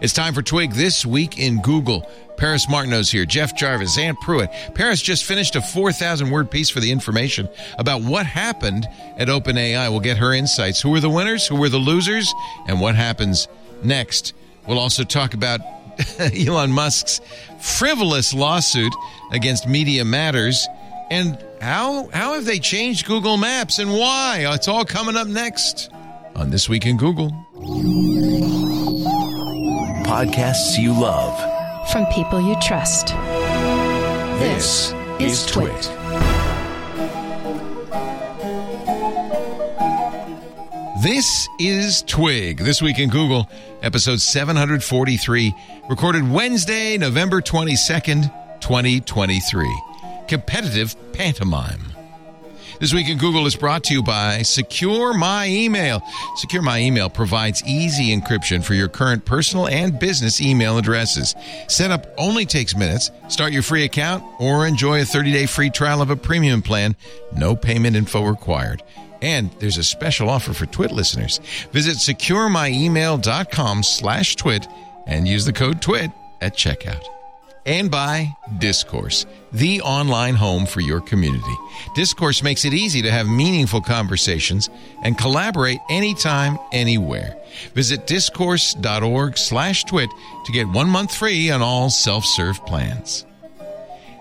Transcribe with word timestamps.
It's 0.00 0.12
time 0.12 0.34
for 0.34 0.42
Twig 0.42 0.72
This 0.72 1.06
Week 1.06 1.38
in 1.38 1.60
Google. 1.62 2.08
Paris 2.36 2.68
Martineau's 2.68 3.10
here, 3.10 3.24
Jeff 3.24 3.56
Jarvis, 3.56 3.96
Ant 3.96 4.20
Pruitt. 4.20 4.50
Paris 4.74 5.00
just 5.00 5.24
finished 5.24 5.54
a 5.54 5.62
4,000 5.62 6.30
word 6.30 6.50
piece 6.50 6.68
for 6.68 6.80
the 6.80 6.90
information 6.90 7.48
about 7.78 8.02
what 8.02 8.26
happened 8.26 8.86
at 9.16 9.28
OpenAI. 9.28 9.88
We'll 9.90 10.00
get 10.00 10.18
her 10.18 10.32
insights. 10.32 10.80
Who 10.80 10.90
were 10.90 11.00
the 11.00 11.10
winners? 11.10 11.46
Who 11.46 11.56
were 11.56 11.68
the 11.68 11.78
losers? 11.78 12.32
And 12.66 12.80
what 12.80 12.96
happens 12.96 13.46
next? 13.82 14.34
We'll 14.66 14.80
also 14.80 15.04
talk 15.04 15.34
about 15.34 15.60
Elon 16.18 16.72
Musk's 16.72 17.20
frivolous 17.60 18.34
lawsuit 18.34 18.92
against 19.30 19.68
Media 19.68 20.04
Matters 20.04 20.66
and 21.10 21.38
how 21.60 22.08
how 22.08 22.34
have 22.34 22.44
they 22.44 22.58
changed 22.58 23.06
Google 23.06 23.36
Maps 23.36 23.78
and 23.78 23.92
why? 23.92 24.46
It's 24.48 24.68
all 24.68 24.84
coming 24.84 25.16
up 25.16 25.28
next 25.28 25.90
on 26.34 26.50
This 26.50 26.68
Week 26.68 26.86
in 26.86 26.96
Google. 26.96 27.30
Podcasts 30.04 30.78
you 30.78 30.92
love. 30.92 31.34
From 31.90 32.04
people 32.06 32.38
you 32.38 32.54
trust. 32.60 33.08
This 34.38 34.92
is 35.18 35.46
Twit. 35.46 35.90
This 41.02 41.48
is 41.58 42.02
Twig. 42.02 42.58
This 42.58 42.82
week 42.82 42.98
in 42.98 43.08
Google, 43.08 43.48
episode 43.82 44.20
743, 44.20 45.54
recorded 45.88 46.30
Wednesday, 46.30 46.98
November 46.98 47.40
22nd, 47.40 48.60
2023. 48.60 49.82
Competitive 50.28 50.94
pantomime. 51.14 51.93
This 52.80 52.92
week 52.92 53.08
in 53.08 53.18
Google 53.18 53.46
is 53.46 53.54
brought 53.56 53.84
to 53.84 53.94
you 53.94 54.02
by 54.02 54.42
Secure 54.42 55.14
My 55.14 55.46
Email. 55.46 56.02
Secure 56.36 56.60
My 56.60 56.80
Email 56.80 57.08
provides 57.08 57.62
easy 57.64 58.14
encryption 58.14 58.62
for 58.64 58.74
your 58.74 58.88
current 58.88 59.24
personal 59.24 59.68
and 59.68 59.98
business 59.98 60.40
email 60.40 60.76
addresses. 60.76 61.34
Setup 61.68 62.06
only 62.18 62.44
takes 62.44 62.76
minutes. 62.76 63.10
Start 63.28 63.52
your 63.52 63.62
free 63.62 63.84
account 63.84 64.24
or 64.40 64.66
enjoy 64.66 65.00
a 65.00 65.04
30-day 65.04 65.46
free 65.46 65.70
trial 65.70 66.02
of 66.02 66.10
a 66.10 66.16
premium 66.16 66.62
plan. 66.62 66.96
No 67.34 67.54
payment 67.54 67.96
info 67.96 68.24
required. 68.24 68.82
And 69.22 69.50
there's 69.60 69.78
a 69.78 69.84
special 69.84 70.28
offer 70.28 70.52
for 70.52 70.66
Twit 70.66 70.90
listeners. 70.90 71.38
Visit 71.72 71.96
securemyemail.com 71.96 73.82
slash 73.82 74.36
twit 74.36 74.66
and 75.06 75.28
use 75.28 75.44
the 75.44 75.52
code 75.52 75.80
TWIT 75.80 76.10
at 76.40 76.56
checkout. 76.56 77.04
And 77.66 77.90
by 77.90 78.36
Discourse, 78.58 79.24
the 79.52 79.80
online 79.80 80.34
home 80.34 80.66
for 80.66 80.80
your 80.80 81.00
community. 81.00 81.56
Discourse 81.94 82.42
makes 82.42 82.64
it 82.66 82.74
easy 82.74 83.00
to 83.02 83.10
have 83.10 83.26
meaningful 83.26 83.80
conversations 83.80 84.68
and 85.02 85.16
collaborate 85.16 85.78
anytime, 85.88 86.58
anywhere. 86.72 87.36
Visit 87.74 88.06
discourse.org 88.06 89.38
slash 89.38 89.84
twit 89.84 90.10
to 90.44 90.52
get 90.52 90.68
one 90.68 90.90
month 90.90 91.14
free 91.14 91.50
on 91.50 91.62
all 91.62 91.88
self-serve 91.88 92.64
plans. 92.66 93.24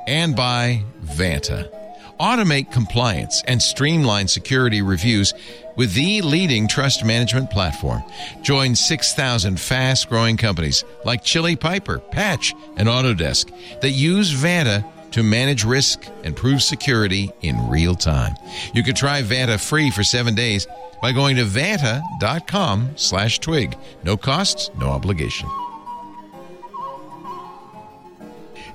And 0.08 0.36
by 0.36 0.84
Vanta. 1.04 1.83
Automate 2.24 2.72
compliance 2.72 3.44
and 3.50 3.62
streamline 3.62 4.30
security 4.30 4.82
reviews 4.82 5.34
with 5.76 5.94
the 5.94 6.22
leading 6.22 6.70
trust 6.70 7.04
management 7.04 7.52
platform. 7.52 8.02
Join 8.42 8.76
6,000 8.76 9.60
fast 9.60 10.08
growing 10.08 10.38
companies 10.38 10.86
like 11.04 11.26
Chili 11.26 11.58
Piper, 11.58 12.00
Patch, 12.00 12.56
and 12.78 12.88
Autodesk 12.88 13.52
that 13.82 13.90
use 13.90 14.34
Vanta 14.34 14.86
to 15.12 15.22
manage 15.22 15.66
risk 15.66 16.08
and 16.24 16.34
prove 16.34 16.64
security 16.64 17.30
in 17.42 17.70
real 17.70 17.94
time. 17.94 18.36
You 18.74 18.84
can 18.84 18.96
try 18.96 19.22
Vanta 19.22 19.60
free 19.60 19.92
for 19.92 20.06
seven 20.06 20.34
days 20.34 20.66
by 21.02 21.12
going 21.12 21.36
to 21.36 21.44
vanta.com 21.44 22.92
slash 22.96 23.40
twig. 23.40 23.78
No 24.06 24.16
costs, 24.16 24.72
no 24.80 24.88
obligation. 24.88 25.50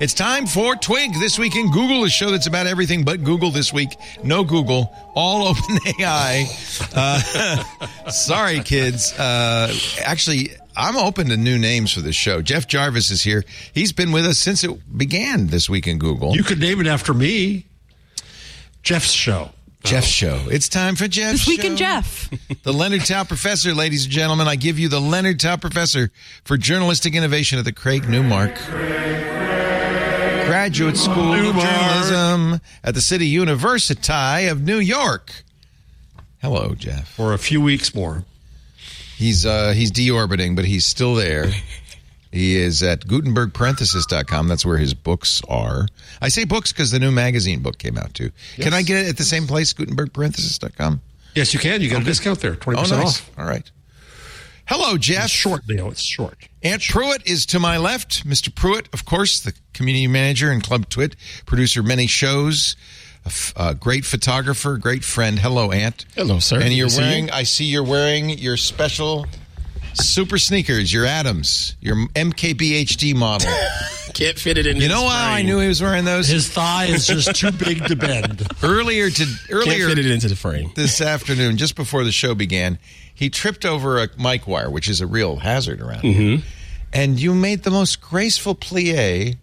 It's 0.00 0.14
time 0.14 0.46
for 0.46 0.76
Twig 0.76 1.12
This 1.14 1.40
Week 1.40 1.56
in 1.56 1.72
Google, 1.72 2.04
a 2.04 2.08
show 2.08 2.30
that's 2.30 2.46
about 2.46 2.68
everything 2.68 3.02
but 3.04 3.24
Google 3.24 3.50
this 3.50 3.72
week. 3.72 3.96
No 4.22 4.44
Google, 4.44 4.94
all 5.14 5.52
OpenAI. 5.54 6.94
Uh, 6.94 8.10
sorry, 8.10 8.60
kids. 8.60 9.12
Uh, 9.18 9.74
actually, 10.04 10.50
I'm 10.76 10.96
open 10.96 11.28
to 11.30 11.36
new 11.36 11.58
names 11.58 11.92
for 11.92 12.00
this 12.00 12.14
show. 12.14 12.42
Jeff 12.42 12.68
Jarvis 12.68 13.10
is 13.10 13.22
here. 13.22 13.44
He's 13.74 13.92
been 13.92 14.12
with 14.12 14.24
us 14.24 14.38
since 14.38 14.62
it 14.62 14.96
began 14.96 15.48
this 15.48 15.68
week 15.68 15.88
in 15.88 15.98
Google. 15.98 16.36
You 16.36 16.44
could 16.44 16.60
name 16.60 16.80
it 16.80 16.86
after 16.86 17.12
me. 17.12 17.66
Jeff's 18.84 19.10
show. 19.10 19.50
Jeff's 19.82 20.06
show. 20.06 20.40
It's 20.48 20.68
time 20.68 20.94
for 20.94 21.08
Jeff's 21.08 21.44
This 21.44 21.48
week 21.48 21.64
in. 21.64 21.76
Jeff. 21.76 22.30
The 22.62 22.72
Leonard 22.72 23.04
Tow 23.04 23.24
Professor, 23.24 23.72
ladies 23.74 24.04
and 24.04 24.12
gentlemen. 24.12 24.46
I 24.48 24.56
give 24.56 24.78
you 24.78 24.88
the 24.88 25.00
Leonard 25.00 25.40
Tow 25.40 25.56
Professor 25.56 26.10
for 26.44 26.56
Journalistic 26.56 27.14
Innovation 27.14 27.58
at 27.58 27.64
the 27.64 27.72
Craig 27.72 28.08
Newmark 28.08 28.58
Graduate 30.48 30.96
School 30.96 31.32
of 31.34 31.56
Journalism 31.56 32.60
at 32.82 32.94
the 32.94 33.00
City 33.02 33.26
University 33.26 34.46
of 34.46 34.62
New 34.62 34.78
York. 34.78 35.44
Hello, 36.40 36.74
Jeff. 36.74 37.08
For 37.08 37.34
a 37.34 37.38
few 37.38 37.60
weeks 37.60 37.94
more. 37.94 38.24
He's 39.16 39.44
uh, 39.44 39.72
he's 39.72 39.90
deorbiting, 39.92 40.56
but 40.56 40.64
he's 40.64 40.86
still 40.86 41.14
there. 41.14 41.50
He 42.30 42.56
is 42.58 42.82
at 42.82 43.06
GutenbergParenthesis.com. 43.06 44.48
That's 44.48 44.66
where 44.66 44.76
his 44.76 44.92
books 44.92 45.40
are. 45.48 45.86
I 46.20 46.28
say 46.28 46.44
books 46.44 46.74
because 46.74 46.90
the 46.90 46.98
new 46.98 47.10
magazine 47.10 47.60
book 47.62 47.78
came 47.78 47.96
out 47.96 48.12
too. 48.12 48.32
Can 48.56 48.74
I 48.74 48.82
get 48.82 49.06
it 49.06 49.08
at 49.08 49.16
the 49.16 49.24
same 49.24 49.46
place, 49.46 49.72
GutenbergParenthesis.com? 49.72 51.00
Yes, 51.34 51.54
you 51.54 51.58
can. 51.58 51.80
You 51.80 51.88
got 51.88 52.02
a 52.02 52.04
discount 52.04 52.40
there. 52.40 52.54
20% 52.54 52.76
Oh, 52.76 52.96
nice. 52.98 53.06
off. 53.20 53.30
All 53.38 53.46
right. 53.46 53.68
Hello, 54.68 54.98
Jeff. 54.98 55.24
It's 55.24 55.32
short 55.32 55.66
deal. 55.66 55.88
It's 55.90 56.02
short. 56.02 56.36
Ant 56.62 56.82
Pruitt 56.82 57.26
is 57.26 57.46
to 57.46 57.58
my 57.58 57.78
left. 57.78 58.26
Mr. 58.28 58.54
Pruitt, 58.54 58.88
of 58.92 59.04
course, 59.04 59.40
the 59.40 59.54
community 59.72 60.06
manager 60.06 60.50
and 60.50 60.62
Club 60.62 60.88
Twit, 60.90 61.16
producer 61.46 61.80
of 61.80 61.86
many 61.86 62.06
shows, 62.06 62.76
a, 63.24 63.28
f- 63.28 63.52
a 63.56 63.74
great 63.74 64.04
photographer, 64.04 64.76
great 64.76 65.04
friend. 65.04 65.38
Hello, 65.38 65.72
Ant. 65.72 66.04
Hello, 66.14 66.38
sir. 66.38 66.60
And 66.60 66.72
you're 66.74 66.88
Good 66.88 66.90
to 66.90 66.96
see 66.96 67.02
you. 67.02 67.08
wearing, 67.08 67.30
I 67.30 67.42
see 67.44 67.64
you're 67.64 67.82
wearing 67.84 68.28
your 68.30 68.58
special 68.58 69.26
super 69.94 70.36
sneakers, 70.36 70.92
your 70.92 71.06
Atoms, 71.06 71.74
your 71.80 71.96
MKBHD 72.08 73.14
model. 73.14 73.50
Can't 74.12 74.38
fit 74.38 74.58
it 74.58 74.66
in. 74.66 74.76
You 74.78 74.88
know 74.88 75.08
how 75.08 75.30
I 75.32 75.42
knew 75.42 75.60
he 75.60 75.68
was 75.68 75.80
wearing 75.80 76.04
those? 76.04 76.28
His 76.28 76.48
thigh 76.48 76.86
is 76.86 77.06
just 77.06 77.34
too 77.36 77.52
big 77.64 77.86
to 77.86 77.96
bend. 77.96 78.46
earlier 78.62 79.08
to 79.10 79.24
Can't 79.24 79.40
earlier 79.50 79.88
fit 79.88 79.98
it 79.98 80.06
into 80.10 80.28
the 80.28 80.36
frame. 80.36 80.72
this 80.74 81.00
afternoon, 81.00 81.56
just 81.56 81.74
before 81.76 82.04
the 82.04 82.12
show 82.12 82.34
began, 82.34 82.78
he 83.18 83.28
tripped 83.30 83.64
over 83.64 84.00
a 84.00 84.08
mic 84.16 84.46
wire, 84.46 84.70
which 84.70 84.88
is 84.88 85.00
a 85.00 85.06
real 85.06 85.36
hazard 85.36 85.80
around 85.80 86.02
here. 86.02 86.38
Mm-hmm. 86.38 86.46
And 86.92 87.18
you 87.20 87.34
made 87.34 87.64
the 87.64 87.70
most 87.72 88.00
graceful 88.00 88.54
plie 88.54 89.36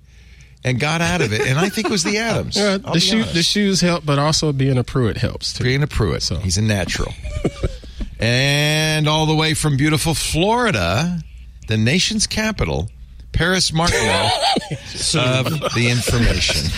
and 0.64 0.80
got 0.80 1.02
out 1.02 1.20
of 1.20 1.34
it. 1.34 1.42
And 1.42 1.60
I 1.60 1.68
think 1.68 1.88
it 1.88 1.92
was 1.92 2.04
the 2.06 2.18
Atoms. 2.30 2.56
Yeah, 2.56 2.78
the 2.78 3.02
shoe, 3.02 3.24
the 3.26 3.44
shoes 3.44 3.82
help, 3.82 4.06
but 4.06 4.18
also 4.18 4.54
being 4.54 4.78
a 4.78 4.84
Pruitt 4.86 5.18
helps 5.18 5.52
too. 5.52 5.66
Being 5.66 5.84
a 5.84 5.88
Pruitt. 5.88 6.24
So- 6.24 6.38
He's 6.38 6.58
a 6.58 6.62
natural. 6.62 7.14
and 8.20 9.08
all 9.08 9.26
the 9.26 9.36
way 9.36 9.54
from 9.54 9.76
beautiful 9.78 10.14
Florida, 10.14 11.20
the 11.68 11.78
nation's 11.78 12.28
capital, 12.28 12.90
Paris 13.36 13.72
Martineau 13.74 14.30
of 14.72 15.74
the 15.76 15.88
information. 15.92 16.72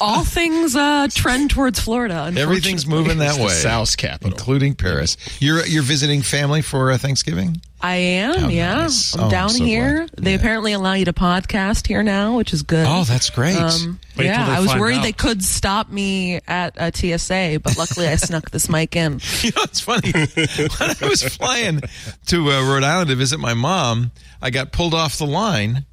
All 0.00 0.22
things 0.22 0.76
uh, 0.76 1.08
trend 1.10 1.50
towards 1.50 1.80
Florida. 1.80 2.30
Everything's 2.36 2.86
moving 2.86 3.18
that 3.18 3.36
way. 3.40 3.48
South's 3.48 3.96
capital. 3.96 4.30
Including 4.32 4.74
Paris. 4.74 5.16
You're 5.40 5.64
you're 5.66 5.82
visiting 5.82 6.22
family 6.22 6.60
for 6.62 6.92
uh, 6.92 6.98
Thanksgiving? 6.98 7.60
I 7.80 7.94
am, 7.94 8.34
How 8.38 8.48
yeah. 8.48 8.74
nice. 8.74 9.14
I'm 9.14 9.20
Oh, 9.20 9.24
I'm 9.24 9.30
down 9.30 9.48
so 9.50 9.64
here. 9.64 9.96
glad. 9.98 10.10
They 10.18 10.30
Yeah. 10.32 10.36
apparently 10.38 10.72
allow 10.72 10.92
you 10.94 11.04
to 11.06 11.12
podcast 11.12 11.86
here 11.86 12.02
now, 12.02 12.36
which 12.36 12.52
is 12.52 12.62
good. 12.64 12.84
Oh, 12.88 13.04
that's 13.04 13.30
great. 13.30 13.56
Um, 13.56 13.98
Wait 14.16 14.26
yeah, 14.26 14.46
I 14.48 14.58
was 14.60 14.74
worried 14.74 14.96
out. 14.98 15.02
they 15.04 15.12
could 15.12 15.42
stop 15.44 15.88
me 15.88 16.40
at 16.48 16.74
a 16.76 16.90
TSA, 16.92 17.60
but 17.62 17.78
luckily 17.78 18.08
I 18.08 18.16
snuck 18.16 18.50
this 18.50 18.68
mic 18.68 18.94
in. 18.96 19.20
You 19.42 19.52
know, 19.56 19.62
it's 19.62 19.80
funny. 19.80 20.10
when 20.12 20.96
I 21.00 21.08
was 21.08 21.22
flying 21.22 21.80
to 22.26 22.50
uh, 22.50 22.62
Rhode 22.68 22.82
Island 22.84 23.08
to 23.10 23.16
visit 23.16 23.38
my 23.40 23.54
mom, 23.54 24.10
I 24.40 24.50
got 24.50 24.72
pulled 24.72 24.94
off 24.94 25.18
the 25.18 25.26
line. 25.26 25.84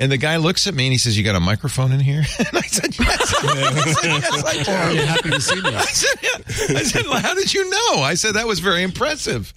And 0.00 0.10
the 0.10 0.16
guy 0.16 0.38
looks 0.38 0.66
at 0.66 0.74
me 0.74 0.86
and 0.86 0.92
he 0.92 0.98
says, 0.98 1.16
"You 1.16 1.22
got 1.22 1.36
a 1.36 1.40
microphone 1.40 1.92
in 1.92 2.00
here?" 2.00 2.24
And 2.38 2.48
I 2.54 2.62
said, 2.62 2.98
"Yes." 2.98 3.34
I 3.44 3.92
said, 3.92 4.04
yes, 4.04 4.44
I 4.44 4.62
do. 4.62 4.72
Are 4.72 4.92
you 4.92 5.06
happy 5.06 5.30
to 5.30 5.40
see 5.40 5.60
me? 5.60 5.68
I 5.76 5.84
said, 5.84 6.18
yeah. 6.22 6.78
I 6.78 6.82
said, 6.82 7.04
well, 7.06 7.20
"How 7.20 7.34
did 7.34 7.54
you 7.54 7.70
know?" 7.70 8.02
I 8.02 8.14
said, 8.14 8.34
"That 8.34 8.48
was 8.48 8.58
very 8.58 8.82
impressive." 8.82 9.52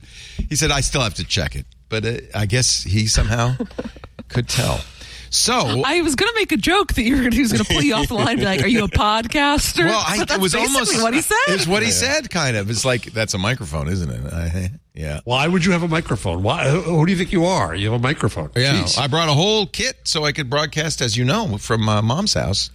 He 0.48 0.56
said, 0.56 0.70
"I 0.70 0.82
still 0.82 1.02
have 1.02 1.16
to 1.16 1.24
check 1.24 1.56
it, 1.56 1.66
but 1.90 2.06
uh, 2.06 2.18
I 2.36 2.46
guess 2.46 2.84
he 2.84 3.08
somehow 3.08 3.56
could 4.28 4.48
tell." 4.48 4.82
So 5.30 5.84
I 5.86 6.02
was 6.02 6.16
going 6.16 6.32
to 6.32 6.36
make 6.40 6.52
a 6.52 6.58
joke 6.58 6.94
that 6.94 7.04
you 7.04 7.16
were 7.18 7.30
he 7.30 7.42
was 7.42 7.52
going 7.52 7.64
to 7.64 7.72
pull 7.74 7.82
you 7.82 7.96
off 7.96 8.08
the 8.08 8.14
line 8.14 8.30
and 8.30 8.40
be 8.40 8.46
like, 8.46 8.62
"Are 8.64 8.68
you 8.68 8.84
a 8.86 8.88
podcaster?" 8.88 9.86
Well, 9.86 10.04
I, 10.06 10.18
But 10.20 10.28
that's 10.30 10.38
it 10.38 10.42
was 10.42 10.56
almost 10.56 11.02
what 11.02 11.14
he 11.14 11.22
said. 11.22 11.36
It's 11.48 11.68
what 11.68 11.84
he 11.84 11.92
said, 11.92 12.30
kind 12.30 12.56
of. 12.58 12.70
It's 12.70 12.86
like 12.86 13.06
that's 13.06 13.34
a 13.34 13.38
microphone, 13.38 13.88
isn't 13.90 14.10
it? 14.10 14.34
I, 14.34 14.72
yeah. 14.94 15.20
Why 15.26 15.48
would 15.48 15.66
you 15.66 15.74
have 15.74 15.84
a 15.84 15.88
microphone? 15.88 16.44
Why? 16.44 16.70
Who 16.70 16.82
who 16.82 17.06
do 17.06 17.12
you 17.12 17.18
think 17.18 17.32
you 17.32 17.46
are? 17.46 17.76
You 17.76 17.92
have 17.92 18.00
a 18.00 18.04
microphone. 18.04 18.52
Yeah, 18.56 18.84
Jeez. 18.84 18.98
I 18.98 19.08
brought 19.08 19.30
a 19.30 19.34
whole 19.34 19.66
kit 19.68 19.98
so 20.06 20.24
I 20.24 20.32
could 20.32 20.50
broadcast, 20.50 21.02
as 21.02 21.18
you 21.18 21.26
know, 21.26 21.58
from 21.58 21.90
uh, 21.90 22.02
mom's 22.02 22.34
house. 22.34 22.70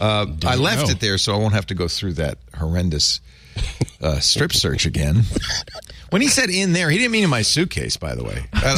Uh, 0.00 0.26
I 0.44 0.56
left 0.56 0.86
know. 0.86 0.90
it 0.90 1.00
there 1.00 1.18
so 1.18 1.34
I 1.34 1.38
won't 1.38 1.54
have 1.54 1.66
to 1.66 1.74
go 1.74 1.86
through 1.88 2.14
that 2.14 2.38
horrendous 2.54 3.20
uh, 4.02 4.18
strip 4.18 4.52
search 4.52 4.86
again. 4.86 5.22
When 6.10 6.20
he 6.20 6.28
said 6.28 6.50
in 6.50 6.72
there, 6.72 6.90
he 6.90 6.98
didn't 6.98 7.12
mean 7.12 7.24
in 7.24 7.30
my 7.30 7.42
suitcase. 7.42 7.96
By 7.96 8.14
the 8.14 8.24
way, 8.24 8.44
uh, 8.52 8.76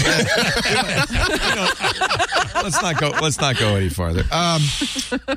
you 1.48 1.54
know, 1.56 2.25
let's 2.62 2.80
not 2.82 2.98
go. 2.98 3.10
Let's 3.10 3.40
not 3.40 3.58
go 3.58 3.76
any 3.76 3.88
farther. 3.88 4.24
Um, 4.32 4.60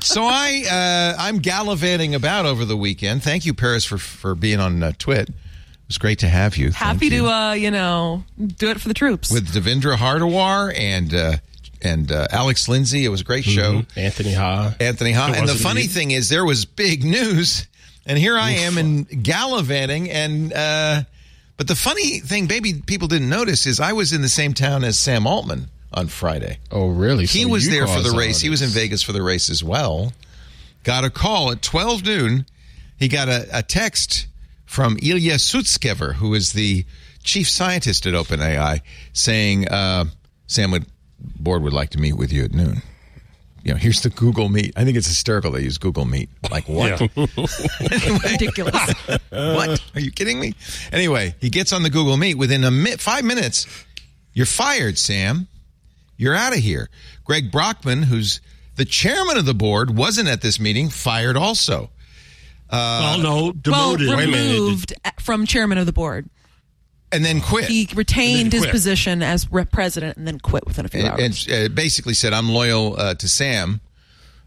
so 0.02 0.24
I 0.24 0.64
uh, 0.70 1.20
I'm 1.20 1.38
gallivanting 1.38 2.14
about 2.14 2.46
over 2.46 2.64
the 2.64 2.76
weekend. 2.76 3.22
Thank 3.22 3.46
you, 3.46 3.54
Paris, 3.54 3.84
for 3.84 3.98
for 3.98 4.34
being 4.34 4.60
on 4.60 4.82
uh, 4.82 4.92
Twit. 4.98 5.28
It 5.28 5.34
was 5.88 5.98
great 5.98 6.20
to 6.20 6.28
have 6.28 6.56
you. 6.56 6.66
Thank 6.66 6.76
Happy 6.76 7.06
you. 7.06 7.22
to, 7.22 7.28
uh, 7.28 7.52
you 7.52 7.70
know, 7.72 8.22
do 8.38 8.70
it 8.70 8.80
for 8.80 8.86
the 8.86 8.94
troops. 8.94 9.30
with 9.32 9.48
Devindra 9.52 9.96
Hardawar 9.96 10.72
and 10.78 11.12
uh, 11.12 11.32
and 11.82 12.12
uh, 12.12 12.28
Alex 12.30 12.68
Lindsay. 12.68 13.04
It 13.04 13.08
was 13.08 13.22
a 13.22 13.24
great 13.24 13.44
show. 13.44 13.82
Anthony 13.96 14.34
Ha. 14.34 14.76
Anthony 14.78 15.12
Ha. 15.12 15.32
And 15.34 15.48
the 15.48 15.54
funny 15.54 15.82
indeed. 15.82 15.92
thing 15.92 16.10
is, 16.12 16.28
there 16.28 16.44
was 16.44 16.64
big 16.64 17.02
news, 17.04 17.66
and 18.06 18.16
here 18.18 18.38
I 18.38 18.50
am 18.52 18.78
in 18.78 19.02
gallivanting. 19.02 20.10
And 20.10 20.52
uh, 20.52 21.02
but 21.56 21.66
the 21.66 21.74
funny 21.76 22.20
thing, 22.20 22.46
maybe 22.46 22.72
people 22.86 23.08
didn't 23.08 23.28
notice, 23.28 23.66
is 23.66 23.80
I 23.80 23.92
was 23.92 24.12
in 24.12 24.22
the 24.22 24.28
same 24.28 24.54
town 24.54 24.84
as 24.84 24.96
Sam 24.96 25.26
Altman 25.26 25.68
on 25.92 26.06
Friday. 26.08 26.58
Oh, 26.70 26.88
really? 26.88 27.26
He 27.26 27.42
So 27.42 27.48
was 27.48 27.68
there 27.68 27.86
for 27.86 28.00
the 28.00 28.10
all 28.10 28.18
race. 28.18 28.40
He 28.40 28.50
was 28.50 28.62
in. 28.62 28.68
Vegas 28.70 29.02
for 29.02 29.12
the 29.12 29.22
race 29.22 29.50
as 29.50 29.62
well. 29.64 30.12
Got 30.84 31.04
a 31.04 31.10
call 31.10 31.50
at 31.52 31.62
twelve 31.62 32.04
noon. 32.04 32.46
He 32.98 33.08
got 33.08 33.28
a, 33.28 33.46
a 33.52 33.62
text 33.62 34.26
from 34.66 34.98
Ilya 35.02 35.34
Sutskever, 35.34 36.14
who 36.14 36.34
is 36.34 36.52
the 36.52 36.84
chief 37.22 37.48
scientist 37.48 38.06
at 38.06 38.14
OpenAI, 38.14 38.80
saying, 39.12 39.68
uh, 39.68 40.04
"Sam 40.46 40.70
would 40.70 40.86
board 41.18 41.62
would 41.62 41.72
like 41.72 41.90
to 41.90 41.98
meet 41.98 42.14
with 42.14 42.32
you 42.32 42.44
at 42.44 42.52
noon." 42.52 42.82
You 43.62 43.72
know, 43.72 43.76
here's 43.78 44.00
the 44.00 44.08
Google 44.08 44.48
Meet. 44.48 44.72
I 44.76 44.84
think 44.84 44.96
it's 44.96 45.06
hysterical 45.06 45.50
they 45.50 45.60
use 45.62 45.76
Google 45.76 46.06
Meet. 46.06 46.30
Like 46.50 46.66
what? 46.66 46.98
Yeah. 46.98 47.08
Ridiculous. 48.30 48.94
what? 49.28 49.82
Are 49.94 50.00
you 50.00 50.10
kidding 50.10 50.40
me? 50.40 50.54
Anyway, 50.92 51.34
he 51.40 51.50
gets 51.50 51.72
on 51.72 51.82
the 51.82 51.90
Google 51.90 52.16
Meet. 52.16 52.36
Within 52.36 52.64
a 52.64 52.70
mi- 52.70 52.96
five 52.96 53.22
minutes, 53.24 53.66
you're 54.32 54.46
fired, 54.46 54.96
Sam. 54.96 55.46
You're 56.20 56.34
out 56.34 56.52
of 56.52 56.58
here. 56.58 56.90
Greg 57.24 57.50
Brockman, 57.50 58.02
who's 58.02 58.42
the 58.76 58.84
chairman 58.84 59.38
of 59.38 59.46
the 59.46 59.54
board, 59.54 59.96
wasn't 59.96 60.28
at 60.28 60.42
this 60.42 60.60
meeting, 60.60 60.90
fired 60.90 61.34
also. 61.34 61.90
Uh, 62.68 63.16
well, 63.16 63.18
no, 63.18 63.52
demoted. 63.52 64.08
Wait 64.08 64.28
a 64.28 64.30
minute. 64.30 64.52
removed 64.52 64.94
from 65.18 65.46
chairman 65.46 65.78
of 65.78 65.86
the 65.86 65.94
board. 65.94 66.28
And 67.10 67.24
then 67.24 67.40
quit. 67.40 67.64
He 67.64 67.88
retained 67.94 68.52
his 68.52 68.66
position 68.66 69.22
as 69.22 69.50
rep 69.50 69.72
president 69.72 70.18
and 70.18 70.28
then 70.28 70.38
quit 70.38 70.66
within 70.66 70.84
a 70.84 70.88
few 70.88 71.00
and, 71.00 71.08
hours. 71.08 71.48
and, 71.48 71.72
uh, 71.72 71.74
basically 71.74 72.14
said, 72.14 72.34
I'm 72.34 72.50
loyal 72.50 73.00
uh, 73.00 73.14
to 73.14 73.26
Sam 73.26 73.80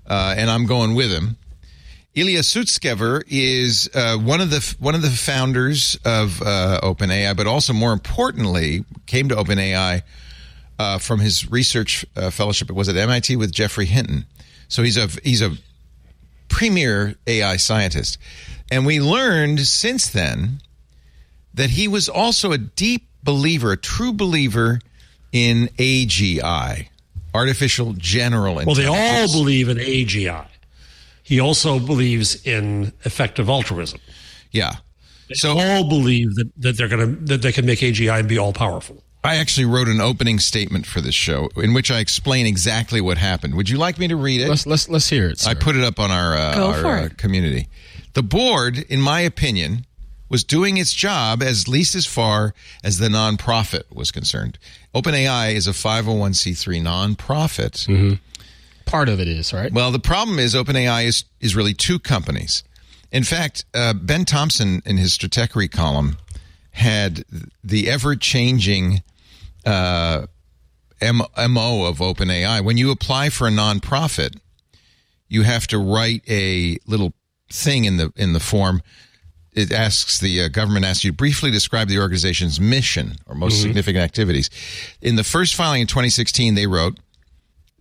uh, 0.05 0.35
and 0.37 0.51
I'm 0.51 0.67
going 0.67 0.93
with 0.93 1.11
him. 1.11 1.37
Ilya 2.13 2.41
Sutskever 2.41 3.23
is 3.27 3.89
uh, 3.95 4.17
one 4.17 4.41
of 4.41 4.51
the 4.51 4.75
one 4.79 4.93
of 4.93 5.01
the 5.01 5.09
founders 5.09 5.97
of 6.05 6.39
uh, 6.43 6.79
OpenAI, 6.83 7.35
but 7.35 7.47
also 7.47 7.73
more 7.73 7.91
importantly, 7.91 8.85
came 9.07 9.27
to 9.29 9.35
OpenAI 9.35 10.03
uh, 10.83 10.97
from 10.97 11.19
his 11.19 11.49
research 11.49 12.05
uh, 12.15 12.29
fellowship. 12.29 12.69
It 12.69 12.73
was 12.73 12.89
at 12.89 12.97
MIT 12.97 13.37
with 13.37 13.51
Geoffrey 13.51 13.85
Hinton. 13.85 14.25
So 14.67 14.83
he's 14.83 14.97
a 14.97 15.07
he's 15.23 15.41
a 15.41 15.51
premier 16.49 17.15
AI 17.25 17.57
scientist, 17.57 18.17
and 18.69 18.85
we 18.85 18.99
learned 18.99 19.61
since 19.61 20.09
then 20.09 20.61
that 21.53 21.69
he 21.69 21.87
was 21.87 22.09
also 22.09 22.51
a 22.51 22.57
deep 22.57 23.07
believer, 23.23 23.71
a 23.71 23.77
true 23.77 24.11
believer 24.11 24.79
in 25.31 25.69
AGI, 25.77 26.89
artificial 27.33 27.93
general 27.93 28.59
intelligence. 28.59 28.89
well, 28.89 28.95
they 28.97 29.21
all 29.21 29.31
believe 29.31 29.69
in 29.69 29.77
AGI. 29.77 30.47
He 31.23 31.39
also 31.39 31.79
believes 31.79 32.45
in 32.45 32.91
effective 33.05 33.49
altruism. 33.49 33.99
yeah. 34.51 34.75
So 35.31 35.57
all 35.57 35.87
believe 35.87 36.35
that, 36.35 36.51
that 36.57 36.77
they're 36.77 36.89
going 36.89 36.99
to 37.15 37.25
that 37.25 37.41
they 37.41 37.51
can 37.53 37.65
make 37.65 37.79
AGI 37.79 38.19
and 38.19 38.27
be 38.27 38.37
all 38.37 38.53
powerful. 38.53 39.01
I 39.25 39.37
actually 39.37 39.65
wrote 39.65 39.87
an 39.87 40.01
opening 40.01 40.37
statement 40.39 40.85
for 40.85 40.99
this 40.99 41.15
show 41.15 41.49
in 41.55 41.73
which 41.73 41.89
I 41.89 41.99
explain 41.99 42.45
exactly 42.45 42.99
what 42.99 43.17
happened. 43.17 43.55
Would 43.55 43.69
you 43.69 43.77
like 43.77 43.97
me 43.97 44.09
to 44.09 44.17
read 44.17 44.41
it? 44.41 44.49
Let's 44.49 44.65
let's 44.67 44.89
let's 44.89 45.09
hear 45.09 45.29
it. 45.29 45.39
Sir. 45.39 45.51
I 45.51 45.53
put 45.53 45.77
it 45.77 45.83
up 45.83 45.99
on 45.99 46.11
our, 46.11 46.35
uh, 46.35 46.55
Go 46.55 46.67
our 46.67 46.81
for 46.81 46.87
uh, 46.87 47.09
community. 47.15 47.69
The 48.13 48.23
board, 48.23 48.77
in 48.77 49.01
my 49.01 49.21
opinion, 49.21 49.85
was 50.27 50.43
doing 50.43 50.77
its 50.77 50.93
job 50.93 51.41
as 51.41 51.67
least 51.67 51.95
as 51.95 52.05
far 52.05 52.53
as 52.83 52.97
the 52.97 53.07
nonprofit 53.07 53.83
was 53.93 54.11
concerned. 54.11 54.57
OpenAI 54.93 55.53
is 55.53 55.67
a 55.67 55.71
501c3 55.71 56.81
nonprofit. 56.81 57.87
Mm-hmm. 57.87 58.15
part 58.85 59.07
of 59.09 59.19
it 59.21 59.27
is 59.27 59.53
right. 59.53 59.71
Well, 59.71 59.91
the 59.91 59.99
problem 59.99 60.37
is 60.37 60.53
OpenAI 60.53 61.05
is 61.05 61.23
is 61.39 61.55
really 61.55 61.73
two 61.73 61.97
companies. 61.97 62.63
In 63.11 63.23
fact, 63.23 63.63
uh, 63.73 63.93
Ben 63.93 64.25
Thompson 64.25 64.81
in 64.85 64.97
his 64.97 65.17
Stratechery 65.17 65.71
column 65.71 66.17
had 66.71 67.23
the 67.63 67.89
ever 67.89 68.15
changing 68.15 69.03
uh, 69.65 70.27
M- 71.01 71.21
mo 71.49 71.85
of 71.85 71.97
OpenAI. 71.97 72.63
When 72.63 72.77
you 72.77 72.91
apply 72.91 73.29
for 73.29 73.47
a 73.47 73.51
nonprofit, 73.51 74.37
you 75.27 75.43
have 75.43 75.67
to 75.67 75.77
write 75.77 76.23
a 76.29 76.77
little 76.85 77.13
thing 77.49 77.85
in 77.85 77.97
the 77.97 78.11
in 78.15 78.33
the 78.33 78.39
form. 78.39 78.81
It 79.51 79.71
asks 79.71 80.19
the 80.19 80.43
uh, 80.43 80.47
government 80.47 80.85
asks 80.85 81.03
you 81.03 81.11
to 81.11 81.15
briefly 81.17 81.51
describe 81.51 81.87
the 81.87 81.99
organization's 81.99 82.59
mission 82.59 83.17
or 83.27 83.35
most 83.35 83.61
significant 83.61 84.03
activities. 84.03 84.49
In 84.99 85.15
the 85.15 85.23
first 85.23 85.53
filing 85.53 85.81
in 85.81 85.87
2016, 85.87 86.55
they 86.55 86.65
wrote 86.65 86.97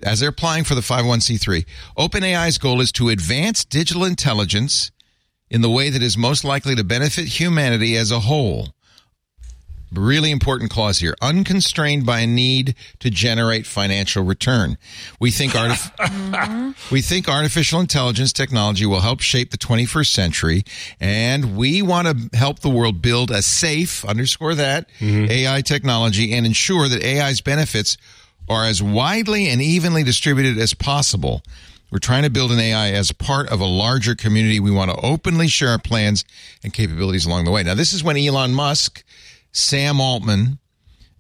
as 0.02 0.20
they're 0.20 0.31
applying 0.31 0.64
for 0.64 0.75
the 0.75 0.81
501c3, 0.81 1.64
OpenAI's 1.96 2.58
goal 2.58 2.81
is 2.81 2.93
to 2.93 3.08
advance 3.08 3.64
digital 3.64 4.05
intelligence 4.05 4.90
in 5.50 5.61
the 5.61 5.70
way 5.70 5.90
that 5.90 6.02
is 6.02 6.17
most 6.17 6.44
likely 6.44 6.75
to 6.75 6.84
benefit 6.84 7.26
humanity 7.26 7.96
as 7.96 8.11
a 8.11 8.20
whole. 8.20 8.75
Really 9.94 10.31
important 10.31 10.71
clause 10.71 10.99
here. 10.99 11.15
Unconstrained 11.21 12.06
by 12.06 12.21
a 12.21 12.27
need 12.27 12.75
to 13.00 13.11
generate 13.11 13.67
financial 13.67 14.25
return. 14.25 14.79
We 15.21 15.31
think 15.31 15.53
artif- 15.53 16.75
we 16.91 17.03
think 17.03 17.29
artificial 17.29 17.81
intelligence 17.81 18.33
technology 18.33 18.87
will 18.87 19.00
help 19.00 19.21
shape 19.21 19.50
the 19.50 19.59
21st 19.59 20.11
century, 20.11 20.65
and 21.00 21.56
we 21.56 21.83
want 21.83 22.09
to 22.09 22.37
help 22.37 22.61
the 22.61 22.71
world 22.71 23.03
build 23.03 23.31
a 23.31 23.43
safe, 23.43 24.05
underscore 24.05 24.55
that, 24.55 24.89
mm-hmm. 24.99 25.31
AI 25.31 25.61
technology 25.61 26.33
and 26.33 26.47
ensure 26.47 26.89
that 26.89 27.05
AI's 27.05 27.41
benefits 27.41 27.99
are 28.49 28.65
as 28.65 28.83
widely 28.83 29.49
and 29.49 29.61
evenly 29.61 30.03
distributed 30.03 30.59
as 30.59 30.75
possible. 30.75 31.43
We're 31.93 31.99
trying 31.99 32.23
to 32.23 32.31
build 32.31 32.53
an 32.53 32.59
AI 32.59 32.93
as 32.93 33.12
part 33.12 33.50
of 33.50 33.61
a 33.61 33.67
larger 33.67 34.15
community. 34.15 34.59
We 34.59 34.71
want 34.71 34.91
to 34.91 34.97
openly 34.97 35.47
share 35.49 35.69
our 35.69 35.79
plans 35.79 36.25
and 36.65 36.73
capabilities 36.73 37.27
along 37.27 37.44
the 37.44 37.50
way. 37.50 37.62
Now, 37.62 37.75
this 37.75 37.93
is 37.93 38.03
when 38.03 38.17
Elon 38.17 38.55
Musk, 38.55 39.05
Sam 39.52 40.00
Altman, 40.00 40.58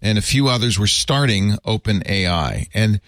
and 0.00 0.18
a 0.18 0.22
few 0.22 0.48
others 0.48 0.78
were 0.78 0.86
starting 0.86 1.52
OpenAI. 1.66 2.68
And 2.74 3.00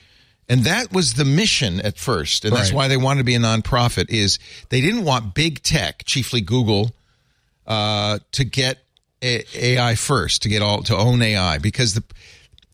and 0.49 0.65
that 0.65 0.93
was 0.93 1.15
the 1.15 1.25
mission 1.25 1.81
at 1.81 1.97
first. 1.99 2.45
And 2.45 2.55
that's 2.55 2.71
why 2.73 2.87
they 2.89 2.99
wanted 2.99 3.21
to 3.21 3.25
be 3.25 3.35
a 3.35 3.39
nonprofit 3.39 4.11
is 4.11 4.39
they 4.69 4.83
didn't 4.83 5.05
want 5.05 5.35
big 5.35 5.63
tech, 5.63 6.05
chiefly 6.05 6.43
Google, 6.43 6.95
uh, 7.67 8.19
to 8.33 8.45
get 8.45 8.79
a- 9.23 9.45
AI 9.57 9.95
first, 9.95 10.43
to 10.43 10.51
get 10.51 10.61
all 10.61 10.83
to 10.83 10.95
own 10.97 11.23
AI 11.23 11.59
because 11.59 11.95
the 11.95 12.05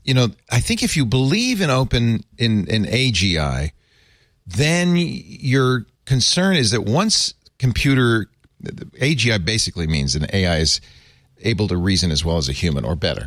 you 0.03 0.15
know, 0.15 0.29
I 0.51 0.61
think 0.61 0.83
if 0.83 0.97
you 0.97 1.05
believe 1.07 1.61
in 1.61 1.71
open 1.71 2.25
in 2.39 2.67
in 2.67 2.87
AGI, 2.87 3.71
then 4.47 4.97
your 4.97 5.87
concern 6.07 6.57
is 6.57 6.73
that 6.73 6.83
once 6.83 7.35
computer 7.59 8.27
AGI 8.65 9.45
basically 9.45 9.87
means 9.87 10.17
an 10.17 10.27
AI 10.33 10.57
is 10.59 10.81
able 11.43 11.69
to 11.69 11.77
reason 11.77 12.11
as 12.11 12.25
well 12.25 12.37
as 12.37 12.49
a 12.49 12.53
human 12.53 12.85
or 12.85 12.97
better. 12.97 13.27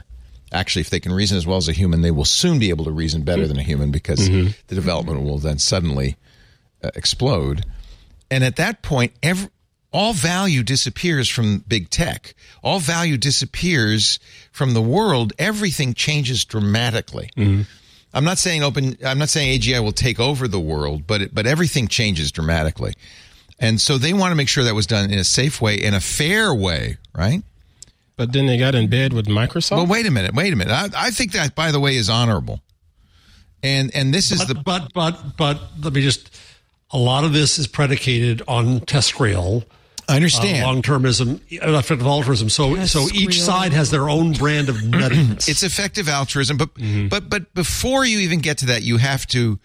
Actually, 0.51 0.81
if 0.81 0.89
they 0.89 0.99
can 0.99 1.11
reason 1.11 1.37
as 1.37 1.47
well 1.47 1.57
as 1.57 1.67
a 1.67 1.73
human, 1.73 2.01
they 2.01 2.11
will 2.11 2.25
soon 2.25 2.59
be 2.59 2.69
able 2.69 2.85
to 2.85 2.91
reason 2.91 3.23
better 3.23 3.47
than 3.47 3.57
a 3.57 3.63
human 3.63 3.89
because 3.91 4.27
the 4.67 4.75
development 4.75 5.23
will 5.23 5.39
then 5.39 5.57
suddenly 5.57 6.15
uh, 6.83 6.89
explode. 6.95 7.65
And 8.29 8.43
at 8.43 8.55
that 8.57 8.81
point, 8.83 9.13
every, 9.23 9.49
all 9.91 10.13
value 10.13 10.61
disappears 10.63 11.27
from 11.29 11.59
big 11.67 11.89
tech. 11.89 12.35
All 12.63 12.79
value 12.79 13.17
disappears 13.17 14.19
from 14.51 14.73
the 14.73 14.81
world. 14.81 15.33
Everything 15.39 15.93
changes 15.93 16.45
dramatically. 16.45 17.29
I'm 18.15 18.23
not 18.23 18.37
saying 18.37 18.61
open. 18.63 18.95
I'm 19.03 19.17
not 19.17 19.29
saying 19.29 19.59
AGI 19.59 19.81
will 19.83 19.91
take 19.91 20.19
over 20.19 20.47
the 20.47 20.59
world, 20.59 21.07
but 21.07 21.21
it, 21.23 21.33
but 21.33 21.47
everything 21.47 21.87
changes 21.87 22.31
dramatically, 22.31 22.93
and 23.59 23.81
so 23.81 23.97
they 23.97 24.13
want 24.13 24.29
to 24.31 24.35
make 24.35 24.47
sure 24.49 24.63
that 24.65 24.75
was 24.75 24.85
done 24.85 25.09
in 25.11 25.17
a 25.17 25.23
safe 25.23 25.59
way, 25.59 25.75
in 25.81 25.95
a 25.95 25.99
fair 25.99 26.53
way, 26.53 26.97
right? 27.15 27.41
But 28.15 28.31
then 28.33 28.45
they 28.45 28.57
got 28.57 28.75
in 28.75 28.87
bed 28.89 29.13
with 29.13 29.25
Microsoft. 29.27 29.77
Well, 29.77 29.85
wait 29.87 30.05
a 30.05 30.11
minute. 30.11 30.33
Wait 30.33 30.53
a 30.53 30.55
minute. 30.55 30.71
I, 30.73 31.07
I 31.07 31.11
think 31.11 31.31
that, 31.33 31.55
by 31.55 31.71
the 31.71 31.79
way, 31.79 31.95
is 31.95 32.09
honorable. 32.09 32.61
And 33.61 33.93
and 33.95 34.13
this 34.13 34.31
is 34.31 34.39
But, 34.39 34.47
the 34.47 34.55
but 34.55 34.93
but 34.93 35.37
but 35.37 35.61
let 35.81 35.93
me 35.93 36.01
just. 36.01 36.29
A 36.91 36.97
lot 36.97 37.23
of 37.23 37.33
this 37.33 37.57
is 37.57 37.65
predicated 37.65 38.43
on 38.47 38.79
TESCREAL, 38.81 39.63
I 40.07 40.15
understand. 40.15 40.63
long 40.63 40.83
termism, 40.83 41.39
effective 41.49 42.05
altruism. 42.05 42.49
So 42.49 42.75
so 42.85 43.05
each 43.05 43.29
TESCREAL. 43.37 43.45
side 43.45 43.73
has 43.73 43.89
their 43.89 44.09
own 44.09 44.33
brand 44.33 44.69
of 44.69 44.75
nuttiness. 44.77 45.49
it's 45.49 45.63
effective 45.63 46.07
altruism, 46.07 46.57
but 46.57 46.71
Mm-hmm. 46.75 47.07
but 47.07 47.29
but 47.31 47.51
before 47.55 48.05
you 48.05 48.19
even 48.19 48.39
get 48.41 48.59
to 48.59 48.67
that, 48.67 48.83
you 48.83 48.97
have 48.97 49.25
to 49.27 49.57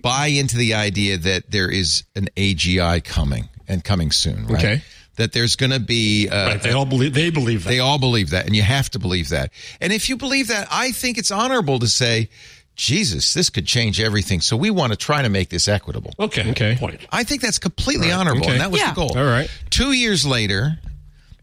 buy 0.00 0.26
into 0.28 0.56
the 0.56 0.74
idea 0.74 1.16
that 1.18 1.50
there 1.50 1.68
is 1.68 2.04
an 2.14 2.28
AGI 2.36 3.02
coming 3.02 3.48
and 3.66 3.82
coming 3.82 4.12
soon. 4.12 4.46
Right? 4.46 4.58
Okay. 4.64 4.82
That 5.18 5.32
there's 5.32 5.54
going 5.56 5.70
to 5.72 5.78
be 5.80 6.28
uh, 6.28 6.46
Right. 6.48 6.62
They 6.62 6.72
all 6.72 6.86
believe. 6.86 7.12
They 7.14 7.30
believe 7.30 7.64
that. 7.64 7.70
they 7.70 7.78
all 7.78 7.98
believe 7.98 8.30
that, 8.30 8.46
and 8.46 8.56
you 8.56 8.62
have 8.62 8.88
to 8.90 8.98
believe 8.98 9.28
that. 9.28 9.52
And 9.80 9.92
if 9.92 10.08
you 10.08 10.16
believe 10.16 10.48
that, 10.48 10.66
I 10.72 10.90
think 10.92 11.18
it's 11.18 11.30
honorable 11.30 11.78
to 11.80 11.86
say, 11.88 12.30
Jesus, 12.76 13.34
this 13.34 13.50
could 13.50 13.66
change 13.66 14.00
everything. 14.00 14.40
So 14.40 14.56
we 14.56 14.70
want 14.70 14.92
to 14.92 14.96
try 14.96 15.22
to 15.22 15.28
make 15.28 15.48
this 15.50 15.68
equitable. 15.68 16.12
okay. 16.18 16.50
Okay. 16.52 16.76
Point. 16.78 17.00
I 17.12 17.24
think 17.24 17.42
that's 17.42 17.58
completely 17.58 18.10
honorable, 18.10 18.42
Okay. 18.44 18.52
and 18.52 18.60
that 18.60 18.70
was 18.70 18.80
Yeah. 18.80 18.90
the 18.90 18.94
goal. 18.94 19.18
All 19.18 19.24
right. 19.24 19.50
Two 19.70 19.92
years 19.92 20.24
later, 20.24 20.78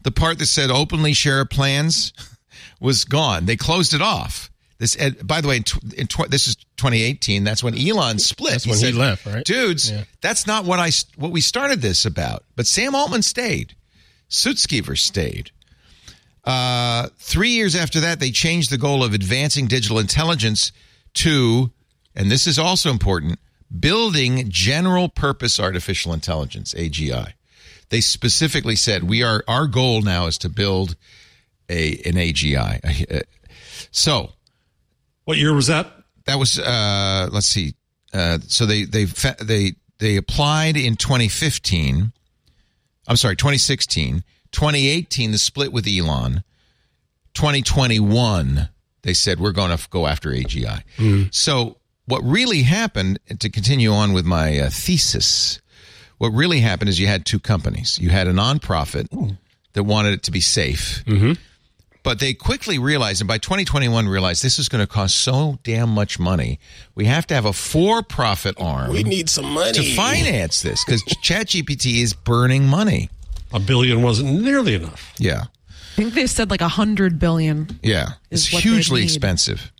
the 0.02 0.10
part 0.10 0.38
that 0.38 0.46
said 0.46 0.70
openly 0.70 1.12
share 1.12 1.44
plans 1.44 2.12
was 2.80 3.04
gone. 3.04 3.44
They 3.46 3.56
closed 3.56 3.92
it 3.94 4.02
off. 4.02 4.50
This, 4.78 4.94
by 5.22 5.40
the 5.40 5.48
way, 5.48 5.56
in, 5.56 5.62
tw- 5.62 5.94
in 5.94 6.06
tw- 6.06 6.28
this 6.28 6.46
is 6.48 6.56
2018. 6.76 7.44
That's 7.44 7.62
when 7.62 7.74
Elon 7.78 8.18
split. 8.18 8.52
That's 8.52 8.66
when 8.66 8.78
he 8.78 8.92
left, 8.92 9.24
right? 9.24 9.44
Dudes, 9.44 9.90
Yeah. 9.90 10.04
that's 10.20 10.46
not 10.46 10.64
what 10.66 10.78
I 10.78 10.90
what 11.16 11.30
we 11.32 11.40
started 11.40 11.80
this 11.80 12.04
about. 12.04 12.44
But 12.56 12.66
Sam 12.66 12.94
Altman 12.94 13.22
stayed. 13.22 13.74
Sutskever 14.28 14.98
stayed. 14.98 15.50
Uh, 16.44 17.08
three 17.18 17.50
years 17.50 17.74
after 17.74 18.00
that, 18.00 18.20
they 18.20 18.30
changed 18.30 18.70
the 18.70 18.78
goal 18.78 19.02
of 19.02 19.14
advancing 19.14 19.66
digital 19.66 19.98
intelligence 19.98 20.70
to, 21.14 21.72
and 22.14 22.30
this 22.30 22.46
is 22.46 22.58
also 22.58 22.90
important, 22.90 23.38
building 23.80 24.48
general 24.50 25.08
purpose 25.08 25.58
artificial 25.58 26.12
intelligence 26.12 26.74
(AGI). 26.74 27.32
They 27.88 28.00
specifically 28.00 28.76
said 28.76 29.04
we 29.04 29.22
are 29.22 29.42
our 29.48 29.66
goal 29.66 30.02
now 30.02 30.26
is 30.26 30.36
to 30.38 30.48
build 30.48 30.96
a 31.68 31.94
an 32.04 32.14
AGI. 32.16 33.22
So 33.90 34.32
What 35.26 35.36
year 35.36 35.52
was 35.52 35.66
that? 35.68 35.92
that 36.26 36.38
was 36.38 36.58
uh, 36.58 37.28
let's 37.30 37.46
see. 37.46 37.74
Uh, 38.12 38.38
so 38.46 38.66
they 38.66 38.84
they 38.84 39.04
they 39.40 39.74
they 39.98 40.16
applied 40.16 40.76
in 40.76 40.96
2015. 40.96 42.12
I'm 43.08 43.16
sorry, 43.16 43.36
2016, 43.36 44.24
2018. 44.50 45.30
The 45.30 45.38
split 45.38 45.72
with 45.72 45.86
Elon. 45.86 46.42
2021, 47.34 48.68
they 49.02 49.12
said 49.14 49.38
we're 49.38 49.52
going 49.52 49.76
to 49.76 49.88
go 49.90 50.06
after 50.06 50.30
AGI. 50.30 50.82
So 51.32 51.76
what 52.06 52.22
really 52.24 52.62
happened, 52.62 53.18
to 53.38 53.50
continue 53.50 53.92
on 53.92 54.12
with 54.12 54.24
my 54.24 54.58
uh, 54.58 54.70
thesis, 54.70 55.60
what 56.18 56.30
really 56.30 56.60
happened 56.60 56.88
is 56.88 56.98
you 56.98 57.06
had 57.06 57.24
two 57.26 57.38
companies. 57.38 57.98
You 57.98 58.08
had 58.08 58.26
a 58.26 58.32
nonprofit 58.32 59.36
that 59.74 59.82
wanted 59.84 60.14
it 60.14 60.22
to 60.24 60.30
be 60.30 60.40
safe. 60.40 61.04
But 62.06 62.20
they 62.20 62.34
quickly 62.34 62.78
realized, 62.78 63.20
and 63.20 63.26
by 63.26 63.38
2021 63.38 64.06
realized 64.08 64.44
this 64.44 64.60
is 64.60 64.68
going 64.68 64.80
to 64.80 64.86
cost 64.86 65.16
so 65.16 65.58
damn 65.64 65.88
much 65.88 66.20
money. 66.20 66.60
We 66.94 67.06
have 67.06 67.26
to 67.26 67.34
have 67.34 67.44
a 67.44 67.52
for-profit 67.52 68.54
arm 68.60 68.92
We 68.92 69.02
need 69.02 69.28
some 69.28 69.46
money. 69.46 69.72
to 69.72 69.96
finance 69.96 70.62
this 70.62 70.84
because 70.84 71.02
ChatGPT 71.02 72.02
is 72.04 72.12
burning 72.12 72.68
money. 72.68 73.10
A 73.52 73.58
billion 73.58 74.02
wasn't 74.02 74.40
nearly 74.40 74.74
enough. 74.74 75.14
Yeah, 75.18 75.46
I 75.68 75.96
think 75.96 76.14
they 76.14 76.28
said 76.28 76.48
like 76.48 76.60
a 76.60 76.68
hundred 76.68 77.18
billion. 77.18 77.80
yeah, 77.82 78.10
it's 78.30 78.46
hugely 78.46 79.02
expensive. 79.02 79.72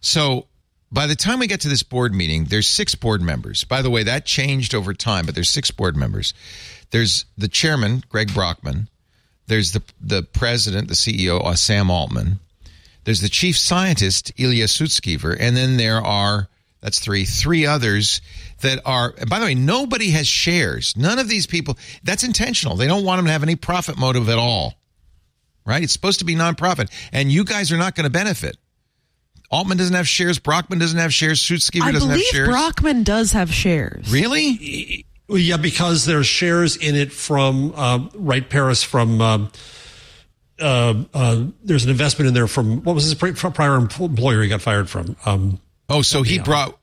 So 0.00 0.46
by 0.92 1.08
the 1.08 1.16
time 1.16 1.40
we 1.40 1.48
get 1.48 1.62
to 1.62 1.68
this 1.68 1.82
board 1.82 2.14
meeting, 2.14 2.44
there's 2.44 2.68
six 2.68 2.94
board 2.94 3.22
members. 3.22 3.64
By 3.64 3.82
the 3.82 3.90
way, 3.90 4.04
that 4.04 4.24
changed 4.24 4.72
over 4.72 4.94
time, 4.94 5.26
but 5.26 5.34
there's 5.34 5.50
six 5.50 5.72
board 5.72 5.96
members. 5.96 6.32
There's 6.92 7.24
the 7.36 7.48
chairman, 7.48 8.04
Greg 8.08 8.32
Brockman. 8.32 8.88
There's 9.50 9.72
the 9.72 9.82
the 10.00 10.22
president, 10.22 10.86
the 10.86 10.94
CEO, 10.94 11.44
uh, 11.44 11.56
Sam 11.56 11.90
Altman. 11.90 12.38
There's 13.02 13.20
the 13.20 13.28
chief 13.28 13.58
scientist, 13.58 14.30
Ilya 14.38 14.66
Sutskever, 14.66 15.36
and 15.38 15.56
then 15.56 15.76
there 15.76 16.00
are 16.00 16.48
that's 16.80 17.00
three, 17.00 17.24
three 17.24 17.66
others 17.66 18.22
that 18.60 18.80
are. 18.86 19.12
And 19.18 19.28
by 19.28 19.40
the 19.40 19.46
way, 19.46 19.56
nobody 19.56 20.10
has 20.10 20.28
shares. 20.28 20.96
None 20.96 21.18
of 21.18 21.28
these 21.28 21.48
people. 21.48 21.76
That's 22.04 22.22
intentional. 22.22 22.76
They 22.76 22.86
don't 22.86 23.04
want 23.04 23.18
them 23.18 23.26
to 23.26 23.32
have 23.32 23.42
any 23.42 23.56
profit 23.56 23.98
motive 23.98 24.28
at 24.28 24.38
all. 24.38 24.74
Right? 25.66 25.82
It's 25.82 25.92
supposed 25.92 26.20
to 26.20 26.24
be 26.24 26.36
nonprofit, 26.36 26.88
and 27.12 27.32
you 27.32 27.44
guys 27.44 27.72
are 27.72 27.76
not 27.76 27.96
going 27.96 28.04
to 28.04 28.10
benefit. 28.10 28.56
Altman 29.50 29.78
doesn't 29.78 29.96
have 29.96 30.06
shares. 30.06 30.38
Brockman 30.38 30.78
doesn't 30.78 30.98
have 30.98 31.12
shares. 31.12 31.42
Sutskever 31.42 31.92
doesn't 31.92 32.08
have 32.08 32.20
shares. 32.20 32.46
I 32.46 32.46
believe 32.46 32.46
shares. 32.46 32.48
Brockman 32.48 33.02
does 33.02 33.32
have 33.32 33.52
shares. 33.52 34.12
really? 34.12 35.04
Well, 35.30 35.38
yeah, 35.38 35.58
because 35.58 36.06
there's 36.06 36.26
shares 36.26 36.76
in 36.76 36.96
it 36.96 37.12
from 37.12 37.72
um, 37.76 38.10
right 38.14 38.48
Paris 38.48 38.82
from. 38.82 39.20
Um, 39.20 39.52
uh, 40.60 41.04
uh, 41.14 41.44
there's 41.62 41.84
an 41.84 41.90
investment 41.90 42.26
in 42.26 42.34
there 42.34 42.48
from 42.48 42.82
what 42.82 42.94
was 42.96 43.04
his 43.04 43.14
pri- 43.14 43.32
prior 43.32 43.76
employer 43.76 44.42
he 44.42 44.48
got 44.48 44.60
fired 44.60 44.90
from. 44.90 45.16
Um, 45.24 45.60
Oh, 45.88 46.02
so 46.02 46.22
he 46.22 46.40
brought. 46.40 46.76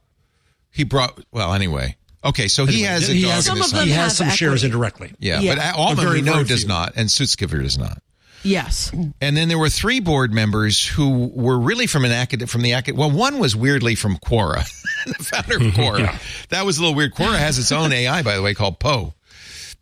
He 0.71 0.85
brought. 0.85 1.19
Well, 1.31 1.53
anyway. 1.53 1.97
Okay, 2.23 2.47
so 2.47 2.65
he 2.65 2.83
has 2.83 3.07
he 3.07 3.23
dog 3.23 3.31
has, 3.31 3.45
Some 3.45 3.61
of 3.61 3.69
them 3.69 3.85
he 3.85 3.91
has 3.91 4.15
some 4.15 4.29
shares 4.29 4.63
indirectly. 4.63 5.13
Yeah, 5.19 5.41
Yeah. 5.41 5.55
but 5.55 5.77
Altman 5.77 6.05
Very, 6.05 6.17
we 6.19 6.21
know 6.21 6.33
very 6.35 6.45
does 6.45 6.65
not, 6.65 6.93
and 6.95 7.09
Sutskever 7.09 7.61
does 7.61 7.77
not. 7.77 8.01
Yes. 8.43 8.91
And 9.19 9.35
then 9.35 9.47
there 9.47 9.57
were 9.57 9.69
three 9.69 9.99
board 9.99 10.31
members 10.31 10.85
who 10.85 11.27
were 11.27 11.57
really 11.59 11.87
from 11.87 12.05
an 12.05 12.11
academic 12.11 12.49
from 12.49 12.61
the 12.61 12.73
acad. 12.73 12.95
Well, 12.95 13.11
one 13.11 13.39
was 13.39 13.55
weirdly 13.55 13.95
from 13.95 14.17
Quora, 14.17 14.63
the 15.05 15.23
founder 15.23 15.57
of 15.57 15.61
Quora. 15.73 16.47
That 16.49 16.65
was 16.65 16.77
a 16.77 16.81
little 16.81 16.95
weird. 16.95 17.13
Quora 17.13 17.37
has 17.37 17.57
its 17.57 17.71
own 17.71 17.91
AI, 17.91 18.21
by 18.21 18.35
the 18.35 18.41
way, 18.41 18.53
called 18.53 18.79
Poe. 18.79 19.13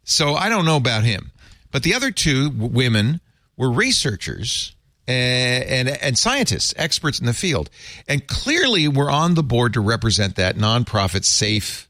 So 0.04 0.36
I 0.36 0.50
don't 0.50 0.66
know 0.66 0.78
about 0.78 1.04
him, 1.04 1.32
but 1.72 1.84
the 1.84 1.96
other 1.96 2.12
two 2.12 2.50
w- 2.50 2.72
women 2.72 3.22
were 3.58 3.72
researchers 3.72 4.76
and, 5.08 5.64
and 5.64 5.90
and 5.90 6.18
scientists, 6.18 6.74
experts 6.78 7.20
in 7.20 7.26
the 7.26 7.34
field, 7.34 7.70
and 8.08 8.26
clearly 8.26 8.88
were 8.88 9.10
on 9.10 9.36
the 9.36 9.44
board 9.44 9.74
to 9.74 9.82
represent 9.82 10.36
that 10.36 10.56
nonprofit 10.56 11.26
safe 11.26 11.88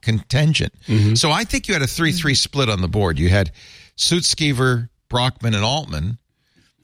contingent. 0.00 0.72
Mm-hmm. 0.86 1.14
So 1.14 1.30
I 1.30 1.44
think 1.44 1.68
you 1.68 1.74
had 1.74 1.82
a 1.82 1.86
three-three 1.86 2.34
split 2.34 2.68
on 2.68 2.80
the 2.80 2.88
board. 2.88 3.18
You 3.18 3.28
had 3.28 3.52
Sutskever, 3.96 4.88
Brockman, 5.12 5.54
and 5.54 5.62
Altman, 5.62 6.18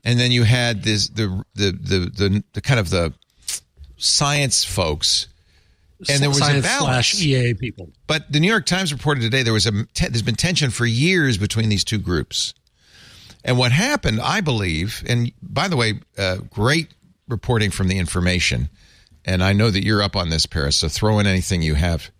and 0.04 0.20
then 0.20 0.30
you 0.30 0.44
had 0.44 0.84
this 0.84 1.08
the 1.08 1.42
the 1.54 1.72
the 1.72 1.98
the, 2.14 2.44
the 2.52 2.60
kind 2.60 2.78
of 2.78 2.90
the 2.90 3.12
science 3.96 4.62
folks. 4.62 5.26
And 6.08 6.22
there 6.22 6.28
was 6.28 6.38
a 6.38 6.42
Science 6.42 6.64
balance. 6.64 7.08
slash 7.08 7.20
EA 7.20 7.54
people. 7.54 7.90
But 8.06 8.30
the 8.30 8.38
New 8.38 8.46
York 8.46 8.66
Times 8.66 8.92
reported 8.92 9.22
today 9.22 9.42
there 9.42 9.52
was 9.52 9.66
a 9.66 9.72
there's 10.00 10.22
been 10.22 10.36
tension 10.36 10.70
for 10.70 10.86
years 10.86 11.38
between 11.38 11.70
these 11.70 11.82
two 11.82 11.98
groups. 11.98 12.54
And 13.44 13.58
what 13.58 13.72
happened, 13.72 14.20
I 14.20 14.40
believe, 14.40 15.02
and 15.08 15.32
by 15.42 15.68
the 15.68 15.76
way, 15.76 16.00
uh, 16.16 16.36
great 16.50 16.92
reporting 17.28 17.70
from 17.70 17.88
the 17.88 17.98
information. 17.98 18.68
And 19.24 19.42
I 19.42 19.52
know 19.54 19.70
that 19.70 19.84
you're 19.84 20.02
up 20.02 20.16
on 20.16 20.28
this, 20.28 20.46
Paris. 20.46 20.76
So 20.76 20.88
throw 20.88 21.18
in 21.18 21.26
anything 21.26 21.62
you 21.62 21.74
have 21.74 22.10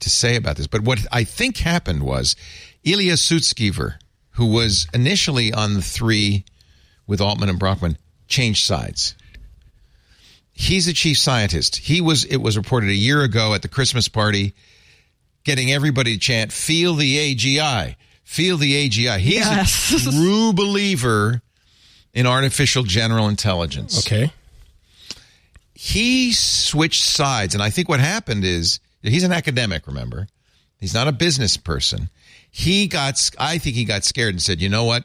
to 0.00 0.10
say 0.10 0.36
about 0.36 0.56
this. 0.56 0.66
But 0.66 0.82
what 0.82 1.04
I 1.12 1.24
think 1.24 1.58
happened 1.58 2.02
was 2.02 2.36
Ilya 2.84 3.14
Sutskever, 3.14 3.96
who 4.32 4.46
was 4.46 4.86
initially 4.94 5.52
on 5.52 5.74
the 5.74 5.82
three 5.82 6.44
with 7.06 7.20
Altman 7.20 7.48
and 7.48 7.58
Brockman, 7.58 7.98
changed 8.28 8.64
sides. 8.64 9.14
He's 10.52 10.86
a 10.86 10.92
chief 10.92 11.18
scientist. 11.18 11.76
He 11.76 12.00
was. 12.00 12.24
It 12.24 12.36
was 12.38 12.56
reported 12.56 12.90
a 12.90 12.94
year 12.94 13.22
ago 13.22 13.54
at 13.54 13.62
the 13.62 13.68
Christmas 13.68 14.08
party, 14.08 14.54
getting 15.44 15.72
everybody 15.72 16.14
to 16.14 16.18
chant 16.20 16.52
"Feel 16.52 16.94
the 16.94 17.16
AGI, 17.34 17.96
feel 18.24 18.56
the 18.58 18.88
AGI." 18.88 19.18
He's 19.18 19.34
Yes. 19.36 20.06
a 20.06 20.10
true 20.10 20.52
believer 20.52 21.40
in 22.14 22.26
artificial 22.26 22.82
general 22.82 23.28
intelligence 23.28 24.06
Okay. 24.06 24.30
he 25.74 26.30
switched 26.32 27.04
sides 27.04 27.54
and 27.54 27.62
i 27.62 27.70
think 27.70 27.88
what 27.88 28.00
happened 28.00 28.44
is 28.44 28.80
he's 29.02 29.24
an 29.24 29.32
academic 29.32 29.86
remember 29.86 30.26
he's 30.78 30.92
not 30.92 31.08
a 31.08 31.12
business 31.12 31.56
person 31.56 32.10
he 32.52 32.86
got 32.86 33.30
i 33.38 33.58
think 33.58 33.74
he 33.74 33.84
got 33.84 34.04
scared 34.04 34.34
and 34.34 34.42
said 34.42 34.60
you 34.60 34.68
know 34.68 34.84
what? 34.84 35.04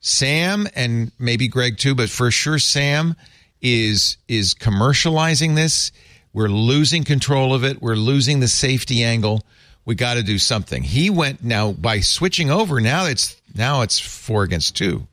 Sam 0.00 0.68
and 0.74 1.10
maybe 1.18 1.48
greg 1.48 1.78
too 1.78 1.94
but 1.94 2.08
for 2.08 2.30
sure 2.30 2.58
sam 2.58 3.16
is 3.60 4.16
is 4.28 4.54
commercializing 4.54 5.56
this. 5.56 5.92
We're 6.32 6.48
losing 6.48 7.04
control 7.04 7.54
of 7.54 7.64
it. 7.64 7.80
We're 7.80 7.96
losing 7.96 8.40
the 8.40 8.48
safety 8.48 9.02
angle. 9.02 9.42
We 9.84 9.94
got 9.94 10.14
to 10.14 10.22
do 10.22 10.38
something. 10.38 10.82
He 10.82 11.10
went 11.10 11.42
now 11.42 11.72
by 11.72 12.00
switching 12.00 12.50
over 12.50 12.80
now 12.80 13.06
it's 13.06 13.40
now 13.54 13.82
it's 13.82 13.98
four 13.98 14.42
against 14.42 14.76
two. 14.76 15.06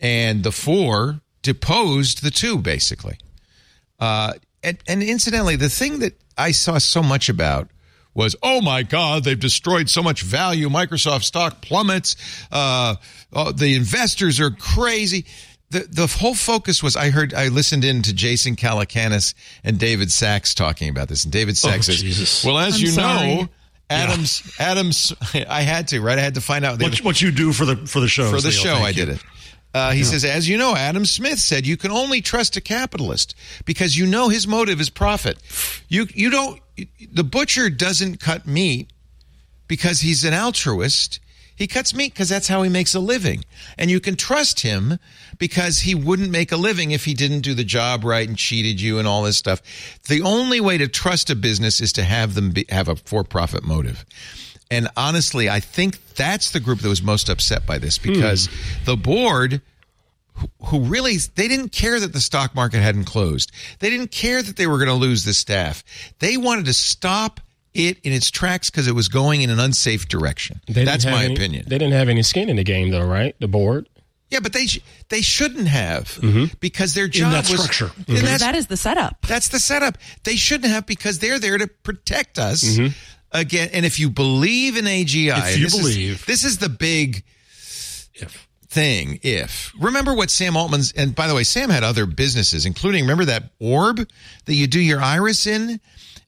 And 0.00 0.42
the 0.42 0.52
four 0.52 1.20
deposed 1.42 2.22
the 2.22 2.30
two 2.30 2.58
basically. 2.58 3.18
Uh, 3.98 4.34
and, 4.62 4.78
and 4.88 5.02
incidentally, 5.02 5.56
the 5.56 5.68
thing 5.68 6.00
that 6.00 6.14
I 6.36 6.50
saw 6.50 6.78
so 6.78 7.02
much 7.02 7.28
about 7.28 7.68
was, 8.16 8.34
oh 8.42 8.60
my 8.62 8.82
God, 8.82 9.24
they've 9.24 9.38
destroyed 9.38 9.90
so 9.90 10.02
much 10.02 10.22
value. 10.22 10.68
Microsoft 10.68 11.22
stock 11.24 11.60
plummets. 11.60 12.16
Uh, 12.50 12.96
oh, 13.32 13.52
the 13.52 13.76
investors 13.76 14.40
are 14.40 14.50
crazy. 14.50 15.26
The, 15.70 15.80
the 15.80 16.06
whole 16.06 16.34
focus 16.34 16.82
was 16.82 16.96
I 16.96 17.10
heard 17.10 17.34
I 17.34 17.48
listened 17.48 17.84
in 17.84 18.02
to 18.02 18.14
Jason 18.14 18.56
Calacanis 18.56 19.34
and 19.62 19.78
David 19.78 20.10
Sacks 20.10 20.54
talking 20.54 20.88
about 20.88 21.08
this, 21.08 21.24
and 21.24 21.32
David 21.32 21.56
Sacks 21.56 21.86
says, 21.86 22.00
Jesus. 22.00 22.44
"Well, 22.44 22.56
as 22.56 22.76
I'm 22.76 22.80
you 22.80 22.86
sorry. 22.86 23.34
know, 23.34 23.48
Adams, 23.90 24.54
Adams, 24.60 25.12
I 25.34 25.62
had 25.62 25.88
to 25.88 26.00
right. 26.00 26.18
I 26.18 26.22
had 26.22 26.34
to 26.34 26.40
find 26.40 26.64
out. 26.64 26.78
They 26.78 26.84
What, 26.84 26.98
what 26.98 27.22
you 27.22 27.32
do 27.32 27.52
for 27.52 27.64
the 27.64 27.76
for 27.76 27.98
the 27.98 28.08
show? 28.08 28.30
for 28.30 28.40
the 28.40 28.52
so, 28.52 28.62
show 28.62 28.74
i 28.74 28.92
did 28.92 29.08
it 29.08 29.22
uh, 29.74 29.90
he 29.92 30.04
says 30.04 30.24
as 30.24 30.48
you 30.48 30.56
know 30.56 30.74
adam 30.74 31.04
smith 31.04 31.38
said 31.38 31.66
you 31.66 31.76
can 31.76 31.90
only 31.90 32.20
trust 32.20 32.56
a 32.56 32.60
capitalist 32.60 33.34
because 33.64 33.96
you 33.96 34.06
know 34.06 34.28
his 34.28 34.46
motive 34.46 34.80
is 34.80 34.90
profit 34.90 35.38
you 35.88 36.06
you 36.14 36.30
don't 36.30 36.60
the 37.12 37.24
butcher 37.24 37.68
doesn't 37.70 38.20
cut 38.20 38.46
meat 38.46 38.90
because 39.68 40.00
he's 40.00 40.24
an 40.24 40.32
altruist 40.34 41.20
He 41.56 41.66
cuts 41.66 41.94
meat 41.94 42.12
because 42.12 42.28
that's 42.28 42.48
how 42.48 42.62
he 42.62 42.68
makes 42.68 42.94
a 42.94 43.00
living. 43.00 43.42
And 43.78 43.90
you 43.90 43.98
can 43.98 44.14
trust 44.14 44.60
him 44.60 44.98
because 45.38 45.80
he 45.80 45.94
wouldn't 45.94 46.30
make 46.30 46.52
a 46.52 46.56
living 46.56 46.90
if 46.90 47.06
he 47.06 47.14
didn't 47.14 47.40
do 47.40 47.54
the 47.54 47.64
job 47.64 48.04
right 48.04 48.28
and 48.28 48.36
cheated 48.36 48.78
you 48.78 48.98
and 48.98 49.08
all 49.08 49.22
this 49.22 49.38
stuff. 49.38 49.62
The 50.06 50.20
only 50.20 50.60
way 50.60 50.76
to 50.76 50.86
trust 50.86 51.30
a 51.30 51.34
business 51.34 51.80
is 51.80 51.94
to 51.94 52.04
have 52.04 52.34
them 52.34 52.50
be, 52.50 52.66
have 52.68 52.88
a 52.88 52.96
for 52.96 53.24
profit 53.24 53.64
motive. 53.64 54.04
And 54.70 54.88
honestly, 54.96 55.48
I 55.48 55.60
think 55.60 56.14
that's 56.14 56.50
the 56.50 56.60
group 56.60 56.80
that 56.80 56.88
was 56.88 57.02
most 57.02 57.28
upset 57.28 57.66
by 57.66 57.78
this 57.78 57.98
because 57.98 58.46
hmm. 58.46 58.84
the 58.84 58.96
board 58.96 59.60
who- 60.34 60.50
who 60.66 60.80
really 60.80 61.16
they 61.16 61.48
didn't 61.48 61.70
care 61.70 61.98
that 62.00 62.12
the 62.12 62.20
stock 62.20 62.54
market 62.54 62.80
hadn't 62.80 63.04
closed. 63.04 63.52
They 63.78 63.90
didn't 63.90 64.10
care 64.10 64.42
that 64.42 64.56
they 64.56 64.66
were 64.66 64.78
going 64.78 64.88
to 64.88 64.94
lose 64.94 65.24
the 65.24 65.34
staff. 65.34 65.84
They 66.18 66.36
wanted 66.36 66.66
to 66.66 66.74
stop 66.74 67.40
it 67.74 67.98
in 68.02 68.12
its 68.12 68.30
tracks 68.30 68.70
because 68.70 68.88
it 68.88 68.94
was 68.94 69.08
going 69.08 69.42
in 69.42 69.50
an 69.50 69.60
unsafe 69.60 70.08
direction. 70.08 70.60
They 70.66 70.84
That's 70.84 71.04
my 71.04 71.24
any- 71.24 71.34
opinion. 71.34 71.64
They 71.68 71.78
didn't 71.78 71.94
have 71.94 72.08
any 72.08 72.22
skin 72.22 72.48
in 72.48 72.56
the 72.56 72.64
game, 72.64 72.90
though, 72.90 73.06
right? 73.06 73.34
The 73.38 73.48
board. 73.48 73.88
Yeah, 74.28 74.40
but 74.40 74.52
they 74.52 74.66
sh- 74.66 74.80
they 75.08 75.20
shouldn't 75.20 75.68
have 75.68 76.08
mm-hmm. 76.20 76.46
because 76.58 76.94
their 76.94 77.06
job 77.06 77.30
that 77.30 77.48
was 77.48 77.62
structure. 77.62 77.92
And 77.96 78.06
mm-hmm. 78.06 78.24
that's, 78.24 78.42
that 78.42 78.56
is 78.56 78.66
the 78.66 78.76
setup. 78.76 79.24
that's 79.26 79.48
the 79.50 79.60
setup. 79.60 79.98
They 80.24 80.34
shouldn't 80.34 80.72
have 80.72 80.84
because 80.84 81.20
they're 81.20 81.38
there 81.38 81.58
to 81.58 81.68
protect 81.68 82.36
us 82.36 82.64
mm-hmm. 82.64 82.92
Again. 83.32 83.70
And 83.72 83.84
if 83.86 83.98
you 84.00 84.10
believe 84.10 84.76
in 84.76 84.84
AGI, 84.86 85.52
If 85.52 85.58
you 85.58 85.64
this 85.64 85.74
is- 85.74 85.80
believe. 85.80 86.26
this 86.26 86.44
is 86.44 86.58
the 86.58 86.68
big 86.68 87.22
If 88.14 88.46
thing 88.68 89.20
if 89.22 89.72
remember 89.78 90.12
what 90.12 90.28
sam 90.28 90.54
altman's 90.56 90.92
and 90.92 91.14
by 91.14 91.28
the 91.28 91.34
way 91.34 91.44
sam 91.44 91.70
had 91.70 91.82
other 91.84 92.04
businesses 92.04 92.66
including 92.66 93.04
remember 93.04 93.24
that 93.24 93.44
orb 93.60 93.96
that 94.44 94.54
you 94.54 94.66
do 94.66 94.80
your 94.80 95.00
iris 95.00 95.46
in 95.46 95.80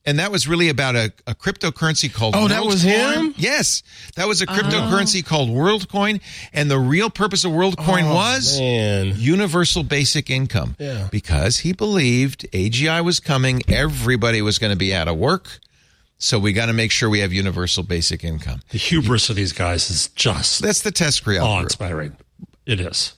and 0.06 0.18
that 0.20 0.30
was 0.30 0.46
really 0.48 0.68
about 0.70 0.94
a, 0.96 1.12
a 1.26 1.34
cryptocurrency 1.34 2.10
called 2.10 2.34
Oh, 2.36 2.48
that 2.48 2.64
was 2.64 2.84
WorldCoin. 2.84 3.14
him? 3.14 3.34
yes 3.36 3.82
that 4.14 4.28
was 4.28 4.40
a 4.40 4.46
cryptocurrency 4.46 5.22
oh. 5.26 5.28
called 5.28 5.50
worldcoin 5.50 6.20
and 6.54 6.70
the 6.70 6.78
real 6.78 7.10
purpose 7.10 7.44
of 7.44 7.50
worldcoin 7.50 8.04
Oh, 8.04 8.14
was 8.14 8.58
man. 8.58 9.14
universal 9.16 9.82
basic 9.82 10.30
income 10.30 10.76
Yeah. 10.78 11.08
because 11.10 11.58
he 11.58 11.72
believed 11.72 12.46
agi 12.52 13.04
was 13.04 13.18
coming 13.20 13.62
everybody 13.68 14.40
was 14.40 14.58
going 14.58 14.72
to 14.72 14.78
be 14.78 14.94
out 14.94 15.08
of 15.08 15.16
work 15.18 15.58
so 16.18 16.38
we 16.38 16.52
got 16.52 16.66
to 16.66 16.72
make 16.72 16.90
sure 16.90 17.08
we 17.08 17.20
have 17.20 17.32
universal 17.32 17.82
basic 17.82 18.24
income 18.24 18.60
the 18.70 18.78
hubris 18.78 19.30
of 19.30 19.36
these 19.36 19.52
guys 19.52 19.90
is 19.90 20.08
just 20.08 20.60
that's 20.62 20.82
the 20.82 20.90
TESCREAL 20.92 21.42
awe 21.44 21.56
group. 21.58 21.66
inspiring. 21.66 22.16
It 22.66 22.80
is. 22.80 23.14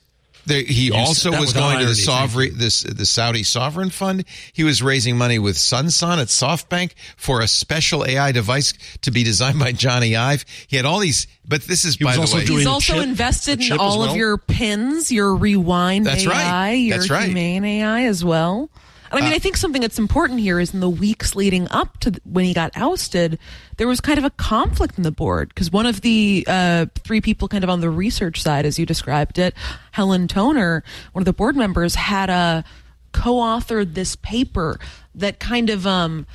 There, 0.47 0.63
he 0.63 0.85
You 0.87 0.95
also 0.95 1.29
was 1.37 1.53
going 1.53 1.77
to 1.79 1.85
the 1.85 1.93
sovereign, 1.93 2.57
this 2.57 2.81
the 2.81 3.05
Saudi 3.05 3.43
sovereign 3.43 3.91
fund. 3.91 4.23
He 4.53 4.63
was 4.63 4.81
raising 4.81 5.15
money 5.15 5.37
with 5.37 5.55
SunSun 5.55 6.17
at 6.17 6.29
SoftBank 6.29 6.93
for 7.15 7.41
a 7.41 7.47
special 7.47 8.03
AI 8.07 8.31
device 8.31 8.73
to 9.03 9.11
be 9.11 9.23
designed 9.23 9.59
by 9.59 9.71
Jony 9.71 10.17
Ive. 10.17 10.43
He 10.67 10.77
had 10.77 10.85
all 10.87 10.97
these, 10.97 11.27
but 11.47 11.61
this 11.65 11.85
is 11.85 11.97
He 11.97 12.05
by 12.05 12.15
the 12.15 12.21
also 12.21 12.37
way. 12.37 12.45
doing- 12.45 12.57
He's 12.59 12.67
also 12.67 12.95
chip- 12.95 13.03
invested 13.03 13.61
in 13.61 13.77
all 13.77 13.99
well? 13.99 14.09
of 14.11 14.15
your 14.17 14.39
pins, 14.39 15.11
your 15.11 15.35
rewind 15.35 16.07
That's 16.07 16.25
right. 16.25 16.43
AI, 16.43 16.71
your 16.73 16.97
That's 16.97 17.11
right. 17.11 17.25
humane 17.25 17.63
AI 17.63 18.05
as 18.05 18.25
well. 18.25 18.71
And 19.11 19.19
I 19.19 19.23
mean, 19.25 19.33
I 19.33 19.39
think 19.39 19.57
something 19.57 19.81
that's 19.81 19.99
important 19.99 20.39
here 20.39 20.59
is 20.59 20.73
in 20.73 20.79
the 20.79 20.89
weeks 20.89 21.35
leading 21.35 21.67
up 21.69 21.99
to 21.99 22.11
th- 22.11 22.21
when 22.23 22.45
he 22.45 22.53
got 22.53 22.71
ousted, 22.75 23.37
there 23.77 23.87
was 23.87 23.99
kind 23.99 24.17
of 24.17 24.23
a 24.23 24.29
conflict 24.29 24.97
in 24.97 25.03
the 25.03 25.11
board 25.11 25.49
because 25.49 25.71
one 25.71 25.85
of 25.85 26.01
the 26.01 26.45
uh, 26.47 26.85
three 26.95 27.19
people 27.21 27.47
kind 27.47 27.63
of 27.63 27.69
on 27.69 27.81
the 27.81 27.89
research 27.89 28.41
side, 28.41 28.65
as 28.65 28.79
you 28.79 28.85
described 28.85 29.37
it, 29.37 29.53
Helen 29.91 30.27
Toner, 30.27 30.83
one 31.11 31.21
of 31.21 31.25
the 31.25 31.33
board 31.33 31.55
members, 31.57 31.95
had 31.95 32.29
uh, 32.29 32.63
co-authored 33.11 33.93
this 33.93 34.15
paper 34.15 34.79
that 35.15 35.39
kind 35.39 35.69
of 35.69 35.85
um, 35.85 36.25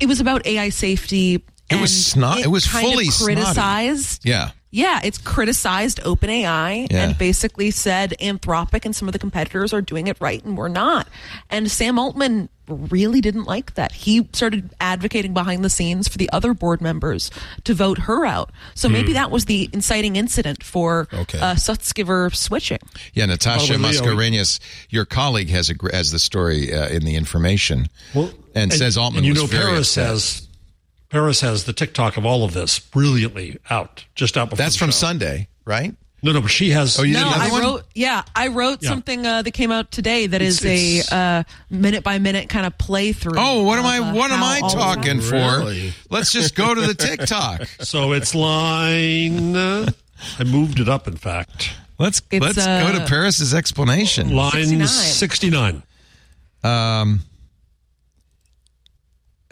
it 0.00 0.06
was 0.06 0.20
about 0.20 0.46
AI 0.46 0.68
safety. 0.68 1.44
It 1.70 1.80
was 1.80 2.06
snot- 2.06 2.38
it 2.40 2.48
was 2.48 2.66
kind 2.66 2.86
of 2.86 2.92
fully 2.92 3.04
snotty. 3.06 3.34
criticized 3.34 4.24
yeah, 4.24 4.50
yeah, 4.70 5.00
it's 5.02 5.18
criticized 5.18 6.00
OpenAI 6.02 6.86
Yeah. 6.90 7.04
and 7.04 7.18
basically 7.18 7.70
said 7.70 8.14
Anthropic 8.20 8.84
and 8.84 8.94
some 8.94 9.08
of 9.08 9.12
the 9.12 9.18
competitors 9.18 9.72
are 9.72 9.80
doing 9.82 10.06
it 10.08 10.16
right 10.20 10.44
and 10.44 10.56
we're 10.56 10.68
not. 10.68 11.08
And 11.50 11.70
Sam 11.70 11.98
Altman 11.98 12.48
really 12.68 13.22
didn't 13.22 13.44
like 13.44 13.74
that. 13.76 13.92
He 13.92 14.28
started 14.34 14.68
advocating 14.78 15.32
behind 15.32 15.64
the 15.64 15.70
scenes 15.70 16.06
for 16.06 16.18
the 16.18 16.28
other 16.34 16.52
board 16.52 16.82
members 16.82 17.30
to 17.64 17.72
vote 17.72 17.96
her 18.00 18.26
out. 18.26 18.50
So 18.74 18.90
maybe 18.90 19.14
that 19.14 19.30
was 19.30 19.46
the 19.46 19.70
inciting 19.72 20.16
incident 20.16 20.62
for 20.62 21.08
Okay. 21.10 21.38
uh, 21.38 21.54
Sutskever 21.54 22.34
switching. 22.36 22.80
yeah. 23.14 23.24
Natasha 23.24 23.72
By 23.72 23.78
the 23.78 23.82
way, 23.84 23.90
Leo- 23.92 24.02
Mascarenhas, 24.16 24.60
your 24.90 25.06
colleague, 25.06 25.48
has 25.48 25.70
a 25.70 25.74
gr- 25.74 25.94
has 25.94 26.10
the 26.12 26.18
story 26.18 26.74
uh, 26.74 26.88
in 26.88 27.04
the 27.06 27.14
information, 27.14 27.88
and, 28.54 28.70
says 28.70 28.98
Altman 28.98 29.18
and 29.20 29.26
you 29.26 29.32
was 29.32 29.42
know 29.44 29.46
very 29.46 29.64
Paris 29.64 29.96
upset. 29.96 30.06
has 30.08 30.47
Paris 31.10 31.40
has 31.40 31.64
the 31.64 31.72
TikTok 31.72 32.16
of 32.16 32.26
all 32.26 32.44
of 32.44 32.52
this 32.54 32.78
brilliantly 32.78 33.58
out 33.70 34.04
just 34.14 34.36
out 34.36 34.50
before 34.50 34.62
That's 34.64 34.74
the 34.74 34.78
from 34.80 34.88
show. 34.90 34.96
Sunday, 34.96 35.48
right? 35.64 35.94
No, 36.20 36.32
no, 36.32 36.40
but 36.40 36.50
she 36.50 36.70
has. 36.70 36.98
Oh, 36.98 37.04
you 37.04 37.14
did 37.14 37.20
No, 37.20 37.28
another 37.28 37.44
I 37.44 37.50
one? 37.50 37.62
wrote. 37.62 37.84
Yeah, 37.94 38.22
I 38.34 38.48
wrote 38.48 38.82
Yeah. 38.82 38.88
something 38.88 39.24
uh, 39.24 39.42
that 39.42 39.52
came 39.52 39.70
out 39.70 39.92
today 39.92 40.26
that 40.26 40.42
It's- 40.42 40.62
is 40.64 41.08
a 41.12 41.14
uh, 41.16 41.42
minute 41.70 42.02
by 42.02 42.18
minute 42.18 42.48
kind 42.48 42.66
of 42.66 42.76
playthrough. 42.76 43.36
Oh, 43.38 43.62
what 43.62 43.78
am 43.78 43.86
I? 43.86 43.98
uh, 44.00 44.14
What 44.14 44.32
am 44.32 44.42
I 44.42 44.58
talking 44.60 45.20
for? 45.20 45.34
Really? 45.36 45.92
Let's 46.10 46.32
just 46.32 46.56
go 46.56 46.74
to 46.74 46.80
the 46.80 46.94
TikTok. 46.94 47.68
So 47.84 48.12
it's 48.12 48.34
line. 48.34 49.54
uh, 49.54 49.90
I 50.40 50.44
moved 50.44 50.80
it 50.80 50.88
up. 50.88 51.06
In 51.06 51.16
fact, 51.16 51.70
Let's 52.00 52.20
It's, 52.32 52.44
let's 52.44 52.56
go 52.66 52.92
to 52.98 53.02
uh, 53.02 53.06
Paris's 53.06 53.54
explanation. 53.54 54.30
line 54.34 54.50
69. 54.52 54.86
sixty-nine. 54.88 55.82
Um, 56.64 57.20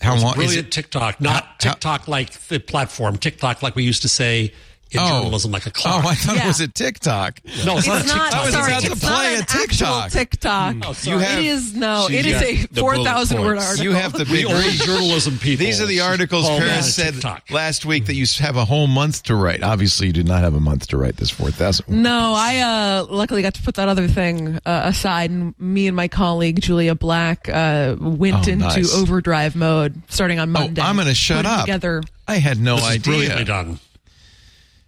how 0.00 0.14
long 0.16 0.30
is 0.30 0.34
Brilliant 0.36 0.66
it? 0.68 0.72
TikTok, 0.72 1.20
not 1.20 1.44
How- 1.44 1.70
TikTok 1.72 2.08
like 2.08 2.30
the 2.48 2.58
platform. 2.60 3.16
TikTok 3.16 3.62
like 3.62 3.74
we 3.74 3.82
used 3.84 4.02
to 4.02 4.08
say 4.08 4.52
in 4.92 5.00
Oh. 5.00 5.08
journalism, 5.22 5.50
like 5.50 5.66
a 5.66 5.70
clock. 5.70 6.04
Oh, 6.04 6.08
I 6.08 6.14
thought 6.14 6.36
it 6.36 6.46
was 6.46 6.60
a 6.60 6.68
TikTok. 6.68 7.40
no, 7.64 7.78
it's, 7.78 7.86
It's 7.86 7.86
not 7.88 8.04
a 8.04 8.06
not. 8.06 8.14
TikTok. 8.22 8.34
I 8.34 8.44
was 8.44 8.54
sorry, 8.54 8.72
about 8.72 8.82
to 8.84 8.92
it's 8.92 9.00
play 9.00 9.10
not 9.10 9.24
a 9.24 9.28
an 9.28 9.40
actual 9.40 9.58
TikTok. 9.60 10.10
TikTok. 10.10 11.04
You 11.06 11.18
have- 11.18 11.38
it 11.40 11.44
is 11.46 11.74
no. 11.74 12.06
It 12.10 12.24
is 12.26 12.40
a 12.42 12.66
the 12.66 12.80
four 12.80 12.94
bullet 12.94 13.04
thousand 13.06 13.40
word 13.40 13.58
article. 13.58 13.84
You 13.84 13.92
have 13.92 14.12
the 14.12 14.24
We 14.24 14.44
big 14.44 14.46
old 14.46 14.62
journalism 14.62 15.38
people. 15.38 15.66
These 15.66 15.80
are 15.80 15.86
the 15.86 16.00
articles 16.00 16.46
Paris 16.48 16.94
said 16.94 17.14
TikTok. 17.14 17.50
last 17.50 17.84
week 17.84 18.06
that 18.06 18.14
you 18.14 18.24
have 18.38 18.56
a 18.56 18.64
whole 18.64 18.86
month 18.86 19.24
to 19.24 19.34
write. 19.34 19.62
Obviously, 19.62 20.06
you 20.08 20.12
did 20.12 20.26
not 20.28 20.40
have 20.40 20.54
a 20.54 20.60
month 20.60 20.86
to 20.88 20.96
write 20.96 21.16
this 21.16 21.30
4,000. 21.30 21.86
No, 21.88 22.32
I 22.36 22.58
uh, 22.58 23.06
luckily 23.10 23.42
got 23.42 23.54
to 23.54 23.62
put 23.62 23.74
that 23.76 23.88
other 23.88 24.06
thing 24.08 24.58
uh, 24.64 24.82
aside, 24.84 25.30
and 25.30 25.54
me 25.58 25.86
and 25.88 25.96
my 25.96 26.08
colleague 26.08 26.60
Julia 26.60 26.94
Black 26.94 27.48
uh, 27.48 27.96
went 27.98 28.36
Oh, 28.36 28.38
into 28.52 28.56
nice. 28.56 28.94
overdrive 28.94 29.56
mode 29.56 30.00
starting 30.08 30.38
on 30.38 30.48
Oh, 30.50 30.52
Monday. 30.60 30.80
I'm 30.82 30.96
going 30.96 31.08
to 31.08 31.14
shut 31.14 31.44
up. 31.46 31.62
Together, 31.62 32.02
I 32.28 32.36
had 32.36 32.60
no 32.60 32.76
This 32.76 32.90
is 32.96 32.98
brilliantly 33.02 33.32
idea. 33.42 33.44
done. 33.46 33.78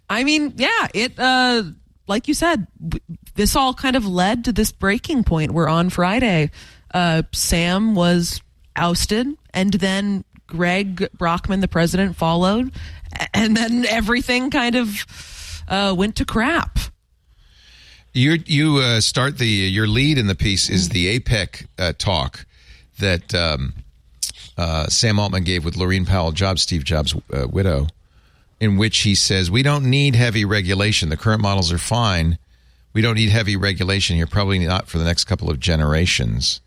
I 0.09 0.23
mean, 0.23 0.53
yeah, 0.57 0.87
it. 0.93 1.13
Uh, 1.17 1.63
like 2.07 2.27
you 2.27 2.33
said, 2.33 2.67
this 3.35 3.55
all 3.55 3.73
kind 3.73 3.95
of 3.95 4.05
led 4.05 4.45
to 4.45 4.51
this 4.51 4.71
breaking 4.71 5.23
point 5.23 5.51
where 5.51 5.69
on 5.69 5.89
Friday, 5.89 6.49
uh, 6.93 7.21
Sam 7.31 7.93
was 7.93 8.41
ousted, 8.75 9.27
and 9.53 9.73
then 9.73 10.25
Greg 10.47 11.07
Brockman, 11.13 11.59
the 11.59 11.67
president, 11.67 12.15
followed, 12.15 12.71
and 13.33 13.55
then 13.55 13.85
everything 13.85 14.49
kind 14.49 14.75
of 14.75 15.63
uh, 15.67 15.93
went 15.95 16.15
to 16.15 16.25
crap. 16.25 16.79
You 18.13 18.39
you 18.45 18.77
uh, 18.77 19.01
start 19.01 19.37
the 19.37 19.45
your 19.45 19.87
lead 19.87 20.17
in 20.17 20.25
the 20.25 20.35
piece 20.35 20.69
is 20.69 20.89
the 20.89 21.19
APEC 21.19 21.67
uh, 21.77 21.93
talk 21.97 22.47
that 22.97 23.35
um, 23.35 23.73
uh, 24.57 24.87
Sam 24.87 25.19
Altman 25.19 25.43
gave 25.43 25.63
with 25.63 25.75
Laurene 25.75 26.07
Powell 26.07 26.31
Jobs, 26.31 26.63
Steve 26.63 26.83
Jobs' 26.83 27.15
uh, 27.31 27.47
widow, 27.47 27.87
in 28.59 28.77
which 28.77 28.99
he 28.99 29.15
says 29.15 29.49
we 29.49 29.63
don't 29.63 29.85
need 29.85 30.15
heavy 30.15 30.45
regulation. 30.45 31.09
The 31.09 31.17
current 31.17 31.41
models 31.41 31.71
are 31.71 31.77
fine. 31.77 32.37
We 32.93 33.01
don't 33.01 33.15
need 33.15 33.29
heavy 33.29 33.55
regulation 33.55 34.15
here. 34.15 34.27
Probably 34.27 34.59
not 34.59 34.87
for 34.87 34.97
the 34.97 35.05
next 35.05 35.25
couple 35.25 35.49
of 35.49 35.59
generations. 35.59 36.61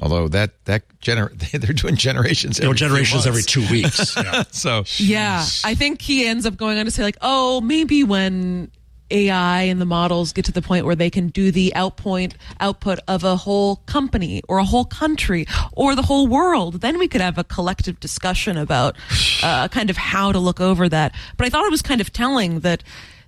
Although 0.00 0.28
that 0.28 0.64
that 0.66 0.82
gener- 1.00 1.36
they're 1.50 1.72
doing 1.72 1.96
generations 1.96 2.58
You 2.58 2.64
know, 2.64 2.70
every 2.70 2.78
few 2.78 2.88
generations 2.88 3.26
every 3.26 3.42
two 3.42 3.68
weeks. 3.70 4.14
Yeah. 4.16 4.44
So 4.50 4.84
Yeah, 4.96 5.44
I 5.64 5.74
think 5.74 6.00
he 6.02 6.26
ends 6.26 6.46
up 6.46 6.56
going 6.56 6.78
on 6.78 6.84
to 6.84 6.90
say 6.90 7.02
like, 7.02 7.16
oh, 7.20 7.60
maybe 7.60 8.04
when 8.04 8.70
AI 9.10 9.62
and 9.62 9.80
the 9.80 9.86
models 9.86 10.32
get 10.32 10.44
to 10.46 10.52
the 10.52 10.62
point 10.62 10.84
where 10.84 10.96
they 10.96 11.10
can 11.10 11.28
do 11.28 11.50
the 11.50 11.72
outpoint 11.74 12.34
output 12.60 12.98
of 13.08 13.24
a 13.24 13.36
whole 13.36 13.76
company 13.86 14.42
or 14.48 14.58
a 14.58 14.64
whole 14.64 14.84
country 14.84 15.46
or 15.72 15.94
the 15.94 16.02
whole 16.02 16.26
world, 16.26 16.80
then 16.80 16.98
we 16.98 17.08
could 17.08 17.20
have 17.20 17.38
a 17.38 17.44
collective 17.44 18.00
discussion 18.00 18.56
about 18.56 18.96
uh, 19.42 19.68
kind 19.68 19.90
of 19.90 19.96
how 19.96 20.32
to 20.32 20.38
look 20.38 20.60
over 20.60 20.88
that. 20.88 21.14
But 21.36 21.46
I 21.46 21.50
thought 21.50 21.64
it 21.64 21.70
was 21.70 21.82
kind 21.82 22.00
of 22.00 22.12
telling 22.12 22.60
that 22.60 22.82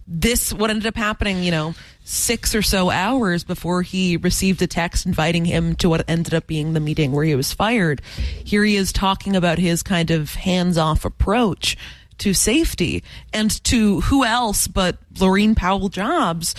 this 0.06 0.52
what 0.52 0.70
ended 0.70 0.86
up 0.86 0.96
happening, 0.96 1.44
you 1.44 1.52
know, 1.52 1.74
six 2.02 2.54
or 2.54 2.62
so 2.62 2.90
hours 2.90 3.44
before 3.44 3.82
he 3.82 4.16
received 4.16 4.60
a 4.60 4.66
text 4.66 5.06
inviting 5.06 5.44
him 5.44 5.76
to 5.76 5.88
what 5.88 6.04
ended 6.08 6.34
up 6.34 6.48
being 6.48 6.72
the 6.72 6.80
meeting 6.80 7.12
where 7.12 7.24
he 7.24 7.36
was 7.36 7.52
fired. 7.52 8.02
Here 8.44 8.64
he 8.64 8.74
is 8.74 8.92
talking 8.92 9.36
about 9.36 9.58
his 9.58 9.84
kind 9.84 10.10
of 10.10 10.34
hands-off 10.34 11.04
approach 11.04 11.76
to 12.20 12.32
safety 12.34 13.02
and 13.32 13.62
to 13.64 14.00
who 14.02 14.24
else 14.24 14.66
but 14.68 14.96
Laurene 15.14 15.56
Powell 15.56 15.88
Jobs, 15.88 16.54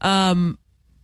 um, 0.00 0.58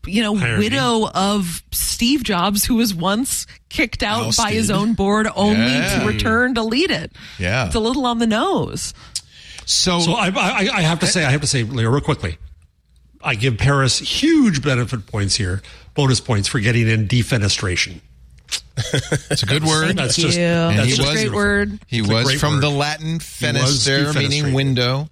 you 0.06 0.22
know, 0.22 0.36
Irony. 0.36 0.58
widow 0.58 1.08
of 1.14 1.62
Steve 1.70 2.24
Jobs, 2.24 2.64
who 2.64 2.74
was 2.76 2.94
once 2.94 3.46
kicked 3.68 4.02
out 4.02 4.36
by 4.36 4.50
his 4.52 4.70
own 4.70 4.94
board 4.94 5.28
only 5.36 5.72
Yeah. 5.72 6.00
to 6.00 6.06
return 6.06 6.54
to 6.56 6.62
lead 6.62 6.90
it. 6.90 7.12
Yeah. 7.38 7.66
It's 7.66 7.74
a 7.74 7.80
little 7.80 8.06
on 8.06 8.18
the 8.18 8.26
nose. 8.26 8.94
So, 9.64 10.00
So 10.00 10.12
I, 10.14 10.28
I, 10.28 10.68
I 10.74 10.80
have 10.82 10.98
to 11.00 11.06
say, 11.06 11.24
I 11.24 11.30
have 11.30 11.40
to 11.42 11.46
say, 11.46 11.62
Leo, 11.62 11.88
real 11.90 12.00
quickly, 12.00 12.36
I 13.22 13.36
give 13.36 13.58
Paris 13.58 14.00
huge 14.00 14.60
benefit 14.62 15.06
points 15.06 15.36
here, 15.36 15.62
bonus 15.94 16.18
points 16.20 16.48
for 16.48 16.58
getting 16.58 16.88
in 16.88 17.06
defenestration. 17.06 18.00
It's 19.30 19.42
a 19.42 19.46
good 19.46 19.64
word. 19.64 19.96
That's 19.96 20.16
Thank 20.16 20.26
just 20.26 20.38
you. 20.38 20.44
And 20.44 20.78
that's 20.78 20.88
he 20.96 21.02
It's 21.02 21.08
a 21.08 21.12
great 21.12 21.32
word. 21.32 21.78
He 21.86 21.98
It's 22.00 22.08
was 22.08 22.40
from 22.40 22.54
word. 22.54 22.62
the 22.62 22.70
Latin 22.70 23.14
was 23.14 23.22
fenestra, 23.22 24.14
meaning 24.16 24.52
window, 24.54 25.08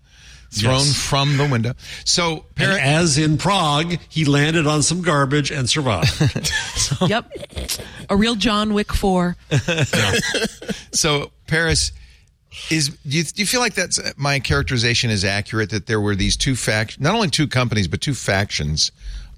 thrown 0.50 0.79
Yes. 0.87 0.96
from 0.96 1.37
the 1.37 1.46
window. 1.46 1.74
So, 2.05 2.33
And 2.33 2.44
Paris, 2.57 2.81
as 2.83 3.18
in 3.18 3.38
Prague, 3.38 3.98
he 4.09 4.24
landed 4.24 4.66
on 4.66 4.83
some 4.83 5.03
garbage 5.03 5.50
and 5.50 5.68
survived. 5.68 6.11
Yep. 7.09 7.33
A 8.11 8.16
real 8.16 8.35
John 8.35 8.74
Wick 8.74 8.92
4. 8.92 9.37
so 10.92 11.31
Paris 11.46 11.92
is. 12.70 12.88
Do 12.88 13.16
you, 13.18 13.24
do 13.24 13.40
you 13.42 13.46
feel 13.46 13.61
like 13.61 13.74
that's 13.74 13.98
my 14.18 14.38
characterization 14.40 15.11
is 15.11 15.24
accurate? 15.24 15.70
That 15.70 15.87
there 15.87 16.00
were 16.00 16.14
these 16.16 16.37
two 16.37 16.57
fact, 16.57 17.00
not 17.00 17.14
only 17.14 17.29
two 17.31 17.46
companies, 17.46 17.88
but 17.88 18.00
two 18.00 18.14
factions 18.14 18.90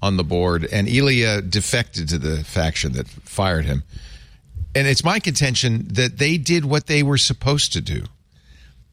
on 0.03 0.17
the 0.17 0.23
board, 0.23 0.67
and 0.69 0.89
Ilya 0.89 1.43
defected 1.43 2.09
to 2.09 2.17
the 2.17 2.43
faction 2.43 2.91
that 2.91 3.07
fired 3.07 3.63
him. 3.63 3.83
And 4.75 4.85
it's 4.85 5.03
my 5.03 5.21
contention 5.21 5.87
that 5.91 6.17
they 6.17 6.37
did 6.37 6.65
what 6.65 6.87
they 6.87 7.03
were 7.03 7.17
supposed 7.17 7.71
to 7.71 7.81
do. 7.81 8.03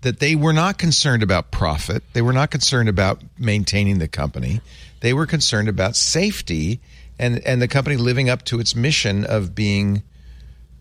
That 0.02 0.20
they 0.20 0.36
were 0.36 0.52
not 0.52 0.78
concerned 0.78 1.24
about 1.24 1.50
profit. 1.50 2.04
They 2.12 2.22
were 2.22 2.32
not 2.32 2.52
concerned 2.52 2.88
about 2.88 3.22
maintaining 3.36 3.98
the 3.98 4.06
company. 4.06 4.60
They 5.00 5.12
were 5.12 5.26
concerned 5.26 5.68
about 5.68 5.96
safety 5.96 6.80
and, 7.18 7.40
and 7.40 7.60
the 7.60 7.68
company 7.68 7.96
living 7.96 8.30
up 8.30 8.44
to 8.44 8.60
its 8.60 8.76
mission 8.76 9.24
of 9.24 9.52
being 9.52 10.04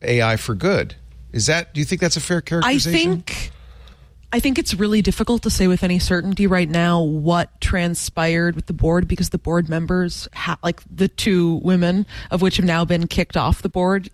AI 0.04 0.38
for 0.38 0.54
good. 0.54 0.96
Is 1.34 1.48
that? 1.48 1.74
Do 1.74 1.80
you 1.80 1.86
think 1.86 2.02
that's 2.02 2.18
a 2.18 2.22
fair 2.22 2.42
characterization? 2.42 3.12
I 3.12 3.16
think 3.16 3.52
I 4.32 4.40
think 4.40 4.60
it's 4.60 4.76
really 4.76 5.02
difficult 5.02 5.42
to 5.44 5.50
say 5.50 5.68
with 5.68 5.84
any 5.84 5.98
certainty 5.98 6.46
right 6.46 6.70
now 6.70 7.02
what 7.02 7.60
transpired 7.62 8.56
with 8.56 8.68
the 8.68 8.74
board 8.74 9.08
because 9.08 9.30
the 9.30 9.40
board 9.40 9.68
members, 9.68 10.28
ha- 10.34 10.60
like 10.64 10.82
the 10.90 11.08
two 11.08 11.56
women 11.64 12.06
of 12.30 12.42
which 12.42 12.58
have 12.58 12.66
now 12.66 12.86
been 12.86 13.08
kicked 13.08 13.36
off 13.36 13.64
the 13.64 13.70
board, 13.70 14.10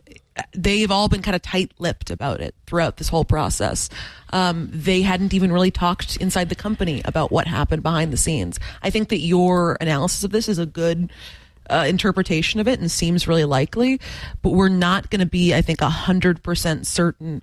they've 0.54 0.91
all 0.91 1.10
been 1.10 1.21
kind 1.21 1.36
of 1.36 1.41
tight-lipped 1.41 2.12
about 2.12 2.39
it 2.39 2.56
throughout 2.65 2.95
this 2.95 3.10
whole 3.10 3.25
process. 3.25 3.89
Um, 4.32 4.69
they 4.71 5.01
hadn't 5.01 5.34
even 5.34 5.51
really 5.51 5.71
talked 5.71 6.15
inside 6.17 6.47
the 6.47 6.56
company 6.56 7.01
about 7.04 7.32
what 7.32 7.47
happened 7.47 7.84
behind 7.84 8.13
the 8.13 8.17
scenes. 8.17 8.58
I 8.82 8.91
think 8.91 9.10
that 9.10 9.19
your 9.19 9.78
analysis 9.82 10.23
of 10.23 10.32
this 10.32 10.47
is 10.47 10.60
a 10.60 10.65
good 10.65 11.12
uh, 11.69 11.86
interpretation 11.88 12.62
of 12.62 12.67
it 12.69 12.80
and 12.80 12.89
seems 12.89 13.28
really 13.28 13.45
likely, 13.45 13.99
but 14.41 14.51
we're 14.51 14.69
not 14.69 15.10
going 15.10 15.19
to 15.19 15.25
be, 15.25 15.54
I 15.54 15.62
think, 15.62 15.82
hundred 15.82 16.41
percent 16.41 16.88
certain 16.88 17.41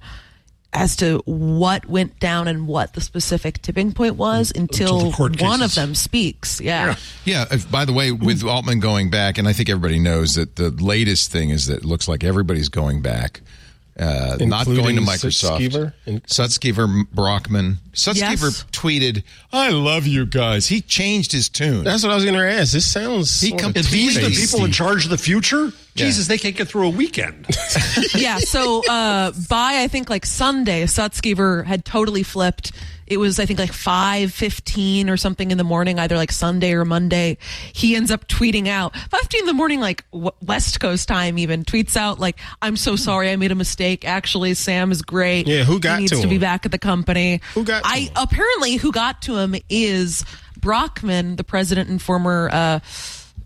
as 0.72 0.96
to 0.96 1.22
what 1.26 1.86
went 1.86 2.18
down 2.18 2.48
and 2.48 2.66
what 2.66 2.94
the 2.94 3.00
specific 3.00 3.60
tipping 3.60 3.92
point 3.92 4.16
was 4.16 4.50
until, 4.54 5.06
Until 5.06 5.28
the 5.28 5.44
one 5.44 5.62
of 5.62 5.74
them 5.74 5.94
speaks. 5.94 6.60
Yeah. 6.60 6.96
Yeah. 7.24 7.44
If, 7.50 7.70
by 7.70 7.84
the 7.84 7.92
way, 7.92 8.10
with 8.12 8.42
Altman 8.42 8.80
going 8.80 9.10
back, 9.10 9.36
and 9.38 9.46
I 9.46 9.52
think 9.52 9.68
everybody 9.68 9.98
knows 9.98 10.34
that 10.36 10.56
the 10.56 10.70
latest 10.70 11.30
thing 11.30 11.50
is 11.50 11.66
that 11.66 11.78
it 11.78 11.84
looks 11.84 12.08
like 12.08 12.24
everybody's 12.24 12.68
going 12.70 13.02
back. 13.02 13.42
Uh, 13.98 14.38
not 14.40 14.64
going 14.64 14.96
to 14.96 15.02
Microsoft. 15.02 15.58
Sutskever? 15.68 15.92
In- 16.06 16.20
Sutskever, 16.22 17.04
Brockman. 17.12 17.76
Sutskever 17.92 18.44
Yes. 18.44 18.64
tweeted, 18.72 19.22
"I 19.52 19.68
love 19.68 20.06
you 20.06 20.24
guys." 20.24 20.66
He 20.68 20.80
changed 20.80 21.30
his 21.32 21.50
tune. 21.50 21.84
That's 21.84 22.02
what 22.02 22.10
I 22.10 22.14
was 22.14 22.24
going 22.24 22.36
to 22.36 22.50
ask. 22.50 22.72
This 22.72 22.86
sounds. 22.86 23.38
He 23.38 23.50
sort 23.50 23.60
of 23.60 23.74
com- 23.74 23.82
these 23.90 24.16
are 24.16 24.22
the 24.26 24.34
people 24.34 24.64
in 24.64 24.72
charge 24.72 25.04
of 25.04 25.10
the 25.10 25.18
future, 25.18 25.74
Yeah. 25.94 26.06
Jesus, 26.06 26.26
they 26.26 26.38
can't 26.38 26.56
get 26.56 26.68
through 26.68 26.86
a 26.86 26.90
weekend. 26.90 27.46
yeah. 28.14 28.38
So 28.38 28.82
uh, 28.88 29.32
by 29.50 29.80
I 29.82 29.88
think 29.88 30.08
like 30.08 30.24
Sunday, 30.24 30.84
Sutskever 30.84 31.64
had 31.66 31.84
totally 31.84 32.22
flipped. 32.22 32.72
It 33.06 33.18
was 33.18 33.38
I 33.38 33.44
think 33.44 33.58
like 33.58 33.74
five 33.74 34.32
fifteen 34.32 35.10
or 35.10 35.18
something 35.18 35.50
in 35.50 35.58
the 35.58 35.64
morning, 35.64 35.98
either 35.98 36.16
like 36.16 36.32
Sunday 36.32 36.72
or 36.72 36.86
Monday. 36.86 37.36
He 37.74 37.94
ends 37.94 38.10
up 38.10 38.26
tweeting 38.26 38.68
out 38.68 38.96
five 38.96 39.20
fifteen 39.20 39.40
in 39.40 39.46
the 39.46 39.52
morning, 39.52 39.80
like 39.80 40.10
w- 40.12 40.30
West 40.40 40.80
Coast 40.80 41.08
time. 41.08 41.36
Even 41.36 41.62
tweets 41.62 41.94
out 41.94 42.18
like, 42.18 42.38
"I'm 42.62 42.76
so 42.76 42.96
sorry, 42.96 43.30
I 43.30 43.36
made 43.36 43.52
a 43.52 43.54
mistake. 43.54 44.06
Actually, 44.06 44.54
Sam 44.54 44.92
is 44.92 45.02
great. 45.02 45.46
Yeah, 45.46 45.64
who 45.64 45.78
got 45.78 45.96
he 45.96 46.04
needs 46.04 46.12
to 46.12 46.22
to, 46.22 46.28
be 46.28 46.38
back 46.38 46.64
at 46.64 46.72
the 46.72 46.78
company. 46.78 47.42
Who 47.52 47.64
got 47.64 47.82
to 47.82 47.88
I 47.90 47.98
him? 47.98 48.12
apparently 48.16 48.76
who 48.76 48.92
got 48.92 49.20
to 49.22 49.36
him 49.36 49.56
is 49.68 50.24
Brockman, 50.58 51.36
the 51.36 51.44
president 51.44 51.90
and 51.90 52.00
former. 52.00 52.48
Uh, 52.50 52.80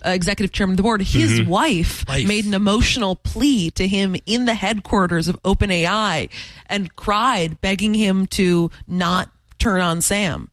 uh, 0.07 0.11
executive 0.11 0.53
chairman 0.53 0.75
of 0.75 0.77
the 0.77 0.83
board, 0.83 1.03
his 1.03 1.41
Mm-hmm. 1.41 1.51
wife, 1.51 2.05
Wife. 2.09 2.27
made 2.29 2.45
an 2.47 2.55
emotional 2.55 3.17
plea 3.17 3.71
to 3.73 3.87
him 3.89 4.15
in 4.27 4.45
the 4.45 4.55
headquarters 4.55 5.27
of 5.29 5.43
OpenAI 5.43 6.31
and 6.69 6.95
cried, 6.97 7.61
begging 7.61 7.95
him 7.95 8.27
to 8.29 8.71
not 8.87 9.31
turn 9.59 9.81
on 9.81 10.01
Sam. 10.03 10.51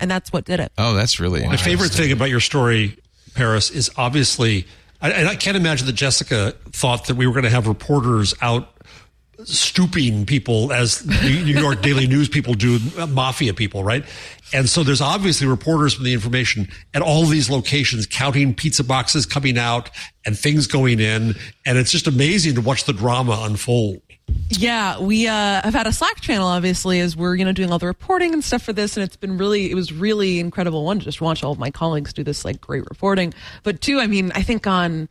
And 0.00 0.10
that's 0.10 0.32
what 0.32 0.44
did 0.44 0.60
it. 0.60 0.70
oh, 0.78 0.94
that's 0.94 1.18
really 1.18 1.44
My 1.46 1.56
favorite 1.56 1.90
thing 1.90 2.12
about 2.12 2.30
your 2.30 2.40
story, 2.40 2.98
Paris, 3.34 3.70
is 3.70 3.90
obviously, 3.96 4.66
I, 5.02 5.10
and 5.10 5.28
I 5.28 5.34
can't 5.34 5.56
imagine 5.56 5.86
that 5.86 5.94
Jessica 5.94 6.52
thought 6.70 7.06
that 7.06 7.16
we 7.16 7.26
were 7.26 7.32
going 7.32 7.44
to 7.44 7.50
have 7.50 7.66
reporters 7.66 8.32
out 8.40 8.70
stooping 9.44 10.26
people 10.26 10.72
as 10.72 11.06
New 11.06 11.28
York 11.28 11.82
Daily 11.82 12.06
News 12.06 12.28
people 12.28 12.54
do, 12.54 12.78
mafia 13.08 13.54
people, 13.54 13.84
right? 13.84 14.04
And 14.52 14.68
so 14.68 14.82
there's 14.82 15.00
obviously 15.00 15.46
reporters 15.46 15.94
from 15.94 16.04
the 16.04 16.12
information 16.12 16.68
at 16.94 17.02
all 17.02 17.24
these 17.26 17.50
locations 17.50 18.06
counting 18.06 18.54
pizza 18.54 18.82
boxes 18.82 19.26
coming 19.26 19.58
out 19.58 19.90
and 20.24 20.38
things 20.38 20.66
going 20.66 21.00
in. 21.00 21.34
And 21.66 21.78
it's 21.78 21.92
just 21.92 22.06
amazing 22.06 22.54
to 22.54 22.60
watch 22.60 22.84
the 22.84 22.92
drama 22.92 23.38
unfold. 23.42 24.00
Yeah, 24.50 25.00
we 25.00 25.26
uh, 25.26 25.62
have 25.62 25.74
had 25.74 25.86
a 25.86 25.92
Slack 25.92 26.20
channel, 26.20 26.46
obviously, 26.46 27.00
as 27.00 27.16
we're 27.16 27.34
you 27.34 27.44
know 27.44 27.52
doing 27.52 27.70
all 27.70 27.78
the 27.78 27.86
reporting 27.86 28.34
and 28.34 28.44
stuff 28.44 28.62
for 28.62 28.74
this, 28.74 28.96
and 28.96 29.04
it's 29.04 29.16
been 29.16 29.38
really, 29.38 29.70
it 29.70 29.74
was 29.74 29.90
really 29.92 30.38
incredible. 30.38 30.84
One, 30.84 30.98
to 30.98 31.04
just 31.04 31.20
watch 31.20 31.42
all 31.42 31.52
of 31.52 31.58
my 31.58 31.70
colleagues 31.70 32.12
do 32.12 32.22
this 32.22 32.44
like 32.44 32.60
great 32.60 32.84
reporting, 32.90 33.32
but 33.62 33.80
two, 33.80 34.00
I 34.00 34.06
mean, 34.06 34.32
I 34.34 34.42
think 34.42 34.66
on 34.66 35.08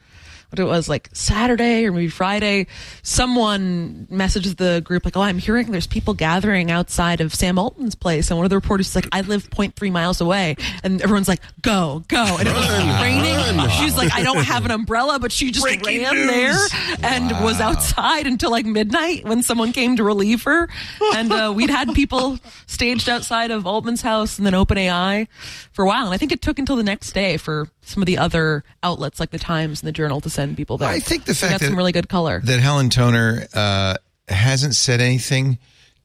what 0.49 0.59
it 0.59 0.65
was 0.65 0.87
like 0.87 1.09
Saturday 1.13 1.85
or 1.85 1.91
maybe 1.91 2.07
Friday, 2.07 2.67
someone 3.03 4.07
messaged 4.11 4.57
the 4.57 4.81
group 4.81 5.05
like, 5.05 5.17
"Oh, 5.17 5.21
I'm 5.21 5.39
hearing 5.39 5.71
there's 5.71 5.87
people 5.87 6.13
gathering 6.13 6.71
outside 6.71 7.21
of 7.21 7.33
Sam 7.33 7.57
Altman's 7.57 7.95
place," 7.95 8.29
and 8.29 8.37
one 8.37 8.45
of 8.45 8.49
the 8.49 8.55
reporters 8.55 8.87
is 8.89 8.95
like, 8.95 9.07
"I 9.11 9.21
live 9.21 9.49
0.3 9.49 9.91
miles 9.91 10.21
away," 10.21 10.55
and 10.83 11.01
everyone's 11.01 11.27
like, 11.27 11.41
"Go, 11.61 12.03
go!" 12.07 12.37
And 12.39 12.47
it 12.47 12.53
was 12.53 12.69
raining. 13.01 13.69
She's 13.71 13.95
like, 13.97 14.13
"I 14.13 14.23
don't 14.23 14.43
have 14.43 14.65
an 14.65 14.71
umbrella," 14.71 15.19
but 15.19 15.31
she 15.31 15.51
just 15.51 15.65
Breaking 15.65 16.03
ran 16.03 16.15
news. 16.15 16.27
there 16.27 16.97
and 17.03 17.31
was 17.43 17.59
outside 17.59 18.27
until 18.27 18.51
like 18.51 18.65
midnight 18.65 19.25
when 19.25 19.43
someone 19.43 19.73
came 19.73 19.95
to 19.97 20.03
relieve 20.03 20.43
her. 20.43 20.69
And 21.15 21.31
uh, 21.31 21.53
we'd 21.55 21.69
had 21.69 21.93
people 21.93 22.39
staged 22.67 23.09
outside 23.09 23.51
of 23.51 23.65
Altman's 23.65 24.01
house 24.01 24.37
and 24.37 24.45
then 24.45 24.53
OpenAI 24.53 25.27
for 25.71 25.83
a 25.83 25.87
while. 25.87 26.05
And 26.05 26.13
I 26.13 26.17
think 26.17 26.31
it 26.31 26.41
took 26.41 26.59
until 26.59 26.75
the 26.75 26.83
next 26.83 27.11
day 27.11 27.37
for 27.37 27.69
some 27.87 28.01
of 28.03 28.05
the 28.07 28.17
other 28.17 28.63
outlets 28.83 29.19
like 29.19 29.31
the 29.31 29.39
Times 29.39 29.81
and 29.81 29.87
the 29.87 29.91
Journal 29.91 30.21
to 30.21 30.29
send 30.29 30.57
people 30.57 30.77
there. 30.77 30.89
I 30.89 30.99
think 30.99 31.25
the 31.25 31.33
fact 31.33 31.51
got 31.53 31.59
that 31.61 31.67
some 31.67 31.77
really 31.77 31.91
good 31.91 32.09
color. 32.09 32.41
that 32.43 32.59
Helen 32.59 32.89
Toner 32.89 33.47
uh, 33.53 33.95
hasn't 34.27 34.75
said 34.75 34.99
anything 35.01 35.57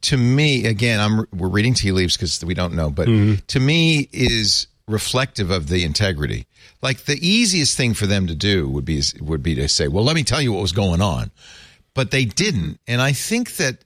to 0.03 0.16
me. 0.16 0.66
Again, 0.66 1.01
I'm 1.01 1.27
we're 1.37 1.49
reading 1.49 1.75
tea 1.75 1.92
leaves 1.92 2.16
because 2.16 2.45
we 2.45 2.55
don't 2.55 2.75
know, 2.75 2.90
but 2.90 3.07
to 3.49 3.61
me 3.61 4.09
is 4.12 4.68
reflective 4.88 5.51
of 5.51 5.68
the 5.68 5.85
integrity. 5.85 6.47
Like 6.83 7.05
the 7.05 7.18
easiest 7.21 7.77
thing 7.77 7.95
for 7.95 8.07
them 8.07 8.27
to 8.27 8.35
do 8.35 8.68
would 8.68 8.85
be 8.85 9.03
would 9.21 9.42
be 9.42 9.55
to 9.57 9.68
say, 9.68 9.88
"Well, 9.88 10.05
let 10.05 10.16
me 10.16 10.25
tell 10.25 10.40
you 10.42 10.53
what 10.53 10.62
was 10.62 10.73
going 10.73 11.01
on," 11.01 11.31
but 11.95 12.11
they 12.11 12.25
didn't, 12.25 12.81
and 12.87 13.01
I 13.01 13.12
think 13.12 13.57
that 13.57 13.79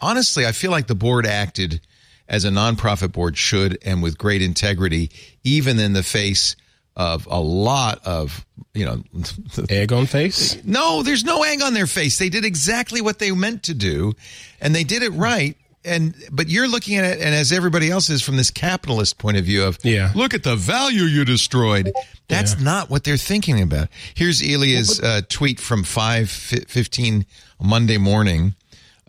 honestly, 0.00 0.46
I 0.46 0.52
feel 0.52 0.70
like 0.70 0.86
the 0.86 0.94
board 0.94 1.26
acted 1.26 1.80
as 2.28 2.44
a 2.44 2.48
nonprofit 2.50 3.12
board 3.12 3.36
should 3.36 3.76
and 3.84 4.02
with 4.02 4.16
great 4.16 4.40
integrity, 4.40 5.10
even 5.42 5.78
in 5.80 5.92
the 5.92 6.02
face 6.02 6.54
of 6.96 7.26
a 7.30 7.40
lot 7.40 8.00
of 8.04 8.44
you 8.74 8.84
know 8.84 9.02
Egg 9.70 9.92
on 9.92 10.06
face. 10.06 10.62
no, 10.64 11.02
there's 11.02 11.24
no 11.24 11.42
egg 11.42 11.62
on 11.62 11.74
their 11.74 11.86
face. 11.86 12.18
They 12.18 12.28
did 12.28 12.44
exactly 12.44 13.00
what 13.00 13.18
they 13.18 13.30
meant 13.32 13.64
to 13.64 13.74
do, 13.74 14.14
and 14.60 14.74
they 14.74 14.84
did 14.84 15.02
it 15.02 15.10
right. 15.10 15.56
And 15.82 16.14
but 16.30 16.50
you're 16.50 16.68
looking 16.68 16.98
at 16.98 17.04
it, 17.04 17.20
and 17.22 17.34
as 17.34 17.52
everybody 17.52 17.90
else 17.90 18.10
is 18.10 18.20
from 18.22 18.36
this 18.36 18.50
capitalist 18.50 19.16
point 19.16 19.38
of 19.38 19.46
view 19.46 19.64
of, 19.64 19.78
Yeah. 19.82 20.12
look 20.14 20.34
at 20.34 20.42
the 20.42 20.54
value 20.54 21.04
you 21.04 21.24
destroyed. 21.24 21.90
That's 22.28 22.60
not 22.60 22.90
what 22.90 23.02
they're 23.04 23.16
thinking 23.16 23.62
about. 23.62 23.88
Here's 24.14 24.42
Ilya's 24.42 25.00
uh, 25.00 25.22
tweet 25.30 25.58
from 25.58 25.82
five 25.84 26.28
fifteen 26.30 27.24
Monday 27.60 27.96
morning. 27.96 28.54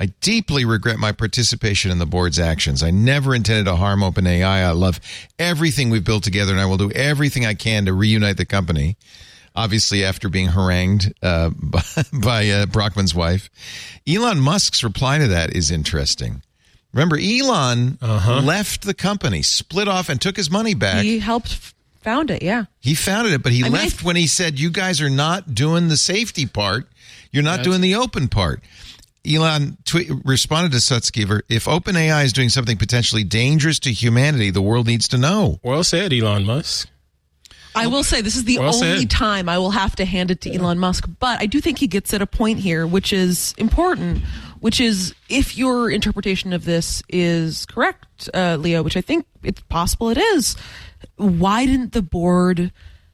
I 0.02 0.08
deeply 0.20 0.66
regret 0.66 0.98
my 0.98 1.12
participation 1.12 1.92
in 1.92 2.00
the 2.00 2.08
board's 2.08 2.40
actions. 2.40 2.82
I 2.82 2.90
never 2.90 3.36
intended 3.36 3.66
to 3.66 3.76
harm 3.76 4.00
OpenAI. 4.00 4.44
I 4.44 4.72
love 4.72 5.00
everything 5.38 5.92
we've 5.92 6.04
built 6.04 6.24
together, 6.24 6.52
and 6.52 6.60
I 6.60 6.66
will 6.66 6.78
do 6.78 6.90
everything 6.90 7.46
I 7.46 7.54
can 7.54 7.86
to 7.86 7.94
reunite 7.94 8.38
the 8.38 8.46
company. 8.46 8.98
Obviously, 9.56 10.04
after 10.04 10.28
being 10.28 10.48
harangued 10.48 11.14
uh, 11.22 11.52
by, 11.56 11.84
by 12.14 12.50
uh, 12.50 12.66
Brockman's 12.66 13.14
wife, 13.14 13.52
Elon 14.08 14.40
Musk's 14.40 14.84
reply 14.84 15.20
to 15.20 15.28
that 15.28 15.56
is 15.56 15.70
interesting. 15.70 16.42
Remember, 16.94 17.20
Elon 17.20 18.00
left 18.02 18.82
the 18.82 18.96
company, 18.96 19.44
split 19.44 19.88
off, 19.88 20.10
and 20.10 20.20
took 20.20 20.36
his 20.36 20.50
money 20.50 20.74
back. 20.74 21.04
He 21.04 21.20
helped 21.20 21.76
found 22.02 22.32
it. 22.32 22.42
Yeah. 22.42 22.66
He 22.80 22.96
founded 22.96 23.34
it, 23.34 23.44
but 23.44 23.52
he 23.52 23.64
I 23.64 23.68
left 23.68 24.00
th- 24.00 24.04
when 24.04 24.16
he 24.16 24.26
said, 24.26 24.60
"You 24.60 24.72
guys 24.72 25.00
are 25.00 25.12
not 25.12 25.54
doing 25.54 25.90
the 25.90 25.98
safety 25.98 26.48
part. 26.48 26.88
You're 27.32 27.44
not 27.44 27.64
doing 27.64 27.82
the 27.82 27.96
open 27.96 28.30
part." 28.30 28.62
Elon 29.25 29.77
tw- 29.86 30.10
responded 30.25 30.71
to 30.71 30.79
Sutskever, 30.79 31.41
if 31.47 31.65
OpenAI 31.65 32.25
is 32.25 32.34
doing 32.34 32.49
something 32.49 32.77
potentially 32.77 33.23
dangerous 33.23 33.79
to 33.79 33.91
humanity, 33.91 34.49
the 34.49 34.62
world 34.62 34.88
needs 34.88 35.07
to 35.10 35.17
know. 35.17 35.60
Well 35.63 35.84
said, 35.84 36.12
Elon 36.13 36.45
Musk. 36.45 36.89
I 37.73 37.88
will 37.88 38.03
say 38.03 38.19
this 38.21 38.36
is 38.36 38.43
the 38.43 38.57
Well 38.60 38.75
only 38.75 38.99
said. 38.99 39.10
time 39.10 39.47
I 39.47 39.57
will 39.57 39.71
have 39.71 39.95
to 39.97 40.05
hand 40.05 40.29
it 40.29 40.41
to 40.41 40.53
Elon 40.53 40.77
Musk, 40.77 41.07
but 41.19 41.39
I 41.39 41.45
do 41.45 41.62
think 41.62 41.79
he 41.79 41.88
gets 41.88 42.13
at 42.13 42.21
a 42.21 42.27
point 42.27 42.60
here 42.60 42.86
which 42.86 43.13
is 43.13 43.53
important, 43.57 44.23
which 44.60 44.81
is 44.81 45.13
if 45.29 45.57
your 45.57 45.89
interpretation 45.89 46.51
of 46.51 46.65
this 46.65 47.01
is 47.07 47.65
correct, 47.67 48.29
uh, 48.34 48.57
Leo, 48.60 48.84
which 48.84 48.97
I 48.97 49.01
think 49.01 49.25
it's 49.41 49.62
possible 49.62 50.10
it 50.10 50.17
is, 50.17 50.57
why 51.15 51.65
didn't 51.65 51.93
the 51.93 52.01
board 52.01 52.73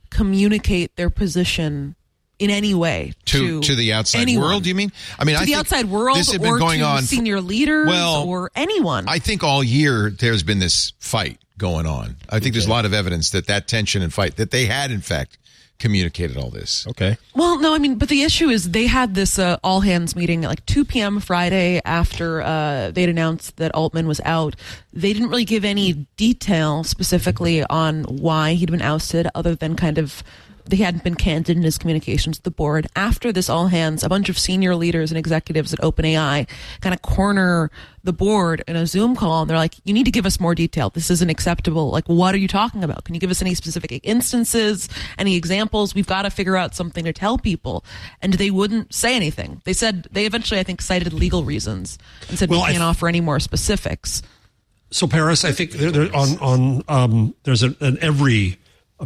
communicate 0.09 0.95
their 0.95 1.09
position 1.11 1.95
in 2.39 2.49
any 2.49 2.73
way 2.73 3.13
To, 3.25 3.61
to 3.61 3.75
the 3.75 3.93
outside 3.93 4.19
anyone? 4.21 4.47
world, 4.49 4.65
you 4.67 4.75
mean? 4.75 4.91
I 5.17 5.23
mean, 5.25 5.35
To 5.35 5.41
I 5.41 5.45
the 5.45 5.51
think 5.51 5.57
outside 5.59 5.85
world 5.85 6.17
this 6.17 6.31
had 6.31 6.41
been 6.41 6.53
or 6.53 6.59
going 6.59 6.79
to 6.79 6.85
on 6.85 7.03
senior 7.03 7.41
leaders 7.41 7.87
Well, 7.87 8.23
or 8.27 8.51
anyone? 8.55 9.05
I 9.07 9.19
think 9.19 9.43
all 9.43 9.63
year 9.63 10.09
there's 10.11 10.43
been 10.43 10.59
this 10.59 10.93
fight 10.99 11.39
going 11.57 11.85
on. 11.87 12.15
I 12.29 12.39
think 12.39 12.53
there's 12.53 12.67
a 12.67 12.69
lot 12.69 12.85
of 12.85 12.93
evidence 12.93 13.31
that 13.31 13.47
that 13.47 13.67
tension 13.67 14.01
and 14.03 14.13
fight 14.13 14.35
that 14.35 14.51
they 14.51 14.65
had, 14.67 14.91
in 14.91 15.01
fact, 15.01 15.39
communicated 15.79 16.37
all 16.37 16.49
this. 16.49 16.87
Okay. 16.87 17.17
Well, 17.35 17.59
no, 17.59 17.73
I 17.73 17.77
mean, 17.79 17.95
but 17.95 18.09
the 18.09 18.23
issue 18.23 18.49
is 18.49 18.71
they 18.71 18.87
had 18.87 19.13
this 19.15 19.37
uh, 19.39 19.57
all 19.63 19.81
hands 19.81 20.15
meeting 20.15 20.43
at 20.43 20.49
like 20.49 20.65
2 20.65 20.85
p.m. 20.85 21.19
Friday 21.19 21.81
after 21.85 22.41
uh, 22.41 22.91
they'd 22.91 23.09
announced 23.09 23.57
that 23.57 23.73
Altman 23.75 24.07
was 24.07 24.19
out. 24.25 24.55
They 24.93 25.13
didn't 25.13 25.29
really 25.29 25.45
give 25.45 25.63
any 25.65 25.93
detail 26.17 26.83
specifically 26.83 27.63
on 27.63 28.03
why 28.05 28.53
he'd 28.53 28.71
been 28.71 28.81
ousted, 28.81 29.27
other 29.35 29.53
than 29.55 29.75
kind 29.75 29.97
of 29.99 30.23
they 30.69 30.77
hadn't 30.77 31.03
been 31.03 31.15
candid 31.15 31.57
in 31.57 31.63
his 31.63 31.77
communications 31.77 32.37
with 32.37 32.43
the 32.43 32.51
board. 32.51 32.87
After 32.95 33.31
this 33.31 33.49
all 33.49 33.67
hands, 33.67 34.03
a 34.03 34.09
bunch 34.09 34.29
of 34.29 34.37
senior 34.37 34.75
leaders 34.75 35.11
and 35.11 35.17
executives 35.17 35.73
at 35.73 35.79
OpenAI 35.79 36.47
kind 36.81 36.93
of 36.93 37.01
corner 37.01 37.71
the 38.03 38.13
board 38.13 38.63
in 38.67 38.75
a 38.75 38.87
Zoom 38.87 39.15
call, 39.15 39.41
and 39.41 39.49
they're 39.49 39.57
like, 39.57 39.75
"You 39.83 39.93
need 39.93 40.05
to 40.05 40.11
give 40.11 40.25
us 40.25 40.39
more 40.39 40.55
detail. 40.55 40.89
This 40.89 41.09
isn't 41.09 41.29
acceptable. 41.29 41.89
Like, 41.89 42.05
what 42.07 42.33
are 42.33 42.37
you 42.37 42.47
talking 42.47 42.83
about? 42.83 43.03
Can 43.03 43.15
you 43.15 43.19
give 43.19 43.29
us 43.29 43.41
any 43.41 43.53
specific 43.53 43.99
instances, 44.03 44.87
any 45.17 45.35
examples? 45.35 45.93
We've 45.93 46.07
got 46.07 46.21
to 46.21 46.29
figure 46.29 46.55
out 46.55 46.73
something 46.75 47.03
to 47.03 47.13
tell 47.13 47.37
people." 47.37 47.83
And 48.21 48.33
they 48.33 48.49
wouldn't 48.49 48.93
say 48.93 49.15
anything. 49.15 49.61
They 49.65 49.73
said 49.73 50.07
they 50.11 50.25
eventually, 50.25 50.59
I 50.59 50.63
think, 50.63 50.81
cited 50.81 51.11
legal 51.13 51.43
reasons 51.43 51.97
and 52.29 52.39
said 52.39 52.49
Well, 52.49 52.61
we 52.61 52.65
can't 52.65 52.77
th- 52.77 52.83
offer 52.83 53.07
any 53.07 53.21
more 53.21 53.39
specifics. 53.39 54.21
So 54.89 55.05
Paris, 55.07 55.43
I 55.43 55.51
think 55.51 55.71
there, 55.71 55.91
there, 55.91 56.15
on 56.15 56.37
on 56.39 56.83
um, 56.87 57.35
there's 57.43 57.63
a, 57.63 57.75
an 57.81 57.97
every 57.99 58.57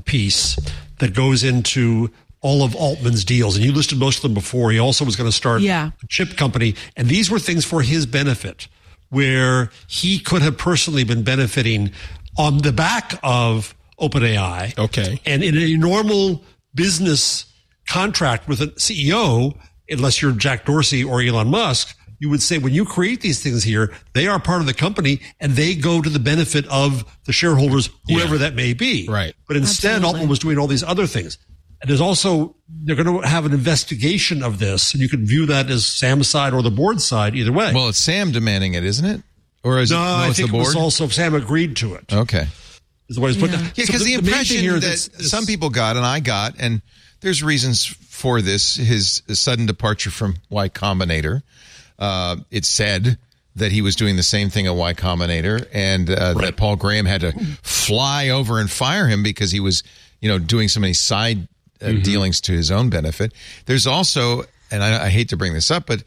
piece 0.06 0.58
that 1.02 1.14
goes 1.14 1.44
into 1.44 2.10
all 2.42 2.64
of 2.64 2.76
Altman's 2.76 3.24
deals, 3.26 3.56
and 3.56 3.64
you 3.66 3.72
listed 3.72 4.00
most 4.00 4.18
of 4.18 4.22
them 4.24 4.34
before. 4.34 4.72
He 4.72 4.80
also 4.80 5.04
was 5.06 5.16
going 5.16 5.30
to 5.30 5.36
start 5.36 5.62
Yeah. 5.62 5.92
a 6.02 6.08
chip 6.08 6.38
company, 6.38 6.74
and 6.96 7.08
these 7.08 7.30
were 7.30 7.38
things 7.40 7.66
for 7.66 7.82
his 7.84 8.06
benefit, 8.06 8.68
where 9.10 9.70
he 9.88 10.18
could 10.20 10.42
have 10.42 10.58
personally 10.58 11.04
been 11.04 11.22
benefiting 11.24 11.92
on 12.38 12.60
the 12.60 12.72
back 12.72 13.20
of 13.22 13.76
OpenAI. 14.00 14.76
Okay. 14.78 15.20
and 15.26 15.44
in 15.44 15.56
a 15.58 15.76
normal 15.78 16.44
business 16.74 17.46
contract 17.88 18.48
with 18.48 18.62
a 18.62 18.68
CEO, 18.80 19.56
unless 19.90 20.22
you're 20.22 20.32
Jack 20.32 20.66
Dorsey 20.66 21.04
or 21.04 21.22
Elon 21.22 21.50
Musk, 21.50 21.96
you 22.22 22.30
would 22.30 22.42
say 22.42 22.60
when 22.60 22.72
you 22.72 22.86
create 22.86 23.20
these 23.22 23.42
things 23.42 23.64
here, 23.64 23.92
they 24.14 24.28
are 24.28 24.40
part 24.40 24.62
of 24.62 24.68
the 24.68 24.76
company 24.76 25.20
and 25.40 25.54
they 25.54 25.74
go 25.74 26.02
to 26.04 26.10
the 26.10 26.20
benefit 26.20 26.68
of 26.68 27.04
the 27.26 27.34
shareholders, 27.34 27.90
whoever 28.08 28.38
that 28.38 28.54
may 28.54 28.74
be. 28.74 29.08
Right. 29.10 29.34
But 29.48 29.58
instead, 29.58 29.96
Absolutely. 29.96 30.08
Altman 30.20 30.30
was 30.30 30.38
doing 30.38 30.60
all 30.60 30.68
these 30.68 30.84
other 30.84 31.08
things. 31.08 31.40
And 31.82 31.90
there's 31.90 32.00
also, 32.00 32.56
they're 32.70 32.96
going 32.96 33.22
to 33.24 33.28
have 33.28 33.48
an 33.48 33.54
investigation 33.54 34.44
of 34.44 34.60
this. 34.60 34.94
And 34.94 35.02
you 35.02 35.10
can 35.10 35.26
view 35.26 35.48
that 35.48 35.72
as 35.72 35.84
Sam's 35.84 36.30
side 36.30 36.54
or 36.54 36.62
the 36.62 36.70
board's 36.70 37.04
side, 37.04 37.36
either 37.36 37.52
way. 37.52 37.74
Well, 37.74 37.90
it's 37.90 37.98
Sam 37.98 38.32
demanding 38.32 38.76
it, 38.76 38.84
isn't 38.86 39.06
it? 39.06 39.22
Or 39.64 39.80
is 39.80 39.90
no, 39.90 39.98
it 39.98 40.00
no, 40.02 40.16
I 40.16 40.26
think 40.26 40.38
the 40.38 40.44
it 40.44 40.52
board? 40.52 40.66
was 40.68 40.76
also 40.76 41.08
Sam 41.08 41.34
agreed 41.34 41.76
to 41.78 41.96
it. 41.96 42.14
okay. 42.14 42.48
Is 43.10 43.16
the 43.16 43.22
way 43.22 43.32
it's 43.32 43.40
put. 43.40 43.50
Yeah. 43.50 43.58
down. 43.58 43.66
Yeah, 43.76 43.86
So 43.86 43.94
because 43.94 44.06
the, 44.06 44.14
impression 44.14 44.58
here 44.58 44.74
that 44.74 44.82
that's- 44.82 45.08
that's- 45.08 45.30
some 45.32 45.48
people 45.48 45.72
got 45.72 45.98
and 45.98 46.06
I 46.06 46.20
got, 46.20 46.54
and 46.60 46.84
there's 47.22 47.42
reasons 47.44 47.84
for 47.86 48.42
this, 48.44 48.76
his 48.76 49.24
sudden 49.30 49.66
departure 49.66 50.12
from 50.12 50.36
Y 50.52 50.70
Combinator. 50.70 51.42
Uh, 52.02 52.38
it 52.50 52.66
said 52.66 53.20
that 53.56 53.72
he 53.72 53.82
was 53.84 53.96
doing 53.96 54.16
the 54.16 54.24
same 54.24 54.50
thing 54.50 54.66
at 54.66 54.74
Y 54.74 54.94
Combinator, 54.96 55.68
and 55.72 56.10
uh, 56.10 56.34
that 56.34 56.58
Paul 56.58 56.76
Graham 56.76 57.06
had 57.06 57.22
to 57.22 57.32
fly 57.62 58.30
over 58.30 58.60
and 58.60 58.72
fire 58.72 59.08
him 59.08 59.22
because 59.22 59.52
he 59.52 59.60
was, 59.60 59.84
you 60.20 60.28
know, 60.28 60.40
doing 60.40 60.68
so 60.68 60.80
many 60.80 60.94
side 60.94 61.48
uh, 61.80 61.92
dealings 61.92 62.42
to 62.42 62.54
his 62.54 62.72
own 62.72 62.90
benefit. 62.90 63.34
There's 63.68 63.86
also, 63.86 64.44
and 64.72 64.84
I, 64.84 65.06
I 65.06 65.10
hate 65.10 65.30
to 65.30 65.38
bring 65.38 65.54
this 65.54 65.70
up, 65.70 65.86
but 65.86 66.04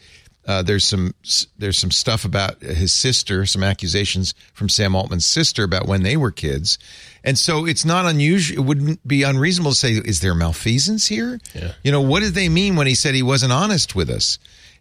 uh, 0.46 0.62
there's 0.62 0.84
some 0.84 1.14
there's 1.56 1.78
some 1.78 1.90
stuff 1.90 2.24
about 2.24 2.60
his 2.60 2.92
sister, 2.92 3.46
some 3.46 3.62
accusations 3.62 4.34
from 4.52 4.68
Sam 4.68 4.94
Altman's 4.94 5.24
sister 5.24 5.64
about 5.64 5.86
when 5.86 6.02
they 6.02 6.16
were 6.16 6.30
kids, 6.30 6.78
and 7.22 7.38
so 7.38 7.66
it's 7.66 7.84
not 7.84 8.04
unusual. 8.04 8.58
It 8.58 8.66
wouldn't 8.66 9.06
be 9.06 9.22
unreasonable 9.22 9.70
to 9.70 9.76
say, 9.76 9.92
is 9.92 10.20
there 10.20 10.34
malfeasance 10.34 11.06
here? 11.06 11.38
Yeah. 11.54 11.72
You 11.82 11.92
know, 11.92 12.02
what 12.02 12.20
did 12.20 12.34
they 12.34 12.48
mean 12.48 12.76
when 12.76 12.86
he 12.86 12.94
said 12.94 13.14
he 13.14 13.22
wasn't 13.22 13.52
honest 13.52 13.94
with 13.94 14.10
us? 14.10 14.38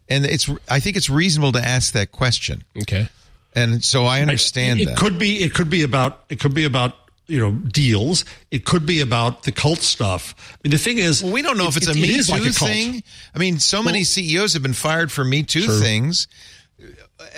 And 0.08 0.24
it's 0.26 0.50
I 0.68 0.80
think 0.80 0.96
it's 0.96 1.08
reasonable 1.08 1.52
to 1.52 1.60
ask 1.66 1.92
that 1.94 2.12
question, 2.12 2.62
Okay. 2.82 3.08
and 3.54 3.82
so 3.82 4.04
I 4.04 4.20
understand 4.20 4.80
it, 4.80 4.84
that. 4.86 4.92
It 4.92 4.96
could 4.98 5.18
be. 5.18 5.42
It 5.42 5.54
could 5.54 5.70
be 5.70 5.82
about. 5.82 6.24
It 6.28 6.40
could 6.40 6.52
be 6.54 6.64
about 6.64 6.94
you 7.26 7.40
know 7.40 7.52
deals. 7.52 8.24
It 8.50 8.66
could 8.66 8.84
be 8.84 9.00
about 9.00 9.44
the 9.44 9.52
cult 9.52 9.78
stuff. 9.78 10.34
I 10.52 10.56
mean, 10.62 10.72
the 10.72 10.78
thing 10.78 10.98
is, 10.98 11.22
Well, 11.22 11.32
we 11.32 11.40
don't 11.40 11.56
know 11.56 11.68
if 11.68 11.76
it's 11.78 11.86
a 11.88 11.94
Me 11.94 12.22
Too 12.22 12.32
like 12.32 12.42
a 12.42 12.52
thing. 12.52 13.02
I 13.34 13.38
mean, 13.38 13.58
so 13.58 13.82
many 13.82 14.04
CEOs 14.04 14.52
have 14.52 14.62
been 14.62 14.74
fired 14.74 15.10
for 15.10 15.24
Me 15.24 15.42
Too 15.42 15.66
things. 15.80 16.28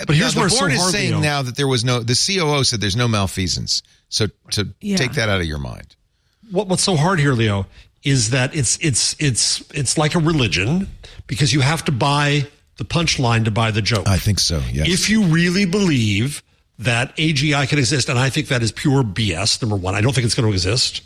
But 0.06 0.16
here's 0.16 0.34
Now, 0.34 0.40
where 0.42 0.48
the 0.48 0.54
so 0.54 0.60
board 0.60 0.72
is 0.72 0.90
saying 0.90 1.10
Leo. 1.12 1.20
now 1.20 1.42
that 1.42 1.56
there 1.56 1.68
was 1.68 1.84
no. 1.84 2.00
The 2.00 2.14
COO 2.16 2.64
said 2.64 2.80
there's 2.80 2.96
no 2.96 3.06
malfeasance. 3.06 3.82
So 4.08 4.26
to 4.50 4.68
Yeah. 4.80 4.96
take 4.96 5.12
that 5.12 5.28
out 5.28 5.40
of 5.40 5.46
your 5.46 5.58
mind. 5.58 5.94
what, 6.50 6.66
what's 6.68 6.82
so 6.82 6.96
hard 6.96 7.20
here, 7.20 7.32
Leo, 7.34 7.66
is 8.02 8.30
that 8.30 8.56
it's 8.56 8.76
it's 8.80 9.14
it's 9.20 9.62
it's 9.72 9.96
like 9.98 10.14
a 10.16 10.18
religion 10.18 10.88
because 11.28 11.52
you 11.52 11.60
have 11.60 11.84
to 11.84 11.92
buy 11.92 12.48
the 12.76 12.84
punchline 12.84 13.44
to 13.44 13.50
buy 13.50 13.70
the 13.70 13.82
joke. 13.82 14.06
I 14.08 14.18
think 14.18 14.38
so. 14.38 14.62
Yes. 14.70 14.88
If 14.88 15.10
you 15.10 15.24
really 15.24 15.64
believe 15.64 16.42
that 16.78 17.16
AGI 17.16 17.68
can 17.68 17.78
exist, 17.78 18.08
and 18.08 18.18
I 18.18 18.28
think 18.28 18.48
that 18.48 18.62
is 18.62 18.70
pure 18.70 19.02
BS, 19.02 19.62
number 19.62 19.76
one, 19.76 19.94
I 19.94 20.00
don't 20.00 20.14
think 20.14 20.26
it's 20.26 20.34
going 20.34 20.48
to 20.48 20.52
exist, 20.52 21.02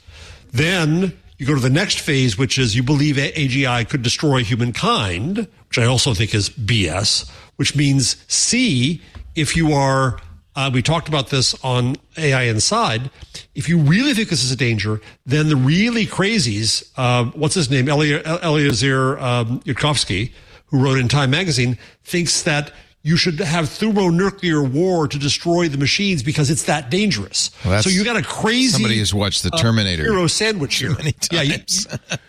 then 0.52 1.16
you 1.38 1.46
go 1.46 1.54
to 1.54 1.60
the 1.60 1.70
next 1.70 2.00
phase, 2.00 2.36
which 2.36 2.58
is 2.58 2.74
you 2.74 2.82
believe 2.82 3.16
AGI 3.16 3.88
could 3.88 4.02
destroy 4.02 4.42
humankind, 4.42 5.48
which 5.68 5.78
I 5.78 5.86
also 5.86 6.12
think 6.12 6.34
is 6.34 6.50
BS, 6.50 7.30
which 7.56 7.76
means 7.76 8.16
C, 8.26 9.00
if 9.36 9.56
you 9.56 9.72
are, 9.72 10.18
uh, 10.56 10.70
we 10.74 10.82
talked 10.82 11.08
about 11.08 11.28
this 11.28 11.54
on 11.64 11.96
AI 12.18 12.42
Inside, 12.42 13.10
if 13.54 13.68
you 13.68 13.78
really 13.78 14.12
think 14.12 14.28
this 14.28 14.42
is 14.42 14.50
a 14.50 14.56
danger, 14.56 15.00
then 15.24 15.48
the 15.48 15.56
really 15.56 16.04
crazies, 16.04 16.90
uh, 16.96 17.24
what's 17.26 17.54
his 17.54 17.70
name, 17.70 17.88
Eli- 17.88 18.20
Eliezer 18.42 19.18
um, 19.20 19.60
Yudkowsky, 19.60 20.32
who 20.70 20.82
wrote 20.82 20.98
in 20.98 21.08
Time 21.08 21.30
magazine, 21.30 21.78
thinks 22.04 22.42
that 22.42 22.72
you 23.02 23.16
should 23.16 23.38
have 23.40 23.68
thermonuclear 23.68 24.62
war 24.62 25.08
to 25.08 25.18
destroy 25.18 25.68
the 25.68 25.78
machines 25.78 26.22
because 26.22 26.50
it's 26.50 26.64
that 26.64 26.90
dangerous. 26.90 27.50
Well, 27.64 27.82
so 27.82 27.88
you 27.88 28.04
got 28.04 28.16
a 28.16 28.22
crazy 28.22 28.72
somebody 28.72 28.98
has 28.98 29.14
watched 29.14 29.42
The 29.42 29.50
uh, 29.52 29.58
Terminator 29.58 30.02
hero 30.02 30.26
sandwich 30.26 30.76
here. 30.76 30.94
many 30.94 31.14
Yeah, 31.32 31.42
you, 31.42 31.58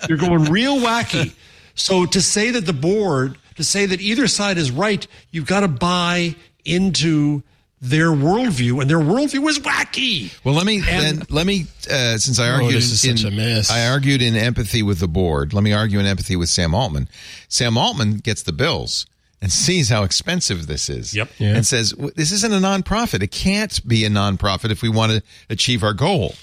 you're 0.08 0.18
going 0.18 0.46
real 0.46 0.78
wacky. 0.78 1.34
So 1.74 2.06
to 2.06 2.22
say 2.22 2.52
that 2.52 2.66
the 2.66 2.74
board, 2.74 3.38
to 3.56 3.64
say 3.64 3.86
that 3.86 4.02
either 4.02 4.28
side 4.28 4.58
is 4.58 4.72
right, 4.72 5.08
you've 5.32 5.48
got 5.48 5.62
to 5.62 5.70
buy 5.70 6.36
into 6.66 7.44
their 7.82 8.10
worldview, 8.10 8.80
and 8.80 8.90
their 8.90 9.00
worldview 9.00 9.50
is 9.50 9.60
wacky. 9.60 10.32
Well, 10.44 10.54
let 10.54 10.66
me 10.68 10.78
And- 10.88 11.20
then 11.20 11.26
let 11.30 11.48
me 11.48 11.66
uh, 11.90 12.18
since 12.18 12.40
I 12.40 12.50
argued 12.50 12.74
this 12.76 12.92
is 12.92 13.04
in, 13.04 13.18
such 13.18 13.32
a 13.32 13.36
mess. 13.36 13.72
I 13.72 13.88
argued 13.88 14.22
in 14.22 14.36
empathy 14.36 14.84
with 14.84 15.00
the 15.00 15.08
board. 15.08 15.54
Let 15.54 15.64
me 15.64 15.74
argue 15.74 16.00
in 16.00 16.06
empathy 16.06 16.36
with 16.36 16.50
Sam 16.50 16.76
Altman. 16.76 17.10
Sam 17.48 17.78
Altman 17.78 18.18
gets 18.18 18.44
the 18.44 18.54
bills 18.54 19.08
and 19.42 19.52
sees 19.52 19.90
how 19.90 20.04
expensive 20.04 20.68
this 20.68 20.90
is. 20.90 21.16
Yep. 21.16 21.30
Yeah. 21.40 21.56
And 21.56 21.66
says 21.66 21.94
this 22.16 22.32
isn't 22.32 22.54
a 22.54 22.58
nonprofit. 22.58 23.24
It 23.24 23.32
can't 23.32 23.86
be 23.88 24.06
a 24.06 24.10
nonprofit 24.10 24.70
if 24.70 24.84
we 24.84 24.90
want 24.90 25.12
to 25.14 25.24
achieve 25.50 25.84
our 25.84 25.94
goal. 25.94 26.36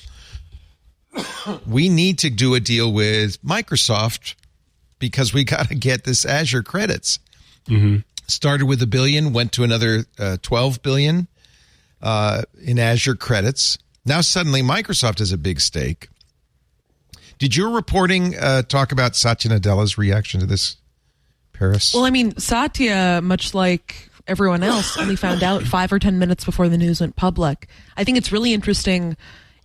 we 1.66 1.88
need 1.88 2.18
to 2.20 2.30
do 2.30 2.54
a 2.54 2.60
deal 2.60 2.92
with 2.92 3.40
Microsoft 3.44 4.34
because 4.98 5.32
we 5.32 5.44
got 5.44 5.68
to 5.68 5.76
get 5.76 6.02
this 6.02 6.24
Azure 6.24 6.62
credits. 6.64 7.20
Started 8.28 8.66
with 8.66 8.82
a 8.82 8.86
billion, 8.86 9.32
went 9.32 9.52
to 9.52 9.64
another 9.64 10.04
uh, 10.18 10.36
12 10.42 10.82
billion 10.82 11.28
uh, 12.02 12.42
in 12.62 12.78
Azure 12.78 13.14
credits. 13.14 13.78
Now 14.04 14.20
suddenly 14.20 14.62
Microsoft 14.62 15.18
has 15.18 15.32
a 15.32 15.38
big 15.38 15.60
stake. 15.60 16.08
Did 17.38 17.56
your 17.56 17.70
reporting 17.70 18.36
uh, 18.36 18.62
talk 18.62 18.92
about 18.92 19.16
Satya 19.16 19.50
Nadella's 19.52 19.96
reaction 19.96 20.40
to 20.40 20.46
this, 20.46 20.76
Paris? 21.52 21.94
Well, 21.94 22.04
I 22.04 22.10
mean, 22.10 22.36
Satya, 22.36 23.20
much 23.22 23.54
like 23.54 24.08
everyone 24.26 24.62
else, 24.62 24.98
only 24.98 25.16
found 25.16 25.42
out 25.42 25.62
five 25.62 25.92
or 25.92 25.98
ten 25.98 26.18
minutes 26.18 26.44
before 26.44 26.68
the 26.68 26.76
news 26.78 27.00
went 27.00 27.16
public. 27.16 27.68
I 27.96 28.04
think 28.04 28.18
it's 28.18 28.32
really 28.32 28.52
interesting 28.52 29.16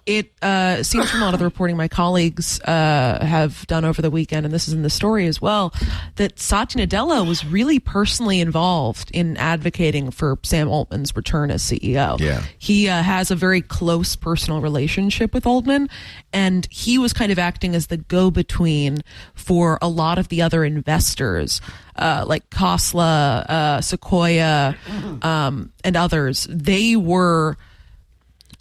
it 0.05 0.33
uh, 0.41 0.83
seems 0.83 1.09
from 1.09 1.21
a 1.21 1.25
lot 1.25 1.33
of 1.33 1.39
the 1.39 1.45
reporting 1.45 1.77
my 1.77 1.87
colleagues 1.87 2.59
uh, 2.61 3.25
have 3.25 3.65
done 3.67 3.85
over 3.85 4.01
the 4.01 4.11
weekend, 4.11 4.45
and 4.45 4.53
this 4.53 4.67
is 4.67 4.73
in 4.73 4.81
the 4.81 4.89
story 4.89 5.27
as 5.27 5.41
well, 5.41 5.73
that 6.15 6.39
Satya 6.39 6.85
Nadella 6.85 7.25
was 7.25 7.45
really 7.45 7.79
personally 7.79 8.41
involved 8.41 9.11
in 9.11 9.37
advocating 9.37 10.11
for 10.11 10.37
Sam 10.43 10.67
Altman's 10.67 11.15
return 11.15 11.51
as 11.51 11.63
CEO. 11.63 12.19
Yeah. 12.19 12.43
He 12.57 12.89
uh, 12.89 13.01
has 13.01 13.31
a 13.31 13.35
very 13.35 13.61
close 13.61 14.15
personal 14.15 14.59
relationship 14.59 15.33
with 15.33 15.45
Altman, 15.45 15.89
and 16.33 16.67
he 16.69 16.97
was 16.97 17.13
kind 17.13 17.31
of 17.31 17.39
acting 17.39 17.73
as 17.73 17.87
the 17.87 17.97
go 17.97 18.29
between 18.29 19.03
for 19.35 19.79
a 19.81 19.87
lot 19.87 20.17
of 20.17 20.27
the 20.27 20.41
other 20.41 20.65
investors. 20.65 21.61
Uh, 21.95 22.25
like 22.27 22.49
Khosla, 22.49 23.45
uh, 23.47 23.81
Sequoia, 23.81 24.75
um, 25.21 25.71
and 25.83 25.95
others, 25.95 26.47
they 26.49 26.95
were 26.95 27.55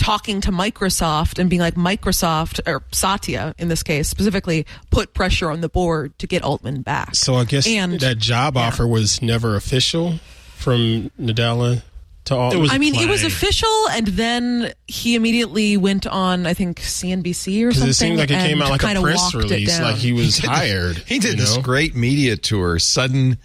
talking 0.02 0.40
to 0.42 0.50
Microsoft 0.50 1.38
and 1.38 1.48
being 1.48 1.60
like, 1.62 1.74
Microsoft, 1.74 2.60
or 2.66 2.82
Satya 2.92 3.54
in 3.58 3.68
this 3.68 3.82
case 3.82 4.08
specifically, 4.08 4.66
put 4.90 5.14
pressure 5.14 5.50
on 5.50 5.60
the 5.60 5.68
board 5.68 6.18
to 6.18 6.26
get 6.26 6.42
Altman 6.42 6.82
back. 6.82 7.14
So 7.14 7.34
I 7.34 7.44
guess 7.44 7.66
And- 7.66 8.00
that 8.00 8.18
job 8.18 8.56
yeah. 8.56 8.66
offer 8.68 8.86
was 8.86 9.22
never 9.22 9.56
official 9.56 10.18
from 10.56 11.10
Nadella 11.20 11.82
to 12.24 12.36
all. 12.36 12.56
Was- 12.58 12.72
I 12.72 12.78
mean, 12.78 12.94
it 12.94 13.08
was 13.08 13.24
official, 13.24 13.88
and 13.90 14.06
then 14.08 14.72
he 14.86 15.14
immediately 15.14 15.76
went 15.76 16.06
on, 16.06 16.46
I 16.46 16.54
think, 16.54 16.80
CNBC 16.80 17.64
or 17.64 17.72
something. 17.72 17.90
it 17.90 17.94
seemed 17.94 18.18
like 18.18 18.30
it 18.30 18.38
came 18.46 18.62
out 18.62 18.70
like 18.70 18.82
a 18.82 19.00
press 19.00 19.34
release, 19.34 19.80
like 19.80 19.96
he 19.96 20.12
was 20.12 20.38
hired. 20.38 20.98
He 21.06 21.18
did 21.18 21.32
you 21.32 21.36
this 21.36 21.56
know? 21.56 21.62
great 21.62 21.94
media 21.96 22.36
tour, 22.36 22.78
sudden 22.78 23.38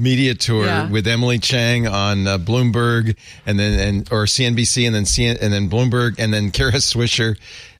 media 0.00 0.34
tour 0.34 0.64
Yeah. 0.66 0.88
with 0.88 1.06
Emily 1.06 1.38
Chang 1.38 1.86
on 1.86 2.26
uh, 2.26 2.38
Bloomberg, 2.38 3.16
and 3.46 3.58
then 3.58 3.78
and 3.78 4.12
or 4.12 4.24
CNBC, 4.24 4.86
and 4.86 4.94
then 4.94 5.04
CN, 5.04 5.38
and 5.40 5.52
then 5.52 5.68
Bloomberg, 5.68 6.16
and 6.18 6.32
then 6.32 6.50
Kara 6.50 6.72
Swisher, 6.72 7.36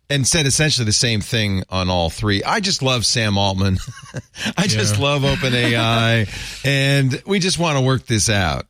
and 0.08 0.26
said 0.26 0.46
essentially 0.46 0.84
the 0.84 0.92
same 0.92 1.20
thing 1.20 1.62
on 1.70 1.88
all 1.88 2.10
three. 2.10 2.42
I 2.44 2.60
just 2.60 2.82
love 2.82 3.06
Sam 3.06 3.38
Altman. 3.38 3.78
I 4.56 4.66
just 4.66 4.96
Yeah. 4.98 5.02
love 5.04 5.22
OpenAI, 5.22 6.64
and 6.64 7.22
we 7.26 7.38
just 7.38 7.58
want 7.58 7.78
to 7.78 7.82
work 7.84 8.06
this 8.06 8.28
out. 8.28 8.66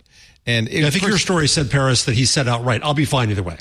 And 0.46 0.68
it, 0.68 0.84
I 0.84 0.90
think 0.90 1.06
your 1.06 1.18
story 1.18 1.48
said 1.48 1.70
Paris 1.70 2.04
that 2.04 2.14
he 2.14 2.24
said 2.24 2.48
outright, 2.48 2.80
"I'll 2.82 2.94
be 2.94 3.04
fine 3.04 3.30
either 3.30 3.42
way, 3.42 3.58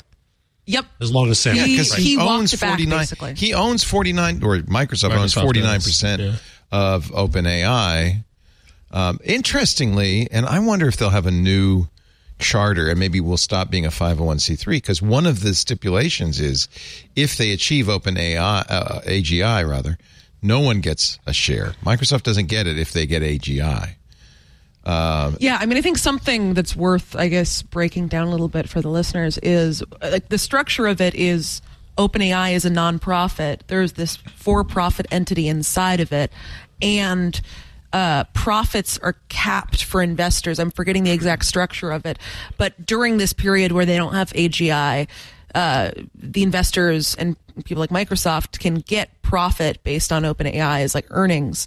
Yep. 0.66 0.86
as 1.00 1.12
long 1.12 1.30
as 1.30 1.38
Sam." 1.38 1.54
He- 1.56 1.76
because 1.76 1.94
he 1.94 2.16
he, 2.16 2.18
owns 2.18 2.54
it 2.54 2.60
back, 2.60 2.70
49 2.70 2.98
basically. 2.98 3.34
he 3.34 3.54
owns 3.54 3.84
49 3.84 4.42
or 4.42 4.56
Microsoft, 4.58 5.14
owns 5.16 5.34
49% 5.34 6.18
does, 6.18 6.20
yeah. 6.20 6.32
of 6.72 7.06
OpenAI 7.10 8.24
um, 8.90 9.18
interestingly 9.24 10.28
and 10.30 10.46
I 10.46 10.58
wonder 10.60 10.88
if 10.88 10.96
they'll 10.96 11.10
have 11.10 11.26
a 11.26 11.32
new 11.32 11.88
charter 12.38 12.88
and 12.88 12.98
maybe 12.98 13.20
we'll 13.20 13.36
stop 13.36 13.70
being 13.70 13.84
a 13.84 13.90
501c3 13.90 14.66
because 14.66 15.02
one 15.02 15.26
of 15.26 15.42
the 15.42 15.54
stipulations 15.54 16.40
is 16.40 16.68
if 17.14 17.36
they 17.36 17.52
achieve 17.52 17.86
OpenAI 17.86 18.64
uh, 18.68 19.00
AGI 19.02 19.68
rather 19.68 19.98
no 20.42 20.60
one 20.60 20.80
gets 20.80 21.18
a 21.26 21.34
share. 21.34 21.74
Microsoft 21.84 22.22
doesn't 22.22 22.46
get 22.46 22.66
it 22.66 22.78
if 22.78 22.92
they 22.92 23.06
get 23.06 23.22
AGI 23.22 23.96
Yeah, 25.40 25.58
I 25.60 25.66
mean, 25.66 25.76
I 25.76 25.82
think 25.82 25.98
something 25.98 26.54
that's 26.54 26.74
worth, 26.74 27.14
I 27.14 27.28
guess, 27.28 27.62
breaking 27.62 28.08
down 28.08 28.26
a 28.26 28.30
little 28.30 28.48
bit 28.48 28.68
for 28.68 28.80
the 28.80 28.88
listeners 28.88 29.38
is 29.38 29.82
like 30.02 30.28
the 30.28 30.38
structure 30.38 30.86
of 30.86 31.00
it 31.00 31.14
is 31.14 31.60
OpenAI 31.98 32.52
is 32.54 32.64
a 32.64 32.70
nonprofit. 32.70 33.60
There's 33.66 33.92
this 33.92 34.16
for-profit 34.16 35.06
entity 35.10 35.48
inside 35.48 36.00
of 36.00 36.12
it, 36.12 36.32
and 36.80 37.38
uh, 37.92 38.24
profits 38.34 38.98
are 38.98 39.16
capped 39.28 39.82
for 39.84 40.02
investors. 40.02 40.58
I'm 40.58 40.70
forgetting 40.70 41.04
the 41.04 41.10
exact 41.10 41.44
structure 41.44 41.90
of 41.90 42.06
it, 42.06 42.18
but 42.56 42.86
during 42.86 43.18
this 43.18 43.32
period 43.32 43.72
where 43.72 43.86
they 43.86 43.96
don't 43.96 44.14
have 44.14 44.32
AGI, 44.32 45.08
uh, 45.54 45.90
the 46.14 46.42
investors 46.42 47.14
and 47.16 47.36
people 47.64 47.80
like 47.80 47.90
Microsoft 47.90 48.58
can 48.60 48.76
get 48.76 49.10
profit 49.22 49.82
based 49.82 50.12
on 50.12 50.22
OpenAI's 50.22 50.94
like 50.94 51.06
earnings. 51.10 51.66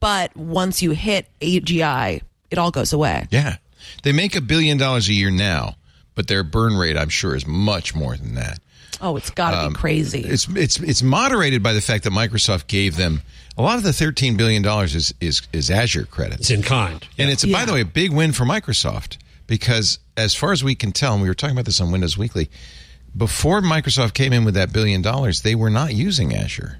But 0.00 0.36
once 0.36 0.82
you 0.82 0.90
hit 0.90 1.26
AGI, 1.40 2.20
it 2.50 2.58
all 2.58 2.70
goes 2.70 2.92
away. 2.92 3.26
yeah 3.30 3.56
they 4.02 4.12
make 4.12 4.34
a 4.36 4.40
billion 4.40 4.76
dollars 4.78 5.08
a 5.08 5.12
year 5.12 5.30
now 5.30 5.76
but 6.16 6.26
their 6.28 6.42
burn 6.42 6.76
rate 6.76 6.96
I'm 6.96 7.08
sure 7.08 7.36
is 7.36 7.46
much 7.46 7.94
more 7.94 8.16
than 8.16 8.34
that 8.34 8.58
Oh, 9.00 9.16
it's 9.16 9.30
got 9.30 9.62
to 9.62 9.68
be 9.68 9.74
crazy. 9.74 10.24
Um, 10.24 10.30
It's 10.30 10.48
it's 10.48 10.80
it's 10.80 11.02
moderated 11.02 11.62
by 11.62 11.72
the 11.74 11.80
fact 11.82 12.04
that 12.04 12.12
Microsoft 12.14 12.66
gave 12.66 12.96
them 12.96 13.20
a 13.56 13.62
lot 13.62 13.76
of 13.76 13.82
the 13.82 13.92
thirteen 13.92 14.36
billion 14.36 14.62
dollars 14.62 14.94
is 14.94 15.14
is 15.20 15.42
is 15.52 15.70
Azure 15.70 16.04
credits. 16.04 16.42
It's 16.42 16.50
in 16.50 16.62
kind. 16.62 17.06
and 17.18 17.30
it's 17.30 17.44
by 17.44 17.64
the 17.64 17.72
way 17.72 17.80
a 17.80 17.86
big 17.86 18.12
win 18.12 18.32
for 18.32 18.44
Microsoft 18.44 19.18
because 19.46 19.98
as 20.16 20.34
far 20.34 20.52
as 20.52 20.64
we 20.64 20.74
can 20.74 20.92
tell, 20.92 21.14
and 21.14 21.22
we 21.22 21.28
were 21.28 21.34
talking 21.34 21.54
about 21.54 21.66
this 21.66 21.80
on 21.80 21.90
Windows 21.90 22.18
Weekly, 22.18 22.50
before 23.16 23.60
Microsoft 23.60 24.14
came 24.14 24.32
in 24.32 24.44
with 24.44 24.54
that 24.54 24.72
billion 24.72 25.02
dollars, 25.02 25.42
they 25.42 25.54
were 25.54 25.70
not 25.70 25.94
using 25.94 26.34
Azure. 26.34 26.78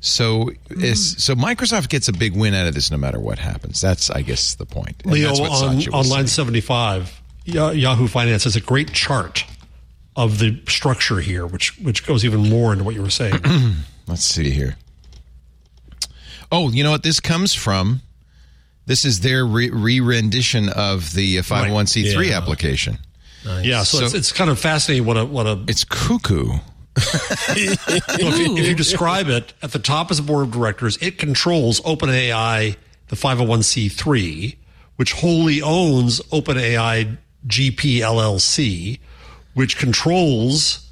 So 0.00 0.44
hmm. 0.44 0.84
it's, 0.84 1.22
so 1.22 1.34
Microsoft 1.34 1.88
gets 1.88 2.08
a 2.08 2.12
big 2.12 2.36
win 2.36 2.54
out 2.54 2.66
of 2.66 2.74
this 2.74 2.90
no 2.90 2.96
matter 2.96 3.18
what 3.18 3.38
happens. 3.38 3.80
That's 3.80 4.10
I 4.10 4.22
guess 4.22 4.54
the 4.54 4.66
point. 4.66 5.02
And 5.04 5.12
Leo 5.12 5.28
that's 5.28 5.40
what 5.40 5.50
on, 5.50 5.94
on 5.94 6.08
line 6.08 6.26
75, 6.26 7.20
Yahoo 7.44 8.06
Finance 8.06 8.44
has 8.44 8.56
a 8.56 8.60
great 8.60 8.92
chart 8.92 9.44
of 10.16 10.38
the 10.38 10.60
structure 10.68 11.20
here, 11.20 11.46
which 11.46 11.78
which 11.78 12.06
goes 12.06 12.24
even 12.24 12.48
more 12.48 12.72
into 12.72 12.84
what 12.84 12.94
you 12.94 13.02
were 13.02 13.10
saying. 13.10 13.40
Let's 14.06 14.24
see 14.24 14.50
here. 14.50 14.76
Oh, 16.50 16.70
you 16.70 16.82
know 16.82 16.90
what? 16.90 17.02
This 17.02 17.20
comes 17.20 17.54
from. 17.54 18.00
This 18.86 19.04
is 19.04 19.20
their 19.20 19.44
re 19.44 20.00
rendition 20.00 20.68
of 20.70 21.12
the 21.14 21.38
uh, 21.38 21.42
501c3 21.42 22.28
Yeah. 22.30 22.36
application. 22.38 22.98
yeah, 23.62 23.82
so, 23.82 24.02
it's, 24.04 24.12
So- 24.12 24.18
it's 24.18 24.32
kind 24.32 24.50
of 24.50 24.58
fascinating 24.58 25.06
what 25.06 25.16
a 25.18 25.24
what 25.24 25.46
a 25.46 25.62
It's 25.68 25.84
cuckoo. 25.84 26.54
if, 26.96 28.38
you, 28.38 28.56
if 28.56 28.66
you 28.66 28.74
describe 28.74 29.28
it 29.28 29.52
at 29.62 29.70
the 29.72 29.78
top 29.78 30.10
as 30.10 30.18
a 30.18 30.22
board 30.22 30.46
of 30.46 30.52
directors, 30.52 30.96
it 31.00 31.16
controls 31.18 31.80
OpenAI, 31.82 32.74
the 33.06 33.14
501c3, 33.16 34.56
which 34.96 35.12
wholly 35.12 35.62
owns 35.62 36.20
OpenAI 36.32 37.16
GP 37.46 37.98
LLC, 37.98 38.98
which 39.54 39.76
controls 39.78 40.87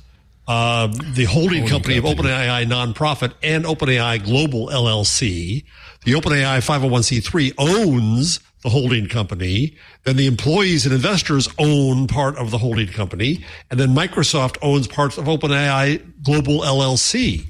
uh, 0.49 0.87
the 0.87 1.25
holding, 1.25 1.67
company, 1.67 1.97
of 1.97 2.05
OpenAI 2.05 2.67
nonprofit 2.67 3.33
and 3.43 3.65
OpenAI 3.65 4.25
Global 4.25 4.69
LLC. 4.69 5.65
The 6.05 6.13
OpenAI 6.13 6.59
501c3 6.59 7.55
owns 7.59 8.41
the 8.63 8.69
holding 8.69 9.09
company. 9.09 9.77
Then 10.05 10.17
the 10.17 10.27
employees 10.27 10.87
and 10.87 10.95
investors 10.95 11.49
own 11.59 12.07
part 12.07 12.37
of 12.37 12.51
the 12.51 12.59
holding 12.59 12.89
company. 12.89 13.45
And 13.71 13.81
then 13.81 13.89
Microsoft 13.89 14.59
owns 14.63 14.87
parts 14.87 15.19
of 15.19 15.25
OpenAI 15.25 16.23
Global 16.23 16.61
LLC. 16.61 17.47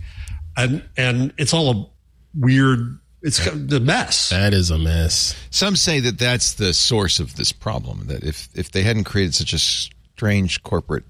And, 0.56 0.82
and 0.96 1.34
it's 1.36 1.52
all 1.52 1.70
a 1.70 1.86
weird, 2.34 2.98
it's 3.20 3.44
the 3.50 3.80
mess. 3.80 4.30
that 4.30 4.54
is 4.54 4.70
a 4.70 4.78
mess. 4.78 5.34
Some 5.50 5.76
say 5.76 6.00
that 6.00 6.18
that's 6.18 6.54
the 6.54 6.72
source 6.72 7.20
of 7.20 7.36
this 7.36 7.52
problem. 7.52 8.06
That 8.06 8.22
if 8.22 8.48
if 8.54 8.70
they 8.70 8.82
hadn't 8.82 9.04
created 9.04 9.34
such 9.34 9.52
a 9.52 9.58
strange 9.58 10.62
corporate 10.62 11.04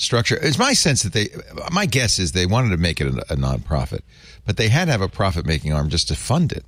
structure, 0.00 0.38
it's 0.40 0.58
my 0.58 0.72
sense 0.72 1.02
that 1.02 1.12
they. 1.12 1.28
My 1.70 1.86
guess 1.86 2.18
is 2.18 2.32
they 2.32 2.46
wanted 2.46 2.70
to 2.70 2.76
make 2.76 3.00
it 3.00 3.06
a, 3.06 3.32
a 3.32 3.36
nonprofit, 3.36 4.00
but 4.46 4.56
they 4.56 4.68
had 4.68 4.86
to 4.86 4.92
have 4.92 5.02
a 5.02 5.08
profit 5.08 5.46
making 5.46 5.72
arm 5.72 5.88
just 5.88 6.08
to 6.08 6.16
fund 6.16 6.52
it. 6.52 6.64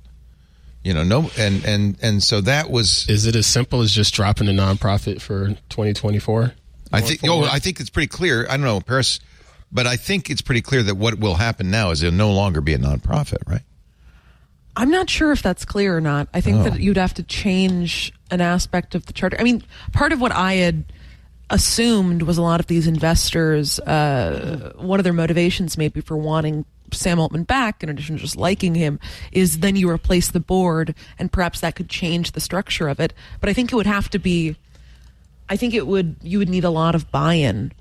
You 0.83 0.93
know, 0.93 1.03
no, 1.03 1.29
and 1.37 1.65
and 1.65 1.97
and 2.01 2.23
so 2.23 2.41
that 2.41 2.69
was. 2.69 3.07
Is 3.09 3.25
it 3.25 3.35
as 3.35 3.47
simple 3.47 3.81
as 3.81 3.91
just 3.91 4.13
dropping 4.13 4.47
the 4.47 4.53
nonprofit 4.53 5.21
for 5.21 5.49
2024? 5.69 6.53
I 6.91 7.01
think. 7.01 7.21
Oh, 7.23 7.43
I 7.43 7.59
think 7.59 7.79
it's 7.79 7.89
pretty 7.89 8.07
clear. 8.07 8.45
I 8.49 8.57
don't 8.57 8.65
know 8.65 8.81
Paris, 8.81 9.19
but 9.71 9.87
I 9.87 9.95
think 9.95 10.29
it's 10.29 10.41
pretty 10.41 10.61
clear 10.61 10.83
that 10.83 10.95
what 10.95 11.19
will 11.19 11.35
happen 11.35 11.71
now 11.71 11.91
is 11.91 12.03
it'll 12.03 12.15
no 12.15 12.31
longer 12.31 12.61
be 12.61 12.73
a 12.73 12.77
nonprofit, 12.77 13.47
right? 13.47 13.63
I'm 14.75 14.89
not 14.89 15.09
sure 15.09 15.31
if 15.31 15.43
that's 15.43 15.65
clear 15.65 15.95
or 15.95 16.01
not. 16.01 16.27
I 16.33 16.41
think 16.41 16.63
that 16.63 16.73
oh. 16.73 16.77
you'd 16.77 16.97
have 16.97 17.13
to 17.15 17.23
change 17.23 18.11
an 18.31 18.41
aspect 18.41 18.95
of 18.95 19.05
the 19.05 19.13
charter. 19.13 19.37
I 19.39 19.43
mean, 19.43 19.63
part 19.91 20.11
of 20.11 20.19
what 20.19 20.31
I 20.31 20.53
had 20.53 20.85
assumed 21.53 22.23
was 22.23 22.37
a 22.37 22.41
lot 22.41 22.59
of 22.59 22.67
these 22.67 22.87
investors, 22.87 23.79
uh, 23.79 24.73
one 24.75 24.99
of 24.99 25.03
their 25.03 25.13
motivations 25.13 25.77
maybe 25.77 26.01
for 26.01 26.17
wanting 26.17 26.65
Sam 26.91 27.19
Altman 27.19 27.43
back, 27.43 27.83
in 27.83 27.89
addition 27.89 28.17
to 28.17 28.21
just 28.21 28.35
liking 28.35 28.75
him, 28.75 28.99
is 29.31 29.59
then 29.59 29.75
you 29.75 29.89
replace 29.89 30.31
the 30.31 30.39
board 30.39 30.95
and 31.19 31.31
perhaps 31.31 31.59
that 31.61 31.75
could 31.75 31.89
change 31.89 32.31
the 32.31 32.41
structure 32.41 32.87
of 32.87 32.99
it. 32.99 33.13
But 33.39 33.49
I 33.49 33.53
think 33.53 33.71
it 33.71 33.75
would 33.75 33.85
have 33.85 34.09
to 34.09 34.19
be, 34.19 34.55
I 35.47 35.55
think 35.55 35.73
it 35.73 35.85
would, 35.85 36.15
you 36.21 36.39
would 36.39 36.49
need 36.49 36.63
a 36.63 36.69
lot 36.71 36.95
of 36.95 37.11
buy 37.11 37.35
in 37.35 37.71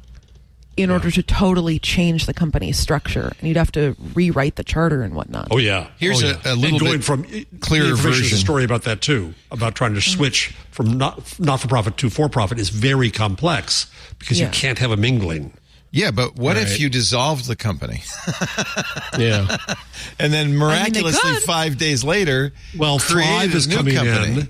in 0.77 0.91
order 0.91 1.11
to 1.11 1.23
totally 1.23 1.79
change 1.79 2.27
the 2.27 2.33
company's 2.35 2.79
structure. 2.79 3.33
And 3.39 3.49
you'd 3.49 3.57
have 3.57 3.73
to 3.73 3.95
rewrite 4.15 4.57
the 4.57 4.65
charter 4.65 5.03
and 5.03 5.15
whatnot. 5.15 5.49
Oh 5.51 5.59
yeah. 5.59 5.89
Here's 5.99 6.23
oh, 6.23 6.27
a- 6.27 6.31
yeah. 6.31 6.53
a 6.53 6.55
little 6.55 6.77
and 6.77 6.81
going 6.81 6.93
bit 6.99 7.05
from 7.05 7.25
clearer 7.61 7.85
the 7.85 7.91
information 7.91 8.23
version. 8.23 8.37
a 8.37 8.41
story 8.41 8.65
about 8.65 8.83
that 8.85 9.01
too, 9.01 9.35
about 9.51 9.75
trying 9.75 9.95
to 9.95 10.01
mm-hmm. 10.01 10.17
switch 10.19 10.55
from 10.71 10.97
not 10.97 11.39
not 11.39 11.61
for 11.61 11.69
profit 11.69 11.97
to 11.99 12.11
for 12.11 12.29
profit 12.29 12.59
is 12.59 12.71
very 12.71 13.11
complex 13.11 13.87
because 14.19 14.41
Yeah. 14.41 14.47
you 14.47 14.53
can't 14.53 14.79
have 14.79 14.91
a 14.91 14.97
mingling. 14.97 15.53
Yeah, 15.95 16.11
but 16.11 16.37
what 16.37 16.57
if 16.57 16.81
you 16.81 16.89
dissolved 16.89 17.47
the 17.47 17.57
company? 17.57 18.03
Yeah. 19.19 19.59
And 20.19 20.33
then 20.33 20.57
miraculously, 20.57 21.35
could. 21.35 21.43
five 21.43 21.77
days 21.77 22.03
later, 22.03 22.55
Well, 22.79 22.99
created 22.99 23.29
Thrive 23.29 23.55
a 23.55 23.57
is 23.59 23.69
new 23.69 23.77
coming 23.77 23.95
company. 23.95 24.41
in. 24.41 24.49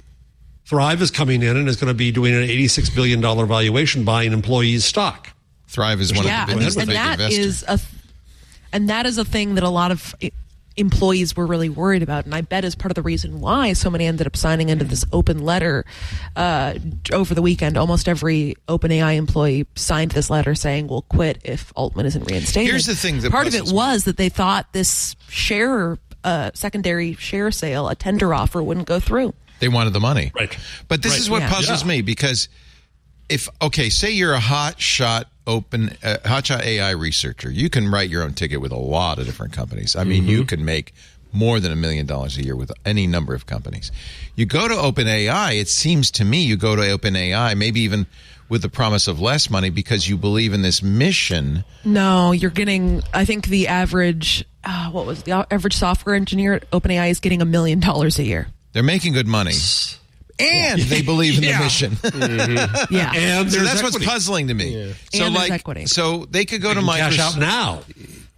Thrive 0.65 1.03
is 1.03 1.11
coming 1.11 1.43
in 1.43 1.57
and 1.57 1.69
is 1.69 1.75
going 1.75 1.89
to 1.89 1.95
be 1.95 2.13
doing 2.13 2.33
an 2.33 2.43
eighty-six 2.45 2.89
billion 2.91 3.21
dollar 3.21 3.45
valuation 3.45 4.05
buying 4.05 4.33
employees' 4.33 4.85
stock. 4.85 5.31
Thrive 5.73 6.01
is 6.01 6.13
one 6.15 6.25
yeah, 6.27 6.43
of 6.43 6.47
the 6.49 6.53
and, 6.53 6.61
biggest 6.61 6.79
and 6.79 6.87
big 6.89 6.97
that 6.97 7.13
investors. 7.21 7.39
is 7.47 7.65
a 7.67 7.81
And 8.75 8.89
that 8.91 9.07
is 9.07 9.19
a 9.19 9.25
thing 9.25 9.55
that 9.57 9.65
a 9.65 9.69
lot 9.71 9.91
of 9.91 10.15
employees 10.77 11.37
were 11.37 11.47
really 11.47 11.69
worried 11.69 12.03
about. 12.03 12.25
And 12.25 12.35
I 12.35 12.41
bet 12.41 12.65
is 12.65 12.75
part 12.75 12.91
of 12.91 12.95
the 12.95 13.03
reason 13.03 13.41
why 13.41 13.73
so 13.75 13.91
many 13.91 14.07
ended 14.07 14.27
up 14.27 14.37
signing 14.37 14.71
into 14.71 14.85
this 14.87 15.05
open 15.13 15.39
letter 15.45 15.85
uh, 16.37 16.75
over 17.13 17.35
the 17.35 17.43
weekend. 17.43 17.77
Almost 17.77 18.09
every 18.09 18.55
OpenAI 18.69 19.17
employee 19.17 19.67
signed 19.75 20.13
this 20.13 20.31
letter 20.31 20.55
saying, 20.55 20.89
we'll 20.89 21.03
quit 21.03 21.41
if 21.45 21.73
Altman 21.77 22.07
isn't 22.07 22.25
reinstated. 22.31 22.71
Here's 22.71 22.87
the 22.87 22.95
thing 22.97 23.21
that 23.21 23.31
part 23.31 23.47
of 23.47 23.55
it 23.55 23.67
me. 23.67 23.73
was 23.73 24.05
that 24.05 24.17
they 24.17 24.31
thought 24.31 24.73
this 24.73 25.15
share, 25.29 25.99
uh, 26.25 26.51
secondary 26.55 27.15
share 27.17 27.51
sale, 27.51 27.89
a 27.89 27.95
tender 27.95 28.33
offer 28.33 28.63
wouldn't 28.63 28.87
go 28.87 28.99
through. 29.01 29.35
They 29.61 29.69
wanted 29.69 29.93
the 29.93 30.01
money. 30.01 30.33
Right. 30.35 30.57
But 30.89 31.03
this 31.03 31.13
Right. 31.13 31.21
is 31.21 31.31
what 31.31 31.43
Yeah. 31.43 31.51
puzzles 31.51 31.83
Yeah. 31.83 31.89
me 31.89 32.01
because 32.03 32.49
if 33.29 33.49
okay, 33.61 33.89
say 33.91 34.11
you're 34.11 34.35
a 34.35 34.41
hot 34.41 34.81
shot 34.81 35.29
open 35.47 35.97
uh, 36.03 36.19
hot 36.25 36.47
shot 36.47 36.63
AI 36.65 36.91
researcher, 36.91 37.51
you 37.51 37.69
can 37.71 37.89
write 37.91 38.09
your 38.11 38.23
own 38.23 38.35
ticket 38.35 38.61
with 38.61 38.73
a 38.73 38.79
lot 38.79 39.19
of 39.19 39.27
different 39.27 39.53
companies. 39.53 39.97
I 39.97 40.05
mean, 40.05 40.23
Mm-hmm. 40.23 40.31
you 40.31 40.45
can 40.45 40.65
make 40.65 40.93
more 41.33 41.61
than 41.61 41.73
a 41.73 41.77
million 41.77 42.05
dollars 42.07 42.37
a 42.37 42.45
year 42.45 42.55
with 42.55 42.71
any 42.85 43.07
number 43.07 43.35
of 43.35 43.47
companies. 43.47 43.91
You 44.37 44.45
go 44.47 44.69
to 44.69 44.75
OpenAI, 44.75 45.59
it 45.61 45.69
seems 45.69 46.11
to 46.13 46.25
me 46.25 46.43
you 46.43 46.57
go 46.57 46.77
to 46.77 46.83
OpenAI 46.83 47.57
maybe 47.57 47.81
even 47.81 48.07
with 48.51 48.61
the 48.61 48.69
promise 48.69 49.09
of 49.09 49.19
less 49.19 49.49
money 49.49 49.71
because 49.71 50.07
you 50.07 50.19
believe 50.19 50.53
in 50.53 50.61
this 50.61 50.83
mission. 50.83 51.65
No, 51.87 52.33
you're 52.33 52.51
getting. 52.51 53.03
I 53.15 53.25
think 53.25 53.47
the 53.47 53.69
average, 53.69 54.45
uh, 54.63 54.91
what 54.91 55.07
was 55.07 55.23
the 55.23 55.47
average 55.51 55.75
software 55.75 56.15
engineer 56.15 56.53
at 56.55 56.71
OpenAI 56.71 57.09
is 57.11 57.19
getting 57.19 57.41
a 57.41 57.47
million 57.47 57.81
dollars 57.81 58.19
a 58.19 58.25
year. 58.25 58.49
They're 58.75 58.83
making 58.83 59.15
good 59.15 59.27
money. 59.27 59.53
And 60.39 60.81
they 60.81 61.03
believe 61.03 61.39
in 61.39 61.45
Yeah. 61.45 61.59
the 61.59 61.65
mission. 61.65 61.93
Mm-hmm. 62.03 62.95
Yeah, 62.95 63.13
And 63.15 63.51
so 63.51 63.59
there's 63.59 63.71
that's 63.71 63.83
what's 63.83 64.05
puzzling 64.05 64.49
to 64.49 64.55
me. 64.55 64.95
So 65.13 65.25
And 65.27 65.35
like 65.35 65.51
equity. 65.51 65.87
so 65.87 66.27
they 66.31 66.45
could 66.45 66.63
go 66.63 66.73
to 66.75 66.81
They 66.81 66.87
can 66.87 66.97
cash 66.97 67.19
out 67.19 67.33
Microsoft. 67.35 67.39
now. 67.39 67.83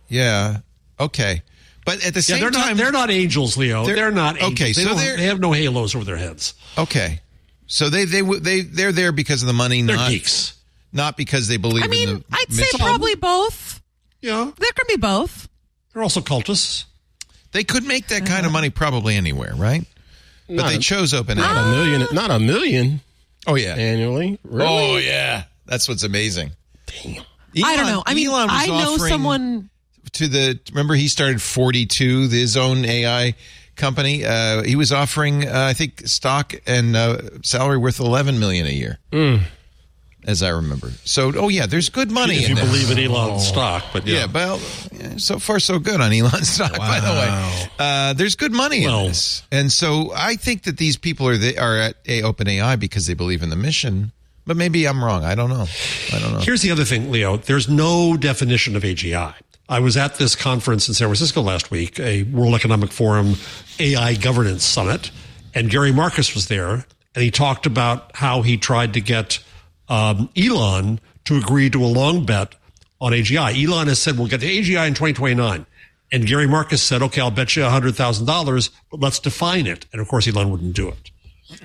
Yeah. 0.09 0.59
Okay. 1.01 1.43
But 1.85 2.05
at 2.05 2.15
the 2.15 2.21
Yeah, 2.21 2.23
same 2.23 2.41
they're 2.41 2.51
time 2.51 2.69
not. 2.69 2.77
They're 2.77 2.93
not 2.93 3.11
angels, 3.11 3.57
Leo. 3.57 3.85
They're- 3.87 3.95
They're, 3.97 4.11
not. 4.11 4.37
Angels. 4.37 4.53
okay, 4.53 4.73
they, 4.73 4.85
so 4.85 4.95
they're- 4.95 5.17
they 5.17 5.25
have 5.25 5.41
no 5.41 5.53
halos 5.53 5.95
over 5.95 6.05
their 6.05 6.17
heads. 6.17 6.55
Okay. 6.79 7.21
So 7.67 7.89
they 7.91 8.05
they 8.05 8.21
they 8.23 8.61
they're 8.61 8.93
there 8.93 9.13
because 9.13 9.43
of 9.43 9.47
the 9.47 9.53
money, 9.55 9.81
They're 9.83 9.97
not 9.97 10.11
geeks. 10.11 10.55
not 10.93 11.17
because 11.17 11.49
they 11.49 11.57
believe 11.57 11.83
I 11.83 11.87
in 11.87 11.91
mean, 11.91 12.09
the 12.19 12.25
I'd 12.33 12.53
say 12.53 12.67
probably 12.79 13.15
both. 13.15 13.81
Yeah, 14.21 14.51
There 14.59 14.71
can 14.73 14.85
be 14.89 14.97
both. 14.97 15.49
they're 15.93 16.03
also 16.03 16.21
cultists. 16.21 16.85
They 17.53 17.65
could 17.65 17.85
make 17.85 18.09
that 18.09 18.27
kind 18.27 18.45
of 18.47 18.53
money 18.53 18.69
probably 18.71 19.17
anywhere, 19.17 19.55
right? 19.57 19.85
But 20.47 20.57
Not 20.57 20.69
they 20.69 20.77
a- 20.77 20.81
chose 20.81 21.15
open 21.15 21.39
Not 21.39 21.57
a 21.57 21.71
million. 21.71 22.07
Not 22.13 22.31
a 22.31 22.39
million 22.39 23.01
Oh 23.47 23.55
yeah. 23.57 23.75
annually. 23.75 24.39
Really? 24.45 24.69
Oh 24.69 24.97
yeah. 24.99 25.45
That's 25.67 25.89
what's 25.89 26.03
amazing. 26.03 26.51
Damn. 26.87 27.23
I 27.65 27.77
don't 27.77 27.87
know. 27.87 28.03
I 28.07 28.15
mean, 28.15 28.29
Elon 28.29 28.49
was 28.49 28.63
I 28.63 28.67
know 28.67 28.97
someone. 28.99 29.71
to 30.13 30.29
the 30.29 30.59
remember 30.71 30.95
he 30.95 31.09
started 31.09 31.41
42 31.41 32.29
his 32.29 32.57
own 32.57 32.85
AI 32.85 33.35
company 33.77 34.25
uh, 34.25 34.63
he 34.63 34.77
was 34.77 34.93
offering 34.93 35.47
uh, 35.49 35.53
I 35.55 35.73
think 35.73 36.07
stock 36.07 36.53
and 36.67 36.95
uh, 36.95 37.19
salary 37.43 37.79
worth 37.79 37.99
11 38.01 38.39
million 38.39 38.67
a 38.67 38.71
year. 38.71 38.99
As 40.27 40.43
I 40.43 40.49
remember. 40.49 40.91
So 41.05 41.33
oh 41.37 41.49
yeah, 41.49 41.67
there's 41.67 41.91
good 41.91 42.11
money 42.11 42.37
If 42.37 42.49
you 42.49 42.55
this. 42.55 42.65
believe 42.65 42.91
in 42.91 42.99
Elon's 42.99 43.47
stock, 43.47 43.85
but 43.93 44.07
yeah, 44.07 44.21
Yeah, 44.21 44.27
well, 44.33 44.61
yeah, 44.93 45.17
so 45.19 45.39
far 45.39 45.61
so 45.61 45.79
good 45.79 46.01
on 46.01 46.13
Elon 46.13 46.45
stock. 46.45 46.77
By 46.79 47.01
the 47.01 47.11
way, 47.11 47.69
uh, 47.79 48.13
there's 48.15 48.35
good 48.35 48.53
money 48.53 48.87
Well- 48.87 49.01
in 49.03 49.09
this, 49.09 49.43
and 49.53 49.71
so 49.71 50.13
I 50.17 50.37
think 50.37 50.63
that 50.63 50.79
these 50.79 50.97
people 50.97 51.29
are 51.29 51.37
they 51.37 51.57
are 51.59 51.77
at 51.77 51.97
a 52.07 52.23
OpenAI 52.23 52.79
because 52.81 53.07
they 53.07 53.15
believe 53.15 53.43
in 53.43 53.51
the 53.51 53.57
mission. 53.57 54.13
But 54.47 54.57
maybe 54.59 54.87
I'm 54.87 55.03
wrong. 55.03 55.25
I 55.25 55.35
don't 55.35 55.49
know. 55.49 55.67
I 56.13 56.19
don't 56.19 56.33
know. 56.35 56.39
Here's 56.41 56.61
the 56.61 56.71
other 56.71 56.85
thing, 56.85 57.11
Leo. 57.11 57.39
There's 57.39 57.67
no 57.69 58.15
definition 58.17 58.77
of 58.77 58.83
AGI. 58.83 59.33
I 59.71 59.81
was 59.81 59.97
at 59.97 60.17
this 60.17 60.37
conference 60.37 60.87
in 60.87 60.93
San 60.93 61.09
Francisco 61.09 61.41
last 61.41 61.71
week, 61.71 61.99
a 61.99 62.25
World 62.25 62.55
Economic 62.55 62.93
Forum 62.93 63.37
AI 63.79 64.15
governance 64.17 64.63
summit, 64.63 65.11
and 65.55 65.71
Gary 65.71 65.93
Marcus 65.93 66.35
was 66.35 66.49
there, 66.49 66.85
and 67.15 67.23
he 67.25 67.31
talked 67.31 67.65
about 67.65 68.15
how 68.17 68.43
he 68.43 68.59
tried 68.59 68.93
to 68.93 69.01
get 69.01 69.39
um, 69.89 70.29
Elon 70.37 71.01
to 71.25 71.37
agree 71.37 71.71
to 71.71 71.85
a 71.85 71.87
long 71.87 72.25
bet 72.25 72.55
on 73.01 73.13
AGI. 73.13 73.65
Elon 73.65 73.89
has 73.89 73.99
said 73.99 74.19
we'll 74.19 74.29
get 74.29 74.41
to 74.41 74.47
AGI 74.47 74.87
in 74.87 74.95
2029. 74.95 75.67
And 76.13 76.27
Gary 76.27 76.47
Marcus 76.47 76.83
said, 76.83 77.03
okay, 77.03 77.21
I'll 77.21 77.31
bet 77.31 77.57
you 77.57 77.63
$100,000, 77.63 78.71
but 78.91 79.01
let's 79.01 79.19
define 79.19 79.67
it. 79.67 79.87
And 79.93 80.01
of 80.01 80.09
course, 80.09 80.29
Elon 80.29 80.51
wouldn't 80.51 80.77
do 80.77 80.89
it. 80.89 81.11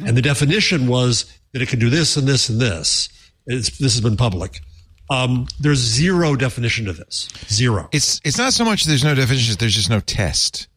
And 0.06 0.18
the 0.18 0.22
definition 0.22 0.88
was 0.88 1.32
that 1.54 1.62
it 1.62 1.70
can 1.70 1.80
do 1.80 1.90
this 1.90 2.18
and 2.18 2.28
this 2.28 2.50
and 2.50 2.60
this. 2.60 3.10
It's, 3.46 3.78
this 3.78 3.94
has 3.94 4.02
been 4.02 4.18
public. 4.18 4.62
Um, 5.10 5.48
there's 5.60 5.80
zero 5.80 6.36
definition 6.36 6.86
to 6.86 6.94
this. 6.94 7.30
Zero. 7.48 7.90
It's 7.92 8.22
it's 8.24 8.38
not 8.38 8.54
so 8.54 8.64
much 8.64 8.86
there's 8.86 9.04
no 9.04 9.16
definition. 9.16 9.56
There's 9.60 9.74
just 9.74 9.90
no 9.90 10.00
test. 10.02 10.68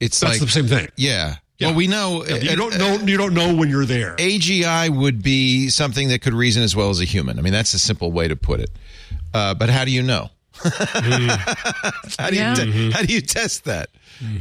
It's 0.00 0.20
That's 0.20 0.34
like 0.34 0.40
the 0.40 0.48
same 0.48 0.66
thing. 0.66 0.88
Yeah. 0.96 1.36
Yeah. 1.58 1.68
Well, 1.68 1.76
we 1.76 1.86
know 1.88 2.24
You 2.24 2.50
uh, 2.52 2.54
don't 2.54 2.78
know. 2.78 2.94
You 3.04 3.16
don't 3.16 3.34
know 3.34 3.54
when 3.54 3.68
you're 3.68 3.84
there. 3.84 4.14
AGI 4.16 4.88
would 4.96 5.22
be 5.22 5.68
something 5.70 6.08
that 6.08 6.22
could 6.22 6.32
reason 6.34 6.62
as 6.62 6.76
well 6.76 6.90
as 6.90 7.00
a 7.00 7.04
human. 7.04 7.38
I 7.38 7.42
mean, 7.42 7.52
that's 7.52 7.74
a 7.74 7.78
simple 7.80 8.12
way 8.12 8.28
to 8.28 8.36
put 8.36 8.60
it. 8.60 8.70
Uh, 9.34 9.54
but 9.54 9.68
how 9.68 9.84
do 9.84 9.90
you 9.90 10.02
know? 10.02 10.30
how 10.54 11.00
do 12.30 12.36
you 12.36 12.40
Yeah. 12.42 12.54
te- 12.54 12.90
how 12.92 13.02
do 13.02 13.12
you 13.12 13.20
test 13.20 13.64
that? 13.64 13.90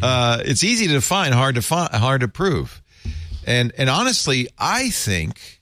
Uh, 0.01 0.41
it's 0.45 0.63
easy 0.63 0.87
to 0.87 0.93
define, 0.93 1.31
hard 1.33 1.55
to 1.55 1.61
find, 1.61 1.91
hard 1.93 2.21
to 2.21 2.27
prove. 2.27 2.81
And 3.45 3.71
and 3.77 3.89
honestly, 3.89 4.47
I 4.59 4.89
think 4.91 5.61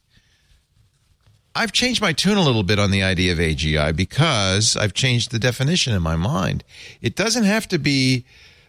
I've 1.56 1.72
changed 1.72 2.02
my 2.02 2.12
tune 2.12 2.38
a 2.38 2.42
little 2.42 2.64
bit 2.64 2.80
on 2.80 2.92
the 2.92 3.02
idea 3.04 3.32
of 3.32 3.40
AGI 3.40 3.96
because 3.96 4.76
I've 4.76 4.94
changed 4.94 5.32
the 5.32 5.40
definition 5.40 5.94
in 5.94 6.02
my 6.02 6.16
mind. 6.18 6.64
It 7.02 7.16
doesn't 7.16 7.46
have 7.46 7.68
to 7.70 7.80
be 7.80 8.26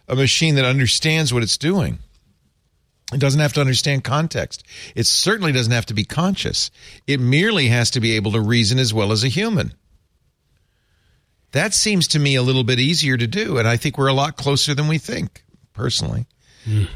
a 0.07 0.15
machine 0.15 0.55
that 0.55 0.63
understands 0.65 1.33
what 1.33 1.43
it's 1.43 1.57
doing. 1.57 1.99
It 3.13 3.19
doesn't 3.19 3.39
have 3.39 3.53
to 3.53 3.61
understand 3.61 4.03
context. 4.03 4.63
It 4.95 5.05
certainly 5.05 5.53
doesn't 5.53 5.71
have 5.71 5.85
to 5.85 5.93
be 5.93 6.03
conscious. 6.03 6.71
It 7.07 7.21
merely 7.21 7.67
has 7.67 7.89
to 7.91 8.01
be 8.01 8.13
able 8.13 8.33
to 8.33 8.41
reason 8.41 8.79
as 8.79 8.93
well 8.93 9.11
as 9.11 9.23
a 9.23 9.29
human. 9.29 9.73
That 11.51 11.73
seems 11.73 12.07
to 12.09 12.19
me 12.19 12.35
a 12.35 12.41
little 12.41 12.65
bit 12.65 12.79
easier 12.79 13.15
to 13.15 13.25
do, 13.27 13.57
and 13.57 13.67
I 13.67 13.77
think 13.77 13.97
we're 13.97 14.07
a 14.07 14.13
lot 14.13 14.35
closer 14.35 14.73
than 14.73 14.87
we 14.87 14.97
think, 14.97 15.43
personally. 15.73 16.25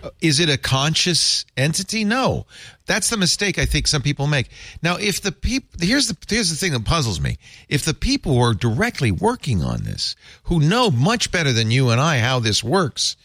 Uh, 0.03 0.09
Is 0.19 0.41
it 0.41 0.49
a 0.49 0.57
conscious 0.57 1.45
entity? 1.55 2.03
No. 2.03 2.45
That's 2.87 3.09
the 3.09 3.15
mistake 3.15 3.57
I 3.57 3.65
think 3.65 3.87
some 3.87 4.01
people 4.01 4.27
make. 4.27 4.49
Now, 4.83 4.97
if 4.97 5.21
the 5.21 5.31
people 5.31 5.79
here's 5.79 6.09
the 6.09 6.17
here's 6.29 6.49
the 6.49 6.57
thing 6.57 6.73
that 6.73 6.83
puzzles 6.83 7.21
me. 7.21 7.37
If 7.69 7.85
the 7.85 7.93
people 7.93 8.33
who 8.33 8.41
are 8.41 8.53
directly 8.53 9.11
working 9.11 9.63
on 9.63 9.83
this, 9.83 10.17
who 10.43 10.59
know 10.59 10.91
much 10.91 11.31
better 11.31 11.53
than 11.53 11.71
you 11.71 11.89
and 11.89 12.01
I 12.01 12.19
how 12.19 12.39
this 12.41 12.61
works, 12.61 13.15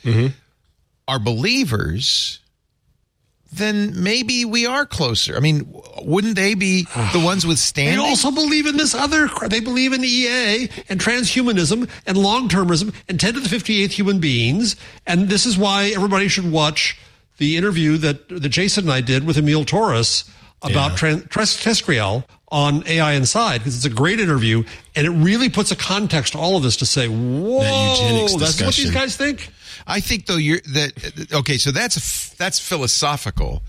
are 1.08 1.18
believers, 1.18 2.38
then 3.52 4.02
maybe 4.02 4.44
we 4.44 4.66
are 4.66 4.84
closer. 4.84 5.36
I 5.36 5.40
mean, 5.40 5.72
wouldn't 6.02 6.36
they 6.36 6.54
be 6.54 6.82
the 7.12 7.22
ones 7.24 7.46
with 7.46 7.56
They 7.74 7.86
withstanding? 7.86 7.98
also 7.98 8.30
believe 8.30 8.66
in 8.66 8.76
this 8.76 8.94
other. 8.94 9.28
They 9.48 9.60
believe 9.60 9.92
in 9.92 10.04
EA 10.04 10.68
and 10.88 11.00
transhumanism 11.00 11.88
and 12.06 12.18
long 12.18 12.48
termism 12.48 12.94
and 13.08 13.18
10 13.18 13.34
to 13.34 13.40
the 13.40 13.48
58th 13.48 13.92
human 13.92 14.18
beings. 14.20 14.76
And 15.06 15.28
this 15.28 15.46
is 15.46 15.56
why 15.56 15.92
everybody 15.94 16.28
should 16.28 16.50
watch 16.50 16.98
the 17.38 17.56
interview 17.56 17.96
that, 17.98 18.28
that 18.28 18.48
Jason 18.48 18.84
and 18.84 18.92
I 18.92 19.00
did 19.00 19.26
with 19.26 19.36
Émile 19.36 19.66
Torres 19.66 20.24
about 20.62 20.92
tran- 20.92 21.28
Tres- 21.28 21.56
TESCREAL 21.62 22.24
on 22.48 22.86
AI 22.86 23.12
Inside 23.12 23.58
because 23.58 23.76
it's 23.76 23.84
a 23.84 23.90
great 23.90 24.20
interview 24.20 24.64
and 24.94 25.06
it 25.06 25.10
really 25.10 25.48
puts 25.48 25.70
a 25.70 25.76
context 25.76 26.32
to 26.32 26.38
all 26.38 26.56
of 26.56 26.62
this 26.62 26.76
to 26.78 26.86
say, 26.86 27.08
whoa, 27.08 27.92
eugenics 27.92 28.34
that's 28.36 28.60
what 28.60 28.74
these 28.74 28.90
guys 28.90 29.16
think. 29.16 29.50
I 29.86 30.00
think 30.00 30.26
though 30.26 30.36
you're 30.36 30.60
that 30.60 31.28
okay. 31.32 31.58
So 31.58 31.70
that's 31.70 32.30
that's 32.34 32.58
philosophical. 32.58 33.62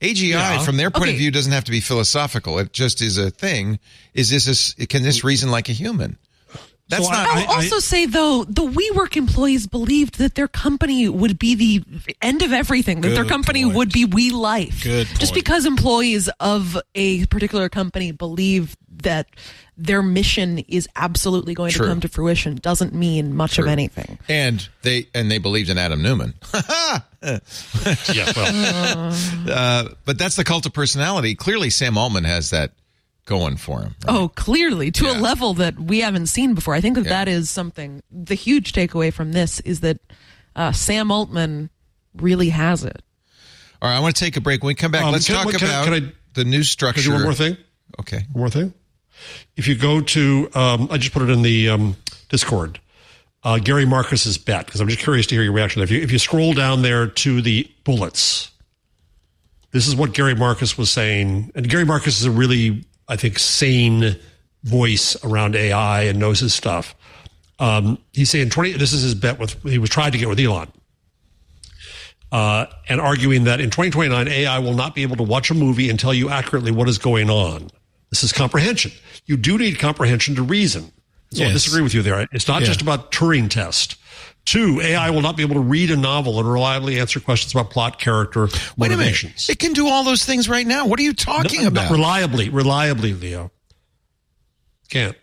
AGI, 0.00 0.30
Yeah. 0.30 0.64
from 0.64 0.76
their 0.76 0.90
point 0.90 1.10
of 1.10 1.16
view, 1.16 1.30
doesn't 1.30 1.52
have 1.52 1.64
to 1.64 1.70
be 1.70 1.80
philosophical. 1.80 2.58
It 2.58 2.72
just 2.72 3.00
is 3.00 3.18
a 3.18 3.30
thing. 3.30 3.78
Is 4.14 4.30
this 4.30 4.74
a 4.78 4.86
can 4.86 5.02
this 5.02 5.20
mm. 5.20 5.24
reason 5.24 5.50
like 5.50 5.68
a 5.68 5.72
human? 5.72 6.18
That's 6.92 7.06
So 7.06 7.10
not. 7.12 7.26
I- 7.26 7.42
I'll 7.44 7.54
also 7.56 7.78
say 7.78 8.04
though, 8.06 8.44
the 8.44 8.62
WeWork 8.62 9.16
employees 9.16 9.66
believed 9.66 10.18
that 10.18 10.34
their 10.34 10.46
company 10.48 11.08
would 11.08 11.38
be 11.38 11.54
the 11.54 11.82
end 12.20 12.42
of 12.42 12.52
everything. 12.52 13.00
That 13.00 13.14
their 13.14 13.24
company 13.24 13.64
point. 13.64 13.76
would 13.76 13.92
be 13.92 14.04
We 14.04 14.30
Life. 14.30 14.82
Good 14.84 15.06
Point. 15.06 15.18
Just 15.20 15.32
because 15.34 15.64
employees 15.66 16.28
of 16.38 16.76
a 16.94 17.24
particular 17.26 17.68
company 17.70 18.12
believe 18.12 18.76
that 19.02 19.26
their 19.78 20.02
mission 20.02 20.58
is 20.68 20.86
absolutely 20.94 21.54
going 21.54 21.72
True. 21.72 21.86
to 21.86 21.90
come 21.90 22.00
to 22.02 22.08
fruition 22.08 22.56
doesn't 22.56 22.92
mean 22.94 23.34
much 23.34 23.58
of 23.58 23.66
anything. 23.66 24.18
and 24.28 24.68
they 24.82 25.06
and 25.14 25.30
they 25.30 25.38
believed 25.38 25.70
in 25.70 25.78
Adam 25.78 26.02
Neumann. 26.02 26.34
Yeah, 27.22 28.32
well, 28.36 29.14
uh, 29.48 29.88
but 30.04 30.18
that's 30.18 30.34
the 30.36 30.42
cult 30.44 30.66
of 30.66 30.72
personality. 30.72 31.34
Clearly, 31.36 31.70
Sam 31.70 31.96
Altman 31.96 32.24
has 32.24 32.50
that 32.50 32.72
going 33.24 33.56
for 33.56 33.80
him. 33.82 33.94
right? 34.06 34.14
Oh, 34.14 34.28
clearly 34.28 34.90
to 34.92 35.04
Yeah. 35.06 35.18
a 35.18 35.20
level 35.20 35.54
that 35.54 35.78
we 35.78 36.00
haven't 36.00 36.26
seen 36.26 36.54
before. 36.54 36.74
I 36.74 36.80
think 36.80 36.96
that 36.96 37.04
that 37.04 37.28
is 37.28 37.48
something. 37.50 38.02
The 38.10 38.34
huge 38.34 38.72
takeaway 38.72 39.12
from 39.12 39.32
this 39.32 39.60
is 39.60 39.80
that 39.80 39.98
uh, 40.56 40.72
Sam 40.72 41.10
Altman 41.10 41.70
really 42.16 42.50
has 42.50 42.84
it. 42.84 43.00
All 43.80 43.88
right, 43.88 43.96
I 43.96 44.00
want 44.00 44.14
to 44.16 44.24
take 44.24 44.36
a 44.36 44.40
break. 44.40 44.62
When 44.62 44.68
we 44.68 44.74
come 44.74 44.90
back, 44.92 45.04
Um, 45.04 45.12
let's 45.12 45.26
can- 45.26 45.36
talk 45.36 45.52
can 45.52 45.56
about 45.68 45.84
can 45.84 45.94
I- 45.94 46.12
the 46.34 46.44
new 46.44 46.50
can 46.58 46.60
I 46.60 46.62
structure. 46.62 47.02
do 47.02 47.12
one 47.12 47.22
more 47.22 47.34
thing? 47.34 47.56
Okay. 48.00 48.24
One 48.32 48.40
more 48.40 48.50
thing. 48.50 48.72
If 49.56 49.68
you 49.68 49.74
go 49.76 50.00
to, 50.00 50.50
um, 50.54 50.88
I 50.90 50.98
just 50.98 51.12
put 51.12 51.22
it 51.22 51.30
in 51.30 51.42
the 51.42 51.68
um, 51.68 51.96
Discord. 52.28 52.80
uh, 53.44 53.58
Gary 53.58 53.84
Marcus's 53.84 54.38
bet 54.38 54.66
because 54.66 54.80
I'm 54.80 54.88
just 54.88 55.00
curious 55.00 55.26
to 55.26 55.34
hear 55.34 55.42
your 55.44 55.52
reaction. 55.52 55.82
If 55.82 55.90
you 55.90 56.00
if 56.00 56.12
you 56.12 56.18
scroll 56.18 56.52
down 56.54 56.82
there 56.82 57.06
to 57.08 57.42
the 57.42 57.68
bullets, 57.84 58.50
this 59.72 59.86
is 59.88 59.96
what 59.96 60.12
Gary 60.12 60.34
Marcus 60.34 60.76
was 60.78 60.90
saying, 60.90 61.50
and 61.54 61.68
Gary 61.68 61.84
Marcus 61.84 62.20
is 62.20 62.26
a 62.26 62.30
really 62.30 62.84
I 63.08 63.16
think 63.16 63.38
sane 63.38 64.16
voice 64.64 65.16
around 65.24 65.56
AI 65.56 66.02
and 66.02 66.18
knows 66.18 66.40
his 66.40 66.54
stuff. 66.54 66.94
Um, 67.58 67.98
he's 68.12 68.30
saying 68.30 68.50
20. 68.50 68.72
This 68.72 68.92
is 68.92 69.02
his 69.02 69.14
bet 69.14 69.38
with 69.38 69.60
he 69.62 69.78
was 69.78 69.90
trying 69.90 70.12
to 70.12 70.18
get 70.18 70.28
with 70.28 70.38
Elon. 70.40 70.70
Uh, 72.30 72.64
and 72.88 73.00
arguing 73.00 73.44
that 73.44 73.60
in 73.60 73.66
2029, 73.68 74.26
AI 74.26 74.58
will 74.58 74.72
not 74.74 74.94
be 74.94 75.02
able 75.02 75.16
to 75.16 75.22
watch 75.22 75.50
a 75.50 75.54
movie 75.54 75.90
and 75.90 76.00
tell 76.00 76.14
you 76.14 76.30
accurately 76.30 76.72
what 76.72 76.88
is 76.88 76.96
going 76.96 77.28
on. 77.28 77.70
This 78.10 78.24
is 78.24 78.32
comprehension. 78.32 78.90
You 79.26 79.36
do 79.36 79.58
need 79.58 79.78
comprehension 79.78 80.34
to 80.36 80.42
reason. 80.42 80.92
So 81.30 81.44
I 81.44 81.52
disagree 81.52 81.82
with 81.82 81.94
you 81.94 82.02
there. 82.02 82.26
It's 82.32 82.46
not 82.48 82.60
Yeah. 82.62 82.68
just 82.68 82.82
about 82.82 83.10
Turing 83.12 83.48
test. 83.48 83.96
Two, 84.44 84.80
AI 84.82 85.10
will 85.10 85.22
not 85.22 85.36
be 85.36 85.42
able 85.44 85.54
to 85.54 85.60
read 85.60 85.90
a 85.92 85.96
novel 85.96 86.38
and 86.40 86.50
reliably 86.52 86.98
answer 86.98 87.20
questions 87.20 87.52
about 87.54 87.70
plot, 87.70 87.98
character, 88.00 88.42
Wait 88.42 88.52
a 88.52 88.58
minute. 88.78 88.96
motivations. 88.98 89.48
It 89.48 89.58
can 89.60 89.72
do 89.72 89.86
all 89.88 90.02
those 90.04 90.24
things 90.24 90.48
right 90.48 90.66
now. 90.66 90.86
What 90.86 90.98
are 90.98 91.02
you 91.04 91.14
talking 91.14 91.62
No, 91.62 91.68
about? 91.68 91.82
not 91.84 91.90
reliably, 91.92 92.48
reliably, 92.48 93.14
Leo. 93.14 93.52
Can't. 94.90 95.16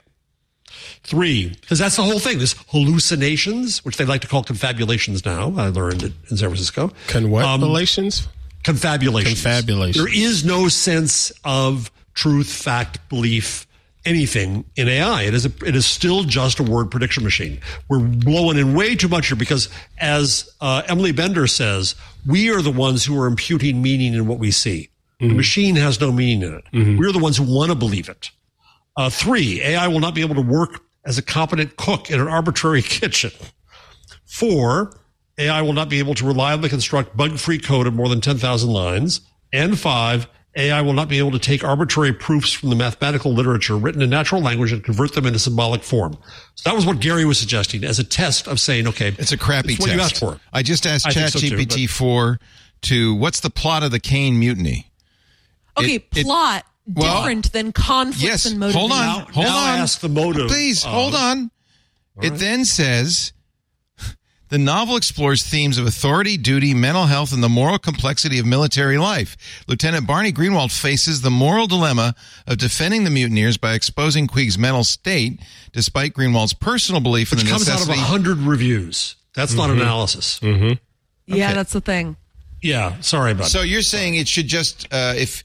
Three, 1.03 1.49
because 1.49 1.79
that's 1.79 1.95
the 1.95 2.03
whole 2.03 2.19
thing. 2.19 2.39
This 2.39 2.55
hallucinations, 2.69 3.83
which 3.83 3.97
they 3.97 4.05
like 4.05 4.21
to 4.21 4.27
call 4.27 4.43
confabulations 4.43 5.25
now. 5.25 5.53
I 5.57 5.67
learned 5.67 6.03
it 6.03 6.13
in 6.29 6.37
San 6.37 6.49
Francisco. 6.49 6.91
Con 7.07 7.29
what 7.29 7.43
Um, 7.45 7.59
confabulations. 7.59 8.27
Confabulations. 8.63 9.95
There 9.95 10.13
is 10.13 10.43
no 10.45 10.67
sense 10.67 11.31
of 11.43 11.91
truth, 12.13 12.51
fact, 12.51 13.07
belief, 13.09 13.65
anything 14.09 14.65
in 14.75 14.87
AI. 14.89 15.23
It 15.23 15.33
is 15.33 15.45
a, 15.45 15.51
it 15.65 15.75
is 15.75 15.85
still 15.85 16.23
just 16.23 16.59
a 16.59 16.63
word 16.63 16.89
prediction 16.91 17.23
machine. 17.23 17.59
We're 17.87 17.99
blowing 17.99 18.57
in 18.57 18.73
way 18.73 18.95
too 18.95 19.07
much 19.07 19.27
here 19.27 19.37
because, 19.37 19.69
as 19.99 20.49
uh, 20.59 20.81
Emily 20.87 21.11
Bender 21.11 21.47
says, 21.47 21.95
we 22.27 22.49
are 22.51 22.61
the 22.61 22.71
ones 22.71 23.05
who 23.05 23.19
are 23.21 23.27
imputing 23.27 23.81
meaning 23.81 24.13
in 24.13 24.27
what 24.27 24.39
we 24.39 24.51
see. 24.51 24.89
The 25.19 25.27
machine 25.35 25.75
has 25.75 25.99
no 25.99 26.11
meaning 26.11 26.47
in 26.47 26.53
it. 26.55 26.63
We're 26.97 27.11
the 27.11 27.19
ones 27.19 27.35
who 27.37 27.43
want 27.43 27.71
to 27.71 27.75
believe 27.75 28.07
it. 28.07 28.31
Uh, 28.95 29.09
three, 29.09 29.61
AI 29.61 29.87
will 29.89 29.99
not 29.99 30.15
be 30.15 30.21
able 30.21 30.35
to 30.35 30.41
work 30.41 30.81
as 31.05 31.17
a 31.17 31.21
competent 31.21 31.75
cook 31.75 32.09
in 32.09 32.19
an 32.21 32.27
arbitrary 32.27 32.81
kitchen. 32.97 33.31
Four, 34.25 34.93
AI 35.37 35.61
will 35.61 35.73
not 35.73 35.89
be 35.89 35.99
able 35.99 36.15
to 36.15 36.25
reliably 36.25 36.69
construct 36.69 37.17
bug-free 37.17 37.59
code 37.59 37.85
of 37.87 37.93
more 37.93 38.07
than 38.09 38.21
10,000 38.21 38.69
lines. 38.69 39.21
And 39.51 39.77
five, 39.77 40.27
AI 40.55 40.81
will 40.81 40.93
not 40.93 41.07
be 41.07 41.19
able 41.19 41.31
to 41.31 41.39
take 41.39 41.63
arbitrary 41.63 42.11
proofs 42.11 42.51
from 42.51 42.69
the 42.69 42.75
mathematical 42.75 43.33
literature 43.33 43.77
written 43.77 44.01
in 44.01 44.09
natural 44.09 44.41
language 44.41 44.71
and 44.71 44.83
convert 44.83 45.13
them 45.13 45.25
into 45.25 45.37
symbolic 45.39 45.83
form. 45.83 46.17
So 46.55 46.69
that 46.69 46.75
was 46.75 46.85
what 46.85 46.99
Gary 46.99 47.23
was 47.23 47.37
suggesting 47.37 47.83
as 47.83 47.99
a 47.99 48.03
test 48.03 48.47
of 48.47 48.59
saying, 48.59 48.87
okay, 48.87 49.09
It's 49.19 49.31
a 49.31 49.37
crappy 49.37 49.73
it's 49.73 49.79
what 49.79 49.87
test. 49.87 49.95
you 49.97 50.01
asked 50.03 50.17
for. 50.19 50.39
I 50.51 50.63
just 50.63 50.85
asked 50.87 51.05
I 51.07 51.11
think 51.11 51.29
so 51.29 51.39
too, 51.39 51.55
ChatGPT 51.55 51.87
4 51.89 52.39
to 52.83 53.15
what's 53.15 53.39
the 53.41 53.49
plot 53.51 53.83
of 53.83 53.91
the 53.91 53.99
Caine 53.99 54.39
mutiny? 54.39 54.91
Okay, 55.77 55.95
It- 55.95 56.07
it- 56.15 56.25
plot 56.25 56.65
well, 56.87 57.19
different 57.21 57.51
than 57.53 57.71
conflicts 57.71 58.21
Yes. 58.23 58.45
and 58.47 58.59
motivation. 58.59 58.79
Hold 58.79 58.91
on. 58.91 59.05
Now- 59.05 59.27
hold 59.31 59.45
now 59.45 59.57
on. 59.57 59.79
ask 59.79 59.99
the 59.99 60.09
motive 60.09 60.47
Please, 60.49 60.83
of- 60.83 60.91
hold 60.91 61.13
on. 61.15 61.51
It 62.21 62.31
then 62.39 62.65
says 62.65 63.31
the 64.49 64.57
novel 64.57 64.95
explores 64.95 65.43
themes 65.43 65.77
of 65.77 65.85
authority, 65.85 66.37
duty, 66.37 66.73
mental 66.73 67.05
health, 67.05 67.31
and 67.33 67.43
the 67.43 67.49
moral 67.49 67.79
complexity 67.79 68.39
of 68.39 68.45
military 68.45 68.97
life. 68.97 69.37
Lieutenant 69.67 70.07
Barney 70.07 70.31
Greenwald 70.31 70.71
faces 70.71 71.21
the 71.21 71.29
moral 71.29 71.67
dilemma 71.67 72.15
of 72.47 72.57
defending 72.57 73.03
the 73.03 73.09
mutineers 73.09 73.57
by 73.57 73.73
exposing 73.73 74.27
Queeg's 74.27 74.57
mental 74.57 74.83
state, 74.83 75.39
despite 75.71 76.13
Greenwald's 76.13 76.53
personal 76.53 77.01
belief 77.01 77.31
Which 77.31 77.41
in 77.41 77.45
the 77.47 77.51
necessity. 77.53 77.71
It 77.71 77.75
comes 77.75 77.89
out 77.89 77.93
of 77.93 77.99
necessity. 77.99 78.33
100 78.33 78.47
reviews. 78.49 79.15
That's 79.35 79.53
not 79.53 79.69
analysis. 79.69 80.39
Yeah, 81.25 81.53
that's 81.53 81.73
the 81.73 81.81
thing. 81.81 82.17
Yeah, 82.61 82.99
sorry 82.99 83.31
about 83.31 83.45
So 83.45 83.61
you're 83.61 83.81
saying 83.81 84.15
it 84.15 84.27
should 84.27 84.47
just 84.47 84.87
uh, 84.91 85.13
if 85.15 85.43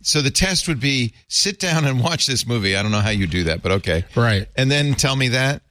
so 0.00 0.22
the 0.22 0.30
test 0.30 0.68
would 0.68 0.80
be 0.80 1.14
sit 1.28 1.58
down 1.58 1.84
and 1.84 2.00
watch 2.04 2.26
this 2.26 2.46
movie. 2.46 2.76
I 2.76 2.82
don't 2.82 2.92
know 2.92 3.00
how 3.00 3.10
you 3.10 3.26
do 3.26 3.44
that, 3.44 3.62
but 3.62 3.72
okay. 3.72 4.04
Right. 4.14 4.46
And 4.56 4.70
then 4.70 4.94
tell 4.94 5.16
me 5.16 5.28
that. 5.28 5.62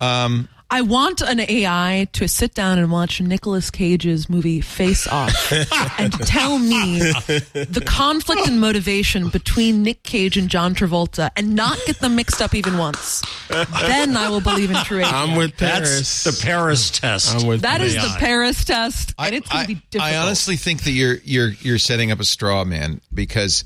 Um, 0.00 0.48
I 0.72 0.82
want 0.82 1.20
an 1.20 1.40
AI 1.40 2.06
to 2.12 2.28
sit 2.28 2.54
down 2.54 2.78
and 2.78 2.92
watch 2.92 3.20
Nicolas 3.20 3.70
Cage's 3.70 4.30
movie 4.30 4.60
Face 4.60 5.08
Off 5.08 5.52
and 5.98 6.12
tell 6.12 6.58
me 6.60 6.98
the 7.00 7.82
conflict 7.84 8.46
and 8.46 8.60
motivation 8.60 9.30
between 9.30 9.82
Nick 9.82 10.04
Cage 10.04 10.36
and 10.36 10.48
John 10.48 10.74
Travolta 10.76 11.30
and 11.36 11.56
not 11.56 11.76
get 11.86 11.98
them 11.98 12.14
mixed 12.14 12.40
up 12.40 12.54
even 12.54 12.78
once. 12.78 13.20
Then 13.48 14.16
I 14.16 14.28
will 14.28 14.40
believe 14.40 14.70
in 14.70 14.76
true 14.84 15.00
AI. 15.00 15.10
I'm 15.10 15.36
with 15.36 15.56
Paris. 15.56 16.22
That's 16.22 16.22
Paris. 16.22 16.24
the 16.38 16.46
Paris 16.46 16.90
test. 16.90 17.34
I'm 17.34 17.46
with 17.48 17.62
That 17.62 17.80
is 17.80 17.96
Paris. 17.96 18.12
the 18.12 18.18
Paris 18.20 18.64
test, 18.64 19.14
and 19.18 19.34
it's 19.34 19.48
going 19.48 19.60
I, 19.62 19.62
to 19.64 19.68
be 19.68 19.82
difficult. 19.90 20.02
I 20.12 20.16
honestly 20.18 20.56
think 20.56 20.84
that 20.84 20.92
you're 20.92 21.16
you're 21.24 21.48
you're 21.50 21.78
setting 21.78 22.12
up 22.12 22.20
a 22.20 22.24
straw 22.24 22.64
man 22.64 23.00
because 23.12 23.64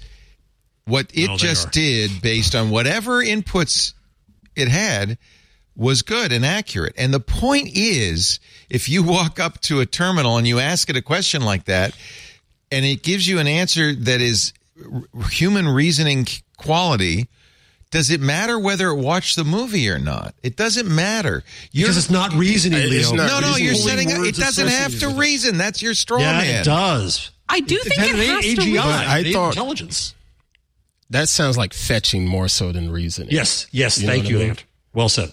what 0.87 1.11
it 1.13 1.29
No, 1.29 1.37
just 1.37 1.67
are. 1.67 1.71
did 1.71 2.23
based 2.23 2.55
on 2.55 2.71
whatever 2.71 3.23
inputs 3.23 3.93
it 4.57 4.69
had 4.69 5.19
was 5.77 6.03
good 6.03 6.33
and 6.33 6.45
accurate. 6.47 6.95
And 6.97 7.13
the 7.13 7.21
point 7.21 7.69
is, 7.75 8.39
if 8.71 8.89
you 8.89 9.03
walk 9.03 9.41
up 9.41 9.61
to 9.63 9.81
a 9.81 9.87
terminal 9.87 10.37
and 10.37 10.47
you 10.47 10.59
ask 10.61 10.89
it 10.89 10.97
a 10.97 11.03
question 11.03 11.43
like 11.43 11.65
that, 11.65 11.97
and 12.71 12.85
it 12.85 13.03
gives 13.03 13.27
you 13.29 13.39
an 13.39 13.47
answer 13.47 13.95
that 13.95 14.21
is 14.21 14.53
human 15.31 15.69
reasoning 15.69 16.27
quality. 16.57 17.29
Does 17.91 18.11
it 18.11 18.21
matter 18.21 18.59
whether 18.59 18.89
it 18.89 18.97
watched 18.97 19.37
the 19.37 19.45
movie 19.45 19.89
or 19.89 20.01
not? 20.01 20.35
It 20.43 20.57
doesn't 20.57 20.89
matter. 20.93 21.45
You're, 21.71 21.85
because 21.87 21.97
it's 21.97 22.11
not 22.11 22.33
reasoning, 22.33 22.81
It's 22.83 23.13
Leo. 23.13 23.17
not 23.23 23.29
no, 23.29 23.39
no, 23.41 23.47
reasoning. 23.55 23.65
you're 23.65 23.75
Pulling 23.75 24.09
setting. 24.09 24.27
It 24.27 24.35
doesn't 24.35 24.67
have 24.67 24.91
to 24.91 24.97
associated 24.97 25.17
it. 25.17 25.21
reason. 25.21 25.59
That's 25.59 25.81
your 25.83 25.95
straw 25.95 26.19
Yeah, 26.19 26.39
man. 26.39 26.61
it 26.63 26.65
does. 26.65 27.31
I 27.49 27.61
do 27.61 27.79
think 27.79 27.95
had 27.95 28.09
it 28.09 28.15
an 28.15 28.19
has 28.19 28.45
AGI, 28.45 28.55
to. 28.57 28.73
read- 28.73 28.79
I 28.79 29.33
thought- 29.33 29.49
intelligence. 29.51 30.15
That 31.11 31.29
sounds 31.29 31.57
like 31.57 31.73
fetching 31.73 32.27
more 32.27 32.49
so 32.49 32.73
than 32.73 32.91
reasoning. 32.91 33.31
Yes, 33.31 33.69
yes. 33.71 34.01
You 34.01 34.09
thank 34.09 34.29
you, 34.29 34.41
I 34.41 34.45
mean? 34.47 34.57
Well 34.93 35.09
said. 35.09 35.31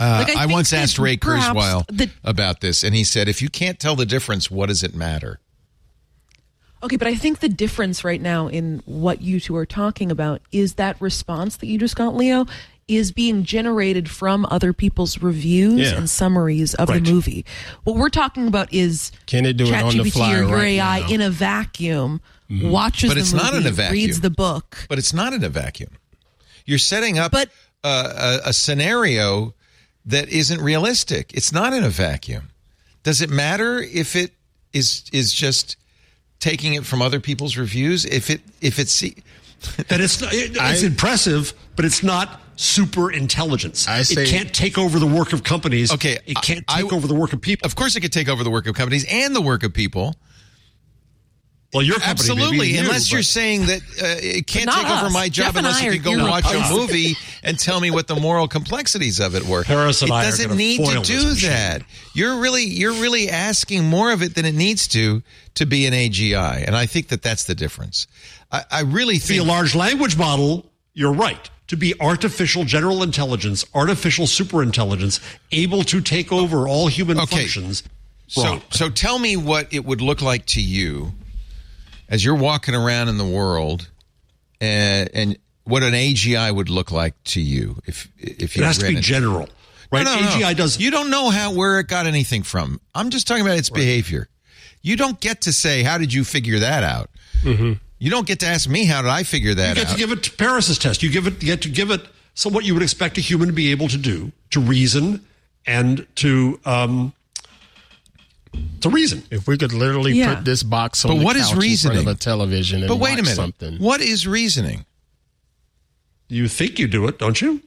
Uh, 0.00 0.24
Like, 0.26 0.36
I 0.36 0.44
I, 0.44 0.46
once 0.46 0.72
asked 0.72 0.98
Ray 0.98 1.16
Kurzweil 1.18 1.84
the- 1.88 2.10
about 2.24 2.60
this, 2.62 2.82
and 2.82 2.94
he 2.94 3.04
said, 3.04 3.28
"If 3.28 3.42
you 3.42 3.50
can't 3.50 3.78
tell 3.78 3.94
the 3.96 4.06
difference, 4.06 4.50
what 4.50 4.66
does 4.70 4.82
it 4.82 4.94
matter?" 4.94 5.40
Okay, 6.82 6.96
but 6.96 7.06
I 7.06 7.14
think 7.14 7.40
the 7.40 7.48
difference 7.50 8.02
right 8.04 8.20
now 8.20 8.48
in 8.48 8.82
what 8.86 9.20
you 9.20 9.38
two 9.38 9.54
are 9.56 9.66
talking 9.66 10.10
about 10.10 10.40
is 10.50 10.74
that 10.74 10.98
response 11.00 11.56
that 11.56 11.66
you 11.66 11.78
just 11.78 11.94
got, 11.96 12.16
Leo, 12.16 12.46
is 12.88 13.12
being 13.12 13.44
generated 13.44 14.08
from 14.10 14.46
other 14.50 14.72
people's 14.72 15.18
reviews 15.20 15.92
Yeah. 15.92 15.98
and 15.98 16.08
summaries 16.08 16.72
of 16.74 16.88
Right. 16.88 17.04
the 17.04 17.12
movie. 17.12 17.44
What 17.84 17.96
we're 17.96 18.08
talking 18.08 18.48
about 18.48 18.72
is 18.72 19.12
Can 19.26 19.44
it 19.44 19.58
do 19.58 19.66
it 19.66 19.74
on 19.74 19.94
the 19.96 20.04
ChatGPT 20.04 20.12
fly 20.12 20.32
or 20.32 20.36
your 20.38 20.46
right 20.56 20.64
AI 20.64 21.00
now? 21.00 21.08
in 21.10 21.20
a 21.20 21.30
vacuum 21.30 22.22
watches 22.48 23.10
But 23.10 23.14
the 23.14 23.20
it's 23.20 23.32
movie, 23.34 23.44
not 23.44 23.54
in 23.54 23.66
a 23.66 23.70
vacuum. 23.70 23.92
reads 23.92 24.20
the 24.22 24.30
book. 24.30 24.86
But 24.88 24.98
it's 24.98 25.12
not 25.12 25.34
in 25.34 25.44
a 25.44 25.50
vacuum. 25.50 25.90
You're 26.64 26.78
setting 26.78 27.18
up 27.18 27.32
But- 27.32 27.50
a, 27.84 27.88
a, 27.88 28.48
a 28.48 28.52
scenario 28.54 29.54
that 30.06 30.28
isn't 30.28 30.60
realistic. 30.60 31.32
It's 31.34 31.52
not 31.52 31.72
in 31.72 31.84
a 31.84 31.90
vacuum. 31.90 32.50
Does 33.02 33.20
it 33.20 33.30
matter 33.30 33.78
if 33.80 34.16
it 34.16 34.32
is 34.72 35.04
is 35.12 35.32
just 35.32 35.76
taking 36.38 36.74
it 36.74 36.84
from 36.86 37.02
other 37.02 37.20
people's 37.20 37.56
reviews? 37.56 38.04
If 38.04 38.30
it 38.30 38.40
if 38.60 38.78
it's 38.78 39.00
That 39.88 40.00
it's 40.00 40.20
it- 40.22 40.56
it's 40.56 40.58
I- 40.58 40.86
impressive, 40.86 41.52
but 41.76 41.84
it's 41.84 42.02
not 42.02 42.40
super 42.56 43.10
intelligence. 43.10 43.88
I 43.88 44.02
say- 44.02 44.22
it 44.24 44.28
can't 44.28 44.52
take 44.54 44.76
over 44.78 44.98
the 44.98 45.06
work 45.06 45.32
of 45.32 45.44
companies. 45.44 45.92
Okay, 45.92 46.18
it 46.26 46.36
can't 46.42 46.64
I- 46.68 46.82
take 46.82 46.92
over 46.92 47.06
the 47.06 47.14
work 47.14 47.32
of 47.32 47.40
people. 47.40 47.66
of 47.66 47.74
course 47.74 47.96
it 47.96 48.00
could 48.00 48.12
take 48.12 48.28
over 48.28 48.42
the 48.44 48.50
work 48.50 48.66
of 48.66 48.74
companies 48.74 49.04
and 49.10 49.34
the 49.34 49.40
work 49.42 49.62
of 49.62 49.72
people. 49.72 50.16
Well, 51.72 51.84
your 51.84 52.00
company, 52.00 52.10
Absolutely, 52.10 52.68
you, 52.72 52.80
unless 52.80 53.12
you're 53.12 53.20
but- 53.20 53.24
saying 53.26 53.66
that 53.66 53.80
uh, 54.02 54.16
it 54.20 54.46
can't 54.48 54.66
But 54.66 54.74
not 54.74 54.82
take 54.88 55.02
over 55.02 55.10
my 55.10 55.28
job 55.28 55.46
Jeff 55.54 55.56
unless 55.56 55.80
you 55.82 55.90
are 55.90 55.92
could 55.92 56.02
go 56.02 56.16
here 56.16 56.24
watch 56.26 56.44
a 56.52 56.74
movie 56.74 57.14
and 57.44 57.56
tell 57.56 57.78
me 57.78 57.92
what 57.92 58.08
the 58.08 58.16
moral 58.16 58.48
complexities 58.48 59.20
of 59.20 59.36
it 59.36 59.44
were. 59.46 59.62
Paris 59.62 60.02
and 60.02 60.10
it 60.10 60.14
I 60.14 60.24
doesn't 60.24 60.56
need 60.56 60.84
to 60.84 61.00
do 61.02 61.34
that. 61.46 61.82
You're 62.12 62.40
really 62.40 62.64
you're 62.64 62.94
really 62.94 63.30
asking 63.30 63.84
more 63.84 64.10
of 64.10 64.20
it 64.22 64.34
than 64.34 64.46
it 64.46 64.54
needs 64.54 64.88
to 64.88 65.22
to 65.54 65.64
be 65.66 65.86
an 65.86 65.94
AGI, 65.94 66.64
and 66.66 66.74
I 66.74 66.86
think 66.86 67.08
that 67.08 67.22
that's 67.22 67.44
the 67.44 67.54
difference. 67.54 68.08
I, 68.50 68.64
I 68.70 68.80
really 68.82 69.20
be 69.28 69.38
a 69.38 69.44
large 69.44 69.76
language 69.76 70.16
model, 70.18 70.66
you're 70.94 71.12
right. 71.12 71.48
To 71.68 71.76
be 71.76 71.94
artificial 72.00 72.64
general 72.64 73.04
intelligence, 73.04 73.64
artificial 73.76 74.26
superintelligence, 74.26 75.20
able 75.52 75.84
to 75.84 76.00
take 76.00 76.32
over 76.32 76.66
all 76.66 76.88
human 76.88 77.20
Okay. 77.20 77.36
functions. 77.36 77.84
So, 78.26 78.42
wrong. 78.42 78.62
so 78.70 78.90
tell 78.90 79.20
me 79.20 79.36
what 79.36 79.72
it 79.72 79.84
would 79.84 80.00
look 80.00 80.20
like 80.20 80.46
to 80.46 80.60
you 80.60 81.12
as 82.10 82.24
you're 82.24 82.34
walking 82.34 82.74
around 82.74 83.08
in 83.08 83.16
the 83.16 83.24
world, 83.26 83.88
and, 84.60 85.08
and 85.14 85.38
what 85.64 85.82
an 85.82 85.94
AGI 85.94 86.54
would 86.54 86.68
look 86.68 86.90
like 86.90 87.14
to 87.24 87.40
you 87.40 87.76
if 87.86 88.08
if 88.18 88.56
you 88.56 88.62
it 88.62 88.66
has 88.66 88.78
to 88.78 88.88
be 88.88 88.96
it. 88.96 89.02
general, 89.02 89.48
right? 89.92 90.04
No, 90.04 90.16
no, 90.16 90.20
no. 90.20 90.26
AGI 90.28 90.56
does. 90.56 90.78
You 90.80 90.90
don't 90.90 91.10
know 91.10 91.30
how 91.30 91.54
where 91.54 91.78
it 91.80 91.86
got 91.86 92.06
anything 92.06 92.42
from. 92.42 92.80
I'm 92.94 93.10
just 93.10 93.26
talking 93.26 93.44
about 93.46 93.56
its 93.58 93.70
behavior. 93.70 94.28
You 94.82 94.96
don't 94.96 95.20
get 95.20 95.42
to 95.42 95.52
say 95.52 95.82
how 95.82 95.98
did 95.98 96.12
you 96.12 96.24
figure 96.24 96.58
that 96.58 96.82
out. 96.82 97.10
You 97.44 98.10
don't 98.10 98.26
get 98.26 98.40
to 98.40 98.46
ask 98.46 98.68
me 98.68 98.84
how 98.86 99.02
did 99.02 99.10
I 99.10 99.22
figure 99.22 99.54
that 99.54 99.76
You 99.76 99.82
get 99.82 99.86
out. 99.88 99.92
to 99.92 99.98
give 99.98 100.10
it 100.12 100.22
to 100.24 100.30
Paris's 100.32 100.78
test. 100.78 101.02
You 101.02 101.10
give 101.10 101.26
it 101.26 101.42
you 101.42 101.46
get 101.48 101.62
to 101.62 101.68
give 101.68 101.90
it 101.90 102.00
so 102.34 102.48
what 102.50 102.64
you 102.64 102.74
would 102.74 102.82
expect 102.82 103.18
a 103.18 103.20
human 103.20 103.48
to 103.48 103.52
be 103.52 103.70
able 103.70 103.88
to 103.88 103.98
do 103.98 104.32
to 104.50 104.60
reason 104.60 105.24
and 105.66 106.06
to 106.16 106.58
um, 106.64 107.12
to 108.82 108.90
reason. 108.90 109.22
If 109.30 109.46
we 109.46 109.56
could 109.58 109.72
literally 109.72 110.12
Yeah. 110.12 110.34
put 110.36 110.44
this 110.44 110.62
box 110.62 111.04
on 111.04 111.10
But 111.12 111.18
the 111.18 111.24
what 111.24 111.36
is 111.36 111.42
couch 111.42 111.50
in 111.50 111.54
front 111.56 111.62
reasoning? 111.62 111.98
of 111.98 112.06
a 112.06 112.14
television 112.14 112.80
and 112.80 112.88
But 112.88 112.96
wait 112.96 113.12
a 113.12 113.16
watch 113.16 113.22
minute. 113.24 113.36
something. 113.36 113.76
What 113.78 114.00
is 114.00 114.26
reasoning? 114.26 114.84
You 116.28 116.48
think 116.48 116.78
you 116.78 116.86
do 116.86 117.06
it, 117.08 117.18
don't 117.18 117.40
you? 117.40 117.62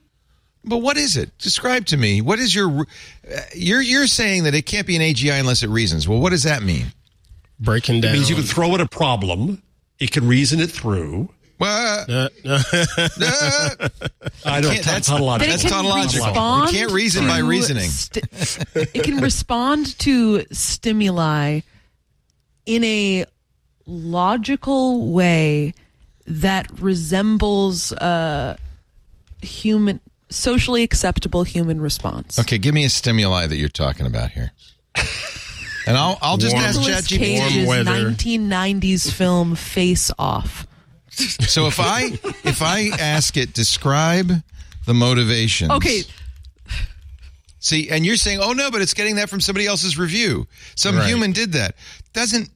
But 0.65 0.77
what 0.77 0.95
is 0.97 1.17
it? 1.17 1.37
Describe 1.39 1.85
to 1.87 1.97
me. 1.97 2.21
What 2.21 2.39
is 2.39 2.55
your? 2.55 2.87
Uh, 3.29 3.41
you're 3.53 3.81
you're 3.81 4.07
saying 4.07 4.43
that 4.43 4.55
it 4.55 4.61
can't 4.65 4.87
be 4.87 4.95
an 4.95 5.01
AGI 5.01 5.37
unless 5.39 5.61
it 5.63 5.69
reasons. 5.69 6.07
Well, 6.07 6.19
what 6.19 6.29
does 6.29 6.43
that 6.43 6.63
mean? 6.63 6.93
Breaking 7.59 7.95
down. 7.95 7.99
It 7.99 8.01
down. 8.07 8.13
means 8.13 8.29
you 8.29 8.35
can 8.35 8.45
throw 8.45 8.73
it 8.73 8.79
a 8.81 8.87
problem. 8.87 9.61
It 9.99 10.11
can 10.11 10.25
reason 10.25 10.59
it 10.61 10.71
through. 10.71 11.29
Well, 11.59 12.05
Uh, 12.09 12.29
uh, 12.45 12.63
uh, 13.21 13.89
I 14.45 14.59
don't. 14.61 14.73
Can't- 14.73 14.85
that's- 14.85 15.05
tautological. 15.07 15.37
That 15.37 15.39
That's 15.47 15.61
can 15.63 15.71
tautological. 15.71 16.27
respond 16.27 16.71
You 16.71 16.79
can't 16.79 16.91
reason 16.91 17.27
by 17.27 17.37
reasoning. 17.39 17.89
sti- 17.89 18.21
it 18.93 19.03
can 19.03 19.17
respond 19.21 19.97
to 19.99 20.43
stimuli 20.51 21.61
in 22.65 22.83
a 22.83 23.25
logical 23.85 25.11
way 25.11 25.73
that 26.25 26.67
resembles 26.79 27.91
a 27.93 28.57
human, 29.41 29.99
socially 30.29 30.83
acceptable 30.83 31.43
human 31.43 31.79
response. 31.81 32.39
okay, 32.39 32.57
give 32.57 32.73
me 32.73 32.85
a 32.85 32.89
stimuli 32.89 33.45
that 33.47 33.57
you're 33.57 33.69
talking 33.69 34.05
about 34.05 34.31
here, 34.31 34.51
and 35.85 35.97
I'll 35.97 36.17
I'll 36.21 36.37
just 36.37 36.53
Warm- 36.55 36.65
ask 36.65 36.79
Nicolas 36.79 37.07
ChatGPT. 37.07 37.17
Cage's 37.19 37.65
Warm 37.67 37.85
weather. 37.85 38.11
1990s 38.11 39.11
film 39.11 39.55
Face 39.55 40.11
Off. 40.17 40.65
So 41.15 41.67
if 41.67 41.79
I 41.79 42.05
if 42.43 42.61
I 42.61 42.87
ask 42.99 43.37
it 43.37 43.53
describe 43.53 44.31
the 44.85 44.93
motivation. 44.93 45.71
Okay, 45.71 46.01
See, 47.59 47.89
and 47.89 48.05
you're 48.05 48.17
saying, 48.17 48.39
oh 48.41 48.51
no, 48.51 48.69
but 48.71 48.81
it's 48.81 48.93
getting 48.93 49.15
that 49.15 49.29
from 49.29 49.39
somebody 49.39 49.65
else's 49.67 49.97
review. 49.97 50.47
Some 50.75 50.97
Right. 50.97 51.07
human 51.07 51.31
did 51.31 51.53
that. 51.53 51.75
Doesn't. 52.11 52.49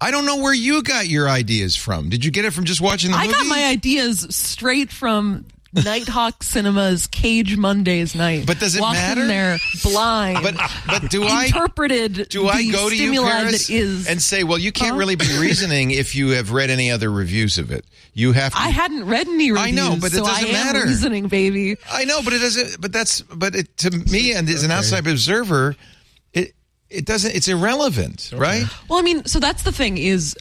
I 0.00 0.10
don't 0.10 0.26
know 0.26 0.36
where 0.36 0.54
you 0.54 0.82
got 0.82 1.06
your 1.08 1.28
ideas 1.28 1.74
from. 1.76 2.08
Did 2.08 2.24
you 2.24 2.30
get 2.30 2.44
it 2.44 2.52
from 2.52 2.64
just 2.64 2.80
watching 2.80 3.10
the 3.10 3.16
I 3.16 3.22
movie? 3.26 3.34
got 3.34 3.46
my 3.46 3.64
ideas 3.66 4.26
straight 4.34 4.90
from 4.92 5.44
Nitehawk 5.74 6.42
Cinema's 6.42 7.06
Cage 7.06 7.56
Mondays 7.58 8.14
night. 8.14 8.46
But 8.46 8.58
does 8.58 8.74
it 8.74 8.80
Walked 8.80 8.94
matter? 8.94 9.20
In 9.22 9.28
there 9.28 9.58
blind. 9.82 10.38
But 10.42 10.56
but 10.86 11.10
do 11.10 11.24
I 11.24 11.44
interpreted 11.46 12.28
do 12.30 12.48
I 12.48 12.62
the 12.62 12.72
go 12.72 12.88
to 12.88 12.96
you, 12.96 13.08
stimuli 13.12 13.30
Paris, 13.30 13.66
that 13.66 13.74
is 13.74 14.08
and 14.08 14.20
say, 14.22 14.44
well, 14.44 14.58
you 14.58 14.72
can't 14.72 14.92
Huh? 14.92 14.96
really 14.98 15.16
be 15.16 15.26
reasoning 15.40 15.90
if 15.90 16.14
you 16.14 16.30
have 16.30 16.52
read 16.52 16.70
any 16.70 16.90
other 16.90 17.10
reviews 17.10 17.58
of 17.58 17.70
it. 17.70 17.84
You 18.14 18.32
have 18.32 18.52
to. 18.54 18.58
I 18.58 18.70
hadn't 18.70 19.04
read 19.06 19.28
any 19.28 19.52
reviews. 19.52 19.68
I 19.68 19.70
know, 19.70 19.96
but 20.00 20.06
it 20.12 20.16
so 20.16 20.24
doesn't 20.24 20.44
I 20.46 20.48
am 20.48 20.52
matter. 20.52 20.86
reasoning, 20.86 21.28
baby. 21.28 21.76
I 21.92 22.04
know, 22.04 22.20
but 22.24 22.32
it 22.32 22.38
doesn't. 22.38 22.80
But 22.80 22.92
that's. 22.92 23.20
But 23.22 23.54
it, 23.54 23.76
to 23.78 23.90
me, 23.90 24.32
and 24.32 24.48
as 24.48 24.64
an 24.64 24.70
outside 24.70 25.06
observer, 25.06 25.76
it 26.32 26.54
it 26.90 27.04
doesn't. 27.04 27.36
It's 27.36 27.46
irrelevant, 27.46 28.32
right? 28.34 28.64
Well, 28.88 28.98
I 28.98 29.02
mean, 29.02 29.24
so 29.26 29.38
that's 29.38 29.62
the 29.62 29.70
thing 29.72 29.98
is, 29.98 30.34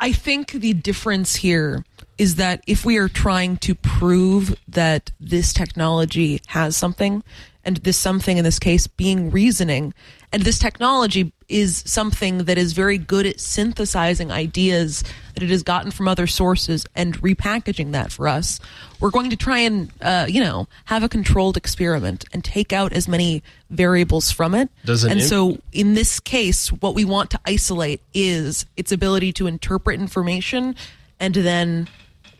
I 0.00 0.12
think 0.12 0.52
the 0.52 0.72
difference 0.72 1.34
here 1.36 1.84
is 2.22 2.36
that 2.36 2.62
if 2.68 2.84
we 2.84 2.98
are 2.98 3.08
trying 3.08 3.56
to 3.56 3.74
prove 3.74 4.54
that 4.68 5.10
this 5.18 5.52
technology 5.52 6.40
has 6.46 6.76
something, 6.76 7.20
and 7.64 7.78
this 7.78 7.96
something 7.96 8.38
in 8.38 8.44
this 8.44 8.60
case 8.60 8.86
being 8.86 9.32
reasoning, 9.32 9.92
and 10.32 10.44
this 10.44 10.60
technology 10.60 11.32
is 11.48 11.82
something 11.84 12.44
that 12.44 12.56
is 12.56 12.74
very 12.74 12.96
good 12.96 13.26
at 13.26 13.40
synthesizing 13.40 14.30
ideas 14.30 15.02
that 15.34 15.42
it 15.42 15.50
has 15.50 15.64
gotten 15.64 15.90
from 15.90 16.06
other 16.06 16.28
sources 16.28 16.86
and 16.94 17.20
repackaging 17.22 17.90
that 17.90 18.12
for 18.12 18.28
us, 18.28 18.60
we're 19.00 19.10
going 19.10 19.30
to 19.30 19.36
try 19.36 19.58
and, 19.58 19.90
uh, 20.00 20.24
you 20.28 20.40
know, 20.40 20.68
have 20.84 21.02
a 21.02 21.08
controlled 21.08 21.56
experiment 21.56 22.24
and 22.32 22.44
take 22.44 22.72
out 22.72 22.92
as 22.92 23.08
many 23.08 23.42
variables 23.68 24.30
from 24.30 24.54
it. 24.54 24.70
Does 24.84 25.02
an 25.02 25.10
and 25.10 25.22
so 25.22 25.58
in 25.72 25.94
this 25.94 26.20
case, 26.20 26.70
what 26.70 26.94
we 26.94 27.04
want 27.04 27.30
to 27.30 27.40
isolate 27.44 28.00
is 28.14 28.64
its 28.76 28.92
ability 28.92 29.32
to 29.32 29.48
interpret 29.48 29.98
information 29.98 30.76
and 31.18 31.34
then 31.34 31.88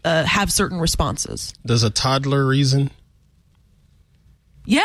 uh, 0.04 0.24
have 0.24 0.52
certain 0.52 0.78
responses. 0.78 1.54
does 1.64 1.82
a 1.82 1.90
toddler 1.90 2.46
reason? 2.46 2.90
Yeah. 4.64 4.82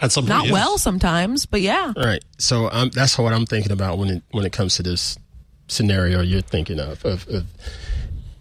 At 0.00 0.12
some 0.12 0.24
point, 0.24 0.28
Not 0.28 0.44
yes. 0.44 0.52
well 0.52 0.78
sometimes, 0.78 1.44
but 1.46 1.60
yeah. 1.60 1.92
All 1.96 2.02
right. 2.04 2.24
So 2.38 2.70
um, 2.70 2.90
that's 2.90 3.18
what 3.18 3.32
I'm 3.32 3.46
thinking 3.46 3.72
about 3.72 3.98
when 3.98 4.10
it 4.10 4.22
when 4.30 4.44
it 4.44 4.52
comes 4.52 4.76
to 4.76 4.82
this 4.82 5.18
scenario 5.66 6.22
you're 6.22 6.40
thinking 6.40 6.80
of, 6.80 7.04
of, 7.04 7.28
of 7.28 7.46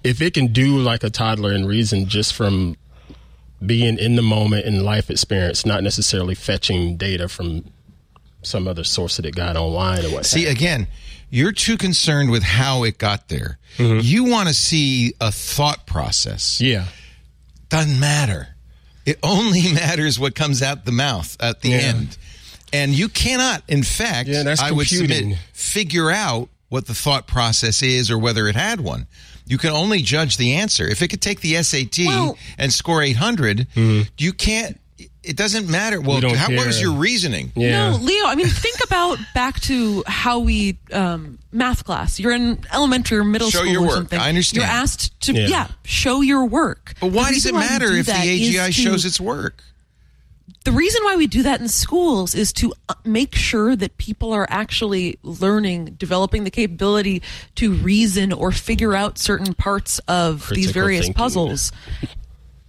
if 0.03 0.21
it 0.21 0.33
can 0.33 0.53
do 0.53 0.77
like 0.77 1.03
a 1.03 1.09
toddler 1.09 1.51
and 1.51 1.67
reason 1.67 2.05
just 2.05 2.33
from 2.33 2.77
being 3.65 3.97
in 3.97 4.15
the 4.15 4.21
moment 4.21 4.65
in 4.65 4.83
life 4.83 5.09
experience, 5.09 5.65
not 5.65 5.83
necessarily 5.83 6.35
fetching 6.35 6.95
data 6.95 7.27
from 7.27 7.65
some 8.43 8.67
other 8.67 8.83
source 8.83 9.17
that 9.17 9.25
it 9.25 9.35
got 9.35 9.57
online 9.57 10.05
or 10.05 10.09
what. 10.09 10.25
See, 10.25 10.43
have 10.43 10.53
again, 10.53 10.87
you're 11.29 11.51
too 11.51 11.77
concerned 11.77 12.31
with 12.31 12.43
how 12.43 12.83
it 12.83 12.97
got 12.97 13.27
there. 13.27 13.57
Mm-hmm. 13.77 13.99
You 14.01 14.25
want 14.25 14.47
to 14.47 14.53
see 14.53 15.13
a 15.19 15.31
thought 15.31 15.85
process. 15.85 16.61
yeah. 16.61 16.85
Doesn't 17.69 17.99
matter. 17.99 18.47
It 19.05 19.19
only 19.23 19.73
matters 19.73 20.17
what 20.19 20.35
comes 20.35 20.61
out 20.61 20.85
the 20.85 20.91
mouth 20.91 21.35
at 21.41 21.61
the 21.61 21.69
Yeah. 21.69 21.77
end. 21.79 22.17
And 22.73 22.93
you 22.93 23.07
cannot, 23.09 23.63
in 23.67 23.83
fact, 23.83 24.27
Yeah, 24.29 24.55
I 24.59 24.71
would 24.71 24.87
submit, 24.87 25.37
figure 25.53 26.11
out 26.11 26.49
what 26.69 26.85
the 26.85 26.93
thought 26.93 27.27
process 27.27 27.81
is 27.81 28.11
or 28.11 28.17
whether 28.17 28.47
it 28.47 28.55
had 28.55 28.81
one. 28.81 29.07
You 29.45 29.57
can 29.57 29.69
only 29.71 30.01
judge 30.01 30.35
the 30.35 30.55
answer. 30.55 30.85
If 30.85 31.01
it 31.01 31.07
could 31.07 31.21
take 31.21 31.39
the 31.39 31.55
SAT 31.63 32.05
Well- 32.07 32.37
and 32.57 32.71
score 32.73 33.01
800, 33.01 33.67
mm-hmm. 33.75 34.09
you 34.17 34.33
can't, 34.33 34.79
it 35.27 35.35
doesn't 35.35 35.67
matter. 35.69 35.99
Well, 36.01 36.21
don't 36.21 36.35
how, 36.35 36.47
what 36.55 36.67
was 36.67 36.79
your 36.81 36.93
reasoning? 36.93 37.51
Yeah. 37.55 37.91
No, 37.91 37.97
Leo, 37.97 38.25
I 38.25 38.35
mean, 38.35 38.47
think 38.47 38.77
about 38.83 39.17
back 39.33 39.59
to 39.61 40.03
how 40.07 40.39
we, 40.39 40.77
um, 40.91 41.39
math 41.51 41.83
class. 41.83 42.19
You're 42.19 42.31
in 42.33 42.63
elementary 42.73 43.17
or 43.17 43.23
middle 43.23 43.49
Show 43.49 43.59
school 43.59 43.71
your 43.71 43.81
or 43.81 43.87
work. 43.87 43.95
something. 43.95 44.19
I 44.19 44.29
understand. 44.29 44.63
You're 44.63 44.71
asked 44.71 45.19
to, 45.21 45.33
Yeah. 45.33 45.47
yeah, 45.47 45.67
show 45.83 46.21
your 46.21 46.45
work. 46.45 46.93
But 46.99 47.11
why 47.11 47.31
does 47.31 47.45
it 47.45 47.53
matter 47.53 47.89
do 47.89 47.95
if 47.95 48.05
the 48.07 48.11
that 48.13 48.25
is 48.25 48.55
AGI 48.55 48.65
to- 48.67 48.71
shows 48.71 49.05
its 49.05 49.19
work? 49.19 49.63
the 50.63 50.71
reason 50.73 51.01
why 51.05 51.15
we 51.15 51.27
do 51.27 51.43
that 51.43 51.61
in 51.61 51.69
schools 51.69 52.35
is 52.35 52.51
to 52.51 52.73
uh, 52.89 52.93
make 53.05 53.33
sure 53.35 53.73
that 53.73 53.97
people 53.97 54.33
are 54.33 54.45
actually 54.49 55.17
learning, 55.23 55.85
developing 55.97 56.43
the 56.43 56.51
capability 56.51 57.21
to 57.55 57.71
reason 57.75 58.33
or 58.33 58.51
figure 58.51 58.93
out 58.93 59.17
certain 59.17 59.53
parts 59.53 59.99
of 60.09 60.49
these 60.53 60.71
various 60.71 61.05
thinking. 61.05 61.13
puzzles. 61.13 61.71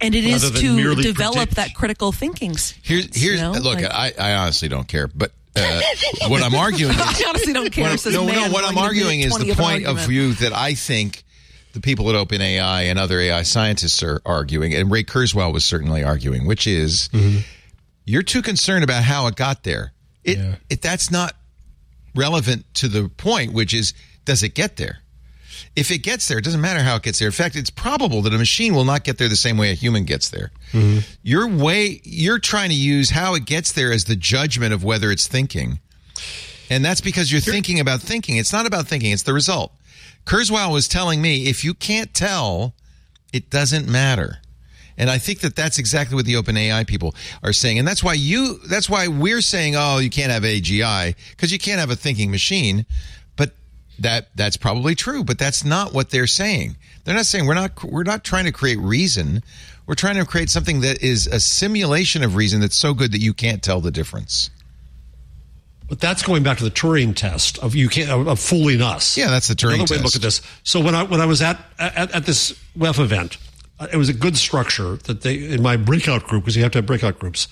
And 0.01 0.15
it 0.15 0.23
is 0.23 0.49
to 0.51 0.95
develop 0.95 1.35
predict. 1.35 1.55
that 1.55 1.73
critical 1.75 2.11
thinking. 2.11 2.51
s- 2.51 2.73
Here's, 2.81 3.05
here's 3.15 3.39
you 3.39 3.45
know, 3.45 3.51
look. 3.51 3.81
like- 3.81 3.85
I, 3.85 4.13
I 4.17 4.33
honestly 4.35 4.69
don't 4.69 4.87
care, 4.87 5.07
but 5.07 5.31
uh, 5.55 5.81
what 6.27 6.41
I'm 6.41 6.55
arguing 6.55 6.93
is 6.95 6.99
I 7.01 7.23
honestly 7.29 7.53
don't 7.53 7.71
care. 7.71 7.89
What- 7.89 8.05
no, 8.05 8.25
no. 8.25 8.49
What 8.49 8.63
I'm 8.63 8.77
arguing 8.77 9.19
is 9.21 9.35
the 9.37 9.45
20th 9.45 9.55
point 9.57 9.85
of 9.85 9.99
view 10.07 10.33
that 10.35 10.53
I 10.53 10.73
think 10.75 11.23
the 11.73 11.81
people 11.81 12.09
at 12.09 12.15
OpenAI 12.27 12.83
and 12.89 12.97
other 12.97 13.19
AI 13.19 13.41
scientists 13.43 14.01
are 14.03 14.21
arguing, 14.25 14.73
and 14.73 14.89
Ray 14.89 15.03
Kurzweil 15.03 15.51
was 15.51 15.65
certainly 15.65 16.03
arguing, 16.03 16.45
which 16.47 16.65
is 16.65 17.09
you're 18.05 18.23
too 18.23 18.41
concerned 18.41 18.83
about 18.83 19.03
how 19.03 19.27
it 19.27 19.35
got 19.35 19.63
there. 19.63 19.91
It, 20.23 20.37
Yeah. 20.37 20.55
it 20.69 20.81
that's 20.81 21.11
not 21.11 21.33
relevant 22.15 22.65
to 22.75 22.87
the 22.87 23.09
point, 23.09 23.53
which 23.53 23.73
is 23.73 23.93
does 24.25 24.43
it 24.43 24.55
get 24.55 24.77
there? 24.77 24.99
If 25.75 25.91
it 25.91 25.99
gets 25.99 26.27
there, 26.27 26.39
it 26.39 26.43
doesn't 26.43 26.61
matter 26.61 26.81
how 26.81 26.95
it 26.95 27.03
gets 27.03 27.19
there. 27.19 27.27
In 27.27 27.31
fact, 27.31 27.55
it's 27.55 27.69
probable 27.69 28.21
that 28.23 28.33
a 28.33 28.37
machine 28.37 28.73
will 28.73 28.85
not 28.85 29.03
get 29.03 29.17
there 29.17 29.29
the 29.29 29.35
same 29.35 29.57
way 29.57 29.71
a 29.71 29.75
human 29.75 30.03
gets 30.03 30.29
there. 30.29 30.51
Mm-hmm. 30.71 30.99
Your 31.23 31.47
way, 31.47 32.01
you're 32.03 32.39
trying 32.39 32.69
to 32.69 32.75
use 32.75 33.11
how 33.11 33.35
it 33.35 33.45
gets 33.45 33.71
there 33.71 33.91
as 33.91 34.05
the 34.05 34.15
judgment 34.15 34.73
of 34.73 34.83
whether 34.83 35.11
it's 35.11 35.27
thinking. 35.27 35.79
And 36.69 36.83
that's 36.83 37.01
because 37.01 37.31
you're 37.31 37.41
thinking 37.41 37.79
about 37.79 38.01
thinking. 38.01 38.37
It's 38.37 38.53
not 38.53 38.65
about 38.65 38.87
thinking, 38.87 39.11
it's 39.11 39.23
the 39.23 39.33
result. 39.33 39.71
Kurzweil 40.25 40.71
was 40.71 40.87
telling 40.87 41.21
me 41.21 41.47
if 41.47 41.63
you 41.63 41.73
can't 41.73 42.13
tell, 42.13 42.73
it 43.33 43.49
doesn't 43.49 43.87
matter. 43.87 44.39
And 44.97 45.09
I 45.09 45.17
think 45.17 45.39
that 45.39 45.55
that's 45.55 45.79
exactly 45.79 46.15
what 46.15 46.25
the 46.25 46.35
open 46.35 46.57
AI 46.57 46.83
people 46.83 47.15
are 47.41 47.53
saying. 47.53 47.79
And 47.79 47.87
that's 47.87 48.03
why 48.03 48.13
you, 48.13 48.59
that's 48.67 48.89
why 48.89 49.07
we're 49.07 49.41
saying, 49.41 49.75
oh, 49.77 49.99
you 49.99 50.09
can't 50.09 50.31
have 50.31 50.43
AGI 50.43 51.15
because 51.31 51.53
you 51.53 51.57
can't 51.57 51.79
have 51.79 51.89
a 51.89 51.95
thinking 51.95 52.29
machine. 52.29 52.85
That, 54.01 54.29
that's 54.35 54.57
probably 54.57 54.95
true. 54.95 55.23
But 55.23 55.37
that's 55.37 55.63
not 55.63 55.93
what 55.93 56.09
they're 56.09 56.27
saying. 56.27 56.75
They're 57.03 57.15
not 57.15 57.25
saying 57.25 57.45
we're 57.45 57.53
not, 57.53 57.83
we're 57.83 58.03
not 58.03 58.23
trying 58.23 58.45
to 58.45 58.51
create 58.51 58.79
reason. 58.79 59.43
We're 59.85 59.95
trying 59.95 60.15
to 60.15 60.25
create 60.25 60.49
something 60.49 60.81
that 60.81 61.01
is 61.01 61.27
a 61.27 61.39
simulation 61.39 62.23
of 62.23 62.35
reason 62.35 62.61
that's 62.61 62.75
so 62.75 62.93
good 62.93 63.11
that 63.11 63.21
you 63.21 63.33
can't 63.33 63.63
tell 63.63 63.81
the 63.81 63.91
difference. 63.91 64.49
But 65.89 65.99
that's 65.99 66.21
going 66.21 66.43
back 66.43 66.59
to 66.59 66.63
the 66.63 66.69
Turing 66.69 67.15
test 67.15 67.57
of 67.57 67.75
you 67.75 67.89
can't 67.89 68.27
of, 68.27 68.39
fooling 68.39 68.81
us. 68.81 69.17
Yeah, 69.17 69.31
that's 69.31 69.47
the 69.47 69.55
Turing 69.55 69.75
Another 69.75 69.81
way 69.81 69.85
to 69.85 70.03
test. 70.03 70.03
look 70.03 70.15
at 70.15 70.21
this. 70.21 70.41
So 70.63 70.79
when 70.79 70.93
I 70.93 71.03
when 71.03 71.19
I 71.19 71.25
was 71.25 71.41
at 71.41 71.59
at, 71.79 72.11
at 72.13 72.25
this 72.27 72.53
WEF 72.77 72.99
event, 72.99 73.37
uh, 73.79 73.87
it 73.91 73.97
was 73.97 74.07
a 74.07 74.13
good 74.13 74.37
structure 74.37 74.97
that 74.97 75.21
they 75.21 75.35
in 75.35 75.63
my 75.63 75.77
breakout 75.77 76.27
group 76.27 76.43
because 76.43 76.55
you 76.55 76.61
have 76.61 76.71
to 76.73 76.77
have 76.77 76.85
breakout 76.85 77.17
groups 77.17 77.47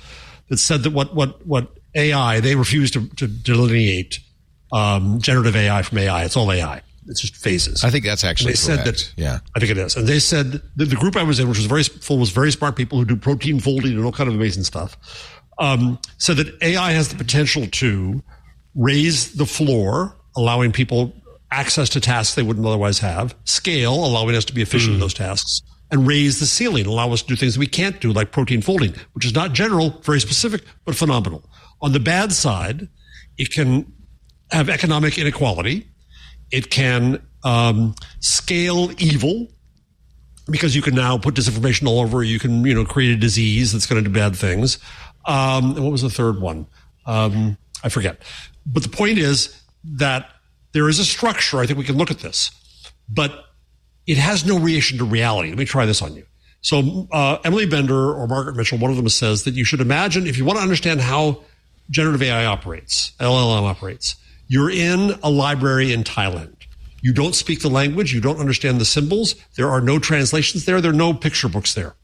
that 0.50 0.58
said 0.58 0.84
that 0.84 0.94
what 0.94 1.16
what 1.16 1.46
what 1.48 1.72
AI 1.96 2.40
they 2.40 2.56
refused 2.56 2.94
to, 2.94 3.08
to 3.16 3.28
delineate 3.28 4.20
um, 4.72 5.20
generative 5.20 5.56
AI 5.56 5.82
from 5.82 6.00
AI. 6.00 6.24
It's 6.24 6.38
all 6.38 6.52
AI. 6.52 6.82
It's 7.08 7.22
just 7.22 7.36
phases. 7.36 7.84
I 7.84 7.90
think 7.90 8.04
that's 8.04 8.24
actually 8.24 8.52
they 8.52 8.58
said 8.58 8.86
that. 8.86 9.14
Yeah. 9.16 9.40
I 9.56 9.60
think 9.60 9.72
it 9.72 9.78
is. 9.78 9.96
And 9.96 10.08
they 10.08 10.20
said 10.20 10.62
that 10.76 10.86
the 10.86 10.96
group 10.96 11.16
I 11.16 11.24
was 11.24 11.40
in, 11.40 11.48
which 11.48 11.58
was 11.58 11.66
very 11.66 11.84
full, 11.84 12.18
was 12.18 12.32
very 12.32 12.52
smart 12.52 12.76
people 12.76 12.98
who 12.98 13.06
do 13.06 13.16
protein 13.16 13.60
folding 13.60 13.94
and 13.94 14.04
all 14.04 14.12
kind 14.12 14.28
of 14.28 14.36
amazing 14.36 14.64
stuff. 14.64 14.98
Um, 15.60 16.00
said 16.18 16.38
that 16.38 16.62
AI 16.62 16.92
has 16.92 17.10
the 17.10 17.16
potential 17.16 17.66
to 17.66 18.22
raise 18.76 19.34
the 19.34 19.46
floor, 19.46 20.16
allowing 20.36 20.72
people 20.72 21.14
access 21.52 21.90
to 21.90 22.02
tasks 22.02 22.36
they 22.36 22.44
wouldn't 22.44 22.66
otherwise 22.66 23.00
have, 23.00 23.36
scale, 23.46 23.94
allowing 23.94 24.36
us 24.36 24.46
to 24.46 24.54
be 24.54 24.62
efficient 24.62 24.94
in 24.94 25.00
those 25.00 25.14
tasks, 25.14 25.62
and 25.90 26.06
raise 26.06 26.40
the 26.40 26.46
ceiling, 26.46 26.86
allow 26.86 27.12
us 27.12 27.22
to 27.22 27.30
do 27.30 27.36
things 27.36 27.54
that 27.54 27.60
we 27.60 27.68
can't 27.68 28.02
do, 28.02 28.12
like 28.12 28.32
protein 28.32 28.62
folding, 28.62 28.94
which 29.14 29.26
is 29.26 29.34
not 29.34 29.54
general, 29.54 29.92
very 30.02 30.20
specific, 30.20 30.62
but 30.86 30.96
phenomenal. 30.96 31.50
On 31.82 31.94
the 31.94 32.00
bad 32.00 32.34
side, 32.34 32.90
it 33.38 33.52
can 33.52 33.92
have 34.52 34.70
economic 34.70 35.18
inequality. 35.18 35.88
It 36.52 36.70
can 36.70 37.22
um, 37.44 37.96
scale 38.20 38.92
evil 39.02 39.48
because 40.50 40.76
you 40.76 40.82
can 40.82 40.96
now 40.96 41.18
put 41.18 41.36
disinformation 41.36 41.88
all 41.88 42.00
over. 42.00 42.24
You 42.24 42.40
can, 42.40 42.66
you 42.66 42.74
know, 42.74 42.86
create 42.86 43.12
a 43.12 43.18
disease 43.18 43.74
that's 43.74 43.86
going 43.86 44.04
to 44.04 44.10
do 44.10 44.14
bad 44.14 44.36
things. 44.36 44.80
Um, 45.26 45.76
and 45.76 45.84
what 45.84 45.92
was 45.92 46.02
the 46.02 46.10
third 46.10 46.40
one? 46.40 46.68
Um, 47.06 47.58
I 47.84 47.90
forget. 47.90 48.22
But 48.66 48.84
the 48.84 48.90
point 48.90 49.18
is 49.18 49.62
that 49.84 50.30
there 50.72 50.88
is 50.90 51.00
a 51.00 51.06
structure. 51.06 51.60
I 51.60 51.66
think 51.66 51.80
we 51.80 51.86
can 51.86 51.98
look 51.98 52.12
at 52.12 52.20
this, 52.20 52.52
but 53.10 53.46
it 54.06 54.18
has 54.18 54.46
no 54.46 54.58
relation 54.58 54.98
to 55.00 55.06
reality. 55.06 55.50
Let 55.50 55.58
me 55.58 55.66
try 55.66 55.86
this 55.86 56.02
on 56.02 56.16
you. 56.16 56.26
So, 56.62 57.08
uh, 57.12 57.38
Emily 57.44 57.66
Bender 57.66 58.14
or 58.14 58.28
Margaret 58.28 58.56
Mitchell, 58.56 58.78
one 58.78 58.90
of 58.90 58.98
them 58.98 59.08
says 59.10 59.44
that 59.44 59.54
you 59.54 59.64
should 59.64 59.80
imagine 59.80 60.28
if 60.28 60.38
you 60.38 60.46
want 60.46 60.58
to 60.58 60.64
understand 60.64 61.02
how 61.02 61.44
generative 61.90 62.22
AI 62.22 62.46
operates, 62.46 63.12
LLM 63.20 63.64
operates, 63.64 64.16
you're 64.48 64.72
in 64.72 65.18
a 65.24 65.30
library 65.30 65.94
in 65.94 66.04
Thailand. 66.04 66.56
You 67.02 67.14
don't 67.14 67.36
speak 67.36 67.62
the 67.62 67.70
language. 67.70 68.14
You 68.14 68.22
don't 68.22 68.40
understand 68.40 68.82
the 68.82 68.86
symbols. 68.86 69.36
There 69.56 69.70
are 69.70 69.82
no 69.82 70.00
translations 70.00 70.66
there. 70.66 70.82
There 70.82 70.92
are 70.92 70.96
no 70.96 71.14
picture 71.14 71.48
books 71.48 71.74
there. 71.74 71.96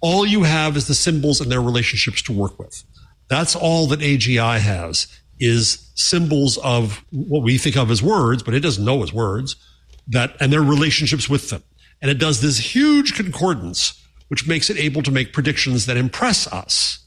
All 0.00 0.26
you 0.26 0.42
have 0.42 0.76
is 0.76 0.86
the 0.86 0.94
symbols 0.94 1.40
and 1.40 1.50
their 1.50 1.62
relationships 1.62 2.22
to 2.22 2.32
work 2.32 2.58
with. 2.58 2.84
That's 3.28 3.56
all 3.56 3.86
that 3.88 4.00
AGI 4.00 4.58
has 4.58 5.06
is 5.40 5.90
symbols 5.94 6.58
of 6.58 7.04
what 7.10 7.42
we 7.42 7.58
think 7.58 7.76
of 7.76 7.90
as 7.90 8.02
words, 8.02 8.42
but 8.42 8.54
it 8.54 8.60
doesn't 8.60 8.84
know 8.84 9.02
as 9.02 9.12
words 9.12 9.56
that, 10.08 10.36
and 10.40 10.52
their 10.52 10.62
relationships 10.62 11.28
with 11.28 11.50
them. 11.50 11.62
And 12.02 12.10
it 12.10 12.18
does 12.18 12.40
this 12.40 12.58
huge 12.58 13.14
concordance, 13.14 14.02
which 14.28 14.46
makes 14.46 14.70
it 14.70 14.76
able 14.76 15.02
to 15.02 15.10
make 15.10 15.32
predictions 15.32 15.86
that 15.86 15.96
impress 15.96 16.46
us. 16.46 16.98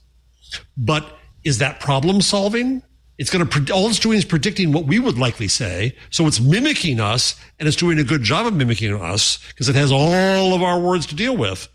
But 0.76 1.16
is 1.44 1.58
that 1.58 1.80
problem 1.80 2.20
solving? 2.20 2.82
It's 3.20 3.28
going 3.28 3.46
to, 3.46 3.72
all 3.74 3.86
it's 3.90 3.98
doing 3.98 4.16
is 4.16 4.24
predicting 4.24 4.72
what 4.72 4.86
we 4.86 4.98
would 4.98 5.18
likely 5.18 5.46
say. 5.46 5.94
So 6.08 6.26
it's 6.26 6.40
mimicking 6.40 7.00
us 7.00 7.38
and 7.58 7.68
it's 7.68 7.76
doing 7.76 7.98
a 7.98 8.02
good 8.02 8.22
job 8.22 8.46
of 8.46 8.54
mimicking 8.54 8.94
us 8.94 9.38
because 9.48 9.68
it 9.68 9.74
has 9.74 9.92
all 9.92 10.54
of 10.54 10.62
our 10.62 10.80
words 10.80 11.04
to 11.08 11.14
deal 11.14 11.36
with. 11.36 11.68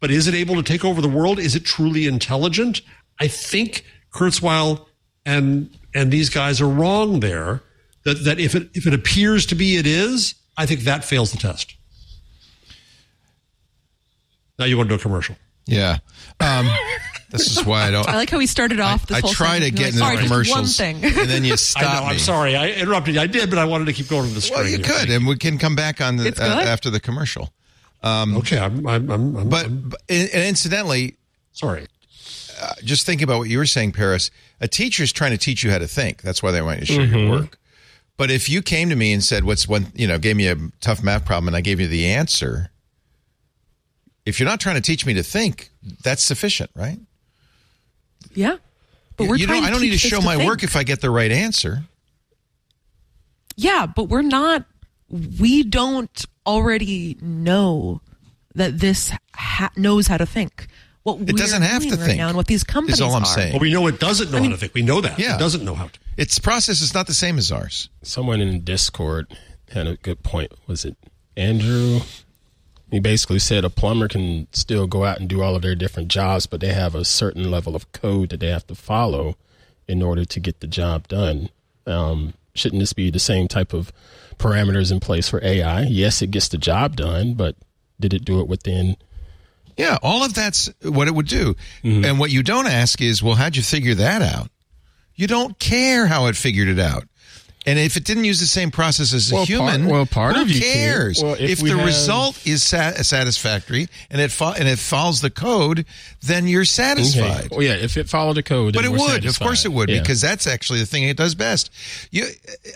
But 0.00 0.10
is 0.10 0.26
it 0.26 0.32
able 0.32 0.54
to 0.54 0.62
take 0.62 0.86
over 0.86 1.02
the 1.02 1.08
world? 1.08 1.38
Is 1.38 1.54
it 1.54 1.66
truly 1.66 2.06
intelligent? 2.06 2.80
I 3.20 3.28
think 3.28 3.84
Kurzweil 4.14 4.86
and, 5.26 5.68
and 5.94 6.10
these 6.10 6.30
guys 6.30 6.62
are 6.62 6.68
wrong 6.68 7.20
there. 7.20 7.62
That, 8.06 8.24
that 8.24 8.40
if 8.40 8.54
it, 8.54 8.70
if 8.72 8.86
it 8.86 8.94
appears 8.94 9.44
to 9.46 9.54
be, 9.54 9.76
it 9.76 9.86
is, 9.86 10.34
I 10.56 10.64
think 10.64 10.80
that 10.84 11.04
fails 11.04 11.30
the 11.30 11.36
test. 11.36 11.76
Now 14.58 14.64
you 14.64 14.78
want 14.78 14.88
to 14.88 14.96
do 14.96 14.98
a 14.98 15.02
commercial. 15.02 15.36
Yeah. 15.66 15.98
Um, 16.40 16.66
this 17.38 17.56
is 17.56 17.64
why 17.64 17.88
I 17.88 17.90
don't. 17.90 18.08
I 18.08 18.16
like 18.16 18.30
how 18.30 18.38
we 18.38 18.46
started 18.46 18.80
off 18.80 19.10
I 19.10 19.20
whole 19.20 19.30
try 19.30 19.58
to 19.58 19.70
get 19.70 19.88
into 19.88 20.00
like, 20.00 20.18
the 20.18 20.28
"Sorry, 20.28 20.28
commercials, 20.28 20.56
One 20.56 20.64
thing. 20.66 21.04
and 21.04 21.28
then 21.28 21.44
you 21.44 21.52
I 21.54 21.56
stop 21.56 21.82
know. 21.82 22.00
me. 22.06 22.12
I'm 22.12 22.18
sorry. 22.18 22.56
I 22.56 22.70
interrupted 22.70 23.14
you. 23.14 23.20
I 23.20 23.26
did, 23.26 23.50
but 23.50 23.58
I 23.58 23.64
wanted 23.64 23.86
to 23.86 23.92
keep 23.92 24.08
going 24.08 24.28
to 24.28 24.34
the 24.34 24.40
string. 24.40 24.60
Well, 24.60 24.68
you 24.68 24.78
could, 24.78 25.10
and 25.10 25.26
we 25.26 25.36
can 25.36 25.58
come 25.58 25.76
back 25.76 26.00
on 26.00 26.16
the 26.16 26.36
uh, 26.40 26.44
after 26.44 26.90
the 26.90 27.00
commercial. 27.00 27.52
Um, 28.02 28.36
okay, 28.36 28.58
I'm, 28.58 28.86
I'm, 28.86 29.10
I'm, 29.10 29.48
But, 29.48 29.90
but 29.90 30.00
and 30.08 30.30
incidentally, 30.30 31.16
sorry. 31.52 31.86
Uh, 32.60 32.72
just 32.84 33.04
think 33.04 33.20
about 33.20 33.38
what 33.38 33.48
you 33.48 33.58
were 33.58 33.66
saying, 33.66 33.92
Paris. 33.92 34.30
A 34.60 34.68
teacher 34.68 35.02
is 35.02 35.12
trying 35.12 35.32
to 35.32 35.38
teach 35.38 35.62
you 35.62 35.70
how 35.70 35.78
to 35.78 35.86
think. 35.86 36.22
That's 36.22 36.42
why 36.42 36.52
they 36.52 36.62
want 36.62 36.80
you 36.80 36.86
to 36.86 36.92
share 36.92 37.04
your 37.04 37.18
mm-hmm. 37.18 37.30
work. 37.30 37.58
But 38.16 38.30
if 38.30 38.48
you 38.48 38.62
came 38.62 38.88
to 38.88 38.96
me 38.96 39.12
and 39.12 39.22
said, 39.22 39.44
"What's 39.44 39.68
one?" 39.68 39.92
You 39.94 40.06
know, 40.06 40.18
gave 40.18 40.36
me 40.36 40.48
a 40.48 40.56
tough 40.80 41.02
math 41.02 41.24
problem, 41.24 41.48
and 41.48 41.56
I 41.56 41.60
gave 41.60 41.80
you 41.80 41.86
the 41.86 42.06
answer. 42.06 42.70
If 44.24 44.40
you're 44.40 44.48
not 44.48 44.58
trying 44.58 44.76
to 44.76 44.82
teach 44.82 45.06
me 45.06 45.14
to 45.14 45.22
think, 45.22 45.70
that's 46.02 46.22
sufficient, 46.22 46.70
right? 46.74 46.98
Yeah. 48.36 48.56
But 49.16 49.28
we're 49.28 49.36
you 49.36 49.46
know, 49.46 49.54
I 49.54 49.70
don't 49.70 49.80
need 49.80 49.90
to 49.90 49.92
teach 49.98 50.02
this 50.02 50.10
show 50.10 50.20
my 50.20 50.36
think. 50.36 50.48
work 50.48 50.62
if 50.62 50.76
I 50.76 50.82
get 50.84 51.00
the 51.00 51.10
right 51.10 51.32
answer. 51.32 51.84
Yeah, 53.56 53.86
but 53.86 54.04
we're 54.04 54.22
not. 54.22 54.66
We 55.10 55.62
don't 55.62 56.24
already 56.46 57.16
know 57.20 58.02
that 58.54 58.78
this 58.78 59.12
ha- 59.34 59.70
knows 59.76 60.06
how 60.06 60.16
to 60.18 60.26
think. 60.26 60.66
What 61.04 61.20
It 61.20 61.36
doesn't 61.36 61.62
have 61.62 61.82
to 61.84 61.90
right 61.90 61.98
think, 62.00 62.18
now, 62.18 62.28
and 62.28 62.36
what 62.36 62.46
these 62.48 62.60
is 62.60 62.64
companies 62.64 63.00
all 63.00 63.14
I'm 63.14 63.22
are. 63.22 63.26
saying. 63.26 63.52
Well, 63.52 63.60
we 63.60 63.72
know 63.72 63.86
it 63.86 64.00
doesn't 64.00 64.30
know 64.32 64.42
how 64.42 64.48
to 64.50 64.56
think. 64.56 64.74
We 64.74 64.82
know 64.82 65.00
that. 65.00 65.18
Yeah. 65.18 65.36
It 65.36 65.38
doesn't 65.38 65.64
know 65.64 65.74
how 65.74 65.86
to. 65.86 65.98
Its 66.16 66.38
process 66.38 66.80
is 66.80 66.92
not 66.94 67.06
the 67.06 67.14
same 67.14 67.38
as 67.38 67.52
ours. 67.52 67.88
someone 68.02 68.40
in 68.40 68.62
Discord 68.64 69.34
had 69.70 69.86
a 69.86 69.96
good 69.96 70.22
point. 70.22 70.52
Was 70.66 70.84
it 70.84 70.96
Andrew? 71.36 72.00
He 72.90 73.00
basically 73.00 73.40
said 73.40 73.64
a 73.64 73.70
plumber 73.70 74.06
can 74.08 74.46
still 74.52 74.86
go 74.86 75.04
out 75.04 75.18
and 75.18 75.28
do 75.28 75.42
all 75.42 75.56
of 75.56 75.62
their 75.62 75.74
different 75.74 76.08
jobs, 76.08 76.46
but 76.46 76.60
they 76.60 76.72
have 76.72 76.94
a 76.94 77.04
certain 77.04 77.50
level 77.50 77.74
of 77.74 77.90
code 77.92 78.30
that 78.30 78.40
they 78.40 78.48
have 78.48 78.66
to 78.68 78.74
follow 78.76 79.36
in 79.88 80.02
order 80.02 80.24
to 80.24 80.40
get 80.40 80.60
the 80.60 80.66
job 80.68 81.08
done. 81.08 81.48
Um, 81.86 82.34
shouldn't 82.54 82.80
this 82.80 82.92
be 82.92 83.10
the 83.10 83.18
same 83.18 83.48
type 83.48 83.72
of 83.72 83.92
parameters 84.38 84.92
in 84.92 85.00
place 85.00 85.28
for 85.28 85.42
AI? 85.44 85.82
Yes, 85.82 86.22
it 86.22 86.30
gets 86.30 86.48
the 86.48 86.58
job 86.58 86.96
done, 86.96 87.34
but 87.34 87.56
did 87.98 88.14
it 88.14 88.24
do 88.24 88.40
it 88.40 88.48
within? 88.48 88.96
Yeah, 89.76 89.98
all 90.02 90.24
of 90.24 90.34
that's 90.34 90.70
what 90.82 91.08
it 91.08 91.14
would 91.14 91.26
do. 91.28 91.54
And 92.04 92.18
what 92.18 92.30
you 92.30 92.42
don't 92.42 92.66
ask 92.66 93.00
is, 93.02 93.22
well, 93.22 93.34
how'd 93.34 93.56
you 93.56 93.62
figure 93.62 93.94
that 93.96 94.22
out? 94.22 94.48
You 95.14 95.26
don't 95.26 95.58
care 95.58 96.06
how 96.06 96.26
it 96.26 96.36
figured 96.36 96.68
it 96.68 96.78
out. 96.78 97.04
And 97.68 97.80
if 97.80 97.96
it 97.96 98.04
didn't 98.04 98.24
use 98.26 98.38
the 98.38 98.46
same 98.46 98.70
process 98.70 99.12
as 99.12 99.32
a 99.32 99.34
Well, 99.34 99.40
part- 99.44 99.48
human, 99.48 99.86
well, 99.88 100.06
part 100.06 100.36
who 100.36 100.42
of 100.42 100.50
you 100.50 100.60
cares? 100.60 101.20
Well, 101.20 101.34
if 101.34 101.40
if 101.40 101.58
the 101.60 101.76
have- 101.76 101.84
result 101.84 102.46
is 102.46 102.62
sat- 102.62 103.04
satisfactory 103.04 103.88
and 104.08 104.20
it 104.20 104.30
fo- 104.30 104.52
and 104.52 104.68
it 104.68 104.78
follows 104.78 105.20
the 105.20 105.30
code, 105.30 105.84
then 106.22 106.46
you're 106.46 106.64
satisfied. 106.64 107.48
Well, 107.50 107.62
yeah, 107.62 107.72
if 107.74 107.96
it 107.96 108.08
followed 108.08 108.38
a 108.38 108.42
code, 108.44 108.74
But 108.74 108.82
then 108.84 108.92
it 108.92 108.96
we're 108.98 109.14
would, 109.14 109.24
of 109.26 109.38
course, 109.40 109.64
it 109.64 109.72
would, 109.72 109.88
Yeah. 109.88 110.00
because 110.00 110.20
that's 110.20 110.46
actually 110.46 110.78
the 110.78 110.86
thing 110.86 111.02
it 111.02 111.16
does 111.16 111.34
best. 111.34 111.70
You, 112.12 112.28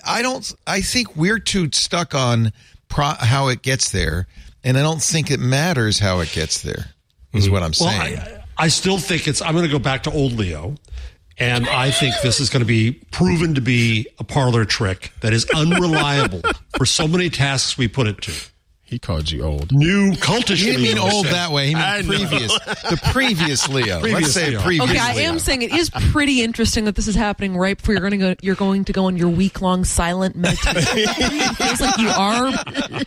I 0.05 0.22
don't. 0.22 0.53
I 0.66 0.80
think 0.80 1.14
we're 1.16 1.38
too 1.38 1.70
stuck 1.72 2.12
on 2.14 2.53
pro, 2.88 3.14
how 3.20 3.47
it 3.47 3.62
gets 3.62 3.91
there, 3.91 4.26
and 4.64 4.76
I 4.76 4.82
don't 4.82 5.01
think 5.03 5.30
it 5.30 5.38
matters 5.38 6.01
how 6.01 6.18
it 6.18 6.32
gets 6.32 6.62
there. 6.62 6.91
Is 7.32 7.45
mm-hmm. 7.45 7.53
what 7.53 7.62
I'm 7.62 7.72
Well, 7.78 7.91
saying. 7.91 8.18
I, 8.18 8.64
I 8.64 8.68
still 8.68 8.99
think 8.99 9.28
it's. 9.28 9.41
I'm 9.41 9.53
going 9.53 9.64
to 9.66 9.70
go 9.70 9.78
back 9.78 10.03
to 10.03 10.11
old 10.11 10.32
Leo, 10.32 10.74
and 11.41 11.66
I 11.68 11.91
think 11.91 12.14
this 12.22 12.38
is 12.38 12.51
going 12.51 12.61
to 12.61 12.66
be 12.66 12.93
proven 13.11 13.55
to 13.55 13.61
be 13.61 14.07
a 14.18 14.24
parlor 14.24 14.64
trick 14.64 15.12
that 15.22 15.32
is 15.32 15.49
unreliable 15.55 16.43
for 16.76 16.84
so 16.86 17.09
many 17.09 17.30
tasks 17.30 17.78
we 17.78 17.88
put 17.88 18.07
it 18.07 18.20
to. 18.22 18.32
He 18.91 18.99
called 18.99 19.30
you 19.30 19.43
old. 19.45 19.70
New 19.72 20.12
cultish. 20.12 20.57
He 20.57 20.66
didn't 20.66 20.82
mean 20.82 20.99
old 20.99 21.24
said- 21.26 21.34
that 21.34 21.53
way. 21.53 21.68
He 21.68 21.74
meant 21.74 22.07
previous. 22.07 22.53
The 22.59 23.01
previous 23.12 23.68
Leo. 23.68 24.01
Previous 24.01 24.22
Let's 24.22 24.32
say 24.34 24.51
Leo. 24.51 24.61
previous 24.62 24.91
Okay, 24.91 24.99
I 24.99 25.14
Leo. 25.14 25.28
am 25.30 25.38
saying 25.38 25.62
it 25.62 25.72
is 25.72 25.91
pretty 26.11 26.43
interesting 26.43 26.84
that 26.86 26.97
this 26.97 27.07
is 27.09 27.14
happening 27.14 27.57
right 27.57 27.76
before 27.76 27.95
you're 27.95 28.01
going 28.01 28.11
to 28.12 28.16
go. 28.18 28.34
You're 28.43 28.57
going 28.57 28.84
to 28.86 28.93
go 28.93 29.05
on 29.07 29.16
your 29.16 29.28
week 29.28 29.61
long 29.62 29.84
silent 29.84 30.34
meditation. 30.36 30.82
it 30.99 31.57
feels 31.57 31.80
like 31.80 31.99
you 31.99 32.09
are 32.09 32.53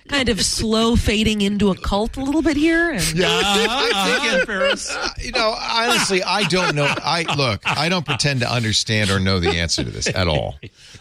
kind 0.07 0.29
of 0.29 0.41
slow 0.43 0.95
fading 0.95 1.41
into 1.41 1.69
a 1.69 1.75
cult 1.75 2.15
a 2.17 2.23
little 2.23 2.41
bit 2.41 2.55
here. 2.57 2.91
And 2.91 3.13
Yeah, 3.13 3.27
I'm 3.29 4.21
thinking, 4.21 4.45
Ferris. 4.45 4.95
uh, 4.95 5.09
you 5.19 5.31
know, 5.33 5.53
honestly, 5.59 6.23
I 6.23 6.43
don't 6.43 6.75
know. 6.75 6.85
I 6.87 7.25
look, 7.35 7.61
I 7.65 7.89
don't 7.89 8.05
pretend 8.05 8.39
to 8.39 8.49
understand 8.51 9.09
or 9.09 9.19
know 9.19 9.39
the 9.39 9.49
answer 9.59 9.83
to 9.83 9.89
this 9.89 10.07
at 10.07 10.27
all. 10.27 10.55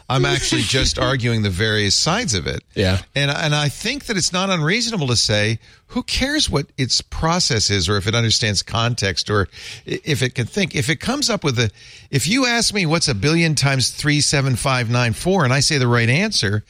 I'm 0.08 0.24
actually 0.26 0.62
just 0.62 0.98
arguing 0.98 1.42
the 1.42 1.48
various 1.50 1.94
sides 1.94 2.34
of 2.34 2.46
it. 2.46 2.62
Yeah. 2.74 2.98
And 3.14 3.30
and 3.30 3.54
I 3.54 3.68
think 3.68 4.06
that 4.06 4.16
it's 4.16 4.32
not 4.32 4.50
unreasonable 4.50 4.71
to 4.80 5.16
say, 5.16 5.58
who 5.88 6.02
cares 6.02 6.48
what 6.48 6.66
its 6.78 7.00
process 7.00 7.70
is, 7.70 7.88
or 7.88 7.96
if 7.96 8.06
it 8.06 8.14
understands 8.14 8.62
context, 8.62 9.28
or 9.30 9.48
if 9.84 10.22
it 10.22 10.34
can 10.34 10.46
think. 10.46 10.74
If 10.74 10.88
it 10.88 11.00
comes 11.00 11.28
up 11.28 11.44
with 11.44 11.58
a, 11.58 11.70
if 12.10 12.26
you 12.26 12.46
ask 12.46 12.72
me 12.72 12.86
what's 12.86 13.08
a 13.08 13.14
billion 13.14 13.54
times 13.54 13.90
three 13.90 14.20
seven 14.20 14.56
five 14.56 14.90
nine 14.90 15.12
four, 15.12 15.44
and 15.44 15.52
I 15.52 15.60
say 15.60 15.78
the 15.78 15.88
right 15.88 16.08
answer, 16.08 16.64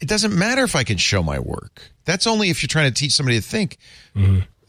it 0.00 0.08
doesn't 0.08 0.36
matter 0.36 0.62
if 0.64 0.76
I 0.76 0.84
can 0.84 0.96
show 0.96 1.22
my 1.22 1.38
work. 1.38 1.82
That's 2.04 2.26
only 2.26 2.50
if 2.50 2.62
you're 2.62 2.68
trying 2.68 2.92
to 2.92 2.98
teach 2.98 3.12
somebody 3.12 3.38
to 3.38 3.42
think. 3.42 3.78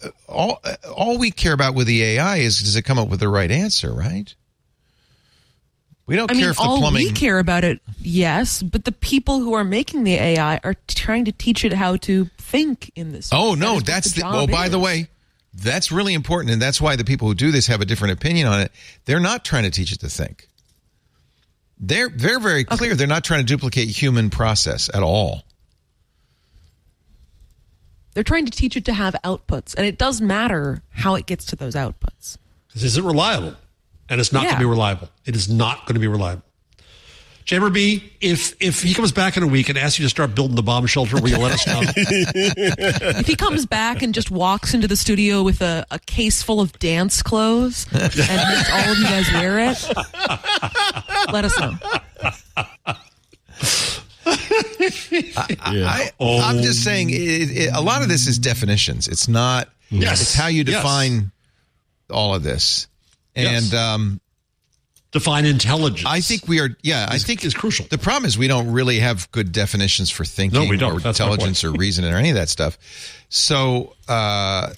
Uh, 0.03 0.09
All 0.27 0.61
all 0.95 1.17
we 1.17 1.31
care 1.31 1.53
about 1.53 1.73
with 1.73 1.87
the 1.87 2.03
AI 2.03 2.37
is 2.37 2.59
does 2.59 2.75
it 2.75 2.83
come 2.83 2.99
up 2.99 3.09
with 3.09 3.19
the 3.19 3.29
right 3.29 3.49
answer, 3.49 3.93
right? 3.93 4.33
We 6.07 6.15
don't 6.15 6.31
I 6.31 6.33
care 6.35 6.41
mean, 6.43 6.49
if 6.51 6.55
the 6.55 6.63
all 6.63 6.79
plumbing. 6.79 7.03
we 7.05 7.11
care 7.11 7.37
about 7.37 7.63
it, 7.65 7.81
yes, 7.99 8.63
but 8.63 8.85
the 8.85 8.91
people 8.93 9.39
who 9.41 9.53
are 9.53 9.63
making 9.65 10.05
the 10.05 10.13
AI 10.13 10.59
are 10.63 10.75
trying 10.87 11.25
to 11.25 11.31
teach 11.33 11.65
it 11.65 11.73
how 11.73 11.97
to 11.97 12.25
think 12.37 12.91
in 12.95 13.11
this. 13.11 13.29
Oh 13.33 13.55
That 13.55 13.59
no, 13.59 13.71
is 13.71 13.75
what 13.75 13.85
that's 13.87 14.11
the. 14.13 14.21
job 14.21 14.35
Oh, 14.35 14.47
by 14.47 14.65
is. 14.65 14.71
the 14.71 14.79
way, 14.79 15.09
that's 15.53 15.91
really 15.91 16.13
important, 16.13 16.51
and 16.53 16.61
that's 16.61 16.79
why 16.79 16.95
the 16.95 17.03
people 17.03 17.27
who 17.27 17.35
do 17.35 17.51
this 17.51 17.67
have 17.67 17.81
a 17.81 17.85
different 17.85 18.13
opinion 18.13 18.47
on 18.47 18.61
it. 18.61 18.71
They're 19.05 19.19
not 19.19 19.43
trying 19.43 19.63
to 19.63 19.69
teach 19.69 19.91
it 19.91 19.99
to 19.99 20.09
think. 20.09 20.47
They're 21.79 22.09
they're 22.09 22.39
very 22.39 22.63
clear. 22.63 22.95
They're 22.95 23.05
not 23.05 23.23
trying 23.25 23.41
to 23.41 23.45
duplicate 23.45 23.89
human 23.89 24.29
process 24.29 24.89
at 24.93 25.03
all. 25.03 25.43
They're 28.13 28.23
trying 28.23 28.45
to 28.45 28.51
teach 28.51 28.75
it 28.75 28.85
to 28.85 28.93
have 28.93 29.15
outputs, 29.23 29.75
and 29.75 29.85
it 29.85 29.97
does 29.97 30.21
matter 30.21 30.81
how 30.89 31.15
it 31.15 31.25
gets 31.25 31.45
to 31.47 31.55
those 31.55 31.75
outputs. 31.75 32.37
Is 32.73 32.97
it 32.97 33.03
reliable, 33.03 33.55
and 34.09 34.19
it's 34.19 34.31
not 34.31 34.43
going 34.43 34.55
to 34.55 34.59
be 34.59 34.65
reliable. 34.65 35.09
It 35.25 35.35
is 35.35 35.49
not 35.49 35.85
going 35.85 35.95
to 35.95 35.99
be 35.99 36.07
reliable. 36.07 36.43
Chamber 37.45 37.69
B, 37.69 38.11
if 38.19 38.55
if 38.61 38.83
he 38.83 38.93
comes 38.93 39.13
back 39.13 39.37
in 39.37 39.43
a 39.43 39.47
week 39.47 39.69
and 39.69 39.77
asks 39.77 39.97
you 39.99 40.03
to 40.05 40.09
start 40.09 40.35
building 40.35 40.57
the 40.57 40.61
bomb 40.63 40.85
shelter, 40.85 41.15
will 41.21 41.29
you 41.29 41.37
let 41.37 41.53
us 41.53 41.65
know? 41.65 41.81
If 43.19 43.25
he 43.25 43.37
comes 43.37 43.65
back 43.65 44.01
and 44.01 44.13
just 44.13 44.29
walks 44.29 44.73
into 44.73 44.85
the 44.85 44.97
studio 44.97 45.43
with 45.43 45.61
a, 45.61 45.85
a 45.89 45.97
case 45.99 46.43
full 46.43 46.59
of 46.59 46.77
dance 46.77 47.21
clothes 47.23 47.87
and 47.93 48.01
makes 48.01 48.69
all 48.69 48.91
of 48.91 48.97
you 48.97 49.05
guys 49.05 49.31
wear 49.31 49.59
it, 49.59 49.81
let 51.31 51.45
us 51.45 51.57
know. 51.57 51.73
I, 55.61 56.11
oh. 56.19 56.41
I'm 56.41 56.61
just 56.61 56.83
saying, 56.83 57.09
it, 57.11 57.13
it, 57.15 57.69
a 57.73 57.81
lot 57.81 58.01
of 58.01 58.09
this 58.09 58.27
is 58.27 58.37
definitions. 58.39 59.07
It's 59.07 59.27
not. 59.27 59.69
Yes. 59.89 60.21
It's 60.21 60.33
how 60.33 60.47
you 60.47 60.63
Yes. 60.65 60.75
define 60.77 61.31
all 62.09 62.35
of 62.35 62.43
this. 62.43 62.87
And 63.37 63.65
Yes. 63.65 63.73
um, 63.73 64.19
Define 65.13 65.45
intelligence. 65.45 66.05
I 66.05 66.19
think 66.19 66.49
we 66.49 66.59
are. 66.59 66.69
Yeah, 66.83 67.07
I 67.09 67.17
think 67.17 67.45
is 67.45 67.53
crucial. 67.53 67.85
The 67.89 67.97
problem 67.97 68.25
is 68.25 68.37
we 68.37 68.47
don't 68.49 68.69
really 68.71 68.99
have 68.99 69.31
good 69.31 69.53
definitions 69.53 70.09
for 70.11 70.25
thinking, 70.25 70.61
No, 70.63 70.69
we 70.69 70.75
don't. 70.75 70.91
or 70.97 70.99
That's 70.99 71.17
intelligence, 71.19 71.63
or 71.63 71.71
reasoning, 71.71 72.13
or 72.13 72.17
any 72.17 72.29
of 72.29 72.35
that 72.35 72.49
stuff. 72.49 72.77
So 73.29 73.95
uh, 74.09 74.73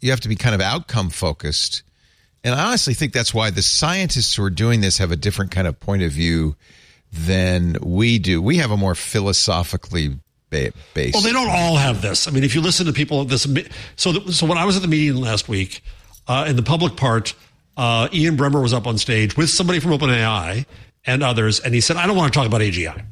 you 0.00 0.10
have 0.10 0.20
to 0.20 0.28
be 0.28 0.34
kind 0.34 0.56
of 0.56 0.60
outcome 0.60 1.08
focused. 1.10 1.82
And 2.42 2.52
I 2.54 2.64
honestly 2.66 2.94
think 2.94 3.12
that's 3.12 3.32
why 3.32 3.50
the 3.50 3.62
scientists 3.62 4.34
who 4.34 4.42
are 4.42 4.50
doing 4.50 4.80
this 4.80 4.98
have 4.98 5.12
a 5.12 5.16
different 5.16 5.52
kind 5.52 5.68
of 5.68 5.78
point 5.78 6.02
of 6.02 6.10
view 6.10 6.56
than 7.12 7.76
we 7.80 8.18
do. 8.18 8.42
We 8.42 8.56
have 8.56 8.70
a 8.72 8.76
more 8.76 8.94
philosophically 8.96 10.16
ba- 10.50 10.72
based. 10.94 11.14
Well, 11.14 11.22
they 11.22 11.32
don't 11.32 11.48
all 11.50 11.76
have 11.76 12.02
this. 12.02 12.26
I 12.26 12.32
mean, 12.32 12.42
if 12.44 12.54
you 12.56 12.60
listen 12.60 12.86
to 12.86 12.92
people, 12.92 13.24
this. 13.24 13.46
So, 13.96 14.12
so 14.30 14.46
when 14.46 14.58
I 14.58 14.64
was 14.64 14.74
at 14.76 14.82
the 14.82 14.88
meeting 14.88 15.16
last 15.20 15.48
week, 15.48 15.82
uh, 16.26 16.46
in 16.48 16.56
the 16.56 16.62
public 16.62 16.96
part, 16.96 17.34
uh, 17.80 18.10
Ian 18.12 18.36
Bremmer 18.36 18.60
was 18.60 18.74
up 18.74 18.86
on 18.86 18.98
stage 18.98 19.38
with 19.38 19.48
somebody 19.48 19.80
from 19.80 19.92
OpenAI 19.92 20.66
and 21.06 21.22
others, 21.22 21.60
and 21.60 21.74
he 21.74 21.80
said, 21.80 21.96
"I 21.96 22.06
don't 22.06 22.14
want 22.14 22.30
to 22.30 22.38
talk 22.38 22.46
about 22.46 22.60
AGI." 22.60 23.06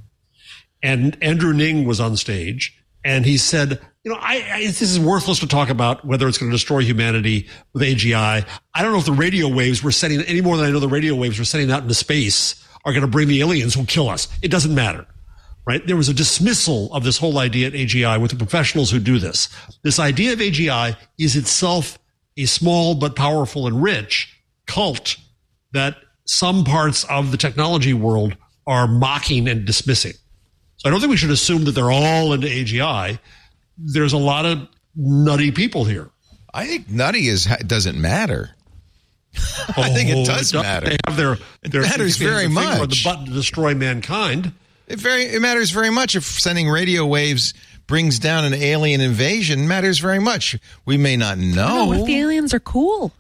And 0.83 1.17
Andrew 1.23 1.59
Ng 1.59 1.87
was 1.87 2.01
on 2.01 2.19
stage, 2.19 2.79
and 3.03 3.25
he 3.25 3.39
said, 3.39 3.81
"You 4.05 4.13
know, 4.13 4.19
I, 4.21 4.45
I 4.53 4.67
this 4.67 4.83
is 4.83 5.01
worthless 5.01 5.39
to 5.39 5.47
talk 5.47 5.71
about 5.71 6.05
whether 6.05 6.29
it's 6.29 6.37
going 6.37 6.51
to 6.51 6.55
destroy 6.55 6.81
humanity 6.81 7.49
with 7.73 7.83
AGI. 7.83 8.47
I 8.75 8.83
don't 8.83 8.93
know 8.93 8.99
if 8.99 9.07
the 9.07 9.13
radio 9.13 9.49
waves 9.49 9.83
we're 9.83 9.91
sending 9.91 10.21
any 10.21 10.43
more 10.43 10.59
than 10.59 10.67
I 10.67 10.71
know 10.71 10.81
the 10.81 10.89
radio 10.89 11.15
waves 11.15 11.39
we're 11.39 11.47
sending 11.47 11.71
out 11.71 11.83
into 11.83 11.95
space 11.95 12.63
are 12.85 12.93
going 12.93 13.01
to 13.01 13.09
bring 13.09 13.29
the 13.29 13.41
aliens 13.41 13.73
who'll 13.73 13.87
kill 13.87 14.11
us. 14.11 14.29
It 14.43 14.51
doesn't 14.51 14.75
matter." 14.75 15.07
right? 15.67 15.87
There 15.87 15.97
was 15.97 16.09
a 16.09 16.15
dismissal 16.15 16.91
of 16.95 17.05
this 17.05 17.19
whole 17.19 17.37
idea 17.37 17.67
at 17.67 17.75
AGI 17.75 18.19
with 18.19 18.31
the 18.31 18.39
professionals 18.39 18.91
who 18.91 18.99
do 18.99 19.19
this. 19.19 19.51
This 19.83 19.99
idea 19.99 20.33
of 20.33 20.39
AGI 20.39 20.97
is 21.19 21.37
itself 21.37 21.99
a 22.39 22.47
small 22.47 22.95
but 22.95 23.15
powerful 23.15 23.67
and 23.67 23.83
rich 23.83 24.35
cult 24.69 25.17
that 25.73 25.97
some 26.27 26.63
parts 26.65 27.03
of 27.05 27.31
the 27.33 27.37
technology 27.37 27.93
world 27.95 28.37
are 28.67 28.87
mocking 28.87 29.49
and 29.49 29.65
dismissing. 29.65 30.13
So 30.77 30.89
I 30.89 30.91
don't 30.91 31.01
think 31.01 31.11
we 31.11 31.17
should 31.17 31.31
assume 31.31 31.65
that 31.65 31.73
they're 31.73 31.91
all 31.91 32.33
into 32.33 32.47
AGI. 32.47 33.19
There's 33.77 34.13
a 34.13 34.19
lot 34.19 34.47
of 34.47 34.69
nutty 34.95 35.51
people 35.51 35.85
here. 35.85 36.11
I 36.55 36.67
think 36.67 36.89
nutty 36.89 37.27
is 37.29 37.47
doesn't 37.67 38.01
matter. 38.01 38.51
I 39.77 39.91
think 39.91 40.09
it 40.11 40.17
Oh, 40.19 40.25
does 40.25 40.53
matter. 40.55 40.87
They 40.89 40.97
have 41.07 41.17
their, 41.17 41.39
their 41.63 41.83
matters 41.83 42.19
they 42.19 42.25
very 42.27 42.47
their 42.47 42.55
finger 42.55 42.73
on 42.75 42.79
much. 42.81 43.03
the 43.03 43.09
button 43.09 43.27
to 43.27 43.33
destroy 43.33 43.75
mankind. 43.75 44.53
It 44.87 44.99
very 44.99 45.25
it 45.25 45.41
matters 45.43 45.71
very 45.71 45.91
much 45.91 46.17
if 46.17 46.25
sending 46.25 46.69
radio 46.69 47.05
waves 47.05 47.53
brings 47.87 48.19
down 48.19 48.45
an 48.45 48.55
alien 48.55 49.01
invasion 49.01 49.69
matters 49.69 49.99
very 49.99 50.19
much. 50.19 50.57
We 50.87 50.97
may 50.97 51.17
not 51.17 51.37
Oh, 51.39 51.41
know. 51.41 51.85
what 51.87 52.01
if 52.01 52.07
the 52.07 52.19
aliens 52.19 52.55
are 52.55 52.61
cool? 52.61 53.13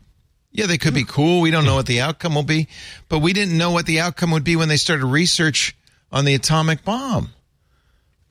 Yeah, 0.59 0.67
they 0.67 0.77
could 0.77 0.93
be 0.93 1.05
cool. 1.05 1.41
We 1.41 1.53
don't 1.53 1.65
know 1.65 1.77
what 1.77 1.87
the 1.87 2.01
outcome 2.01 2.35
will 2.35 2.43
be, 2.43 2.67
but 3.09 3.21
we 3.21 3.33
didn't 3.33 3.57
know 3.57 3.71
what 3.71 3.87
the 3.87 4.01
outcome 4.01 4.33
would 4.33 4.43
be 4.43 4.57
when 4.57 4.67
they 4.67 4.77
started 4.77 5.07
research 5.07 5.77
on 6.11 6.25
the 6.25 6.35
atomic 6.35 6.85
bomb. 6.85 7.29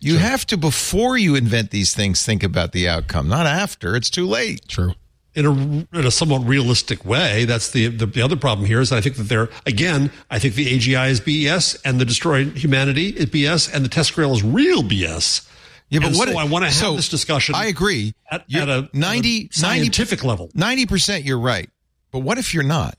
You 0.01 0.17
have 0.17 0.45
to 0.47 0.57
before 0.57 1.17
you 1.17 1.35
invent 1.35 1.71
these 1.71 1.95
things 1.95 2.25
think 2.25 2.43
about 2.43 2.73
the 2.73 2.89
outcome, 2.89 3.29
not 3.29 3.45
after. 3.45 3.95
It's 3.95 4.09
too 4.09 4.27
late. 4.27 4.67
True. 4.67 4.91
in 5.35 5.45
a, 5.45 5.51
in 5.97 6.05
a 6.05 6.11
somewhat 6.11 6.39
realistic 6.45 7.05
way. 7.05 7.45
That's 7.45 7.71
the, 7.71 7.87
the 7.87 8.05
the 8.05 8.21
other 8.21 8.35
problem 8.35 8.67
here 8.67 8.81
is 8.81 8.89
that 8.89 8.97
I 8.97 9.01
think 9.01 9.15
that 9.15 9.29
they're 9.29 9.47
again. 9.65 10.11
I 10.29 10.37
think 10.37 10.55
the 10.55 10.77
AGI 10.77 11.09
is 11.09 11.21
BS 11.21 11.79
and 11.85 11.97
the 11.97 12.03
destroyed 12.03 12.57
humanity 12.57 13.07
is 13.07 13.27
BS 13.27 13.73
and 13.73 13.85
the 13.85 13.89
TESCREAL 13.89 14.33
is 14.33 14.43
real 14.43 14.83
BS. 14.83 15.47
Yeah, 15.89 16.01
but 16.01 16.07
And 16.09 16.17
what 16.17 16.27
so 16.27 16.37
I 16.37 16.43
want 16.43 16.63
to 16.63 16.67
have 16.67 16.75
so 16.75 16.95
this 16.97 17.07
discussion. 17.07 17.55
I 17.55 17.67
agree. 17.67 18.13
at, 18.29 18.43
You're 18.47 18.63
at 18.63 18.69
a 18.69 18.89
90 18.91 19.45
at 19.45 19.51
a 19.51 19.57
scientific 19.57 20.25
level. 20.25 20.49
90% 20.49 21.23
you're 21.23 21.39
right. 21.39 21.69
But 22.11 22.19
what 22.19 22.37
if 22.37 22.53
you're 22.53 22.63
not? 22.63 22.95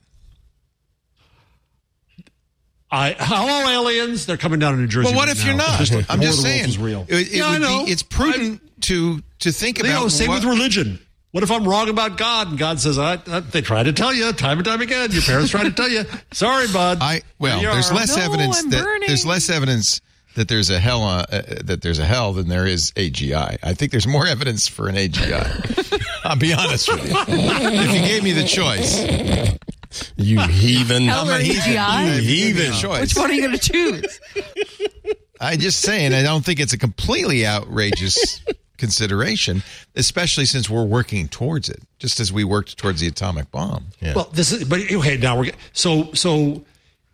I 2.91 3.15
hello 3.19 3.69
aliens. 3.69 4.25
They're 4.25 4.37
coming 4.37 4.59
down 4.59 4.73
to 4.73 4.79
New 4.79 4.87
Jersey. 4.87 5.09
Well, 5.09 5.15
what 5.15 5.27
right 5.27 5.37
if 5.37 5.45
you're 5.45 5.55
not? 5.55 5.77
Just 5.79 5.93
I'm 6.09 6.21
just 6.21 6.41
saying. 6.41 6.61
Wolves 6.61 6.69
is 6.69 6.77
real. 6.79 7.05
It, 7.07 7.27
it 7.27 7.33
yeah, 7.33 7.45
I 7.45 7.51
would 7.51 7.61
know. 7.61 7.85
Be, 7.85 7.91
it's 7.91 8.01
prudent 8.01 8.61
to 8.83 9.21
to 9.39 9.51
think 9.51 9.81
Leo, 9.81 9.97
about 9.97 10.11
same 10.11 10.29
what, 10.29 10.43
with 10.43 10.45
religion. 10.45 10.99
What 11.31 11.43
if 11.43 11.51
I'm 11.51 11.67
wrong 11.67 11.89
about 11.89 12.17
God 12.17 12.49
and 12.49 12.57
God 12.57 12.79
says, 12.79 12.97
I, 12.97 13.19
I, 13.27 13.39
they 13.41 13.61
try 13.61 13.83
to 13.83 13.93
tell 13.93 14.11
you 14.11 14.31
time 14.33 14.57
and 14.57 14.65
time 14.65 14.81
again. 14.81 15.11
Your 15.11 15.21
parents 15.21 15.51
try 15.51 15.63
to 15.63 15.71
tell 15.71 15.87
you. 15.87 16.03
Sorry, 16.31 16.65
bud. 16.73 16.97
I 17.01 17.21
well, 17.37 17.59
Here 17.59 17.71
there's 17.71 17.91
less 17.91 18.17
No, 18.17 18.23
evidence 18.23 18.63
I'm 18.63 18.71
that 18.71 18.83
burning. 18.83 19.07
there's 19.07 19.27
less 19.27 19.51
evidence 19.51 20.01
that 20.39 20.47
there's 20.47 20.69
a 20.69 20.79
hell 20.79 21.01
on, 21.01 21.19
uh, 21.31 21.41
that 21.65 21.81
there's 21.81 21.99
a 21.99 22.05
hell 22.05 22.31
than 22.33 22.47
there 22.47 22.65
is 22.65 22.91
AGI. 22.93 23.57
I 23.61 23.73
think 23.73 23.91
there's 23.91 24.07
more 24.07 24.25
evidence 24.25 24.67
for 24.67 24.87
an 24.87 24.95
AGI. 24.95 26.01
I'll 26.23 26.37
be 26.37 26.53
honest 26.53 26.87
with 26.91 27.05
you. 27.09 27.15
If 27.27 27.93
you 27.93 27.99
gave 27.99 28.23
me 28.23 28.31
the 28.31 28.45
choice, 28.45 29.01
You 30.15 30.39
heathen. 30.47 31.03
Hell 31.07 31.29
or 31.29 31.33
I'm 31.33 31.41
a 31.41 31.43
heathen. 31.43 31.61
AGI? 31.73 32.05
You 32.05 32.21
gave 32.21 32.23
me 32.23 32.51
the 32.53 32.63
Heathen. 32.63 32.73
choice. 32.79 33.01
Which 33.01 33.15
one 33.17 33.29
are 33.31 33.33
you 33.33 33.41
going 33.47 33.57
to 33.57 33.71
choose? 33.71 34.19
I'm 35.41 35.59
just 35.59 35.81
saying, 35.81 36.13
I 36.13 36.23
don't 36.23 36.43
think 36.45 36.59
it's 36.59 36.73
a 36.73 36.77
completely 36.77 37.45
outrageous 37.45 38.41
consideration, 38.77 39.61
especially 39.95 40.45
since 40.45 40.69
we're 40.69 40.85
working 40.85 41.27
towards 41.27 41.69
it, 41.69 41.81
just 41.97 42.19
as 42.19 42.31
we 42.31 42.43
worked 42.43 42.77
towards 42.77 43.01
the 43.01 43.07
atomic 43.07 43.51
bomb. 43.51 43.87
Well, 44.01 44.29
this 44.33 44.51
is, 44.53 44.63
but 44.65 44.79
okay, 44.91 45.17
now 45.17 45.37
we're, 45.39 45.51
so, 45.73 46.11
so 46.13 46.63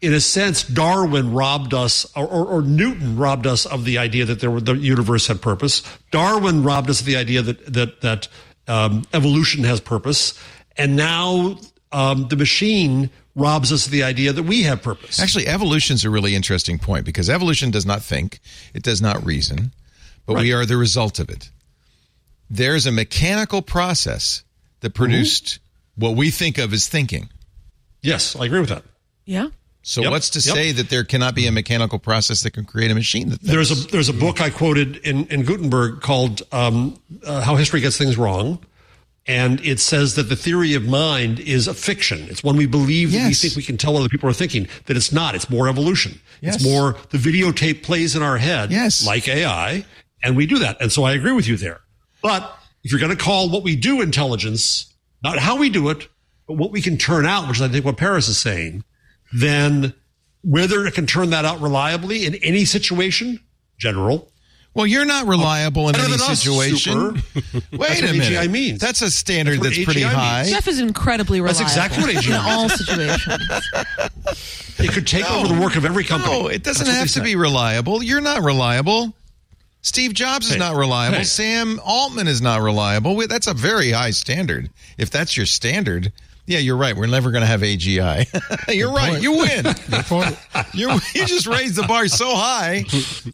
in 0.02 0.14
a 0.14 0.20
sense, 0.20 0.64
Darwin 0.64 1.34
robbed 1.34 1.74
us, 1.74 2.06
or, 2.16 2.28
or, 2.28 2.46
or 2.46 2.62
Newton 2.62 3.18
robbed 3.18 3.48
us 3.48 3.66
of 3.66 3.86
the 3.86 3.98
idea 3.98 4.26
that 4.26 4.40
there 4.40 4.52
were, 4.52 4.62
the 4.62 4.74
universe 4.74 5.28
had 5.28 5.42
purpose. 5.42 5.82
Darwin 6.12 6.64
robbed 6.64 6.90
us 6.90 7.00
of 7.00 7.06
the 7.06 7.16
idea 7.16 7.42
that, 7.42 7.74
that, 7.74 8.02
that, 8.02 8.28
um, 8.68 9.04
evolution 9.14 9.64
has 9.64 9.80
purpose. 9.80 10.40
And 10.78 10.96
now, 10.96 11.58
um, 11.92 12.28
the 12.28 12.36
machine 12.36 13.10
robs 13.36 13.72
us 13.72 13.86
of 13.86 13.92
the 13.92 14.04
idea 14.04 14.34
that 14.34 14.44
we 14.44 14.64
have 14.64 14.82
purpose. 14.82 15.20
Actually, 15.20 15.48
evolution's 15.48 16.04
a 16.06 16.10
really 16.10 16.36
interesting 16.36 16.80
point 16.80 17.06
because 17.06 17.30
evolution 17.30 17.72
does 17.72 17.86
not 17.86 18.02
think, 18.02 18.40
it 18.74 18.84
does 18.84 19.02
not 19.02 19.26
reason, 19.26 19.72
but 20.26 20.38
we 20.38 20.54
are 20.54 20.66
the 20.66 20.78
result 20.78 21.20
of 21.20 21.30
it. 21.30 21.52
There's 22.50 22.86
a 22.86 22.92
mechanical 22.92 23.62
process 23.62 24.44
that 24.82 24.94
produced 24.94 25.60
what 25.96 26.16
we 26.16 26.32
think 26.32 26.58
of 26.58 26.74
as 26.74 26.88
thinking. 26.88 27.30
yes, 28.02 28.36
I 28.36 28.46
agree 28.46 28.60
with 28.60 28.70
that. 28.70 28.84
Yeah. 29.26 29.48
So 29.88 30.02
Yep, 30.02 30.12
what's 30.12 30.30
to 30.32 30.40
yep. 30.40 30.56
say 30.56 30.72
that 30.72 30.90
there 30.90 31.04
cannot 31.04 31.36
be 31.36 31.46
a 31.46 31.52
mechanical 31.52 32.00
process 32.00 32.42
that 32.42 32.52
can 32.52 32.66
create 32.66 32.90
a 32.90 32.96
machine 32.96 33.30
that? 33.30 33.42
There's 33.42 33.70
a 33.70 33.76
there's 33.92 34.10
a 34.10 34.14
book 34.14 34.42
I 34.42 34.50
quoted 34.50 34.96
in, 34.98 35.28
in 35.28 35.44
Gutenberg 35.44 36.02
called 36.02 36.42
um, 36.52 37.00
uh, 37.24 37.42
"How 37.42 37.56
History 37.56 37.82
Gets 37.82 37.96
Things 37.96 38.18
Wrong," 38.18 38.58
and 39.28 39.60
it 39.62 39.80
says 39.80 40.16
that 40.16 40.24
the 40.24 40.36
theory 40.36 40.74
of 40.74 40.86
mind 40.88 41.40
is 41.40 41.68
a 41.68 41.74
fiction. 41.76 42.26
It's 42.32 42.44
when 42.44 42.58
we 42.58 42.66
believe 42.66 43.12
that 43.12 43.28
we 43.28 43.36
think 43.36 43.56
we 43.56 43.62
can 43.62 43.78
tell 43.78 43.94
what 43.94 44.00
other 44.00 44.10
people 44.10 44.28
are 44.28 44.34
thinking. 44.34 44.68
That 44.88 44.98
it's 44.98 45.12
not. 45.12 45.36
It's 45.36 45.52
more 45.52 45.70
evolution. 45.70 46.20
Yes. 46.42 46.56
It's 46.56 46.64
more 46.66 46.96
the 47.12 47.20
videotape 47.20 47.84
plays 47.84 48.16
in 48.16 48.24
our 48.24 48.38
head, 48.40 48.72
Yes. 48.72 49.06
like 49.06 49.28
AI, 49.28 49.86
and 50.24 50.36
we 50.36 50.48
do 50.48 50.58
that. 50.60 50.82
And 50.82 50.92
so 50.92 51.04
I 51.04 51.14
agree 51.14 51.32
with 51.32 51.48
you 51.48 51.58
there. 51.58 51.82
But 52.24 52.42
if 52.84 52.90
you're 52.92 53.00
going 53.00 53.16
to 53.16 53.24
call 53.24 53.52
what 53.52 53.62
we 53.62 53.76
do 53.76 54.02
intelligence, 54.02 54.92
not 55.24 55.38
how 55.38 55.58
we 55.58 55.70
do 55.70 55.90
it, 55.90 56.08
but 56.48 56.58
what 56.58 56.72
we 56.72 56.82
can 56.82 56.98
turn 56.98 57.28
out, 57.28 57.48
which 57.48 57.58
is 57.58 57.62
I 57.62 57.68
think 57.68 57.86
what 57.86 57.98
Paris 57.98 58.28
is 58.28 58.40
saying, 58.40 58.84
then 59.34 59.94
whether 60.44 60.86
it 60.86 60.94
can 60.94 61.08
turn 61.08 61.32
that 61.32 61.46
out 61.46 61.60
reliably 61.62 62.26
in 62.26 62.36
any 62.36 62.66
situation, 62.66 63.40
general. 63.78 64.32
Well, 64.74 64.86
you're 64.86 65.06
not 65.06 65.26
reliable 65.26 65.88
in 65.88 65.96
any 65.96 66.04
than 66.12 66.20
us, 66.22 66.42
situation. 66.42 67.14
Wait 67.14 67.22
That's 67.72 68.02
a 68.02 68.06
what 68.08 68.12
minute. 68.18 68.34
AGI 68.34 68.52
means. 68.52 68.82
That's 68.82 69.02
a 69.02 69.10
standard 69.10 69.62
That's 69.62 69.76
that's, 69.78 69.86
pretty 69.86 70.02
AGI 70.02 70.10
high. 70.10 70.42
means. 70.42 70.52
Jeff 70.52 70.68
is 70.68 70.80
incredibly 70.82 71.40
reliable. 71.40 71.60
That's 71.64 71.72
exactly 71.72 72.04
what 72.04 72.14
AGI 72.16 72.30
in 72.30 72.36
all 72.36 72.70
situations. 72.70 73.70
It 74.78 74.92
could 74.92 75.08
take 75.08 75.32
over 75.32 75.48
the 75.54 75.60
work 75.62 75.78
of 75.78 75.86
every 75.86 76.04
company. 76.04 76.38
No, 76.38 76.48
it 76.48 76.62
doesn't 76.62 76.86
That's 76.86 76.98
have 76.98 77.08
to 77.08 77.14
say. 77.20 77.24
be 77.24 77.36
reliable. 77.38 78.04
You're 78.04 78.20
not 78.20 78.44
reliable. 78.44 79.14
Steve 79.82 80.14
Jobs 80.14 80.48
is 80.48 80.54
Hey, 80.54 80.60
not 80.60 80.76
reliable. 80.76 81.20
hey. 81.20 81.24
Sam 81.24 81.80
Altman 81.82 82.28
is 82.28 82.42
not 82.42 82.62
reliable. 82.62 83.16
That's 83.28 83.48
a 83.48 83.54
very 83.54 83.92
high 83.92 84.12
standard. 84.12 84.70
If 84.98 85.12
that's 85.12 85.38
your 85.38 85.46
standard, 85.46 86.12
Yeah, 86.48 86.60
you're 86.60 86.78
right. 86.78 86.96
We're 86.96 87.08
never 87.08 87.32
going 87.32 87.42
to 87.42 87.48
have 87.48 87.62
AGI. 87.62 88.28
you're 88.76 88.92
right. 88.94 89.12
point. 89.12 89.24
You 89.24 89.32
win. 89.38 89.64
Point. 90.04 90.38
you 90.76 90.92
you 91.14 91.26
just 91.26 91.48
raised 91.48 91.76
the 91.76 91.84
bar 91.88 92.08
so 92.08 92.36
high, 92.36 92.86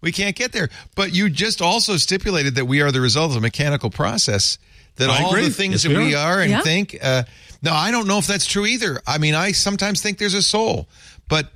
we 0.01 0.11
can't 0.11 0.35
get 0.35 0.51
there. 0.53 0.69
But 0.95 1.13
you 1.13 1.29
just 1.29 1.61
also 1.61 1.97
stipulated 1.97 2.55
that 2.55 2.65
we 2.65 2.81
are 2.81 2.91
the 2.91 3.01
result 3.01 3.31
of 3.31 3.37
a 3.37 3.41
mechanical 3.41 3.89
process. 3.89 4.57
That 4.97 5.09
I 5.09 5.23
all 5.23 5.29
agree. 5.31 5.45
the 5.45 5.51
things 5.53 5.73
Yes, 5.73 5.83
that 5.83 5.97
we 5.97 6.07
we 6.07 6.15
are. 6.15 6.37
are 6.37 6.41
and 6.41 6.51
Yeah. 6.51 6.61
think. 6.61 6.97
Uh, 7.01 7.23
no, 7.61 7.73
I 7.73 7.91
don't 7.91 8.07
know 8.07 8.17
if 8.17 8.27
that's 8.27 8.45
true 8.45 8.65
either. 8.65 9.01
I 9.07 9.17
mean, 9.19 9.35
I 9.35 9.51
sometimes 9.53 10.01
think 10.01 10.17
there's 10.17 10.33
a 10.33 10.41
soul, 10.41 10.87
but 11.29 11.51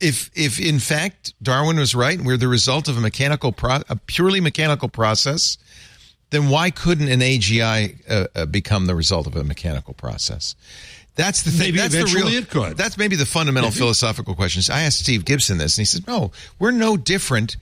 if 0.00 0.30
if 0.34 0.60
in 0.60 0.78
fact 0.78 1.32
Darwin 1.42 1.76
was 1.78 1.94
right 1.94 2.16
and 2.16 2.26
we're 2.26 2.36
the 2.36 2.46
result 2.48 2.86
of 2.88 2.96
a 2.96 3.00
mechanical 3.00 3.52
pro- 3.52 3.82
a 3.88 3.96
purely 4.06 4.40
mechanical 4.40 4.88
process, 4.88 5.58
then 6.30 6.48
why 6.48 6.70
couldn't 6.70 7.08
an 7.08 7.20
AGI 7.20 7.96
uh, 8.08 8.26
uh, 8.34 8.46
become 8.46 8.86
the 8.86 8.94
result 8.94 9.26
of 9.26 9.36
a 9.36 9.44
mechanical 9.44 9.94
process? 9.94 10.54
That's 11.14 11.42
the 11.42 11.50
thing. 11.50 11.60
Maybe 11.68 11.78
that's 11.78 11.92
the 11.94 12.00
eventually 12.00 12.32
real, 12.34 12.42
it 12.42 12.50
could. 12.50 12.76
That's 12.76 12.96
maybe 12.96 13.16
the 13.16 13.26
fundamental 13.26 13.72
philosophical 13.72 14.34
question. 14.36 14.62
I 14.72 14.82
asked 14.82 15.00
Steve 15.00 15.24
Gibson 15.24 15.58
this, 15.58 15.76
and 15.76 15.82
he 15.82 15.84
said, 15.84 16.06
"No, 16.06 16.30
we're 16.60 16.70
no 16.70 16.96
different 16.96 17.56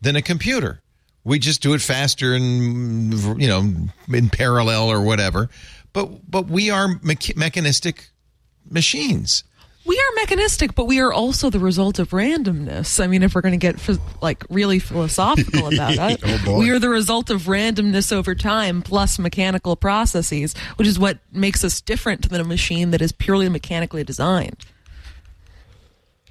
than 0.00 0.16
a 0.16 0.22
computer. 0.22 0.80
We 1.22 1.38
just 1.38 1.62
do 1.62 1.74
it 1.74 1.80
faster 1.80 2.34
and 2.34 3.12
you 3.40 3.46
know 3.46 3.72
in 4.12 4.30
parallel 4.30 4.88
or 4.88 5.00
whatever. 5.00 5.48
But 5.92 6.28
but 6.28 6.46
we 6.48 6.70
are 6.70 6.88
mecha- 6.88 7.36
mechanistic 7.36 8.10
machines." 8.68 9.44
We 9.88 9.96
are 9.96 10.14
mechanistic, 10.16 10.74
but 10.74 10.84
we 10.84 11.00
are 11.00 11.12
also 11.12 11.48
the 11.48 11.58
result 11.58 11.98
of 11.98 12.10
randomness. 12.10 13.02
I 13.02 13.06
mean, 13.06 13.22
if 13.22 13.34
we're 13.34 13.40
going 13.40 13.52
to 13.52 13.56
get 13.58 13.78
ph- 13.80 13.98
like 14.20 14.44
really 14.50 14.78
philosophical 14.78 15.68
about 15.74 15.94
it, 16.12 16.20
Oh, 16.46 16.58
we 16.58 16.68
are 16.70 16.78
the 16.78 16.90
result 16.90 17.30
of 17.30 17.42
randomness 17.44 18.12
over 18.12 18.34
time 18.34 18.82
plus 18.82 19.18
mechanical 19.18 19.76
processes, 19.76 20.54
which 20.76 20.86
is 20.86 20.98
what 20.98 21.18
makes 21.32 21.64
us 21.64 21.80
different 21.80 22.28
than 22.28 22.38
a 22.38 22.44
machine 22.44 22.90
that 22.90 23.00
is 23.00 23.12
purely 23.12 23.48
mechanically 23.48 24.04
designed. 24.04 24.66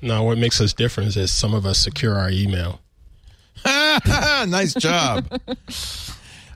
Now, 0.03 0.23
what 0.23 0.37
makes 0.37 0.61
us 0.61 0.71
different 0.73 1.17
is 1.17 1.31
some 1.31 1.55
of 1.55 1.65
us 1.65 1.79
secure 1.79 2.15
our 2.15 2.29
email. 2.29 2.79
nice 3.65 4.75
job. 4.75 5.25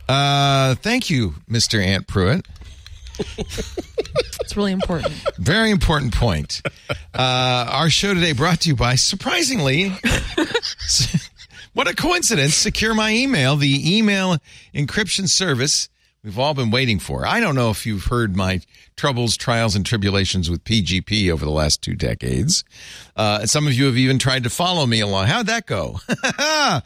Uh, 0.10 0.76
thank 0.76 1.10
you, 1.10 1.36
Mr. 1.50 1.82
Ant 1.82 2.06
Pruitt. 2.06 2.46
It's 4.42 4.58
really 4.58 4.74
important. 4.74 5.14
Very 5.38 5.72
important 5.72 6.14
point. 6.14 6.62
Uh, 6.90 7.66
our 7.70 7.90
show 7.90 8.14
today 8.14 8.34
brought 8.34 8.62
to 8.62 8.70
you 8.70 8.76
by, 8.76 8.96
surprisingly, 8.96 9.94
what 11.74 11.88
a 11.88 11.96
coincidence, 11.96 12.56
Secure 12.56 12.94
My 12.94 13.12
Email, 13.12 13.56
the 13.56 13.98
email 13.98 14.38
encryption 14.76 15.30
service 15.30 15.88
we've 16.24 16.38
all 16.38 16.54
been 16.54 16.72
waiting 16.72 17.00
for. 17.00 17.26
I 17.26 17.40
don't 17.40 17.56
know 17.56 17.70
if 17.70 17.86
you've 17.86 18.06
heard 18.06 18.36
my 18.36 18.62
troubles, 18.96 19.38
trials, 19.38 19.76
and 19.76 19.86
tribulations 19.86 20.50
with 20.50 20.64
PGP 20.64 21.32
over 21.32 21.46
the 21.46 21.52
last 21.52 21.82
two 21.82 21.96
decades. 21.96 22.64
Uh, 23.16 23.46
some 23.46 23.68
of 23.68 23.74
you 23.74 23.86
have 23.86 23.98
even 23.98 24.20
tried 24.20 24.44
to 24.44 24.50
follow 24.50 24.86
me 24.86 25.00
along. 25.00 25.28
How'd 25.28 25.48
that 25.48 25.66
go? 25.66 26.00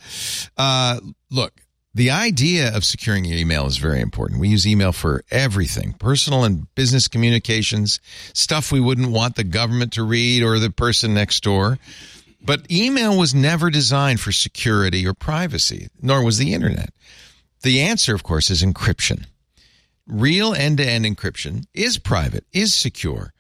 uh, 0.58 1.00
look, 1.30 1.54
the 1.96 2.12
idea 2.12 2.76
of 2.76 2.84
securing 2.84 3.24
your 3.24 3.38
email 3.38 3.66
is 3.68 3.78
very 3.78 4.02
important. 4.02 4.42
We 4.42 4.50
use 4.50 4.68
email 4.68 4.92
for 4.92 5.24
everything 5.32 5.94
personal 5.94 6.44
and 6.44 6.68
business 6.76 7.08
communications, 7.08 8.02
stuff 8.34 8.70
we 8.70 8.82
wouldn't 8.82 9.12
want 9.12 9.38
the 9.38 9.46
government 9.46 9.94
to 9.94 10.04
read 10.04 10.44
or 10.44 10.60
the 10.60 10.70
person 10.70 11.14
next 11.14 11.42
door. 11.42 11.80
But 12.42 12.70
email 12.70 13.18
was 13.18 13.34
never 13.34 13.70
designed 13.70 14.20
for 14.20 14.34
security 14.34 15.08
or 15.08 15.14
privacy, 15.14 15.88
nor 16.02 16.22
was 16.22 16.38
the 16.38 16.54
internet. 16.54 16.90
The 17.62 17.82
answer, 17.82 18.14
of 18.14 18.24
course, 18.24 18.52
is 18.52 18.62
encryption. 18.62 19.28
Real 20.06 20.54
end 20.54 20.78
to 20.78 20.86
end 20.86 21.06
encryption 21.06 21.64
is 21.74 21.98
private, 21.98 22.44
is 22.52 22.74
secure, 22.74 23.34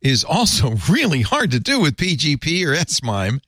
is 0.00 0.24
also 0.24 0.74
really 0.90 1.22
hard 1.22 1.52
to 1.52 1.60
do 1.60 1.80
with 1.80 1.96
PGP 1.96 2.66
or 2.66 2.74
SMIME. 2.74 3.40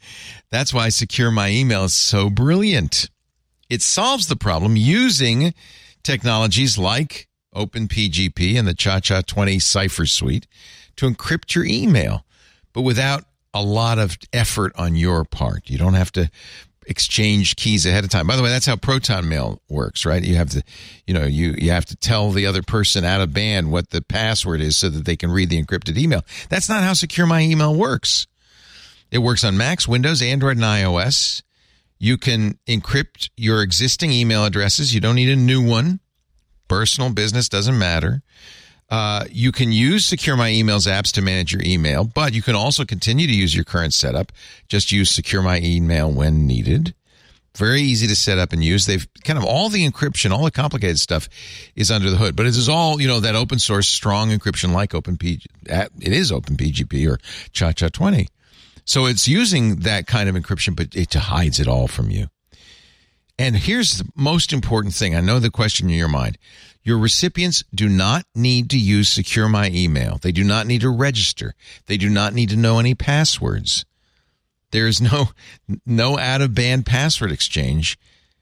That's 0.51 0.73
why 0.73 0.91
Secure 0.91 1.33
My 1.33 1.51
Email 1.51 1.85
is 1.85 1.95
so 1.95 2.31
brilliant. 2.31 3.11
It 3.69 3.83
solves 3.83 4.27
the 4.27 4.37
problem 4.37 4.77
using 4.77 5.55
technologies 6.03 6.79
like 6.79 7.29
OpenPGP 7.55 8.59
and 8.59 8.67
the 8.67 8.75
Cha-Cha 8.75 9.23
20 9.23 9.59
Cipher 9.59 10.07
Suite 10.07 10.47
to 10.97 11.09
encrypt 11.09 11.55
your 11.55 11.65
email, 11.65 12.25
but 12.73 12.83
without 12.83 13.25
a 13.53 13.63
lot 13.63 13.99
of 13.99 14.19
effort 14.33 14.73
on 14.77 14.97
your 14.97 15.25
part. 15.25 15.71
You 15.71 15.79
don't 15.79 15.95
have 15.95 16.13
to 16.13 16.29
exchange 16.87 17.57
keys 17.57 17.87
ahead 17.87 18.05
of 18.05 18.11
time. 18.11 18.27
By 18.27 18.37
the 18.37 18.43
way, 18.43 18.51
that's 18.51 18.67
how 18.67 18.77
Proton 18.77 19.29
Mail 19.29 19.63
works, 19.69 20.05
right? 20.05 20.23
You 20.23 20.35
have 20.35 20.51
to, 20.51 20.63
you 21.07 21.15
know, 21.15 21.25
you 21.25 21.55
you 21.57 21.71
have 21.71 21.87
to 21.87 21.97
tell 21.97 22.31
the 22.31 22.47
other 22.47 22.63
person 22.63 23.05
out 23.05 23.21
of 23.21 23.33
band 23.33 23.71
what 23.71 23.91
the 23.91 24.03
password 24.03 24.61
is 24.61 24.77
so 24.77 24.89
that 24.91 25.05
they 25.05 25.17
can 25.17 25.31
read 25.31 25.49
the 25.49 25.63
encrypted 25.63 25.97
email. 25.97 26.23
That's 26.49 26.69
not 26.69 26.83
how 26.83 26.93
Secure 26.93 27.27
My 27.27 27.41
Email 27.41 27.75
works. 27.75 28.27
It 29.11 29.19
works 29.19 29.45
on 29.45 29.57
Macs, 29.57 29.87
Windows, 29.87 30.21
Android, 30.21 30.57
and 30.57 30.65
iOS. 30.65 31.43
You 32.05 32.19
can 32.19 32.59
encrypt 32.67 33.31
your 33.35 33.63
existing 33.63 34.13
email 34.13 34.45
addresses. 34.45 34.95
You 34.95 35.01
don't 35.01 35.15
need 35.15 35.31
a 35.31 35.37
new 35.37 35.67
one. 35.67 36.01
Personal, 36.69 37.09
business, 37.09 37.49
doesn't 37.49 37.79
matter. 37.79 38.21
Uh, 38.91 39.25
you 39.31 39.51
can 39.53 39.73
use 39.73 40.05
Secure 40.05 40.37
My 40.37 40.51
Emails 40.51 40.87
apps 40.87 41.13
to 41.13 41.23
manage 41.23 41.55
your 41.55 41.63
email, 41.65 42.05
but 42.05 42.35
you 42.35 42.43
can 42.43 42.55
also 42.57 42.85
continue 42.85 43.27
to 43.27 43.33
use 43.33 43.55
your 43.55 43.65
current 43.65 43.95
setup. 43.95 44.33
Just 44.69 44.93
use 44.93 45.11
Secure 45.11 45.41
My 45.41 45.61
Email 45.61 46.13
when 46.13 46.47
needed. 46.47 46.95
Very 47.57 47.81
easy 47.81 48.07
to 48.07 48.17
set 48.17 48.37
up 48.37 48.53
and 48.53 48.63
use. 48.63 48.85
They've 48.85 49.09
kind 49.25 49.39
of 49.39 49.47
all 49.47 49.71
the 49.71 49.89
encryption, 49.89 50.31
all 50.31 50.45
the 50.45 50.51
complicated 50.51 50.99
stuff 50.99 51.31
is 51.75 51.91
under 51.91 52.11
the 52.11 52.19
hood, 52.19 52.37
but 52.37 52.45
it 52.45 52.51
is 52.51 52.69
all, 52.69 53.01
you 53.01 53.09
know, 53.09 53.21
that 53.21 53.35
open 53.35 53.59
source 53.59 53.89
strong 53.89 54.29
encryption 54.29 54.75
like 54.75 54.91
OpenPG. 54.91 55.47
It 55.65 56.13
is 56.13 56.31
OpenPGP 56.31 57.11
or 57.11 57.19
Cha-Cha 57.53 57.89
20. 57.89 58.29
So 58.85 59.07
it's 59.07 59.27
using 59.27 59.77
that 59.77 60.07
kind 60.07 60.29
of 60.29 60.35
encryption, 60.35 60.77
but 60.77 60.95
it 60.95 61.13
hides 61.15 61.59
it 61.59 61.69
all 61.69 61.89
from 61.89 62.11
you. 62.11 62.29
And 63.39 63.57
here's 63.57 63.99
the 63.99 64.09
most 64.15 64.53
important 64.53 64.95
thing. 64.95 65.17
I 65.17 65.21
know 65.21 65.39
the 65.39 65.51
question 65.51 65.89
in 65.89 65.97
your 65.97 66.09
mind. 66.09 66.39
Your 66.83 66.99
recipients 66.99 67.65
do 67.75 67.89
not 67.89 68.27
need 68.35 68.71
to 68.71 68.79
use 68.79 69.09
Secure 69.09 69.49
My 69.49 69.71
Email. 69.71 70.19
They 70.21 70.33
do 70.33 70.45
not 70.45 70.67
need 70.67 70.83
to 70.83 70.91
register. 70.91 71.55
They 71.87 71.97
do 71.97 72.09
not 72.09 72.35
need 72.35 72.51
to 72.51 72.57
know 72.57 72.79
any 72.79 72.95
passwords. 72.95 73.85
There's 74.71 75.01
no 75.01 75.31
no 75.87 76.19
out 76.19 76.43
of 76.43 76.55
band 76.55 76.85
password 76.85 77.33
exchange 77.33 77.99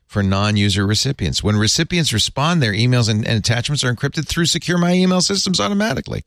for 0.07 0.22
non-user 0.22 0.86
recipients. 0.86 1.43
When 1.43 1.57
recipients 1.57 2.12
respond, 2.12 2.61
their 2.61 2.72
emails 2.72 3.09
and, 3.09 3.26
and 3.26 3.38
attachments 3.38 3.82
are 3.84 3.95
encrypted 3.95 4.26
through 4.26 4.47
Secure 4.47 4.76
My 4.76 4.93
Email 4.93 5.22
systems 5.22 5.61
automatically. 5.61 6.24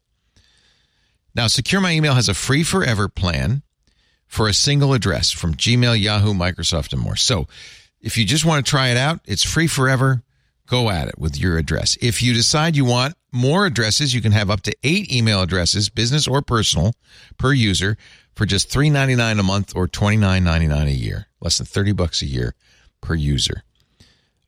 Now, 1.35 1.47
Secure 1.47 1.81
My 1.81 1.91
Email 1.91 2.15
has 2.15 2.29
a 2.29 2.33
free 2.33 2.63
forever 2.63 3.09
plan 3.09 3.61
for 4.35 4.49
a 4.49 4.53
single 4.53 4.93
address 4.93 5.31
from 5.31 5.55
Gmail, 5.55 5.97
Yahoo, 5.97 6.33
Microsoft, 6.33 6.91
and 6.91 7.01
more. 7.01 7.15
So 7.15 7.47
if 8.01 8.17
you 8.17 8.25
just 8.25 8.43
want 8.43 8.65
to 8.65 8.69
try 8.69 8.89
it 8.89 8.97
out, 8.97 9.21
it's 9.25 9.43
free 9.43 9.67
forever. 9.67 10.23
Go 10.67 10.89
at 10.89 11.07
it 11.07 11.17
with 11.17 11.39
your 11.39 11.57
address. 11.57 11.97
If 12.01 12.21
you 12.21 12.33
decide 12.33 12.75
you 12.75 12.83
want 12.83 13.15
more 13.31 13.65
addresses, 13.65 14.13
you 14.13 14.21
can 14.21 14.33
have 14.33 14.49
up 14.49 14.61
to 14.63 14.75
eight 14.83 15.09
email 15.09 15.41
addresses, 15.41 15.87
business 15.87 16.27
or 16.27 16.41
personal, 16.41 16.93
per 17.37 17.53
user 17.53 17.97
for 18.35 18.45
just 18.45 18.69
$3.99 18.69 19.39
a 19.39 19.43
month 19.43 19.73
or 19.73 19.87
$29.99 19.87 20.87
a 20.87 20.91
year. 20.91 21.27
Less 21.39 21.59
than 21.59 21.65
30 21.65 21.93
bucks 21.93 22.21
a 22.21 22.25
year 22.25 22.55
per 22.99 23.15
user. 23.15 23.63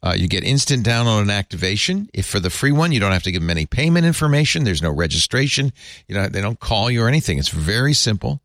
Uh, 0.03 0.15
you 0.17 0.27
get 0.27 0.43
instant 0.43 0.85
download 0.85 1.21
and 1.21 1.31
activation. 1.31 2.09
If 2.13 2.25
for 2.25 2.41
the 2.41 2.49
free 2.49 2.73
one, 2.73 2.91
you 2.91 2.99
don't 2.99 3.13
have 3.13 3.23
to 3.23 3.31
give 3.31 3.41
them 3.41 3.49
any 3.49 3.65
payment 3.65 4.05
information. 4.05 4.65
There's 4.65 4.81
no 4.81 4.91
registration. 4.91 5.71
You 6.09 6.15
know, 6.15 6.27
they 6.27 6.41
don't 6.41 6.59
call 6.59 6.91
you 6.91 7.03
or 7.03 7.07
anything. 7.07 7.39
It's 7.39 7.47
very 7.47 7.93
simple. 7.93 8.41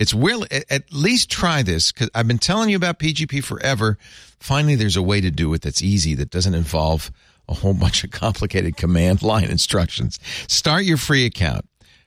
It's 0.00 0.14
will 0.14 0.46
at 0.50 0.90
least 0.90 1.30
try 1.30 1.62
this 1.62 1.92
because 1.92 2.08
I've 2.14 2.26
been 2.26 2.38
telling 2.38 2.70
you 2.70 2.76
about 2.76 2.98
PGP 2.98 3.44
forever. 3.44 3.98
Finally, 4.40 4.76
there's 4.76 4.96
a 4.96 5.02
way 5.02 5.20
to 5.20 5.30
do 5.30 5.52
it 5.52 5.60
that's 5.60 5.82
easy 5.82 6.14
that 6.14 6.30
doesn't 6.30 6.54
involve 6.54 7.12
a 7.46 7.54
whole 7.54 7.74
bunch 7.84 8.02
of 8.02 8.10
complicated 8.10 8.78
command 8.78 9.22
line 9.30 9.44
instructions. 9.44 10.18
Start 10.48 10.84
your 10.84 10.96
free 10.96 11.26
account 11.26 11.66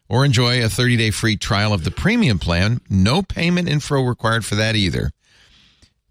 or 0.10 0.26
enjoy 0.26 0.66
a 0.66 0.70
30 0.70 0.98
day 0.98 1.12
free 1.12 1.38
trial 1.38 1.72
of 1.72 1.84
the 1.84 1.92
premium 1.92 2.40
plan. 2.40 2.82
No 2.90 3.22
payment 3.22 3.70
info 3.70 4.02
required 4.02 4.44
for 4.44 4.56
that 4.56 4.76
either. 4.76 5.12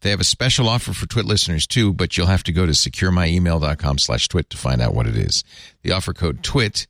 They 0.02 0.10
have 0.10 0.20
a 0.20 0.24
special 0.24 0.68
offer 0.68 0.92
for 0.92 1.06
Twit 1.06 1.26
listeners 1.26 1.66
too, 1.66 1.92
but 1.92 2.16
you'll 2.16 2.26
have 2.26 2.42
to 2.44 2.52
go 2.52 2.64
to 2.64 2.72
securemyemail.com 2.72 3.98
slash 3.98 4.28
twit 4.28 4.50
to 4.50 4.56
find 4.56 4.80
out 4.80 4.94
what 4.94 5.06
it 5.08 5.16
is. 5.16 5.42
The 5.82 5.92
offer 5.92 6.12
code 6.12 6.44
twit 6.44 6.86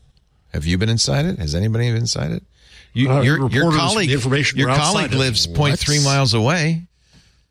Have 0.53 0.65
you 0.67 0.79
been 0.79 0.89
inside 0.89 1.27
it? 1.27 1.39
Has 1.39 1.55
anybody 1.55 1.89
been 1.89 1.97
inside 2.01 2.33
it? 2.33 2.43
You, 2.93 3.11
Uh, 3.11 3.21
your, 3.23 3.51
your 3.51 3.73
colleague, 3.73 4.09
the 4.09 4.15
information 4.15 4.59
your 4.59 4.75
colleague 4.75 5.13
lives 5.13 5.47
0.3 5.47 6.05
miles 6.05 6.33
away. 6.35 6.85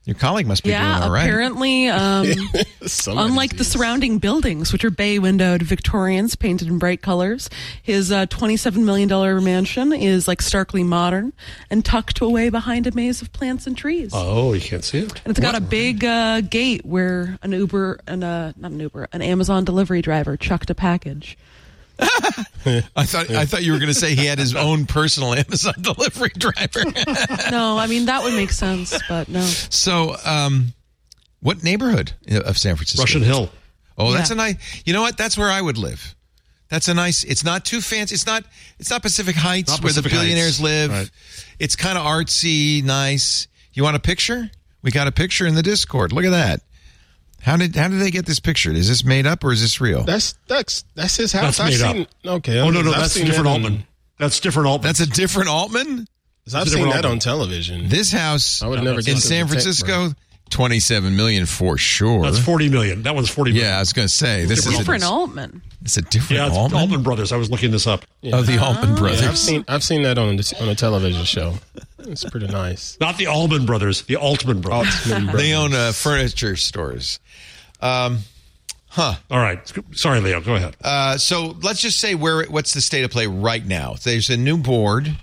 Your 0.06 0.16
colleague 0.16 0.46
must 0.46 0.64
be 0.64 0.70
Yeah, 0.70 0.84
doing 1.00 1.04
all 1.04 1.10
right. 1.12 1.24
apparently, 1.24 1.88
um, 1.88 2.26
Somebody's 2.86 3.32
unlike 3.32 3.58
the 3.58 3.64
surrounding 3.64 4.20
buildings, 4.20 4.72
which 4.72 4.86
are 4.86 4.91
bay 4.91 5.18
windowed 5.18 5.64
Victorians 5.64 6.36
painted 6.36 6.68
in 6.68 6.78
bright 6.78 7.02
colors, 7.02 7.50
his 7.82 8.12
uh, 8.12 8.28
$27 8.28 8.84
million 8.84 9.10
mansion 9.43 9.91
is 9.93 10.28
like 10.28 10.43
starkly 10.43 10.84
modern 10.84 11.34
and 11.72 11.84
tucked 11.84 12.22
away 12.22 12.50
behind 12.50 12.86
a 12.86 12.91
maze 12.91 13.24
of 13.24 13.34
plants 13.34 13.66
and 13.66 13.76
trees. 13.76 14.12
Oh, 14.14 14.54
you 14.54 14.62
can't 14.62 14.84
see 14.84 15.00
it. 15.00 15.22
and 15.26 15.32
it's 15.32 15.39
got 15.39 15.56
a 15.56 15.62
big 15.62 16.06
uh, 16.06 16.41
gate 16.41 16.86
where 16.86 17.39
an 17.41 17.52
Uber 17.54 18.00
and 18.06 18.24
uh, 18.24 18.54
not 18.58 18.72
an 18.72 18.80
Uber, 18.80 19.08
an 19.12 19.24
Amazon 19.24 19.66
delivery 19.66 20.04
driver 20.04 20.38
chucked 20.38 20.70
a 20.70 20.76
package. 20.76 21.36
I 22.96 23.06
thought 23.06 23.30
I 23.32 23.46
thought 23.46 23.64
you 23.64 23.72
were 23.72 23.78
going 23.80 23.93
to 23.93 24.00
say 24.00 24.16
he 24.16 24.26
had 24.26 24.39
his 24.39 24.56
own 24.56 24.86
personal 24.86 25.34
Amazon 25.34 25.74
delivery 25.82 26.32
driver. 26.38 26.84
No, 27.52 27.78
I 27.78 27.88
mean 27.88 28.06
that 28.06 28.24
would 28.24 28.34
make 28.34 28.52
sense, 28.52 28.98
but 29.08 29.30
no. 29.30 29.41
so, 29.41 30.16
um, 30.26 30.74
what 31.41 31.64
neighborhood 31.64 32.14
of 32.30 32.58
San 32.58 32.76
Francisco? 32.76 33.02
Russian 33.04 33.22
Hill. 33.22 33.50
Oh, 33.98 34.12
that's 34.12 34.30
Yeah. 34.30 34.34
a 34.34 34.38
nice. 34.38 34.82
You 34.86 34.93
know 34.93 35.02
what? 35.02 35.18
That's 35.18 35.38
where 35.38 35.50
I 35.50 35.62
would 35.62 35.78
live. 35.78 36.16
That's 36.70 36.88
a 36.88 36.93
nice. 36.93 37.24
It's 37.24 37.43
not 37.43 37.64
too 37.64 37.80
fancy. 37.82 38.16
It's 38.16 38.26
not. 38.26 38.43
It's 38.80 38.89
not 38.89 39.02
Pacific 39.04 39.36
Heights 39.36 39.70
Not 39.72 39.82
where 39.84 39.89
Pacific 39.91 40.12
the 40.12 40.18
billionaires 40.18 40.58
Heights. 40.58 40.62
live. 40.62 40.91
Right. 40.91 41.10
It's 41.60 41.76
kind 41.76 41.98
of 41.98 42.04
artsy, 42.06 42.84
nice. 42.84 43.48
You 43.74 43.84
want 43.84 43.96
a 43.96 44.00
picture? 44.00 44.50
We 44.82 44.91
got 44.91 45.08
a 45.08 45.12
picture 45.12 45.46
in 45.48 45.56
the 45.56 45.64
Discord. 45.64 46.12
Look 46.12 46.26
at 46.26 46.32
that. 46.32 46.62
How 47.46 47.58
did 47.58 47.76
how 47.76 47.88
did 47.89 48.00
they 48.00 48.10
get 48.10 48.26
this 48.26 48.39
picture? 48.39 48.72
Is 48.72 48.88
this 48.88 49.04
made 49.06 49.28
up 49.28 49.43
or 49.43 49.52
is 49.52 49.62
this 49.62 49.80
real? 49.80 50.04
That's 50.04 50.34
that's 50.48 50.84
that's 50.96 51.16
his 51.16 51.32
house. 51.32 51.58
That's 51.58 51.60
I've 51.60 51.68
made 51.68 51.96
seen, 51.96 52.02
up. 52.26 52.38
Okay. 52.38 52.60
Oh 52.60 52.72
no, 52.72 52.82
no, 52.82 52.89
I've 52.91 53.02
that's 53.02 53.14
seen 53.14 53.28
different 53.28 53.46
that 53.46 53.50
on- 53.52 53.64
Altman. 53.64 53.88
That's 54.18 54.39
different 54.39 54.68
Altman. 54.68 54.88
That's 54.88 55.00
a 55.02 55.06
different 55.06 55.50
Altman. 55.50 55.88
I've 55.88 56.08
It's 56.46 56.54
seen 56.54 56.64
different 56.64 56.93
that 56.93 57.06
Altman. 57.06 57.12
on 57.12 57.20
television. 57.20 57.88
This 57.88 58.12
house 58.12 58.64
I 58.64 58.68
would 58.68 58.82
never 58.84 58.98
in 58.98 59.06
guess 59.06 59.18
it 59.18 59.28
San 59.28 59.46
was 59.46 59.52
a 59.52 59.56
tech 59.58 59.64
Francisco, 59.64 60.14
twenty 60.50 60.80
seven 60.80 61.16
million 61.16 61.46
for 61.46 61.78
sure. 61.78 62.24
That's 62.24 62.39
forty 62.39 62.68
million. 62.68 63.04
That 63.04 63.14
one's 63.14 63.30
forty 63.30 63.52
million. 63.52 63.70
yeah, 63.70 63.78
I 63.78 63.80
was 63.80 63.93
going 63.93 64.08
to 64.08 64.14
say 64.14 64.46
this 64.46 64.66
is 64.66 64.74
a, 64.74 64.78
Different 64.80 65.04
Altman. 65.04 65.62
it's 65.84 65.98
a 65.98 66.02
different 66.02 66.39
Yeah, 66.39 66.48
it's 66.48 66.58
Altman. 66.58 66.82
Altman 66.82 67.04
Brothers. 67.04 67.32
I 67.32 67.38
was 67.38 67.52
looking 67.52 67.70
this 67.70 67.86
up. 67.86 68.06
Oh, 68.24 68.41
the 68.41 68.58
Altman 68.58 68.93
ah. 68.93 68.98
brothers. 68.98 69.22
Yeah, 69.22 69.30
I've 69.30 69.38
seen 69.38 69.66
I've 69.68 69.84
seen 69.84 70.02
that 70.02 70.18
on 70.18 70.39
on 70.60 70.70
a 70.70 70.76
television 70.76 71.26
show. 71.26 71.54
It's 72.08 72.24
pretty 72.24 72.47
nice. 72.47 72.97
Not 73.01 73.18
the 73.18 73.28
Allman 73.28 73.66
Brothers, 73.66 74.01
the 74.03 74.16
Altman 74.18 74.62
Brothers. 74.62 75.12
Altman 75.12 75.36
they 75.38 75.53
own 75.53 75.74
uh, 75.74 75.91
furniture 75.91 76.56
stores. 76.56 77.20
Um, 77.82 78.20
huh. 78.88 79.16
All 79.30 79.39
right. 79.39 79.60
Sorry, 79.93 80.20
Leo. 80.22 80.41
Go 80.41 80.56
ahead. 80.56 80.76
Uh, 80.84 81.18
so 81.18 81.56
let's 81.62 81.82
just 81.82 81.99
say 81.99 82.16
where 82.16 82.45
what's 82.45 82.74
the 82.74 82.82
state 82.82 83.03
of 83.03 83.12
play 83.12 83.28
right 83.28 83.66
now? 83.66 83.95
There's 84.01 84.30
a 84.30 84.38
new 84.38 84.58
board. 84.58 85.16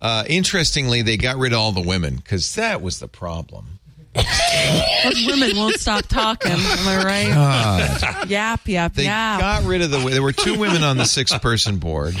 Uh, 0.00 0.24
interestingly, 0.28 1.02
they 1.02 1.16
got 1.16 1.36
rid 1.36 1.52
of 1.52 1.58
all 1.58 1.72
the 1.72 1.80
women 1.80 2.16
because 2.16 2.54
that 2.54 2.80
was 2.82 3.00
the 3.00 3.08
problem. 3.08 3.78
Those 4.14 5.26
women 5.26 5.56
won't 5.56 5.76
stop 5.78 6.06
talking. 6.06 6.50
Am 6.52 6.88
I 6.88 7.04
right? 7.04 8.28
Yap, 8.28 8.66
yap, 8.66 8.94
They 8.94 9.04
yap. 9.04 9.40
got 9.40 9.64
rid 9.64 9.82
of 9.82 9.90
the. 9.90 9.98
There 9.98 10.22
were 10.22 10.32
two 10.32 10.58
women 10.58 10.82
on 10.82 10.96
the 10.96 11.04
six-person 11.04 11.78
board, 11.78 12.16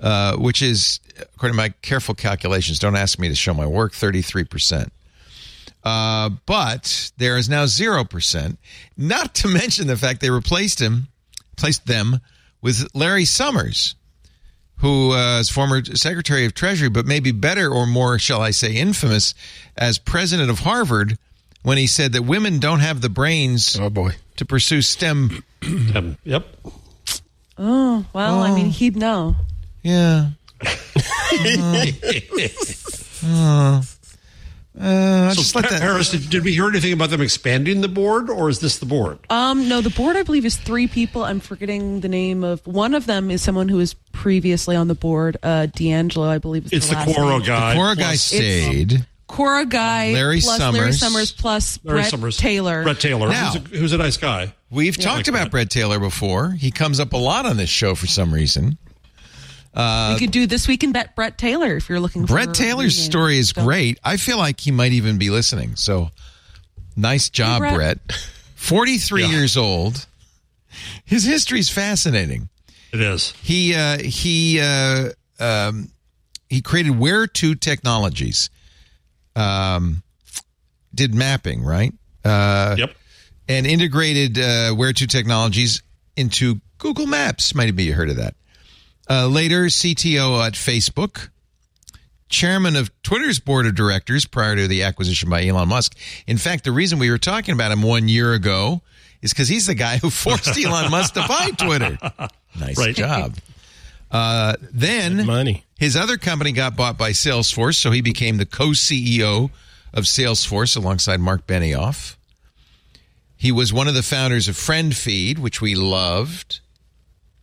uh, 0.00 0.36
which 0.36 0.62
is, 0.62 1.00
according 1.20 1.54
to 1.54 1.56
my 1.56 1.70
careful 1.82 2.14
calculations, 2.14 2.78
don't 2.78 2.96
ask 2.96 3.18
me 3.18 3.28
to 3.28 3.34
show 3.34 3.54
my 3.54 3.66
work, 3.66 3.92
thirty-three 3.92 4.44
percent. 4.44 4.92
Uh, 5.84 6.30
but 6.46 7.10
there 7.18 7.36
is 7.38 7.48
now 7.48 7.66
zero 7.66 8.04
percent. 8.04 8.58
Not 8.96 9.34
to 9.36 9.48
mention 9.48 9.86
the 9.86 9.96
fact 9.96 10.20
they 10.20 10.30
replaced 10.30 10.80
him, 10.80 11.08
placed 11.56 11.86
them 11.86 12.20
with 12.60 12.88
Larry 12.94 13.24
Summers, 13.24 13.94
who 14.78 15.12
uh, 15.12 15.38
is 15.40 15.48
former 15.50 15.84
Secretary 15.84 16.44
of 16.44 16.54
Treasury, 16.54 16.88
but 16.88 17.06
maybe 17.06 17.30
better 17.32 17.70
or 17.70 17.86
more, 17.86 18.18
shall 18.18 18.42
I 18.42 18.50
say, 18.50 18.74
infamous 18.74 19.34
as 19.76 19.98
president 19.98 20.50
of 20.50 20.60
Harvard, 20.60 21.16
when 21.62 21.78
he 21.78 21.86
said 21.86 22.12
that 22.12 22.22
women 22.22 22.58
don't 22.58 22.80
have 22.80 23.00
the 23.00 23.08
brains 23.08 23.78
Oh 23.78 23.90
boy. 23.90 24.16
to 24.36 24.44
pursue 24.44 24.82
STEM. 24.82 25.42
Um, 25.94 26.16
yep. 26.22 26.46
oh, 27.58 28.04
well, 28.12 28.40
I 28.42 28.54
mean, 28.54 28.66
he'd 28.70 28.94
know. 28.94 29.34
Yeah. 29.82 30.30
Uh, 33.24 33.82
uh, 34.80 35.30
So, 35.30 35.34
just 35.34 35.54
let 35.56 35.68
that. 35.70 35.82
Harris, 35.82 36.10
did, 36.12 36.30
did 36.30 36.44
we 36.44 36.52
hear 36.52 36.68
anything 36.68 36.92
about 36.92 37.10
them 37.10 37.20
expanding 37.20 37.80
the 37.80 37.88
board, 37.88 38.30
or 38.30 38.48
is 38.48 38.60
this 38.60 38.78
the 38.78 38.86
board? 38.86 39.18
Um, 39.28 39.68
no, 39.68 39.80
the 39.80 39.90
board 39.90 40.14
I 40.16 40.22
believe 40.22 40.44
is 40.44 40.56
three 40.56 40.86
people. 40.86 41.24
I'm 41.24 41.40
forgetting 41.40 42.00
the 42.00 42.08
name 42.08 42.44
of 42.44 42.64
one 42.66 42.94
of 42.94 43.06
them 43.06 43.30
is 43.30 43.42
someone 43.42 43.68
who 43.68 43.78
was 43.78 43.94
previously 44.12 44.76
on 44.76 44.86
the 44.88 44.94
board. 44.94 45.36
Uh, 45.42 45.66
D'Angelo, 45.66 46.28
I 46.28 46.38
believe. 46.38 46.66
Is 46.66 46.72
It's 46.72 46.88
the 46.88 46.94
last 46.94 47.08
Quora 47.08 47.38
name. 47.38 47.42
guy. 47.46 47.74
Quora 47.76 47.96
guy 47.96 48.02
plus- 48.02 48.20
stayed. 48.22 49.06
Quora 49.28 49.68
guy, 49.68 50.12
Larry 50.12 50.40
plus 50.40 50.58
Larry 50.60 50.72
Summers. 50.92 51.00
Summers, 51.00 51.32
plus 51.32 51.78
Larry 51.84 51.98
Bret 52.00 52.10
Summers. 52.10 52.36
Taylor. 52.38 52.82
Bret 52.84 52.98
Taylor. 53.00 53.28
Now- 53.28 53.50
who's, 53.52 53.56
a, 53.56 53.76
who's 53.78 53.92
a 53.92 53.98
nice 53.98 54.16
guy. 54.16 54.54
We've 54.70 54.96
talked 54.96 55.16
like 55.16 55.28
about 55.28 55.38
that. 55.44 55.50
Bret 55.50 55.70
Taylor 55.70 55.98
before. 55.98 56.52
He 56.52 56.70
comes 56.70 56.98
up 57.00 57.12
a 57.12 57.16
lot 57.18 57.44
on 57.46 57.56
this 57.58 57.68
show 57.68 57.94
for 57.94 58.06
some 58.06 58.32
reason. 58.32 58.78
We 59.78 60.18
could 60.18 60.32
do 60.32 60.46
this 60.46 60.66
week 60.66 60.82
in 60.82 60.92
Bet 60.92 61.14
Bret 61.14 61.38
Taylor 61.38 61.76
if 61.76 61.88
you're 61.88 62.00
looking. 62.00 62.22
for 62.26 62.34
Bret 62.34 62.48
a 62.48 62.52
Taylor's 62.52 62.96
rename. 62.96 63.10
story 63.10 63.38
is 63.38 63.52
Don't- 63.52 63.64
great. 63.64 63.98
I 64.02 64.16
feel 64.16 64.36
like 64.38 64.58
he 64.60 64.70
might 64.72 64.92
even 64.92 65.18
be 65.18 65.30
listening. 65.30 65.76
So 65.76 66.10
nice 66.96 67.28
job, 67.30 67.60
Bret. 67.60 67.74
Bret. 67.74 67.98
43 68.56 69.22
Yeah. 69.22 69.28
years 69.30 69.56
old. 69.56 70.06
His 71.04 71.24
history 71.24 71.60
is 71.60 71.70
fascinating. 71.70 72.48
It 72.92 73.00
is. 73.00 73.32
He 73.42 73.74
uh, 73.74 73.98
he 73.98 74.60
uh, 74.60 75.10
um, 75.38 75.90
he 76.48 76.60
created 76.62 76.98
Where 76.98 77.26
2 77.26 77.54
Technologies. 77.54 78.50
Um, 79.36 80.02
did 80.94 81.14
mapping 81.14 81.62
right, 81.62 81.92
uh, 82.24 82.74
Yep. 82.78 82.94
and 83.48 83.66
integrated 83.66 84.38
uh, 84.38 84.70
Where 84.72 84.92
2 84.92 85.06
Technologies 85.06 85.82
into 86.16 86.60
Google 86.78 87.06
Maps. 87.06 87.54
Might 87.54 87.74
be 87.76 87.84
you 87.84 87.92
heard 87.94 88.10
of 88.10 88.16
that. 88.16 88.34
Uh, 89.10 89.26
later, 89.26 89.64
CTO 89.66 90.46
at 90.46 90.52
Facebook, 90.52 91.30
chairman 92.28 92.76
of 92.76 92.90
Twitter's 93.02 93.38
board 93.38 93.66
of 93.66 93.74
directors 93.74 94.26
prior 94.26 94.54
to 94.56 94.68
the 94.68 94.82
acquisition 94.82 95.30
by 95.30 95.46
Elon 95.46 95.68
Musk. 95.68 95.96
In 96.26 96.36
fact, 96.36 96.64
the 96.64 96.72
reason 96.72 96.98
we 96.98 97.10
were 97.10 97.18
talking 97.18 97.54
about 97.54 97.72
him 97.72 97.82
one 97.82 98.08
year 98.08 98.34
ago 98.34 98.82
is 99.22 99.32
because 99.32 99.48
he's 99.48 99.66
the 99.66 99.74
guy 99.74 99.96
who 99.98 100.10
forced 100.10 100.56
Elon 100.62 100.90
Musk 100.90 101.14
to 101.14 101.24
buy 101.26 101.50
Twitter. 101.56 101.98
Nice 102.58 102.78
Right. 102.78 102.94
job. 102.94 103.36
Uh, 104.10 104.54
then 104.72 105.26
Money. 105.26 105.64
his 105.78 105.94
other 105.96 106.16
company 106.16 106.52
got 106.52 106.76
bought 106.76 106.96
by 106.96 107.10
Salesforce, 107.10 107.76
so 107.76 107.90
he 107.90 108.00
became 108.00 108.36
the 108.38 108.46
co-CEO 108.46 109.50
of 109.92 110.04
Salesforce 110.04 110.76
alongside 110.76 111.20
Marc 111.20 111.46
Benioff. 111.46 112.16
He 113.36 113.52
was 113.52 113.72
one 113.72 113.86
of 113.86 113.94
the 113.94 114.02
founders 114.02 114.48
of 114.48 114.54
FriendFeed, 114.56 115.38
which 115.38 115.60
we 115.60 115.74
loved. 115.74 116.60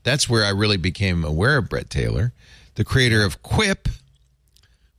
That's 0.06 0.30
where 0.30 0.46
I 0.46 0.50
really 0.52 0.78
became 0.78 1.26
aware 1.26 1.58
of 1.58 1.68
Bret 1.68 1.90
Taylor, 1.90 2.32
the 2.76 2.86
creator 2.86 3.24
of 3.24 3.44
Quip. 3.44 3.90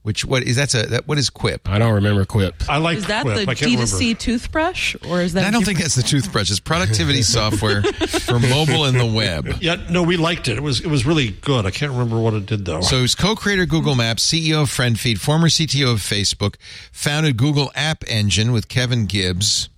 Which 0.02 0.24
what 0.24 0.44
is 0.44 0.54
that's 0.54 0.74
a 0.76 0.86
that, 0.86 1.08
what 1.08 1.18
is 1.18 1.30
Quip? 1.30 1.68
I 1.68 1.78
don't 1.78 1.94
remember 1.94 2.24
Quip. 2.24 2.54
I 2.68 2.76
like 2.76 2.98
Is 2.98 3.06
that 3.08 3.22
Quip. 3.22 3.34
the 3.44 3.46
D2C 3.46 3.98
remember. 4.00 4.14
toothbrush, 4.20 4.94
or 5.08 5.20
is 5.20 5.32
that? 5.32 5.44
I 5.44 5.50
don't 5.50 5.64
think 5.64 5.80
that's 5.80 5.96
the 5.96 6.02
toothbrush. 6.04 6.48
It's 6.48 6.60
productivity 6.60 7.22
software 7.22 7.82
for 7.82 8.38
mobile 8.38 8.84
and 8.84 9.00
the 9.00 9.06
web. 9.06 9.56
Yeah, 9.60 9.84
no, 9.90 10.04
we 10.04 10.16
liked 10.16 10.46
it. 10.46 10.58
It 10.58 10.62
was 10.62 10.78
it 10.80 10.86
was 10.86 11.04
really 11.06 11.30
good. 11.30 11.66
I 11.66 11.72
can't 11.72 11.90
remember 11.90 12.20
what 12.20 12.34
it 12.34 12.46
did 12.46 12.64
though. 12.64 12.82
So 12.82 13.00
he's 13.00 13.16
co-creator 13.16 13.62
of 13.62 13.68
Google 13.68 13.96
Maps, 13.96 14.24
CEO 14.24 14.62
of 14.62 14.68
FriendFeed, 14.70 15.18
former 15.18 15.48
CTO 15.48 15.94
of 15.94 15.98
Facebook, 15.98 16.54
founded 16.92 17.36
Google 17.36 17.72
App 17.74 18.04
Engine 18.06 18.52
with 18.52 18.68
Kevin 18.68 19.06
Gibbs. 19.06 19.68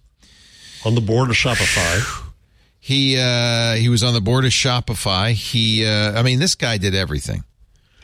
on 0.84 0.94
the 0.94 1.00
board 1.00 1.30
of 1.30 1.36
Shopify. 1.36 2.26
He 2.88 3.18
uh, 3.18 3.74
he 3.74 3.90
was 3.90 4.02
on 4.02 4.14
the 4.14 4.20
board 4.22 4.46
of 4.46 4.50
Shopify. 4.50 5.32
He, 5.32 5.84
uh, 5.84 6.18
I 6.18 6.22
mean, 6.22 6.38
this 6.38 6.54
guy 6.54 6.78
did 6.78 6.94
everything. 6.94 7.44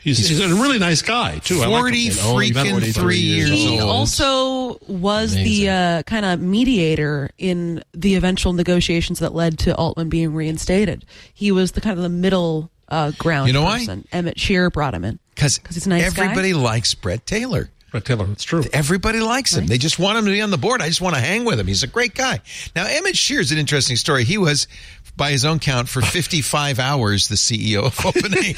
He's, 0.03 0.19
he's 0.29 0.39
a 0.39 0.47
really 0.49 0.77
nice 0.77 1.01
guy 1.01 1.39
too. 1.39 1.61
I 1.63 1.65
like 1.65 1.81
Forty 1.81 2.05
him. 2.05 2.13
Freaking 2.13 2.69
43 2.69 2.91
three 2.93 3.17
years 3.17 3.49
years 3.49 3.59
He 3.63 3.79
old. 3.81 3.89
also 3.89 4.77
was 4.87 5.33
the 5.33 5.69
uh, 5.69 6.03
kind 6.03 6.23
of 6.23 6.39
mediator 6.39 7.31
in 7.39 7.83
the 7.95 8.13
eventual 8.13 8.53
negotiations 8.53 9.17
that 9.17 9.33
led 9.33 9.57
to 9.57 9.75
Altman 9.75 10.09
being 10.09 10.35
reinstated. 10.35 11.03
He 11.33 11.51
was 11.51 11.71
the 11.71 11.81
kind 11.81 11.97
of 11.97 12.03
the 12.03 12.09
middle 12.09 12.69
uh, 12.87 13.13
ground 13.17 13.47
You 13.47 13.53
know 13.53 13.63
why? 13.63 13.87
Emmett 14.11 14.39
Shear 14.39 14.69
brought 14.69 14.93
him 14.93 15.03
in. 15.03 15.17
because 15.33 15.57
'Cause 15.57 15.73
he's 15.73 15.87
a 15.87 15.89
nice 15.89 16.13
guy? 16.13 16.25
everybody 16.25 16.53
likes 16.53 16.93
Bret 16.93 17.25
Taylor. 17.25 17.71
Bret 17.95 18.03
Taylor. 18.05 18.27
It's 18.33 18.43
true. 18.43 18.61
Everybody 18.73 19.21
likes 19.21 19.53
him. 19.55 19.67
They 19.67 19.77
just 19.77 19.97
want 19.99 20.17
him 20.17 20.25
to 20.25 20.31
be 20.31 20.41
on 20.41 20.51
the 20.51 20.57
board. 20.57 20.81
I 20.81 20.87
just 20.87 20.99
want 20.99 21.15
to 21.15 21.21
hang 21.21 21.45
with 21.45 21.57
him. 21.59 21.67
He's 21.67 21.81
a 21.83 21.87
great 21.87 22.13
guy. 22.13 22.41
Now, 22.75 22.85
Emmett 22.87 23.15
Shear 23.15 23.39
is 23.39 23.53
an 23.53 23.57
interesting 23.57 23.95
story. 23.95 24.25
He 24.25 24.37
was, 24.37 24.67
by 25.15 25.31
his 25.31 25.45
own 25.45 25.59
count, 25.59 25.87
for 25.87 26.01
55 26.01 26.77
hours, 26.89 27.29
the 27.29 27.35
CEO 27.35 27.83
of 27.85 27.95
OpenAI. 27.99 28.55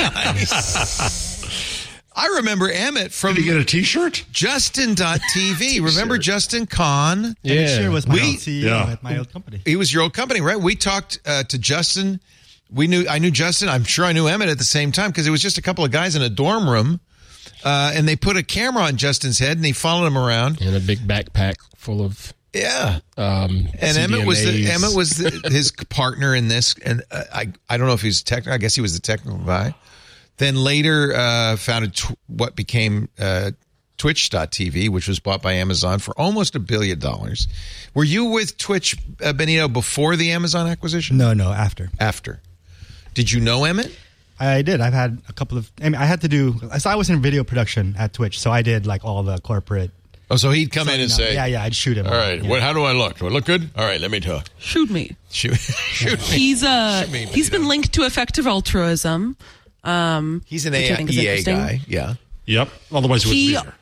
I 2.16 2.26
remember 2.38 2.68
Emmett 2.68 3.12
from 3.12 3.36
Did 3.36 3.42
he 3.44 3.48
get 3.52 3.58
a 3.58 3.64
T-shirt? 3.64 4.26
Justin.tv. 4.32 5.84
remember 5.86 6.18
Justin 6.18 6.66
Kan? 6.66 7.36
Yeah. 7.44 7.68
Sure 7.78 7.92
was 7.92 8.08
my 8.08 8.16
We- 8.16 8.22
old 8.22 8.36
CEO 8.38 8.62
Yeah. 8.64 8.92
at 8.94 9.04
my 9.04 9.20
old 9.20 9.32
company. 9.32 9.62
He 9.66 9.76
was 9.76 9.94
your 9.94 10.02
old 10.02 10.16
company, 10.16 10.42
right? 10.42 10.60
We 10.60 10.76
talked 10.76 11.20
uh, 11.28 11.44
to 11.44 11.58
Justin 11.60 12.20
we 12.70 12.88
knew 12.88 13.06
I 13.10 13.20
knew 13.20 13.32
Justin. 13.32 13.70
I'm 13.70 13.86
sure 13.86 14.04
I 14.04 14.12
knew 14.12 14.28
Emmett 14.28 14.50
at 14.50 14.58
the 14.58 14.66
same 14.66 14.92
time 14.92 15.10
because 15.12 15.26
it 15.26 15.30
was 15.30 15.42
just 15.42 15.58
a 15.58 15.62
couple 15.62 15.86
of 15.86 15.92
guys 15.92 16.18
in 16.18 16.22
a 16.22 16.28
dorm 16.28 16.70
room, 16.70 17.00
uh, 17.64 17.92
and 17.94 18.08
they 18.08 18.16
put 18.16 18.38
a 18.38 18.44
camera 18.44 18.84
on 18.84 18.98
Justin's 18.98 19.40
head 19.40 19.58
and 19.58 19.66
they 19.66 19.72
followed 19.72 20.08
him 20.08 20.18
around. 20.18 20.62
And 20.62 20.76
a 20.76 20.80
big 20.80 21.00
backpack 21.00 21.56
full 21.76 22.04
of 22.04 22.34
Yeah, 22.54 23.00
um, 23.18 23.68
and 23.80 23.98
Emmett 23.98 24.26
was 24.26 24.44
the, 24.44 24.70
Emmett 24.70 24.96
was 24.96 25.12
the, 25.18 25.50
his 25.52 25.72
partner 25.90 26.34
in 26.36 26.48
this, 26.48 26.76
and 26.84 27.04
uh, 27.12 27.24
I 27.34 27.52
I 27.70 27.78
don't 27.78 27.88
know 27.88 27.94
if 27.94 28.02
he 28.02 28.08
was 28.08 28.24
technical. 28.24 28.54
I 28.54 28.58
guess 28.58 28.76
he 28.76 28.82
was 28.82 28.94
the 28.94 29.02
technical 29.02 29.40
guy. 29.40 29.76
Then 30.38 30.56
later 30.56 31.14
uh, 31.16 31.56
founded 31.58 31.96
tw- 31.96 32.18
what 32.28 32.56
became 32.56 33.10
uh, 33.20 33.52
Twitch.tv, 33.98 34.90
which 34.90 35.08
was 35.08 35.20
bought 35.20 35.42
by 35.42 35.54
Amazon 35.54 36.00
for 36.00 36.14
almost 36.20 36.56
a 36.56 36.60
billion 36.60 37.00
dollars. 37.00 37.48
Were 37.96 38.04
you 38.04 38.26
with 38.26 38.58
Twitch, 38.58 38.96
uh, 39.24 39.34
Benito, 39.34 39.68
before 39.68 40.16
the 40.16 40.32
Amazon 40.32 40.68
acquisition? 40.68 41.18
No, 41.18 41.34
no, 41.34 41.52
after. 41.52 41.90
After. 42.00 42.40
Did 43.16 43.32
you 43.32 43.40
know 43.40 43.64
Emmett? 43.64 43.92
I 44.40 44.62
did. 44.62 44.82
I've 44.82 44.94
had 44.94 45.22
a 45.30 45.34
couple 45.34 45.58
of. 45.58 45.72
I 45.82 45.86
mean, 45.86 45.96
I 45.96 46.06
had 46.06 46.22
to 46.22 46.28
do. 46.28 46.60
So 46.78 46.90
I 46.90 46.96
was 46.96 47.10
in 47.10 47.22
video 47.22 47.44
production 47.44 47.96
at 47.98 48.14
Twitch, 48.14 48.40
so 48.40 48.52
I 48.52 48.62
did 48.62 48.86
like 48.86 49.04
all 49.04 49.24
the 49.24 49.40
corporate. 49.40 49.92
Oh, 50.30 50.36
so 50.36 50.52
he'd 50.52 50.72
come 50.74 50.90
in 50.90 51.00
and 51.00 51.10
say, 51.10 51.34
yeah, 51.36 51.46
yeah, 51.46 51.64
I'd 51.64 51.74
shoot 51.74 51.98
him. 51.98 52.06
All 52.06 52.12
right, 52.12 52.44
Yeah. 52.44 52.50
what, 52.50 52.62
how 52.62 52.74
do 52.74 52.84
I 52.84 52.92
look? 52.92 53.18
Do 53.20 53.28
I 53.28 53.30
look 53.30 53.46
good? 53.46 53.70
All 53.78 53.86
right, 53.86 54.00
let 54.02 54.12
me 54.12 54.20
talk. 54.20 54.50
Shoot 54.60 54.90
me. 54.90 55.16
Shoot, 55.32 55.56
shoot 55.58 56.20
me. 56.20 56.26
He's 56.26 56.64
uh 56.66 57.04
Shoot 57.04 57.12
me, 57.14 57.26
he's 57.28 57.50
been 57.50 57.66
linked 57.68 57.94
to 57.94 58.04
effective 58.04 58.46
altruism. 58.46 59.38
Um, 59.86 60.42
He's 60.46 60.66
an 60.66 60.74
which 60.74 60.82
I 60.82 60.94
AI, 60.94 60.96
think 60.98 61.10
is 61.12 61.18
EA 61.18 61.22
interesting. 61.22 61.56
guy. 61.56 61.82
Yeah. 61.88 62.16
Yep. 62.46 62.70
Otherwise, 62.92 63.24
it 63.24 63.28
wouldn't 63.30 63.32
be 63.48 63.54
there. 63.54 63.74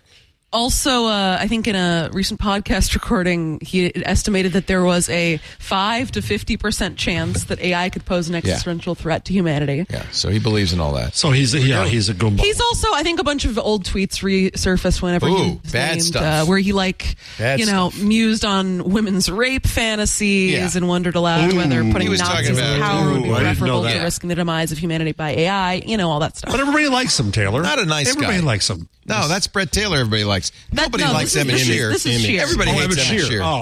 Also, 0.56 1.06
uh, 1.06 1.38
I 1.40 1.48
think 1.48 1.68
in 1.68 1.76
a 1.76 2.10
recent 2.14 2.40
podcast 2.40 2.94
recording, 2.96 3.60
he 3.62 3.92
estimated 4.06 4.54
that 4.54 4.68
there 4.68 4.84
was 4.84 5.10
a 5.10 5.38
five 5.60 6.12
to 6.14 6.22
fifty 6.22 6.58
percent 6.58 6.98
chance 6.98 7.44
that 7.46 7.60
AI 7.60 7.90
could 7.90 8.06
pose 8.06 8.30
an 8.30 8.36
existential 8.36 8.96
threat 8.96 9.26
to 9.26 9.34
humanity. 9.34 9.86
Yeah. 9.90 10.06
So 10.12 10.30
he 10.30 10.40
believes 10.40 10.74
in 10.74 10.80
all 10.80 10.94
that. 10.94 11.16
So 11.16 11.32
he's 11.32 11.54
a, 11.54 11.60
yeah, 11.60 11.86
he's 11.86 12.10
a 12.10 12.14
goomba. 12.14 12.40
He's 12.40 12.60
also, 12.62 12.88
I 12.94 13.04
think, 13.04 13.20
a 13.20 13.24
bunch 13.24 13.46
of 13.46 13.60
old 13.60 13.84
tweets 13.86 14.24
resurfaced 14.24 15.02
whenever 15.02 15.28
Ooh, 15.28 15.36
he 15.36 15.60
was 15.62 15.72
bad 15.72 15.92
named, 15.92 16.04
stuff. 16.04 16.24
Uh, 16.24 16.46
where 16.48 16.58
he 16.60 16.72
like, 16.74 17.16
Bad 17.38 17.60
you 17.60 17.66
know, 17.66 17.90
stuff. 17.90 18.02
mused 18.04 18.46
on 18.46 18.84
women's 18.90 19.30
rape 19.30 19.68
fantasies 19.68 20.52
Yeah. 20.54 20.70
and 20.76 20.88
wondered 20.88 21.16
aloud 21.16 21.54
whether 21.54 21.84
putting 21.92 22.10
was 22.10 22.20
talking 22.22 22.56
Nazis 22.56 22.58
in 22.58 22.64
about- 22.64 22.80
power 22.82 23.12
would 23.14 23.24
be 23.24 23.30
I 23.32 23.34
didn't 23.34 23.34
know 23.34 23.40
preferable 23.44 23.82
to 23.84 23.88
that. 23.90 24.04
risking 24.04 24.30
the 24.30 24.36
demise 24.36 24.72
of 24.72 24.78
humanity 24.78 25.12
by 25.12 25.32
AI. 25.32 25.74
You 25.86 25.98
know, 25.98 26.10
all 26.10 26.20
that 26.22 26.38
stuff. 26.38 26.52
but 26.52 26.60
everybody 26.60 26.88
likes 26.88 27.20
him, 27.20 27.32
Taylor. 27.32 27.62
Not 27.62 27.80
a 27.80 27.86
nice 27.86 28.10
everybody 28.10 28.40
guy. 28.40 28.44
likes 28.46 28.70
him. 28.70 28.88
No, 29.08 29.28
that's 29.28 29.48
Bret 29.48 29.72
Taylor. 29.72 29.98
Everybody 29.98 30.24
likes. 30.24 30.52
That- 30.74 30.84
Nobody 30.84 31.04
no, 31.04 31.14
likes 31.14 31.34
this 31.34 31.42
Emmett 31.42 31.54
this 31.56 31.62
is- 31.62 31.68
Shear. 31.68 31.90
this 31.90 32.06
is 32.06 32.22
Shear. 32.22 32.42
Everybody 32.42 32.72
Oh, 32.72 32.74
hates 32.74 32.86
Emmett 32.86 33.00
Emmett 33.08 33.22
Shear. 33.22 33.30
Shear. 33.30 33.42
Oh. 33.44 33.62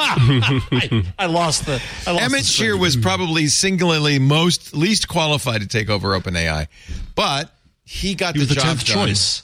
I, 0.00 1.12
I 1.18 1.26
lost 1.26 1.66
the. 1.66 1.82
I 2.06 2.12
lost 2.12 2.24
Emmett 2.24 2.40
the 2.40 2.46
Shear 2.46 2.76
was 2.76 2.96
probably 2.96 3.46
singularly 3.48 4.18
most 4.18 4.74
least 4.76 5.08
qualified 5.08 5.62
to 5.62 5.66
take 5.66 5.88
over 5.90 6.18
OpenAI, 6.18 6.68
but 7.14 7.50
he 7.84 8.14
got 8.14 8.34
He 8.34 8.40
was 8.40 8.48
the, 8.48 8.54
the 8.54 8.60
job 8.60 8.76
tenth 8.78 8.86
done. 8.86 9.08
choice. 9.08 9.42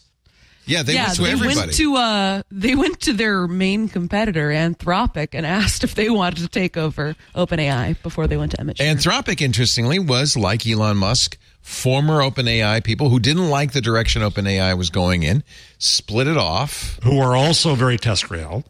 Yeah, 0.67 0.83
they 0.83 0.95
yeah, 0.95 1.05
went 1.05 1.17
to 1.17 1.23
they 1.23 1.31
everybody. 1.33 1.59
went 1.59 1.73
to 1.75 1.97
uh, 1.97 2.43
they 2.51 2.75
went 2.75 3.01
to 3.03 3.13
their 3.13 3.47
main 3.47 3.89
competitor, 3.89 4.49
Anthropic, 4.49 5.29
and 5.33 5.45
asked 5.45 5.85
if 5.85 5.95
they 5.95 6.09
wanted 6.11 6.39
to 6.39 6.49
take 6.49 6.77
over 6.77 7.15
OpenAI 7.35 8.01
before 8.03 8.27
they 8.27 8.37
went 8.37 8.53
to 8.53 8.61
Emmett. 8.61 8.79
Shear. 8.79 8.95
Anthropic, 8.95 9.41
interestingly, 9.43 9.99
was 9.99 10.37
like 10.37 10.67
Elon 10.67 10.97
Musk, 10.97 11.37
former 11.61 12.21
OpenAI 12.21 12.83
people 12.83 13.11
who 13.11 13.19
didn't 13.21 13.51
like 13.51 13.73
the 13.73 13.81
direction 13.83 14.23
OpenAI 14.23 14.77
was 14.77 14.89
going 14.91 15.23
in, 15.23 15.43
split 15.79 16.27
it 16.27 16.37
off. 16.39 16.99
who 17.03 17.19
are 17.21 17.37
also 17.37 17.75
very 17.75 17.99
TESCREAL. 17.99 18.65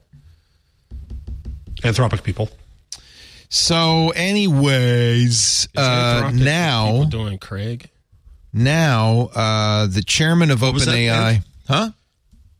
Anthropic 1.83 2.23
people. 2.25 2.49
So, 3.51 4.11
anyways, 4.17 5.69
uh, 5.77 6.33
now, 6.35 7.05
doing 7.05 7.39
Craig. 7.39 7.89
now, 8.53 9.29
uh, 9.35 9.87
the 9.87 10.03
chairman 10.03 10.51
of 10.51 10.63
was 10.63 10.87
that, 10.87 10.93
OpenAI, 10.93 11.37
Ed? 11.37 11.45
Huh? 11.67 11.91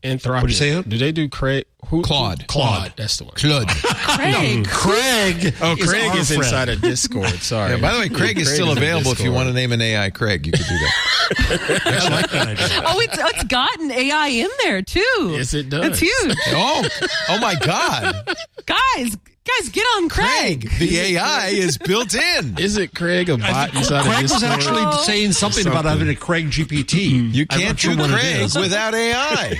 Anthropic. 0.03 0.33
What'd 0.33 0.49
you 0.51 0.55
say, 0.55 0.81
Do 0.83 0.97
they 0.99 1.11
do 1.11 1.27
Craig? 1.27 1.65
Who, 1.87 2.03
Claude. 2.03 2.47
Claude. 2.47 2.93
That's 2.95 3.17
the 3.17 3.23
one. 3.25 3.33
Claude. 3.35 3.67
Craig, 3.69 4.67
Craig. 4.67 5.55
Oh, 5.61 5.75
is 5.77 5.89
Craig 5.89 6.09
our 6.11 6.17
is 6.17 6.27
friend. 6.27 6.43
inside 6.43 6.69
of 6.69 6.81
Discord. 6.81 7.29
Sorry. 7.41 7.71
Yeah, 7.71 7.81
by 7.81 7.93
the 7.93 7.99
way, 7.99 8.09
Craig 8.09 8.37
is 8.37 8.51
still 8.53 8.71
in 8.71 8.77
available 8.77 9.11
if 9.11 9.19
you 9.19 9.31
want 9.31 9.47
to 9.47 9.53
name 9.53 9.71
an 9.71 9.81
AI 9.81 10.09
Craig. 10.11 10.45
You 10.45 10.51
could 10.51 10.65
do 10.65 10.77
that. 10.77 10.93
I 11.85 12.09
like 12.09 12.29
that 12.31 12.47
idea. 12.47 12.83
oh, 12.85 12.99
it's 12.99 13.17
it's 13.17 13.43
got 13.45 13.79
an 13.79 13.91
AI 13.91 14.27
in 14.27 14.49
there 14.63 14.81
too. 14.83 15.29
Yes, 15.31 15.53
it 15.55 15.69
does. 15.69 15.85
It's 15.85 15.99
huge, 15.99 16.37
oh, 16.49 16.87
oh 17.29 17.39
my 17.39 17.55
God, 17.55 18.35
guys. 18.65 19.17
Guys, 19.45 19.69
get 19.69 19.83
on 19.97 20.09
Craig. 20.09 20.67
Craig! 20.67 20.79
The 20.79 20.97
AI 20.99 21.47
is 21.49 21.77
built 21.77 22.15
in. 22.15 22.57
Is 22.59 22.77
it 22.77 22.95
Craig 22.95 23.29
a 23.29 23.37
bot 23.37 23.75
I 23.75 23.77
inside 23.77 24.03
Craig 24.03 24.15
of 24.25 24.31
was 24.31 24.41
Discord? 24.41 24.51
actually 24.51 25.03
saying 25.03 25.33
something, 25.33 25.67
about 25.67 25.85
having 25.85 26.09
a 26.09 26.15
Craig 26.15 26.47
GPT. 26.49 27.31
You 27.31 27.45
can't 27.45 27.79
do 27.79 27.95
Craig 27.95 28.49
without 28.55 28.95
AI. 28.95 29.53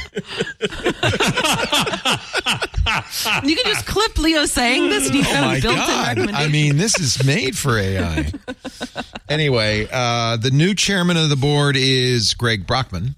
You 3.43 3.55
can 3.55 3.65
just 3.65 3.85
clip 3.85 4.17
Leo 4.17 4.45
saying 4.45 4.89
this, 4.89 5.07
and 5.07 5.15
you 5.15 5.21
Oh 5.21 5.33
have 5.33 5.45
my 5.45 5.59
built-in 5.59 5.79
God! 5.79 6.07
recommendation. 6.17 6.49
I 6.49 6.51
mean, 6.51 6.77
this 6.77 6.99
is 6.99 7.23
made 7.25 7.57
for 7.57 7.77
AI. 7.77 8.31
Anyway, 9.29 9.87
uh, 9.91 10.37
the 10.37 10.51
new 10.51 10.73
chairman 10.75 11.17
of 11.17 11.29
the 11.29 11.35
board 11.35 11.75
is 11.77 12.33
Greg 12.33 12.65
Brockman. 12.67 13.15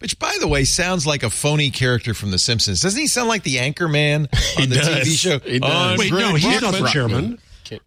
Which, 0.00 0.18
by 0.18 0.36
the 0.40 0.48
way, 0.48 0.64
sounds 0.64 1.06
like 1.06 1.22
a 1.22 1.30
phony 1.30 1.70
character 1.70 2.14
from 2.14 2.30
The 2.30 2.38
Simpsons. 2.38 2.80
Doesn't 2.80 2.98
he 3.00 3.06
sound 3.06 3.28
like 3.28 3.42
the 3.42 3.58
anchor 3.58 3.86
man 3.86 4.28
on 4.58 4.68
the 4.68 4.76
does. 4.76 5.06
TV 5.06 5.18
show? 5.18 5.38
He 5.40 5.58
does. 5.58 5.98
Wait, 5.98 6.10
Greg 6.10 6.22
no, 6.24 6.34
he's 6.36 6.44
not 6.62 6.72
Brockman. 6.72 6.82
the 6.82 6.88
chairman. 6.88 7.38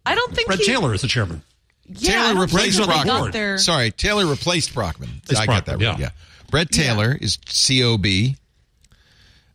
I 0.06 0.14
don't 0.14 0.34
think 0.34 0.46
Bret 0.46 0.60
he, 0.60 0.64
Taylor 0.66 0.94
is 0.94 1.02
the 1.02 1.08
chairman. 1.08 1.42
Yeah, 1.86 2.28
Taylor 2.28 2.40
replaced 2.40 2.82
Brockman. 2.82 3.30
their- 3.32 3.58
Sorry, 3.58 3.90
Taylor 3.90 4.26
replaced 4.26 4.72
Brockman. 4.74 5.10
It's 5.28 5.38
I 5.38 5.44
got 5.46 5.66
that 5.66 5.72
right. 5.72 5.80
yeah. 5.82 5.96
Yeah. 5.98 6.10
Bret 6.50 6.70
Taylor 6.70 7.18
is 7.20 7.36
COB. 7.36 8.06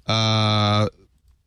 Uh, 0.05 0.89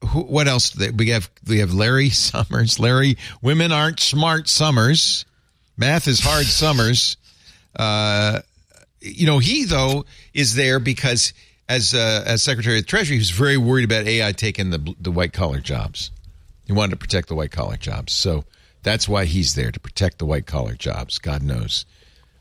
who, 0.07 0.21
what 0.23 0.49
else? 0.49 0.71
do 0.71 0.79
they- 0.87 0.91
We 0.91 1.11
have 1.11 1.31
we 1.47 1.59
have 1.59 1.73
Larry 1.75 2.11
Summers. 2.11 2.79
Larry, 2.79 3.17
women 3.41 3.71
aren't 3.73 4.01
smart. 4.01 4.49
Summers, 4.49 5.25
math 5.77 6.09
is 6.09 6.21
hard. 6.21 6.47
Summers. 6.47 7.17
Uh, 7.77 8.41
you 9.03 9.27
know, 9.27 9.39
he 9.39 9.65
though 9.65 10.05
is 10.33 10.55
there 10.55 10.79
because 10.79 11.33
as 11.69 11.95
uh, 11.95 12.25
as 12.27 12.43
Secretary 12.43 12.79
of 12.79 12.85
the 12.85 12.89
Treasury, 12.89 13.17
he 13.17 13.21
was 13.21 13.31
very 13.31 13.57
worried 13.57 13.85
about 13.85 14.07
AI 14.07 14.33
taking 14.33 14.71
the 14.71 14.95
the 15.01 15.11
white 15.11 15.33
collar 15.33 15.61
jobs. 15.61 16.11
He 16.67 16.73
wanted 16.73 16.91
to 16.91 16.97
protect 16.97 17.29
the 17.29 17.35
white 17.35 17.51
collar 17.51 17.77
jobs, 17.77 18.13
so 18.13 18.45
that's 18.83 19.09
why 19.09 19.25
he's 19.25 19.55
there 19.55 19.71
to 19.71 19.81
protect 19.81 20.19
the 20.19 20.27
white 20.27 20.47
collar 20.47 20.75
jobs. 20.75 21.19
God 21.19 21.43
knows, 21.43 21.85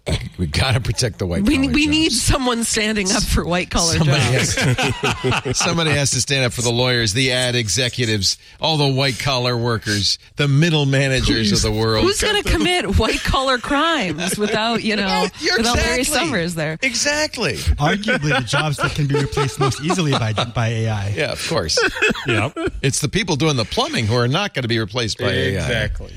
we 0.39 0.47
got 0.47 0.73
to 0.73 0.81
protect 0.81 1.19
the 1.19 1.27
white. 1.27 1.43
We, 1.43 1.57
collar 1.57 1.71
we 1.73 1.85
jobs. 1.85 1.91
need 1.97 2.11
someone 2.11 2.63
standing 2.63 3.11
up 3.11 3.21
for 3.21 3.45
white 3.45 3.69
collar 3.69 3.93
Somebody 3.97 4.19
jobs. 4.19 4.55
has, 4.55 5.41
to, 5.43 5.53
somebody 5.53 5.91
has 5.91 6.11
to 6.11 6.21
stand 6.21 6.45
up 6.45 6.53
for 6.53 6.63
the 6.63 6.71
lawyers, 6.71 7.13
the 7.13 7.31
ad 7.31 7.55
executives, 7.55 8.37
all 8.59 8.77
the 8.77 8.87
white 8.87 9.19
collar 9.19 9.55
workers, 9.55 10.17
the 10.37 10.47
middle 10.47 10.85
managers 10.87 11.51
of 11.51 11.61
the 11.61 11.71
world. 11.71 12.03
Who's 12.03 12.19
going 12.21 12.41
to 12.41 12.49
commit 12.49 12.97
white 12.97 13.19
collar 13.19 13.59
crimes 13.59 14.37
without 14.37 14.83
you 14.83 14.95
know 14.95 15.27
You're 15.39 15.57
without 15.57 15.75
Larry. 15.75 16.03
Summers 16.03 16.55
there? 16.55 16.77
Exactly. 16.81 17.53
Arguably, 17.53 18.37
the 18.39 18.45
jobs 18.45 18.77
that 18.77 18.91
can 18.95 19.05
be 19.07 19.15
replaced 19.15 19.59
most 19.59 19.81
easily 19.81 20.11
by 20.11 20.33
by 20.33 20.67
AI. 20.69 21.09
Yeah, 21.09 21.31
of 21.31 21.47
course. 21.47 21.79
Yeah. 22.25 22.49
It's 22.81 23.01
the 23.01 23.09
people 23.09 23.35
doing 23.35 23.55
the 23.55 23.65
plumbing 23.65 24.07
who 24.07 24.15
are 24.15 24.27
not 24.27 24.53
going 24.53 24.63
to 24.63 24.67
be 24.69 24.79
replaced 24.79 25.19
by 25.19 25.29
AI. 25.31 25.59
Exactly. 25.61 26.13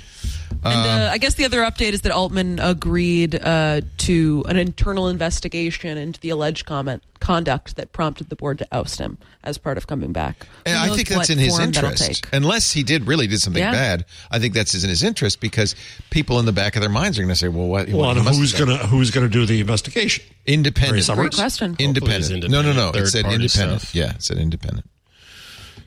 And 0.65 0.75
Um, 0.75 1.01
uh, 1.03 1.11
I 1.13 1.19
guess 1.19 1.35
the 1.35 1.45
other 1.45 1.61
update 1.63 1.93
is 1.93 2.01
that 2.03 2.13
Altman 2.13 2.59
agreed 2.59 3.35
uh, 3.35 3.83
to 3.99 4.45
an 4.49 4.57
internal 4.57 5.09
investigation 5.09 5.99
into 5.99 6.19
the 6.21 6.31
alleged 6.31 6.65
comment 6.65 7.03
conduct 7.21 7.77
that 7.77 7.93
prompted 7.93 8.29
the 8.29 8.37
board 8.37 8.59
to 8.59 8.67
oust 8.73 8.99
him 8.99 9.19
as 9.43 9.57
part 9.59 9.77
of 9.79 9.87
coming 9.87 10.13
back. 10.13 10.47
And 10.67 10.77
I 10.79 10.95
think 10.95 11.09
that's 11.09 11.31
in 11.31 11.39
his 11.39 11.59
interest. 11.59 12.27
Unless 12.33 12.73
he 12.73 12.83
did 12.83 13.07
really 13.07 13.27
did 13.27 13.41
something 13.41 13.63
Yeah. 13.63 13.73
bad, 13.73 14.05
I 14.31 14.39
think 14.39 14.55
that's 14.55 14.75
in 14.83 14.89
his 14.89 15.03
interest 15.03 15.41
because 15.41 15.75
people 16.11 16.39
in 16.39 16.47
the 16.47 16.53
back 16.53 16.77
of 16.77 16.81
their 16.81 16.91
minds 16.91 17.19
are 17.19 17.23
going 17.23 17.29
to 17.33 17.37
say, 17.37 17.49
"Well, 17.49 17.67
what? 17.67 17.89
Well, 17.89 17.99
what 17.99 18.09
and 18.11 18.19
he 18.21 18.25
must 18.25 18.39
who's 18.39 18.53
gonna 18.53 18.77
who's 18.87 19.11
gonna 19.11 19.29
do 19.29 19.47
the 19.47 19.61
investigation? 19.61 20.25
independent? 20.47 20.93
Very 20.93 21.03
Summers? 21.03 21.31
Great 21.31 21.35
question. 21.35 21.77
Independent. 21.79 22.23
Hopefully 22.25 22.39
it's 22.41 22.51
No, 22.51 22.63
no, 22.63 22.73
no. 22.73 22.87
independent, 22.89 23.07
It 23.07 23.11
said 23.11 23.25
independent. 23.27 23.81
stuff. 23.83 23.95
Yeah, 23.95 24.11
it 24.15 24.23
said 24.23 24.39
independent. 24.39 24.87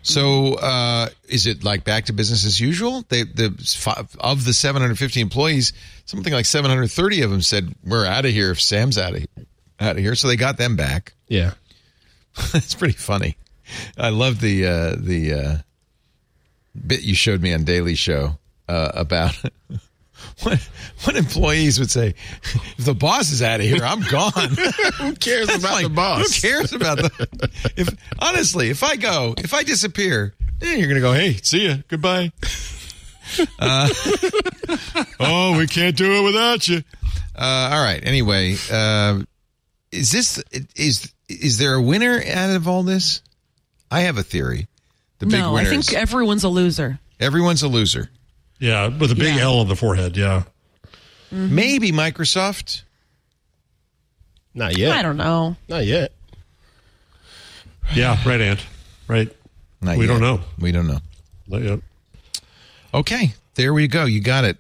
So, 0.08 0.54
uh, 0.54 1.10
is 1.28 1.48
it 1.48 1.66
like 1.66 1.84
back 1.84 2.06
to 2.06 2.14
business 2.14 2.46
as 2.46 2.62
usual? 2.62 3.04
They, 3.10 3.24
the 3.24 3.50
five, 3.78 4.16
of 4.22 4.46
the 4.46 4.54
750 4.54 5.20
employees, 5.20 5.74
something 6.06 6.32
like 6.32 6.46
730 6.46 7.24
of 7.24 7.32
them 7.32 7.42
said, 7.42 7.76
"We're 7.84 8.06
out 8.06 8.24
of 8.24 8.32
here 8.32 8.52
if 8.52 8.62
Sam's 8.62 8.98
out 8.98 9.16
of 9.16 9.28
out 9.82 9.98
of 9.98 9.98
here." 9.98 10.16
So 10.16 10.30
they 10.30 10.38
got 10.38 10.58
them 10.58 10.78
back. 10.78 11.14
Yeah. 11.28 11.56
it's 12.54 12.74
pretty 12.74 12.94
funny. 12.94 13.36
I 13.98 14.10
love 14.10 14.40
the 14.40 14.66
uh, 14.66 14.96
the 14.98 15.34
uh, 15.34 15.58
bit 16.86 17.02
you 17.02 17.14
showed 17.14 17.42
me 17.42 17.54
on 17.54 17.66
Daily 17.66 17.96
Show 17.96 18.38
uh, 18.70 18.92
about 18.94 19.36
what 20.44 20.60
what 21.04 21.16
employees 21.16 21.80
would 21.80 21.92
say. 21.92 22.16
If 22.78 22.86
the 22.86 22.94
boss 22.94 23.32
is 23.32 23.42
out 23.42 23.60
of 23.60 23.66
here, 23.66 23.84
I'm 23.84 24.02
gone. 24.02 24.32
Who 24.98 25.14
cares 25.16 25.50
It's 25.50 25.60
about 25.60 25.74
like, 25.74 25.84
the 25.84 25.90
boss? 25.90 26.36
Who 26.36 26.42
cares 26.50 26.74
about 26.74 26.98
the? 26.98 27.50
If 27.78 27.90
honestly, 28.20 28.70
if 28.70 28.84
I 28.84 28.96
go, 28.96 29.36
if 29.38 29.54
I 29.54 29.64
disappear, 29.64 30.34
then 30.60 30.80
you're 30.80 30.88
gonna 30.88 31.02
go. 31.02 31.14
Hey, 31.14 31.34
see 31.34 31.68
ya, 31.68 31.76
goodbye. 31.88 32.32
Uh, 33.60 33.90
oh, 35.20 35.58
we 35.58 35.68
can't 35.68 35.96
do 35.96 36.14
it 36.20 36.24
without 36.24 36.68
you. 36.68 36.84
Uh, 37.36 37.70
all 37.74 37.84
right. 37.84 38.00
Anyway, 38.04 38.56
uh, 38.72 39.22
is 39.92 40.12
this 40.12 40.42
is 40.76 41.12
is 41.30 41.58
there 41.58 41.76
a 41.76 41.82
winner 41.82 42.22
out 42.34 42.56
of 42.56 42.68
all 42.68 42.84
this? 42.84 43.22
I 43.92 44.02
have 44.02 44.18
a 44.18 44.24
theory. 44.24 44.68
The 45.20 45.26
big 45.26 45.40
no, 45.40 45.56
I 45.56 45.66
think 45.66 45.94
everyone's 45.94 46.44
a 46.44 46.50
loser. 46.50 47.00
everyone's 47.20 47.64
a 47.64 47.68
loser. 47.68 48.10
Yeah, 48.60 48.88
with 48.88 49.12
a 49.12 49.16
big 49.16 49.36
Yeah. 49.36 49.42
L 49.44 49.60
on 49.60 49.68
the 49.68 49.76
forehead. 49.76 50.18
Yeah. 50.18 50.44
Maybe 51.32 51.92
Microsoft. 51.92 52.84
Not 54.54 54.78
yet. 54.78 54.98
I 54.98 55.02
don't 55.04 55.18
know. 55.18 55.56
Not 55.68 55.86
yet. 55.86 56.14
Yeah, 57.94 58.18
right, 58.28 58.42
Ant. 58.42 58.66
Right. 59.08 59.30
Not 59.82 59.98
We 59.98 60.06
yet. 60.06 60.12
don't 60.14 60.22
know. 60.22 60.42
We 60.60 60.72
don't 60.72 60.88
know. 60.88 61.00
Not 61.48 61.62
yet. 61.62 61.80
Okay, 62.94 63.34
there 63.56 63.74
we 63.74 63.88
go. 63.88 64.06
You 64.06 64.22
got 64.22 64.44
it. 64.46 64.58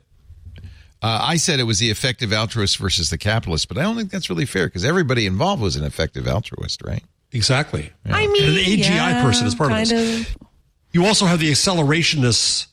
Uh, 1.01 1.19
I 1.23 1.37
said 1.37 1.59
it 1.59 1.63
was 1.63 1.79
the 1.79 1.89
effective 1.89 2.31
altruist 2.33 2.77
versus 2.77 3.09
the 3.09 3.17
capitalist, 3.17 3.67
but 3.67 3.77
I 3.77 3.83
don't 3.83 3.95
think 3.95 4.11
that's 4.11 4.29
really 4.29 4.45
fair 4.45 4.67
because 4.67 4.83
everybody 4.85 5.25
involved 5.25 5.61
was 5.61 5.75
an 5.75 5.83
effective 5.83 6.27
altruist, 6.27 6.81
right? 6.83 7.03
Exactly. 7.31 7.91
I 8.05 8.27
mean, 8.27 8.43
And 8.43 8.57
an 8.57 8.63
AGI 8.63 8.89
yeah, 8.89 9.21
person 9.23 9.47
is 9.47 9.55
part 9.55 9.71
of 9.71 9.77
kind 9.77 9.89
this. 9.89 10.35
You 10.93 11.05
also 11.05 11.25
have 11.25 11.39
the 11.39 11.51
accelerationists 11.51 12.67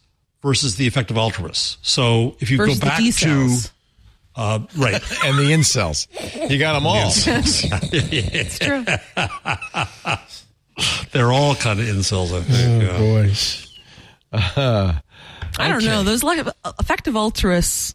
versus 0.44 0.76
the 0.76 0.86
effective 0.86 1.18
altruists. 1.18 1.78
So 1.82 2.36
if 2.38 2.50
you 2.50 2.58
Versus 2.58 2.78
go 2.78 2.86
back 2.86 3.02
to 3.02 3.50
uh, 4.36 4.60
right, 4.76 4.94
And 5.24 5.38
the 5.38 5.50
incels. 5.50 6.06
You 6.50 6.58
got 6.58 6.74
them 6.74 6.86
all. 6.86 7.06
It's 7.92 8.58
true. 8.58 8.84
they're 11.12 11.32
all 11.32 11.54
kind 11.54 11.80
of 11.80 11.86
incels. 11.86 12.36
I 12.36 12.42
think. 12.42 12.82
yeah. 12.82 12.98
Boy. 12.98 13.32
I 15.58 15.68
don't 15.68 15.84
know. 15.84 16.02
Those 16.02 16.22
like 16.22 16.46
effective 16.78 17.16
altruists, 17.16 17.94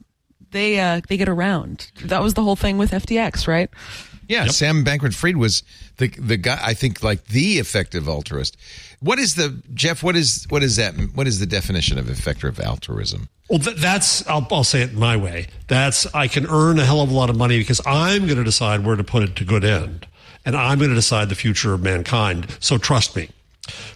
they 0.51 0.79
uh, 0.79 1.01
they 1.07 1.17
get 1.17 1.29
around. 1.29 1.91
That 2.05 2.23
was 2.23 2.33
the 2.33 2.43
whole 2.43 2.55
thing 2.55 2.77
with 2.77 2.91
FTX, 2.91 3.47
right? 3.47 3.69
Yeah, 4.29 4.45
Sam 4.45 4.85
Bankman 4.85 5.13
Fried 5.13 5.37
was 5.37 5.63
the 5.97 6.07
the 6.07 6.37
guy. 6.37 6.59
I 6.61 6.75
think 6.75 7.01
like 7.03 7.25
the 7.25 7.57
effective 7.57 8.07
altruist. 8.07 8.55
What 8.99 9.17
is 9.17 9.33
the 9.33 9.61
Jeff? 9.73 10.03
What 10.03 10.15
is 10.15 10.45
what 10.49 10.61
is 10.61 10.75
that? 10.75 10.93
What 11.15 11.27
is 11.27 11.39
the 11.39 11.47
definition 11.47 11.97
of 11.97 12.09
effective 12.09 12.59
altruism? 12.59 13.27
Well, 13.49 13.57
th- 13.57 13.77
that's 13.77 14.25
I'll, 14.27 14.47
I'll 14.51 14.63
say 14.63 14.83
it 14.83 14.93
my 14.93 15.17
way. 15.17 15.47
That's 15.67 16.05
I 16.13 16.27
can 16.27 16.45
earn 16.45 16.77
a 16.77 16.85
hell 16.85 17.01
of 17.01 17.09
a 17.09 17.13
lot 17.13 17.31
of 17.31 17.37
money 17.37 17.57
because 17.57 17.81
I'm 17.87 18.27
going 18.27 18.37
to 18.37 18.43
decide 18.43 18.85
where 18.85 18.95
to 18.95 19.03
put 19.03 19.23
it 19.23 19.35
to 19.37 19.43
good 19.43 19.65
end, 19.65 20.05
and 20.45 20.55
I'm 20.55 20.77
going 20.77 20.91
to 20.91 20.95
decide 20.95 21.29
the 21.29 21.35
future 21.35 21.73
of 21.73 21.81
mankind. 21.81 22.55
So 22.59 22.77
trust 22.77 23.15
me. 23.15 23.31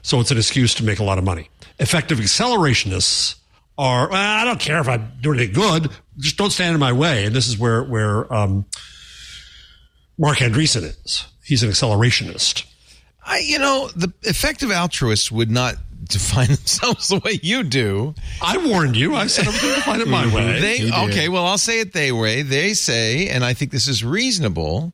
So 0.02 0.20
it's 0.20 0.32
an 0.32 0.38
excuse 0.38 0.74
to 0.76 0.84
make 0.84 0.98
a 0.98 1.04
lot 1.04 1.20
of 1.20 1.24
money. 1.24 1.50
Effective 1.78 2.18
accelerationists 2.18 3.36
are 3.78 4.10
well, 4.10 4.40
I 4.40 4.46
don't 4.46 4.60
care 4.60 4.80
if 4.80 4.88
I'm 4.88 5.12
doing 5.22 5.40
it 5.40 5.54
good, 5.54 5.92
just 6.18 6.38
don't 6.38 6.52
stand 6.52 6.74
in 6.74 6.80
my 6.80 6.92
way. 6.92 7.26
And 7.26 7.36
this 7.36 7.48
is 7.48 7.56
where 7.56 7.84
where 7.84 8.34
um, 8.34 8.66
Marc 10.24 10.38
Andreessen 10.38 10.84
is. 11.04 11.28
He's 11.44 11.64
an 11.64 11.70
accelerationist. 11.70 12.64
I, 13.26 13.40
you 13.40 13.60
know, 13.60 13.90
the 13.94 14.14
effective 14.22 14.72
altruists 14.72 15.30
would 15.30 15.52
not 15.52 15.76
define 16.06 16.48
themselves 16.48 17.10
the 17.10 17.20
way 17.20 17.40
you 17.44 17.64
do. 17.64 18.16
I 18.42 18.56
warned 18.66 18.96
you. 18.96 19.16
I 19.16 19.28
said 19.28 19.48
I'm 19.48 19.52
going 19.60 19.74
to 19.74 19.80
define 19.82 20.00
it 20.02 20.08
my 20.08 20.26
way. 20.36 20.62
They 20.62 20.92
okay. 20.94 21.28
Well, 21.28 21.46
I'll 21.46 21.58
say 21.58 21.82
it 21.82 21.92
their 21.92 22.16
way. 22.16 22.42
They 22.42 22.74
say, 22.74 23.28
and 23.28 23.44
I 23.44 23.54
think 23.54 23.72
this 23.72 23.90
is 23.90 24.02
reasonable. 24.04 24.94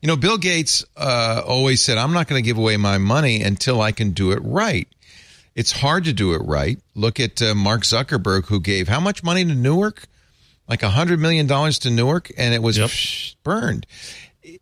You 0.00 0.06
know, 0.06 0.16
Bill 0.16 0.38
Gates 0.38 0.84
uh, 0.96 1.42
always 1.44 1.82
said, 1.82 1.98
"I'm 1.98 2.12
not 2.12 2.28
going 2.28 2.40
to 2.40 2.46
give 2.46 2.56
away 2.56 2.76
my 2.76 2.98
money 2.98 3.42
until 3.42 3.80
I 3.80 3.90
can 3.90 4.12
do 4.12 4.30
it 4.30 4.38
right." 4.44 4.86
It's 5.56 5.72
hard 5.72 6.04
to 6.04 6.12
do 6.12 6.32
it 6.34 6.42
right. 6.44 6.78
Look 6.94 7.18
at 7.18 7.42
uh, 7.42 7.56
Mark 7.56 7.82
Zuckerberg, 7.82 8.46
who 8.46 8.60
gave 8.60 8.86
how 8.86 9.00
much 9.00 9.24
money 9.24 9.44
to 9.44 9.54
Newark? 9.54 10.06
Like 10.68 10.84
a 10.84 10.90
hundred 10.90 11.18
million 11.18 11.48
dollars 11.48 11.80
to 11.80 11.90
Newark, 11.90 12.30
and 12.38 12.54
it 12.54 12.62
was 12.62 12.78
Yep. 12.78 12.90
psh, 12.90 13.34
burned. 13.42 13.86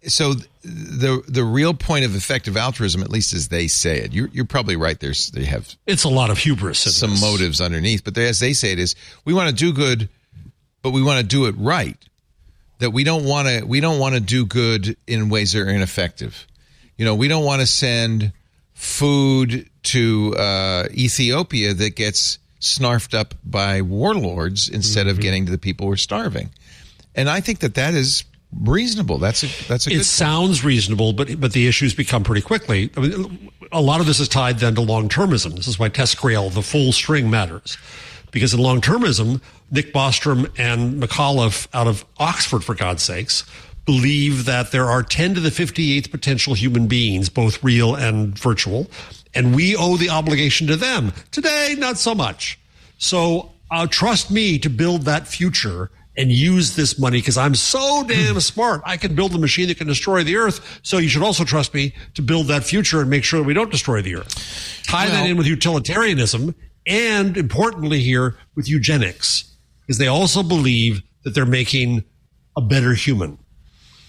So 0.07 0.35
the 0.63 1.23
the 1.29 1.45
real 1.45 1.73
point 1.73 2.05
of 2.05 2.17
effective 2.17 2.57
altruism, 2.57 3.03
at 3.03 3.11
least 3.11 3.33
as 3.33 3.49
they 3.49 3.69
say 3.69 3.99
it, 4.01 4.13
you're, 4.13 4.29
you're 4.33 4.45
probably 4.45 4.77
right. 4.77 4.99
There's 4.99 5.31
they 5.31 5.45
have 5.45 5.73
It's 5.87 6.05
a 6.05 6.09
lot 6.09 6.31
of 6.31 6.39
hubris. 6.39 6.85
In 6.87 6.93
some 6.93 7.11
this. 7.11 7.21
motives 7.23 7.61
underneath, 7.61 8.03
but 8.05 8.15
they, 8.15 8.27
as 8.29 8.41
they 8.41 8.53
say 8.55 8.73
it 8.73 8.79
is, 8.81 8.97
we 9.25 9.33
want 9.35 9.51
to 9.51 9.55
do 9.55 9.73
good, 9.73 10.09
but 10.83 10.91
we 10.91 11.03
want 11.03 11.21
to 11.21 11.27
do 11.27 11.47
it 11.47 11.55
right. 11.59 11.97
That 12.81 12.91
we 12.91 13.05
don't 13.05 13.25
want 13.25 13.47
to 13.49 13.65
we 13.65 13.81
don't 13.81 13.99
want 14.01 14.15
to 14.15 14.21
do 14.21 14.47
good 14.47 14.97
in 15.07 15.29
ways 15.29 15.53
that 15.53 15.61
are 15.61 15.69
ineffective. 15.69 16.47
You 16.97 17.05
know, 17.05 17.15
we 17.15 17.29
don't 17.29 17.45
want 17.45 17.61
to 17.61 17.67
send 17.67 18.33
food 18.75 19.69
to 19.85 20.35
uh, 20.37 20.89
Ethiopia 20.93 21.75
that 21.75 21.95
gets 21.97 22.39
snarfed 22.61 23.15
up 23.15 23.35
by 23.45 23.83
warlords 23.83 24.69
instead 24.69 25.07
Mm-hmm. 25.07 25.11
of 25.11 25.21
getting 25.21 25.47
to 25.47 25.53
the 25.53 25.59
people 25.59 25.87
who 25.87 25.93
are 25.93 25.97
starving. 25.97 26.51
And 27.15 27.29
I 27.29 27.41
think 27.41 27.61
that 27.61 27.75
that 27.77 27.95
is 27.95 28.25
reasonable. 28.53 29.19
That's 29.19 29.43
a 29.43 29.69
that's 29.69 29.87
a 29.87 29.91
It 29.91 30.05
sounds 30.05 30.65
reasonable, 30.65 31.13
but 31.13 31.41
but 31.41 31.53
the 31.53 31.67
issues 31.67 31.95
become 31.95 32.25
pretty 32.25 32.43
quickly. 32.43 32.91
I 32.97 33.01
mean, 33.01 33.51
a 33.73 33.81
lot 33.81 34.01
of 34.01 34.07
this 34.07 34.21
is 34.21 34.29
tied 34.29 34.59
then 34.59 34.75
to 34.77 34.81
long 34.81 35.09
termism. 35.09 35.57
This 35.57 35.69
is 35.69 35.79
why 35.79 35.89
TESCREAL, 35.89 36.51
the 36.51 36.63
full 36.63 36.93
string, 36.93 37.29
matters, 37.31 37.77
because 38.31 38.55
in 38.55 38.61
long 38.61 38.81
termism, 38.81 39.41
Nick 39.71 39.93
Bostrom 39.93 40.51
and 40.59 41.03
McAuliffe 41.03 41.69
out 41.75 41.87
of 41.87 42.05
Oxford, 42.19 42.65
for 42.65 42.75
God's 42.75 43.03
sakes, 43.03 43.45
believe 43.85 44.47
that 44.47 44.71
there 44.73 44.87
are 44.87 45.03
ten 45.03 45.35
to 45.35 45.41
the 45.41 45.51
fifty 45.51 45.97
eighth 45.97 46.11
potential 46.11 46.55
human 46.55 46.87
beings, 46.87 47.29
both 47.29 47.63
real 47.63 47.95
and 47.95 48.39
virtual, 48.39 48.91
and 49.35 49.55
we 49.55 49.77
owe 49.77 49.97
the 49.99 50.09
obligation 50.09 50.67
to 50.69 50.77
them. 50.77 51.13
Today, 51.31 51.75
not 51.79 51.99
so 51.99 52.15
much. 52.15 52.59
So 52.97 53.53
uh, 53.71 53.87
trust 53.87 54.31
me 54.31 54.59
to 54.61 54.71
build 54.71 55.03
that 55.03 55.29
future 55.29 55.91
and 56.19 56.33
use 56.33 56.75
this 56.75 56.99
money 56.99 57.19
because 57.19 57.39
I'm 57.39 57.55
so 57.55 58.05
damn 58.07 58.41
smart. 58.41 58.83
I 58.85 58.97
can 58.97 59.15
build 59.15 59.37
a 59.37 59.39
machine 59.39 59.69
that 59.69 59.79
can 59.79 59.87
destroy 59.87 60.25
the 60.25 60.37
earth. 60.37 60.81
So 60.83 60.99
you 60.99 61.09
should 61.09 61.23
also 61.23 61.45
trust 61.45 61.73
me 61.73 61.95
to 62.15 62.23
build 62.23 62.49
that 62.49 62.65
future 62.65 63.01
and 63.01 63.09
make 63.09 63.23
sure 63.23 63.39
that 63.41 63.47
we 63.47 63.55
don't 63.55 63.71
destroy 63.71 64.03
the 64.03 64.17
earth. 64.17 64.83
Tie 64.87 65.07
that 65.07 65.31
in 65.31 65.37
with 65.37 65.47
utilitarianism 65.47 66.57
and 66.87 67.37
importantly 67.37 68.01
here 68.01 68.37
with 68.57 68.69
eugenics 68.69 69.55
because 69.81 69.99
they 69.99 70.09
also 70.09 70.43
believe 70.43 71.03
that 71.23 71.35
they're 71.35 71.47
making 71.47 72.03
a 72.57 72.61
better 72.61 72.95
human. 72.95 73.39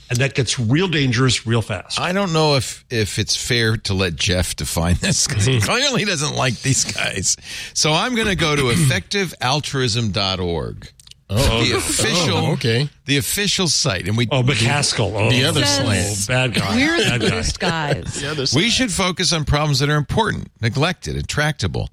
And 0.10 0.18
that 0.18 0.34
gets 0.34 0.60
real 0.60 0.88
dangerous 0.88 1.46
real 1.46 1.62
fast. 1.62 2.00
I 2.00 2.14
don't 2.14 2.34
know 2.34 2.56
if 2.56 2.84
if 2.90 3.20
it's 3.20 3.36
fair 3.36 3.78
to 3.78 3.94
let 3.94 4.16
Jeff 4.16 4.56
define 4.56 4.96
this 5.02 5.28
because 5.28 5.46
he 5.46 5.58
mm-hmm. 5.58 5.70
clearly 5.70 6.06
doesn't 6.06 6.36
like 6.36 6.60
these 6.62 6.92
guys. 6.92 7.38
So 7.76 7.94
I'm 7.94 8.16
going 8.16 8.28
to 8.28 8.36
go 8.36 8.56
to 8.56 8.64
effectivealtruism.org. 8.64 10.92
Oh, 11.32 11.64
the 11.64 11.78
official, 11.78 12.38
Oh, 12.38 12.52
okay. 12.54 12.90
the 13.06 13.18
official 13.18 13.68
site, 13.68 14.08
and 14.08 14.18
we 14.18 14.28
oh, 14.32 14.42
MacAskill. 14.42 15.14
Oh, 15.14 15.30
The 15.30 15.44
other 15.46 15.64
Says- 15.64 16.26
slant. 16.26 16.54
bad 16.56 16.60
guy. 16.60 16.76
We're 16.76 16.98
bad 16.98 17.22
the 17.22 17.30
guy. 17.30 17.36
worst 17.36 17.60
guys. 17.60 18.14
The 18.22 18.32
other 18.32 18.46
we 18.56 18.70
should 18.70 18.92
focus 18.92 19.32
on 19.32 19.46
problems 19.46 19.80
that 19.80 19.90
are 19.90 19.96
important, 19.96 20.52
neglected, 20.62 21.16
intractable. 21.16 21.90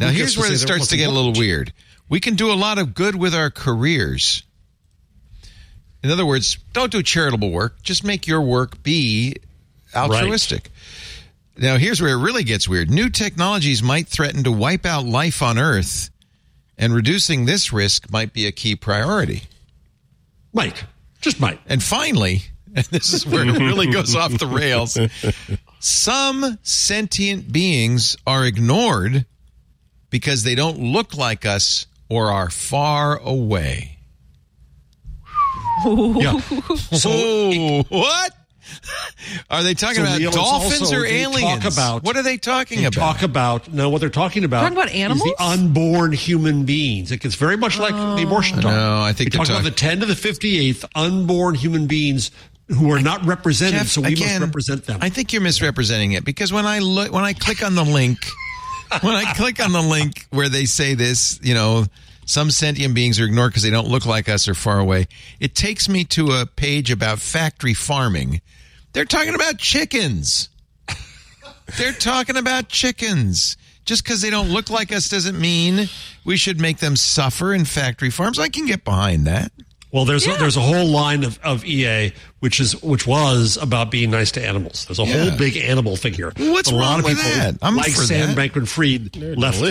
Now, 0.00 0.08
Who 0.08 0.14
here's 0.14 0.38
where 0.38 0.50
it 0.50 0.58
starts 0.58 0.88
to 0.88 0.96
get 0.96 1.04
a 1.08 1.12
little 1.12 1.28
important? 1.28 1.38
weird. 1.46 1.72
We 2.08 2.20
can 2.20 2.34
do 2.36 2.50
a 2.50 2.54
lot 2.54 2.78
of 2.78 2.94
good 2.94 3.14
with 3.14 3.34
our 3.34 3.50
careers. 3.50 4.42
In 6.02 6.10
other 6.10 6.26
words, 6.26 6.56
don't 6.72 6.90
do 6.92 7.02
charitable 7.02 7.50
work. 7.50 7.82
Just 7.82 8.02
make 8.04 8.26
your 8.26 8.40
work 8.42 8.82
be 8.82 9.36
altruistic. 9.94 10.70
Now, 11.56 11.76
here's 11.78 12.00
where 12.02 12.10
it 12.12 12.20
really 12.22 12.44
gets 12.44 12.68
weird. 12.68 12.90
New 12.90 13.08
technologies 13.08 13.82
might 13.82 14.08
threaten 14.08 14.42
to 14.44 14.52
wipe 14.52 14.84
out 14.84 15.06
life 15.06 15.40
on 15.40 15.58
Earth, 15.58 16.10
and 16.78 16.94
reducing 16.94 17.44
this 17.44 17.72
risk 17.72 18.10
might 18.10 18.32
be 18.32 18.46
a 18.46 18.52
key 18.52 18.76
priority. 18.76 19.44
Mike. 20.52 20.84
Just 21.20 21.40
Mike. 21.40 21.60
And 21.66 21.82
finally, 21.82 22.42
and 22.74 22.84
this 22.86 23.12
is 23.12 23.26
where 23.26 23.46
it 23.46 23.58
really 23.58 23.86
goes 23.86 24.14
off 24.14 24.36
the 24.38 24.46
rails, 24.46 24.98
some 25.78 26.58
sentient 26.62 27.52
beings 27.52 28.16
are 28.26 28.44
ignored 28.44 29.26
because 30.10 30.42
they 30.44 30.54
don't 30.54 30.78
look 30.78 31.16
like 31.16 31.44
us 31.46 31.86
or 32.08 32.30
are 32.30 32.50
far 32.50 33.18
away. 33.18 33.90
Yeah. 35.86 36.38
So 36.38 37.10
Oh, 37.12 37.82
what? 37.88 38.32
Are 39.50 39.62
they 39.62 39.74
talking 39.74 39.96
So, 39.96 40.02
about 40.02 40.18
Leo, 40.18 40.30
dolphins 40.30 40.92
or 40.92 41.02
they 41.02 41.22
aliens? 41.22 41.62
talk 41.62 41.72
about- 41.72 42.02
what 42.04 42.16
are 42.16 42.22
they 42.22 42.36
talking 42.36 42.80
they 42.80 42.84
about? 42.86 43.14
talk 43.14 43.22
about 43.22 43.72
no 43.72 43.88
what 43.90 44.00
they're 44.00 44.10
talking 44.10 44.44
about 44.44 44.60
Talking 44.62 44.76
about 44.76 44.88
is 44.88 44.94
animals? 44.94 45.22
the 45.36 45.42
unborn 45.42 46.12
human 46.12 46.64
beings 46.64 47.12
it 47.12 47.20
gets 47.20 47.34
very 47.34 47.56
much 47.56 47.78
like 47.78 47.94
the 47.94 48.22
abortion 48.24 48.58
oh. 48.58 48.62
talk 48.62 48.70
No, 48.72 49.02
I 49.02 49.12
think 49.12 49.32
they 49.32 49.38
they're 49.38 49.44
talk 49.46 49.54
about 49.54 49.64
the 49.64 49.70
10 49.70 50.00
to 50.00 50.06
the 50.06 50.14
58th 50.14 50.84
unborn 50.94 51.54
human 51.54 51.86
beings 51.86 52.30
who 52.68 52.90
are 52.92 53.00
not 53.00 53.24
represented 53.26 53.80
Jeff, 53.80 53.88
so 53.88 54.00
we 54.00 54.12
again, 54.14 54.40
must 54.40 54.48
represent 54.48 54.86
them 54.86 54.98
I 55.02 55.08
think 55.10 55.32
you're 55.32 55.42
misrepresenting 55.42 56.12
it 56.12 56.24
because 56.24 56.52
when 56.52 56.64
I 56.66 56.78
look, 56.78 57.12
when 57.12 57.24
I 57.24 57.32
click 57.34 57.62
on 57.62 57.74
the 57.74 57.84
link, 57.84 58.18
when 59.02 59.14
I 59.14 59.32
click 59.34 59.62
on 59.62 59.72
the 59.72 59.82
link 59.82 60.26
where 60.30 60.48
they 60.48 60.64
say 60.64 60.94
this, 60.94 61.38
you 61.42 61.52
know, 61.54 61.84
some 62.26 62.50
sentient 62.50 62.94
beings 62.94 63.18
are 63.20 63.24
ignored 63.24 63.50
because 63.52 63.62
they 63.62 63.70
don't 63.70 63.88
look 63.88 64.06
like 64.06 64.28
us 64.28 64.48
or 64.48 64.54
far 64.54 64.78
away. 64.78 65.06
It 65.40 65.54
takes 65.54 65.88
me 65.88 66.04
to 66.06 66.32
a 66.32 66.46
page 66.46 66.90
about 66.90 67.18
factory 67.18 67.74
farming. 67.74 68.40
They're 68.92 69.04
talking 69.04 69.34
about 69.34 69.58
chickens. 69.58 70.48
They're 71.78 71.92
talking 71.92 72.36
about 72.36 72.68
chickens. 72.68 73.56
Just 73.84 74.02
because 74.04 74.22
they 74.22 74.30
don't 74.30 74.48
look 74.50 74.70
like 74.70 74.92
us 74.92 75.08
doesn't 75.08 75.38
mean 75.38 75.88
we 76.24 76.36
should 76.38 76.58
make 76.60 76.78
them 76.78 76.96
suffer 76.96 77.52
in 77.52 77.64
factory 77.66 78.10
farms. 78.10 78.38
I 78.38 78.48
can 78.48 78.64
get 78.66 78.82
behind 78.84 79.26
that. 79.26 79.52
Well, 79.92 80.04
there's 80.06 80.26
a, 80.26 80.32
there's 80.32 80.56
a 80.56 80.60
whole 80.60 80.86
line 80.88 81.22
of, 81.22 81.38
of 81.44 81.64
EA 81.64 82.12
which 82.40 82.58
is 82.60 82.82
which 82.82 83.06
was 83.06 83.56
about 83.60 83.90
being 83.92 84.10
nice 84.10 84.32
to 84.32 84.44
animals. 84.44 84.86
There's 84.86 84.98
a 84.98 85.04
Yeah. 85.04 85.28
whole 85.30 85.38
big 85.38 85.56
animal 85.56 85.96
figure. 85.96 86.32
What's 86.36 86.70
a 86.70 86.74
lot 86.74 86.80
wrong 86.80 86.98
of 87.00 87.04
with 87.04 87.16
people 87.16 87.30
that? 87.38 87.58
I'm 87.62 87.76
like 87.76 87.92
for 87.92 88.00
Sam 88.02 88.34
that. 88.34 88.36
Bankman-Fried 88.52 89.12
They're 89.12 89.36
left 89.36 89.60
that. 89.60 89.66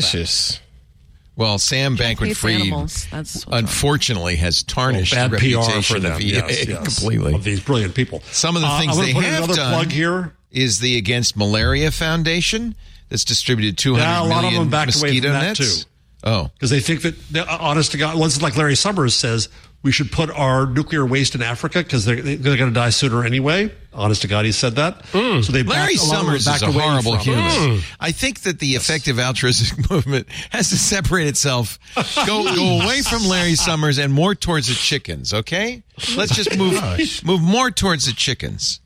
Delicious. 1.35 1.37
Well, 1.49 1.57
Sam 1.57 1.97
Bankman 1.97 2.27
hates 2.27 2.39
Fried. 2.39 3.11
That's 3.11 3.45
unfortunately 3.51 4.35
has 4.37 4.63
tarnished 4.63 5.13
Bad 5.13 5.31
the 5.31 5.37
PR 5.37 5.57
reputation 5.57 5.81
for 5.95 5.99
them 5.99 6.13
of 6.13 6.21
EA 6.21 6.25
yes, 6.33 6.67
yes, 6.67 6.83
completely. 6.99 7.33
of 7.33 7.43
these 7.43 7.59
brilliant 7.59 7.95
people. 7.95 8.21
Some 8.31 8.55
of 8.55 8.61
the 8.61 8.67
Uh, 8.67 8.79
things 8.79 8.97
I'm 8.97 9.05
they 9.05 9.13
put 9.13 9.23
have 9.25 9.37
another 9.45 9.55
done 9.55 9.73
plug 9.73 9.91
here. 9.91 10.33
is 10.51 10.79
the 10.79 10.97
Against 10.97 11.35
Malaria 11.35 11.91
Foundation 11.91 12.75
that's 13.09 13.23
distributed 13.25 13.77
200 13.77 14.03
Yeah, 14.03 14.21
a 14.21 14.25
lot 14.25 14.45
of 14.45 14.53
them 14.53 14.69
backed 14.69 14.95
away 14.95 15.09
mosquito 15.09 15.27
from 15.29 15.33
that, 15.39 15.59
nets. 15.59 15.83
too. 15.83 15.89
Oh, 16.25 16.49
because 16.53 16.69
they 16.69 16.79
think 16.79 17.01
that, 17.01 17.15
they're- 17.29 17.45
honest 17.49 17.91
to 17.91 17.97
God, 17.97 18.17
once 18.17 18.41
like 18.41 18.55
Larry 18.55 18.75
Summers 18.75 19.13
says, 19.13 19.49
we 19.83 19.91
should 19.91 20.11
put 20.11 20.31
our 20.31 20.65
nuclear 20.65 21.05
waste 21.05 21.35
in 21.35 21.41
Africa 21.41 21.79
because 21.83 22.05
they're, 22.05 22.21
they're 22.21 22.57
going 22.57 22.69
to 22.69 22.73
die 22.73 22.89
sooner 22.89 23.23
anyway. 23.23 23.69
Honest 23.93 24.21
to 24.23 24.27
God, 24.27 24.45
he 24.45 24.51
said 24.53 24.75
that. 24.77 25.05
So 25.07 25.41
they. 25.41 25.61
Larry 25.61 25.95
backed- 25.95 25.97
a 25.99 26.05
lot 26.05 26.15
Summers 26.21 26.47
is 26.47 26.61
a 26.63 26.71
horrible 26.71 27.19
from 27.19 27.33
it. 27.33 27.51
human. 27.51 27.81
I 27.99 28.11
think 28.11 28.41
that 28.41 28.59
the 28.59 28.75
effective 28.75 29.19
altruistic 29.19 29.89
movement 29.91 30.27
has 30.51 30.69
to 30.69 30.77
separate 30.77 31.27
itself, 31.27 31.77
go 32.25 32.43
go 32.55 32.79
away 32.83 33.01
from 33.01 33.23
Larry 33.25 33.55
Summers 33.55 33.99
and 33.99 34.11
more 34.11 34.33
towards 34.33 34.67
the 34.69 34.73
chickens. 34.73 35.33
Okay, 35.33 35.83
let's 36.15 36.33
just 36.35 36.57
move 36.57 36.81
move 37.23 37.41
more 37.41 37.69
towards 37.69 38.05
the 38.07 38.13
chickens. 38.13 38.79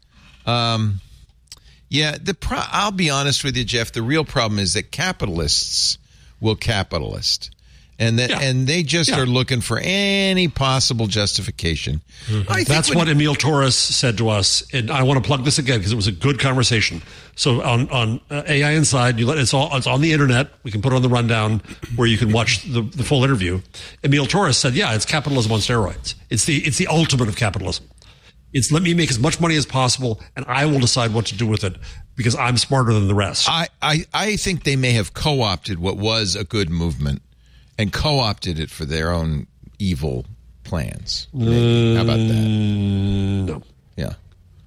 Um, 0.45 0.99
yeah, 1.89 2.17
the 2.21 2.33
pro- 2.33 2.59
I'll 2.71 2.91
be 2.91 3.09
honest 3.09 3.43
with 3.45 3.55
you, 3.55 3.63
Jeff. 3.63 3.91
The 3.93 4.01
real 4.01 4.25
problem 4.25 4.59
is 4.59 4.73
that 4.73 4.91
capitalists 4.91 5.97
will 6.41 6.55
capitalist. 6.55 7.51
And 7.99 8.19
that, 8.19 8.29
Yeah. 8.29 8.39
and 8.41 8.67
they 8.67 8.83
just 8.83 9.09
Yeah. 9.09 9.19
are 9.19 9.25
looking 9.25 9.59
for 9.59 9.79
any 9.83 10.47
possible 10.47 11.07
justification. 11.07 12.01
I 12.47 12.57
think 12.57 12.67
That's 12.67 12.89
when- 12.89 12.99
what 12.99 13.07
Émile 13.07 13.35
Torres 13.35 13.75
said 13.75 14.17
to 14.19 14.29
us, 14.29 14.61
and 14.71 14.91
I 14.91 15.01
want 15.01 15.21
to 15.21 15.25
plug 15.25 15.43
this 15.45 15.57
again 15.57 15.79
because 15.79 15.91
it 15.91 15.95
was 15.95 16.05
a 16.05 16.11
good 16.11 16.37
conversation. 16.37 17.01
So 17.35 17.63
on 17.63 17.89
on 17.89 18.19
uh, 18.29 18.43
AI 18.47 18.71
Inside, 18.73 19.17
you 19.19 19.25
let 19.25 19.39
it's 19.39 19.51
all 19.53 19.75
it's 19.75 19.87
on 19.87 20.01
the 20.01 20.13
internet. 20.13 20.49
We 20.63 20.69
can 20.69 20.81
put 20.83 20.93
it 20.93 20.95
on 20.95 21.01
the 21.01 21.09
rundown 21.09 21.61
where 21.95 22.07
you 22.07 22.19
can 22.19 22.31
watch 22.31 22.61
the, 22.63 22.83
the 22.83 23.03
full 23.03 23.23
interview. 23.23 23.61
Émile 24.03 24.27
Torres 24.29 24.57
said, 24.57 24.75
"Yeah, 24.75 24.93
it's 24.93 25.05
capitalism 25.05 25.51
on 25.51 25.59
steroids. 25.59 26.13
It's 26.29 26.45
the 26.45 26.57
it's 26.57 26.77
the 26.77 26.85
ultimate 26.87 27.27
of 27.27 27.35
capitalism. 27.35 27.85
It's 28.53 28.71
let 28.71 28.81
me 28.83 28.93
make 28.93 29.09
as 29.09 29.19
much 29.19 29.39
money 29.39 29.55
as 29.55 29.65
possible, 29.65 30.21
and 30.35 30.45
I 30.47 30.65
will 30.65 30.79
decide 30.79 31.13
what 31.13 31.25
to 31.27 31.35
do 31.35 31.45
with 31.47 31.63
it 31.63 31.75
because 32.15 32.35
I'm 32.35 32.57
smarter 32.57 32.93
than 32.93 33.07
the 33.07 33.15
rest." 33.15 33.49
I, 33.49 33.67
I, 33.81 34.05
I 34.13 34.35
think 34.35 34.63
they 34.65 34.75
may 34.75 34.91
have 34.91 35.15
co 35.15 35.41
opted 35.41 35.79
what 35.79 35.97
was 35.97 36.35
a 36.35 36.43
good 36.43 36.69
movement 36.69 37.21
and 37.77 37.91
co 37.93 38.19
opted 38.19 38.59
it 38.59 38.69
for 38.69 38.85
their 38.85 39.11
own 39.11 39.47
evil 39.79 40.25
plans. 40.63 41.27
Maybe. 41.33 41.95
How 41.95 42.01
about 42.03 42.17
that? 42.17 42.33
no. 42.33 43.63
Yeah. 43.95 44.13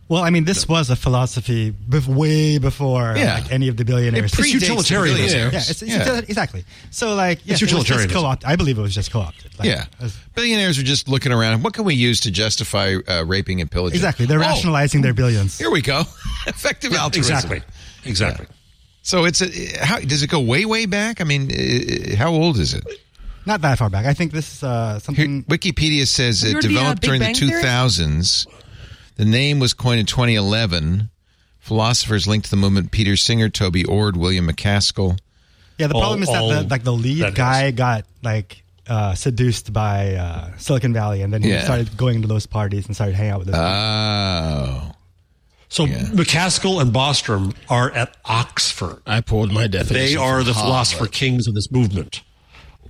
Well, 0.09 0.23
I 0.25 0.31
mean, 0.31 0.45
this 0.45 0.67
was 0.69 0.91
a 0.91 0.97
philosophy 0.97 1.71
bef- 1.89 2.09
way 2.09 2.59
before 2.59 3.15
Yeah. 3.17 3.35
like, 3.35 3.53
any 3.53 3.69
of 3.69 3.77
the 3.77 3.85
billionaires. 3.85 4.33
It 4.33 4.37
predates 4.37 4.43
the 4.43 4.67
utilitarianism. 4.67 5.39
yeah, 5.53 5.59
it's, 5.59 5.71
it's 5.71 5.83
Yeah. 5.83 6.19
exactly. 6.27 6.65
So, 6.91 7.15
like, 7.15 7.39
yes, 7.45 7.63
it 7.63 7.65
was 7.67 7.71
just 7.71 7.73
utilitarianism. 7.89 8.21
co-opted. 8.23 8.49
I 8.49 8.57
believe 8.57 8.77
it 8.79 8.83
was 8.83 8.93
just 8.95 9.13
co-opted. 9.13 9.57
Like, 9.59 9.69
Yeah. 9.69 9.85
as- 10.01 10.17
Billionaires 10.35 10.79
are 10.81 10.83
just 10.83 11.09
looking 11.09 11.31
around. 11.31 11.63
What 11.63 11.75
can 11.75 11.85
we 11.85 11.95
use 11.95 12.19
to 12.23 12.31
justify 12.33 12.97
uh, 13.07 13.25
raping 13.25 13.61
and 13.61 13.71
pillaging? 13.71 13.99
exactly. 13.99 14.27
They're 14.27 14.41
Oh, 14.41 14.43
rationalizing 14.43 15.03
their 15.03 15.15
billions. 15.15 15.57
Here 15.59 15.71
we 15.71 15.81
go. 15.81 16.01
Effective 16.49 16.93
altruism. 16.95 17.37
Exactly. 17.37 17.63
Exactly. 18.05 18.47
So 19.03 19.25
it's 19.25 19.41
a, 19.41 19.85
how 19.85 19.99
does 20.01 20.23
it 20.23 20.29
go 20.31 20.41
way 20.41 20.65
way 20.65 20.87
back? 20.87 21.21
I 21.21 21.25
mean, 21.25 21.51
uh, 21.51 22.17
how 22.17 22.31
old 22.31 22.59
is 22.59 22.75
it? 22.75 22.85
Not 23.47 23.63
that 23.63 23.79
far 23.79 23.89
back. 23.89 24.05
I 24.07 24.13
think 24.13 24.33
this 24.33 24.57
is 24.57 24.63
uh, 24.63 24.93
Here, 24.93 25.01
something. 25.01 25.45
Wikipedia 25.45 26.07
says 26.07 26.45
it 26.45 26.53
heard 26.53 26.63
the, 26.63 26.69
uh, 26.69 26.71
developed 26.71 27.03
during 27.03 27.21
the 27.21 27.27
Bang 27.27 27.35
Theory? 27.35 27.63
2000s. 27.63 28.47
The 29.17 29.25
name 29.25 29.59
was 29.59 29.73
coined 29.73 30.01
in 30.01 30.07
2011. 30.07 31.11
Philosophers 31.59 32.27
linked 32.27 32.45
to 32.47 32.51
the 32.51 32.57
movement: 32.57 32.91
Peter 32.91 33.17
Singer, 33.17 33.49
Toby 33.49 33.85
Ord, 33.85 34.17
William 34.17 34.47
MacAskill. 34.49 35.19
Yeah, 35.79 35.87
the 35.87 35.95
all- 35.95 36.01
problem 36.01 36.23
is 36.23 36.29
that 36.29 36.41
the, 36.63 36.69
like 36.69 36.85
the 36.85 36.93
lead 36.93 37.23
that 37.23 37.35
guy 37.35 37.71
got 37.71 38.05
like 38.23 38.63
uh, 38.87 39.15
seduced 39.15 39.73
by 39.73 40.15
uh, 40.15 40.51
Silicon 40.59 40.93
Valley, 40.93 41.23
and 41.23 41.33
then 41.33 41.43
he 41.43 41.51
Yeah. 41.51 41.65
started 41.65 41.97
going 41.97 42.23
to 42.23 42.29
those 42.29 42.47
parties 42.47 42.87
and 42.87 42.95
started 42.95 43.15
hanging 43.15 43.33
out 43.33 43.39
with 43.41 43.49
them. 43.49 43.57
Oh, 43.59 44.93
So 45.71 45.87
MacAskill 45.87 46.83
and 46.83 46.93
Bostrom 46.93 47.55
are 47.69 47.93
at 47.93 48.17
Oxford. 48.25 49.03
I 49.07 49.21
pulled 49.21 49.53
my 49.53 49.69
definition. 49.69 49.95
They 49.95 50.17
are 50.17 50.43
the 50.43 50.53
Harvard. 50.53 50.69
philosopher 50.69 51.07
kings 51.07 51.47
of 51.47 51.55
this 51.55 51.71
movement. 51.71 52.23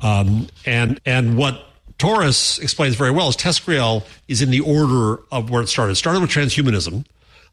Um, 0.01 0.49
and 0.65 0.99
and 1.05 1.37
what 1.37 1.63
Torres 1.99 2.59
explains 2.59 2.95
very 2.97 3.11
well 3.11 3.29
is 3.29 3.37
TESCREAL 3.37 4.07
is 4.29 4.41
in 4.41 4.51
the 4.51 4.61
order 4.61 5.23
of 5.31 5.51
where 5.51 5.61
it 5.61 5.69
started. 5.69 5.93
It 5.93 5.97
started 5.97 6.21
with 6.21 6.31
transhumanism. 6.31 7.05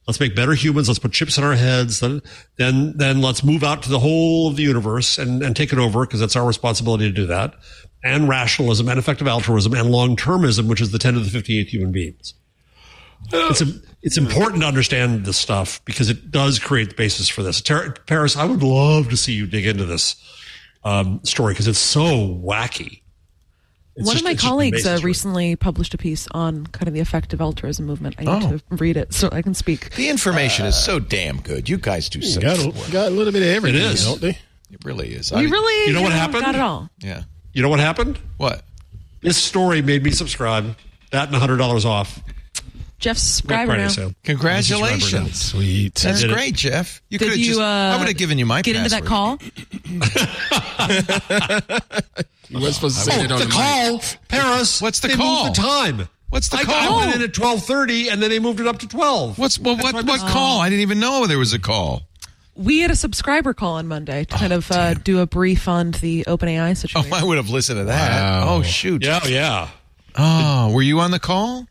Let's 0.08 0.22
make 0.22 0.34
better 0.34 0.54
humans. 0.54 0.88
Let's 0.88 1.00
put 1.00 1.12
chips 1.12 1.38
in 1.38 1.44
our 1.44 1.56
heads. 1.56 2.00
Then 2.00 2.22
then 2.56 2.96
then 2.96 3.22
let's 3.22 3.44
move 3.44 3.66
out 3.66 3.84
to 3.84 3.90
the 3.90 4.00
whole 4.00 4.48
of 4.48 4.56
the 4.56 4.64
universe 4.64 5.18
and, 5.18 5.44
and 5.44 5.58
take 5.58 5.74
it 5.74 5.80
over 5.80 6.06
because 6.06 6.22
that's 6.22 6.38
our 6.38 6.48
responsibility 6.48 7.06
to 7.10 7.14
do 7.14 7.26
that. 7.26 7.54
And 8.02 8.30
rationalism 8.30 8.88
and 8.88 8.98
effective 8.98 9.28
altruism 9.28 9.74
and 9.74 9.92
long 9.92 10.16
termism, 10.16 10.70
which 10.70 10.80
is 10.80 10.92
the 10.92 11.00
10 11.00 11.16
to 11.16 11.20
the 11.20 11.38
58th 11.38 11.68
human 11.68 11.92
beings. 11.92 12.34
It's, 13.32 13.62
a, 13.62 13.66
it's 14.02 14.18
important 14.18 14.62
to 14.62 14.68
understand 14.68 15.26
this 15.26 15.38
stuff 15.38 15.84
because 15.86 16.10
it 16.10 16.32
does 16.32 16.60
create 16.60 16.90
the 16.90 16.96
basis 16.96 17.28
for 17.28 17.44
this. 17.44 17.62
Ter- 17.62 17.92
Paris, 18.06 18.38
I 18.38 18.46
would 18.46 18.64
love 18.64 19.10
to 19.10 19.18
see 19.18 19.34
you 19.34 19.46
dig 19.48 19.66
into 19.66 19.86
this 19.86 20.16
um, 20.84 21.20
story 21.24 21.54
because 21.54 21.68
it's 21.68 21.80
so 21.80 22.04
wacky. 22.06 23.02
It's 23.96 24.06
One 24.06 24.14
just- 24.16 24.18
of 24.18 24.24
my 24.26 24.32
it's 24.32 24.42
just 24.42 24.44
the 24.44 24.50
colleagues 24.50 24.86
uh, 24.88 25.00
recently 25.04 25.56
published 25.56 25.94
a 25.94 25.98
piece 25.98 26.28
on 26.32 26.68
kind 26.68 26.88
of 26.88 26.94
the 26.94 27.00
effective 27.00 27.42
altruism 27.42 27.86
movement. 27.86 28.16
I 28.20 28.24
need 28.24 28.44
Oh. 28.46 28.58
to 28.58 28.62
read 28.76 28.96
it 28.96 29.14
so 29.14 29.28
I 29.32 29.42
can 29.42 29.54
speak. 29.56 29.96
the 29.96 30.08
information 30.10 30.66
is 30.68 30.76
so 30.82 31.00
damn 31.00 31.42
good. 31.42 31.68
You 31.68 31.78
guys 31.78 32.08
do 32.08 32.22
such 32.22 32.44
Got 32.44 32.58
good 32.58 32.76
a, 32.76 32.78
work. 32.80 32.92
got 32.92 33.08
a 33.08 33.10
little 33.10 33.34
bit 33.34 33.42
of 33.42 33.48
everything, 33.50 33.82
is. 33.82 34.06
don't 34.06 34.22
they? 34.22 34.38
It 34.70 34.84
really 34.86 35.10
is. 35.10 35.32
We 35.32 35.40
I- 35.40 35.50
really, 35.50 35.88
you 35.88 35.94
know 35.94 36.02
what 36.04 36.12
happened? 36.14 36.44
Not 36.44 36.56
at 36.56 36.62
all. 36.62 36.90
Yeah. 37.00 37.24
You 37.54 37.64
know 37.64 37.70
what 37.70 37.80
happened? 37.80 38.20
What? 38.38 38.64
This 39.22 39.36
story 39.38 39.82
made 39.82 40.04
me 40.04 40.12
subscribe. 40.12 40.78
That 41.12 41.30
and 41.30 41.36
hundred 41.38 41.58
dollars 41.58 41.84
off. 41.86 42.22
Jeff's 43.00 43.22
subscriber 43.22 43.78
now. 43.78 43.88
sale. 43.90 44.14
Congratulations. 44.24 45.40
Sweet. 45.40 45.94
That's 45.96 46.24
great, 46.24 46.56
Jeff. 46.56 47.02
You 47.10 47.20
Did 47.20 47.26
could 47.26 47.32
have 47.34 47.40
you? 47.40 47.46
just. 47.46 47.60
uh, 47.60 47.64
I 47.64 47.98
would 48.00 48.08
have 48.08 48.18
given 48.18 48.40
you 48.40 48.46
my 48.48 48.62
call. 48.62 48.64
get 48.64 48.76
into 48.76 48.90
that 48.90 49.06
call. 49.06 49.38
You 52.50 52.62
weren't 52.62 52.76
supposed 52.76 52.98
to 52.98 53.04
say 53.04 53.22
that 53.24 53.32
on 53.32 53.40
the 53.40 53.46
the, 53.46 53.52
call. 53.52 54.02
Paris. 54.30 54.82
What's 54.82 55.02
the 55.02 55.10
they 55.10 55.16
call? 55.16 55.44
Moved 55.46 55.58
the 55.58 55.62
time. 55.62 56.08
What's 56.30 56.48
the 56.48 56.58
I, 56.58 56.64
call? 56.64 56.76
I 56.76 56.98
went 57.06 57.16
in 57.18 57.22
at 57.22 57.34
twelve 57.34 57.64
thirty, 57.66 58.08
and 58.10 58.22
then 58.22 58.30
they 58.30 58.40
moved 58.40 58.62
it 58.62 58.68
up 58.68 58.80
to 58.80 58.88
twelve. 58.88 59.38
What's 59.38 59.60
well, 59.60 59.76
That's 59.76 59.92
what? 59.94 60.06
What 60.06 60.20
call? 60.22 60.62
I 60.62 60.70
didn't 60.70 60.82
even 60.84 61.00
know 61.02 61.28
there 61.28 61.38
was 61.40 61.54
a 61.54 61.60
call. 61.60 62.04
We 62.56 62.80
had 62.80 62.90
a 62.90 62.96
subscriber 62.96 63.54
call 63.54 63.74
on 63.74 63.88
Monday 63.90 64.24
to 64.24 64.38
kind 64.38 64.54
of 64.54 64.72
uh, 64.72 64.94
do 64.96 65.20
a 65.20 65.28
brief 65.28 65.68
on 65.68 65.92
the 65.92 66.24
OpenAI 66.26 66.72
Oh, 66.72 66.74
situation. 66.74 67.12
Oh, 67.14 67.18
I 67.18 67.24
would 67.26 67.36
have 67.38 67.50
listened 67.50 67.80
to 67.80 67.84
that. 67.86 68.46
Wow. 68.46 68.56
Oh 68.56 68.62
shoot. 68.64 69.04
Yeah, 69.04 69.20
yeah. 69.28 69.70
Oh, 70.16 70.72
were 70.74 70.82
you 70.82 71.02
on 71.02 71.12
the 71.12 71.20
call? 71.20 71.68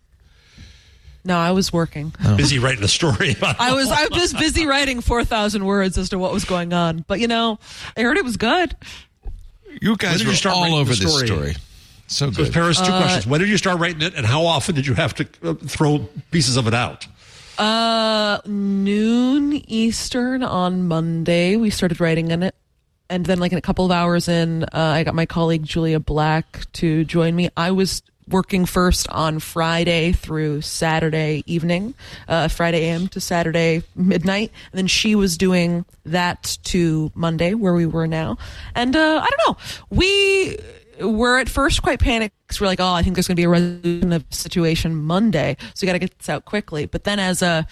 No, 1.27 1.37
I 1.37 1.51
was 1.51 1.73
working. 1.73 2.13
Busy 2.37 2.59
writing 2.59 2.85
a 2.85 2.89
story 2.89 3.33
about. 3.33 3.61
I 3.61 3.73
was 3.75 3.89
I 3.91 4.07
was 4.09 4.33
busy 4.33 4.67
writing 4.67 5.01
four 5.01 5.25
thousand 5.25 5.65
words 5.65 5.99
as 5.99 6.09
to 6.11 6.19
what 6.19 6.33
was 6.33 6.45
going 6.45 6.73
on, 6.73 7.05
but 7.07 7.21
you 7.21 7.29
know, 7.29 7.59
I 7.97 8.03
heard 8.03 8.17
it 8.17 8.25
was 8.25 8.37
good. 8.37 8.77
You 9.81 9.97
guys 9.97 10.19
did 10.19 10.23
you 10.23 10.29
were 10.29 10.35
start 10.35 10.57
all 10.57 10.75
over 10.75 10.95
the 10.95 11.05
this 11.05 11.13
story? 11.13 11.27
story. 11.27 11.53
So 12.07 12.31
So 12.31 12.45
good. 12.45 12.53
Paris, 12.53 12.79
two 12.79 12.87
questions. 12.87 13.27
When 13.27 13.41
did 13.41 13.49
you 13.49 13.59
start 13.59 13.79
writing 13.81 14.01
it, 14.03 14.15
and 14.15 14.25
how 14.25 14.47
often 14.47 14.75
did 14.75 14.87
you 14.87 14.95
have 14.95 15.15
to 15.17 15.27
uh, 15.43 15.55
throw 15.55 16.09
pieces 16.31 16.57
of 16.57 16.67
it 16.67 16.75
out? 16.75 17.07
Uh, 17.59 18.39
noon 18.47 19.55
Eastern 19.69 20.43
on 20.43 20.87
Monday, 20.87 21.57
we 21.57 21.71
started 21.71 22.01
writing 22.01 22.31
in 22.31 22.43
it. 22.43 22.55
And 23.09 23.25
then, 23.25 23.39
like, 23.39 23.53
in 23.53 23.59
a 23.59 23.63
couple 23.63 23.85
of 23.85 23.91
hours 23.93 24.29
in, 24.29 24.65
uh, 24.65 24.69
I 24.73 25.05
got 25.05 25.15
my 25.15 25.27
colleague 25.27 25.63
Julia 25.65 26.01
Black 26.01 26.71
to 26.75 27.05
join 27.05 27.37
me. 27.37 27.51
I 27.57 27.71
was 27.71 28.03
working 28.29 28.67
first 28.67 29.09
on 29.09 29.39
Friday 29.39 30.13
through 30.13 30.61
Saturday 30.61 31.43
evening, 31.47 31.95
uh, 32.29 32.49
Friday 32.49 32.87
AM 32.87 33.09
to 33.09 33.21
Saturday 33.21 33.83
midnight. 33.95 34.51
And 34.73 34.79
then 34.79 34.87
she 34.87 35.15
was 35.15 35.37
doing 35.37 35.85
that 36.05 36.59
to 36.65 37.11
Monday, 37.15 37.55
where 37.55 37.75
we 37.75 37.87
were 37.87 38.07
now. 38.07 38.39
And, 38.75 38.97
uh, 38.97 39.21
I 39.23 39.29
don't 39.29 39.49
know. 39.49 39.57
We 39.91 40.59
were 41.01 41.39
at 41.39 41.49
first 41.49 41.83
quite 41.83 42.01
panicked 42.01 42.35
we're 42.61 42.67
like, 42.67 42.81
oh, 42.81 42.93
I 42.93 43.03
think 43.03 43.17
there's 43.17 43.27
going 43.27 43.37
to 43.37 43.41
be 43.41 43.45
a 43.45 43.49
resolution 43.49 44.13
of 44.13 44.25
situation 44.31 44.95
Monday. 44.95 45.57
So 45.75 45.85
we 45.85 45.87
got 45.87 45.95
to 45.95 45.99
get 45.99 46.17
this 46.19 46.29
out 46.29 46.45
quickly. 46.45 46.87
But 46.87 47.05
then 47.05 47.19
as 47.19 47.43
uh, 47.43 47.65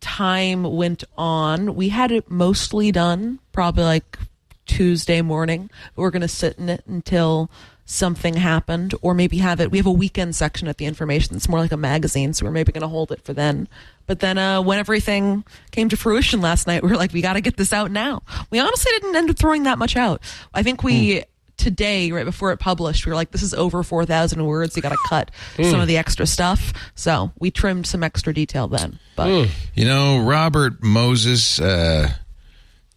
time 0.00 0.62
went 0.62 1.04
on, 1.16 1.74
we 1.74 1.88
had 1.88 2.12
it 2.12 2.30
mostly 2.30 2.92
done 2.92 3.38
probably 3.52 3.84
like 3.84 4.18
Tuesday 4.66 5.22
morning. 5.22 5.70
We're 5.96 6.10
going 6.10 6.22
to 6.22 6.28
sit 6.28 6.58
in 6.58 6.68
it 6.68 6.84
until 6.86 7.50
something 7.90 8.34
happened, 8.34 8.94
or 9.02 9.14
maybe 9.14 9.38
have 9.38 9.60
it. 9.60 9.70
We 9.70 9.78
have 9.78 9.86
a 9.86 9.92
weekend 9.92 10.36
section 10.36 10.68
at 10.68 10.78
the 10.78 10.86
information. 10.86 11.36
It's 11.36 11.48
more 11.48 11.58
like 11.58 11.72
a 11.72 11.76
magazine, 11.76 12.32
so 12.32 12.46
we're 12.46 12.52
maybe 12.52 12.70
going 12.70 12.82
to 12.82 12.88
hold 12.88 13.10
it 13.10 13.24
for 13.24 13.34
then. 13.34 13.68
But 14.06 14.20
then, 14.20 14.38
uh, 14.38 14.62
when 14.62 14.78
everything 14.78 15.44
came 15.72 15.88
to 15.88 15.96
fruition 15.96 16.40
last 16.40 16.66
night, 16.68 16.82
we 16.84 16.90
were 16.90 16.96
like, 16.96 17.12
we 17.12 17.20
got 17.20 17.32
to 17.32 17.40
get 17.40 17.56
this 17.56 17.72
out 17.72 17.90
now. 17.90 18.22
We 18.50 18.60
honestly 18.60 18.92
didn't 18.92 19.16
end 19.16 19.28
up 19.30 19.38
throwing 19.38 19.64
that 19.64 19.78
much 19.78 19.96
out. 19.96 20.22
I 20.54 20.62
think 20.62 20.82
we. 20.82 21.24
Today, 21.56 22.10
right 22.10 22.24
before 22.24 22.52
it 22.52 22.56
published, 22.56 23.04
we 23.04 23.10
were 23.10 23.16
like, 23.16 23.32
"This 23.32 23.42
is 23.42 23.52
over 23.52 23.82
four 23.82 24.06
thousand 24.06 24.42
words. 24.46 24.76
You 24.76 24.80
got 24.80 24.92
to 24.92 24.98
cut 25.06 25.30
some 25.56 25.78
of 25.78 25.88
the 25.88 25.98
extra 25.98 26.26
stuff." 26.26 26.72
So 26.94 27.32
we 27.38 27.50
trimmed 27.50 27.86
some 27.86 28.02
extra 28.02 28.32
detail 28.32 28.66
then. 28.66 28.98
But 29.14 29.28
You 29.74 29.84
know, 29.84 30.20
Robert 30.24 30.82
Moses, 30.82 31.60
uh, 31.60 32.12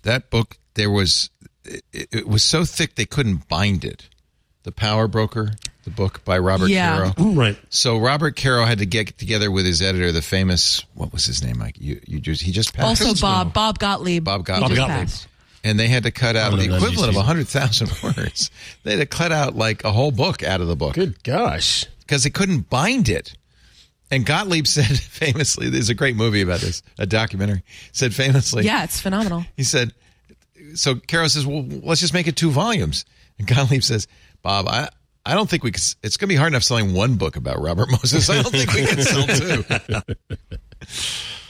that 0.04 0.30
book, 0.30 0.56
there 0.76 0.90
was, 0.90 1.30
it, 1.66 1.84
it 1.92 2.26
was 2.26 2.42
so 2.42 2.64
thick 2.64 2.96
they 2.96 3.06
couldn't 3.06 3.50
bind 3.50 3.84
it. 3.84 4.08
The 4.64 4.72
Power 4.72 5.08
Broker, 5.10 5.52
the 5.84 5.90
book 5.90 6.24
by 6.24 6.38
Robert 6.40 6.70
Yeah. 6.70 7.12
Caro. 7.16 7.32
Right. 7.32 7.58
So 7.70 7.98
Robert 7.98 8.36
Caro 8.38 8.64
had 8.66 8.78
to 8.80 8.86
get 8.86 9.18
together 9.18 9.52
with 9.52 9.66
his 9.66 9.82
editor, 9.82 10.12
the 10.12 10.22
famous, 10.22 10.86
what 10.94 11.12
was 11.12 11.26
his 11.26 11.44
name? 11.44 11.58
Mike? 11.60 11.76
You, 11.80 12.00
you 12.08 12.20
just, 12.22 12.42
he 12.42 12.52
just 12.52 12.74
passed. 12.74 13.02
also, 13.02 13.20
Bob 13.22 13.54
Bob 13.54 13.80
Gottlieb. 13.80 14.24
Bob 14.24 14.42
he 14.42 14.44
Gottlieb. 14.46 14.70
Bob 14.70 14.78
Gottlieb. 14.90 15.08
passed. 15.10 15.28
and 15.66 15.78
they 15.78 15.88
had 15.90 16.04
to 16.04 16.12
cut 16.12 16.36
out 16.38 16.52
the 16.58 16.64
equivalent 16.64 17.10
of 17.10 17.14
no, 17.16 17.20
100,000 17.20 17.92
words. 18.04 18.52
They 18.84 18.92
had 18.92 19.00
to 19.00 19.06
cut 19.06 19.32
out 19.34 19.56
like 19.56 19.84
a 19.84 19.92
whole 19.92 20.12
book 20.12 20.44
out 20.44 20.62
of 20.62 20.68
the 20.68 20.76
book 20.78 20.96
Good 20.96 21.22
gosh. 21.24 21.86
because 22.00 22.24
they 22.24 22.30
couldn't 22.30 22.70
bind 22.70 23.10
it. 23.10 23.36
And 24.10 24.26
Gottlieb 24.26 24.66
said 24.68 24.86
famously, 24.98 25.70
there's 25.70 25.90
a 25.90 25.94
great 25.96 26.16
movie 26.16 26.42
about 26.42 26.62
this, 26.62 26.84
a 26.98 27.06
documentary, 27.06 27.64
said 27.92 28.14
famously, 28.14 28.64
Yeah, 28.64 28.86
it's 28.86 29.02
phenomenal. 29.02 29.46
he 29.58 29.64
said, 29.64 29.92
so 30.76 30.96
Caro 30.96 31.28
says, 31.28 31.46
well, 31.46 31.66
let's 31.84 32.00
just 32.00 32.14
make 32.14 32.28
it 32.28 32.38
two 32.38 32.50
volumes. 32.50 33.04
And 33.40 33.48
Gottlieb 33.48 33.84
says, 33.84 34.08
Bob, 34.44 34.68
I, 34.68 34.90
I 35.26 35.36
don't 35.36 35.50
think 35.50 35.64
we 35.64 35.72
could, 35.72 35.82
it's 36.04 36.18
going 36.18 36.28
to 36.28 36.34
be 36.34 36.36
hard 36.36 36.52
enough 36.52 36.64
selling 36.64 36.94
one 36.94 37.16
book 37.16 37.38
about 37.38 37.62
Robert 37.62 37.90
Moses. 37.92 38.30
I 38.30 38.42
don't 38.42 38.52
think 38.52 38.74
we 38.74 38.86
can 38.86 39.02
sell 39.02 39.26
two. 39.26 39.64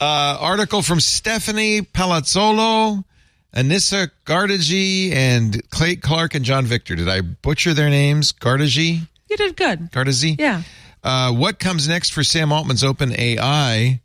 uh, 0.00 0.38
article 0.40 0.80
from 0.80 1.00
Stephanie 1.00 1.82
Palazzolo, 1.82 3.04
Anissa 3.52 4.10
Gardagi, 4.24 5.12
and 5.12 5.68
Clay 5.70 5.96
Clark 5.96 6.36
and 6.36 6.44
Jon 6.44 6.64
Victor. 6.66 6.94
Did 6.94 7.08
I 7.08 7.20
butcher 7.20 7.74
their 7.74 7.90
names? 7.90 8.32
Gardagi? 8.32 9.00
You 9.28 9.36
did 9.36 9.56
good. 9.56 9.90
Gardagi? 9.90 10.38
Yeah. 10.38 10.62
Uh, 11.02 11.32
what 11.32 11.58
comes 11.58 11.88
next 11.88 12.12
for 12.12 12.22
Sam 12.22 12.52
Altman's 12.52 12.84
Open 12.84 13.12
AI? 13.18 14.00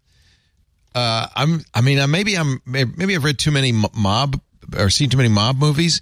Uh, 0.95 1.28
I'm. 1.36 1.64
I 1.74 1.82
mean, 1.82 1.99
uh, 1.99 2.07
maybe 2.07 2.36
I'm. 2.36 2.60
Maybe 2.66 3.16
I've 3.16 3.24
read 3.24 3.38
too 3.38 3.52
many 3.52 3.72
mob 3.72 4.41
or 4.77 4.89
seen 4.89 5.09
too 5.09 5.17
many 5.17 5.29
mob 5.29 5.57
movies. 5.57 6.01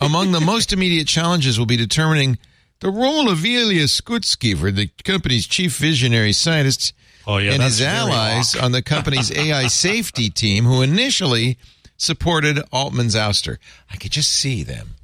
Among 0.00 0.32
the 0.32 0.40
most 0.40 0.72
immediate 0.72 1.06
challenges 1.06 1.58
will 1.58 1.66
be 1.66 1.76
determining 1.76 2.38
the 2.80 2.90
role 2.90 3.30
of 3.30 3.44
Ilya 3.44 3.84
Sutskever 3.84 4.74
the 4.74 4.88
company's 5.04 5.46
chief 5.46 5.76
visionary 5.76 6.32
scientist 6.32 6.92
Oh, 7.26 7.38
yeah, 7.38 7.52
and 7.52 7.62
his 7.62 7.80
allies 7.80 8.54
on 8.54 8.72
the 8.72 8.82
company's 8.82 9.32
AI 9.36 9.68
safety 9.68 10.28
team, 10.28 10.64
who 10.64 10.82
initially 10.82 11.56
supported 11.96 12.60
Altman's 12.70 13.14
ouster. 13.14 13.56
I 13.90 13.96
could 13.96 14.12
just 14.12 14.32
see 14.32 14.62
them. 14.62 14.96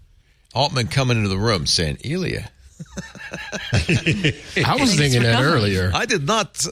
Altman 0.54 0.88
coming 0.88 1.16
into 1.16 1.28
the 1.30 1.38
room 1.38 1.66
saying, 1.66 1.98
"Ilya." 2.04 2.50
I 3.72 4.76
was 4.78 4.96
thinking 4.96 5.22
that 5.22 5.42
earlier. 5.42 5.90
I 5.94 6.06
did 6.06 6.26
not. 6.26 6.66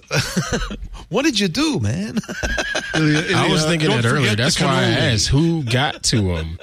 what 1.08 1.24
did 1.24 1.38
you 1.38 1.48
do, 1.48 1.80
man? 1.80 2.18
I 2.94 3.48
was 3.50 3.64
thinking 3.64 3.90
Don't 3.90 4.02
that 4.02 4.08
earlier. 4.08 4.34
That's 4.34 4.60
why 4.60 4.84
I 4.84 5.12
asked 5.12 5.28
who 5.28 5.62
got 5.62 6.02
to 6.04 6.34
him. 6.34 6.58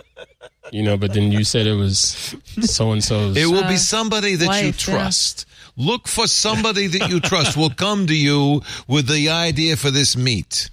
You 0.72 0.84
know, 0.84 0.98
but 0.98 1.14
then 1.14 1.32
you 1.32 1.44
said 1.44 1.68
it 1.68 1.74
was 1.76 2.36
so 2.62 2.92
and 2.92 3.04
so's. 3.04 3.38
It 3.38 3.46
will 3.46 3.68
be 3.68 3.78
somebody 3.78 4.36
that 4.36 4.46
you 4.46 4.68
wife, 4.68 4.88
yeah. 4.88 4.96
trust. 4.96 5.48
Look 5.78 6.08
for 6.08 6.28
somebody 6.28 6.88
that 6.88 7.10
you 7.10 7.20
trust 7.20 7.56
will 7.56 7.70
come 7.70 8.08
to 8.08 8.16
you 8.16 8.62
with 8.88 9.08
the 9.08 9.30
idea 9.30 9.76
for 9.76 9.92
this 9.92 10.18
meet. 10.18 10.70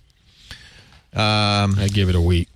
Um, 1.14 1.76
I 1.78 1.88
give 1.92 2.08
it 2.08 2.14
a 2.14 2.20
week. 2.20 2.48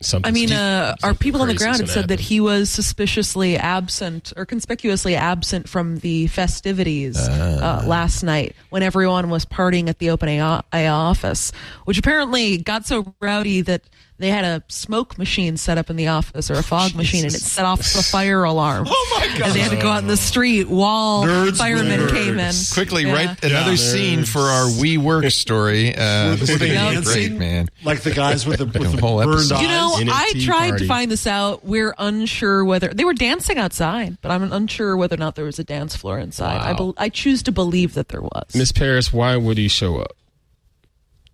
Something. 0.00 0.28
I 0.28 0.32
mean, 0.32 0.52
uh, 0.52 0.94
our 1.02 1.14
people 1.14 1.42
on 1.42 1.48
the 1.48 1.54
ground 1.54 1.78
had 1.78 1.88
said 1.88 2.08
that 2.08 2.20
he 2.20 2.40
was 2.40 2.70
suspiciously 2.70 3.56
absent 3.56 4.32
or 4.36 4.46
conspicuously 4.46 5.14
absent 5.14 5.68
from 5.68 5.98
the 5.98 6.26
festivities 6.28 7.16
uh, 7.18 7.82
last 7.86 8.22
night 8.22 8.54
when 8.70 8.82
everyone 8.82 9.30
was 9.30 9.44
partying 9.46 9.88
at 9.88 9.98
the 9.98 10.10
open 10.10 10.28
AI 10.28 10.86
office, 10.88 11.52
which 11.84 11.98
apparently 11.98 12.58
got 12.58 12.86
so 12.86 13.14
rowdy 13.20 13.62
that 13.62 13.82
they 14.18 14.30
had 14.30 14.44
a 14.44 14.62
smoke 14.68 15.18
machine 15.18 15.56
set 15.56 15.76
up 15.78 15.90
in 15.90 15.96
the 15.96 16.08
office 16.08 16.50
or 16.50 16.54
a 16.54 16.62
fog 16.62 16.94
machine 16.94 17.24
and 17.24 17.34
it 17.34 17.38
set 17.40 17.64
off 17.66 17.78
the 17.80 18.02
fire 18.02 18.44
alarm. 18.44 18.86
Oh 18.98 19.18
my 19.20 19.26
god! 19.38 19.46
And 19.48 19.54
they 19.54 19.60
had 19.60 19.70
to 19.72 19.76
go 19.76 19.88
out 19.88 20.02
in 20.02 20.08
the 20.08 20.16
street 20.16 20.68
while 20.68 21.24
Nerds, 21.24 21.58
firemen 21.58 22.00
nerds. 22.00 22.10
came 22.10 22.38
in. 22.38 22.54
quickly, 22.72 23.02
Yeah. 23.04 23.12
write 23.12 23.44
another 23.44 23.70
Yeah. 23.72 23.76
scene 23.76 24.24
for 24.24 24.40
our 24.40 24.66
WeWork 24.66 25.30
story. 25.32 25.94
Uh, 25.94 26.36
this 26.36 26.42
is 26.42 26.50
Were 26.50 26.56
they 26.58 26.72
gonna 26.74 26.88
be 26.90 26.94
dancing? 26.96 27.28
great, 27.28 27.38
man. 27.38 27.68
Like 27.84 28.00
the 28.00 28.12
guys 28.12 28.46
with 28.46 28.58
the, 28.58 28.64
with 28.66 28.92
the 28.92 29.00
whole 29.00 29.18
burned 29.22 29.34
episode. 29.34 29.54
eyes. 29.56 29.62
You 29.62 29.68
know, 29.68 29.92
NFT 29.98 30.42
I 30.42 30.44
tried 30.44 30.68
party. 30.70 30.84
to 30.84 30.88
find 30.88 31.10
this 31.10 31.26
out. 31.26 31.64
We're 31.64 31.94
unsure 31.98 32.64
whether 32.64 32.88
they 32.88 33.04
were 33.04 33.14
dancing 33.14 33.58
outside, 33.58 34.16
but 34.22 34.30
I'm 34.30 34.50
unsure 34.52 34.96
whether 34.96 35.14
or 35.14 35.18
not 35.18 35.34
there 35.34 35.44
was 35.44 35.58
a 35.58 35.64
dance 35.64 35.94
floor 35.96 36.18
inside. 36.18 36.60
I, 36.60 36.72
bel 36.72 36.94
I 36.96 37.08
choose 37.08 37.42
to 37.44 37.52
believe 37.52 37.94
that 37.94 38.08
there 38.08 38.22
was. 38.22 38.54
Miss 38.54 38.72
Paris, 38.72 39.12
why 39.12 39.36
would 39.36 39.58
he 39.58 39.68
show 39.68 39.98
up 39.98 40.16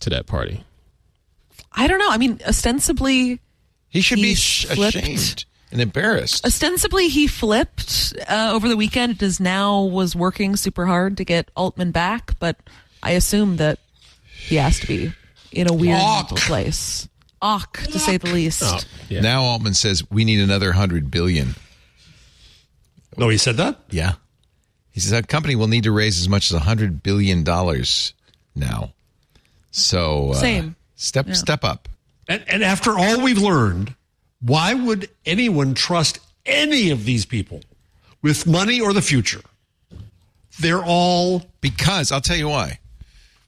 to 0.00 0.10
that 0.10 0.26
party? 0.26 0.64
I 1.74 1.86
don't 1.86 1.98
know. 1.98 2.10
I 2.10 2.18
mean, 2.18 2.40
ostensibly, 2.46 3.40
He 3.88 4.00
should 4.00 4.16
be 4.16 4.30
He 4.30 4.34
sh- 4.34 4.66
flipped. 4.66 4.94
ashamed 4.96 5.44
and 5.70 5.80
embarrassed. 5.80 6.44
ostensibly 6.44 7.08
he 7.08 7.26
flipped 7.26 8.12
uh, 8.28 8.50
over 8.52 8.68
the 8.68 8.76
weekend. 8.76 9.14
It 9.14 9.22
is 9.22 9.40
now 9.40 9.82
was 9.84 10.14
working 10.14 10.56
super 10.56 10.84
hard 10.86 11.16
to 11.16 11.24
get 11.24 11.50
Altman 11.56 11.90
back, 11.92 12.38
but 12.38 12.56
I 13.02 13.12
assume 13.12 13.56
that 13.56 13.78
he 14.34 14.56
has 14.56 14.78
to 14.80 14.86
be 14.86 15.12
in 15.50 15.68
a 15.70 15.72
weird 15.72 15.98
Awk. 16.00 16.30
mental 16.30 16.36
place. 16.46 17.08
Awk, 17.40 17.78
to 17.84 17.98
say 17.98 18.18
the 18.18 18.30
least. 18.32 18.62
Oh, 18.64 18.78
yeah. 19.08 19.20
Now 19.20 19.42
Altman 19.44 19.74
says 19.74 20.08
we 20.10 20.24
need 20.24 20.40
another 20.40 20.72
hundred 20.72 21.10
billion. 21.10 21.54
No, 23.16 23.28
he 23.30 23.36
said 23.38 23.56
that? 23.56 23.80
Yeah, 23.90 24.12
he 24.92 25.00
says 25.00 25.10
that 25.10 25.26
company 25.28 25.56
will 25.56 25.68
need 25.68 25.84
to 25.84 25.92
raise 25.92 26.20
as 26.20 26.28
much 26.28 26.52
as 26.52 26.58
hundred 26.60 27.02
billion 27.02 27.42
dollars 27.44 28.14
now. 28.54 28.92
So 29.70 30.30
uh, 30.30 30.34
Same. 30.34 30.76
Step 31.02 31.28
step 31.34 31.64
up. 31.64 31.88
And, 32.28 32.44
and 32.46 32.62
after 32.62 32.96
all 32.96 33.20
we've 33.20 33.38
learned, 33.38 33.94
why 34.40 34.74
would 34.74 35.08
anyone 35.26 35.74
trust 35.74 36.20
any 36.46 36.90
of 36.90 37.04
these 37.04 37.26
people 37.26 37.60
with 38.22 38.46
money 38.46 38.80
or 38.80 38.92
the 38.92 39.02
future? 39.02 39.42
They're 40.60 40.84
all 40.84 41.44
Because 41.60 42.12
I'll 42.12 42.20
tell 42.20 42.36
you 42.36 42.48
why. 42.48 42.78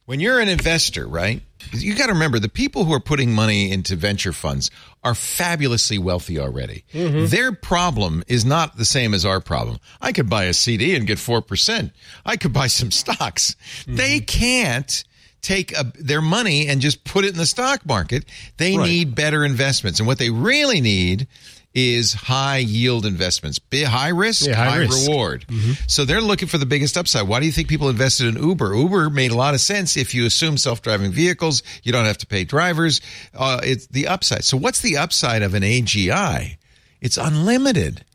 When 0.05 0.19
you're 0.19 0.39
an 0.39 0.49
investor, 0.49 1.07
right? 1.07 1.41
You 1.73 1.95
got 1.95 2.07
to 2.07 2.13
remember 2.13 2.37
the 2.37 2.49
people 2.49 2.85
who 2.85 2.93
are 2.93 2.99
putting 2.99 3.33
money 3.33 3.71
into 3.71 3.95
venture 3.95 4.33
funds 4.33 4.69
are 5.03 5.15
fabulously 5.15 5.97
wealthy 5.97 6.37
already. 6.37 6.83
Mm-hmm. 6.93 7.25
Their 7.27 7.51
problem 7.53 8.23
is 8.27 8.45
not 8.45 8.77
the 8.77 8.85
same 8.85 9.15
as 9.15 9.25
our 9.25 9.39
problem. 9.39 9.79
I 9.99 10.11
could 10.11 10.29
buy 10.29 10.43
a 10.43 10.53
CD 10.53 10.95
and 10.95 11.07
get 11.07 11.17
4%. 11.17 11.91
I 12.23 12.37
could 12.37 12.53
buy 12.53 12.67
some 12.67 12.91
stocks. 12.91 13.55
Mm-hmm. 13.81 13.95
They 13.95 14.19
can't 14.19 15.03
take 15.45 15.71
a, 15.77 15.83
their 15.99 16.21
money 16.21 16.67
and 16.67 16.81
just 16.81 17.03
put 17.03 17.23
it 17.25 17.29
in 17.33 17.37
the 17.37 17.45
stock 17.45 17.85
market. 17.85 18.25
They 18.57 18.77
Right. 18.77 18.87
need 18.89 19.15
better 19.15 19.45
investments. 19.45 19.99
And 19.99 20.07
what 20.07 20.17
they 20.17 20.29
really 20.29 20.81
need 20.81 21.27
is 21.73 22.13
high 22.13 22.57
yield 22.59 23.05
investments. 23.05 23.59
High 23.73 24.07
risk, 24.09 24.45
Yeah, 24.47 24.55
high 24.55 24.69
high, 24.69 24.77
risk. 24.77 25.07
reward. 25.09 25.45
So 25.87 26.05
they're 26.05 26.21
looking 26.21 26.47
for 26.47 26.57
the 26.57 26.65
biggest 26.65 26.95
upside. 26.97 27.27
Why 27.27 27.41
do 27.41 27.45
you 27.45 27.51
think 27.51 27.67
people 27.67 27.89
invested 27.89 28.27
in 28.33 28.41
Uber? 28.41 28.73
Uber 28.73 29.09
made 29.09 29.31
a 29.31 29.35
lot 29.35 29.53
of 29.53 29.59
sense 29.61 29.97
if 29.97 30.13
you 30.15 30.25
assume 30.25 30.57
self-driving 30.57 31.11
vehicles. 31.11 31.63
You 31.83 31.91
don't 31.91 32.05
have 32.05 32.17
to 32.19 32.27
pay 32.27 32.45
drivers. 32.45 33.01
Uh, 33.33 33.59
it's 33.63 33.87
the 33.87 34.07
upside. 34.07 34.45
So 34.45 34.55
what's 34.55 34.79
the 34.79 34.95
upside 34.97 35.41
of 35.43 35.53
an 35.53 35.63
AGI? 35.63 36.57
It's 37.01 37.17
unlimited. 37.17 38.05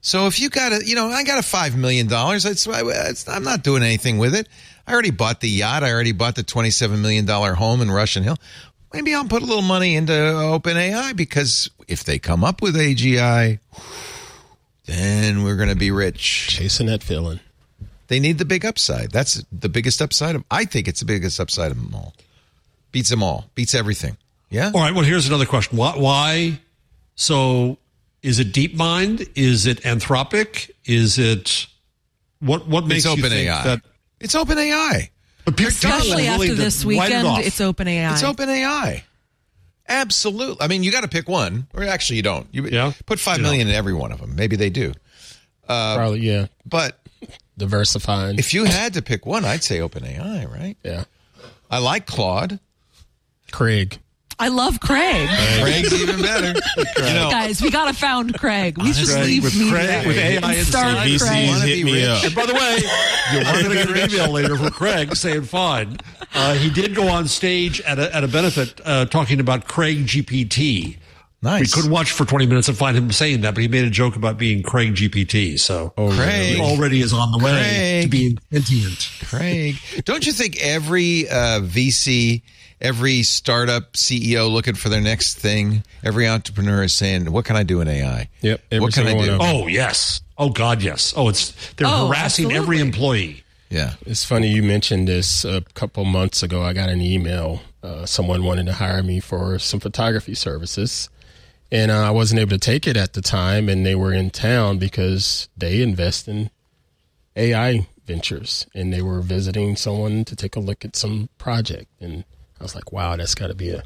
So 0.00 0.26
if 0.28 0.38
you 0.38 0.48
got 0.50 0.72
a, 0.72 0.86
you 0.86 0.94
know, 0.94 1.08
I 1.08 1.24
got 1.24 1.38
a 1.38 1.42
five 1.42 1.76
million 1.76 2.06
dollars. 2.06 2.44
It's, 2.44 2.66
it's, 2.70 3.28
I'm 3.28 3.42
not 3.42 3.62
doing 3.64 3.82
anything 3.82 4.18
with 4.18 4.34
it. 4.36 4.48
I 4.86 4.92
already 4.92 5.10
bought 5.10 5.40
the 5.40 5.48
yacht. 5.48 5.82
I 5.82 5.90
already 5.92 6.12
bought 6.12 6.34
the 6.36 6.42
twenty-seven 6.42 7.00
million 7.00 7.24
dollar 7.24 7.54
home 7.54 7.80
in 7.80 7.90
Russian 7.90 8.22
Hill. 8.22 8.36
Maybe 8.92 9.14
I'll 9.14 9.24
put 9.24 9.42
a 9.42 9.46
little 9.46 9.62
money 9.62 9.96
into 9.96 10.12
OpenAI 10.12 11.16
because 11.16 11.68
if 11.88 12.04
they 12.04 12.18
come 12.18 12.44
up 12.44 12.62
with 12.62 12.76
AGI, 12.76 13.58
then 14.86 15.42
we're 15.42 15.56
going 15.56 15.68
to 15.68 15.74
be 15.76 15.90
rich. 15.90 16.48
Chasing 16.48 16.86
that 16.86 17.02
feeling. 17.02 17.40
They 18.08 18.20
need 18.20 18.38
the 18.38 18.44
big 18.44 18.64
upside. 18.64 19.10
That's 19.10 19.42
the 19.50 19.68
biggest 19.68 20.00
upside 20.02 20.36
of. 20.36 20.44
I 20.50 20.64
think 20.64 20.86
it's 20.86 21.00
the 21.00 21.06
biggest 21.06 21.40
upside 21.40 21.70
of 21.70 21.76
them 21.82 21.94
all. 21.94 22.14
Beats 22.92 23.08
them 23.08 23.22
all. 23.22 23.46
Beats 23.54 23.74
everything. 23.74 24.16
Yeah. 24.50 24.70
All 24.74 24.80
right. 24.80 24.94
Well, 24.94 25.04
here's 25.04 25.26
another 25.26 25.46
question. 25.46 25.76
Why? 25.78 25.92
why 25.96 26.60
so, 27.16 27.78
is 28.22 28.38
it 28.38 28.52
DeepMind? 28.52 29.30
Is 29.34 29.66
it 29.66 29.80
Anthropic? 29.82 30.70
Is 30.84 31.18
it 31.18 31.66
what? 32.40 32.68
What 32.68 32.86
makes 32.86 33.04
It's 33.06 33.16
you 33.16 33.22
think 33.22 33.48
AI. 33.48 33.64
that? 33.64 33.82
It's 34.20 34.34
open 34.34 34.58
AI. 34.58 35.10
But 35.44 35.56
people 35.56 35.68
Especially 35.68 36.26
after 36.26 36.38
willing 36.40 36.56
this 36.56 36.84
write 36.84 36.94
it 37.10 37.24
weekend, 37.24 37.46
it's 37.46 37.60
open 37.60 37.86
AI. 37.88 38.12
It's 38.12 38.22
open 38.22 38.48
AI. 38.48 39.04
Absolutely. 39.88 40.56
I 40.64 40.68
mean, 40.68 40.82
you 40.82 40.90
got 40.90 41.02
to 41.02 41.08
pick 41.08 41.28
one, 41.28 41.66
or 41.74 41.84
actually, 41.84 42.16
you 42.16 42.22
don't. 42.22 42.46
You 42.52 42.66
Yeah. 42.68 42.92
put 43.04 43.20
five 43.20 43.36
You 43.38 43.42
million 43.42 43.68
in 43.68 43.74
every 43.74 43.92
one 43.92 44.12
of 44.12 44.20
them. 44.20 44.34
Maybe 44.34 44.56
they 44.56 44.70
do. 44.70 44.94
Uh, 45.68 45.96
Probably, 45.96 46.20
yeah. 46.20 46.46
But 46.64 46.98
Diversifying. 47.58 48.38
if 48.38 48.54
you 48.54 48.64
had 48.64 48.94
to 48.94 49.02
pick 49.02 49.26
one, 49.26 49.44
I'd 49.44 49.62
say 49.62 49.78
OpenAI, 49.80 50.50
right? 50.50 50.76
yeah. 50.82 51.04
I 51.70 51.78
like 51.78 52.06
Claude. 52.06 52.58
Craig. 53.50 53.98
I 54.38 54.48
love 54.48 54.80
Craig. 54.80 55.28
Craig's 55.60 55.92
even 55.94 56.20
better. 56.20 56.58
You 56.76 57.14
know, 57.14 57.30
Guys, 57.30 57.62
we 57.62 57.70
gotta 57.70 57.94
found 57.94 58.38
Craig. 58.38 58.76
We 58.78 58.92
just 58.92 59.12
Craig, 59.12 59.24
leave 59.26 59.44
with 59.44 59.54
media 59.56 59.70
Craig- 59.72 60.06
with 60.06 60.16
AI 60.18 60.34
and 60.36 60.44
and 60.44 60.66
start 60.66 60.96
CVCs. 60.98 61.18
Craig. 61.28 61.48
Wanna 61.48 61.64
hit 61.66 61.74
be 61.76 61.84
me 61.84 61.92
rich? 62.00 62.08
up. 62.08 62.24
And 62.24 62.34
by 62.34 62.46
the 62.46 62.54
way, 62.54 62.78
you're 63.32 63.44
going 63.44 63.64
to 63.64 63.74
get 63.74 63.90
an 63.90 64.10
email 64.10 64.30
later 64.32 64.56
from 64.56 64.70
Craig 64.70 65.14
saying, 65.16 65.42
fine. 65.42 65.98
Uh, 66.34 66.54
he 66.54 66.68
did 66.70 66.94
go 66.94 67.08
on 67.08 67.28
stage 67.28 67.80
at 67.82 67.98
a, 67.98 68.14
at 68.14 68.24
a 68.24 68.28
benefit 68.28 68.80
uh, 68.84 69.06
talking 69.06 69.38
about 69.40 69.66
Craig 69.68 70.06
GPT. 70.06 70.96
Nice. 71.44 71.60
We 71.60 71.66
couldn't 71.80 71.92
watch 71.92 72.10
for 72.10 72.24
20 72.24 72.46
minutes 72.46 72.68
and 72.68 72.76
find 72.76 72.96
him 72.96 73.12
saying 73.12 73.42
that, 73.42 73.54
but 73.54 73.62
he 73.62 73.68
made 73.68 73.84
a 73.84 73.90
joke 73.90 74.16
about 74.16 74.36
being 74.38 74.62
Craig 74.64 74.94
GPT. 74.96 75.58
So 75.60 75.90
Craig. 75.96 76.56
he 76.56 76.60
already 76.60 77.00
is 77.00 77.12
on 77.12 77.30
the 77.30 77.38
way 77.38 77.52
Craig. 77.52 78.02
to 78.04 78.08
being 78.08 78.38
sentient. 78.52 79.10
Craig. 79.28 79.76
Don't 80.04 80.26
you 80.26 80.32
think 80.32 80.60
every 80.60 81.28
uh, 81.28 81.60
VC, 81.60 82.42
every 82.80 83.22
startup 83.22 83.92
CEO 83.92 84.50
looking 84.50 84.74
for 84.74 84.88
their 84.88 85.00
next 85.00 85.38
thing, 85.38 85.84
every 86.02 86.26
entrepreneur 86.26 86.82
is 86.82 86.92
saying, 86.92 87.30
"What 87.30 87.44
can 87.44 87.54
I 87.56 87.62
do 87.62 87.80
in 87.80 87.88
AI? 87.88 88.28
Yep, 88.40 88.60
every 88.72 88.80
what 88.80 88.94
can 88.94 89.06
I 89.06 89.10
do?" 89.10 89.16
one 89.16 89.28
of 89.28 89.38
them. 89.38 89.40
Oh, 89.42 89.66
yes. 89.68 90.20
Oh, 90.36 90.50
God, 90.50 90.82
yes. 90.82 91.14
Oh, 91.16 91.28
it's 91.28 91.52
they're 91.74 91.86
Oh, 91.88 92.08
harassing 92.08 92.50
every 92.52 92.80
employee. 92.80 93.44
Yeah. 93.70 93.94
It's 94.06 94.24
funny 94.24 94.48
you 94.48 94.62
mentioned 94.62 95.06
this 95.08 95.44
a 95.44 95.60
couple 95.74 96.04
months 96.04 96.42
ago. 96.42 96.62
I 96.62 96.72
got 96.72 96.88
an 96.88 97.00
email. 97.00 97.60
Uh, 97.82 98.06
someone 98.06 98.42
wanted 98.44 98.66
to 98.66 98.72
hire 98.72 99.02
me 99.02 99.20
for 99.20 99.58
some 99.58 99.78
photography 99.78 100.34
services, 100.34 101.08
and 101.74 101.90
uh, 101.90 102.06
I 102.06 102.10
wasn't 102.10 102.40
able 102.40 102.52
to 102.52 102.58
take 102.58 102.86
it 102.86 102.96
at 102.96 103.12
the 103.14 103.20
time. 103.20 103.68
And 103.68 103.84
they 103.84 103.94
were 103.96 104.12
in 104.14 104.30
town 104.30 104.78
because 104.78 105.48
they 105.56 105.82
invest 105.82 106.28
in 106.28 106.50
AI 107.36 107.86
ventures, 108.06 108.66
and 108.74 108.92
they 108.92 109.02
were 109.02 109.20
visiting 109.20 109.74
someone 109.76 110.24
to 110.26 110.36
take 110.36 110.54
a 110.56 110.60
look 110.60 110.84
at 110.84 110.94
some 110.94 111.28
project. 111.38 111.90
And 112.00 112.24
I 112.60 112.62
was 112.62 112.74
like, 112.74 112.92
"Wow, 112.92 113.16
that's 113.16 113.34
got 113.34 113.48
to 113.48 113.54
be 113.54 113.70
a 113.70 113.82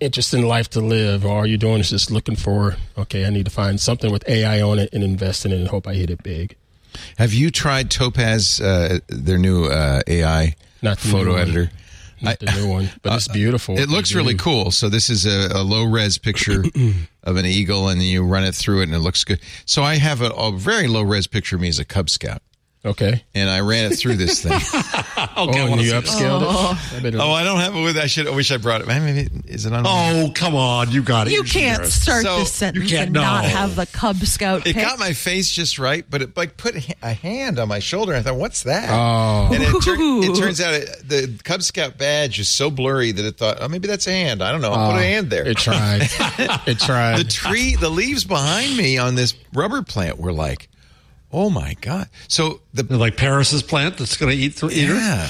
interesting 0.00 0.44
life 0.46 0.68
to 0.70 0.80
live." 0.80 1.24
All 1.24 1.46
you're 1.46 1.56
doing 1.58 1.80
is 1.80 1.88
just 1.90 2.10
looking 2.10 2.36
for, 2.36 2.76
okay, 2.98 3.24
I 3.24 3.30
need 3.30 3.44
to 3.46 3.50
find 3.50 3.80
something 3.80 4.12
with 4.12 4.28
AI 4.28 4.60
on 4.60 4.78
it 4.78 4.90
and 4.92 5.02
invest 5.02 5.46
in 5.46 5.52
it 5.52 5.56
and 5.60 5.68
hope 5.68 5.86
I 5.86 5.94
hit 5.94 6.10
it 6.10 6.22
big. 6.22 6.56
Have 7.16 7.32
you 7.32 7.50
tried 7.50 7.90
Topaz, 7.90 8.60
uh, 8.60 8.98
their 9.08 9.38
new 9.38 9.64
uh, 9.64 10.02
AI 10.06 10.54
Not 10.82 10.98
the 10.98 11.08
new 11.08 11.12
photo 11.14 11.32
one. 11.32 11.40
editor? 11.40 11.70
Not 12.22 12.38
the 12.38 12.52
new 12.52 12.68
one, 12.68 12.90
but 13.02 13.12
uh, 13.12 13.16
it's 13.16 13.28
beautiful. 13.28 13.78
It 13.78 13.88
looks 13.88 14.14
really 14.14 14.34
mm-hmm. 14.34 14.44
cool. 14.44 14.70
So 14.70 14.88
this 14.88 15.10
is 15.10 15.26
a, 15.26 15.58
a 15.58 15.62
low 15.62 15.84
res 15.84 16.18
picture 16.18 16.64
of 17.22 17.36
an 17.36 17.46
eagle, 17.46 17.88
and 17.88 18.02
you 18.02 18.24
run 18.24 18.44
it 18.44 18.54
through 18.54 18.80
it, 18.80 18.84
and 18.84 18.94
it 18.94 19.00
looks 19.00 19.24
good. 19.24 19.40
So 19.64 19.82
I 19.82 19.96
have 19.96 20.22
a, 20.22 20.30
a 20.30 20.52
very 20.52 20.88
low 20.88 21.02
res 21.02 21.26
picture 21.26 21.56
of 21.56 21.62
me 21.62 21.68
as 21.68 21.78
a 21.78 21.84
Cub 21.84 22.08
Scout, 22.08 22.42
Okay. 22.84 23.22
and 23.34 23.48
I 23.48 23.60
ran 23.60 23.92
it 23.92 23.96
through 23.96 24.16
this 24.16 24.42
thing. 24.42 24.52
Oh, 25.34 25.48
oh 25.48 25.72
and 25.72 25.80
you 25.80 25.92
upscaled 25.92 26.42
it? 26.42 27.14
Oh. 27.14 27.22
I 27.24 27.30
oh, 27.30 27.32
I 27.32 27.44
don't 27.44 27.58
have 27.60 27.74
it 27.76 27.82
with. 27.82 27.96
I 27.96 28.06
should. 28.06 28.26
I 28.26 28.30
wish 28.30 28.50
I 28.50 28.56
brought 28.56 28.80
it. 28.80 28.86
Maybe 28.88 29.30
is 29.46 29.66
it 29.66 29.72
on? 29.72 29.84
Oh, 29.86 30.30
come 30.34 30.54
on. 30.54 30.90
You 30.90 31.02
got 31.02 31.26
it. 31.26 31.30
You 31.30 31.36
You're 31.36 31.44
can't 31.44 31.76
embarrassed. 31.76 32.02
start 32.02 32.24
So, 32.24 32.38
this 32.40 32.52
sentence 32.52 32.90
you 32.90 32.96
can't- 32.96 33.06
and 33.08 33.14
not 33.14 33.44
have 33.44 33.76
the 33.76 33.86
Cub 33.86 34.16
Scout 34.18 34.66
It 34.66 34.74
pic. 34.74 34.82
got 34.84 34.98
my 34.98 35.12
face 35.12 35.50
just 35.50 35.78
right, 35.78 36.04
but 36.08 36.22
it 36.22 36.36
like 36.36 36.56
put 36.56 36.76
a 36.76 36.94
a 37.02 37.12
hand 37.12 37.58
on 37.58 37.68
my 37.68 37.78
shoulder. 37.78 38.14
I 38.14 38.22
thought, 38.22 38.36
"What's 38.36 38.64
that?" 38.64 38.90
Oh. 38.90 39.50
and 39.54 39.62
it, 39.62 39.82
tur- 39.82 39.96
it 39.98 40.36
turns 40.36 40.60
out 40.60 40.74
it, 40.74 41.08
the 41.08 41.38
Cub 41.44 41.62
Scout 41.62 41.98
badge 41.98 42.38
is 42.38 42.48
so 42.48 42.70
blurry 42.70 43.12
that 43.12 43.24
it 43.24 43.36
thought, 43.36 43.58
"Oh, 43.60 43.68
maybe 43.68 43.86
that's 43.88 44.06
a 44.06 44.12
hand." 44.12 44.42
I 44.42 44.50
don't 44.52 44.60
know. 44.60 44.72
I'll 44.72 44.90
put 44.90 44.96
a 44.96 45.00
oh, 45.00 45.02
hand 45.02 45.30
there. 45.30 45.46
It 45.46 45.56
tried. 45.56 46.02
it 46.66 46.78
tried. 46.78 47.18
the 47.18 47.24
tree, 47.24 47.76
the 47.76 47.90
leaves 47.90 48.24
behind 48.24 48.76
me 48.76 48.98
on 48.98 49.14
this 49.14 49.34
rubber 49.54 49.82
plant 49.82 50.18
were 50.18 50.32
like, 50.32 50.68
"Oh 51.32 51.50
my 51.50 51.74
god!" 51.80 52.08
So 52.28 52.60
the 52.74 52.82
Like 52.96 53.16
Paris's 53.16 53.62
plant 53.62 53.96
that's 53.96 54.16
going 54.16 54.30
to 54.36 54.36
eat, 54.36 54.56
th- 54.56 54.72
eat 54.72 54.86
her? 54.86 54.94
yeah, 54.94 55.28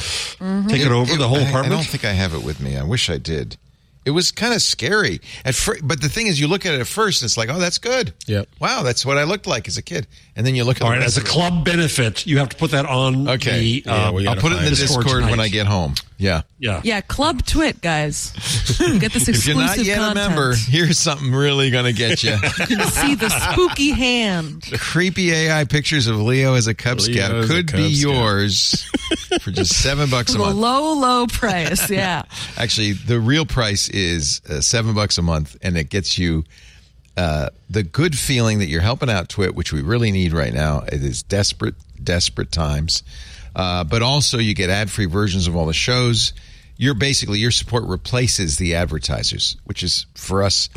Take 0.69 0.83
it, 0.83 0.91
over 0.93 1.17
the 1.17 1.29
whole 1.29 1.39
I- 1.39 1.63
I 1.63 1.69
don't 1.69 1.85
think 1.87 2.05
I 2.05 2.13
have 2.13 2.35
it 2.35 2.43
with 2.43 2.61
me. 2.61 2.77
I 2.77 2.83
wish 2.83 3.09
I 3.11 3.19
did. 3.19 3.57
It 4.05 4.11
was 4.11 4.33
kind 4.33 4.53
of 4.55 4.61
scary 4.63 5.21
at 5.45 5.55
first, 5.55 5.87
but 5.87 6.01
the 6.03 6.09
thing 6.09 6.27
is, 6.27 6.41
you 6.41 6.49
look 6.49 6.67
at 6.67 6.75
it 6.75 6.81
at 6.81 6.87
first, 6.87 7.23
and 7.23 7.29
it's 7.29 7.37
like, 7.37 7.49
"Oh, 7.49 7.59
that's 7.59 7.79
good." 7.79 8.13
Yeah. 8.27 8.43
Wow, 8.61 8.83
that's 8.83 9.07
what 9.07 9.17
I 9.19 9.25
looked 9.25 9.47
like 9.47 9.69
as 9.69 9.77
a 9.77 9.83
kid. 9.83 10.07
And 10.35 10.47
then 10.47 10.55
you 10.55 10.65
look 10.65 10.77
at 10.79 10.83
All 10.83 10.89
the 10.89 10.93
right, 10.97 11.03
rest 11.03 11.19
as 11.19 11.19
a 11.19 11.21
of 11.21 11.27
it. 11.27 11.31
club 11.31 11.65
benefit, 11.65 12.27
you 12.27 12.39
have 12.39 12.49
to 12.49 12.57
put 12.57 12.71
that 12.71 12.87
on 12.87 13.29
Okay. 13.29 13.61
the. 13.61 13.83
Yeah, 13.87 14.07
um, 14.09 14.15
we 14.15 14.27
I'll 14.27 14.35
put 14.37 14.53
it 14.53 14.59
in 14.59 14.65
the. 14.65 14.71
Discord, 14.71 15.05
Discord 15.05 15.25
when. 15.27 15.41
I 15.41 15.49
get 15.49 15.67
home. 15.67 15.95
Yeah. 16.19 16.43
yeah. 16.61 16.81
yeah, 16.85 17.01
Club 17.01 17.45
Twit, 17.45 17.81
guys. 17.81 18.31
Get 18.79 19.13
this 19.13 19.27
exclusive 19.27 19.29
If 19.29 19.47
you're 19.49 19.57
not 19.57 19.79
yet 19.79 19.99
content. 19.99 20.19
a 20.19 20.29
member, 20.29 20.55
here's 20.55 20.97
something 20.97 21.33
really 21.33 21.71
going 21.71 21.85
to 21.87 21.93
get 21.93 22.23
you. 22.23 22.31
You 22.71 22.77
can 22.77 22.87
see 22.87 23.17
the 23.17 23.29
spooky 23.29 23.91
hand. 23.91 24.63
Creepy 24.79 25.33
AI 25.33 25.65
pictures 25.65 26.07
of 26.07 26.21
Leo 26.21 26.55
as 26.55 26.69
a 26.69 26.75
Cub 26.75 27.01
Leo 27.01 27.13
Scout 27.27 27.45
could 27.49 27.67
Cub 27.67 27.77
be 27.77 27.93
Scout. 27.97 28.15
yours 28.15 28.89
for 29.41 29.51
just 29.51 29.75
seven 29.83 30.11
bucks 30.11 30.31
a 30.31 30.39
The 30.39 30.45
month. 30.45 30.57
low, 30.59 30.93
low 30.93 31.27
price. 31.27 31.91
Yeah. 31.91 32.23
Actually, 32.57 32.93
the 32.93 33.19
real 33.19 33.45
price 33.45 33.89
is 33.93 34.41
uh, 34.49 34.61
seven 34.61 34.95
bucks 34.95 35.19
a 35.19 35.23
month, 35.23 35.57
and 35.63 35.77
it 35.77 35.91
gets 35.91 36.19
you 36.19 36.45
uh, 37.17 37.51
the 37.69 37.83
good 37.83 38.17
feeling 38.17 38.61
that 38.61 38.67
you're 38.67 38.81
helping 38.81 39.11
out 39.11 39.29
Twit, 39.29 39.55
which 39.55 39.73
we 39.73 39.83
really 39.83 40.11
need 40.11 40.33
right 40.33 40.53
now. 40.53 40.81
It 40.81 41.03
is 41.05 41.23
desperate, 41.23 41.75
desperate 42.03 42.51
times. 42.51 43.03
Uh, 43.55 43.85
but 43.85 44.03
also, 44.03 44.39
you 44.39 44.55
get 44.55 44.71
ad-free 44.71 45.07
versions 45.07 45.47
of 45.47 45.55
all 45.55 45.67
the 45.67 45.75
shows. 45.75 46.33
You're 46.79 46.95
basically 46.95 47.39
your 47.39 47.51
support 47.51 47.85
replaces 47.85 48.57
the 48.57 48.75
advertisers, 48.75 49.57
which 49.65 49.83
is 49.83 50.07
for 50.15 50.43
us 50.43 50.71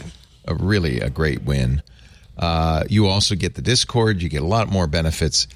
a 0.45 0.53
really 0.53 0.99
a 0.99 1.09
great 1.09 1.43
win. 1.43 1.81
Uh, 2.37 2.83
you 2.89 3.07
also 3.07 3.35
get 3.35 3.55
the 3.55 3.61
Discord. 3.61 4.21
You 4.21 4.27
get 4.27 4.41
a 4.41 4.45
lot 4.47 4.69
more 4.69 4.87
benefits. 4.87 5.47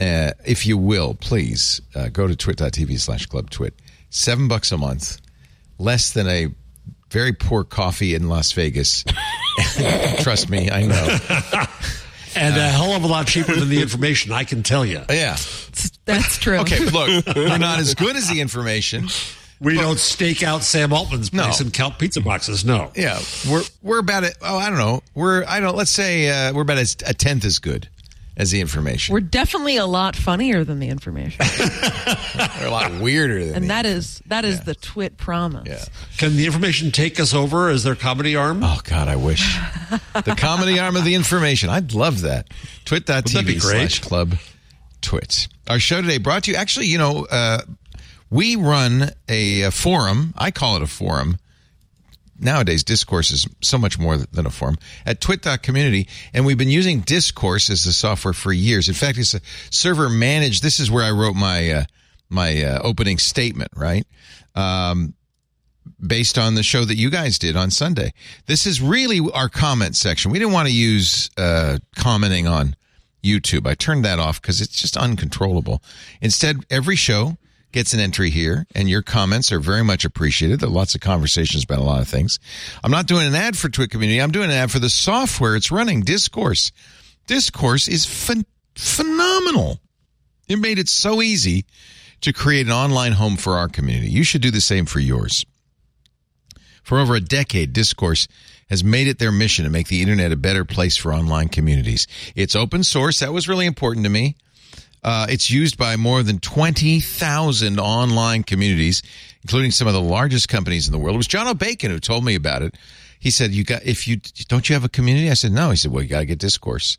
Uh, 0.00 0.32
if 0.46 0.66
you 0.66 0.78
will, 0.78 1.14
please 1.14 1.80
uh, 1.96 2.08
go 2.08 2.28
to 2.28 2.36
twit.tv 2.36 3.00
slash 3.00 3.26
club 3.26 3.50
twit. 3.50 3.74
Seven 4.10 4.46
bucks 4.46 4.70
a 4.70 4.78
month, 4.78 5.20
less 5.78 6.12
than 6.12 6.28
a 6.28 6.46
very 7.10 7.32
poor 7.32 7.64
coffee 7.64 8.14
in 8.14 8.28
Las 8.28 8.52
Vegas. 8.52 9.04
Trust 10.20 10.50
me, 10.50 10.70
I 10.70 10.86
know. 10.86 11.18
And 12.36 12.56
a 12.56 12.68
hell 12.68 12.92
of 12.92 13.02
a 13.04 13.06
lot 13.06 13.26
cheaper 13.26 13.54
than 13.54 13.68
the 13.68 13.80
information, 13.82 14.32
I 14.32 14.44
can 14.44 14.62
tell 14.62 14.84
you. 14.84 15.02
Yeah. 15.08 15.36
That's 16.04 16.38
true. 16.38 16.58
Okay, 16.58 16.84
look, 16.84 17.26
we're 17.34 17.58
not 17.58 17.78
as 17.80 17.94
good 17.94 18.16
as 18.16 18.28
the 18.28 18.40
information. 18.40 19.08
We 19.60 19.74
don't 19.74 19.98
stake 19.98 20.42
out 20.44 20.62
Sam 20.62 20.92
Altman's 20.92 21.30
place 21.30 21.60
No. 21.60 21.64
and 21.64 21.72
count 21.74 21.98
pizza 21.98 22.20
boxes. 22.20 22.64
No. 22.64 22.92
Yeah, 22.94 23.18
we're 23.50 23.62
we're 23.82 23.98
about 23.98 24.22
it. 24.22 24.36
Oh, 24.40 24.56
I 24.56 24.68
don't 24.68 24.78
know. 24.78 25.02
We're 25.14 25.44
I 25.48 25.58
don't. 25.58 25.74
Let's 25.76 25.90
say 25.90 26.28
uh, 26.28 26.52
we're 26.52 26.62
about 26.62 26.78
as, 26.78 26.96
a 27.04 27.12
tenth 27.12 27.44
as 27.44 27.58
good 27.58 27.88
as 28.38 28.50
the 28.52 28.60
information. 28.60 29.12
We're 29.12 29.20
definitely 29.20 29.76
a 29.76 29.84
lot 29.84 30.16
funnier 30.16 30.64
than 30.64 30.78
the 30.78 30.88
information. 30.88 31.44
We're 32.60 32.66
a 32.68 32.70
lot 32.70 32.92
weirder 33.00 33.44
than. 33.46 33.54
And 33.56 33.64
the- 33.64 33.68
that 33.68 33.84
is 33.86 34.22
that 34.26 34.44
is 34.46 34.60
the 34.60 34.74
Twit 34.74 35.16
promise. 35.18 35.66
Yeah. 35.68 35.84
Can 36.16 36.36
the 36.36 36.46
information 36.46 36.90
take 36.92 37.18
us 37.20 37.34
over 37.34 37.68
as 37.68 37.82
their 37.84 37.96
comedy 37.96 38.36
arm? 38.36 38.62
Oh 38.62 38.80
God, 38.84 39.08
I 39.08 39.16
wish 39.16 39.56
the 40.14 40.34
comedy 40.38 40.78
arm 40.78 40.96
of 40.96 41.04
the 41.04 41.14
information. 41.14 41.68
I'd 41.68 41.92
love 41.92 42.22
that. 42.22 42.46
Wouldn't 42.90 43.06
that 43.06 43.24
be 43.24 43.30
Twit.tv 43.32 43.60
great? 43.60 43.90
slash 43.90 43.98
club 44.00 44.34
twit. 45.00 45.48
Our 45.68 45.78
show 45.78 46.00
today 46.00 46.18
brought 46.18 46.44
to 46.44 46.52
you. 46.52 46.56
Actually, 46.56 46.86
you 46.86 46.98
know, 46.98 47.26
uh, 47.30 47.60
we 48.30 48.56
run 48.56 49.10
a, 49.28 49.62
a 49.62 49.70
forum. 49.70 50.32
I 50.36 50.50
call 50.50 50.76
it 50.76 50.82
a 50.82 50.86
forum. 50.86 51.38
Nowadays, 52.38 52.84
discourse 52.84 53.30
is 53.30 53.46
so 53.60 53.78
much 53.78 53.98
more 53.98 54.16
than 54.16 54.46
a 54.46 54.50
forum 54.50 54.76
at 55.04 55.20
twit.community. 55.20 56.08
And 56.32 56.46
we've 56.46 56.58
been 56.58 56.70
using 56.70 57.00
discourse 57.00 57.68
as 57.68 57.84
the 57.84 57.92
software 57.92 58.34
for 58.34 58.52
years. 58.52 58.88
In 58.88 58.94
fact, 58.94 59.18
it's 59.18 59.34
a 59.34 59.40
server 59.70 60.08
managed. 60.08 60.62
This 60.62 60.78
is 60.78 60.90
where 60.90 61.04
I 61.04 61.10
wrote 61.10 61.34
my, 61.34 61.70
uh, 61.70 61.84
my 62.28 62.62
uh, 62.62 62.80
opening 62.82 63.18
statement, 63.18 63.70
right? 63.74 64.06
Um, 64.54 65.14
based 66.04 66.38
on 66.38 66.54
the 66.54 66.62
show 66.62 66.84
that 66.84 66.96
you 66.96 67.10
guys 67.10 67.38
did 67.38 67.56
on 67.56 67.70
Sunday. 67.70 68.12
This 68.46 68.66
is 68.66 68.80
really 68.80 69.20
our 69.34 69.48
comment 69.48 69.96
section. 69.96 70.30
We 70.30 70.38
didn't 70.38 70.54
want 70.54 70.68
to 70.68 70.74
use 70.74 71.30
uh, 71.36 71.78
commenting 71.96 72.46
on 72.46 72.76
YouTube. 73.24 73.66
I 73.66 73.74
turned 73.74 74.04
that 74.04 74.18
off 74.18 74.40
because 74.40 74.60
it's 74.60 74.76
just 74.76 74.96
uncontrollable. 74.96 75.82
Instead, 76.20 76.64
every 76.70 76.96
show 76.96 77.36
gets 77.72 77.92
an 77.92 78.00
entry 78.00 78.30
here, 78.30 78.66
and 78.74 78.88
your 78.88 79.02
comments 79.02 79.52
are 79.52 79.60
very 79.60 79.84
much 79.84 80.04
appreciated. 80.04 80.60
There 80.60 80.68
are 80.68 80.72
lots 80.72 80.94
of 80.94 81.00
conversations 81.00 81.64
about 81.64 81.80
a 81.80 81.84
lot 81.84 82.00
of 82.00 82.08
things. 82.08 82.38
I'm 82.82 82.90
not 82.90 83.06
doing 83.06 83.26
an 83.26 83.34
ad 83.34 83.56
for 83.56 83.68
Twit 83.68 83.90
Community. 83.90 84.20
I'm 84.20 84.30
doing 84.30 84.50
an 84.50 84.56
ad 84.56 84.70
for 84.70 84.78
the 84.78 84.90
software 84.90 85.56
it's 85.56 85.70
running, 85.70 86.02
Discourse. 86.02 86.72
Discourse 87.26 87.88
is 87.88 88.06
phen- 88.06 88.46
phenomenal. 88.74 89.80
It 90.48 90.58
made 90.58 90.78
it 90.78 90.88
so 90.88 91.20
easy 91.20 91.66
to 92.22 92.32
create 92.32 92.66
an 92.66 92.72
online 92.72 93.12
home 93.12 93.36
for 93.36 93.54
our 93.58 93.68
community. 93.68 94.08
You 94.08 94.24
should 94.24 94.42
do 94.42 94.50
the 94.50 94.60
same 94.60 94.86
for 94.86 94.98
yours. 94.98 95.44
For 96.82 96.98
over 96.98 97.14
a 97.14 97.20
decade, 97.20 97.74
Discourse 97.74 98.28
has 98.70 98.82
made 98.82 99.08
it 99.08 99.18
their 99.18 99.32
mission 99.32 99.64
to 99.64 99.70
make 99.70 99.88
the 99.88 100.00
internet 100.00 100.32
a 100.32 100.36
better 100.36 100.64
place 100.64 100.96
for 100.96 101.12
online 101.12 101.48
communities. 101.48 102.06
It's 102.34 102.56
open 102.56 102.82
source. 102.82 103.20
That 103.20 103.32
was 103.32 103.48
really 103.48 103.66
important 103.66 104.04
to 104.04 104.10
me. 104.10 104.36
Uh, 105.02 105.26
it's 105.28 105.50
used 105.50 105.78
by 105.78 105.96
more 105.96 106.22
than 106.22 106.38
20,000 106.40 107.78
online 107.78 108.42
communities, 108.42 109.02
including 109.42 109.70
some 109.70 109.86
of 109.86 109.94
the 109.94 110.00
largest 110.00 110.48
companies 110.48 110.86
in 110.86 110.92
the 110.92 110.98
world. 110.98 111.14
It 111.14 111.18
was 111.18 111.28
Jono 111.28 111.56
Bacon 111.56 111.90
who 111.90 112.00
told 112.00 112.24
me 112.24 112.34
about 112.34 112.62
it. 112.62 112.74
He 113.20 113.30
said, 113.30 113.52
"You 113.52 113.64
got 113.64 113.84
if 113.84 114.06
you 114.06 114.20
don't 114.48 114.68
you 114.68 114.74
have 114.74 114.84
a 114.84 114.88
community?" 114.88 115.30
I 115.30 115.34
said, 115.34 115.50
"No." 115.50 115.70
He 115.70 115.76
said, 115.76 115.90
"Well, 115.90 116.02
you 116.02 116.08
got 116.08 116.20
to 116.20 116.26
get 116.26 116.38
Discourse." 116.38 116.98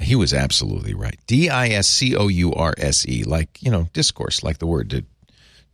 He 0.00 0.14
was 0.14 0.32
absolutely 0.32 0.94
right. 0.94 1.18
D 1.26 1.50
I 1.50 1.68
S 1.68 1.86
C 1.86 2.16
O 2.16 2.28
U 2.28 2.54
R 2.54 2.74
S 2.78 3.06
E, 3.06 3.22
like, 3.24 3.62
you 3.62 3.70
know, 3.70 3.88
discourse, 3.92 4.42
like 4.42 4.58
the 4.58 4.66
word 4.66 4.88
to 4.90 5.04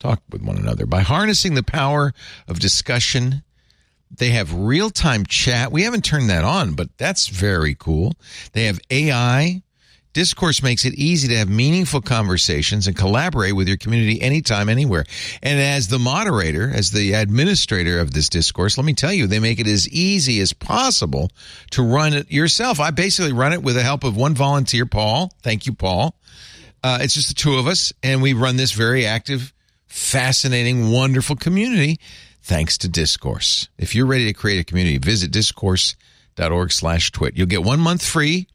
talk 0.01 0.20
with 0.30 0.43
one 0.43 0.59
another. 0.59 0.84
By 0.84 1.02
harnessing 1.02 1.55
the 1.55 1.62
power 1.62 2.12
of 2.48 2.59
discussion, 2.59 3.44
they 4.10 4.30
have 4.30 4.52
real 4.52 4.90
time 4.90 5.26
chat. 5.26 5.70
We 5.70 5.82
haven't 5.82 6.05
turned 6.05 6.28
that 6.30 6.44
on, 6.44 6.74
but 6.74 6.88
that's 6.98 7.28
very 7.28 7.74
cool. 7.74 8.14
They 8.52 8.64
have 8.64 8.80
AI. 8.90 9.62
Discourse 10.16 10.62
makes 10.62 10.86
it 10.86 10.94
easy 10.94 11.28
to 11.28 11.36
have 11.36 11.51
meaningful 11.51 12.01
conversations 12.01 12.86
and 12.86 12.97
collaborate 12.97 13.55
with 13.55 13.68
your 13.68 13.76
community 13.76 14.18
anytime, 14.22 14.70
anywhere. 14.70 15.05
And 15.43 15.60
as 15.60 15.88
the 15.88 15.98
moderator, 15.98 16.70
as 16.74 16.90
the 16.90 17.12
administrator 17.12 18.01
of 18.01 18.14
this 18.14 18.30
discourse, 18.30 18.78
let 18.78 18.86
me 18.86 18.94
tell 18.94 19.12
you, 19.12 19.26
they 19.26 19.40
make 19.40 19.60
it 19.60 19.66
as 19.66 19.86
easy 19.90 20.40
as 20.40 20.55
possible 20.55 21.30
to 21.72 21.82
run 21.82 22.14
it 22.14 22.32
yourself. 22.32 22.80
I 22.80 22.93
basically 22.93 23.34
run 23.34 23.52
it 23.52 23.62
with 23.62 23.74
the 23.74 23.82
help 23.82 24.05
of 24.05 24.16
one 24.16 24.34
volunteer, 24.34 24.86
Paul. 24.86 25.30
Thank 25.43 25.66
you, 25.66 25.74
Paul. 25.74 26.18
Uh, 26.82 26.97
it's 27.02 27.12
just 27.12 27.28
the 27.28 27.34
two 27.34 27.59
of 27.59 27.66
us, 27.66 27.93
and 28.02 28.22
we 28.22 28.32
run 28.32 28.56
this 28.56 28.72
very 28.72 29.05
active, 29.05 29.52
fascinating, 29.86 30.90
wonderful 30.90 31.36
community 31.36 32.01
thanks 32.40 32.78
to 32.78 32.88
Discourse. 32.88 33.68
If 33.76 33.94
you're 33.94 34.06
ready 34.06 34.24
to 34.24 34.32
create 34.32 34.60
a 34.60 34.64
community, 34.64 34.97
visit 34.97 35.30
discourse.org 35.30 36.72
slash 36.72 37.12
twit. 37.12 37.36
You'll 37.36 37.48
get 37.48 37.62
one 37.62 37.80
month 37.80 38.02
free 38.02 38.48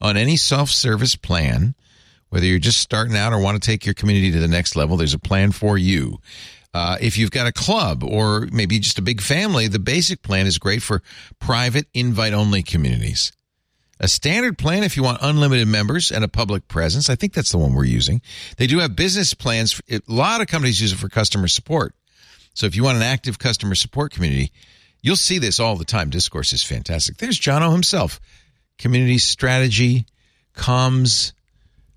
on 0.00 0.16
any 0.16 0.36
self-service 0.36 1.16
plan. 1.16 1.74
Whether 2.30 2.46
you're 2.46 2.58
just 2.58 2.80
starting 2.80 3.16
out 3.16 3.32
or 3.32 3.40
want 3.40 3.60
to 3.60 3.66
take 3.66 3.86
your 3.86 3.94
community 3.94 4.32
to 4.32 4.38
the 4.38 4.48
next 4.48 4.76
level, 4.76 4.96
there's 4.96 5.14
a 5.14 5.18
plan 5.18 5.52
for 5.52 5.78
you. 5.78 6.18
Uh, 6.74 6.98
if 7.00 7.16
you've 7.16 7.30
got 7.30 7.46
a 7.46 7.52
club 7.52 8.04
or 8.04 8.46
maybe 8.52 8.78
just 8.78 8.98
a 8.98 9.02
big 9.02 9.22
family, 9.22 9.66
the 9.66 9.78
basic 9.78 10.22
plan 10.22 10.46
is 10.46 10.58
great 10.58 10.82
for 10.82 11.02
private 11.38 11.86
invite-only 11.94 12.62
communities. 12.62 13.32
A 14.00 14.06
standard 14.06 14.58
plan 14.58 14.84
if 14.84 14.96
you 14.96 15.02
want 15.02 15.18
unlimited 15.22 15.66
members 15.66 16.12
and 16.12 16.22
a 16.22 16.28
public 16.28 16.68
presence. 16.68 17.10
I 17.10 17.16
think 17.16 17.32
that's 17.32 17.50
the 17.50 17.58
one 17.58 17.74
we're 17.74 17.84
using. 17.84 18.20
They 18.56 18.66
do 18.66 18.78
have 18.78 18.94
business 18.94 19.34
plans. 19.34 19.80
A 19.90 20.00
lot 20.06 20.40
of 20.40 20.46
companies 20.46 20.80
use 20.80 20.92
it 20.92 20.98
for 20.98 21.08
customer 21.08 21.48
support. 21.48 21.94
So 22.54 22.66
if 22.66 22.76
you 22.76 22.84
want 22.84 22.96
an 22.96 23.02
active 23.02 23.38
customer 23.38 23.74
support 23.74 24.12
community, 24.12 24.52
you'll 25.00 25.16
see 25.16 25.38
this 25.38 25.58
all 25.58 25.76
the 25.76 25.84
time. 25.84 26.10
Discourse 26.10 26.52
is 26.52 26.62
fantastic. 26.62 27.16
There's 27.16 27.40
Jono 27.40 27.72
himself, 27.72 28.20
community 28.78 29.18
strategy, 29.18 30.06
comms, 30.54 31.32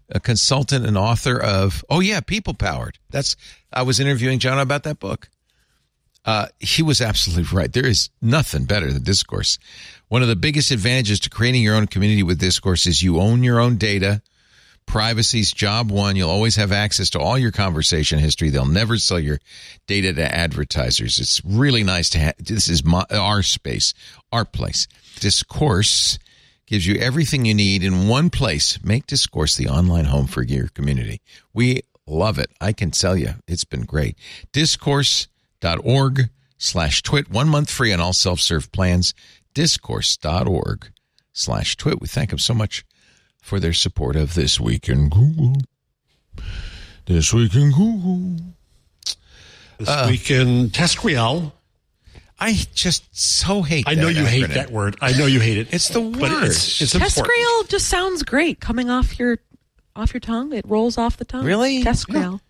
a 0.09 0.19
consultant 0.19 0.85
and 0.85 0.97
author 0.97 1.41
of, 1.41 1.85
oh 1.89 1.99
yeah, 1.99 2.19
People 2.19 2.53
Powered. 2.53 2.97
That's, 3.09 3.35
I 3.71 3.83
was 3.83 3.99
interviewing 3.99 4.39
john 4.39 4.59
about 4.59 4.83
that 4.83 4.99
book. 4.99 5.29
Uh, 6.23 6.47
he 6.59 6.83
was 6.83 7.01
absolutely 7.01 7.57
right. 7.57 7.71
There 7.71 7.87
is 7.87 8.09
nothing 8.21 8.65
better 8.65 8.91
than 8.91 9.03
discourse. 9.03 9.57
One 10.09 10.21
of 10.21 10.27
the 10.27 10.35
biggest 10.35 10.69
advantages 10.69 11.19
to 11.21 11.29
creating 11.29 11.63
your 11.63 11.75
own 11.75 11.87
community 11.87 12.21
with 12.21 12.39
discourse 12.39 12.85
is 12.85 13.01
you 13.01 13.19
own 13.19 13.43
your 13.43 13.59
own 13.59 13.77
data. 13.77 14.21
Privacy's 14.85 15.51
job 15.51 15.89
one. 15.89 16.15
You'll 16.15 16.29
always 16.29 16.57
have 16.57 16.71
access 16.71 17.09
to 17.11 17.19
all 17.19 17.39
your 17.39 17.51
conversation 17.51 18.19
history. 18.19 18.49
They'll 18.49 18.65
never 18.65 18.97
sell 18.97 19.19
your 19.19 19.39
data 19.87 20.13
to 20.13 20.35
advertisers. 20.35 21.17
It's 21.17 21.41
really 21.45 21.83
nice 21.83 22.09
to 22.11 22.19
have. 22.19 22.35
This 22.37 22.67
is 22.67 22.83
my, 22.83 23.05
our 23.09 23.41
space, 23.41 23.93
our 24.31 24.45
place. 24.45 24.87
Discourse 25.19 26.19
gives 26.71 26.87
you 26.87 26.95
everything 26.95 27.43
you 27.43 27.53
need 27.53 27.83
in 27.83 28.07
one 28.07 28.29
place. 28.29 28.81
Make 28.81 29.05
Discourse 29.05 29.57
the 29.57 29.67
online 29.67 30.05
home 30.05 30.25
for 30.25 30.41
your 30.41 30.69
community. 30.69 31.19
We 31.53 31.81
love 32.07 32.39
it. 32.39 32.49
I 32.61 32.71
can 32.71 32.91
tell 32.91 33.17
you, 33.17 33.33
it's 33.45 33.65
been 33.65 33.83
great. 33.83 34.17
Discourse.org 34.53 36.29
slash 36.57 37.03
twit. 37.03 37.29
One 37.29 37.49
month 37.49 37.69
free 37.69 37.91
on 37.91 37.99
all 37.99 38.13
self-serve 38.13 38.71
plans. 38.71 39.13
Discourse.org 39.53 40.89
slash 41.33 41.75
twit. 41.75 41.99
We 41.99 42.07
thank 42.07 42.29
them 42.29 42.39
so 42.39 42.53
much 42.53 42.85
for 43.41 43.59
their 43.59 43.73
support 43.73 44.15
of 44.15 44.33
This 44.35 44.57
Week 44.57 44.87
in 44.87 45.09
Google. 45.09 45.57
This 47.05 47.33
Week 47.33 47.53
in 47.53 47.71
Google. 47.71 48.37
This 49.77 49.89
Uh. 49.89 50.07
week 50.09 50.31
in 50.31 50.69
TESCREAL. 50.69 51.51
I 52.41 52.53
just 52.73 53.05
so 53.11 53.61
hate 53.61 53.87
I 53.87 53.93
know 53.93 54.07
that 54.07 54.15
you 54.15 54.25
hate 54.25 54.49
that 54.49 54.71
word. 54.71 54.97
I 54.99 55.13
know 55.13 55.27
you 55.27 55.39
hate 55.39 55.59
it. 55.59 55.71
It's 55.71 55.89
the 55.89 56.01
But 56.01 56.43
it's, 56.43 56.81
it's 56.81 56.95
important. 56.95 57.27
TESCREAL 57.27 57.67
just 57.67 57.87
sounds 57.87 58.23
great 58.23 58.59
coming 58.59 58.89
off 58.89 59.19
your 59.19 59.37
off 59.95 60.11
your 60.13 60.21
tongue. 60.21 60.51
It 60.51 60.65
rolls 60.67 60.97
off 60.97 61.17
the 61.17 61.25
tongue. 61.25 61.45
Really? 61.45 61.83
TESCREAL. 61.83 62.41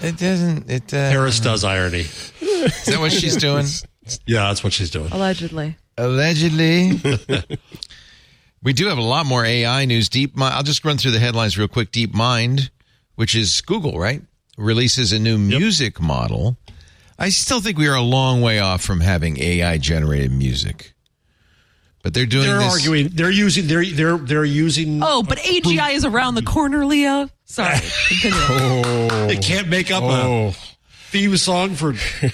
It 0.00 0.16
doesn't. 0.16 0.70
It 0.70 0.94
uh, 0.94 1.10
Paris 1.10 1.40
does 1.40 1.64
irony. 1.64 2.00
is 2.00 2.86
that 2.86 2.98
what 3.00 3.12
she's 3.12 3.36
doing? 3.36 3.66
Yeah, 4.26 4.48
that's 4.48 4.62
what 4.62 4.72
she's 4.72 4.90
doing. 4.90 5.10
Allegedly. 5.10 5.76
Allegedly. 5.96 7.00
we 8.62 8.72
do 8.72 8.88
have 8.88 8.98
a 8.98 9.02
lot 9.02 9.26
more 9.26 9.44
AI 9.44 9.86
news. 9.86 10.08
Deep. 10.08 10.36
Mi- 10.36 10.44
I'll 10.44 10.62
just 10.62 10.84
run 10.84 10.98
through 10.98 11.10
the 11.12 11.18
headlines 11.18 11.58
real 11.58 11.68
quick. 11.68 11.90
DeepMind, 11.92 12.70
which 13.16 13.34
is 13.34 13.60
Google, 13.62 13.98
right, 13.98 14.22
releases 14.56 15.12
a 15.12 15.18
new 15.18 15.38
music 15.38 16.00
model. 16.00 16.56
I 17.18 17.30
still 17.30 17.60
think 17.60 17.78
we 17.78 17.88
are 17.88 17.96
a 17.96 18.02
long 18.02 18.40
way 18.42 18.60
off 18.60 18.82
from 18.82 19.00
having 19.00 19.40
AI 19.42 19.78
generated 19.78 20.30
music, 20.30 20.92
but 22.02 22.14
they're 22.14 22.26
doing. 22.26 22.46
They're 22.46 22.58
this- 22.58 22.72
arguing. 22.74 23.08
They're 23.12 23.30
using. 23.30 23.66
They're 23.66 23.84
they're 23.84 24.16
they're 24.18 24.44
using. 24.44 25.00
Oh, 25.02 25.22
but 25.22 25.38
AGI 25.38 25.94
is 25.94 26.04
around 26.04 26.36
the 26.36 26.42
corner, 26.42 26.84
Leo. 26.86 27.28
Sorry. 27.44 27.78
Continue. 28.08 28.38
Oh. 28.50 29.26
They 29.26 29.36
can't 29.36 29.68
make 29.68 29.90
up 29.90 30.02
Oh. 30.04 30.48
a 30.48 30.52
theme 31.10 31.36
song 31.38 31.74
for 31.74 31.94
Twig. 31.94 32.32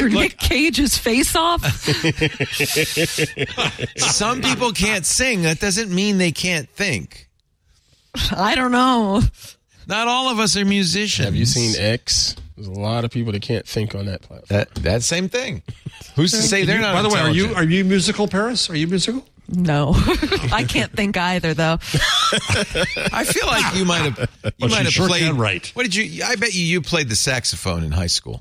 For 0.00 0.10
Like, 0.10 0.12
Nick 0.12 0.38
Cage's 0.38 0.96
face 0.96 1.34
off. 1.36 1.62
Some 3.96 4.40
people 4.40 4.72
can't 4.72 5.04
sing. 5.04 5.42
That 5.42 5.58
doesn't 5.60 5.90
mean 5.94 6.18
they 6.18 6.32
can't 6.32 6.68
think. 6.70 7.28
I 8.34 8.54
don't 8.54 8.72
know. 8.72 9.20
Not 9.86 10.08
all 10.08 10.30
of 10.30 10.38
us 10.38 10.56
are 10.56 10.64
musicians. 10.64 11.26
Have 11.26 11.34
you 11.34 11.44
seen 11.46 11.74
X? 11.78 12.36
There's 12.56 12.68
a 12.68 12.72
lot 12.72 13.04
of 13.04 13.10
people 13.10 13.32
that 13.32 13.42
can't 13.42 13.66
think 13.66 13.94
on 13.94 14.06
that 14.06 14.22
platform. 14.22 14.46
that? 14.48 14.74
That 14.76 15.02
same 15.02 15.28
thing. 15.28 15.62
Who's 16.16 16.30
to 16.32 16.38
say 16.42 16.64
they're 16.64 16.80
not? 16.80 16.94
by 16.94 17.02
the 17.02 17.08
way, 17.10 17.20
are 17.20 17.30
you 17.30 17.54
are 17.54 17.64
you 17.64 17.84
musical, 17.84 18.26
Paris? 18.28 18.70
Are 18.70 18.76
you 18.76 18.86
musical? 18.86 19.26
No. 19.48 19.92
I 20.52 20.64
can't 20.68 20.90
think 20.90 21.16
either, 21.16 21.54
though. 21.54 21.78
I 23.12 23.24
feel 23.24 23.46
like 23.46 23.76
you 23.76 23.84
might 23.84 24.10
have. 24.10 24.18
You 24.18 24.50
But 24.58 24.70
might 24.70 24.84
have 24.84 24.92
sure 24.92 25.06
played. 25.06 25.22
can 25.22 25.36
write. 25.36 25.68
What 25.74 25.84
did 25.84 25.94
you? 25.94 26.24
I 26.24 26.36
bet 26.36 26.54
you 26.54 26.62
you 26.64 26.80
played 26.80 27.08
the 27.08 27.14
saxophone 27.16 27.84
in 27.84 27.92
high 27.92 28.08
school. 28.08 28.40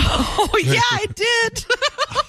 Oh, 0.00 0.48
yeah, 0.64 0.80
I 0.92 1.06
did. 1.14 1.64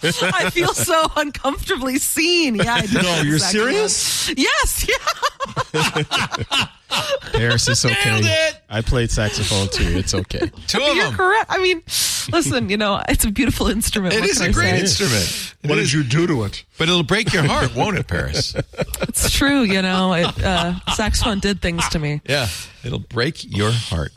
I 0.34 0.50
feel 0.50 0.74
so 0.74 1.06
uncomfortably 1.16 1.98
seen. 2.00 2.56
Yeah, 2.56 2.76
I 2.76 2.82
did. 2.82 2.94
No, 3.04 3.22
you're 3.22 3.38
Saxophone. 3.40 3.90
serious? 3.90 4.30
Yes, 4.38 4.88
yeah. 4.90 6.66
Paris, 7.34 7.68
is 7.68 7.86
okay. 7.86 8.10
Nailed 8.10 8.26
it! 8.26 8.62
I 8.70 8.82
played 8.82 9.12
saxophone 9.12 9.68
too. 9.70 9.98
It's 9.98 10.14
okay. 10.16 10.52
Two 10.68 10.82
of 10.82 10.96
You're 10.96 11.06
them. 11.06 11.14
correct. 11.14 11.46
I 11.50 11.60
mean, 11.60 11.84
listen, 12.32 12.70
you 12.70 12.78
know, 12.78 13.02
it's 13.08 13.24
a 13.26 13.32
beautiful 13.32 13.68
instrument. 13.68 14.16
It 14.16 14.22
What 14.22 14.30
is 14.30 14.38
can 14.40 14.48
a 14.48 14.50
I 14.50 14.54
great 14.54 14.70
say? 14.72 14.80
instrument. 14.80 15.56
It 15.64 15.70
What 15.70 15.78
is, 15.78 15.91
did 15.91 15.98
you 15.98 16.04
do 16.04 16.26
to 16.28 16.44
it? 16.46 16.64
but 16.80 16.90
it'll 16.90 17.04
break 17.04 17.32
your 17.32 17.44
heart, 17.44 17.76
won't 17.76 17.98
it, 17.98 18.08
Paris? 18.08 18.56
It's 19.02 19.30
true, 19.30 19.62
you 19.62 19.82
know. 19.84 20.14
It, 20.14 20.44
uh, 20.44 20.80
saxophone 20.96 21.40
did 21.40 21.62
things 21.62 21.88
to 21.90 22.00
me. 22.00 22.22
Yeah, 22.28 22.48
it'll 22.84 23.00
break 23.00 23.44
your 23.56 23.72
heart. 23.72 24.12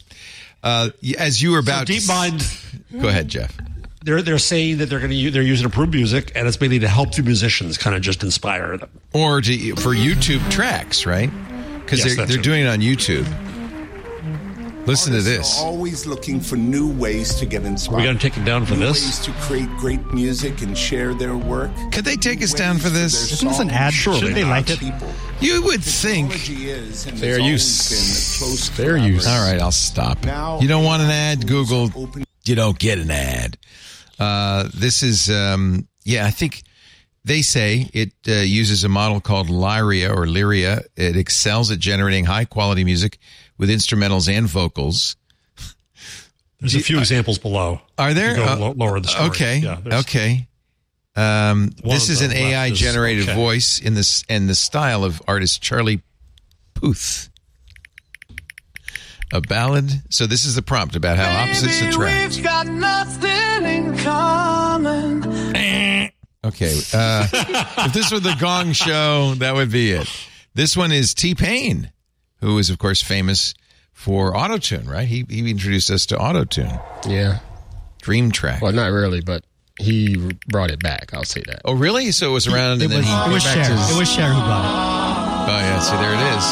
Uh, 0.63 0.91
as 1.19 1.43
you 1.43 1.53
were 1.53 1.59
about 1.59 1.87
Deep 1.87 2.03
to, 2.03 2.09
Mind. 2.09 2.59
Go 3.01 3.09
ahead, 3.09 3.29
Jeff. 3.29 3.57
They're 4.05 4.23
they're 4.23 4.39
saying 4.39 4.79
that 4.79 4.87
they're 4.87 4.99
going 4.99 5.11
to 5.13 5.31
they're 5.31 5.43
using 5.43 5.67
approved 5.67 5.95
music, 5.95 6.33
and 6.35 6.47
it's 6.49 6.61
mainly 6.61 6.79
to 6.81 6.89
help 6.89 7.15
the 7.15 7.23
musicians, 7.23 7.79
kind 7.79 7.95
of 7.95 8.03
just 8.03 8.23
inspire 8.23 8.77
them. 8.77 8.91
Or 9.13 9.41
to, 9.41 9.77
for 9.77 9.91
YouTube 9.95 10.49
tracks, 10.51 11.07
right? 11.07 11.31
Because 11.81 12.05
Yes, 12.05 12.17
they're, 12.17 12.27
they're 12.27 12.37
right. 12.37 12.45
doing 12.45 12.63
it 12.65 12.69
on 12.69 12.79
YouTube. 12.81 13.27
Listen 14.85 15.13
to 15.13 15.23
this. 15.23 15.61
Are 15.61 15.67
always 15.67 16.07
looking 16.07 16.41
for 16.41 16.57
new 16.57 16.91
ways 16.93 17.35
to 17.37 17.47
get 17.47 17.65
inspired. 17.65 17.99
We 17.99 18.05
got 18.05 18.13
to 18.15 18.19
take 18.19 18.37
it 18.37 18.45
down 18.45 18.67
for 18.67 18.75
new 18.75 18.81
this. 18.87 19.05
ways 19.05 19.19
to 19.21 19.33
create 19.47 19.69
great 19.77 20.05
music 20.13 20.61
and 20.63 20.77
share 20.77 21.15
their 21.15 21.37
work. 21.37 21.71
Could 21.93 22.05
they 22.05 22.17
take 22.17 22.43
us 22.43 22.53
down 22.53 22.79
for 22.79 22.89
this? 22.89 23.31
Isn't 23.33 23.49
this 23.49 23.61
an 23.61 23.71
ad? 23.71 23.95
Shouldn't 23.95 24.35
they 24.35 24.45
like 24.45 24.71
it? 24.71 24.81
People. 24.81 25.09
You 25.41 25.63
would 25.63 25.83
think. 25.85 26.33
Technology 26.33 26.71
is, 26.71 27.07
and 27.07 27.17
Fair 27.19 27.37
there's 27.39 27.47
use. 27.47 28.39
close 28.39 28.69
Fair 28.71 28.97
use. 28.97 29.25
All 29.27 29.47
right, 29.49 29.61
I'll 29.61 29.71
stop. 29.71 30.25
Now- 30.25 30.61
you 30.61 30.67
don't 30.67 30.85
want 30.85 31.03
an 31.03 31.11
ad, 31.11 31.47
Google. 31.47 31.89
Open- 31.95 32.25
You 32.45 32.57
don't 32.57 32.79
get 32.79 32.99
an 32.99 33.11
ad. 33.13 33.59
Uh, 34.19 34.69
this 34.75 35.05
is, 35.05 35.31
um, 35.31 35.87
yeah, 36.05 36.27
I 36.27 36.31
think 36.31 36.63
they 37.25 37.43
say 37.43 37.89
it 37.93 38.13
uh, 38.27 38.33
uses 38.41 38.83
a 38.83 38.89
model 38.89 39.21
called 39.21 39.49
Lyria 39.49 40.11
or 40.11 40.27
Lyria. 40.27 40.83
It 40.97 41.17
excels 41.17 41.71
at 41.71 41.79
generating 41.79 42.25
high 42.25 42.45
quality 42.47 42.83
music 42.83 43.19
with 43.63 43.71
instrumentals 43.71 44.29
and 44.29 44.49
vocals. 44.49 45.15
There's 46.59 46.75
a 46.75 46.81
few 46.81 46.99
examples 46.99 47.39
below. 47.39 47.81
Are 47.97 48.13
there? 48.13 48.31
You 48.31 48.37
go 48.39 48.45
Uh, 48.45 48.73
lower 48.77 48.99
the 48.99 49.07
story. 49.07 49.29
Okay. 49.29 49.59
Yeah, 49.59 49.79
okay. 50.01 50.49
Um, 51.15 51.71
this 51.85 52.09
is 52.09 52.23
an 52.23 52.33
AI 52.33 52.67
is- 52.73 52.79
generated 52.81 53.29
okay. 53.29 53.37
voice 53.37 53.79
in 53.79 53.95
this 53.95 54.25
and 54.29 54.49
the 54.49 54.57
style 54.57 55.05
of 55.05 55.23
artist 55.29 55.63
Charlie 55.63 56.03
Puth. 56.75 57.29
A 59.33 59.41
ballad. 59.41 59.91
So 60.11 60.27
this 60.27 60.45
is 60.45 60.57
the 60.57 60.63
prompt 60.63 60.97
about 60.97 61.19
how 61.19 61.43
opposites 61.45 61.81
attract. 61.83 62.43
got 62.43 62.67
nothing 62.67 63.65
in 63.65 63.97
common. 63.99 65.23
Okay. 66.45 66.77
Uh, 66.93 67.29
if 67.87 67.93
this 67.93 68.11
were 68.11 68.19
the 68.19 68.35
Gong 68.41 68.73
Show, 68.73 69.35
that 69.37 69.55
would 69.55 69.71
be 69.71 69.93
it. 69.93 70.09
This 70.55 70.77
one 70.77 70.91
is 70.91 71.15
T 71.15 71.37
Pain, 71.37 71.93
who 72.43 72.59
is, 72.59 72.69
of 72.69 72.79
course, 72.79 73.03
famous 73.03 73.55
for 73.95 74.33
autotune, 74.35 74.87
right? 74.87 75.09
He, 75.09 75.25
he 75.31 75.51
introduced 75.51 75.91
us 75.91 76.05
to 76.07 76.17
autotune, 76.17 76.79
Yeah. 77.09 77.39
Dream 78.03 78.31
Track. 78.33 78.61
Well, 78.61 78.73
not 78.73 78.91
really, 78.93 79.21
but 79.23 79.45
he 79.79 80.17
brought 80.49 80.71
it 80.71 80.83
back. 80.83 81.15
I'll 81.15 81.25
say 81.25 81.43
that. 81.47 81.63
Oh, 81.65 81.73
really? 81.75 82.11
So 82.13 82.31
it 82.31 82.33
was 82.35 82.47
around 82.47 82.83
It 82.83 82.87
and 82.87 82.95
was, 82.95 83.05
then 83.07 83.25
he. 83.25 83.31
it 83.31 83.33
was 83.35 83.45
back 83.45 83.55
Cher. 83.67 83.77
to- 83.77 83.95
It 83.95 83.99
was 83.99 84.13
Cher 84.13 84.29
who 84.29 84.41
brought 84.41 85.47
Oh, 85.49 85.57
yeah. 85.57 85.81
See, 85.81 85.97
there 85.97 86.13
it 86.13 86.21
is. 86.37 86.45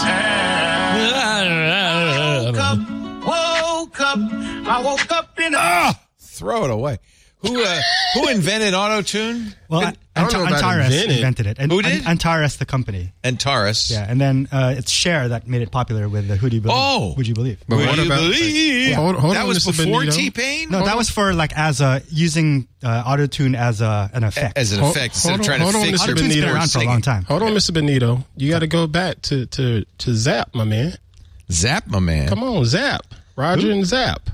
Woke 3.26 4.00
up, 4.00 4.18
I 4.18 4.82
woke 4.84 5.12
up 5.12 5.38
in 5.40 5.54
a. 5.54 5.58
Ah! 5.58 6.00
Throw 6.18 6.64
it 6.64 6.70
away. 6.70 6.98
Who 7.38 7.62
uh, 7.62 7.80
who 8.14 8.28
invented 8.28 8.74
autotune? 8.74 9.48
it. 9.48 9.54
Well, 9.68 9.80
I 9.82 9.94
don't 10.14 10.32
know 10.32 10.42
about 10.46 10.62
Antares 10.62 10.86
invented. 10.92 11.16
invented 11.16 11.46
it. 11.46 11.56
And, 11.60 11.70
Who 11.72 11.82
did? 11.82 12.04
Antares, 12.06 12.56
the 12.56 12.66
company. 12.66 13.12
Antares. 13.22 13.90
Yeah, 13.90 14.04
and 14.08 14.20
then 14.20 14.48
uh, 14.50 14.74
it's 14.76 14.90
Cher 14.90 15.28
that 15.28 15.46
made 15.46 15.62
it 15.62 15.70
popular 15.70 16.08
with 16.08 16.26
the 16.26 16.36
Who 16.36 16.50
Do 16.50 16.56
You 16.56 16.62
Believe? 16.62 16.76
Oh. 16.78 17.14
Would 17.16 17.28
You 17.28 17.34
Believe? 17.34 17.62
But 17.68 17.76
Would 17.76 17.86
what 17.86 17.96
you 17.98 18.06
about- 18.06 18.18
believe? 18.20 18.94
Hold- 18.96 19.16
hold 19.16 19.34
that 19.36 19.42
on, 19.42 19.48
was 19.48 19.58
Mr. 19.64 19.76
before 19.84 20.00
Benito. 20.00 20.16
T 20.16 20.30
Pain? 20.30 20.68
No, 20.70 20.84
that 20.84 20.96
was 20.96 21.08
for 21.10 21.32
like 21.32 21.56
as 21.56 21.80
a 21.80 22.02
using 22.10 22.66
uh, 22.82 23.04
autotune 23.04 23.56
as 23.56 23.80
a 23.80 24.10
an 24.12 24.24
effect. 24.24 24.58
As 24.58 24.72
an 24.72 24.80
Hold- 24.80 24.96
effect, 24.96 25.14
instead 25.14 25.28
hold 25.30 25.40
of 25.40 25.40
on- 25.40 25.46
trying 25.46 25.58
to 25.58 25.64
hold 25.64 25.74
on, 25.76 25.82
fix 25.84 26.02
Mr. 26.02 26.06
your 26.08 26.16
Autotune's 26.16 26.34
been 26.34 26.44
around 26.48 26.70
for 26.72 26.78
a 26.80 26.84
long 26.84 27.02
time. 27.02 27.22
Hold 27.24 27.42
on, 27.42 27.50
Mr. 27.52 27.72
Benito. 27.72 28.24
You 28.36 28.50
got 28.50 28.58
to 28.60 28.66
go 28.66 28.86
back 28.88 29.22
to, 29.22 29.46
to, 29.46 29.84
to 29.98 30.14
Zapp, 30.14 30.54
my 30.54 30.64
man. 30.64 30.94
Zapp, 31.52 31.86
my 31.86 32.00
man. 32.00 32.28
Come 32.28 32.42
on, 32.42 32.64
Zapp. 32.64 33.02
Roger 33.36 33.70
and 33.70 33.86
Zapp. 33.86 34.28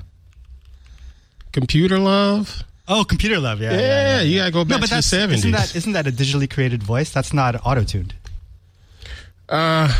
Computer 1.51 1.97
love. 1.99 2.63
Oh, 2.87 3.03
computer 3.03 3.39
love. 3.39 3.59
Yeah, 3.61 3.71
Yeah, 3.79 4.21
you 4.21 4.39
got 4.39 4.45
to 4.45 4.51
go 4.51 4.63
back 4.63 4.69
No, 4.69 4.77
but 4.79 4.85
to 4.85 4.89
the 4.89 4.95
that's 4.95 5.11
70s. 5.13 5.33
isn't 5.33 5.51
that 5.51 5.75
isn't 5.75 5.91
that 5.93 6.07
a 6.07 6.11
digitally 6.11 6.49
created 6.49 6.83
voice? 6.83 7.09
That's 7.11 7.33
not 7.33 7.55
auto 7.65 7.83
tuned. 7.83 8.13
uh, 9.49 9.93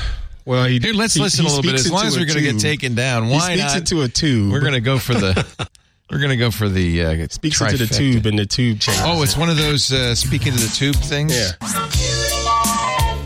well, 0.46 0.66
he, 0.66 0.80
Here, 0.80 0.94
let's 0.94 1.14
he- 1.14 1.20
listen 1.22 1.46
he 1.46 1.52
a 1.52 1.56
little 1.56 1.70
bit. 1.72 1.80
As 1.80 1.92
long 1.92 2.06
as 2.06 2.18
we're 2.18 2.26
going 2.26 2.38
to 2.38 2.52
get 2.54 2.60
taken 2.60 2.96
down, 2.96 3.26
He 3.26 3.32
why 3.34 3.56
speaks 3.56 3.74
not? 3.74 3.78
into 3.78 4.02
a 4.04 4.08
tube. 4.08 4.52
We're 4.52 4.62
going 4.62 4.74
to 4.74 4.80
go 4.80 4.98
for 5.00 5.14
the. 5.14 5.46
we're 6.12 6.20
going 6.20 6.30
to 6.30 6.38
go 6.38 6.50
for 6.52 6.70
the. 6.70 7.04
Uh, 7.04 7.28
speaks 7.30 7.60
into 7.60 7.76
the 7.78 7.88
tube, 7.88 8.26
and 8.26 8.40
the 8.40 8.46
tube 8.46 8.80
changes. 8.80 9.04
Oh, 9.06 9.22
it's 9.24 9.36
one 9.36 9.50
of 9.50 9.58
those 9.58 9.92
uh, 9.92 10.16
speaking 10.16 10.54
to 10.54 10.60
the 10.60 10.74
tube 10.74 10.96
things. 10.96 11.34
yeah, 11.36 11.52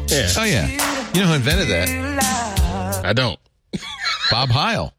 yeah. 0.07 0.29
Oh 0.37 0.43
yeah. 0.43 0.67
You 1.13 1.21
know 1.21 1.27
who 1.27 1.33
invented 1.35 1.67
that? 1.67 3.01
I 3.05 3.13
don't. 3.13 3.39
Bob 4.31 4.49
Heil. 4.49 4.93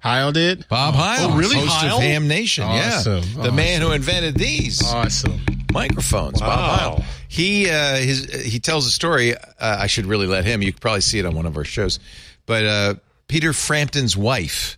Heil 0.00 0.32
did. 0.32 0.66
Bob 0.68 0.94
Heil. 0.94 1.30
Oh, 1.32 1.36
really? 1.36 1.56
Host 1.56 1.68
Heil? 1.76 1.96
of 1.96 2.02
Ham 2.02 2.26
Nation. 2.28 2.64
Awesome. 2.64 3.22
Yeah. 3.36 3.42
The 3.44 3.52
man 3.52 3.82
who 3.82 3.92
invented 3.92 4.34
these 4.34 4.82
Awesome. 4.82 5.40
microphones. 5.72 6.40
Bob 6.40 6.48
Wow. 6.58 6.76
Heil. 6.96 7.04
He 7.28 7.70
uh, 7.70 7.96
his 7.96 8.24
he 8.44 8.58
tells 8.58 8.86
a 8.86 8.90
story. 8.90 9.34
Uh, 9.36 9.40
I 9.60 9.86
should 9.86 10.06
really 10.06 10.26
let 10.26 10.44
him. 10.44 10.62
You 10.62 10.72
could 10.72 10.80
probably 10.80 11.00
see 11.02 11.18
it 11.18 11.26
on 11.26 11.34
one 11.34 11.46
of 11.46 11.56
our 11.56 11.64
shows. 11.64 12.00
But 12.46 12.64
uh, 12.64 12.94
Peter 13.28 13.52
Frampton's 13.52 14.16
wife 14.16 14.76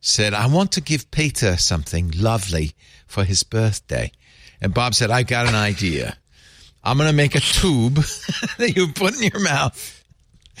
said, 0.00 0.32
"I 0.34 0.46
want 0.46 0.72
to 0.72 0.80
give 0.80 1.10
Peter 1.10 1.56
something 1.58 2.12
lovely 2.16 2.72
for 3.06 3.24
his 3.24 3.42
birthday," 3.42 4.12
and 4.62 4.72
Bob 4.72 4.94
said, 4.94 5.10
"I 5.10 5.24
got 5.24 5.46
an 5.46 5.54
idea. 5.54 6.16
I'm 6.82 6.96
going 6.96 7.10
to 7.10 7.14
make 7.16 7.34
a 7.34 7.40
tube 7.40 7.94
that 8.58 8.72
you 8.76 8.88
put 8.92 9.14
in 9.16 9.24
your 9.30 9.42
mouth." 9.42 9.97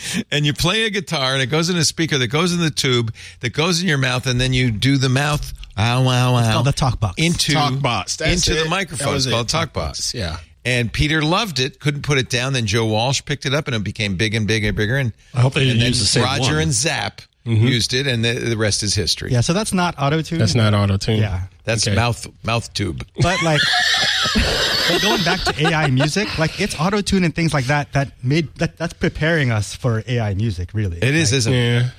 and 0.30 0.44
you 0.46 0.52
play 0.52 0.84
a 0.84 0.90
guitar 0.90 1.32
and 1.34 1.42
it 1.42 1.46
goes 1.46 1.68
in 1.70 1.76
a 1.76 1.84
speaker 1.84 2.18
that 2.18 2.28
goes 2.28 2.52
in 2.52 2.60
the 2.60 2.70
tube 2.70 3.14
that 3.40 3.50
goes 3.52 3.80
in 3.80 3.88
your 3.88 3.98
mouth 3.98 4.26
and 4.26 4.40
then 4.40 4.52
you 4.52 4.70
do 4.70 4.96
the 4.98 5.08
mouth 5.08 5.52
ow 5.78 6.02
wow 6.04 6.32
wow 6.34 6.52
called 6.52 6.66
the 6.66 6.72
talk 6.72 6.98
box. 7.00 7.14
into 7.18 7.52
Talk 7.52 7.80
box. 7.80 8.16
That's 8.16 8.46
into 8.46 8.60
it. 8.60 8.64
the 8.64 8.70
microphone 8.70 9.08
That 9.12 9.16
it's 9.16 9.26
called 9.26 9.46
it. 9.46 9.48
talk 9.50 9.60
Talk 9.68 9.72
box 9.72 9.98
box. 10.12 10.14
Yeah. 10.14 10.38
and 10.64 10.92
Peter 10.92 11.22
loved 11.22 11.60
it 11.60 11.80
couldn't 11.80 12.02
put 12.02 12.18
it 12.18 12.28
down 12.30 12.52
then 12.52 12.66
Joe 12.66 12.86
Walsh 12.86 13.22
picked 13.24 13.46
it 13.46 13.54
up 13.54 13.66
and 13.66 13.76
it 13.76 13.84
became 13.84 14.16
big 14.16 14.34
and 14.34 14.46
bigger 14.46 14.68
and 14.68 14.76
bigger 14.76 14.96
and 14.96 15.12
I 15.34 15.40
hope 15.40 15.54
they 15.54 15.64
didn't 15.64 15.82
use 15.82 15.98
the 16.00 16.06
same 16.06 16.24
Roger 16.24 16.54
one. 16.54 16.62
and 16.62 16.72
Zapp 16.72 17.20
mm-hmm. 17.46 17.66
used 17.66 17.94
it 17.94 18.06
and 18.06 18.24
the, 18.24 18.32
the 18.34 18.56
rest 18.56 18.82
is 18.82 18.94
history 18.94 19.30
Yeah, 19.32 19.40
so 19.42 19.52
that's 19.52 19.72
not 19.72 19.94
auto 19.98 20.22
tune. 20.22 20.38
That's 20.38 20.54
not 20.54 20.74
auto 20.74 20.96
tune. 20.96 21.18
Yeah, 21.20 21.42
that's 21.68 21.86
Okay. 21.86 21.94
mouth 21.96 22.26
mouth 22.44 22.72
tube 22.74 23.04
but 23.20 23.42
like 23.42 23.60
but 24.88 25.02
going 25.02 25.22
back 25.24 25.40
to 25.44 25.52
AI 25.68 25.90
music, 25.90 26.38
like 26.38 26.60
it's 26.60 26.74
auto 26.80 27.00
tune 27.00 27.24
and 27.24 27.34
things 27.34 27.52
like 27.52 27.66
that 27.66 27.92
that 27.92 28.12
made 28.24 28.54
that 28.56 28.76
that's 28.78 28.94
preparing 28.94 29.50
us 29.50 29.74
for 29.74 30.02
AI 30.08 30.34
music. 30.34 30.70
Really, 30.72 30.96
it 30.98 31.14
is 31.14 31.30
Like, 31.32 31.38
isn't 31.38 31.52
it 31.52 31.56
Yeah. 31.82 31.90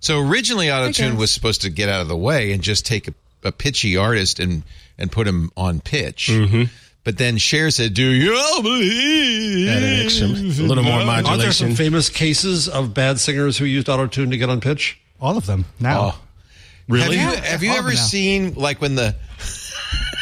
So 0.00 0.18
originally, 0.20 0.70
auto 0.70 0.90
tune 0.92 1.16
was 1.16 1.30
supposed 1.30 1.62
to 1.62 1.70
get 1.70 1.88
out 1.88 2.00
of 2.02 2.08
the 2.08 2.16
way 2.16 2.52
and 2.52 2.60
just 2.62 2.84
take 2.84 3.06
a, 3.08 3.14
a 3.44 3.52
pitchy 3.52 3.96
artist 3.96 4.40
and 4.40 4.62
and 4.98 5.10
put 5.12 5.26
him 5.28 5.50
on 5.56 5.80
pitch. 5.80 6.28
Mm-hmm. 6.30 6.64
But 7.04 7.18
then 7.18 7.36
Cher 7.38 7.70
said, 7.70 7.94
"Do 7.94 8.04
you 8.04 8.36
all 8.36 8.62
believe?" 8.62 9.68
Add 9.68 9.82
an 9.82 10.04
extra, 10.04 10.26
a 10.26 10.66
little 10.66 10.82
more 10.84 10.94
Aren't 11.00 11.06
there 11.06 11.52
some 11.52 11.68
modulation. 11.70 11.74
famous 11.76 12.08
cases 12.08 12.68
of 12.68 12.92
bad 12.94 13.18
singers 13.20 13.56
who 13.58 13.64
used 13.64 13.88
auto 13.88 14.06
tune 14.08 14.30
to 14.30 14.36
get 14.36 14.50
on 14.50 14.60
pitch? 14.60 14.98
all 15.20 15.36
of 15.36 15.46
them 15.46 15.64
now. 15.78 16.00
Oh. 16.00 16.18
Really? 16.92 17.16
Have 17.16 17.34
you 17.34 17.42
have 17.42 17.62
you 17.62 17.72
ever 17.72 17.88
now. 17.90 17.94
seen 17.94 18.54
like 18.54 18.80
when 18.80 18.94
the 18.94 19.14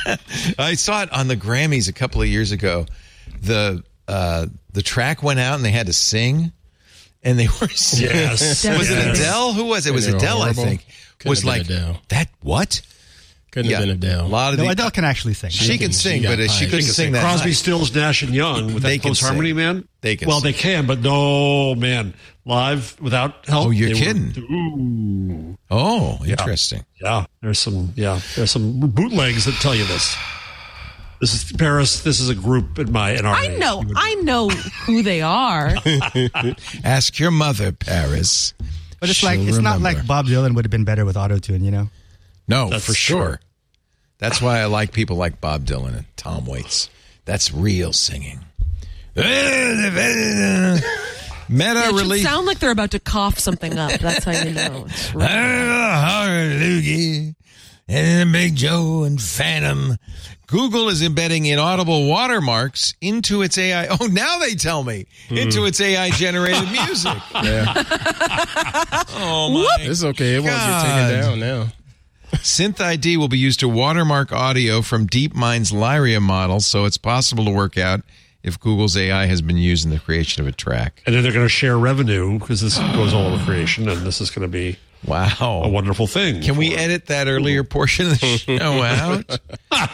I 0.58 0.74
saw 0.74 1.02
it 1.02 1.12
on 1.12 1.28
the 1.28 1.36
Grammys 1.36 1.88
a 1.88 1.92
couple 1.92 2.22
of 2.22 2.28
years 2.28 2.52
ago. 2.52 2.86
The 3.42 3.82
uh, 4.08 4.46
the 4.72 4.82
track 4.82 5.22
went 5.22 5.40
out 5.40 5.56
and 5.56 5.64
they 5.64 5.70
had 5.70 5.86
to 5.86 5.92
sing, 5.92 6.52
and 7.22 7.38
they 7.38 7.46
were 7.60 7.68
singing. 7.68 8.14
Yes. 8.14 8.64
Was 8.66 8.90
it 8.90 9.06
Adele? 9.18 9.52
Who 9.52 9.64
was 9.66 9.86
it? 9.86 9.90
It 9.90 9.92
was 9.94 10.06
they 10.06 10.12
were 10.12 10.18
Adele, 10.18 10.42
I 10.42 10.52
think. 10.52 10.86
Couldn't 11.18 11.30
was 11.30 11.44
like 11.44 11.62
Adele. 11.62 12.00
that. 12.08 12.28
What? 12.42 12.82
Couldn't 13.50 13.72
have 13.72 13.80
been 13.80 13.90
Adele. 13.90 14.26
A 14.26 14.28
lot 14.28 14.52
of 14.52 14.58
No, 14.60 14.66
the, 14.66 14.70
Adele 14.70 14.90
can 14.92 15.04
actually 15.04 15.34
sing. 15.34 15.50
She 15.50 15.76
can 15.76 15.88
can- 15.88 15.92
sing, 15.92 16.22
she 16.22 16.28
but 16.28 16.38
she 16.50 16.64
couldn't 16.66 16.80
She 16.80 16.84
can 16.86 16.94
sing 16.94 17.12
that. 17.12 17.22
Crosby, 17.22 17.50
high. 17.50 17.54
Stills, 17.54 17.92
Nash, 17.94 18.22
and 18.22 18.32
Young 18.32 18.72
with 18.74 18.84
They 18.84 18.96
that 18.98 19.02
close 19.02 19.20
harmony, 19.20 19.52
man. 19.52 19.88
They 20.02 20.16
can 20.16 20.28
well, 20.28 20.40
sing. 20.40 20.52
they 20.52 20.58
can, 20.58 20.86
but 20.86 21.00
no, 21.00 21.74
man, 21.74 22.14
live 22.50 23.00
without 23.00 23.46
help. 23.46 23.68
Oh, 23.68 23.70
you're 23.70 23.88
they 23.88 23.94
were- 23.94 24.00
kidding. 24.00 24.36
ooh, 24.50 25.56
Oh, 25.70 26.18
interesting. 26.26 26.84
yeah. 27.00 27.24
There's 27.40 27.58
some, 27.60 27.92
yeah, 27.96 28.20
there's 28.36 28.50
some 28.50 28.80
bootlegs 28.80 29.44
that 29.46 29.54
tell 29.60 29.74
you 29.74 29.84
this. 29.86 30.16
This 31.20 31.34
is 31.34 31.52
Paris. 31.52 32.00
This 32.02 32.18
is 32.18 32.28
a 32.28 32.34
group 32.34 32.78
in 32.78 32.90
my 32.92 33.12
in 33.12 33.24
our. 33.26 33.34
I 33.34 33.46
know, 33.48 33.80
You 33.82 33.88
would- 33.88 33.96
I 33.98 34.14
know 34.14 34.48
who 34.48 35.02
they 35.02 35.20
are. 35.22 35.74
Ask 36.84 37.18
your 37.18 37.30
mother, 37.30 37.72
Paris. 37.72 38.52
But 39.00 39.10
it's 39.10 39.22
like 39.22 39.38
She'll 39.38 39.48
it's 39.48 39.58
not 39.58 39.80
like 39.80 40.06
Bob 40.06 40.26
Dylan 40.26 40.54
would 40.54 40.64
have 40.64 40.70
been 40.70 40.84
better 40.84 41.04
with 41.04 41.16
auto 41.16 41.38
tune. 41.38 41.62
You 41.64 41.70
know, 41.70 41.90
No, 42.48 42.68
That's 42.70 42.84
for 42.86 42.92
true. 42.92 42.94
sure. 43.16 43.40
That's 44.18 44.40
why 44.42 44.60
I 44.60 44.64
like 44.66 44.92
people 44.92 45.16
like 45.16 45.40
Bob 45.40 45.64
Dylan 45.64 45.96
and 45.96 46.04
Tom 46.16 46.44
Waits. 46.46 46.90
That's 47.26 47.52
real 47.52 47.92
singing. 47.92 48.40
Meta 51.50 51.80
It 51.80 51.84
should 51.86 51.94
release. 51.96 52.22
sound 52.22 52.46
like 52.46 52.60
they're 52.60 52.70
about 52.70 52.92
to 52.92 53.00
cough 53.00 53.40
something 53.40 53.76
up. 53.76 53.98
That's 54.00 54.24
how 54.24 54.30
you 54.30 54.52
know. 54.52 54.84
It's 54.88 55.12
real. 55.14 55.24
Uh, 55.24 55.28
Hallelujah. 55.28 57.34
And 57.88 58.32
Big 58.32 58.54
Joe 58.54 59.02
and 59.02 59.20
Phantom. 59.20 59.96
Google 60.46 60.88
is 60.88 61.02
embedding 61.02 61.46
inaudible 61.46 62.08
watermarks 62.08 62.94
into 63.00 63.42
its 63.42 63.58
AI. 63.58 63.88
Oh, 63.88 64.06
now 64.06 64.38
they 64.38 64.54
tell 64.54 64.84
me 64.84 65.06
hmm. 65.28 65.38
into 65.38 65.64
its 65.64 65.80
AI 65.80 66.10
generated 66.10 66.70
music. 66.70 67.18
Oh 69.22 69.50
my! 69.50 69.76
It's 69.80 70.02
okay. 70.02 70.36
It 70.36 70.38
won't 70.38 70.52
God. 70.52 70.82
get 70.82 71.10
taken 71.10 71.20
down 71.20 71.40
now. 71.40 71.66
SynthID 72.36 73.16
will 73.16 73.28
be 73.28 73.38
used 73.38 73.60
to 73.60 73.68
watermark 73.68 74.32
audio 74.32 74.80
from 74.80 75.06
DeepMind's 75.06 75.72
Lyria 75.72 76.22
model, 76.22 76.60
so 76.60 76.86
it's 76.86 76.96
possible 76.96 77.44
to 77.44 77.50
work 77.50 77.76
out 77.76 78.00
if 78.42 78.58
Google's 78.58 78.96
AI 78.96 79.26
has 79.26 79.42
been 79.42 79.56
used 79.58 79.84
in 79.84 79.90
the 79.90 79.98
creation 79.98 80.40
of 80.42 80.48
a 80.48 80.52
track. 80.52 81.02
and 81.06 81.14
then 81.14 81.22
they're 81.22 81.32
going 81.32 81.44
to 81.44 81.48
share 81.48 81.78
revenue 81.78 82.38
because 82.38 82.60
this 82.60 82.78
goes 82.78 83.12
all 83.12 83.26
over 83.26 83.44
creation, 83.44 83.88
and 83.88 84.00
this 84.06 84.20
is 84.20 84.30
going 84.30 84.42
to 84.42 84.48
be 84.48 84.78
wow 85.06 85.62
a 85.64 85.68
wonderful 85.68 86.06
thing. 86.06 86.42
Can 86.42 86.56
we 86.56 86.74
edit 86.74 87.06
that 87.06 87.26
earlier 87.28 87.64
portion 87.64 88.06
of 88.06 88.20
the 88.20 88.36
show 88.58 88.82
out? 88.82 89.38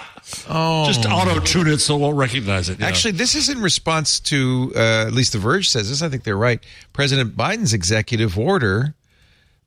Oh, 0.49 0.87
just 0.87 1.07
auto 1.07 1.39
tune 1.39 1.69
it 1.69 1.79
so 1.79 1.95
it 1.95 2.01
won't 2.01 2.17
recognize 2.17 2.69
it? 2.69 2.81
yeah. 2.81 2.87
Actually, 2.87 3.13
this 3.13 3.37
is 3.37 3.49
in 3.49 3.61
response 3.63 4.19
to, 4.21 4.73
uh, 4.75 5.05
at 5.07 5.13
least 5.13 5.33
The 5.33 5.39
Verge 5.39 5.71
says 5.71 5.89
this. 5.89 6.03
I 6.03 6.09
think 6.09 6.25
they're 6.25 6.37
right. 6.37 6.59
President 6.93 7.37
Biden's 7.37 7.73
executive 7.73 8.37
order 8.37 8.97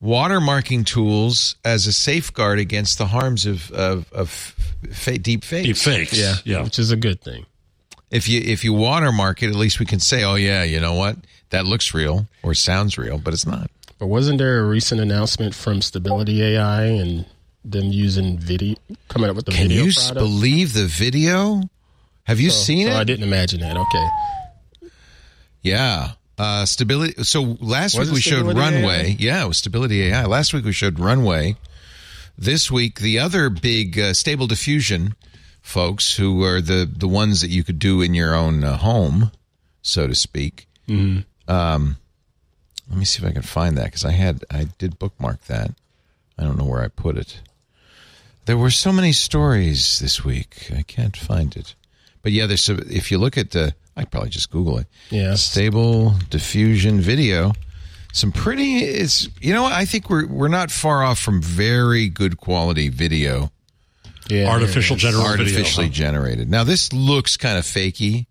watermarking 0.03 0.85
tools 0.85 1.55
as 1.63 1.87
a 1.87 1.93
safeguard 1.93 2.59
against 2.59 2.97
the 2.97 3.05
harms 3.07 3.45
of 3.45 3.71
of, 3.71 4.11
of 4.11 4.29
fa- 4.29 5.17
deep 5.17 5.43
fakes. 5.43 5.65
deep 5.67 5.77
fakes. 5.77 6.17
Yeah, 6.17 6.35
yeah. 6.45 6.63
which 6.63 6.77
is 6.79 6.91
a 6.91 6.97
good 6.97 7.21
thing. 7.21 7.45
If 8.11 8.27
you 8.27 8.41
if 8.41 8.63
you 8.63 8.73
watermark 8.73 9.43
it, 9.43 9.49
at 9.49 9.55
least 9.55 9.79
we 9.79 9.85
can 9.85 9.99
say, 9.99 10.23
oh 10.23 10.35
yeah, 10.35 10.63
you 10.63 10.79
know 10.79 10.93
what, 10.95 11.17
that 11.51 11.65
looks 11.65 11.93
real 11.93 12.27
or 12.43 12.53
sounds 12.53 12.97
real, 12.97 13.17
but 13.17 13.33
it's 13.33 13.45
not. 13.45 13.69
But 13.99 14.07
wasn't 14.07 14.37
there 14.39 14.61
a 14.61 14.63
recent 14.65 15.01
announcement 15.01 15.53
from 15.53 15.81
Stability 15.81 16.41
AI 16.41 16.85
and 16.85 17.25
them 17.65 17.85
using 17.85 18.37
video, 18.39 18.75
coming 19.09 19.29
up 19.29 19.35
with 19.35 19.45
the 19.45 19.51
Can 19.51 19.67
video 19.67 19.79
Can 19.83 19.87
you 19.87 19.93
product? 19.93 20.19
believe 20.19 20.73
the 20.73 20.85
video? 20.85 21.61
Have 22.23 22.39
you 22.39 22.49
seen 22.49 22.87
so 22.87 22.93
it? 22.93 22.97
I 22.97 23.03
didn't 23.03 23.23
imagine 23.23 23.59
that. 23.59 23.75
Okay. 23.77 24.89
Yeah. 25.61 26.11
Uh, 26.37 26.65
stability. 26.65 27.21
So 27.23 27.57
last 27.59 27.97
Was 27.97 28.09
week 28.09 28.15
we 28.15 28.21
showed 28.21 28.45
Runway. 28.55 29.09
AI? 29.11 29.15
Yeah, 29.19 29.43
it 29.43 29.47
was 29.47 29.57
Stability 29.57 30.03
AI. 30.03 30.25
Last 30.25 30.53
week 30.53 30.63
we 30.63 30.71
showed 30.71 30.97
Runway. 30.99 31.57
This 32.37 32.71
week, 32.71 32.99
the 33.01 33.19
other 33.19 33.49
big 33.49 33.99
uh, 33.99 34.13
Stable 34.13 34.47
Diffusion 34.47 35.15
folks 35.69 36.17
who 36.17 36.43
are 36.43 36.59
the 36.61 36.89
the 36.91 37.07
ones 37.07 37.41
that 37.41 37.49
you 37.49 37.63
could 37.63 37.79
do 37.79 38.01
in 38.01 38.13
your 38.15 38.33
own 38.33 38.63
uh, 38.63 38.75
home, 38.77 39.31
so 39.81 40.07
to 40.07 40.15
speak. 40.15 40.67
Um, 41.47 41.97
let 42.89 42.97
me 42.97 43.05
see 43.05 43.23
if 43.23 43.29
I 43.29 43.33
can 43.33 43.43
find 43.43 43.77
that 43.77 43.85
because 43.85 44.03
I 44.03 44.11
had 44.11 44.43
I 44.49 44.65
did 44.77 44.97
bookmark 44.97 45.45
that. 45.45 45.71
I 46.37 46.43
don't 46.43 46.57
know 46.57 46.65
where 46.65 46.81
I 46.81 46.87
put 46.87 47.17
it. 47.17 47.41
There 48.45 48.57
were 48.57 48.71
so 48.71 48.91
many 48.91 49.11
stories 49.11 49.99
this 49.99 50.25
week. 50.25 50.71
I 50.75 50.81
can't 50.81 51.15
find 51.15 51.55
it. 51.55 51.75
But 52.23 52.31
yeah, 52.31 52.47
there's 52.47 52.67
if 52.69 53.11
you 53.11 53.19
look 53.19 53.37
at 53.37 53.51
the, 53.51 53.75
I 53.95 54.05
probably 54.05 54.29
just 54.31 54.49
Google 54.49 54.79
it. 54.79 54.87
Yes. 55.11 55.43
Stable 55.43 56.15
diffusion 56.29 56.99
video. 56.99 57.53
Some 58.11 58.31
pretty. 58.31 58.79
It's 58.79 59.29
you 59.39 59.53
know 59.53 59.63
what 59.63 59.73
I 59.73 59.85
think 59.85 60.09
we're 60.09 60.25
we're 60.25 60.47
not 60.47 60.71
far 60.71 61.03
off 61.03 61.19
from 61.19 61.43
very 61.43 62.09
good 62.09 62.37
quality 62.37 62.89
video, 62.89 63.51
Yeah, 64.29 64.49
Artificial 64.49 64.95
yeah. 64.97 65.01
general 65.01 65.25
artificially 65.25 65.87
video. 65.87 66.05
huh? 66.05 66.11
generated. 66.13 66.49
Now 66.49 66.63
this 66.63 66.93
looks 66.93 67.35
kind 67.37 67.57
of 67.57 67.65
fakey. 67.65 68.27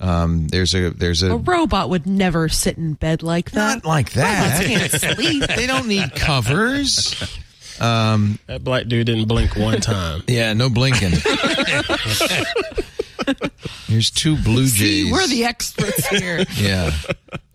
Um, 0.00 0.48
there's 0.48 0.74
a 0.74 0.90
there's 0.90 1.22
a 1.22 1.32
A 1.32 1.36
robot 1.36 1.88
would 1.88 2.06
never 2.06 2.48
sit 2.48 2.76
in 2.76 2.94
bed 2.94 3.22
like 3.22 3.52
that. 3.52 3.76
not 3.76 3.84
like 3.84 4.06
Robots 4.08 4.16
that. 4.16 4.64
can't 4.66 4.92
sleep. 5.16 5.44
They 5.56 5.66
don't 5.68 5.86
need 5.86 6.14
covers. 6.16 7.14
That 7.78 8.60
black 8.62 8.86
dude 8.86 9.06
didn't 9.06 9.26
blink 9.28 9.56
one 9.56 9.80
time. 9.80 10.22
Yeah, 10.28 10.52
no 10.52 10.68
blinking. 10.68 11.12
Here's 13.86 14.10
two 14.10 14.36
blue 14.36 14.64
jays. 14.66 15.06
See, 15.06 15.12
we're 15.12 15.26
the 15.26 15.44
experts 15.44 16.06
here. 16.08 16.44
Yeah. 16.56 16.90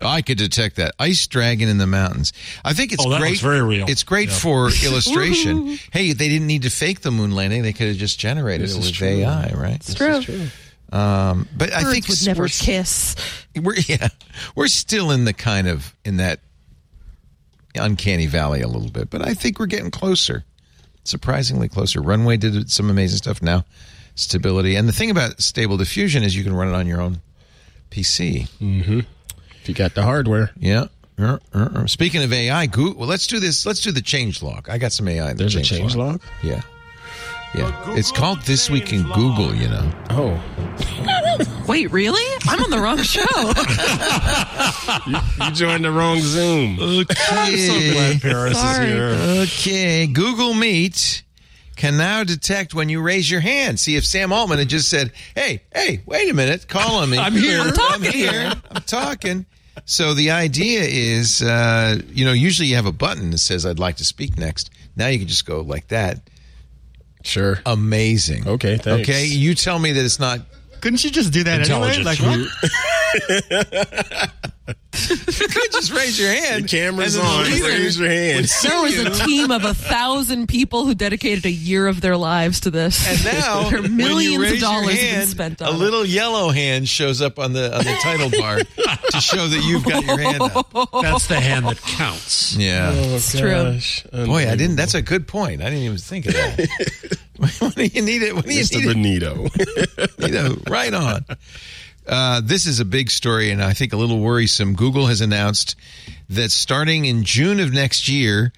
I 0.01 0.21
could 0.21 0.37
detect 0.37 0.77
that. 0.77 0.93
Ice 0.97 1.27
dragon 1.27 1.67
in 1.67 1.77
the 1.77 1.87
mountains. 1.87 2.31
I 2.63 2.73
think 2.73 2.93
it's 2.93 3.05
Oh, 3.05 3.09
that 3.09 3.19
great. 3.19 3.29
looks 3.31 3.41
very 3.41 3.61
real. 3.61 3.85
It's 3.89 4.03
great 4.03 4.29
Yeah. 4.29 4.35
for 4.35 4.69
illustration. 4.85 5.77
hey, 5.91 6.13
they 6.13 6.29
didn't 6.29 6.47
need 6.47 6.63
to 6.63 6.69
fake 6.69 7.01
the 7.01 7.11
moon 7.11 7.31
landing. 7.31 7.63
They 7.63 7.73
could 7.73 7.87
have 7.89 7.97
just 7.97 8.19
generated 8.19 8.69
it 8.69 8.75
with 8.77 9.01
AI, 9.01 9.51
right? 9.53 9.75
It's 9.75 9.93
true. 9.93 10.21
Um, 10.91 11.47
but 11.55 11.71
I 11.73 11.83
think 11.91 12.07
would 12.07 12.25
never 12.25 12.43
we're, 12.43 12.47
kiss. 12.47 13.15
we're 13.55 13.75
yeah, 13.87 14.07
we're 14.55 14.67
still 14.67 15.11
in 15.11 15.25
the 15.25 15.33
kind 15.33 15.67
of 15.67 15.95
in 16.03 16.17
that 16.17 16.39
uncanny 17.75 18.25
valley 18.25 18.61
a 18.61 18.67
little 18.67 18.89
bit, 18.89 19.09
but 19.09 19.21
I 19.27 19.33
think 19.35 19.59
we're 19.59 19.67
getting 19.67 19.91
closer. 19.91 20.45
Surprisingly 21.03 21.69
closer. 21.69 22.01
Runway 22.01 22.37
did 22.37 22.71
some 22.71 22.89
amazing 22.89 23.17
stuff 23.17 23.41
now. 23.41 23.65
Stability. 24.19 24.75
And 24.75 24.87
the 24.87 24.91
thing 24.93 25.11
about 25.11 25.41
stable 25.41 25.77
diffusion 25.77 26.23
is 26.23 26.35
you 26.35 26.43
can 26.43 26.53
run 26.53 26.67
it 26.67 26.73
on 26.73 26.87
your 26.87 27.01
own 27.01 27.21
PC. 27.89 28.47
If 29.61 29.69
you 29.69 29.73
got 29.73 29.95
the 29.95 30.03
hardware, 30.03 30.51
Yeah. 30.59 30.87
Uh, 31.17 31.37
uh, 31.53 31.69
uh. 31.75 31.87
Speaking 31.87 32.23
of 32.23 32.31
AI, 32.31 32.65
Goo 32.67 32.93
well, 32.97 33.07
let's 33.07 33.27
do 33.27 33.39
this. 33.41 33.65
Let's 33.65 33.81
do 33.81 33.91
the 33.91 34.01
change 34.01 34.41
log. 34.41 34.69
I 34.69 34.77
got 34.77 34.93
some 34.93 35.07
AI 35.07 35.31
in 35.31 35.37
the 35.37 35.43
there's 35.43 35.55
a 35.55 35.61
change 35.61 35.81
change 35.81 35.95
log. 35.95 36.21
Yeah. 36.43 36.61
Yeah. 37.55 37.95
It's 37.97 38.11
called 38.11 38.41
This 38.43 38.69
Week 38.69 38.93
in 38.93 39.01
Google, 39.03 39.53
you 39.55 39.67
know. 39.67 39.91
Oh, 40.11 40.39
Wait, 41.67 41.91
really? 41.91 42.23
I'm 42.47 42.63
on 42.63 42.69
the 42.69 42.79
wrong 42.79 42.99
show. 42.99 43.21
you 45.45 45.51
joined 45.51 45.83
the 45.83 45.91
wrong 45.91 46.19
Zoom. 46.21 46.77
Okay. 46.79 48.19
Paris 48.21 48.57
Sorry. 48.59 48.85
is 48.85 48.93
here. 48.93 49.41
okay. 49.43 50.07
Google 50.07 50.53
Meet 50.53 51.23
can 51.79 51.95
now 51.95 52.25
detect 52.25 52.73
when 52.73 52.89
you 52.89 53.01
raise 53.01 53.31
your 53.31 53.39
hand. 53.39 53.79
See 53.79 53.95
if 53.95 54.05
Sam 54.05 54.33
Altman 54.33 54.59
had 54.59 54.67
just 54.67 54.89
said, 54.89 55.13
"Hey, 55.33 55.63
hey, 55.73 56.01
wait 56.05 56.29
a 56.29 56.33
minute, 56.33 56.67
call 56.67 56.97
on 56.97 57.09
me. 57.09 57.17
I'm 57.25 57.33
here. 57.33 57.61
I'm 57.61 57.71
talking 57.71 58.11
here. 58.11 58.51
I'm 58.69 58.81
talking." 58.81 59.45
So 59.85 60.13
the 60.13 60.31
idea 60.31 60.81
is, 60.81 61.41
uh, 61.41 62.01
you 62.09 62.25
know, 62.25 62.33
usually 62.33 62.67
you 62.67 62.75
have 62.75 62.85
a 62.85 62.91
button 62.91 63.31
that 63.31 63.37
says, 63.37 63.65
"I'd 63.65 63.79
like 63.79 63.95
to 63.97 64.05
speak 64.05 64.37
next." 64.37 64.69
Now 64.97 65.07
you 65.07 65.19
can 65.19 65.29
just 65.29 65.45
go 65.45 65.61
like 65.61 65.87
that. 65.87 66.19
Sure. 67.23 67.61
Amazing. 67.65 68.45
Okay, 68.45 68.77
thanks. 68.77 69.09
Okay, 69.09 69.25
you 69.27 69.55
tell 69.55 69.79
me 69.79 69.93
that 69.93 70.03
it's 70.03 70.19
not. 70.19 70.41
Couldn't 70.81 71.03
you 71.03 71.11
just 71.11 71.33
do 71.33 71.43
that 71.43 71.69
anyway? 71.69 71.97
Intelligent. 71.97 72.05
Like 72.05 72.19
what? 72.19 72.39
You 75.09 75.47
could 75.47 75.71
just 75.71 75.91
raise 75.91 76.19
your 76.19 76.31
hand. 76.31 76.65
The 76.65 76.67
camera's 76.67 77.15
and 77.15 77.25
on. 77.25 77.43
the 77.45 77.49
leader 77.51 77.67
Raise 77.67 77.99
your 77.99 78.09
hand. 78.09 78.45
There 78.63 78.81
was 78.81 78.97
a 78.99 79.25
team 79.25 79.49
of 79.49 79.63
a 79.63 79.73
thousand 79.73 80.47
people 80.47 80.85
who 80.85 80.93
dedicated 80.93 81.45
a 81.45 81.51
year 81.51 81.87
of 81.87 82.01
their 82.01 82.17
lives 82.17 82.59
to 82.61 82.71
this. 82.71 83.07
And 83.07 83.23
now, 83.37 83.63
There 83.69 83.79
are 83.79 83.81
when 83.83 83.95
millions 83.97 84.33
you 84.33 84.41
raise 84.41 84.53
of 84.53 84.59
dollars 84.59 85.01
your 85.01 85.11
hand, 85.11 85.29
spent 85.29 85.61
a 85.61 85.67
on 85.67 85.75
it. 85.75 85.77
little 85.77 86.05
yellow 86.05 86.49
hand 86.49 86.87
shows 86.89 87.21
up 87.21 87.39
on 87.39 87.53
the 87.53 87.75
on 87.75 87.83
the 87.85 87.97
title 88.01 88.29
bar 88.29 88.57
to 88.59 89.21
show 89.21 89.47
that 89.47 89.63
you've 89.63 89.85
got 89.85 90.03
your 90.03 90.19
hand 90.19 90.41
up. 90.41 90.69
That's 91.01 91.27
the 91.27 91.39
hand 91.39 91.65
that 91.67 91.81
counts. 91.81 92.55
Yeah. 92.55 92.91
Oh, 92.93 93.15
it's 93.15 93.37
true. 93.37 94.25
Boy, 94.25 94.49
I 94.49 94.55
didn't. 94.55 94.75
That's 94.75 94.95
a 94.95 95.01
good 95.01 95.27
point. 95.27 95.61
I 95.61 95.65
didn't 95.65 95.83
even 95.85 95.97
think 95.97 96.25
of 96.25 96.33
that. 96.33 97.17
when 97.59 97.71
do 97.71 97.85
you 97.85 98.01
need 98.01 98.21
it? 98.21 98.33
When 98.35 98.43
do 98.43 98.53
you 98.53 98.61
Mr. 98.61 98.95
need 98.95 99.23
it? 99.23 100.17
Benito. 100.17 100.55
right 100.69 100.93
on. 100.93 101.25
Uh, 102.07 102.41
this 102.43 102.65
is 102.65 102.79
a 102.79 102.85
big 102.85 103.11
story, 103.11 103.51
and 103.51 103.63
I 103.63 103.73
think 103.73 103.93
a 103.93 103.97
little 103.97 104.19
worrisome. 104.19 104.75
Google 104.75 105.07
has 105.07 105.21
announced 105.21 105.75
that 106.29 106.51
starting 106.51 107.05
in 107.05 107.23
June 107.23 107.59
of 107.59 107.71
next 107.71 108.07
year, 108.07 108.51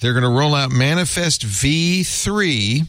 they're 0.00 0.14
going 0.14 0.24
to 0.24 0.30
roll 0.30 0.54
out 0.54 0.70
Manifest 0.70 1.42
V3. 1.42 2.86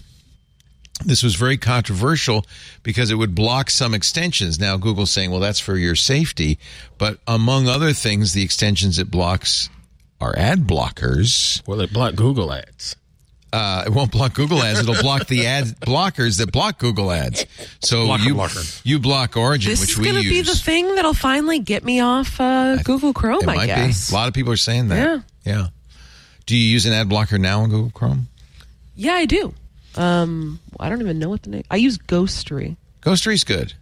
This 1.06 1.24
was 1.24 1.36
very 1.36 1.58
controversial 1.58 2.46
because 2.84 3.12
it 3.12 3.16
would 3.16 3.36
block 3.36 3.70
some 3.70 3.94
extensions. 3.94 4.60
Now, 4.60 4.78
Google's 4.78 5.12
saying, 5.12 5.32
well, 5.32 5.40
that's 5.40 5.60
for 5.60 5.76
your 5.76 5.96
safety. 5.96 6.58
But 6.98 7.18
among 7.28 7.68
other 7.68 7.92
things, 7.92 8.34
the 8.34 8.44
extensions 8.44 8.98
it 8.98 9.12
blocks 9.12 9.70
are 10.22 10.38
ad 10.38 10.68
blockers. 10.68 11.66
well, 11.68 11.82
it 11.82 11.92
blocked 11.92 12.16
Google 12.16 12.54
ads. 12.54 12.96
Uh, 13.54 13.84
it 13.86 13.90
won't 13.90 14.12
block 14.12 14.34
Google 14.34 14.64
ads. 14.64 14.80
It'll 14.80 15.02
block 15.02 15.28
the 15.28 15.46
ad 15.48 15.66
blockers 15.82 16.38
that 16.38 16.52
block 16.54 16.78
Google 16.80 17.12
ads. 17.12 17.46
So 17.82 18.06
Blocker 18.06 18.24
you 18.24 18.34
blocker. 18.34 18.60
uBlock 18.60 19.36
Origin, 19.36 19.72
This 19.72 19.82
which 19.82 19.90
is 19.92 19.98
going 19.98 20.16
to 20.16 20.22
be 20.22 20.42
the 20.42 20.56
thing 20.56 20.96
that'll 20.96 21.14
finally 21.14 21.60
get 21.60 21.84
me 21.84 22.00
off 22.00 22.40
uh, 22.40 22.78
Google 22.84 23.12
Chrome, 23.14 23.42
It 23.44 23.50
I 23.50 23.56
might 23.56 23.66
guess. 23.66 24.10
be. 24.10 24.16
A 24.16 24.18
lot 24.18 24.28
of 24.30 24.34
people 24.34 24.54
are 24.54 24.58
saying 24.58 24.88
that. 24.88 24.96
Yeah. 24.98 25.20
Yeah. 25.54 25.68
Do 26.46 26.56
you 26.56 26.64
use 26.64 26.86
an 26.86 26.94
ad 26.94 27.10
blocker 27.10 27.38
now 27.38 27.62
on 27.62 27.70
Google 27.70 27.92
Chrome? 27.92 28.28
Yeah, 28.96 29.14
I 29.14 29.26
do. 29.26 29.54
Um, 29.96 30.60
I 30.80 30.88
don't 30.90 31.02
even 31.02 31.20
know 31.20 31.30
what 31.30 31.44
the 31.44 31.50
name. 31.50 31.64
I 31.70 31.76
use 31.76 31.98
Ghostery. 31.98 32.78
Ghostery's 33.02 33.44
good. 33.44 33.74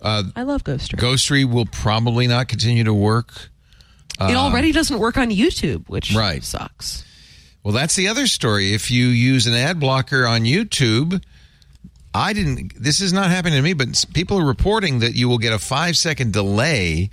I 0.00 0.42
love 0.42 0.62
Ghostery. 0.64 0.98
Ghostery 1.00 1.44
will 1.44 1.66
probably 1.66 2.26
not 2.28 2.46
continue 2.48 2.84
to 2.84 2.94
work. 2.94 3.50
it 4.20 4.36
already 4.36 4.70
doesn't 4.72 4.98
work 5.00 5.16
on 5.16 5.30
YouTube, 5.30 5.88
which 5.88 6.14
Uh, 6.14 6.18
Right. 6.20 6.44
sucks. 6.44 7.04
Well, 7.64 7.72
that's 7.74 7.94
the 7.94 8.08
other 8.08 8.26
story. 8.26 8.74
If 8.74 8.90
you 8.90 9.06
use 9.06 9.46
an 9.46 9.54
ad 9.54 9.78
blocker 9.78 10.26
on 10.26 10.42
YouTube, 10.42 11.22
I 12.14 12.32
didn't. 12.32 12.72
This 12.80 13.00
is 13.00 13.12
not 13.12 13.30
happening 13.30 13.58
to 13.58 13.62
me, 13.62 13.72
but 13.72 14.04
people 14.14 14.38
are 14.38 14.44
reporting 14.46 14.98
that 14.98 15.14
you 15.14 15.28
will 15.28 15.38
get 15.38 15.52
a 15.52 15.58
five 15.58 15.96
second 15.96 16.32
delay 16.32 17.10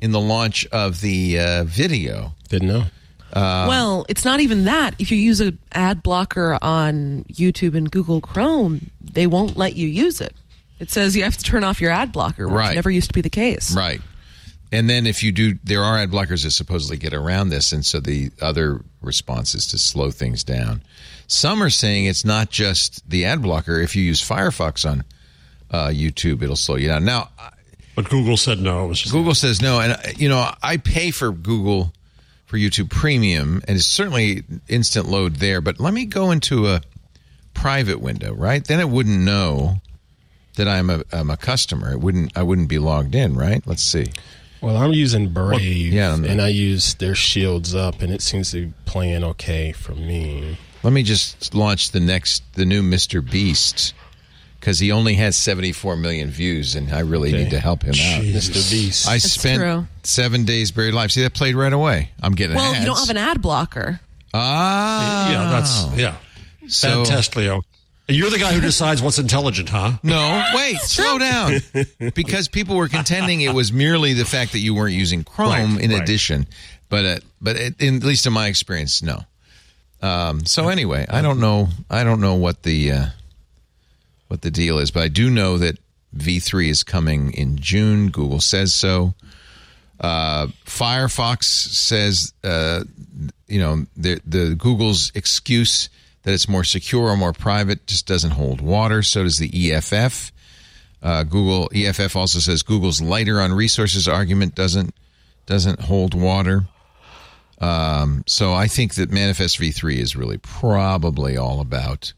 in 0.00 0.12
the 0.12 0.20
launch 0.20 0.66
of 0.66 1.00
the 1.00 1.38
uh, 1.40 1.64
video. 1.64 2.34
Didn't 2.48 2.68
know. 2.68 2.84
Uh, 3.32 3.66
well, 3.68 4.06
it's 4.08 4.24
not 4.24 4.38
even 4.38 4.64
that. 4.66 4.94
If 5.00 5.10
you 5.10 5.18
use 5.18 5.40
an 5.40 5.58
ad 5.72 6.04
blocker 6.04 6.56
on 6.62 7.24
YouTube 7.24 7.74
and 7.74 7.90
Google 7.90 8.20
Chrome, 8.20 8.90
they 9.00 9.26
won't 9.26 9.56
let 9.56 9.74
you 9.74 9.88
use 9.88 10.20
it. 10.20 10.34
It 10.78 10.90
says 10.90 11.16
you 11.16 11.24
have 11.24 11.36
to 11.36 11.42
turn 11.44 11.64
off 11.64 11.80
your 11.80 11.90
ad 11.90 12.12
blocker, 12.12 12.46
which 12.46 12.54
Right. 12.54 12.74
never 12.76 12.90
used 12.90 13.08
to 13.08 13.12
be 13.14 13.22
the 13.22 13.30
case. 13.30 13.74
Right. 13.74 14.00
And 14.74 14.90
then 14.90 15.06
if 15.06 15.22
you 15.22 15.30
do, 15.32 15.58
there 15.62 15.82
are 15.82 15.98
ad 15.98 16.10
blockers 16.10 16.42
that 16.44 16.50
supposedly 16.50 16.96
get 16.96 17.14
around 17.14 17.50
this. 17.50 17.72
And 17.72 17.84
so 17.84 18.00
the 18.00 18.30
other 18.40 18.80
response 19.00 19.54
is 19.54 19.66
to 19.68 19.78
slow 19.78 20.10
things 20.10 20.42
down. 20.42 20.82
Some 21.26 21.62
are 21.62 21.70
saying 21.70 22.06
it's 22.06 22.24
not 22.24 22.50
just 22.50 23.08
the 23.08 23.24
ad 23.24 23.40
blocker. 23.42 23.80
If 23.80 23.94
you 23.94 24.02
use 24.02 24.20
Firefox 24.26 24.88
on 24.88 25.04
uh, 25.70 25.88
YouTube, 25.88 26.42
it'll 26.42 26.56
slow 26.56 26.76
you 26.76 26.88
down. 26.88 27.04
Now, 27.04 27.28
But 27.94 28.10
Google 28.10 28.36
said 28.36 28.58
no. 28.58 28.84
It 28.84 28.88
was 28.88 29.00
just 29.00 29.12
Google 29.12 29.34
says 29.34 29.62
no. 29.62 29.80
And, 29.80 29.92
uh, 29.92 29.98
you 30.16 30.28
know, 30.28 30.50
I 30.62 30.76
pay 30.76 31.10
for 31.12 31.30
Google 31.30 31.92
for 32.46 32.58
YouTube 32.58 32.90
Premium, 32.90 33.62
and 33.66 33.76
it's 33.76 33.86
certainly 33.86 34.42
instant 34.68 35.08
load 35.08 35.36
there. 35.36 35.60
But 35.60 35.80
let 35.80 35.94
me 35.94 36.04
go 36.04 36.30
into 36.30 36.66
a 36.66 36.82
private 37.54 38.00
window, 38.00 38.34
right? 38.34 38.64
Then 38.64 38.80
it 38.80 38.88
wouldn't 38.88 39.20
know 39.20 39.78
that 40.56 40.68
I'm 40.68 40.90
a, 40.90 41.02
I'm 41.12 41.30
a 41.30 41.36
customer. 41.36 41.92
It 41.92 42.00
wouldn't 42.00 42.36
I 42.36 42.42
wouldn't 42.42 42.68
be 42.68 42.78
logged 42.78 43.14
in, 43.14 43.34
right? 43.34 43.64
Let's 43.66 43.82
see. 43.82 44.06
Well, 44.64 44.76
I'm 44.78 44.92
using 44.92 45.28
Brave, 45.28 45.92
yeah, 45.92 46.14
and 46.14 46.40
I 46.40 46.48
use 46.48 46.94
their 46.94 47.14
shields 47.14 47.74
up, 47.74 48.00
and 48.00 48.12
it 48.12 48.22
seems 48.22 48.50
to 48.52 48.66
be 48.66 48.72
playing 48.86 49.22
okay 49.24 49.72
for 49.72 49.92
me. 49.92 50.56
Let 50.82 50.92
me 50.92 51.02
just 51.02 51.54
launch 51.54 51.90
the 51.90 52.00
next, 52.00 52.42
the 52.54 52.64
new 52.64 52.82
Mr. 52.82 53.22
Beast, 53.28 53.92
because 54.60 54.78
he 54.78 54.90
only 54.90 55.14
has 55.14 55.36
74 55.36 55.96
million 55.96 56.30
views, 56.30 56.74
and 56.74 56.92
I 56.92 57.00
really 57.00 57.28
Okay. 57.34 57.44
need 57.44 57.50
to 57.50 57.60
help 57.60 57.82
him 57.82 57.90
out. 57.90 58.22
Mr. 58.24 58.70
Beast. 58.70 59.06
I 59.06 59.12
That's 59.18 59.32
spent 59.32 59.60
true. 59.60 59.86
seven 60.02 60.44
days 60.44 60.70
buried 60.70 60.94
alive. 60.94 61.12
See, 61.12 61.22
that 61.22 61.34
played 61.34 61.54
right 61.56 61.72
away. 61.72 62.10
I'm 62.22 62.34
getting 62.34 62.56
Well, 62.56 62.70
ads. 62.72 62.80
you 62.80 62.86
don't 62.86 62.98
have 62.98 63.10
an 63.10 63.18
ad 63.18 63.42
blocker. 63.42 64.00
ah, 64.32 65.30
yeah, 65.30 65.50
that's 65.50 65.98
yeah. 66.00 66.16
So- 66.68 67.04
Bad 67.04 67.10
test, 67.16 67.36
Leo. 67.36 67.56
And 67.56 67.62
You're 68.06 68.30
the 68.30 68.38
guy 68.38 68.52
who 68.52 68.60
decides 68.60 69.00
what's 69.00 69.18
intelligent, 69.18 69.70
huh? 69.70 69.92
No, 70.02 70.44
wait, 70.54 70.76
slow 70.80 71.18
down. 71.18 71.54
Because 72.14 72.48
people 72.48 72.76
were 72.76 72.88
contending 72.88 73.40
it 73.40 73.54
was 73.54 73.72
merely 73.72 74.12
the 74.12 74.26
fact 74.26 74.52
that 74.52 74.58
you 74.58 74.74
weren't 74.74 74.94
using 74.94 75.24
Chrome 75.24 75.50
Right, 75.76 75.82
in 75.82 75.90
right. 75.90 76.02
addition, 76.02 76.46
but 76.90 77.04
uh, 77.04 77.18
but 77.40 77.56
it, 77.56 77.80
in, 77.80 77.96
at 77.96 78.02
least 78.02 78.26
in 78.26 78.32
my 78.34 78.48
experience, 78.48 79.02
no. 79.02 79.20
Um, 80.02 80.44
so 80.44 80.68
anyway, 80.68 81.06
I 81.08 81.22
don't 81.22 81.40
know. 81.40 81.68
I 81.88 82.04
don't 82.04 82.20
know 82.20 82.34
what 82.34 82.62
the 82.62 82.92
uh, 82.92 83.00
what 83.00 83.10
what 84.28 84.42
the 84.42 84.50
deal 84.50 84.78
is, 84.78 84.90
but 84.90 85.02
I 85.02 85.08
do 85.08 85.30
know 85.30 85.56
that 85.58 85.78
V3 86.16 86.68
is 86.68 86.82
coming 86.82 87.32
in 87.32 87.56
June. 87.58 88.10
Google 88.10 88.40
says 88.40 88.74
so. 88.74 89.14
Uh, 90.00 90.48
Firefox 90.66 91.44
says, 91.44 92.32
uh, 92.42 92.84
you 93.46 93.60
know, 93.60 93.86
the, 93.96 94.20
the 94.26 94.54
Google's 94.56 95.12
excuse 95.14 95.88
that 96.24 96.32
it's 96.34 96.48
more 96.48 96.64
secure 96.64 97.08
or 97.10 97.16
more 97.16 97.32
private 97.32 97.86
just 97.86 98.06
doesn't 98.06 98.32
hold 98.32 98.60
water. 98.60 99.02
So 99.02 99.22
does 99.22 99.38
the 99.38 99.72
EFF. 99.72 100.32
Uh, 101.02 101.22
Google 101.22 101.70
EFF 101.74 102.16
also 102.16 102.38
says 102.38 102.62
Google's 102.62 103.00
lighter 103.00 103.40
on 103.40 103.52
resources 103.52 104.08
argument 104.08 104.54
doesn't 104.54 104.94
doesn't 105.46 105.80
hold 105.80 106.14
water. 106.14 106.64
Um, 107.60 108.24
so 108.26 108.52
I 108.54 108.66
think 108.66 108.94
that 108.94 109.10
Manifest 109.12 109.58
V3 109.58 109.96
is 109.98 110.16
really 110.16 110.38
probably 110.38 111.36
all 111.36 111.60
about 111.60 112.12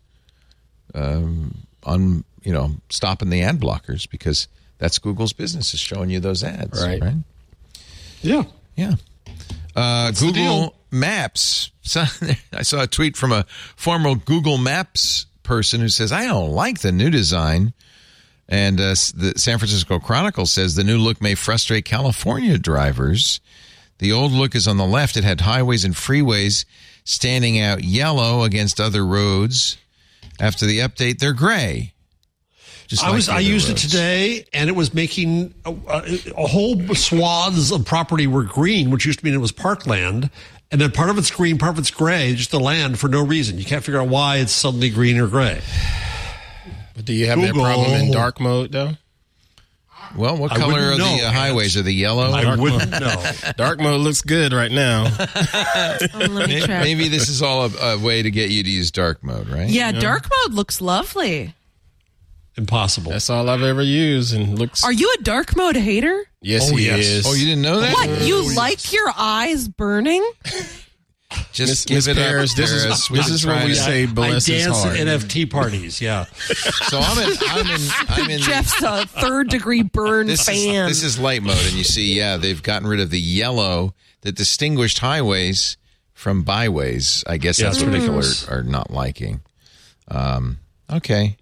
um, 0.95 1.67
on 1.85 2.25
you 2.43 2.53
know 2.53 2.71
stopping 2.89 3.29
the 3.31 3.43
ad 3.43 3.59
blockers 3.61 4.09
because 4.09 4.47
that's 4.79 4.99
Google's 4.99 5.33
business 5.33 5.75
is 5.75 5.81
showing 5.81 6.11
you 6.11 6.21
those 6.21 6.45
ads, 6.45 6.81
Right. 6.83 7.01
right? 7.03 7.15
Yeah. 8.23 8.45
Yeah. 8.77 8.95
Uh. 9.75 10.11
Google 10.13 10.75
Maps. 10.91 11.71
So, 11.87 12.05
I 12.53 12.63
saw 12.63 12.83
a 12.83 12.87
tweet 12.87 13.17
from 13.17 13.33
a 13.33 13.47
former 13.77 14.15
Google 14.15 14.59
Maps 14.59 15.27
person 15.43 15.81
who 15.81 15.89
says, 15.89 16.13
I 16.13 16.27
don't 16.27 16.51
like 16.51 16.81
the 16.81 16.93
new 16.93 17.11
design. 17.11 17.73
And 18.49 18.81
uh, 18.81 18.95
the 19.15 19.35
San 19.37 19.59
Francisco 19.59 19.99
Chronicle 19.99 20.47
says 20.47 20.75
the 20.75 20.85
new 20.85 20.99
look 20.99 21.21
may 21.21 21.35
frustrate 21.35 21.85
California 21.85 22.59
drivers. 22.59 23.41
The 23.99 24.13
old 24.13 24.33
look 24.33 24.55
is 24.55 24.69
on 24.69 24.77
the 24.77 24.85
left. 24.85 25.17
It 25.17 25.25
had 25.25 25.41
highways 25.41 25.85
and 25.85 25.95
freeways 25.95 26.65
standing 27.05 27.59
out 27.61 27.83
yellow 27.83 28.43
against 28.43 28.81
other 28.81 29.05
roads. 29.05 29.79
After 30.39 30.67
the 30.67 30.81
update, 30.81 31.19
they're 31.19 31.33
gray. 31.33 31.95
Just 32.89 33.03
I 33.03 33.09
like 33.09 33.17
was 33.17 33.29
I 33.29 33.41
used 33.41 33.69
roads. 33.69 33.85
it 33.85 33.89
today, 33.89 34.45
and 34.53 34.69
it 34.69 34.75
was 34.75 34.95
making 34.95 35.55
a, 35.65 35.71
a, 35.89 36.19
a 36.37 36.47
whole 36.47 36.79
swaths 36.95 37.73
of 37.73 37.85
property 37.85 38.27
were 38.27 38.45
green, 38.45 38.91
which 38.91 39.07
used 39.07 39.21
to 39.21 39.25
mean 39.25 39.35
it 39.35 39.39
was 39.39 39.51
parkland, 39.51 40.31
and 40.71 40.81
then 40.81 40.91
part 40.91 41.11
of 41.11 41.19
it's 41.19 41.31
green, 41.31 41.59
part 41.59 41.73
of 41.73 41.79
it's 41.79 41.91
gray, 41.91 42.35
just 42.35 42.51
the 42.51 42.61
land 42.61 42.99
for 42.99 43.09
no 43.09 43.23
reason. 43.25 43.59
You 43.59 43.65
can't 43.65 43.85
figure 43.85 44.01
out 44.01 44.09
why 44.09 44.37
it's 44.37 44.53
suddenly 44.53 44.91
green 44.91 45.19
or 45.19 45.27
gray. 45.27 45.61
But 46.95 47.05
do 47.05 47.13
you 47.13 47.27
have 47.27 47.39
Google. 47.39 47.63
that 47.65 47.75
problem 47.75 48.01
in 48.01 48.11
dark 48.11 48.41
mode 48.41 48.73
though? 48.73 48.93
Well, 50.17 50.37
what 50.37 50.53
I 50.53 50.57
color 50.57 50.75
wouldn't 50.75 50.95
are 50.95 50.99
know, 50.99 51.17
the 51.17 51.27
uh, 51.27 51.33
highways? 51.33 51.77
Are 51.77 51.83
they 51.83 51.91
yellow? 51.91 52.31
I 52.31 52.57
wouldn't 52.57 52.91
know. 52.91 53.33
Dark 53.57 53.81
mode 53.81 54.01
looks 54.01 54.23
good 54.23 54.53
right 54.53 54.71
now. 54.71 55.05
Let. 56.15 56.69
Maybe 56.69 57.09
this 57.09 57.29
is 57.29 57.43
all 57.43 57.67
a, 57.67 57.95
a 57.95 57.99
way 57.99 58.23
to 58.23 58.31
get 58.31 58.51
you 58.51 58.63
to 58.63 58.71
use 58.71 58.91
dark 58.91 59.23
mode, 59.25 59.49
right? 59.49 59.69
Yeah, 59.69 59.93
dark 59.93 60.29
mode 60.45 60.55
looks 60.55 60.81
lovely. 60.81 61.55
Impossible. 62.57 63.13
That's 63.13 63.29
all 63.29 63.49
I've 63.51 63.63
ever 63.63 63.83
used, 63.83 64.35
and 64.35 64.59
looks. 64.59 64.83
Are 64.85 64.93
you 64.93 65.15
a 65.19 65.23
dark 65.23 65.55
mode 65.57 65.77
hater? 65.77 66.25
yes, 66.41 66.71
Oh, 66.73 66.77
he 66.77 66.87
yes. 66.87 67.01
is. 67.05 67.27
Oh, 67.27 67.35
you 67.35 67.45
didn't 67.47 67.63
know 67.63 67.81
that? 67.81 67.93
What? 67.93 68.23
You 68.23 68.55
like 68.55 68.93
your 68.93 69.11
eyes 69.17 69.69
burning? 69.69 70.29
Just 71.53 71.71
Miss, 71.71 71.85
give 71.85 71.95
Miss 71.97 72.07
it 72.07 72.17
Paris, 72.17 72.53
up, 72.53 72.57
this 72.57 72.71
Paris. 72.83 73.01
is 73.05 73.11
We 73.11 73.19
this 73.19 73.29
is 73.31 73.43
try 73.43 73.55
what 73.57 73.65
we 73.65 73.71
to- 73.71 73.75
say. 73.77 74.03
I 74.05 74.07
Bless 74.07 74.47
his 74.47 74.65
dance 74.65 74.83
heart. 74.85 74.97
at 74.99 75.07
NFT 75.07 75.51
parties. 75.51 76.01
Yeah. 76.01 76.25
So 76.87 77.01
I'm 77.01 77.19
in. 77.19 77.37
I'm 77.49 77.67
in. 77.67 77.81
I'm 78.09 78.31
in. 78.31 78.39
Jeff's 78.41 78.81
a 78.83 79.07
third 79.07 79.49
degree 79.49 79.83
burn 79.83 80.29
this 80.29 80.49
is 80.49 80.65
fan. 80.65 80.87
this 80.89 81.03
is 81.03 81.19
light 81.19 81.43
mode, 81.43 81.57
and 81.59 81.73
you 81.73 81.83
see, 81.85 82.15
yeah, 82.17 82.37
they've 82.37 82.63
gotten 82.63 82.87
rid 82.87 83.01
of 83.01 83.11
the 83.11 83.19
yellow 83.21 83.93
that 84.21 84.37
distinguished 84.37 85.01
highways 85.01 85.77
from 86.15 86.43
byways. 86.45 87.25
I 87.27 87.39
guess 87.39 87.59
Yeah, 87.59 87.67
that's 87.67 87.79
it's 87.83 87.87
what 87.91 88.01
people 88.01 88.55
are, 88.55 88.61
are 88.61 88.63
not 88.63 88.93
liking. 88.93 89.41
Um, 90.09 90.59
okay, 90.91 91.37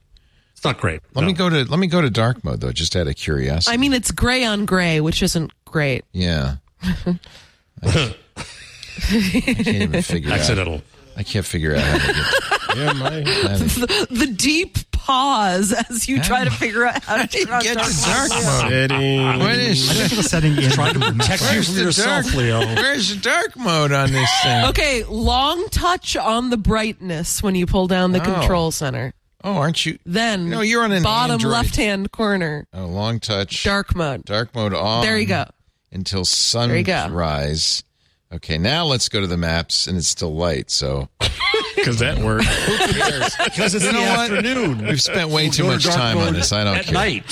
It's 0.65 0.73
not 0.73 0.81
great. 0.81 1.03
let 1.15 1.21
No. 1.23 1.27
me 1.27 1.35
go 1.35 1.51
to 1.51 1.65
let 1.71 1.79
me 1.79 1.87
go 1.87 2.01
to 2.01 2.09
dark 2.09 2.43
mode 2.43 2.63
though, 2.63 2.73
just 2.73 2.97
out 2.97 3.07
of 3.07 3.17
curiosity. 3.17 3.75
I 3.75 3.77
mean, 3.77 3.93
it's 3.93 4.11
gray 4.11 4.45
on 4.45 4.65
gray, 4.65 4.99
which 5.03 5.23
isn't 5.23 5.53
great. 5.67 6.05
yeah. 6.13 6.57
I, 7.83 8.15
can't 9.01 9.69
even 9.69 10.03
figure 10.03 10.33
out. 10.33 10.39
Accidental. 10.39 10.81
I 11.17 11.23
can't 11.23 11.45
figure 11.45 11.75
out 11.77 11.83
how 11.83 11.99
to 11.99 12.13
get. 12.15 12.77
yeah, 12.77 12.93
my, 12.95 13.11
How 13.11 13.57
The, 13.59 14.07
the 14.11 14.27
deep 14.27 14.79
pause 14.93 15.73
as 15.91 16.09
you 16.09 16.23
try 16.23 16.45
to 16.45 16.51
figure 16.51 16.87
out 16.87 17.03
how 17.05 17.23
to 17.23 17.29
get 17.29 17.47
dark 17.49 17.63
to 17.63 17.75
dark 17.75 18.31
mode. 18.31 18.71
setting. 18.71 19.39
What 19.39 19.55
is? 19.59 19.91
I 19.91 19.95
think 19.95 20.13
it 20.13 20.17
was 20.17 20.31
setting 20.31 20.57
in 20.57 20.71
Trying 20.71 20.95
to 20.95 21.01
protect 21.13 21.43
you 21.43 21.49
Where's 21.49 21.69
from 21.69 21.77
yourself, 21.85 22.25
dark? 22.25 22.35
Leo. 22.37 22.61
Where's 22.61 23.15
the 23.15 23.21
dark 23.21 23.57
mode 23.57 23.93
on 23.93 24.13
this 24.13 24.31
thing? 24.43 24.65
Okay, 24.67 25.05
long 25.05 25.69
touch 25.71 26.17
on 26.17 26.51
the 26.51 26.57
brightness 26.57 27.43
when 27.43 27.55
you 27.55 27.67
pull 27.67 27.87
down 27.87 28.13
the 28.13 28.21
Oh. 28.21 28.35
control 28.35 28.71
center. 28.71 29.13
Oh, 29.45 29.59
aren't 29.59 29.85
you? 29.85 29.99
Then 30.07 30.49
No, 30.49 30.63
you're 30.63 30.83
on 30.83 30.91
an 30.93 31.03
bottom 31.03 31.35
Android. 31.35 31.53
left 31.53 31.77
hand 31.77 32.11
corner, 32.11 32.67
Oh, 32.73 32.87
long 32.87 33.21
touch. 33.21 33.63
dark 33.63 33.95
mode. 33.95 34.25
Dark 34.25 34.55
mode 34.55 34.73
on. 34.73 35.05
There 35.05 35.19
you 35.19 35.27
go. 35.27 35.45
Until 35.93 36.25
There 36.25 36.77
you 36.79 36.83
go. 36.83 36.93
sunrise. 36.95 37.85
Okay, 38.33 38.59
now 38.59 38.85
let's 38.87 39.09
go 39.09 39.21
to 39.21 39.27
the 39.29 39.37
maps, 39.37 39.87
and 39.87 39.97
it's 39.97 40.09
still 40.09 40.35
light. 40.35 40.71
So 40.71 41.09
Because 41.77 41.99
that 41.99 42.19
worked. 42.19 42.47
Because 43.45 43.75
it's 43.75 43.85
in 43.85 43.95
the 43.95 44.01
what? 44.01 44.31
afternoon. 44.31 44.87
we've 44.87 45.01
spent 45.01 45.31
way 45.31 45.51
too 45.51 45.65
much 45.65 45.85
time 45.85 46.19
on 46.19 46.33
this. 46.33 46.53
I 46.53 46.65
don't 46.65 46.73
care. 46.75 46.81
at 46.81 46.87
care. 46.87 46.95
night. 46.95 47.25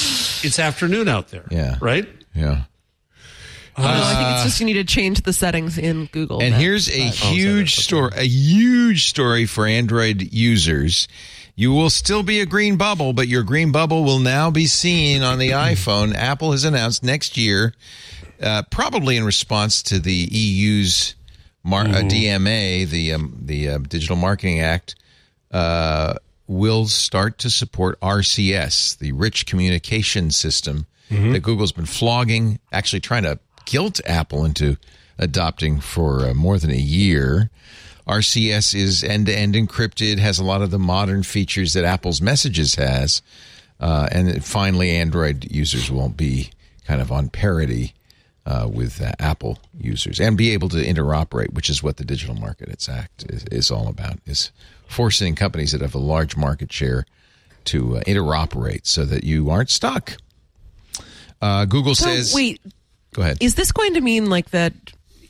It's 0.45 0.59
afternoon 0.59 1.09
out 1.09 1.29
there. 1.29 1.47
Yeah. 1.51 1.77
Right? 1.81 2.07
Yeah. 2.35 2.65
no, 3.79 3.85
I 3.85 4.15
think 4.15 4.29
it's 4.33 4.41
uh, 4.41 4.45
just 4.45 4.61
you 4.61 4.67
need 4.67 4.75
to 4.75 4.85
change 4.85 5.23
the 5.23 5.33
settings 5.33 5.79
in 5.79 6.07
Google. 6.13 6.41
And 6.41 6.51
Maps. 6.51 6.63
here's 6.63 6.89
a 6.91 7.01
huge 7.09 7.79
oh, 7.79 7.83
story, 7.83 8.13
a 8.17 8.27
huge 8.27 9.07
story 9.07 9.47
for 9.47 9.67
Android 9.67 10.33
users. 10.33 11.09
You 11.55 11.73
will 11.73 11.91
still 11.91 12.23
be 12.23 12.41
a 12.41 12.47
green 12.47 12.77
bubble, 12.77 13.13
but 13.13 13.29
your 13.29 13.43
green 13.43 13.73
bubble 13.73 14.05
will 14.05 14.19
now 14.19 14.51
be 14.51 14.67
seen 14.67 15.23
on 15.23 15.39
the 15.39 15.51
iPhone. 15.51 16.15
Apple 16.15 16.53
has 16.53 16.65
announced 16.65 17.03
next 17.05 17.37
year, 17.37 17.75
uh, 18.41 18.63
probably 18.71 19.17
in 19.17 19.25
response 19.25 19.83
to 19.85 19.99
the 19.99 20.13
EU's 20.15 21.15
mar- 21.63 21.85
uh, 21.87 22.01
DMA, 22.03 22.89
the 22.89 23.13
um, 23.13 23.37
the 23.41 23.69
uh, 23.69 23.79
Digital 23.79 24.17
Marketing 24.17 24.61
Act, 24.61 24.95
uh, 25.51 26.15
will 26.47 26.87
start 26.87 27.39
to 27.39 27.51
support 27.51 28.01
RCS, 28.01 28.97
the 28.99 29.13
Rich 29.13 29.47
Communication 29.47 30.31
System 30.31 30.87
that 31.11 31.41
Google's 31.41 31.73
been 31.73 31.85
flogging, 31.85 32.59
actually 32.73 33.01
trying 33.01 33.25
to 33.25 33.39
guilt 33.67 34.01
Apple 34.07 34.47
into 34.47 34.79
adopting 35.19 35.79
for 35.79 36.25
uh, 36.25 36.33
more 36.35 36.59
than 36.59 36.71
a 36.71 36.75
year. 36.77 37.51
RCS 38.07 38.75
is 38.75 39.05
end 39.05 39.27
to 39.27 39.35
end 39.37 39.55
encrypted, 39.55 40.19
has 40.19 40.39
a 40.39 40.45
lot 40.45 40.63
of 40.63 40.71
the 40.71 40.79
modern 40.79 41.23
features 41.23 41.73
that 41.75 41.85
Apple's 41.85 42.21
Messages 42.21 42.75
has. 42.75 43.23
Uh, 43.81 44.09
and 44.13 44.45
finally, 44.45 44.91
Android 44.91 45.51
users 45.51 45.91
won't 45.91 46.17
be 46.17 46.51
kind 46.87 47.01
of 47.01 47.11
on 47.13 47.29
parity 47.29 47.95
uh, 48.47 48.69
with 48.73 49.01
uh, 49.01 49.13
Apple 49.19 49.59
users 49.79 50.19
and 50.21 50.37
be 50.37 50.51
able 50.51 50.69
to 50.69 50.77
interoperate, 50.79 51.53
which 51.55 51.71
is 51.71 51.83
what 51.83 51.97
the 51.97 52.05
Digital 52.05 52.35
Markets 52.35 52.89
Act 52.89 53.25
is, 53.31 53.45
is 53.53 53.71
all 53.71 53.89
about, 53.89 54.19
is 54.27 54.51
forcing 54.89 55.35
companies 55.35 55.73
that 55.73 55.81
have 55.81 55.95
a 55.95 55.99
large 55.99 56.37
market 56.37 56.73
share 56.73 57.07
to 57.67 57.99
uh, 57.99 58.01
interoperate 58.03 58.85
so 58.87 59.05
that 59.05 59.23
you 59.25 59.49
aren't 59.51 59.71
stuck. 59.71 60.17
Uh, 61.41 61.65
Google 61.65 61.95
So, 61.95 62.07
says, 62.07 62.35
wait, 62.35 62.61
go 63.15 63.23
ahead. 63.23 63.39
is 63.41 63.55
this 63.55 63.71
going 63.73 63.95
to 63.95 64.01
mean 64.01 64.27
like 64.29 64.51
that 64.51 64.73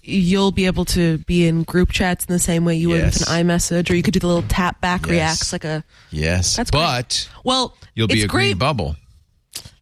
you'll 0.02 0.50
be 0.52 0.66
able 0.66 0.84
to 0.86 1.18
be 1.18 1.46
in 1.46 1.62
group 1.62 1.90
chats 1.92 2.24
in 2.24 2.32
the 2.32 2.38
same 2.38 2.64
way 2.64 2.74
you 2.76 2.88
would 2.90 3.04
with 3.04 3.28
an 3.28 3.46
iMessage, 3.46 3.90
or 3.90 3.94
you 3.94 4.02
could 4.02 4.14
do 4.14 4.20
the 4.20 4.26
little 4.26 4.42
tap 4.48 4.80
back 4.80 5.02
Yes. 5.02 5.10
reacts 5.10 5.52
like 5.52 5.64
a. 5.64 5.84
yes, 6.10 6.56
That's 6.56 6.70
great. 6.70 6.80
but 6.80 7.28
Well, 7.44 7.76
you'll 7.94 8.08
be 8.08 8.22
a 8.22 8.26
green 8.28 8.58
bubble. 8.58 8.96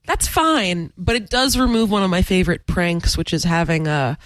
That's 0.06 0.26
fine, 0.26 0.92
but 0.98 1.14
it 1.16 1.30
does 1.30 1.56
remove 1.56 1.90
one 1.90 2.02
of 2.02 2.10
my 2.10 2.22
favorite 2.22 2.66
pranks, 2.66 3.16
which 3.16 3.32
is 3.32 3.44
having 3.44 3.86
a 3.86 4.18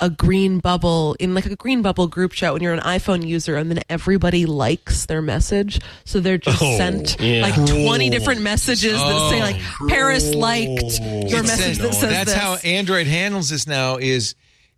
a 0.00 0.10
green 0.10 0.58
bubble 0.58 1.14
in 1.20 1.32
like 1.32 1.46
a 1.46 1.54
green 1.54 1.80
bubble 1.80 2.08
group 2.08 2.32
chat 2.32 2.52
when 2.52 2.60
you're 2.60 2.72
an 2.72 2.80
iPhone 2.80 3.24
user 3.24 3.54
and 3.56 3.70
then 3.70 3.80
everybody 3.88 4.46
likes 4.46 5.06
their 5.06 5.22
message. 5.22 5.78
So 6.04 6.18
they're 6.18 6.38
just 6.38 6.60
Oh, 6.60 6.76
sent 6.76 7.20
yeah. 7.20 7.42
like 7.42 7.54
20 7.54 8.10
different 8.10 8.40
messages 8.40 8.94
that 8.94 9.30
say 9.30 9.40
like 9.40 9.56
oh, 9.80 9.86
Paris 9.88 10.34
liked 10.34 10.98
your 11.30 11.44
message 11.44 11.78
that 11.78 11.94
says 11.94 12.10
that's 12.10 12.32
this. 12.32 12.34
how 12.34 12.54
Android 12.64 13.06
handles 13.06 13.48
this 13.50 13.68
now. 13.68 13.96
Is 13.96 14.34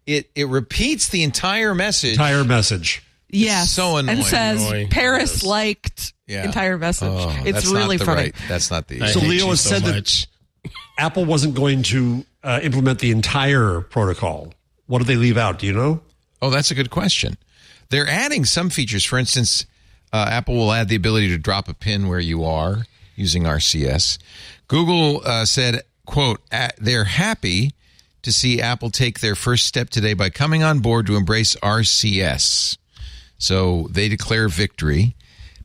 it? 0.07 0.31
It 0.35 0.49
repeats 0.49 1.09
the 1.09 1.23
entire 1.23 1.75
message. 1.75 2.13
Entire 2.13 2.45
message. 2.45 3.03
yes. 3.29 3.71
so 3.71 3.97
annoying. 3.97 4.19
And 4.19 4.27
says 4.27 4.63
Annoying. 4.67 4.89
Paris 4.89 5.43
liked 5.43 6.13
Yeah. 6.27 6.45
entire 6.45 6.79
message. 6.79 7.09
Oh, 7.11 7.43
it's 7.45 7.67
really 7.67 7.99
funny. 7.99 8.23
Right, 8.23 8.35
that's 8.49 8.71
not 8.71 8.89
the. 8.89 9.03
I 9.03 9.07
So 9.11 9.21
Leo 9.21 9.49
has 9.49 9.61
so 9.61 9.71
said 9.79 9.83
that- 9.83 10.27
Apple 10.99 11.25
wasn't 11.25 11.55
going 11.55 11.83
to 11.85 12.25
uh, 12.43 12.61
implement 12.63 12.99
the 13.01 13.11
entire 13.11 13.81
protocol. 13.81 14.53
What 14.87 14.99
did 14.99 15.07
they 15.09 15.17
leave 15.17 15.37
out? 15.37 15.59
Do 15.59 15.67
you 15.67 15.73
know? 15.73 16.01
Oh, 16.41 16.51
that's 16.51 16.71
a 16.71 16.75
good 16.75 16.91
question. 16.91 17.37
They're 17.91 18.09
adding 18.09 18.45
some 18.45 18.71
features. 18.71 19.05
For 19.05 19.19
instance, 19.19 19.67
uh, 20.13 20.27
Apple 20.29 20.55
will 20.55 20.73
add 20.73 20.89
the 20.89 20.97
ability 20.97 21.29
to 21.29 21.39
drop 21.39 21.69
a 21.69 21.75
pin 21.75 22.07
where 22.09 22.21
you 22.21 22.45
are 22.45 22.85
using 23.17 23.45
RCS. 23.45 24.19
Google 24.69 25.23
uh, 25.25 25.45
said, 25.45 25.83
"quote 26.07 26.41
They're 26.79 27.05
happy 27.05 27.73
to 28.25 28.33
see 28.33 28.61
Apple 28.61 28.91
take 28.91 29.21
their 29.21 29.35
first 29.35 29.67
step 29.67 29.91
today 29.91 30.15
by 30.15 30.31
coming 30.31 30.63
on 30.63 30.81
board 30.81 31.07
to 31.07 31.17
embrace 31.17 31.57
RCS." 31.57 32.77
So 33.39 33.89
they 33.91 34.09
declare 34.09 34.49
victory. 34.49 35.15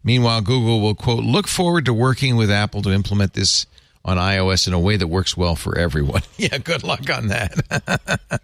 Meanwhile, 0.04 0.42
Google 0.42 0.82
will, 0.82 0.96
quote, 0.96 1.24
look 1.24 1.48
forward 1.48 1.86
to 1.86 1.94
working 1.94 2.36
with 2.36 2.50
Apple 2.50 2.82
to 2.84 2.92
implement 2.92 3.34
this 3.34 3.66
on 4.06 4.18
iOS 4.18 4.68
in 4.68 4.74
a 4.74 4.80
way 4.80 4.96
that 4.96 5.08
works 5.08 5.36
well 5.36 5.56
for 5.56 5.78
everyone. 5.78 6.22
yeah, 6.38 6.58
good 6.58 6.84
luck 6.84 7.10
on 7.10 7.28
that. 7.28 8.40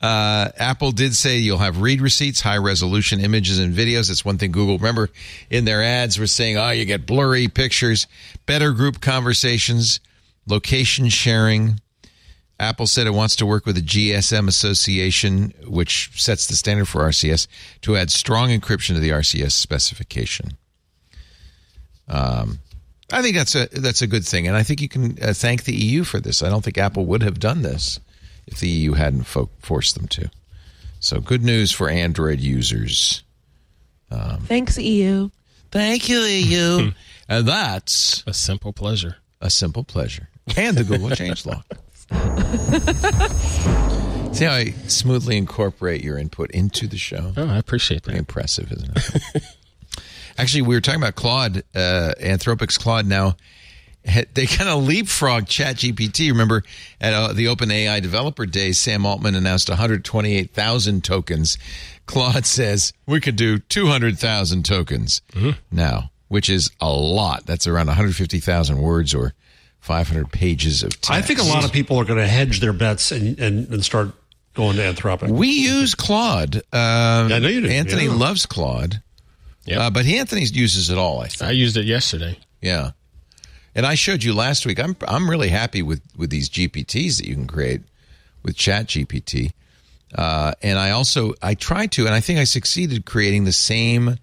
uh, 0.00 0.48
Apple 0.56 0.90
did 0.90 1.14
say 1.14 1.38
you'll 1.38 1.58
have 1.58 1.80
read 1.80 2.00
receipts, 2.00 2.40
high 2.40 2.56
resolution 2.56 3.20
images 3.20 3.58
and 3.58 3.74
videos. 3.74 4.08
That's 4.08 4.24
one 4.24 4.38
thing 4.38 4.52
Google, 4.52 4.78
remember, 4.78 5.10
in 5.50 5.64
their 5.64 5.82
ads 5.82 6.18
were 6.18 6.26
saying, 6.26 6.56
oh, 6.56 6.70
you 6.70 6.84
get 6.86 7.06
blurry 7.06 7.48
pictures, 7.48 8.06
better 8.46 8.72
group 8.72 9.00
conversations, 9.00 10.00
location 10.46 11.08
sharing. 11.08 11.80
Apple 12.58 12.86
said 12.86 13.06
it 13.06 13.10
wants 13.10 13.36
to 13.36 13.46
work 13.46 13.66
with 13.66 13.76
the 13.76 13.82
GSM 13.82 14.48
Association, 14.48 15.52
which 15.66 16.10
sets 16.20 16.46
the 16.46 16.54
standard 16.56 16.86
for 16.88 17.02
RCS, 17.02 17.46
to 17.82 17.96
add 17.96 18.10
strong 18.10 18.48
encryption 18.48 18.94
to 18.94 19.00
the 19.00 19.10
RCS 19.10 19.52
specification. 19.52 20.56
Um, 22.08 22.60
I 23.12 23.22
think 23.22 23.36
that's 23.36 23.54
a 23.54 23.66
that's 23.66 24.02
a 24.02 24.06
good 24.06 24.24
thing, 24.24 24.46
and 24.48 24.56
I 24.56 24.62
think 24.62 24.80
you 24.80 24.88
can 24.88 25.16
uh, 25.22 25.32
thank 25.32 25.64
the 25.64 25.74
EU 25.74 26.02
for 26.04 26.18
this. 26.18 26.42
I 26.42 26.48
don't 26.48 26.64
think 26.64 26.78
Apple 26.78 27.04
would 27.06 27.22
have 27.22 27.38
done 27.38 27.62
this 27.62 28.00
if 28.46 28.58
the 28.60 28.68
EU 28.68 28.92
hadn't 28.94 29.24
fo- 29.24 29.50
forced 29.60 29.94
them 29.94 30.08
to. 30.08 30.30
So 30.98 31.20
good 31.20 31.42
news 31.42 31.72
for 31.72 31.88
Android 31.88 32.40
users. 32.40 33.22
Thanks, 34.10 34.78
E 34.78 35.02
EU. 35.02 35.28
Thank 35.70 36.08
you, 36.08 36.18
EU. 36.20 36.92
and 37.28 37.46
that's 37.46 38.24
A 38.26 38.32
simple 38.32 38.72
pleasure. 38.72 39.16
a 39.40 39.50
simple 39.50 39.84
pleasure. 39.84 40.28
And 40.56 40.76
the 40.76 40.84
Google 40.84 41.10
changelog. 41.10 41.64
See 44.32 44.44
how 44.44 44.52
I 44.52 44.74
smoothly 44.86 45.36
incorporate 45.36 46.04
your 46.04 46.18
input 46.18 46.50
into 46.50 46.86
the 46.86 46.98
show? 46.98 47.32
Oh, 47.36 47.48
I 47.48 47.58
appreciate 47.58 48.02
Pretty 48.02 48.16
that. 48.16 48.20
impressive, 48.20 48.70
isn't 48.70 48.96
it? 49.34 49.42
Actually, 50.38 50.62
we 50.62 50.74
were 50.74 50.80
talking 50.82 51.00
about 51.00 51.14
Claude, 51.14 51.58
uh, 51.74 52.12
Anthropic's 52.20 52.76
Claude 52.76 53.06
now. 53.06 53.36
They 54.34 54.46
kind 54.46 54.70
of 54.70 54.84
leapfrogged 54.84 55.46
ChatGPT. 55.46 56.28
Remember 56.28 56.62
at 57.00 57.12
uh, 57.12 57.32
the 57.32 57.46
OpenAI 57.46 58.00
Developer 58.02 58.46
Day, 58.46 58.70
Sam 58.72 59.04
Altman 59.06 59.34
announced 59.34 59.68
128,000 59.68 61.02
tokens. 61.02 61.58
Claude 62.04 62.46
says 62.46 62.92
we 63.06 63.20
could 63.20 63.34
do 63.36 63.58
200,000 63.58 64.64
tokens 64.64 65.22
now, 65.72 66.10
which 66.28 66.48
is 66.48 66.70
a 66.80 66.88
lot. 66.88 67.46
That's 67.46 67.66
around 67.66 67.88
150,000 67.88 68.78
words 68.78 69.12
or 69.12 69.32
500 69.86 70.32
pages 70.32 70.82
of 70.82 70.90
text. 71.00 71.10
I 71.12 71.22
think 71.22 71.38
a 71.38 71.44
lot 71.44 71.64
of 71.64 71.72
people 71.72 71.96
are 71.98 72.04
going 72.04 72.18
to 72.18 72.26
hedge 72.26 72.58
their 72.58 72.72
bets 72.72 73.12
and, 73.12 73.38
and, 73.38 73.68
and 73.72 73.84
start 73.84 74.10
going 74.54 74.76
to 74.76 74.82
Anthropic. 74.82 75.30
We 75.30 75.48
use 75.48 75.94
Claude. 75.94 76.56
Uh, 76.72 77.28
I 77.32 77.38
know 77.38 77.46
you 77.48 77.60
do, 77.60 77.68
Anthony 77.68 78.06
yeah. 78.06 78.12
loves 78.12 78.46
Claude, 78.46 79.00
Yep. 79.66 79.78
uh, 79.80 79.90
but 79.90 80.04
Anthony 80.06 80.42
uses 80.44 80.90
it 80.90 80.98
all. 80.98 81.20
I 81.20 81.28
think. 81.28 81.48
I 81.48 81.52
used 81.52 81.76
it 81.76 81.86
yesterday. 81.86 82.36
Yeah, 82.60 82.90
and 83.76 83.86
I 83.86 83.94
showed 83.94 84.24
you 84.24 84.34
last 84.34 84.66
week. 84.66 84.80
I'm 84.80 84.96
I'm 85.06 85.30
really 85.30 85.48
happy 85.50 85.82
with 85.82 86.02
with 86.16 86.30
these 86.30 86.48
GPTs 86.50 87.18
that 87.18 87.26
you 87.28 87.34
can 87.34 87.46
create 87.46 87.82
with 88.42 88.56
Chat 88.56 88.86
GPT. 88.88 89.52
Uh, 90.14 90.52
and 90.62 90.78
I 90.80 90.90
also 90.90 91.34
I 91.42 91.54
tried 91.54 91.92
to, 91.92 92.06
and 92.06 92.14
I 92.14 92.20
think 92.20 92.38
I 92.40 92.44
succeeded 92.44 93.04
creating 93.06 93.44
the 93.44 93.52
same, 93.52 94.16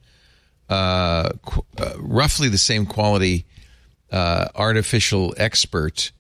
uh, 0.69 1.29
qu- 1.45 1.65
uh, 1.77 1.93
roughly 1.99 2.49
the 2.49 2.57
same 2.57 2.85
quality 2.85 3.45
uh, 4.13 4.47
artificial 4.55 5.33
expert 5.37 6.11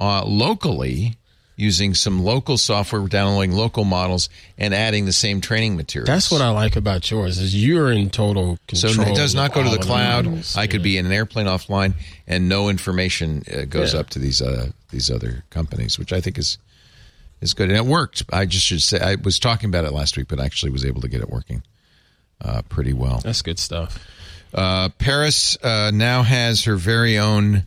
uh, 0.00 0.24
locally 0.24 1.16
using 1.56 1.92
some 1.94 2.24
local 2.24 2.56
software, 2.56 3.06
downloading 3.06 3.52
local 3.52 3.84
models, 3.84 4.28
and 4.56 4.72
adding 4.72 5.04
the 5.04 5.12
same 5.12 5.40
training 5.40 5.76
materials. 5.76 6.06
That's 6.08 6.30
what 6.30 6.40
I 6.40 6.48
like 6.48 6.76
about 6.76 7.08
yours 7.10 7.38
is 7.38 7.54
you're 7.54 7.92
in 7.92 8.08
total 8.10 8.58
control. 8.66 8.94
So 8.94 9.02
it 9.02 9.14
does 9.14 9.34
not 9.34 9.52
go 9.52 9.62
to 9.62 9.68
the 9.68 9.78
cloud. 9.78 10.26
I 10.56 10.66
could 10.66 10.82
be 10.82 10.96
in 10.96 11.04
an 11.06 11.12
airplane 11.12 11.46
offline, 11.46 11.92
and 12.26 12.48
no 12.48 12.68
information 12.70 13.42
uh, 13.52 13.64
goes 13.66 13.92
Yeah. 13.92 14.00
up 14.00 14.10
to 14.10 14.18
these 14.18 14.40
uh, 14.40 14.70
these 14.90 15.10
other 15.10 15.44
companies, 15.50 15.98
which 15.98 16.12
I 16.12 16.20
think 16.20 16.38
is 16.38 16.58
is 17.42 17.54
good, 17.54 17.68
and 17.68 17.76
it 17.76 17.84
worked. 17.86 18.22
I 18.32 18.46
just 18.46 18.64
should 18.64 18.82
say 18.82 18.98
I 19.00 19.16
was 19.16 19.38
talking 19.38 19.68
about 19.68 19.84
it 19.84 19.92
last 19.92 20.16
week, 20.16 20.28
but 20.28 20.40
I 20.40 20.46
actually 20.46 20.72
was 20.72 20.84
able 20.84 21.00
to 21.02 21.08
get 21.08 21.20
it 21.20 21.28
working 21.28 21.62
uh, 22.40 22.62
pretty 22.68 22.92
well. 22.94 23.20
That's 23.22 23.42
good 23.42 23.58
stuff. 23.58 23.98
Uh, 24.54 24.88
Paris 24.98 25.56
uh, 25.62 25.90
now 25.94 26.22
has 26.22 26.64
her 26.64 26.76
very 26.76 27.18
own 27.18 27.64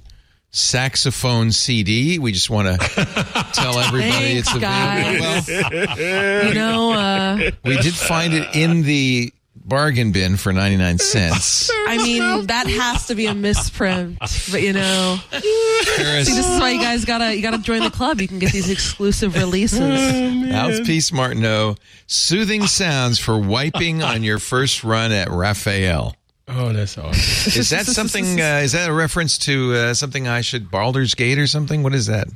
saxophone 0.52 1.52
CD. 1.52 2.18
We 2.20 2.32
just 2.32 2.50
want 2.50 2.68
to 2.68 2.88
tell 3.54 3.78
everybody 3.80 4.42
Thanks, 4.42 4.48
it's 4.48 4.56
available. 4.56 5.96
Well, 6.00 6.48
You 6.48 6.54
know, 6.54 6.94
uh, 6.94 7.52
we 7.64 7.78
did 7.78 7.94
find 7.94 8.34
it 8.34 8.56
in 8.56 8.84
the 8.84 9.34
bargain 9.56 10.12
bin 10.12 10.38
for 10.38 10.54
99 10.54 11.00
cents. 11.00 11.72
I 11.88 11.98
mean, 11.98 12.46
that 12.48 12.68
has 12.68 13.08
to 13.08 13.16
be 13.16 13.26
a 13.26 13.34
misprint, 13.34 14.18
but 14.52 14.62
you 14.62 14.74
know, 14.74 15.18
Paris, 15.32 16.28
see, 16.28 16.36
this 16.36 16.48
is 16.48 16.60
why 16.60 16.70
you 16.72 16.80
guys 16.80 17.04
gotta 17.04 17.36
you 17.36 17.42
gotta 17.42 17.58
join 17.58 17.82
the 17.82 17.90
club. 17.90 18.22
You 18.22 18.28
can 18.28 18.40
get 18.40 18.52
these 18.52 18.70
exclusive 18.70 19.36
releases. 19.36 19.80
Mouthpiece 19.80 21.12
Martineau, 21.12 21.76
soothing 22.08 22.68
sounds 22.68 23.18
for 23.20 23.38
wiping 23.38 24.04
on 24.04 24.24
your 24.24 24.40
first 24.40 24.84
run 24.84 25.12
at 25.12 25.30
Raphael. 25.30 26.16
Oh, 26.48 26.72
that's 26.74 26.98
awesome. 26.98 27.12
Is 27.60 27.70
that 27.72 27.86
something? 27.88 28.40
Uh, 28.40 28.62
is 28.64 28.74
that 28.74 28.88
a 28.90 28.94
reference 28.94 29.38
to 29.40 29.74
uh, 29.74 29.94
something 29.96 30.28
I 30.28 30.42
should 30.42 30.70
Baldur's 30.70 31.16
Gate 31.16 31.40
or 31.40 31.48
something? 31.48 31.82
What 31.82 31.96
is 31.96 32.06
that? 32.06 32.28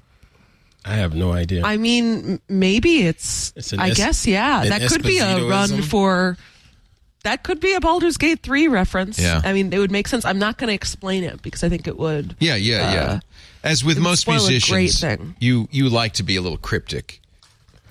I 0.84 0.96
have 0.96 1.14
no 1.14 1.32
idea. 1.32 1.64
I 1.64 1.78
mean, 1.78 2.40
maybe 2.50 3.06
it's. 3.06 3.54
It's 3.56 3.74
I 3.74 3.90
es- 3.90 3.98
guess 3.98 4.26
yeah. 4.26 4.64
That 4.66 4.90
could 4.90 5.04
be 5.04 5.20
a 5.20 5.44
run 5.46 5.84
for. 5.84 6.38
That 7.24 7.44
could 7.44 7.60
be 7.60 7.74
a 7.74 7.80
Baldur's 7.80 8.18
Gate 8.18 8.42
three 8.42 8.68
reference. 8.68 9.20
Yeah. 9.20 9.42
I 9.44 9.54
mean, 9.54 9.74
it 9.74 9.78
would 9.78 9.92
make 9.92 10.08
sense. 10.08 10.26
I'm 10.26 10.40
not 10.40 10.58
going 10.58 10.70
to 10.70 10.74
explain 10.74 11.24
it 11.24 11.42
because 11.42 11.64
I 11.64 11.70
think 11.70 11.86
it 11.88 11.98
would. 11.98 12.36
Yeah, 12.40 12.56
yeah, 12.56 12.94
yeah. 12.94 13.02
Uh, 13.02 13.20
As 13.64 13.84
with 13.84 14.00
most 14.00 14.22
spoil 14.22 14.38
a 14.38 14.60
great 14.60 14.70
musicians, 14.70 15.36
you 15.40 15.68
you 15.70 15.90
like 15.90 16.14
to 16.14 16.24
be 16.24 16.36
a 16.38 16.42
little 16.42 16.58
cryptic. 16.58 17.19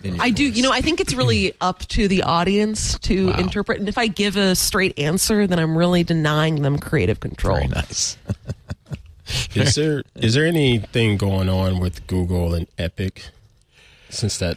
In 0.02 0.14
your 0.14 0.24
I 0.24 0.30
do. 0.30 0.44
You 0.44 0.62
know, 0.62 0.72
I 0.72 0.80
think 0.80 1.00
it's 1.00 1.14
really 1.14 1.54
up 1.60 1.80
to 1.88 2.08
the 2.08 2.22
audience 2.22 2.98
to 3.00 3.28
Wow. 3.28 3.36
interpret. 3.38 3.78
And 3.80 3.88
if 3.88 3.98
I 3.98 4.06
give 4.06 4.36
a 4.36 4.54
straight 4.54 4.98
answer, 4.98 5.46
then 5.46 5.58
I'm 5.58 5.76
really 5.76 6.04
denying 6.04 6.62
them 6.62 6.78
creative 6.78 7.20
control. 7.20 7.56
Very 7.56 7.68
nice. 7.68 8.16
is 9.54 9.74
there 9.74 10.02
is 10.16 10.34
there 10.34 10.46
anything 10.46 11.16
going 11.16 11.48
on 11.48 11.80
with 11.80 12.06
Google 12.06 12.54
and 12.54 12.66
Epic 12.78 13.26
since 14.10 14.38
that 14.38 14.56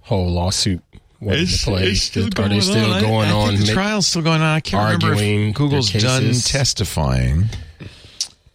whole 0.00 0.28
lawsuit 0.30 0.82
went 1.20 1.40
into 1.40 1.58
play? 1.64 1.82
are 1.82 1.86
they 1.86 1.94
still 1.94 2.28
going 2.30 3.28
I, 3.28 3.30
I 3.30 3.32
on? 3.32 3.48
think 3.48 3.60
the 3.60 3.66
make- 3.66 3.74
trial's 3.74 4.06
still 4.06 4.22
going 4.22 4.40
on. 4.40 4.56
I 4.56 4.60
can't 4.60 5.02
remember 5.02 5.22
if 5.22 5.54
Google's 5.54 5.92
done 5.92 6.32
testifying. 6.32 7.44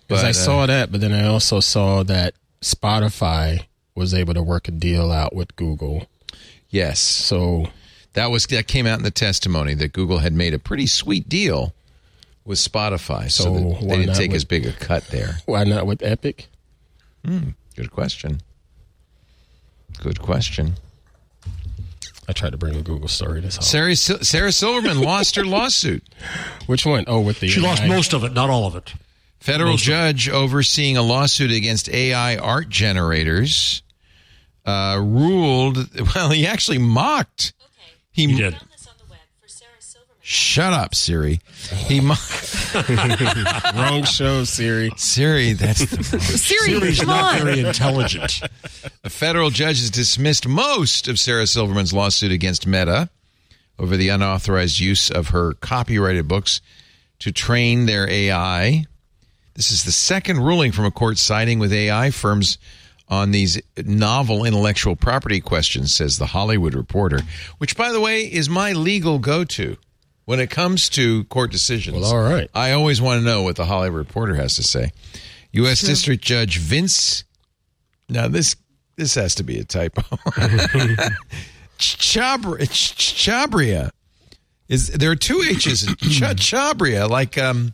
Because 0.07 0.23
I 0.23 0.30
uh, 0.30 0.34
saw 0.34 0.65
that, 0.65 0.89
but 0.91 1.02
then 1.02 1.11
I 1.11 1.26
also 1.27 1.60
saw 1.60 2.02
that 2.03 2.34
Spotify 2.61 3.65
was 3.98 4.14
able 4.14 4.34
to 4.36 4.44
work 4.44 4.68
a 4.68 4.72
deal 4.72 5.11
out 5.11 5.36
with 5.36 5.56
Google. 5.56 6.06
Yes, 6.69 6.99
So 6.99 7.68
that 8.14 8.30
was 8.32 8.45
that 8.48 8.68
came 8.68 8.86
out 8.86 8.98
in 8.99 9.03
the 9.03 9.11
testimony 9.11 9.74
that 9.74 9.91
Google 9.94 10.19
had 10.19 10.34
made 10.34 10.53
a 10.53 10.60
pretty 10.60 10.86
sweet 10.86 11.28
deal 11.28 11.74
with 12.45 12.60
Spotify, 12.60 13.30
so, 13.32 13.44
So 13.44 13.86
they 13.88 13.98
didn't 13.98 14.15
take 14.15 14.32
with- 14.32 14.38
as 14.38 14.45
big 14.45 14.65
a 14.65 14.72
cut 14.74 15.07
there. 15.07 15.40
why 15.45 15.64
not 15.64 15.86
with 15.88 16.02
Epic? 16.03 16.48
Hmm, 17.26 17.49
good 17.76 17.91
question. 17.91 18.41
Good 20.02 20.19
question. 20.22 20.76
I 22.30 22.34
tried 22.34 22.52
to 22.52 22.57
bring 22.57 22.76
a 22.76 22.82
Google 22.82 23.07
story 23.07 23.41
to 23.41 23.48
whole. 23.48 23.61
Sarah, 23.61 23.95
Sarah 23.95 24.52
Silverman 24.52 25.02
lost 25.02 25.36
her 25.38 25.45
lawsuit. 25.45 26.03
Which 26.68 26.86
one? 26.86 27.06
Oh, 27.07 27.22
with 27.22 27.40
the 27.40 27.48
She 27.48 27.61
lost 27.61 27.84
most 27.86 28.14
of 28.14 28.24
it, 28.24 28.34
not 28.34 28.49
all 28.49 28.68
of 28.68 28.76
it. 28.76 28.94
Federal 29.40 29.78
judge 29.78 30.28
overseeing 30.28 30.98
a 30.98 31.02
lawsuit 31.02 31.52
against 31.52 31.88
AI 31.90 32.36
art 32.38 32.69
generators 32.69 33.82
uh, 34.68 34.98
ruled. 35.02 35.77
Well, 36.15 36.30
he 36.30 36.45
actually 36.45 36.77
mocked. 36.77 37.53
He, 38.11 38.27
He 38.27 38.35
did. 38.35 38.56
Shut 40.22 40.73
up, 40.73 40.94
Siri. 40.94 41.39
He 41.72 42.02
mocked 42.02 42.73
Wrong 43.76 44.03
show, 44.03 44.44
Siri. 44.44 44.91
Siri. 44.98 45.53
That's 45.53 45.85
the 45.85 46.03
Siri, 46.19 46.80
Siri's 46.80 46.99
come 46.99 47.07
not 47.07 47.39
on. 47.39 47.45
very 47.45 47.60
intelligent. 47.61 48.41
A 49.06 49.10
federal 49.10 49.52
judge 49.52 49.80
has 49.80 49.89
dismissed 49.89 50.45
most 50.45 51.07
of 51.07 51.18
Sarah 51.18 51.48
Silverman's 51.48 51.94
lawsuit 51.94 52.34
against 52.34 52.68
Meta 52.68 53.10
over 53.80 53.95
the 53.95 54.10
unauthorized 54.10 54.80
use 54.80 55.10
of 55.10 55.30
her 55.30 55.53
copyrighted 55.53 56.27
books 56.27 56.60
to 57.19 57.31
train 57.31 57.85
their 57.85 58.10
AI. 58.10 58.84
This 59.53 59.72
is 59.72 59.85
the 59.85 59.94
second 59.94 60.39
ruling 60.39 60.73
from 60.73 60.84
a 60.84 60.91
court 60.91 61.18
siding 61.18 61.57
with 61.57 61.72
AI 61.72 62.11
firms 62.11 62.57
on 63.07 63.31
these 63.31 63.61
novel 63.77 64.43
intellectual 64.45 64.95
property 64.95 65.39
questions, 65.39 65.93
says 65.93 66.17
the 66.17 66.25
Hollywood 66.25 66.75
Reporter, 66.75 67.21
which, 67.57 67.77
by 67.77 67.91
the 67.91 68.01
way, 68.01 68.21
is 68.23 68.49
my 68.49 68.73
legal 68.73 69.19
go 69.19 69.43
to 69.45 69.77
when 70.25 70.39
it 70.39 70.49
comes 70.49 70.89
to 70.89 71.23
court 71.25 71.51
decisions. 71.51 72.01
Well, 72.01 72.13
all 72.13 72.21
right. 72.21 72.49
I 72.53 72.73
always 72.73 73.01
want 73.01 73.21
to 73.21 73.25
know 73.25 73.43
what 73.43 73.55
the 73.55 73.65
Hollywood 73.65 73.97
Reporter 73.97 74.35
has 74.35 74.57
to 74.57 74.63
say. 74.63 74.91
U.S. 75.53 75.81
District 75.81 76.21
Judge 76.23 76.57
Vince 76.59 77.23
now 78.09 78.27
this 78.27 78.55
this 78.95 79.15
has 79.15 79.35
to 79.35 79.43
be 79.43 79.59
a 79.59 79.63
typo. 79.63 80.01
Chhabria, 81.77 82.67
Chhabria 82.67 83.91
is 84.67 84.88
there 84.88 85.11
are 85.11 85.15
two 85.15 85.43
H's. 85.47 85.85
Ch- 85.97 86.21
Chhabria, 86.21 87.09
like 87.09 87.38
um, 87.38 87.73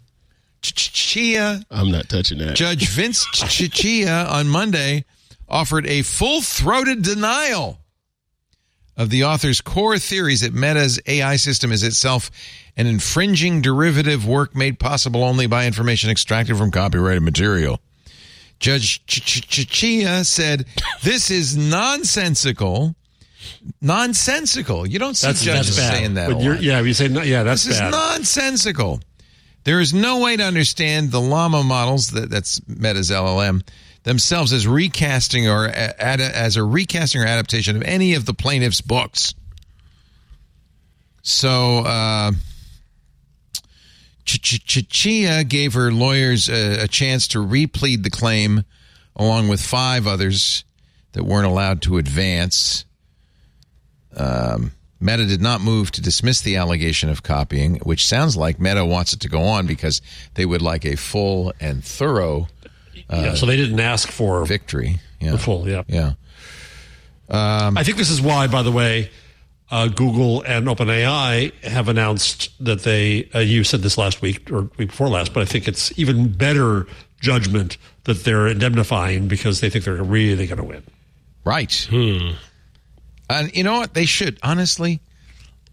Chia, 0.62 1.62
I'm 1.72 1.92
not 1.92 2.10
touching 2.10 2.40
that. 2.40 2.56
Judge 2.56 2.90
Vince 2.90 3.26
Chia 3.32 4.26
on 4.26 4.50
Monday 4.50 5.06
offered 5.48 5.86
a 5.88 6.02
full-throated 6.02 7.02
denial 7.02 7.80
of 8.96 9.10
the 9.10 9.24
author's 9.24 9.62
core 9.62 9.98
theories 9.98 10.42
that 10.42 10.54
Meta's 10.54 11.00
AI 11.08 11.36
system 11.36 11.72
is 11.72 11.84
itself 11.84 12.30
an 12.78 12.88
infringing 12.88 13.62
derivative 13.62 14.28
work 14.28 14.56
made 14.56 14.80
possible 14.80 15.24
only 15.24 15.48
by 15.48 15.66
information 15.66 16.10
extracted 16.10 16.58
from 16.58 16.72
copyrighted 16.72 17.24
material. 17.24 17.80
Judge 18.60 19.06
Ch- 19.06 19.22
Ch- 19.22 19.48
Ch- 19.48 19.68
Chia 19.68 20.24
said, 20.24 20.66
"This 21.02 21.30
is 21.32 21.58
nonsensical." 21.58 22.96
Nonsensical. 23.82 24.88
You 24.88 25.00
don't 25.00 25.16
see 25.16 25.28
That's 25.28 25.44
judges 25.44 25.76
that's 25.76 25.90
saying 25.90 26.14
that. 26.14 26.30
But 26.30 26.42
a 26.42 26.50
lot. 26.50 26.62
yeah, 26.62 26.80
you 26.80 26.94
say 26.94 27.10
no, 27.10 27.22
yeah, 27.22 27.44
that's 27.44 27.66
This 27.66 27.76
is 27.76 27.82
nonsensical. 27.82 29.02
There 29.66 29.80
is 29.80 29.94
no 29.94 30.20
way 30.20 30.38
to 30.38 30.44
understand 30.44 31.12
the 31.12 31.20
llama 31.20 31.64
models 31.64 32.12
that 32.12 32.30
that's 32.30 32.62
Meta's 32.68 33.12
LLM 33.12 33.62
themselves 34.04 34.54
as 34.54 34.68
recasting 34.68 35.48
or 35.48 35.68
ad, 35.68 36.22
as 36.22 36.58
a 36.58 36.64
recasting 36.64 37.22
or 37.22 37.26
adaptation 37.26 37.76
of 37.76 37.82
any 37.84 38.14
of 38.14 38.26
the 38.26 38.34
plaintiff's 38.34 38.82
books. 38.82 39.34
So, 41.22 41.80
uh, 41.80 42.32
Ch- 44.26 44.42
Ch- 44.42 44.66
Ch- 44.66 44.90
Chia 44.90 45.44
gave 45.44 45.74
her 45.74 45.92
lawyers 45.92 46.50
a, 46.50 46.84
a 46.84 46.88
chance 46.88 47.28
to 47.30 47.40
replead 47.40 48.04
the 48.04 48.10
claim, 48.10 48.64
along 49.16 49.48
with 49.48 49.62
five 49.62 50.06
others 50.08 50.64
that 51.14 51.24
weren't 51.24 51.48
allowed 51.48 51.82
to 51.84 51.98
advance. 51.98 52.86
Meta 55.04 55.26
did 55.26 55.42
not 55.42 55.60
move 55.60 55.92
to 55.92 56.02
dismiss 56.02 56.40
the 56.40 56.56
allegation 56.56 57.10
of 57.10 57.24
copying, 57.24 57.76
which 57.84 58.08
sounds 58.08 58.38
like 58.38 58.58
Meta 58.58 58.86
wants 58.86 59.12
it 59.12 59.20
to 59.20 59.28
go 59.28 59.42
on 59.42 59.68
because 59.68 60.02
they 60.36 60.46
would 60.46 60.62
like 60.62 60.86
a 60.86 60.96
full 60.96 61.52
and 61.60 61.84
thorough 61.84 62.48
yeah, 63.10 63.36
so 63.36 63.46
they 63.46 63.58
didn't 63.58 63.80
ask 63.80 64.10
for 64.10 64.46
victory. 64.46 65.00
Yeah. 65.20 65.32
the 65.32 65.38
full. 65.38 65.68
Yeah, 65.68 65.84
Yeah. 65.88 66.14
I 67.30 67.84
think 67.84 67.98
this 67.98 68.10
is 68.10 68.22
why, 68.22 68.48
by 68.48 68.62
the 68.62 68.72
way, 68.72 69.10
uh, 69.72 69.88
Google 69.88 70.42
and 70.44 70.68
OpenAI 70.68 71.52
have 71.64 71.88
announced 71.90 72.52
that 72.64 72.82
they. 72.84 73.30
Uh, 73.34 73.40
you 73.40 73.64
said 73.64 73.82
this 73.82 73.98
last 73.98 74.22
week 74.22 74.52
or 74.52 74.70
week 74.78 74.90
before 74.90 75.10
last, 75.10 75.34
but 75.34 75.42
I 75.42 75.46
think 75.46 75.68
it's 75.68 75.98
even 75.98 76.32
better 76.32 76.86
judgment 77.22 77.78
that 78.04 78.24
they're 78.24 78.48
indemnifying 78.48 79.28
because 79.28 79.62
they 79.62 79.70
think 79.70 79.86
they're 79.86 80.04
really 80.04 80.46
going 80.46 80.58
to 80.58 80.64
win. 80.64 80.84
Right. 81.46 81.88
Hmm. 81.90 82.32
And 83.30 83.56
you 83.56 83.64
know 83.64 83.80
what? 83.80 83.94
They 83.94 84.06
should, 84.06 84.38
honestly. 84.44 85.00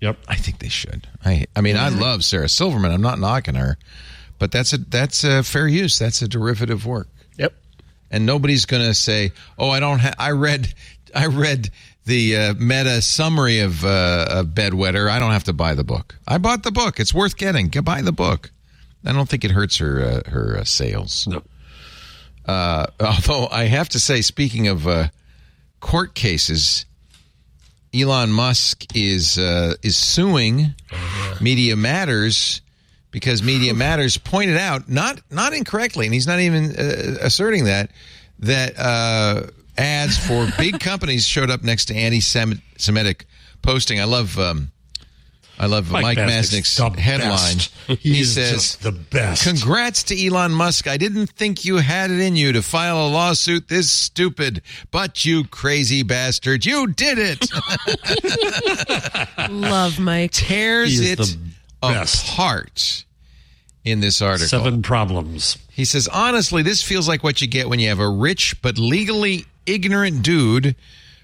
Yep. 0.00 0.16
I 0.28 0.36
think 0.36 0.60
they 0.60 0.68
should. 0.68 1.06
I 1.24 1.44
I 1.54 1.60
mean, 1.60 1.76
I 1.76 1.90
love 1.90 2.24
Sarah 2.24 2.48
Silverman. 2.48 2.92
I'm 2.92 3.02
not 3.02 3.18
knocking 3.18 3.54
her, 3.54 3.76
but 4.38 4.50
that's 4.50 4.72
a 4.72 4.78
that's 4.78 5.24
a 5.24 5.42
fair 5.42 5.68
use. 5.68 5.98
That's 5.98 6.22
a 6.22 6.28
derivative 6.28 6.86
work. 6.86 7.08
And 8.10 8.26
nobody's 8.26 8.66
going 8.66 8.82
to 8.82 8.94
say, 8.94 9.32
"Oh, 9.58 9.70
I 9.70 9.80
don't 9.80 10.00
have." 10.00 10.14
I 10.18 10.32
read, 10.32 10.72
I 11.14 11.26
read 11.26 11.70
the 12.06 12.36
uh, 12.36 12.54
meta 12.54 13.00
summary 13.02 13.60
of, 13.60 13.84
uh, 13.84 14.26
of 14.28 14.46
Bedwetter. 14.48 15.08
I 15.08 15.18
don't 15.20 15.30
have 15.30 15.44
to 15.44 15.52
buy 15.52 15.74
the 15.74 15.84
book. 15.84 16.16
I 16.26 16.38
bought 16.38 16.62
the 16.64 16.72
book. 16.72 16.98
It's 16.98 17.14
worth 17.14 17.36
getting. 17.36 17.68
Go 17.68 17.82
buy 17.82 18.02
the 18.02 18.12
book. 18.12 18.50
I 19.04 19.12
don't 19.12 19.28
think 19.28 19.44
it 19.44 19.52
hurts 19.52 19.78
her 19.78 20.02
uh, 20.02 20.30
her 20.30 20.58
uh, 20.58 20.64
sales. 20.64 21.26
No. 21.26 21.42
Uh, 22.46 22.86
although 23.00 23.48
I 23.50 23.64
have 23.64 23.88
to 23.90 24.00
say, 24.00 24.22
speaking 24.22 24.68
of 24.68 24.86
uh, 24.86 25.08
court 25.80 26.14
cases, 26.14 26.84
Elon 27.94 28.32
Musk 28.32 28.84
is 28.94 29.38
uh, 29.38 29.74
is 29.82 29.96
suing 29.96 30.74
Media 31.40 31.76
Matters 31.76 32.60
because 33.10 33.42
Media 33.42 33.74
Matters 33.86 34.18
pointed 34.18 34.56
out, 34.56 34.88
not 34.88 35.20
not 35.30 35.52
incorrectly, 35.52 36.06
and 36.06 36.14
he's 36.14 36.26
not 36.26 36.40
even 36.40 36.76
uh, 36.76 37.18
asserting 37.20 37.64
that 37.64 37.90
that 38.40 38.78
uh, 38.78 39.46
ads 39.76 40.16
for 40.18 40.46
big 40.58 40.80
companies 40.80 41.26
showed 41.26 41.50
up 41.50 41.62
next 41.62 41.86
to 41.86 41.94
anti-Semitic 41.94 43.26
posting. 43.62 44.00
I 44.00 44.04
love. 44.04 44.38
Um, 44.38 44.72
I 45.58 45.66
love 45.66 45.90
Mike, 45.90 46.02
Mike 46.02 46.18
Masnick's 46.18 46.80
Masnick's 46.80 46.98
headline. 46.98 47.58
He, 48.00 48.14
He 48.14 48.20
is 48.22 48.34
says, 48.34 48.50
just 48.52 48.82
the 48.82 48.92
best. 48.92 49.44
Congrats 49.46 50.04
to 50.04 50.26
Elon 50.26 50.52
Musk. 50.52 50.88
I 50.88 50.96
didn't 50.96 51.26
think 51.26 51.66
you 51.66 51.76
had 51.76 52.10
it 52.10 52.18
in 52.18 52.34
you 52.34 52.52
to 52.52 52.62
file 52.62 53.06
a 53.06 53.08
lawsuit 53.08 53.68
this 53.68 53.90
stupid, 53.92 54.62
but 54.90 55.26
you 55.26 55.44
crazy 55.44 56.02
bastard, 56.02 56.64
you 56.64 56.86
did 56.86 57.18
it. 57.20 57.46
Love 59.50 59.98
Mike. 59.98 60.30
Tears 60.30 60.98
He 60.98 61.12
it 61.12 61.16
the 61.18 61.24
best. 61.24 61.38
Apart 61.82 63.04
in 63.84 64.00
this 64.00 64.20
article. 64.20 64.48
Seven 64.48 64.82
problems. 64.82 65.58
He 65.70 65.84
says, 65.84 66.08
honestly, 66.08 66.62
this 66.62 66.82
feels 66.82 67.08
like 67.08 67.22
what 67.22 67.40
you 67.40 67.48
get 67.48 67.68
when 67.68 67.78
you 67.80 67.88
have 67.88 68.00
a 68.00 68.08
rich 68.08 68.60
but 68.62 68.78
legally 68.78 69.46
ignorant 69.66 70.22
dude 70.22 70.74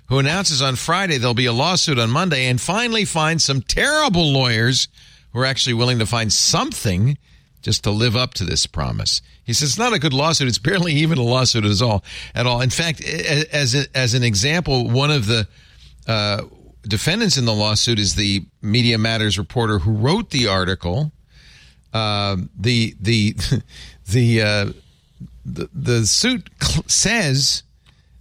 who 0.07 0.19
announces 0.19 0.63
on 0.63 0.77
Friday 0.77 1.19
there'll 1.19 1.35
be 1.35 1.47
a 1.47 1.53
lawsuit 1.53 1.99
on 1.99 2.11
Monday 2.11 2.47
and 2.47 2.61
finally 2.61 3.05
finds 3.05 3.45
some 3.45 3.61
terrible 3.61 4.33
lawyers 4.33 4.89
who 5.33 5.41
are 5.41 5.45
actually 5.45 5.75
willing 5.75 5.99
to 5.99 6.07
find 6.07 6.33
something 6.33 7.19
just 7.63 7.85
to 7.85 7.91
live 7.91 8.15
up 8.15 8.33
to 8.35 8.45
this 8.45 8.65
promise. 8.65 9.21
He 9.45 9.53
says 9.53 9.71
it's 9.71 9.79
not 9.79 9.93
a 9.93 9.99
good 9.99 10.13
lawsuit. 10.13 10.49
It's 10.49 10.59
barely 10.59 10.93
even 11.03 11.19
a 11.19 11.23
lawsuit 11.23 11.65
at 11.65 11.83
all. 11.83 12.05
At 12.35 12.47
all. 12.47 12.61
In 12.61 12.71
fact, 12.71 13.03
as 13.05 13.75
a, 13.75 13.85
as 13.95 14.15
an 14.15 14.23
example, 14.23 14.89
one 14.89 15.11
of 15.11 15.27
the 15.27 15.49
uh, 16.07 16.43
defendants 16.87 17.37
in 17.37 17.45
the 17.45 17.55
lawsuit 17.55 17.99
is 17.99 18.15
the 18.15 18.45
Media 18.63 18.99
Matters 18.99 19.39
reporter 19.39 19.79
who 19.79 19.93
wrote 19.93 20.31
the 20.31 20.49
article. 20.49 21.13
Uh, 21.93 22.37
the 22.59 22.95
the 23.01 23.35
the 24.09 24.43
uh, 24.43 24.73
the, 25.45 25.69
the 25.73 26.07
suit 26.07 26.49
cl- 26.61 26.85
says 26.87 27.63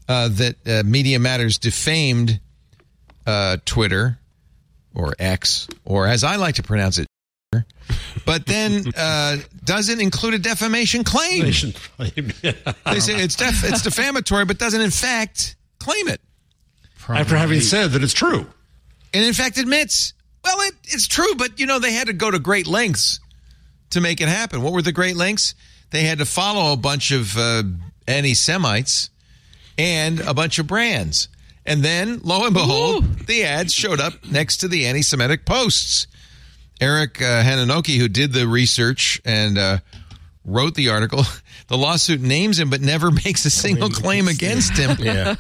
uh, 0.07 0.29
that 0.29 0.55
uh, 0.67 0.83
Media 0.85 1.19
Matters 1.19 1.57
defamed 1.57 2.39
uh, 3.25 3.57
Twitter 3.65 4.19
or 4.93 5.13
X, 5.19 5.67
or 5.83 6.07
as 6.07 6.23
I 6.23 6.37
like 6.37 6.55
to 6.55 6.63
pronounce 6.63 6.99
it, 6.99 7.07
but 8.25 8.45
then 8.45 8.83
uh, 8.95 9.37
doesn't 9.63 9.99
include 9.99 10.35
a 10.35 10.39
defamation 10.39 11.03
claim. 11.03 11.43
They 12.85 12.99
say 12.99 13.15
it's 13.15 13.35
def- 13.35 13.63
it's 13.63 13.81
defamatory, 13.81 14.45
but 14.45 14.57
doesn't 14.57 14.79
in 14.81 14.91
fact 14.91 15.55
claim 15.79 16.07
it, 16.07 16.21
After 17.09 17.35
having 17.35 17.59
said 17.61 17.91
that 17.91 18.03
it's 18.03 18.13
true. 18.13 18.47
And 19.15 19.23
in 19.23 19.33
fact 19.33 19.57
admits, 19.57 20.13
well, 20.43 20.59
it, 20.67 20.73
it's 20.83 21.07
true, 21.07 21.35
but 21.37 21.57
you 21.57 21.65
know 21.65 21.79
they 21.79 21.93
had 21.93 22.07
to 22.07 22.13
go 22.13 22.29
to 22.29 22.37
great 22.37 22.67
lengths 22.67 23.21
to 23.91 24.01
make 24.01 24.19
it 24.19 24.27
happen. 24.27 24.61
What 24.61 24.73
were 24.73 24.81
the 24.81 24.91
great 24.91 25.15
lengths? 25.15 25.55
They 25.91 26.03
had 26.03 26.17
to 26.17 26.25
follow 26.25 26.73
a 26.73 26.77
bunch 26.77 27.11
of 27.11 27.37
uh, 27.37 27.63
anti-Semites 28.07 29.09
and 29.77 30.19
a 30.19 30.33
bunch 30.33 30.59
of 30.59 30.67
brands. 30.67 31.29
And 31.65 31.81
then, 31.81 32.19
lo 32.23 32.45
and 32.45 32.53
behold, 32.53 33.19
the 33.19 33.45
ads 33.45 33.73
showed 33.73 34.01
up 34.01 34.13
next 34.29 34.57
to 34.57 34.67
the 34.67 34.85
anti 34.85 35.01
Semitic 35.01 35.45
posts. 35.45 36.07
Eric 36.81 37.21
uh, 37.21 37.41
Hananoki, 37.41 37.97
who 37.97 38.09
did 38.09 38.33
the 38.33 38.47
research 38.49 39.21
and 39.23 39.57
uh, 39.57 39.77
wrote 40.43 40.75
the 40.75 40.89
article, 40.89 41.23
the 41.67 41.77
lawsuit 41.77 42.19
names 42.21 42.59
him 42.59 42.69
but 42.69 42.81
never 42.81 43.11
makes 43.25 43.45
a 43.45 43.49
single 43.49 43.89
claim 43.89 44.27
against 44.27 44.77
him. 44.77 44.97
Yeah. 45.05 45.35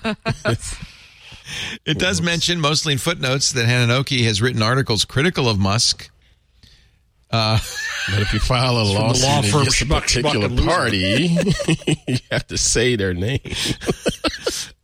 It 1.85 1.99
does 1.99 2.21
mention, 2.21 2.59
mostly 2.59 2.93
in 2.93 2.99
footnotes, 2.99 3.51
that 3.53 3.65
Hananoki 3.65 4.23
has 4.25 4.41
written 4.41 4.61
articles 4.61 5.05
critical 5.05 5.47
of 5.49 5.59
Musk. 5.59 6.09
But 8.11 8.21
if 8.21 8.33
you 8.33 8.39
file 8.39 8.77
a 8.77 8.83
lawsuit 8.83 9.23
law 9.23 9.41
firm 9.41 9.61
against 9.61 9.81
a 9.81 9.85
Schmuck, 9.85 10.01
Schmuck, 10.03 10.23
particular 10.23 10.63
party, 10.63 11.37
you 12.07 12.17
have 12.31 12.45
to 12.47 12.57
say 12.57 12.95
their 12.95 13.13
name. 13.13 13.39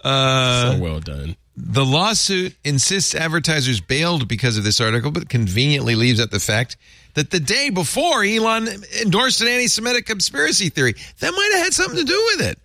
Uh, 0.03 0.71
so 0.77 0.81
well 0.81 0.99
done. 0.99 1.35
The 1.55 1.85
lawsuit 1.85 2.55
insists 2.63 3.13
advertisers 3.13 3.79
bailed 3.81 4.27
because 4.27 4.57
of 4.57 4.63
this 4.63 4.81
article, 4.81 5.11
but 5.11 5.29
conveniently 5.29 5.93
leaves 5.93 6.19
out 6.19 6.31
the 6.31 6.39
fact 6.39 6.75
that 7.13 7.29
the 7.29 7.39
day 7.39 7.69
before 7.69 8.23
Elon 8.23 8.67
endorsed 8.99 9.41
an 9.41 9.47
anti 9.47 9.67
Semitic 9.67 10.07
conspiracy 10.07 10.69
theory. 10.69 10.95
That 11.19 11.31
might 11.31 11.51
have 11.53 11.65
had 11.65 11.73
something 11.73 11.99
to 11.99 12.03
do 12.03 12.29
with 12.31 12.47
it. 12.47 12.57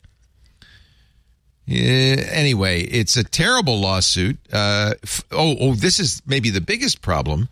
Yeah, 1.66 2.22
anyway, 2.30 2.82
it's 2.82 3.16
a 3.16 3.24
terrible 3.24 3.80
lawsuit. 3.80 4.38
Uh, 4.52 4.94
f- 5.02 5.24
oh, 5.32 5.56
oh, 5.60 5.74
this 5.74 5.98
is 5.98 6.22
maybe 6.26 6.50
the 6.50 6.60
biggest 6.60 7.02
problem. 7.02 7.48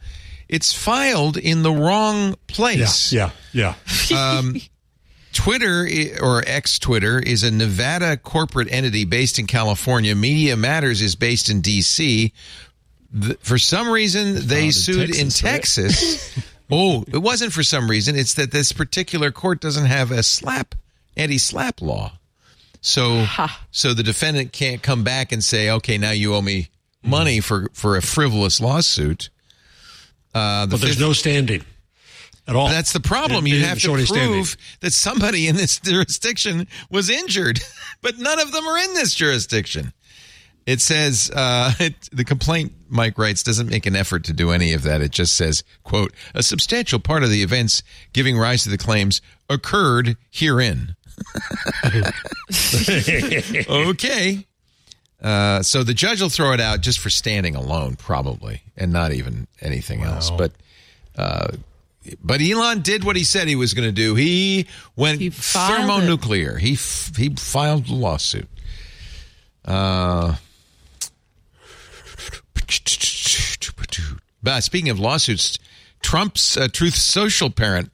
It's 0.48 0.72
filed 0.72 1.36
in 1.36 1.62
the 1.62 1.72
wrong 1.72 2.28
Yeah, 2.30 2.34
place. 2.46 3.12
yeah, 3.12 3.30
yeah. 3.52 3.74
Twitter 5.32 5.88
or 6.22 6.44
ex 6.46 6.78
Twitter 6.78 7.18
is 7.18 7.42
a 7.42 7.50
Nevada 7.50 8.16
corporate 8.16 8.68
entity 8.70 9.04
based 9.04 9.38
in 9.40 9.48
California. 9.48 10.14
Media 10.14 10.56
Matters 10.56 11.02
is 11.02 11.16
based 11.16 11.50
in 11.50 11.60
D.C. 11.60 12.32
Th- 13.20 13.38
For 13.40 13.58
some 13.58 13.88
reason, 13.90 14.46
they 14.46 14.66
in 14.66 14.72
sued 14.72 15.10
in 15.10 15.30
Texas, 15.30 15.42
right? 15.42 15.90
Texas. 15.90 16.44
oh, 16.70 17.04
it 17.08 17.18
wasn't 17.18 17.52
for 17.52 17.64
some 17.64 17.90
reason. 17.90 18.14
It's 18.14 18.34
that 18.34 18.52
this 18.52 18.70
particular 18.70 19.32
court 19.32 19.60
doesn't 19.60 19.86
have 19.86 20.12
a 20.12 20.22
SLAPP 20.22 20.74
anti-SLAPP 21.16 21.82
law. 21.82 22.12
So, 22.84 23.24
so 23.70 23.94
the 23.94 24.02
defendant 24.02 24.52
can't 24.52 24.82
come 24.82 25.04
back 25.04 25.32
and 25.32 25.42
say, 25.42 25.70
"Okay, 25.70 25.96
now 25.96 26.10
you 26.10 26.34
owe 26.34 26.42
me 26.42 26.68
money 27.02 27.40
for 27.40 27.70
for 27.72 27.96
a 27.96 28.02
frivolous 28.02 28.60
lawsuit." 28.60 29.30
Uh, 30.34 30.66
the 30.66 30.72
But 30.72 30.80
there's 30.82 30.92
fifth- 30.96 31.00
no 31.00 31.12
standing. 31.14 31.64
At 32.46 32.56
all. 32.56 32.68
That's 32.68 32.92
the 32.92 33.00
problem. 33.00 33.46
You 33.46 33.60
have 33.64 33.80
show 33.80 33.92
to 33.92 33.94
any 33.94 34.04
standing. 34.04 34.32
prove 34.32 34.58
that 34.80 34.92
somebody 34.92 35.48
in 35.48 35.56
this 35.56 35.80
jurisdiction 35.80 36.66
was 36.90 37.08
injured, 37.08 37.58
but 38.02 38.18
none 38.18 38.38
of 38.38 38.52
them 38.52 38.66
are 38.66 38.76
in 38.76 38.92
this 38.92 39.14
jurisdiction. 39.14 39.94
It 40.66 40.82
says 40.82 41.30
uh, 41.34 41.72
it, 41.80 41.94
the 42.12 42.24
complaint, 42.24 42.72
Mike 42.90 43.16
writes, 43.16 43.42
doesn't 43.42 43.70
make 43.70 43.86
an 43.86 43.96
effort 43.96 44.24
to 44.24 44.34
do 44.34 44.50
any 44.50 44.74
of 44.74 44.82
that. 44.82 45.00
It 45.00 45.10
just 45.10 45.34
says, 45.36 45.64
"quote 45.84 46.12
A 46.34 46.42
substantial 46.42 46.98
part 46.98 47.22
of 47.22 47.30
the 47.30 47.42
events 47.42 47.82
giving 48.12 48.36
rise 48.36 48.62
to 48.64 48.68
the 48.68 48.76
claims 48.76 49.22
occurred 49.48 50.18
herein." 50.30 50.96
okay. 53.68 54.46
Uh, 55.22 55.62
so 55.62 55.82
the 55.82 55.94
judge 55.94 56.20
will 56.20 56.28
throw 56.28 56.52
it 56.52 56.60
out 56.60 56.80
just 56.80 56.98
for 56.98 57.08
standing 57.10 57.54
alone, 57.54 57.96
probably, 57.96 58.62
and 58.76 58.92
not 58.92 59.12
even 59.12 59.46
anything 59.60 60.02
else. 60.02 60.30
But 60.30 60.52
uh, 61.16 61.48
but 62.22 62.42
Elon 62.42 62.82
did 62.82 63.04
what 63.04 63.16
he 63.16 63.24
said 63.24 63.48
he 63.48 63.56
was 63.56 63.72
going 63.72 63.88
to 63.88 63.92
do. 63.92 64.14
He 64.14 64.66
went 64.96 65.20
He 65.20 65.30
filed 65.30 65.72
it. 65.72 65.76
thermonuclear. 65.86 66.58
He 66.58 66.74
f- 66.74 67.16
he 67.16 67.30
filed 67.30 67.88
a 67.88 67.94
lawsuit. 67.94 68.48
Uh, 69.64 70.34
but 74.42 74.62
speaking 74.62 74.90
of 74.90 75.00
lawsuits, 75.00 75.56
Trump's 76.02 76.56
uh, 76.56 76.68
Truth 76.70 76.96
Social 76.96 77.48
parent. 77.50 77.90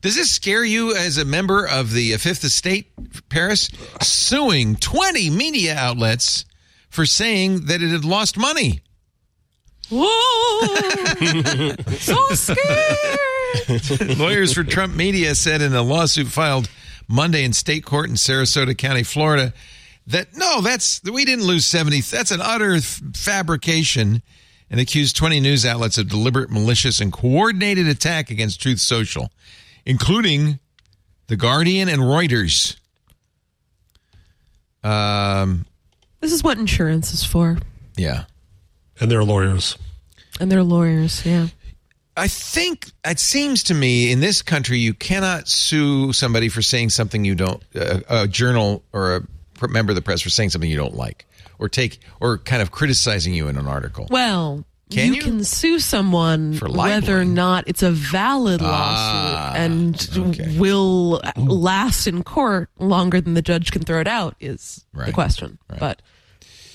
Does 0.00 0.14
this 0.14 0.30
scare 0.30 0.64
you 0.64 0.94
as 0.94 1.18
a 1.18 1.24
member 1.24 1.66
of 1.66 1.92
the 1.92 2.16
Fifth 2.16 2.44
Estate, 2.44 2.90
Paris, 3.28 3.68
suing 4.00 4.76
20 4.76 5.30
media 5.30 5.74
outlets 5.76 6.44
for 6.88 7.04
saying 7.04 7.66
that 7.66 7.82
it 7.82 7.90
had 7.90 8.04
lost 8.04 8.36
money? 8.36 8.80
Whoa! 9.90 11.74
so 11.98 12.28
scared. 12.34 14.18
Lawyers 14.18 14.52
for 14.52 14.62
Trump 14.62 14.94
Media 14.94 15.34
said 15.34 15.62
in 15.62 15.74
a 15.74 15.82
lawsuit 15.82 16.28
filed 16.28 16.68
Monday 17.08 17.42
in 17.42 17.52
state 17.52 17.84
court 17.84 18.08
in 18.08 18.14
Sarasota 18.14 18.76
County, 18.76 19.02
Florida, 19.02 19.54
that 20.06 20.36
no, 20.36 20.60
that's 20.60 21.02
we 21.04 21.24
didn't 21.24 21.46
lose 21.46 21.66
70. 21.66 22.02
That's 22.02 22.30
an 22.30 22.40
utter 22.42 22.74
f- 22.74 23.00
fabrication 23.14 24.22
and 24.70 24.80
accused 24.80 25.16
20 25.16 25.40
news 25.40 25.64
outlets 25.64 25.96
of 25.98 26.08
deliberate, 26.08 26.50
malicious, 26.50 27.00
and 27.00 27.10
coordinated 27.12 27.86
attack 27.88 28.30
against 28.30 28.60
Truth 28.60 28.80
Social, 28.80 29.30
including 29.88 30.60
The 31.26 31.36
Guardian 31.36 31.88
and 31.88 32.02
Reuters. 32.02 32.76
Um, 34.84 35.66
This 36.20 36.32
is 36.32 36.42
what 36.44 36.58
insurance 36.58 37.12
is 37.12 37.24
for. 37.24 37.58
yeah. 37.96 38.24
and 39.00 39.10
their 39.10 39.24
lawyers. 39.24 39.76
And 40.40 40.50
they're 40.52 40.62
lawyers, 40.62 41.24
yeah. 41.26 41.48
I 42.16 42.26
think 42.28 42.90
it 43.04 43.18
seems 43.20 43.62
to 43.64 43.74
me 43.74 44.10
in 44.10 44.18
this 44.20 44.42
country 44.42 44.78
you 44.78 44.92
cannot 44.92 45.46
sue 45.48 46.12
somebody 46.12 46.48
for 46.48 46.62
saying 46.62 46.90
something 46.90 47.24
you 47.24 47.34
don't, 47.36 47.62
uh, 47.76 48.00
a 48.08 48.26
journal 48.28 48.82
or 48.92 49.16
a 49.62 49.68
member 49.68 49.92
of 49.92 49.96
the 49.96 50.02
press 50.02 50.20
for 50.20 50.30
saying 50.30 50.50
something 50.50 50.68
you 50.68 50.76
don't 50.76 50.94
like, 50.96 51.26
or 51.60 51.68
take, 51.68 52.00
or 52.20 52.38
kind 52.38 52.60
of 52.60 52.70
criticizing 52.72 53.34
you 53.34 53.46
in 53.48 53.56
an 53.56 53.66
article. 53.68 54.06
Well, 54.10 54.64
Can 54.90 55.08
you, 55.08 55.14
you? 55.14 55.22
can 55.22 55.44
sue 55.44 55.78
someone 55.80 56.56
whether 56.56 57.20
or 57.20 57.24
not 57.24 57.64
it's 57.66 57.82
a 57.82 57.90
valid 57.90 58.60
lawsuit 58.62 59.36
Ah, 59.38 59.52
and 59.54 60.08
okay. 60.16 60.58
will 60.58 61.20
last 61.36 62.06
in 62.06 62.22
court 62.22 62.70
longer 62.78 63.20
than 63.20 63.34
the 63.34 63.42
judge 63.42 63.70
can 63.70 63.82
throw 63.82 64.00
it 64.00 64.08
out 64.08 64.34
is 64.40 64.84
Right, 64.94 65.06
the 65.06 65.12
question. 65.12 65.58
But 65.78 66.00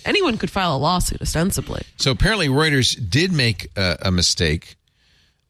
anyone 0.06 0.38
could 0.38 0.52
file 0.52 0.76
a 0.76 0.77
lawsuit 0.77 1.22
ostensibly. 1.22 1.81
So 1.98 2.11
apparently 2.11 2.49
Reuters 2.49 2.95
did 3.10 3.31
make 3.31 3.68
a, 3.76 3.98
a 4.03 4.11
mistake. 4.11 4.76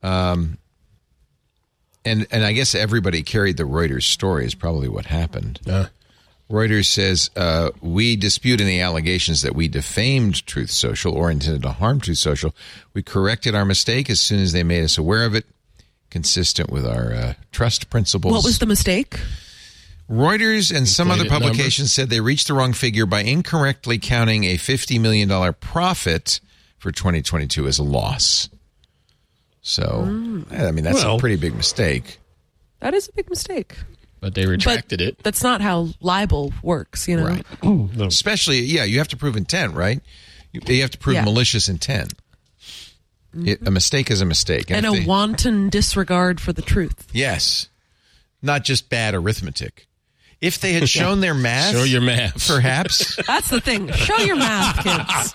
Um, 0.02 0.57
and, 2.06 2.27
and 2.31 2.44
I 2.45 2.53
guess 2.53 2.76
everybody 2.76 3.23
carried 3.23 3.57
the 3.57 3.64
Reuters 3.64 4.03
story 4.03 4.45
is 4.45 4.56
probably 4.56 4.88
what 4.90 5.06
happened. 5.06 5.60
Uh, 5.68 5.88
Reuters 6.53 6.85
says 6.85 7.31
uh, 7.35 7.71
we 7.81 8.15
dispute 8.15 8.61
any 8.61 8.80
allegations 8.80 9.41
that 9.41 9.55
we 9.55 9.67
defamed 9.67 10.45
Truth 10.45 10.69
Social 10.69 11.11
or 11.11 11.31
intended 11.31 11.63
to 11.63 11.71
harm 11.71 11.99
Truth 11.99 12.19
Social. 12.19 12.53
We 12.93 13.01
corrected 13.01 13.55
our 13.55 13.65
mistake 13.65 14.07
as 14.07 14.19
soon 14.19 14.39
as 14.39 14.53
they 14.53 14.61
made 14.61 14.84
us 14.84 14.99
aware 14.99 15.25
of 15.25 15.34
it, 15.34 15.47
consistent 16.11 16.69
with 16.69 16.85
our 16.85 17.11
uh, 17.11 17.34
trust 17.51 17.89
principles. 17.89 18.31
What 18.31 18.43
was 18.43 18.59
the 18.59 18.67
mistake? 18.67 19.19
Reuters 20.07 20.75
and 20.75 20.88
some 20.88 21.09
other 21.09 21.23
Inflated 21.23 21.43
publications 21.43 21.91
said 21.91 22.11
they 22.11 22.19
reached 22.19 22.47
the 22.47 22.53
wrong 22.53 22.73
figure 22.73 23.07
by 23.07 23.21
incorrectly 23.21 23.97
counting 23.97 24.43
a 24.43 24.57
$50 24.57 25.01
million 25.01 25.53
profit 25.55 26.39
for 26.77 26.91
2022 26.91 27.65
as 27.65 27.80
a 27.80 27.84
loss. 27.84 28.47
So, 29.63 30.03
I 30.51 30.71
mean, 30.71 30.84
that's 30.84 31.01
a 31.01 31.17
pretty 31.17 31.38
big 31.38 31.55
mistake. 31.55 32.19
That 32.80 32.93
is 32.93 33.07
a 33.07 33.13
big 33.13 33.27
mistake. 33.31 33.75
But 34.23 34.33
they 34.35 34.45
retracted 34.45 34.99
but 34.99 35.07
it. 35.07 35.21
That's 35.21 35.43
not 35.43 35.59
how 35.59 35.89
libel 35.99 36.53
works, 36.63 37.09
you 37.09 37.17
know. 37.17 37.25
Right. 37.25 37.45
Especially, 38.07 38.59
yeah, 38.61 38.85
you 38.85 38.99
have 38.99 39.09
to 39.09 39.17
prove 39.17 39.35
intent, 39.35 39.73
right? 39.73 39.99
You, 40.53 40.61
you 40.65 40.81
have 40.81 40.91
to 40.91 40.97
prove 40.97 41.15
Yeah. 41.15 41.19
Mm-hmm. 41.23 41.25
malicious 41.29 41.67
intent. 41.67 42.13
It, 43.35 43.67
a 43.67 43.71
mistake 43.71 44.09
is 44.09 44.21
a 44.21 44.25
mistake. 44.25 44.71
And 44.71 44.85
if 44.85 44.93
a 44.93 44.99
they- 45.01 45.05
wanton 45.05 45.67
disregard 45.69 46.39
for 46.39 46.53
the 46.53 46.61
truth. 46.61 47.07
Yes. 47.11 47.67
Not 48.41 48.63
just 48.63 48.89
bad 48.89 49.13
arithmetic. 49.13 49.87
If 50.39 50.61
they 50.61 50.71
had 50.71 50.87
shown 50.99 51.19
their 51.19 51.33
math, 51.33 51.73
Show 51.73 51.83
your 51.83 51.99
math. 52.01 52.47
perhaps. 52.47 53.17
That's 53.27 53.49
the 53.49 53.59
thing. 53.59 53.91
Show 53.91 54.17
your 54.19 54.37
math, 54.37 55.33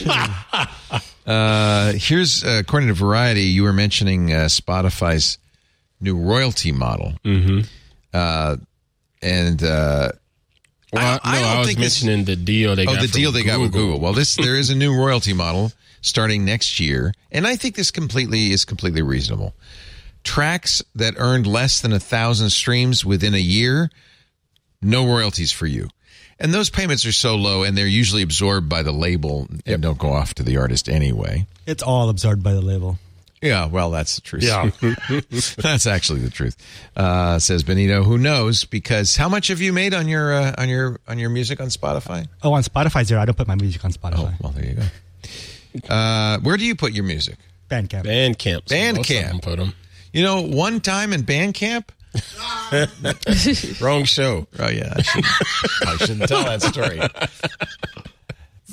kids. 0.00 0.08
Uh, 1.26 1.92
here's 1.96 2.42
uh, 2.42 2.56
according 2.60 2.88
to 2.88 2.94
Variety, 2.94 3.42
you 3.42 3.62
were 3.64 3.72
mentioning 3.74 4.32
uh, 4.32 4.46
Spotify's 4.46 5.36
new 6.00 6.16
royalty 6.16 6.72
model, 6.72 7.14
mm-hmm. 7.24 7.60
uh, 8.12 8.56
and 9.22 9.62
uh, 9.62 10.12
Well, 10.92 11.20
I 11.22 11.34
no, 11.34 11.40
don't 11.40 11.48
I 11.48 11.58
was 11.58 11.68
think 11.68 11.78
mentioning 11.80 12.24
the 12.24 12.36
deal 12.36 12.76
they 12.76 12.82
oh, 12.82 12.94
got 12.94 13.00
the 13.00 13.08
from 13.08 13.20
deal 13.20 13.32
they 13.32 13.42
got 13.44 13.60
with 13.60 13.72
Google. 13.72 14.00
Well, 14.00 14.12
this 14.12 14.36
there 14.36 14.56
is 14.56 14.70
a 14.70 14.74
new 14.74 14.94
royalty 14.94 15.32
model 15.32 15.72
starting 16.00 16.44
next 16.44 16.80
year, 16.80 17.12
and 17.30 17.46
I 17.46 17.56
think 17.56 17.74
this 17.74 17.90
completely 17.90 18.52
is 18.52 18.64
completely 18.64 19.02
reasonable. 19.02 19.54
Tracks 20.24 20.82
that 20.94 21.14
earned 21.16 21.46
less 21.46 21.80
than 21.80 21.92
a 21.92 22.00
thousand 22.00 22.50
streams 22.50 23.04
within 23.04 23.34
a 23.34 23.38
year, 23.38 23.90
no 24.82 25.06
royalties 25.06 25.52
for 25.52 25.66
you. 25.66 25.88
And 26.40 26.54
those 26.54 26.70
payments 26.70 27.04
are 27.04 27.12
so 27.12 27.34
low, 27.34 27.64
and 27.64 27.76
they're 27.76 27.86
usually 27.86 28.22
absorbed 28.22 28.68
by 28.68 28.82
the 28.82 28.92
label 28.92 29.48
and 29.66 29.82
don't 29.82 29.98
go 29.98 30.12
off 30.12 30.34
to 30.34 30.44
the 30.44 30.56
artist 30.56 30.88
anyway. 30.88 31.46
It's 31.66 31.82
all 31.82 32.08
absorbed 32.08 32.44
by 32.44 32.52
the 32.52 32.60
label. 32.60 32.98
Yeah, 33.40 33.66
well, 33.66 33.90
that's 33.90 34.16
the 34.16 34.20
truth. 34.20 34.42
Yeah. 34.42 34.70
that's 35.62 35.86
actually 35.86 36.20
the 36.20 36.30
truth. 36.30 36.56
Uh, 36.96 37.38
says 37.38 37.62
Benito. 37.62 38.02
Who 38.02 38.18
knows? 38.18 38.64
Because 38.64 39.16
how 39.16 39.28
much 39.28 39.48
have 39.48 39.60
you 39.60 39.72
made 39.72 39.94
on 39.94 40.08
your 40.08 40.32
uh, 40.32 40.54
on 40.58 40.68
your 40.68 40.98
on 41.06 41.18
your 41.18 41.30
music 41.30 41.60
on 41.60 41.68
Spotify? 41.68 42.26
Oh, 42.42 42.52
on 42.52 42.62
Spotify 42.62 43.04
zero. 43.04 43.20
I 43.20 43.24
don't 43.26 43.36
put 43.36 43.46
my 43.46 43.54
music 43.54 43.84
on 43.84 43.92
Spotify. 43.92 44.14
Oh, 44.18 44.24
Spotify. 44.24 44.42
well, 44.42 44.52
there 44.52 44.66
you 44.66 44.74
go. 44.74 45.94
Uh, 45.94 46.38
where 46.40 46.56
do 46.56 46.64
you 46.64 46.74
put 46.74 46.92
your 46.92 47.04
music? 47.04 47.36
Bandcamp. 47.70 48.04
Bandcamp. 48.04 48.68
So 48.68 48.74
Bandcamp. 48.74 48.96
most 48.96 49.10
of 49.10 49.26
them 49.26 49.40
Put 49.40 49.56
them. 49.58 49.74
You 50.12 50.22
know, 50.22 50.42
one 50.42 50.80
time 50.80 51.12
in 51.12 51.22
Bandcamp. 51.22 51.84
Wrong 53.80 54.04
show. 54.04 54.46
Oh 54.58 54.68
yeah, 54.68 54.94
I 54.96 55.02
shouldn't, 55.02 55.26
I 55.86 55.96
shouldn't 55.98 56.28
tell 56.28 56.44
that 56.44 56.62
story. 56.62 57.00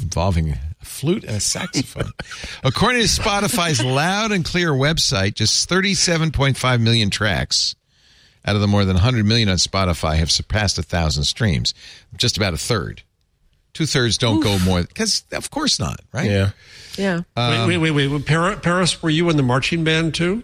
Involving 0.01 0.51
a 0.51 0.59
flute 0.85 1.23
and 1.23 1.37
a 1.37 1.39
saxophone. 1.39 2.11
According 2.63 3.01
to 3.01 3.07
Spotify's 3.07 3.83
loud 3.83 4.31
and 4.31 4.45
clear 4.45 4.71
website, 4.71 5.33
just 5.35 5.69
37.5 5.69 6.81
million 6.81 7.09
tracks 7.09 7.75
out 8.45 8.55
of 8.55 8.61
the 8.61 8.67
more 8.67 8.85
than 8.85 8.95
100 8.95 9.25
million 9.25 9.49
on 9.49 9.57
Spotify 9.57 10.17
have 10.17 10.31
surpassed 10.31 10.77
a 10.77 10.83
thousand 10.83 11.23
streams. 11.23 11.73
Just 12.15 12.37
about 12.37 12.53
a 12.53 12.57
third. 12.57 13.01
Two 13.73 13.85
thirds 13.85 14.17
don't 14.17 14.39
go 14.39 14.57
more 14.59 14.83
because, 14.83 15.25
of 15.33 15.51
course 15.51 15.79
not, 15.79 15.99
right? 16.13 16.29
Yeah. 16.29 16.51
Yeah. 16.97 17.21
Um, 17.35 17.67
wait, 17.67 17.77
wait, 17.77 17.91
wait, 17.91 18.07
wait. 18.07 18.25
Paris, 18.25 18.59
Paris, 18.61 19.03
were 19.03 19.09
you 19.09 19.29
in 19.29 19.35
the 19.35 19.43
marching 19.43 19.83
band 19.83 20.13
too? 20.13 20.43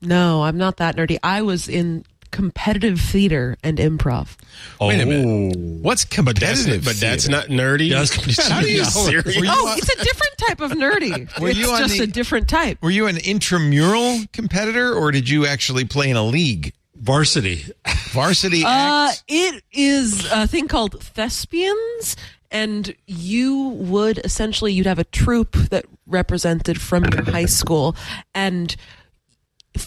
No, 0.00 0.44
I'm 0.44 0.56
not 0.56 0.76
that 0.76 0.96
nerdy. 0.96 1.18
I 1.22 1.42
was 1.42 1.68
in 1.68 2.04
competitive 2.30 3.00
theater 3.00 3.56
and 3.62 3.78
improv. 3.78 4.36
Wait 4.80 5.00
a 5.00 5.06
minute. 5.06 5.56
What's 5.82 6.04
But 6.04 6.36
that's, 6.38 6.64
competitive? 6.64 6.84
but 6.84 6.96
that's 6.96 7.28
not 7.28 7.46
nerdy. 7.46 7.90
That's- 7.90 8.48
How 8.48 8.60
do 8.60 8.70
you 8.70 8.80
Were 8.80 8.84
serious? 8.84 9.36
you 9.36 9.44
Oh, 9.48 9.68
on- 9.68 9.78
it's 9.78 9.88
a 9.92 10.04
different 10.04 10.38
type 10.38 10.60
of 10.60 10.70
nerdy. 10.72 11.38
Were 11.40 11.48
it's 11.50 11.58
you 11.58 11.70
on 11.70 11.78
just 11.78 11.98
the- 11.98 12.04
a 12.04 12.06
different 12.06 12.48
type. 12.48 12.78
Were 12.82 12.90
you 12.90 13.06
an 13.06 13.16
intramural 13.18 14.20
competitor 14.32 14.94
or 14.94 15.10
did 15.12 15.28
you 15.28 15.46
actually 15.46 15.84
play 15.84 16.10
in 16.10 16.16
a 16.16 16.24
league? 16.24 16.72
Varsity. 16.96 17.64
Varsity 18.10 18.62
Uh, 18.64 19.08
acts? 19.08 19.24
it 19.28 19.62
is 19.72 20.30
a 20.30 20.46
thing 20.46 20.68
called 20.68 21.02
thespians, 21.02 22.14
and 22.50 22.94
you 23.06 23.68
would 23.68 24.18
essentially 24.18 24.72
you'd 24.74 24.86
have 24.86 24.98
a 24.98 25.04
troupe 25.04 25.52
that 25.70 25.86
represented 26.06 26.78
from 26.80 27.04
your 27.06 27.22
high 27.24 27.46
school, 27.46 27.96
and 28.34 28.76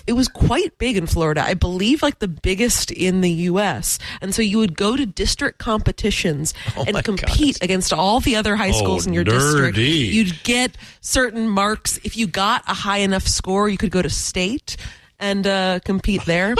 it 0.07 0.13
was 0.13 0.27
quite 0.27 0.77
big 0.77 0.95
in 0.97 1.07
Florida. 1.07 1.43
I 1.43 1.53
believe 1.55 2.01
like 2.01 2.19
the 2.19 2.27
biggest 2.27 2.89
in 2.91 3.21
the 3.21 3.29
U.S. 3.31 3.99
And 4.21 4.33
so 4.33 4.41
you 4.41 4.57
would 4.57 4.75
go 4.77 4.95
to 4.95 5.05
district 5.05 5.59
competitions 5.59 6.53
Oh 6.77 6.85
and 6.87 7.03
compete 7.03 7.61
against 7.61 7.91
all 7.93 8.19
the 8.19 8.35
other 8.35 8.55
high 8.55 8.71
schools 8.71 9.05
Oh, 9.05 9.09
in 9.09 9.13
your 9.13 9.23
district. 9.23 9.77
You'd 9.77 10.43
get 10.43 10.77
certain 11.01 11.49
marks. 11.49 11.99
If 12.03 12.17
you 12.17 12.27
got 12.27 12.63
a 12.67 12.73
high 12.73 12.99
enough 12.99 13.27
score, 13.27 13.69
you 13.69 13.77
could 13.77 13.91
go 13.91 14.01
to 14.01 14.09
state 14.09 14.77
and 15.23 15.47
uh, 15.47 15.79
compete 15.83 16.25
there. 16.25 16.53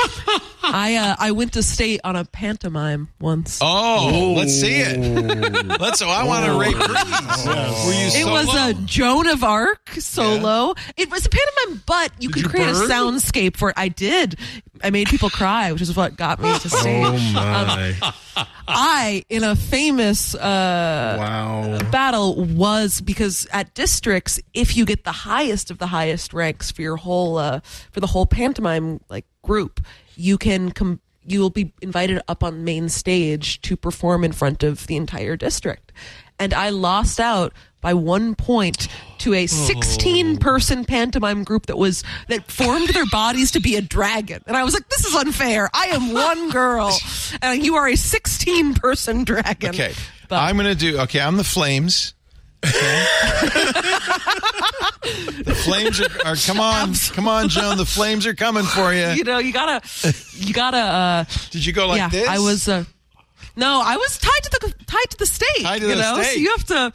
I 0.64 0.95
uh, 0.95 1.15
I 1.19 1.31
went 1.31 1.53
to 1.53 1.64
state 1.64 1.99
on 2.06 2.15
a 2.15 2.23
pantomime 2.23 3.10
once. 3.19 3.60
Oh, 3.61 4.34
let's 4.38 4.53
see 4.53 4.77
it. 4.77 4.98
Let's. 5.80 6.02
Oh, 6.02 6.07
I 6.07 6.23
want 6.23 6.45
to 6.45 6.57
rate 6.57 6.73
Breeze. 6.73 8.15
It 8.15 8.26
was 8.26 8.48
a 8.56 8.73
Joan 8.85 9.27
of 9.27 9.44
Arc 9.44 9.90
solo. 9.91 10.73
It 10.95 11.11
was 11.11 11.26
a 11.26 11.30
pantomime, 11.30 11.84
but 11.85 12.11
you 12.19 12.30
could 12.30 12.44
you 12.44 12.49
create 12.49 12.72
burn? 12.72 12.90
a 12.90 12.94
soundscape 12.94 13.57
for 13.57 13.69
it. 13.69 13.76
I 13.77 13.90
did. 13.90 14.40
I 14.81 14.90
made 14.90 15.07
people 15.07 15.30
cry, 15.30 15.72
which 15.72 15.81
is 15.81 15.95
what 15.95 16.15
got 16.15 16.41
me 16.41 16.57
to 16.60 16.69
stage. 16.69 17.03
Oh 17.35 17.35
my! 17.35 18.14
I, 18.68 19.26
in 19.30 19.44
a 19.44 19.56
famous 19.56 20.34
uh, 20.35 21.15
wow. 21.19 21.80
battle, 21.91 22.35
was 22.35 23.02
because 23.02 23.45
at 23.52 23.73
districts, 23.73 24.40
if 24.53 24.77
you 24.77 24.85
get 24.85 25.03
the 25.03 25.11
highest 25.11 25.69
of 25.69 25.77
the 25.77 25.88
highest 25.88 26.34
ranks 26.34 26.72
for 26.72 26.81
your 26.81 26.95
whole 26.95 27.38
uh, 27.38 27.60
for 27.91 27.99
the 27.99 28.07
whole 28.07 28.26
pantomime 28.26 28.53
like 29.10 29.26
group, 29.42 29.80
you 30.16 30.38
can 30.38 30.72
com- 30.72 31.00
you 31.26 31.40
will 31.40 31.50
be 31.50 31.74
invited 31.82 32.22
up 32.28 32.44
on 32.44 32.64
main 32.64 32.90
stage 32.90 33.62
to 33.62 33.78
perform 33.78 34.24
in 34.24 34.32
front 34.32 34.64
of 34.64 34.88
the 34.88 34.98
entire 34.98 35.36
district. 35.38 35.92
And 36.40 36.54
I 36.54 36.70
lost 36.70 37.20
out 37.20 37.54
by 37.80 37.94
one 37.94 38.34
point 38.36 38.88
to 39.20 39.34
a 39.34 39.46
16 39.46 40.38
person 40.38 40.84
pantomime 40.86 41.44
group 41.44 41.68
that 41.68 41.78
was 41.78 42.04
that 42.28 42.50
formed 42.52 42.90
their 42.90 43.06
bodies 43.06 43.52
to 43.52 43.60
be 43.60 43.76
a 43.76 43.82
dragon. 43.82 44.42
And 44.48 44.58
I 44.58 44.64
was 44.64 44.74
like, 44.74 44.88
this 44.90 45.06
is 45.06 45.16
unfair. 45.16 45.70
I 45.74 45.88
am 45.88 46.14
one 46.14 46.50
girl 46.50 46.98
and 47.42 47.64
you 47.64 47.76
are 47.76 47.88
a 47.88 47.96
16 47.96 48.74
person 48.76 49.24
dragon. 49.24 49.70
Okay, 49.70 49.94
But- 50.28 50.40
I'm 50.40 50.58
to 50.58 50.76
do. 50.76 51.00
Okay, 51.02 51.20
I'm 51.20 51.38
the 51.38 51.44
Flames. 51.44 52.14
Okay. 52.64 53.06
the 55.44 55.56
Flames 55.65 55.99
are, 55.99 56.10
are. 56.26 56.35
Come 56.35 56.60
on, 56.60 56.94
come 57.14 57.27
on, 57.27 57.49
Joan. 57.49 57.77
The 57.77 57.85
Flames 57.85 58.26
are 58.26 58.34
coming 58.34 58.64
for 58.64 58.94
you. 58.94 59.07
you 59.10 59.23
know, 59.23 59.40
you 59.40 59.52
gotta, 59.52 59.81
you 60.35 60.53
gotta. 60.53 60.77
Uh, 60.77 61.26
Did 61.52 61.65
you 61.65 61.73
go 61.73 61.88
like 61.88 61.98
yeah, 61.98 62.10
this? 62.10 62.27
I 62.27 62.40
was. 62.40 62.68
Uh, 62.68 62.85
no, 63.56 63.81
I 63.84 63.98
was 63.98 64.18
tied 64.18 64.44
to 64.44 64.49
the 64.61 64.73
tied 64.85 65.10
to 65.10 65.18
the 65.18 65.26
stake. 65.26 65.48
Tied 65.61 65.81
to 65.81 65.88
you 65.90 65.95
the 65.95 66.02
know, 66.02 66.22
stake. 66.22 66.34
so 66.34 66.40
you 66.40 66.49
have 66.52 66.64
to, 66.65 66.94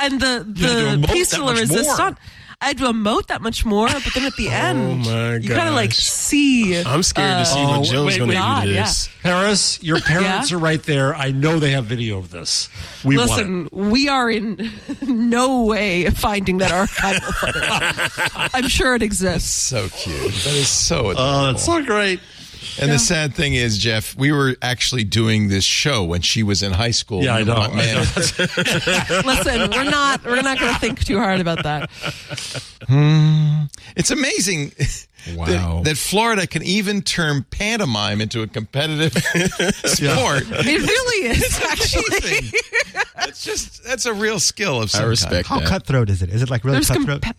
and 0.00 0.20
the 0.20 0.44
the 0.46 0.68
emote 0.96 1.12
piece 1.12 1.30
that 1.30 1.38
de 1.38 1.60
resistance. 1.60 2.18
More. 2.64 2.66
I 2.66 2.68
had 2.68 2.78
to 2.78 2.84
emote 2.84 3.26
that 3.26 3.42
much 3.42 3.64
more, 3.64 3.88
but 3.88 4.12
then 4.14 4.24
at 4.24 4.36
the 4.36 4.48
oh 4.50 4.52
end, 4.52 5.04
my 5.04 5.36
you 5.36 5.48
kind 5.50 5.68
of 5.68 5.74
like 5.74 5.92
see. 5.92 6.80
I'm 6.80 7.02
scared 7.02 7.38
to 7.38 7.44
see 7.44 7.58
Oh, 7.60 7.68
what 7.78 7.80
uh, 7.80 7.92
Joe's 7.92 8.06
wait, 8.06 8.18
going 8.18 8.30
to 8.30 8.36
God, 8.36 8.62
do 8.62 8.68
to 8.68 8.74
yeah. 8.74 8.82
this. 8.84 9.08
Paris, 9.22 9.82
your 9.82 10.00
parents 10.02 10.50
Yeah? 10.50 10.56
are 10.56 10.60
right 10.60 10.82
there. 10.82 11.14
I 11.14 11.30
know 11.30 11.58
they 11.58 11.70
have 11.72 11.84
video 11.86 12.18
of 12.18 12.30
this. 12.30 12.68
We. 13.04 13.16
Listen, 13.16 13.68
we 13.72 14.08
are 14.08 14.30
in 14.30 14.70
no 15.02 15.64
way 15.64 16.08
finding 16.10 16.58
that 16.58 16.70
archival 16.70 17.32
footage. 17.34 18.50
I'm 18.54 18.68
sure 18.68 18.94
it 18.94 19.02
exists. 19.02 19.50
so 19.50 19.88
cute. 19.88 20.16
That 20.32 20.54
is 20.54 20.68
so. 20.68 21.08
Uh, 21.08 21.10
adorable. 21.12 21.20
Oh, 21.22 21.46
that's 21.52 21.64
so 21.64 21.84
great. 21.84 22.20
And 22.80 22.90
the 22.90 22.98
sad 22.98 23.34
thing 23.34 23.54
is, 23.54 23.78
Jeff, 23.78 24.16
we 24.16 24.32
were 24.32 24.56
actually 24.62 25.04
doing 25.04 25.48
this 25.48 25.64
show 25.64 26.04
when 26.04 26.22
she 26.22 26.42
was 26.42 26.62
in 26.62 26.72
high 26.72 26.90
school. 26.90 27.22
Yeah, 27.22 27.36
I 27.36 27.42
know. 27.42 27.68
Man, 27.72 27.96
Listen, 29.24 29.70
we're 29.70 29.90
not 29.90 30.24
we're 30.24 30.42
not 30.42 30.58
going 30.58 30.72
to 30.72 30.80
think 30.80 31.04
too 31.04 31.18
hard 31.18 31.40
about 31.40 31.62
that. 31.64 31.90
Hmm. 32.88 33.64
it's 33.96 34.10
amazing. 34.10 34.72
Wow. 35.36 35.46
That, 35.46 35.84
that 35.84 35.96
Florida 35.96 36.46
can 36.46 36.62
even 36.64 37.00
turn 37.00 37.46
pantomime 37.50 38.20
into 38.20 38.42
a 38.42 38.46
competitive 38.46 39.14
sport. 39.86 40.42
It 40.50 40.66
really 40.66 41.28
is 41.28 41.60
actually. 41.62 42.50
That's 43.16 43.42
just 43.42 43.82
that's 43.84 44.04
a 44.04 44.12
real 44.12 44.38
skill 44.38 44.82
of 44.82 44.90
some 44.90 45.06
I 45.06 45.08
respect 45.08 45.48
How 45.48 45.60
that. 45.60 45.68
cutthroat 45.68 46.10
is 46.10 46.20
it? 46.20 46.28
Is 46.28 46.42
it 46.42 46.50
like 46.50 46.62
really 46.62 46.74
There's 46.76 46.88
cutthroat? 46.88 47.22
compe- 47.22 47.36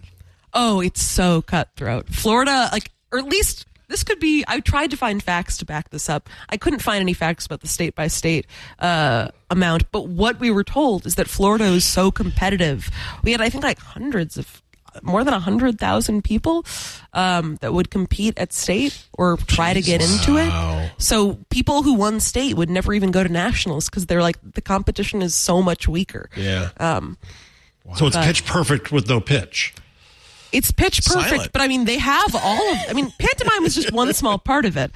oh, 0.56 0.82
it's 0.82 1.04
so 1.04 1.44
cutthroat. 1.44 2.10
Florida, 2.10 2.70
like, 2.72 2.90
or 3.12 3.20
at 3.20 3.26
least 3.26 3.68
this 3.88 4.04
could 4.04 4.20
be. 4.20 4.44
I 4.48 4.60
tried 4.60 4.92
to 4.92 4.98
find 4.98 5.22
facts 5.22 5.58
to 5.58 5.66
back 5.66 5.90
this 5.90 6.10
up. 6.10 6.30
I 6.50 6.58
couldn't 6.58 6.80
find 6.80 7.02
any 7.02 7.14
facts 7.14 7.46
about 7.46 7.62
the 7.62 7.68
state 7.68 7.96
by 7.96 8.08
state 8.08 8.48
uh, 8.80 9.30
amount. 9.50 9.92
But 9.92 10.08
what 10.08 10.40
we 10.40 10.52
were 10.52 10.64
told 10.64 11.06
is 11.06 11.16
that 11.16 11.28
Florida 11.28 11.66
is 11.66 11.86
so 11.86 12.12
competitive. 12.12 12.90
We 13.24 13.32
had, 13.32 13.42
I 13.42 13.50
think, 13.50 13.64
like 13.64 13.80
hundreds 13.80 14.38
of. 14.38 14.62
More 15.02 15.26
than 15.26 15.34
a 15.34 15.40
hundred 15.40 15.78
thousand 15.78 16.24
people 16.24 16.66
um, 17.12 17.58
that 17.58 17.74
would 17.74 17.92
compete 17.92 18.40
at 18.40 18.54
state 18.54 18.98
or 19.12 19.36
try 19.36 19.74
to 19.74 19.82
get 19.82 20.02
into 20.02 20.38
it. 20.38 20.92
So 21.00 21.38
people 21.50 21.84
who 21.84 21.96
won 21.96 22.22
state 22.22 22.56
would 22.56 22.70
never 22.70 22.94
even 22.94 23.12
go 23.12 23.22
to 23.22 23.28
nationals 23.28 23.90
because 23.90 24.06
they're 24.06 24.22
like 24.22 24.38
the 24.54 24.62
competition 24.62 25.22
is 25.22 25.36
so 25.36 25.62
much 25.62 25.90
weaker. 25.90 26.30
Yeah. 26.38 26.70
Wow. 27.84 27.96
So 27.96 28.08
it's 28.08 28.16
pitch 28.16 28.46
perfect 28.46 28.94
with 28.94 29.10
no 29.10 29.20
pitch. 29.20 29.74
It's 30.56 30.72
pitch 30.72 31.04
perfect, 31.06 31.30
Silent. 31.30 31.52
but 31.52 31.62
I 31.62 31.68
mean, 31.68 31.86
they 31.86 31.98
have 31.98 32.34
all 32.36 32.72
of. 32.72 32.78
I 32.90 32.94
mean, 32.94 33.12
pantomime 33.20 33.64
was 33.64 33.76
just 33.76 33.92
one 33.92 34.14
small 34.14 34.38
part 34.38 34.66
of 34.66 34.78
it. 34.78 34.92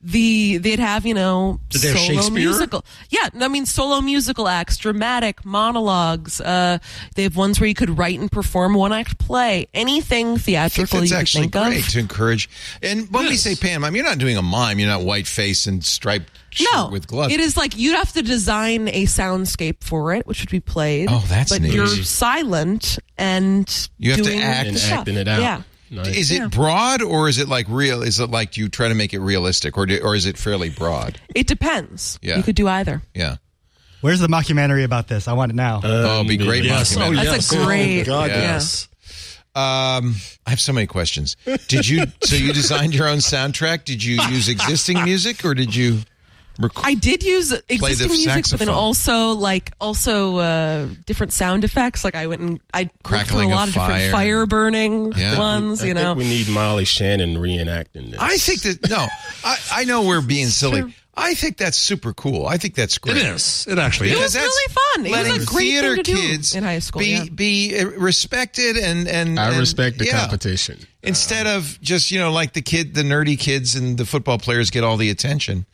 The 0.00 0.58
they'd 0.58 0.78
have 0.78 1.04
you 1.06 1.14
know 1.14 1.58
Did 1.70 1.80
they 1.82 1.88
have 1.88 1.98
solo 2.22 2.30
musical, 2.30 2.84
yeah. 3.10 3.28
I 3.40 3.48
mean, 3.48 3.66
solo 3.66 4.00
musical 4.00 4.46
acts, 4.46 4.76
dramatic 4.76 5.44
monologues. 5.44 6.40
Uh, 6.40 6.78
they 7.16 7.24
have 7.24 7.36
ones 7.36 7.58
where 7.58 7.66
you 7.66 7.74
could 7.74 7.98
write 7.98 8.18
and 8.20 8.30
perform 8.30 8.74
one 8.74 8.92
act 8.92 9.18
play, 9.18 9.66
anything 9.74 10.38
theatrical 10.38 11.00
that's 11.00 11.10
you 11.10 11.16
could 11.16 11.20
actually 11.20 11.40
think 11.48 11.52
great 11.52 11.80
of. 11.84 11.88
to 11.88 11.98
encourage. 11.98 12.48
And 12.80 13.10
when 13.10 13.24
we 13.26 13.36
say 13.36 13.56
pantomime, 13.56 13.96
you're 13.96 14.04
not 14.04 14.18
doing 14.18 14.36
a 14.36 14.42
mime. 14.42 14.78
You're 14.78 14.88
not 14.88 15.02
white 15.02 15.26
face 15.26 15.66
and 15.66 15.84
striped 15.84 16.30
No, 16.72 16.90
with 16.92 17.08
gloves. 17.08 17.34
it 17.34 17.40
is 17.40 17.56
like 17.56 17.76
you'd 17.76 17.96
have 17.96 18.12
to 18.12 18.22
design 18.22 18.86
a 18.86 19.04
soundscape 19.06 19.82
for 19.82 20.14
it, 20.14 20.28
which 20.28 20.40
would 20.42 20.50
be 20.50 20.60
played. 20.60 21.08
Oh, 21.10 21.24
that's 21.28 21.50
but 21.50 21.62
neat. 21.62 21.74
you're 21.74 21.88
silent 21.88 23.00
and 23.18 23.88
You 23.98 24.12
have 24.12 24.22
to 24.22 24.36
act. 24.36 24.68
And 24.68 24.78
stuff. 24.78 24.98
acting 25.00 25.16
it 25.16 25.26
out. 25.26 25.40
Yeah. 25.40 25.62
Nice. 25.90 26.08
Is 26.16 26.30
it 26.30 26.50
broad 26.50 27.02
or 27.02 27.28
is 27.28 27.38
it 27.38 27.48
like 27.48 27.66
real? 27.68 28.02
Is 28.02 28.20
it 28.20 28.30
like 28.30 28.56
you 28.56 28.68
try 28.68 28.88
to 28.88 28.94
make 28.94 29.14
it 29.14 29.20
realistic, 29.20 29.76
or 29.78 29.86
do, 29.86 29.98
or 30.02 30.14
is 30.14 30.26
it 30.26 30.36
fairly 30.36 30.68
broad? 30.70 31.20
It 31.34 31.46
depends. 31.46 32.18
Yeah. 32.22 32.36
You 32.36 32.42
could 32.42 32.56
do 32.56 32.68
either. 32.68 33.02
Yeah. 33.14 33.36
Where's 34.00 34.20
the 34.20 34.28
mockumentary 34.28 34.84
about 34.84 35.08
this? 35.08 35.26
I 35.28 35.32
want 35.32 35.50
it 35.50 35.54
now. 35.56 35.80
oh, 35.82 36.16
it'd 36.16 36.28
be 36.28 36.36
great. 36.36 36.64
Yes. 36.64 36.94
Oh, 36.96 37.00
documentary. 37.00 37.26
That's 37.26 37.52
a 37.52 37.56
great- 37.64 38.02
Oh, 38.02 38.04
God, 38.04 38.30
yeah. 38.30 38.36
yes. 38.42 38.88
Um, 39.54 40.14
I 40.46 40.50
have 40.50 40.60
so 40.60 40.72
many 40.72 40.86
questions. 40.86 41.36
Did 41.66 41.88
you? 41.88 42.04
so 42.22 42.36
you 42.36 42.52
designed 42.52 42.94
your 42.94 43.08
own 43.08 43.18
soundtrack? 43.18 43.84
Did 43.84 44.04
you 44.04 44.20
use 44.30 44.48
existing 44.48 45.02
music, 45.02 45.44
or 45.44 45.54
did 45.54 45.74
you? 45.74 46.00
Rec- 46.60 46.72
I 46.84 46.94
did 46.94 47.22
use 47.22 47.52
existing 47.68 48.08
music, 48.08 48.46
but 48.50 48.58
then 48.58 48.68
also 48.68 49.30
like 49.32 49.72
also 49.80 50.38
uh, 50.38 50.88
different 51.06 51.32
sound 51.32 51.62
effects. 51.64 52.02
Like 52.04 52.14
I 52.16 52.26
went 52.26 52.40
and 52.40 52.60
I 52.74 52.82
looked 52.82 52.94
a 52.96 53.02
Crackling 53.04 53.52
of 53.52 53.56
lot 53.56 53.68
of, 53.68 53.74
fire. 53.74 53.88
different 53.92 54.12
fire 54.12 54.46
burning 54.46 55.12
Yeah. 55.16 55.38
ones. 55.38 55.82
I 55.82 55.86
You 55.86 55.94
think 55.94 56.04
know, 56.04 56.14
we 56.14 56.24
need 56.24 56.48
Molly 56.48 56.84
Shannon 56.84 57.36
reenacting 57.36 58.10
this. 58.10 58.18
I 58.20 58.36
think 58.38 58.62
that 58.62 58.90
no. 58.90 59.06
I, 59.44 59.56
I 59.72 59.84
know 59.84 60.02
we're 60.02 60.20
being 60.20 60.48
silly. 60.48 60.94
I 61.20 61.34
think 61.34 61.56
that's 61.56 61.76
super 61.76 62.12
cool. 62.14 62.46
I 62.46 62.56
think 62.56 62.74
that's 62.74 62.98
great. 62.98 63.16
is. 63.18 63.66
It 63.68 63.78
actually 63.78 64.10
is 64.10 64.14
It 64.14 64.18
is. 64.18 64.22
was 64.22 64.34
really 64.36 64.48
that's 64.66 64.72
fun. 64.94 65.06
It 65.06 65.10
was 65.10 65.18
a 65.18 65.22
letting 65.32 65.46
great 65.46 65.48
thing 65.48 65.70
theater 65.72 65.96
to 65.96 66.02
do 66.02 66.14
kids 66.16 66.54
in 66.54 66.64
high 66.64 66.78
school, 66.78 67.00
Be 67.00 67.06
yeah. 67.10 67.24
be 67.34 67.78
uh, 67.78 67.86
respected 67.86 68.76
and 68.76 69.06
and 69.08 69.38
I 69.38 69.48
and- 69.48 69.58
respect 69.58 69.98
the 69.98 70.06
yeah. 70.06 70.20
competition. 70.20 70.78
Instead 71.02 71.46
of 71.46 71.78
just 71.80 72.10
you 72.10 72.18
know 72.18 72.32
like 72.32 72.52
the 72.54 72.62
kid, 72.62 72.94
the 72.94 73.02
nerdy 73.02 73.38
kids 73.38 73.74
and 73.74 73.96
the 73.98 74.04
football 74.04 74.38
players 74.38 74.70
get 74.70 74.84
all 74.84 74.96
the 74.96 75.10
attention. 75.10 75.66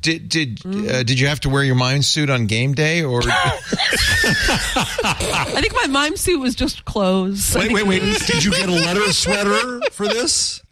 Did 0.00 0.28
did 0.28 0.58
Mm. 0.58 0.88
uh, 0.90 1.02
did 1.04 1.18
you 1.20 1.28
have 1.28 1.40
to 1.40 1.48
wear 1.48 1.62
your 1.64 1.76
mime 1.76 2.02
suit 2.02 2.30
on 2.30 2.46
game 2.46 2.74
day 2.74 3.02
or? 3.02 3.22
I 3.26 5.58
think 5.60 5.74
my 5.74 5.86
mime 5.86 6.16
suit 6.16 6.38
was 6.40 6.54
just 6.54 6.84
clothes. 6.84 7.54
I 7.56 7.60
Wait, 7.60 7.72
wait, 7.72 7.86
wait. 7.86 8.02
Did 8.26 8.44
you 8.44 8.50
get 8.52 8.68
a 8.68 8.72
letter 8.72 9.12
sweater 9.12 9.80
for 9.92 10.06
this? 10.08 10.62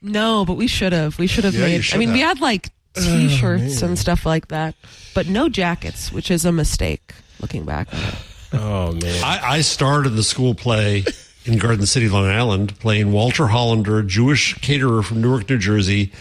No, 0.00 0.44
but 0.44 0.54
we 0.54 0.66
should 0.66 0.92
have. 0.92 1.18
We 1.18 1.26
should 1.26 1.44
have 1.44 1.54
Yeah, 1.54 1.60
made. 1.62 1.84
should 1.84 1.96
I 1.96 1.98
mean, 1.98 2.12
we 2.12 2.20
had 2.20 2.40
like 2.40 2.70
T-shirts 3.04 3.82
and 3.82 3.98
stuff 3.98 4.26
like 4.26 4.48
that, 4.48 4.74
but 5.14 5.26
no 5.28 5.48
jackets, 5.48 6.12
which 6.12 6.30
is 6.30 6.44
a 6.44 6.52
mistake 6.52 7.14
looking 7.40 7.64
back 7.64 7.92
on 7.92 8.00
it. 8.00 8.14
Oh 8.52 8.92
man. 8.92 9.24
I, 9.24 9.40
I 9.56 9.60
starred 9.60 10.06
in 10.06 10.16
the 10.16 10.22
school 10.22 10.54
play 10.54 11.04
in 11.44 11.58
Garden 11.58 11.86
City, 11.86 12.08
Long 12.08 12.26
Island, 12.26 12.78
playing 12.78 13.12
Walter 13.12 13.46
Hollander, 13.46 14.02
Jewish 14.02 14.54
caterer 14.54 15.02
from 15.02 15.20
Newark, 15.20 15.48
New 15.48 15.58
Jersey, 15.58 16.12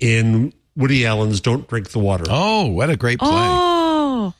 in 0.00 0.52
Woody 0.76 1.06
Allen's 1.06 1.40
"Don't 1.40 1.66
Drink 1.68 1.90
the 1.90 1.98
Water." 1.98 2.24
oh, 2.28 2.66
what 2.66 2.90
a 2.90 2.96
great 2.96 3.18
play! 3.18 3.30
Oh, 3.30 4.34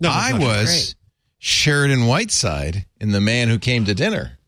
no, 0.00 0.10
I 0.12 0.32
was 0.34 0.66
great. 0.66 0.94
Sheridan 1.38 2.06
Whiteside 2.06 2.86
in 3.00 3.12
The 3.12 3.20
Man 3.20 3.48
Who 3.48 3.58
Came 3.58 3.84
to 3.86 3.94
Dinner 3.94 4.38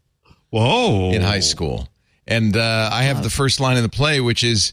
Whoa! 0.50 1.10
in 1.12 1.22
high 1.22 1.40
school, 1.40 1.88
and 2.26 2.56
uh, 2.56 2.90
I 2.92 3.04
have 3.04 3.22
the 3.22 3.30
first 3.30 3.60
line 3.60 3.76
of 3.76 3.82
the 3.82 3.88
play, 3.88 4.20
which 4.20 4.44
is. 4.44 4.72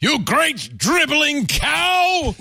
You 0.00 0.20
great 0.20 0.78
dribbling 0.78 1.46
cow! 1.46 2.34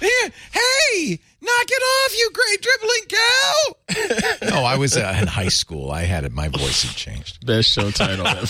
Here, 0.00 0.30
hey, 0.52 1.18
Knock 1.42 1.66
it 1.68 1.82
off, 1.82 2.18
you 2.18 2.30
great 2.34 2.60
dribbling 2.60 3.06
cow! 3.08 4.56
no, 4.56 4.64
I 4.64 4.76
was 4.76 4.94
uh, 4.94 5.16
in 5.20 5.26
high 5.26 5.48
school. 5.48 5.90
I 5.90 6.02
had 6.02 6.24
it. 6.24 6.32
My 6.32 6.48
voice 6.48 6.82
had 6.82 6.94
changed. 6.94 7.46
Best 7.46 7.70
show 7.70 7.90
title 7.90 8.26
ever. 8.26 8.46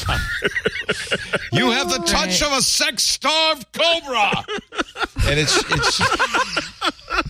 You 1.52 1.70
have 1.70 1.88
the 1.88 2.02
touch 2.04 2.42
of 2.42 2.50
a 2.52 2.60
sex 2.62 3.04
starved 3.04 3.66
cobra. 3.72 4.44
and 5.28 5.38
it's 5.38 5.56
it's, 5.70 6.00
it's 6.00 7.29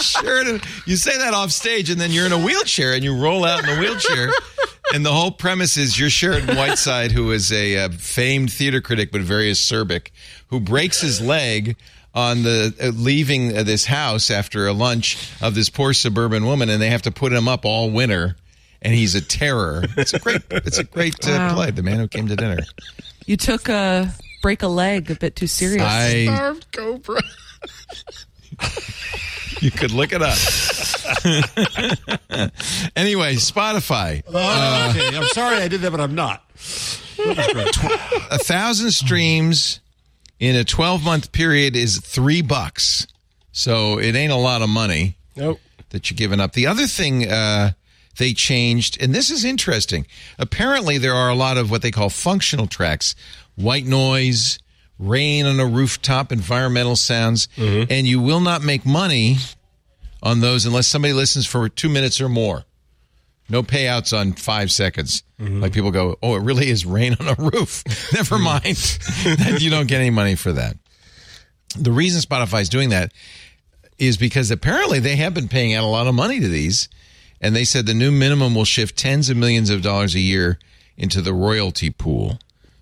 sure 0.00 0.44
to, 0.44 0.60
you 0.86 0.96
say 0.96 1.16
that 1.18 1.34
off 1.34 1.50
stage, 1.50 1.90
and 1.90 2.00
then 2.00 2.10
you're 2.10 2.26
in 2.26 2.32
a 2.32 2.38
wheelchair 2.38 2.92
and 2.94 3.02
you 3.04 3.16
roll 3.20 3.44
out 3.44 3.60
in 3.60 3.74
the 3.74 3.80
wheelchair. 3.80 4.30
And 4.94 5.04
the 5.04 5.12
whole 5.12 5.30
premise 5.30 5.76
is 5.76 5.98
you're 5.98 6.08
Sheridan 6.10 6.56
Whiteside, 6.56 7.12
who 7.12 7.30
is 7.32 7.52
a 7.52 7.76
uh, 7.76 7.88
famed 7.90 8.52
theater 8.52 8.80
critic 8.80 9.10
but 9.12 9.20
very 9.20 9.50
acerbic, 9.50 10.08
who 10.48 10.60
breaks 10.60 11.00
his 11.00 11.20
leg 11.20 11.76
on 12.14 12.42
the 12.42 12.74
uh, 12.82 12.86
leaving 12.94 13.56
uh, 13.56 13.62
this 13.64 13.84
house 13.84 14.30
after 14.30 14.66
a 14.66 14.72
lunch 14.72 15.18
of 15.42 15.54
this 15.54 15.68
poor 15.68 15.92
suburban 15.92 16.44
woman, 16.46 16.68
and 16.70 16.80
they 16.80 16.88
have 16.90 17.02
to 17.02 17.10
put 17.10 17.32
him 17.32 17.48
up 17.48 17.64
all 17.64 17.90
winter. 17.90 18.36
And 18.80 18.94
he's 18.94 19.14
a 19.16 19.20
terror. 19.20 19.84
It's 19.96 20.14
a 20.14 20.20
great, 20.20 20.42
it's 20.50 20.78
a 20.78 20.84
great 20.84 21.16
uh, 21.26 21.32
Wow. 21.32 21.54
play. 21.56 21.70
The 21.72 21.82
man 21.82 21.98
who 21.98 22.06
came 22.06 22.28
to 22.28 22.36
dinner. 22.36 22.58
You 23.26 23.36
took 23.36 23.68
a 23.68 24.14
break 24.40 24.62
a 24.62 24.68
leg 24.68 25.10
a 25.10 25.16
bit 25.16 25.34
too 25.34 25.48
serious. 25.48 25.82
I 25.82 26.24
Starved 26.26 26.70
Cobra. 26.72 27.20
You 29.60 29.72
could 29.72 29.90
look 29.90 30.12
it 30.12 30.22
up. 30.22 30.38
anyway, 32.94 33.34
Spotify. 33.34 34.22
okay, 34.28 35.16
I'm 35.16 35.26
sorry 35.28 35.56
I 35.56 35.66
did 35.66 35.80
that, 35.80 35.90
but 35.90 36.00
I'm 36.00 36.14
not. 36.14 36.44
A 38.30 38.38
thousand 38.38 38.92
streams 38.92 39.80
in 40.38 40.54
a 40.54 40.62
12 40.62 41.02
month 41.04 41.32
period 41.32 41.74
is 41.74 41.98
three 41.98 42.40
bucks. 42.40 43.08
So 43.50 43.98
it 43.98 44.14
ain't 44.14 44.30
a 44.32 44.36
lot 44.36 44.62
of 44.62 44.68
money 44.68 45.16
Nope. 45.34 45.58
that 45.90 46.08
you're 46.08 46.16
giving 46.16 46.38
up. 46.38 46.52
The 46.52 46.68
other 46.68 46.86
thing 46.86 47.28
uh, 47.28 47.72
they 48.18 48.32
changed, 48.34 49.02
and 49.02 49.12
this 49.12 49.28
is 49.30 49.44
interesting. 49.44 50.06
Apparently, 50.38 50.98
there 50.98 51.14
are 51.14 51.30
a 51.30 51.34
lot 51.34 51.56
of 51.56 51.68
what 51.68 51.82
they 51.82 51.90
call 51.90 52.10
functional 52.10 52.68
tracks 52.68 53.16
white 53.56 53.86
noise, 53.86 54.60
rain 54.98 55.46
on 55.46 55.60
a 55.60 55.66
rooftop, 55.66 56.32
environmental 56.32 56.96
sounds, 56.96 57.48
mm-hmm. 57.56 57.90
and 57.90 58.06
you 58.06 58.20
will 58.20 58.40
not 58.40 58.62
make 58.62 58.84
money 58.84 59.36
on 60.22 60.40
those 60.40 60.66
unless 60.66 60.86
somebody 60.86 61.14
listens 61.14 61.46
for 61.46 61.68
two 61.68 61.88
minutes 61.88 62.20
or 62.20 62.28
more. 62.28 62.64
No 63.48 63.62
payouts 63.62 64.16
on 64.16 64.34
five 64.34 64.70
seconds. 64.70 65.22
Mm-hmm. 65.40 65.62
Like 65.62 65.72
people 65.72 65.90
go, 65.90 66.18
oh, 66.22 66.36
it 66.36 66.42
really 66.42 66.68
is 66.68 66.84
rain 66.84 67.16
on 67.18 67.28
a 67.28 67.34
roof. 67.38 67.82
Never 68.12 68.36
mm. 68.36 68.44
mind. 68.44 69.38
Then 69.38 69.60
you 69.60 69.70
don't 69.70 69.86
get 69.86 70.00
any 70.00 70.10
money 70.10 70.34
for 70.34 70.52
that. 70.52 70.76
The 71.78 71.92
reason 71.92 72.20
Spotify 72.20 72.62
is 72.62 72.68
doing 72.68 72.90
that 72.90 73.12
is 73.98 74.16
because 74.16 74.50
apparently 74.50 75.00
they 75.00 75.16
have 75.16 75.34
been 75.34 75.48
paying 75.48 75.74
out 75.74 75.84
a 75.84 75.86
lot 75.88 76.06
of 76.06 76.14
money 76.14 76.40
to 76.40 76.48
these. 76.48 76.88
And 77.40 77.54
they 77.54 77.64
said 77.64 77.86
the 77.86 77.94
new 77.94 78.10
minimum 78.10 78.54
will 78.54 78.64
shift 78.64 78.98
tens 78.98 79.30
of 79.30 79.36
millions 79.36 79.70
of 79.70 79.80
dollars 79.80 80.14
a 80.14 80.20
year 80.20 80.58
into 80.96 81.22
the 81.22 81.32
royalty 81.32 81.90
pool. 81.90 82.38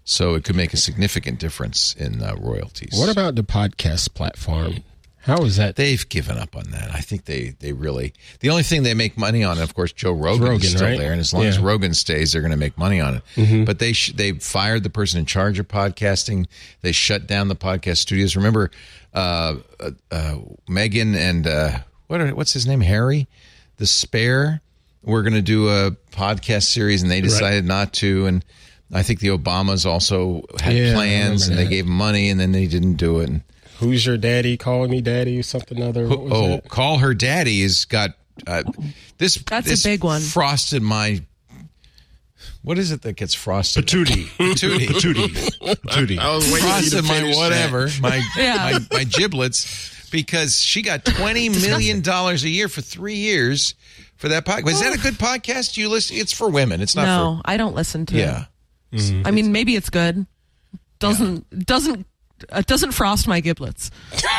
So 0.09 0.37
it 0.37 0.45
could 0.45 0.55
make 0.55 0.73
a 0.73 0.77
significant 0.77 1.41
difference 1.41 1.93
in 1.95 2.23
uh, 2.23 2.37
royalties. 2.39 2.95
What 2.97 3.11
about 3.11 3.35
the 3.35 3.43
podcast 3.43 4.15
platform? 4.15 4.77
How 5.23 5.43
is 5.43 5.57
that? 5.57 5.75
They've 5.75 6.09
given 6.09 6.39
up 6.39 6.55
on 6.57 6.71
that. 6.71 6.95
I 6.95 7.01
think 7.01 7.25
they, 7.25 7.57
they 7.59 7.73
really 7.73 8.15
the 8.39 8.49
only 8.51 8.63
thing 8.63 8.85
they 8.85 8.95
make 8.95 9.19
money 9.19 9.43
on, 9.43 9.59
of 9.59 9.75
course, 9.75 9.93
Joe 9.93 10.13
Rogan, 10.13 10.43
Rogan, 10.45 10.63
is 10.63 10.71
still 10.71 10.87
right? 10.87 10.97
there, 10.97 11.11
and 11.11 11.21
as 11.21 11.35
long 11.35 11.43
as 11.43 11.57
Yeah. 11.57 11.59
Mm-hmm. 11.59 11.67
Rogan 11.67 11.95
stays, 11.95 12.31
they're 12.31 12.41
going 12.41 12.53
to 12.53 12.57
make 12.57 12.79
money 12.79 13.01
on 13.01 13.17
it. 13.37 13.65
But 13.67 13.81
they 13.81 13.93
sh- 13.93 14.13
they 14.13 14.31
fired 14.33 14.85
the 14.85 14.91
person 14.91 15.19
in 15.19 15.27
charge 15.27 15.59
of 15.59 15.67
podcasting. 15.67 16.47
They 16.83 16.93
shut 16.93 17.27
down 17.27 17.49
the 17.49 17.57
podcast 17.57 17.97
studios. 17.97 18.37
Remember, 18.37 18.71
uh, 19.13 19.57
uh, 19.81 19.91
uh, 20.13 20.37
Megan 20.69 21.17
and 21.17 21.49
uh, 21.49 21.79
what 22.07 22.21
are, 22.21 22.33
what's 22.33 22.53
his 22.53 22.65
name, 22.69 22.81
Harry, 22.83 23.27
the 23.79 23.87
Spare. 23.89 24.61
We're 25.03 25.23
going 25.23 25.35
to 25.35 25.43
do 25.43 25.69
a 25.69 25.91
podcast 26.13 26.65
series, 26.65 27.03
and 27.03 27.11
they 27.11 27.21
decided 27.21 27.65
not 27.65 27.93
to. 27.95 28.27
And 28.27 28.45
I 28.93 29.03
think 29.03 29.21
the 29.21 29.29
Obamas 29.29 29.85
also 29.85 30.43
had 30.61 30.75
Yeah, 30.75 30.95
plans, 30.95 31.49
and 31.49 31.59
they 31.59 31.67
gave 31.67 31.87
money, 31.87 32.31
and 32.31 32.39
then 32.39 32.53
they 32.53 32.67
didn't 32.67 32.95
do 32.95 33.21
it. 33.21 33.29
And, 33.29 33.43
Who's 33.79 34.07
your 34.07 34.17
daddy? 34.17 34.57
Calling 34.57 34.91
me 34.91 35.01
daddy 35.01 35.39
or 35.39 35.43
something 35.43 35.83
other? 35.83 36.09
What 36.09 36.23
was 36.23 36.33
oh, 36.33 36.49
that? 36.49 36.69
call 36.69 36.99
her 36.99 37.13
daddy 37.13 37.63
has 37.63 37.85
got 37.85 38.11
uh, 38.47 38.63
this. 39.19 39.37
That's 39.37 39.85
a 39.85 39.89
big 39.89 40.03
one. 40.05 40.23
Frosted 40.23 40.83
my. 40.83 41.23
What 42.63 42.79
is 42.79 42.91
it 42.91 43.03
that 43.03 43.15
gets 43.15 43.35
frosted? 43.35 43.87
Patootie. 43.87 44.25
Patootie. 44.39 44.87
Patootie. 44.87 45.77
Patootie. 45.83 46.19
I 46.21 46.35
was 46.35 46.51
waiting 46.51 46.69
for 46.69 46.75
to 46.75 46.81
Frosted 46.81 47.05
my 47.05 47.15
finish 47.15 47.37
that. 47.37 47.43
whatever, 47.43 47.89
my, 48.01 48.23
Yeah. 48.37 48.79
my 48.91 48.99
my 48.99 49.05
giblets, 49.05 50.09
because 50.11 50.59
she 50.59 50.83
got 50.83 51.05
twenty 51.05 51.49
million 51.49 52.01
dollars 52.01 52.45
a 52.45 52.49
year 52.49 52.69
for 52.69 52.81
three 52.81 53.17
years 53.17 53.75
for 54.17 54.29
that 54.31 54.47
podcast. 54.47 54.65
Was 54.65 54.81
that 54.81 54.95
a 54.95 54.99
good 54.99 55.15
podcast? 55.15 55.75
Do 55.75 55.83
you 55.83 55.89
listen? 55.91 56.17
It's 56.17 56.33
for 56.33 56.49
women. 56.49 56.81
It's 56.81 56.97
not 56.97 57.05
no, 57.05 57.43
I 57.45 57.57
don't 57.57 57.75
listen 57.75 58.07
for 58.07 58.13
to 58.13 58.19
yeah. 58.19 58.45
It. 58.93 59.27
I 59.27 59.31
mean, 59.31 59.53
maybe 59.53 59.77
it's 59.77 59.91
good. 59.91 60.27
Doesn't 60.99 61.67
doesn't 61.67 62.07
uh, 62.51 62.63
doesn't 62.67 62.93
frost 62.93 63.27
my 63.27 63.41
giblets. 63.41 63.91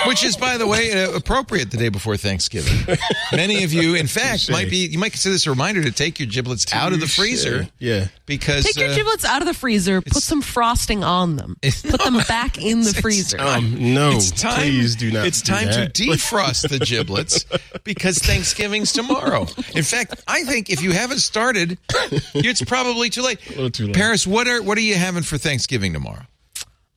Which 0.06 0.24
is, 0.24 0.38
by 0.38 0.57
the 0.57 0.68
way, 0.68 1.03
uh, 1.03 1.11
appropriate 1.15 1.72
the 1.72 1.78
day 1.78 1.90
before 1.90 2.18
Thanksgiving. 2.18 2.95
Many 3.32 3.64
of 3.64 3.74
you, 3.74 3.95
in 3.95 4.07
fact, 4.07 4.49
might 4.52 4.69
be 4.69 4.88
you 4.88 4.99
might 4.99 5.11
consider 5.11 5.34
this 5.34 5.45
a 5.48 5.49
reminder 5.49 5.84
to 5.84 5.91
take 5.91 6.19
your 6.19 6.28
giblets 6.28 6.72
out 6.74 6.94
of 6.94 6.99
the 6.99 7.07
freezer. 7.07 7.68
Yeah. 7.80 8.07
because 8.26 8.65
Take 8.65 8.78
your 8.78 8.90
uh, 8.91 8.95
giblets 8.95 9.26
out 9.26 9.41
of 9.41 9.48
the 9.48 9.53
freezer. 9.53 10.02
Put 10.02 10.24
some 10.24 10.41
frosting 10.41 11.03
on 11.03 11.36
them. 11.36 11.57
Put 11.61 12.02
them 12.03 12.18
back 12.28 12.57
in 12.57 12.82
the 12.84 12.94
freezer. 13.02 13.40
Um, 13.41 13.94
no, 13.94 14.11
it's 14.11 14.32
time. 14.32 14.60
please 14.60 14.95
do 14.95 15.11
not. 15.11 15.26
It's 15.26 15.41
do 15.41 15.52
time 15.53 15.65
that. 15.68 15.94
to 15.95 16.03
defrost 16.07 16.69
the 16.69 16.80
giblets 16.80 17.45
because 17.84 18.19
Thanksgiving's 18.19 18.91
tomorrow. 18.94 19.48
In 19.76 19.84
fact, 19.84 20.24
I 20.28 20.44
think 20.44 20.69
if 20.69 20.82
you 20.82 20.91
haven't 20.91 21.19
started, 21.19 21.78
it's 22.34 22.61
probably 22.64 23.10
too 23.10 23.21
late. 23.23 23.39
little 23.49 23.70
too 23.70 23.88
late. 23.88 23.96
Paris, 23.96 24.26
what 24.28 24.47
are 24.47 24.62
what 24.62 24.78
are 24.78 24.81
you 24.81 24.96
having 24.96 25.23
for 25.23 25.38
Thanksgiving 25.38 25.94
tomorrow? 25.94 26.23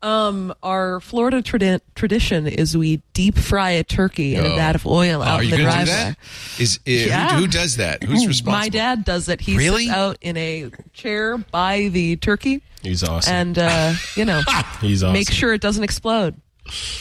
Um, 0.03 0.55
our 0.63 1.01
Florida 1.01 1.43
tradi- 1.43 1.81
tradition 1.95 2.47
is 2.47 2.75
we 2.77 3.03
deep 3.13 3.37
fry 3.37 3.71
a 3.73 3.85
turkey 3.85 4.35
in 4.35 4.47
a 4.47 4.49
vat 4.55 4.75
of 4.75 4.87
oil 4.87 5.21
Oh, 5.21 5.25
out 5.27 5.41
are 5.41 5.43
in 5.43 5.51
the 5.51 5.57
to 5.57 5.63
do 5.63 5.63
driveway. 5.69 5.85
that? 5.93 6.17
Is, 6.59 6.77
uh, 6.79 6.81
who- 6.87 6.93
Yeah. 6.93 7.39
who, 7.39 7.47
does 7.47 7.77
that? 7.77 8.03
Who's 8.03 8.27
responsible? 8.27 8.53
My 8.53 8.69
dad 8.71 9.05
does 9.05 9.29
it. 9.29 9.43
He 9.43 9.57
Really? 9.59 9.87
sits 9.87 9.97
out 9.97 10.17
in 10.23 10.37
a 10.39 10.71
chair 10.95 11.37
by 11.37 11.89
the 11.89 12.17
turkey 12.17 12.63
He's 12.83 13.03
awesome. 13.05 13.35
and 13.35 13.59
uh, 13.59 13.93
you 14.17 14.25
know 14.25 14.41
He's 14.81 15.03
awesome. 15.03 15.13
make 15.13 15.31
sure 15.31 15.53
it 15.53 15.61
doesn't 15.61 15.85
explode. 15.85 16.35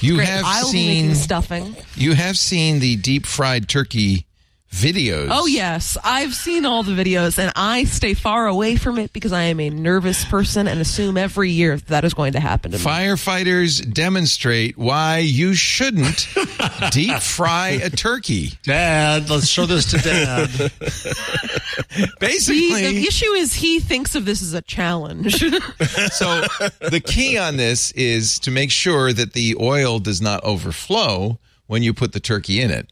You 0.01 0.15
Great. 0.15 0.27
have 0.27 0.43
I'll 0.45 0.65
seen 0.65 1.15
stuffing. 1.15 1.75
you 1.95 2.13
have 2.15 2.37
seen 2.37 2.79
the 2.79 2.95
deep 2.97 3.25
fried 3.25 3.69
turkey 3.69 4.25
videos. 4.71 5.29
Oh 5.31 5.45
yes, 5.45 5.97
I've 6.03 6.33
seen 6.33 6.65
all 6.65 6.83
the 6.83 6.91
videos, 6.91 7.37
and 7.37 7.51
I 7.55 7.83
stay 7.85 8.13
far 8.13 8.47
away 8.47 8.75
from 8.75 8.97
it 8.97 9.11
because 9.13 9.33
I 9.33 9.43
am 9.43 9.59
a 9.59 9.69
nervous 9.69 10.23
person 10.25 10.67
and 10.67 10.79
assume 10.79 11.17
every 11.17 11.49
year 11.51 11.77
that 11.77 12.05
is 12.05 12.13
going 12.13 12.33
to 12.33 12.39
happen 12.39 12.71
to 12.71 12.77
me. 12.77 12.83
Firefighters 12.83 13.91
demonstrate 13.93 14.77
why 14.77 15.17
you 15.19 15.53
shouldn't 15.53 16.27
deep 16.91 17.19
fry 17.19 17.79
a 17.83 17.89
turkey. 17.89 18.51
Dad, 18.63 19.29
let's 19.29 19.47
show 19.47 19.65
this 19.65 19.91
to 19.91 19.97
Dad. 19.97 20.49
He, 21.89 22.05
Basically, 22.19 22.69
the 22.91 23.07
issue 23.07 23.31
is 23.33 23.53
he 23.53 23.79
thinks 23.79 24.15
of 24.15 24.25
this 24.25 24.41
as 24.41 24.53
a 24.53 24.61
challenge. 24.61 25.39
so 26.11 26.41
the 26.79 27.01
key 27.03 27.37
on 27.37 27.57
this 27.57 27.91
is 27.93 28.39
to 28.39 28.51
make 28.51 28.71
sure 28.71 29.11
that 29.13 29.33
the 29.33 29.55
oil 29.59 29.99
does 29.99 30.21
not 30.21 30.43
overflow 30.43 31.39
when 31.67 31.83
you 31.83 31.93
put 31.93 32.13
the 32.13 32.19
turkey 32.19 32.61
in 32.61 32.71
it. 32.71 32.89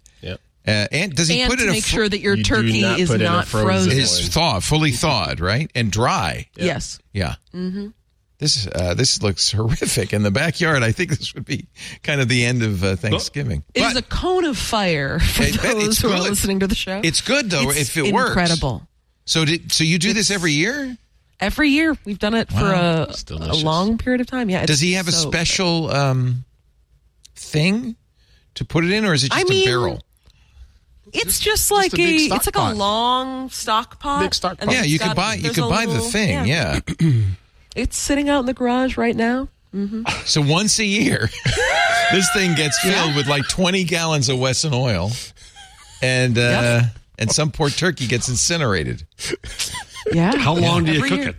Yep. 0.68 0.92
Uh, 0.92 0.96
and 0.96 1.16
does 1.16 1.28
he 1.30 1.42
and 1.42 1.50
put 1.50 1.60
to 1.60 1.66
it 1.68 1.72
make 1.72 1.86
sure 1.86 2.08
that 2.08 2.20
your 2.20 2.36
You 2.36 2.44
turkey 2.44 2.82
not 2.82 3.00
is 3.00 3.10
put 3.10 3.22
in 3.22 3.28
a 3.28 3.30
not 3.30 3.48
frozen 3.48 3.68
frozen. 3.68 3.90
one. 3.92 3.98
is 4.00 4.28
thawed, 4.30 4.64
fully 4.64 4.92
thawed, 4.92 5.40
right, 5.40 5.72
and 5.74 5.92
dry? 5.92 6.50
Yes. 6.56 7.00
Yeah. 7.14 7.36
Mm-hmm. 7.54 7.88
This 8.40 8.68
uh, 8.68 8.94
this 8.94 9.24
looks 9.24 9.52
horrific 9.54 10.14
in 10.14 10.22
the 10.24 10.30
backyard. 10.32 10.84
I 10.84 10.92
think 10.92 11.18
this 11.18 11.34
would 11.34 11.46
be 11.46 11.68
kind 12.04 12.22
of 12.22 12.28
the 12.28 12.46
end 12.46 12.62
of 12.64 12.84
uh, 12.84 12.96
Thanksgiving. 12.96 13.64
It 13.74 13.82
is 13.82 13.94
But 13.94 14.04
a 14.04 14.06
cone 14.06 14.46
of 14.46 14.58
fire 14.58 15.20
for 15.20 15.44
I 15.44 15.52
bet 15.52 15.62
those 15.62 15.88
it's 15.88 16.02
who 16.02 16.10
are 16.10 16.18
good. 16.18 16.30
listening 16.30 16.60
to 16.60 16.68
the 16.68 16.76
show. 16.76 17.02
it's 17.04 17.22
good 17.22 17.50
though 17.50 17.70
It's 17.72 17.82
if 17.82 17.98
it 17.98 18.14
works. 18.14 18.30
incredible. 18.30 18.88
So 19.26 19.44
did 19.46 19.72
so 19.72 19.84
you 19.84 19.98
do 19.98 20.14
this 20.14 20.30
every 20.30 20.52
year? 20.52 20.98
Every 21.40 21.70
year 21.70 21.96
we've 22.06 22.20
done 22.20 22.34
it 22.34 22.52
for 22.52 22.72
a, 22.74 23.08
a 23.32 23.56
long 23.56 23.98
period 23.98 24.22
of 24.22 24.28
time. 24.28 24.50
Yeah. 24.50 24.66
Does 24.66 24.80
he 24.80 24.94
have 24.94 25.08
a 25.08 25.12
special 25.12 25.90
um, 25.92 26.46
thing 27.36 27.96
to 28.56 28.66
put 28.66 28.84
it 28.86 28.92
in, 28.92 29.06
or 29.06 29.14
is 29.14 29.24
it 29.24 29.32
I 29.34 29.42
just 29.42 29.50
mean, 29.50 29.68
a 29.68 29.72
barrel? 29.72 30.04
Good. 31.12 31.26
It's 31.26 31.40
just 31.40 31.72
like 31.72 31.94
a 31.98 32.02
a. 32.02 32.16
It's 32.36 32.46
like 32.46 32.54
pot. 32.54 32.74
a 32.74 32.76
long 32.76 33.50
stock 33.50 34.00
pot. 34.00 34.22
Big 34.22 34.34
stock 34.34 34.58
pot. 34.60 34.72
Yeah, 34.72 34.84
you 34.84 35.00
could 35.00 35.16
buy 35.16 35.36
you 35.36 35.50
could 35.50 35.64
a 35.64 35.70
buy 35.70 35.86
the 35.86 36.00
thing. 36.00 36.46
Yeah. 36.46 36.80
It's 37.76 37.96
sitting 37.96 38.28
out 38.28 38.40
in 38.40 38.46
the 38.48 38.56
garage 38.56 38.98
right 38.98 39.16
now. 39.16 39.50
So 40.26 40.42
once 40.42 40.80
a 40.80 40.86
year, 40.86 41.30
this 42.12 42.28
thing 42.34 42.56
gets 42.56 42.80
filled 42.80 43.16
with 43.16 43.28
like 43.28 43.48
twenty 43.48 43.84
gallons 43.84 44.28
of 44.30 44.40
Wesson 44.40 44.74
oil, 44.74 45.12
and 46.02 46.36
uh, 46.38 46.82
and 47.20 47.32
some 47.32 47.52
poor 47.52 47.70
turkey 47.70 48.08
gets 48.08 48.28
incinerated. 48.30 49.06
Yeah. 50.12 50.36
How 50.36 50.56
long 50.56 50.86
do 50.86 50.92
you 50.94 50.98
Every 51.00 51.10
cook 51.10 51.20
year. 51.20 51.30
it? 51.30 51.36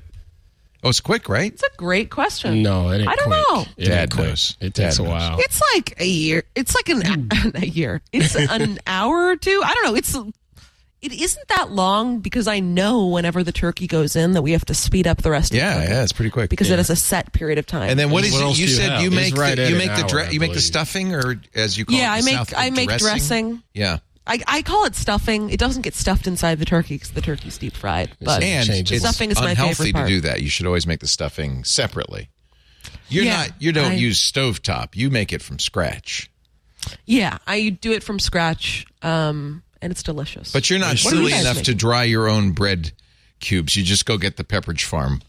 Oh, 0.84 0.90
it's 0.90 1.00
quick, 1.00 1.28
right? 1.28 1.52
It's 1.52 1.62
a 1.62 1.76
great 1.76 2.08
question. 2.10 2.62
No, 2.62 2.90
it 2.90 3.00
ain't 3.00 3.08
I 3.08 3.14
don't 3.16 3.26
quick. 3.28 3.44
know. 3.50 3.64
It 3.76 3.84
Dad 3.88 4.00
ain't 4.02 4.10
quick. 4.12 4.26
knows. 4.28 4.56
It 4.60 4.74
takes 4.74 4.96
Dad 4.96 5.02
a 5.04 5.08
knows. 5.08 5.10
while. 5.12 5.36
It's 5.40 5.60
like 5.74 6.00
a 6.00 6.06
year. 6.06 6.44
It's 6.54 6.74
like 6.74 6.88
an 6.88 7.02
hmm. 7.04 7.48
a 7.56 7.66
year. 7.66 8.00
It's 8.12 8.36
an 8.36 8.78
hour 8.86 9.26
or 9.30 9.36
two. 9.36 9.60
I 9.64 9.74
don't 9.74 9.84
know. 9.92 9.94
It's 9.96 10.16
it 11.00 11.12
isn't 11.12 11.48
that 11.48 11.70
long 11.70 12.18
because 12.18 12.48
I 12.48 12.58
know 12.58 13.06
whenever 13.06 13.44
the 13.44 13.52
turkey 13.52 13.86
goes 13.86 14.16
in 14.16 14.32
that 14.32 14.42
we 14.42 14.50
have 14.50 14.64
to 14.64 14.74
speed 14.74 15.06
up 15.06 15.22
the 15.22 15.30
rest. 15.30 15.52
Yeah, 15.54 15.68
of 15.68 15.74
the 15.74 15.80
cooking 15.82 15.94
yeah, 15.96 16.02
it's 16.02 16.12
pretty 16.12 16.30
quick. 16.30 16.50
because 16.50 16.68
Yeah. 16.68 16.74
it 16.74 16.78
has 16.78 16.90
a 16.90 16.96
set 16.96 17.32
period 17.32 17.58
of 17.58 17.66
time. 17.66 17.88
And 17.90 17.98
then 17.98 18.10
what 18.10 18.24
is 18.24 18.32
What 18.32 18.40
it? 18.42 18.44
else 18.46 18.58
You 18.58 18.66
do 18.66 18.70
you 18.72 18.76
said 18.78 18.90
have? 18.90 19.00
you 19.02 19.06
It's 19.08 19.16
make 19.16 19.36
right 19.36 19.54
the, 19.56 19.62
at 19.62 19.68
you 19.70 19.76
an 19.76 19.78
make 19.78 19.94
the 19.96 20.02
hour, 20.02 20.08
dre- 20.08 20.26
I 20.26 20.30
you 20.30 20.40
make 20.40 20.50
the 20.50 20.54
believe. 20.54 20.62
stuffing 20.64 21.14
or 21.14 21.40
as 21.54 21.78
you 21.78 21.84
call 21.84 21.96
Yeah, 21.96 22.12
it, 22.12 22.16
I 22.16 22.20
the 22.20 22.24
make- 22.24 22.34
South, 22.34 22.54
I 22.56 22.70
make 22.70 22.88
dressing. 22.98 23.62
Yeah, 23.74 23.98
I, 24.28 24.40
I 24.46 24.62
call 24.62 24.84
it 24.84 24.94
stuffing. 24.94 25.50
It 25.50 25.58
doesn't 25.58 25.82
get 25.82 25.94
stuffed 25.94 26.26
inside 26.26 26.58
the 26.58 26.64
turkey 26.64 26.94
because 26.96 27.10
the 27.12 27.20
turkey's 27.22 27.56
deep 27.58 27.74
fried. 27.74 28.10
But 28.20 28.42
and 28.42 28.68
it's 28.68 28.98
Stuffing 28.98 29.30
is 29.30 29.40
my 29.40 29.50
unhealthy 29.50 29.74
favorite 29.74 29.86
to 29.86 29.92
part. 29.94 30.08
do 30.08 30.20
that. 30.20 30.42
You 30.42 30.50
should 30.50 30.66
always 30.66 30.86
make 30.86 31.00
the 31.00 31.06
stuffing 31.06 31.64
separately. 31.64 32.28
You're 33.08 33.24
Yeah, 33.24 33.36
not. 33.38 33.52
You 33.58 33.72
don't 33.72 33.92
I- 33.92 33.96
use 33.96 34.20
stovetop. 34.20 34.94
You 34.94 35.08
make 35.10 35.32
it 35.32 35.40
from 35.42 35.58
scratch. 35.58 36.30
yeah, 37.06 37.38
I 37.46 37.70
do 37.70 37.92
it 37.92 38.02
from 38.02 38.18
scratch, 38.18 38.86
um, 39.02 39.62
and 39.82 39.90
it's 39.90 40.02
delicious. 40.02 40.52
But 40.52 40.68
you're 40.70 40.78
not 40.78 40.98
What 41.00 41.12
are 41.12 41.16
you 41.16 41.20
silly 41.28 41.30
guys 41.32 41.40
enough 41.42 41.62
to 41.64 41.74
dry 41.74 42.04
your 42.04 42.28
own 42.28 42.52
bread 42.52 42.92
cubes. 43.40 43.76
You 43.76 43.82
just 43.84 44.04
go 44.06 44.18
get 44.18 44.36
the 44.36 44.44
Pepperidge 44.44 44.84
Farm 44.84 45.22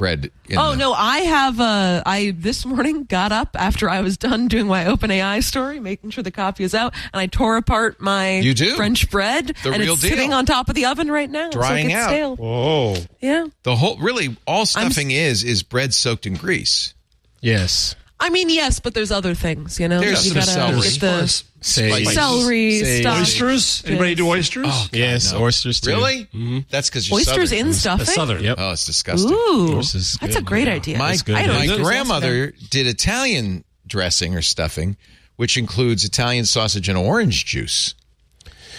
bread. 0.00 0.30
In 0.48 0.58
Oh 0.58 0.70
the- 0.70 0.76
no, 0.78 0.92
I 0.94 1.18
have. 1.18 1.60
Uh, 1.60 2.02
I 2.06 2.34
this 2.36 2.64
morning 2.64 3.04
got 3.04 3.30
up 3.32 3.50
after 3.56 3.88
I 3.88 4.00
was 4.00 4.16
done 4.16 4.48
doing 4.48 4.66
my 4.66 4.84
OpenAI 4.86 5.44
story, 5.44 5.78
making 5.78 6.10
sure 6.10 6.24
the 6.24 6.30
copy 6.30 6.64
is 6.64 6.74
out, 6.74 6.94
and 7.12 7.20
I 7.20 7.26
tore 7.26 7.56
apart 7.58 8.00
my 8.00 8.38
You 8.38 8.54
do? 8.54 8.74
French 8.76 9.10
bread, 9.10 9.54
The 9.62 9.72
and 9.72 9.82
real 9.82 9.92
it's 9.92 10.02
deal. 10.02 10.10
sitting 10.10 10.32
on 10.32 10.46
top 10.46 10.68
of 10.70 10.74
the 10.74 10.86
oven 10.86 11.10
right 11.10 11.30
now, 11.30 11.50
Drying 11.50 11.84
so 11.84 11.88
it 11.88 11.92
gets 11.92 12.02
out. 12.04 12.08
stale. 12.08 12.36
Oh, 12.40 12.96
Yeah, 13.20 13.46
The 13.62 13.76
whole 13.76 13.98
really 13.98 14.36
all 14.46 14.64
stuffing 14.66 15.10
is 15.10 15.44
is 15.44 15.62
bread 15.62 15.92
soaked 15.94 16.24
in 16.26 16.34
grease. 16.34 16.94
Yes. 17.42 17.94
I 18.20 18.28
mean 18.28 18.50
yes, 18.50 18.80
but 18.80 18.92
there's 18.92 19.10
other 19.10 19.34
things, 19.34 19.80
you 19.80 19.88
know. 19.88 19.98
There's 19.98 20.26
you 20.26 20.32
some 20.32 20.40
gotta 20.40 20.50
celery. 20.50 20.90
get 20.90 21.00
the 21.00 21.44
Sage. 21.62 22.06
celery 22.08 22.80
Sage. 22.80 23.00
stuff. 23.00 23.20
oysters. 23.20 23.82
Anybody 23.86 24.14
do 24.14 24.28
oysters? 24.28 24.66
Oh, 24.68 24.88
yes, 24.92 25.32
oysters 25.32 25.80
too. 25.80 25.90
Really? 25.90 26.24
Mm-hmm. 26.26 26.58
That's 26.68 26.90
because 26.90 27.08
you're 27.08 27.18
Oysters 27.18 27.50
Southern. 27.50 27.66
in 27.68 27.72
stuffing. 27.72 28.02
Eh? 28.02 28.10
Southern. 28.10 28.44
Yep. 28.44 28.56
Oh, 28.60 28.72
it's 28.72 28.84
disgusting. 28.84 29.32
Ooh, 29.32 29.78
is 29.78 30.18
that's 30.20 30.34
good, 30.34 30.36
a 30.36 30.42
great 30.42 30.68
yeah. 30.68 30.74
idea. 30.74 30.98
My, 30.98 31.16
good. 31.16 31.34
I 31.34 31.46
don't 31.46 31.66
my 31.66 31.76
grandmother 31.78 32.52
did 32.68 32.86
Italian 32.86 33.64
dressing 33.86 34.36
or 34.36 34.42
stuffing, 34.42 34.96
which 35.36 35.56
includes 35.56 36.04
Italian 36.04 36.44
sausage 36.44 36.88
and 36.90 36.98
orange 36.98 37.46
juice, 37.46 37.94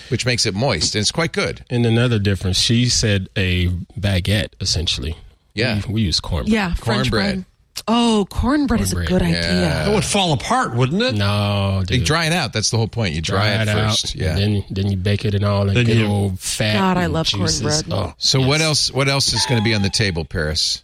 which 0.09 0.25
makes 0.25 0.45
it 0.45 0.53
moist 0.53 0.93
and 0.93 1.01
it's 1.01 1.11
quite 1.11 1.33
good. 1.33 1.65
And 1.69 1.85
another 1.85 2.19
difference, 2.19 2.57
she 2.57 2.89
said 2.89 3.27
a 3.35 3.69
baguette 3.99 4.49
essentially. 4.61 5.17
Yeah. 5.53 5.81
We, 5.87 5.95
we 5.95 6.01
use 6.03 6.19
corn. 6.19 6.45
Yeah, 6.47 6.73
French 6.75 7.11
Cornbread. 7.11 7.45
Bread. 7.73 7.83
Oh, 7.87 8.27
cornbread 8.29 8.81
is 8.81 8.93
a 8.93 9.03
good 9.05 9.21
yeah. 9.21 9.27
idea. 9.27 9.91
It 9.91 9.95
would 9.95 10.05
fall 10.05 10.33
apart, 10.33 10.75
wouldn't 10.75 11.01
it? 11.01 11.15
No, 11.15 11.83
You 11.89 12.03
dry 12.03 12.25
it 12.25 12.33
out. 12.33 12.53
That's 12.53 12.69
the 12.69 12.77
whole 12.77 12.87
point. 12.87 13.13
You 13.15 13.21
dry, 13.21 13.49
it 13.61 13.65
first. 13.67 14.05
out. 14.05 14.15
Yeah. 14.15 14.37
And 14.37 14.39
then 14.39 14.63
then 14.69 14.87
you 14.91 14.97
bake 14.97 15.25
it 15.25 15.33
and 15.33 15.43
all 15.43 15.67
and 15.67 15.75
Then 15.75 15.85
good 15.85 15.97
you- 15.97 16.05
old 16.05 16.39
fat. 16.39 16.73
God, 16.73 16.97
I 16.97 17.07
love 17.07 17.27
juices. 17.27 17.61
cornbread. 17.61 17.85
Oh, 17.91 18.13
so 18.17 18.39
yes. 18.39 18.47
what 18.47 18.61
else? 18.61 18.91
What 18.91 19.07
else 19.09 19.33
is 19.33 19.45
going 19.47 19.59
to 19.59 19.63
be 19.63 19.73
on 19.73 19.81
the 19.81 19.89
table, 19.89 20.25
Paris? 20.25 20.83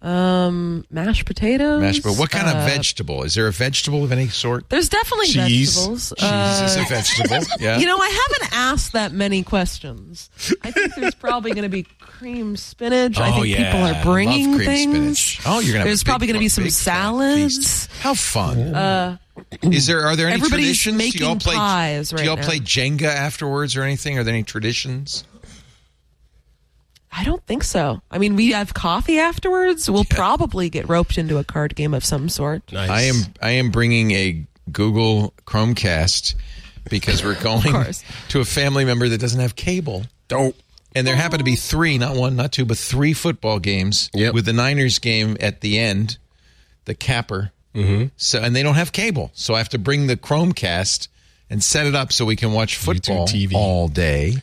Um, 0.00 0.84
mashed 0.92 1.26
potatoes. 1.26 1.80
Mashed, 1.80 2.04
but 2.04 2.16
what 2.16 2.30
kind 2.30 2.46
of 2.46 2.54
uh, 2.54 2.66
vegetable? 2.66 3.24
Is 3.24 3.34
there 3.34 3.48
a 3.48 3.52
vegetable 3.52 4.04
of 4.04 4.12
any 4.12 4.28
sort? 4.28 4.68
There's 4.70 4.88
definitely 4.88 5.26
Cheese. 5.26 5.74
vegetables. 5.74 6.12
Cheese 6.16 6.28
Uh, 6.30 6.62
is 6.66 6.76
a 6.76 6.82
vegetable. 6.84 7.46
Yeah. 7.60 7.78
you 7.78 7.86
know, 7.86 7.98
I 7.98 8.08
haven't 8.08 8.52
asked 8.56 8.92
that 8.92 9.10
many 9.10 9.42
questions. 9.42 10.30
I 10.62 10.70
think 10.70 10.94
there's 10.94 11.16
probably 11.16 11.50
going 11.50 11.64
to 11.64 11.68
be 11.68 11.84
cream 12.18 12.56
spinach. 12.56 13.18
I 13.18 13.30
Oh, 13.30 13.34
think 13.34 13.46
yeah. 13.48 13.70
people 13.72 13.84
I 13.84 13.90
are 13.90 13.92
love 13.94 14.02
bringing 14.04 14.54
cream 14.56 14.66
things. 14.66 15.18
spinach. 15.18 15.46
Oh, 15.46 15.60
you're 15.60 15.72
gonna. 15.72 15.78
Have 15.78 15.86
There's 15.86 16.02
a 16.02 16.04
probably 16.04 16.26
going 16.26 16.34
to 16.34 16.40
be 16.40 16.48
some 16.48 16.68
salads. 16.70 17.86
How 18.00 18.14
fun! 18.14 18.74
Uh, 18.74 19.16
is 19.62 19.86
there? 19.86 20.02
Are 20.02 20.16
there 20.16 20.26
any 20.26 20.34
everybody's 20.34 20.80
traditions? 20.80 21.12
do 21.14 21.18
y'all 21.24 21.34
making 21.34 21.40
play? 21.40 21.54
pies 21.54 22.10
do 22.10 22.24
y'all 22.24 22.36
now. 22.36 22.42
play 22.42 22.58
Jenga 22.58 23.02
afterwards 23.04 23.76
or 23.76 23.82
anything? 23.82 24.18
Are 24.18 24.24
there 24.24 24.34
any 24.34 24.42
traditions? 24.42 25.24
I 27.10 27.24
don't 27.24 27.44
think 27.46 27.64
so. 27.64 28.00
I 28.10 28.18
mean, 28.18 28.36
we 28.36 28.50
have 28.52 28.74
coffee 28.74 29.18
afterwards. 29.18 29.88
We'll 29.90 30.04
probably 30.04 30.68
get 30.70 30.88
roped 30.88 31.18
into 31.18 31.38
a 31.38 31.44
card 31.44 31.74
game 31.74 31.94
of 31.94 32.04
some 32.04 32.28
sort. 32.28 32.70
Nice. 32.72 32.90
I 32.90 33.00
am. 33.02 33.16
I 33.40 33.50
am 33.52 33.70
bringing 33.70 34.10
a 34.12 34.44
Google 34.70 35.32
Chromecast 35.46 36.34
because 36.90 37.24
we're 37.24 37.40
going 37.42 37.72
course. 37.72 38.04
to 38.28 38.40
a 38.40 38.44
family 38.44 38.84
member 38.84 39.08
that 39.08 39.18
doesn't 39.20 39.40
have 39.40 39.56
cable. 39.56 40.04
Dope. 40.28 40.56
And 40.94 41.06
there 41.06 41.16
happen 41.16 41.38
to 41.38 41.44
be 41.44 41.54
three, 41.56 41.98
not 41.98 42.16
one, 42.16 42.34
not 42.36 42.50
two, 42.52 42.64
but 42.64 42.78
three 42.78 43.12
football 43.12 43.58
games 43.58 44.10
Yep. 44.14 44.34
with 44.34 44.46
the 44.46 44.52
Niners 44.52 44.98
game 44.98 45.36
at 45.40 45.60
the 45.60 45.78
end, 45.78 46.18
the 46.86 46.94
capper. 46.94 47.52
Mm-hmm. 47.74 48.06
So, 48.16 48.40
and 48.42 48.56
they 48.56 48.62
don't 48.62 48.74
have 48.74 48.92
cable, 48.92 49.30
so 49.34 49.54
I 49.54 49.58
have 49.58 49.68
to 49.70 49.78
bring 49.78 50.06
the 50.06 50.16
Chromecast 50.16 51.08
and 51.50 51.62
set 51.62 51.86
it 51.86 51.94
up 51.94 52.12
so 52.12 52.24
we 52.24 52.36
can 52.36 52.52
watch 52.52 52.76
football 52.76 53.26
TV. 53.28 53.52
all 53.54 53.88
day. 53.88 54.36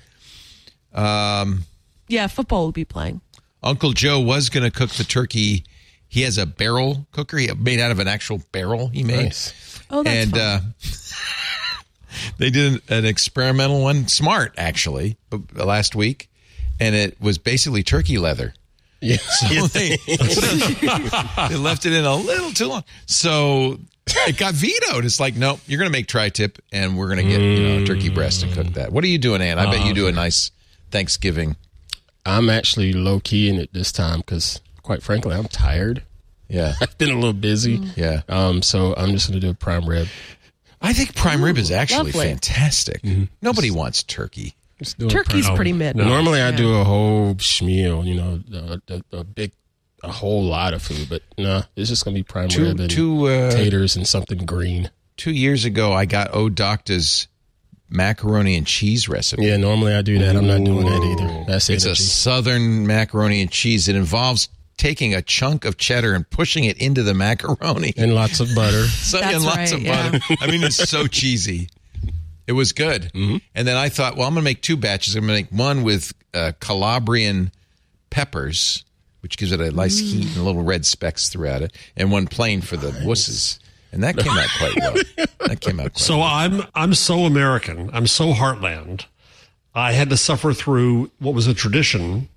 Yeah, 0.95 2.27
football 2.27 2.65
will 2.65 2.71
be 2.71 2.85
playing. 2.85 3.21
Uncle 3.63 3.93
Joe 3.93 4.19
was 4.19 4.49
going 4.49 4.63
to 4.63 4.71
cook 4.71 4.91
the 4.91 5.03
turkey. 5.03 5.63
He 6.07 6.21
has 6.21 6.37
a 6.37 6.45
barrel 6.45 7.07
cooker 7.11 7.37
he 7.37 7.51
made 7.53 7.79
out 7.79 7.91
of 7.91 7.99
an 7.99 8.07
actual 8.07 8.41
barrel 8.51 8.87
he 8.89 9.03
made. 9.03 9.23
Nice. 9.25 9.81
Oh, 9.89 10.03
that's 10.03 10.15
and 10.15 10.31
fun. 10.31 10.39
uh, 10.39 10.61
they 12.37 12.49
did 12.51 12.73
an, 12.73 12.81
an 12.99 13.05
experimental 13.05 13.81
one, 13.81 14.07
smart 14.07 14.53
actually, 14.57 15.17
last 15.53 15.95
week, 15.95 16.29
and 16.79 16.95
it 16.95 17.19
was 17.21 17.37
basically 17.37 17.83
turkey 17.83 18.17
leather. 18.17 18.53
Yeah. 19.01 19.17
So 19.27 19.67
they, 19.67 19.97
they 19.97 21.55
left 21.55 21.85
it 21.85 21.93
in 21.93 22.05
a 22.05 22.15
little 22.15 22.51
too 22.51 22.67
long. 22.67 22.83
So 23.05 23.79
it 24.07 24.37
got 24.37 24.53
vetoed. 24.53 25.05
It's 25.05 25.19
like, 25.19 25.35
no, 25.35 25.59
you're 25.67 25.77
going 25.77 25.89
to 25.89 25.95
make 25.95 26.07
tri-tip, 26.07 26.59
and 26.71 26.97
we're 26.97 27.07
going 27.07 27.25
to 27.25 27.31
get 27.31 27.41
you 27.41 27.67
know 27.67 27.85
turkey 27.85 28.09
breast 28.09 28.43
and 28.43 28.53
cook 28.53 28.67
that. 28.73 28.91
What 28.91 29.03
are 29.03 29.07
you 29.07 29.17
doing, 29.17 29.41
Ann? 29.41 29.59
I 29.59 29.69
bet 29.69 29.85
you 29.85 29.93
do 29.93 30.07
a 30.07 30.11
ah, 30.11 30.15
nice 30.15 30.51
Thanksgiving. 30.91 31.55
I'm 32.25 32.49
actually 32.49 32.93
low 32.93 33.19
key 33.19 33.49
in 33.49 33.59
it 33.59 33.71
this 33.73 33.91
time 33.91 34.19
because, 34.19 34.59
quite 34.81 35.03
frankly, 35.03 35.35
I'm 35.35 35.47
tired. 35.47 36.03
Yeah, 36.47 36.73
I've 36.81 36.97
been 36.97 37.11
a 37.11 37.15
little 37.15 37.33
busy. 37.33 37.79
Mm. 37.79 37.97
yeah. 37.97 38.21
Um, 38.29 38.61
so 38.61 38.93
I'm 38.95 39.11
just 39.11 39.27
gonna 39.27 39.39
do 39.39 39.49
a 39.49 39.53
prime 39.53 39.87
rib. 39.87 40.07
I 40.81 40.93
think 40.93 41.15
prime 41.15 41.43
rib 41.43 41.57
is 41.57 41.71
actually 41.71 42.11
lovely. 42.11 42.27
fantastic. 42.27 43.01
Mm-hmm. 43.01 43.25
Nobody 43.41 43.71
wants 43.71 44.03
turkey. 44.03 44.55
Just 44.79 44.99
Turkey's 45.09 45.49
pretty 45.51 45.73
mid. 45.73 45.95
Normally, 45.95 46.41
I 46.41 46.51
do 46.51 46.75
a 46.75 46.83
whole 46.83 47.35
schmeal. 47.35 48.05
You 48.05 48.15
know, 48.15 48.41
a, 48.89 48.93
a, 48.93 49.17
a 49.19 49.23
big, 49.23 49.51
a 50.03 50.11
whole 50.11 50.43
lot 50.43 50.73
of 50.73 50.81
food. 50.81 51.07
But 51.09 51.21
no, 51.37 51.63
it's 51.75 51.89
just 51.89 52.03
gonna 52.03 52.15
be 52.15 52.23
prime 52.23 52.49
Two, 52.49 52.63
rib 52.63 52.79
and 52.79 52.89
two, 52.91 53.27
uh, 53.27 53.51
taters 53.51 53.95
and 53.95 54.05
something 54.07 54.39
green. 54.45 54.91
two 55.17 55.31
years 55.31 55.63
ago, 55.65 55.93
I 55.93 56.05
got 56.05 56.33
O 56.33 56.49
Docta's 56.49 57.27
macaroni 57.89 58.55
and 58.57 58.67
cheese 58.67 59.07
recipe. 59.07 59.45
Yeah, 59.45 59.57
normally 59.57 59.93
I 59.93 60.01
do 60.01 60.17
that. 60.19 60.35
I'm 60.35 60.47
not 60.47 60.63
doing 60.63 60.85
that 60.85 61.03
either. 61.03 61.45
That's 61.47 61.69
It's 61.69 61.85
a 61.85 61.95
southern 61.95 62.85
macaroni 62.87 63.41
and 63.41 63.51
cheese. 63.51 63.87
It 63.87 63.95
involves 63.95 64.49
taking 64.77 65.13
a 65.15 65.21
chunk 65.21 65.63
of 65.63 65.77
cheddar 65.77 66.13
and 66.13 66.29
pushing 66.29 66.65
it 66.65 66.77
into 66.79 67.01
the 67.03 67.13
macaroni. 67.13 67.93
and 67.95 68.13
lots 68.13 68.39
of 68.41 68.49
butter. 68.55 68.83
So, 68.87 69.19
That's 69.19 69.35
and 69.35 69.43
lots 69.45 69.57
right, 69.57 69.73
of 69.73 69.81
yeah. 69.83 70.11
butter. 70.11 70.23
I 70.41 70.47
mean, 70.47 70.63
it's 70.63 70.75
so 70.89 71.07
cheesy. 71.19 71.69
It 72.47 72.53
was 72.53 72.71
good. 72.73 73.11
Mm-hmm. 73.13 73.37
And 73.55 73.67
then 73.67 73.75
I 73.77 73.89
thought, 73.89 74.15
well, 74.17 74.27
I'm 74.27 74.33
going 74.33 74.43
to 74.43 74.49
make 74.49 74.61
two 74.61 74.77
batches. 74.77 75.15
I'm 75.15 75.25
going 75.25 75.45
to 75.45 75.51
make 75.51 75.59
one 75.59 75.83
with 75.83 76.13
uh, 76.33 76.51
Calabrian 76.59 77.51
peppers, 78.09 78.83
which 79.21 79.37
gives 79.37 79.51
it 79.51 79.59
a 79.61 79.71
nice 79.71 79.99
Mm. 80.01 80.05
heat 80.05 80.35
and 80.35 80.45
little 80.45 80.63
red 80.63 80.85
specks 80.85 81.29
throughout 81.29 81.61
it, 81.61 81.73
and 81.95 82.11
one 82.11 82.27
plain 82.27 82.61
for 82.61 82.77
the 82.77 82.91
wusses. 82.91 83.59
And 83.91 84.03
that 84.03 84.17
came 84.17 84.31
out 84.31 84.49
quite 84.57 84.75
well. 84.77 85.27
That 85.47 85.61
came 85.61 85.79
out 85.79 85.93
quite 85.93 85.97
So 85.99 86.17
well. 86.17 86.27
I'm 86.27 86.63
I'm 86.75 86.93
so 86.93 87.19
American. 87.25 87.89
I'm 87.93 88.07
so 88.07 88.33
heartland. 88.33 89.05
I 89.73 89.93
had 89.93 90.09
to 90.09 90.17
suffer 90.17 90.53
through 90.53 91.11
what 91.19 91.33
was 91.33 91.47
a 91.47 91.53
tradition, 91.53 92.27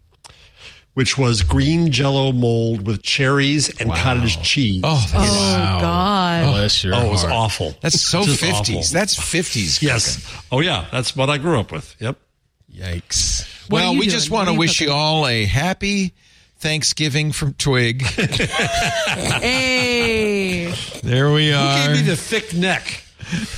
which 0.99 1.17
was 1.17 1.45
green 1.45 1.93
Jello 1.93 2.33
mold 2.33 2.85
with 2.85 3.05
cherries 3.05 3.69
and 3.81 3.89
cottage 3.95 4.37
oh, 4.37 4.43
cheese. 4.43 4.81
Oh, 4.83 5.09
that's, 5.13 5.31
Oh 5.33 5.79
God! 5.81 6.45
Oh, 6.45 6.51
bless 6.51 6.83
your 6.83 6.97
Oh, 6.97 7.07
it 7.07 7.11
was 7.11 7.21
heart. 7.21 7.33
awful. 7.35 7.75
that's 7.81 8.01
so 8.01 8.25
Just 8.25 8.43
50s. 8.43 8.53
awful. 8.53 8.83
That's 8.93 9.17
50s. 9.17 9.81
yes. 9.81 10.45
Oh 10.51 10.59
yeah, 10.59 10.87
that's 10.91 11.15
what 11.15 11.31
I 11.31 11.39
grew 11.39 11.61
up 11.61 11.71
with. 11.71 11.95
Yep. 12.01 12.19
Yikes. 12.75 13.71
What 13.71 13.83
well, 13.83 13.93
we 13.93 14.01
doing? 14.01 14.11
just 14.11 14.31
want 14.31 14.49
to 14.49 14.55
you 14.55 14.59
wish 14.59 14.81
you 14.81 14.91
all 14.91 15.29
a 15.29 15.45
happy 15.45 16.15
Thanksgiving 16.57 17.31
from 17.31 17.55
Twig. 17.55 18.03
Hey, 19.39 20.75
there 21.05 21.31
we 21.31 21.53
Who 21.53 21.57
are. 21.57 21.87
gave 21.87 21.97
me 21.97 22.03
the 22.03 22.17
thick 22.17 22.53
neck? 22.55 23.05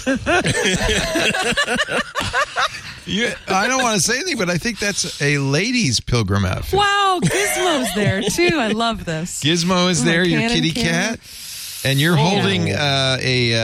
You- 3.10 3.32
I 3.48 3.66
don't 3.68 3.82
want 3.82 3.96
to 3.96 4.00
say 4.00 4.16
anything, 4.16 4.38
but 4.38 4.48
I 4.50 4.56
think 4.58 4.78
that's 4.78 5.20
a 5.20 5.38
ladies' 5.38 6.00
pilgrim 6.00 6.44
outfit. 6.44 6.78
wow! 6.78 7.20
Gizmo's 7.22 7.94
there 7.94 8.22
too. 8.22 8.58
I 8.58 8.68
love 8.68 9.04
this. 9.04 9.42
Gizmo 9.42 9.90
is 9.90 10.00
My 10.04 10.10
there, 10.10 10.24
your 10.24 10.48
kitty 10.48 10.70
can. 10.72 11.16
cat. 11.16 11.20
and 11.84 11.98
you're 11.98 12.16
holding 12.16 12.70
uh, 12.72 13.18
a. 13.20 13.54
Uh, 13.54 13.58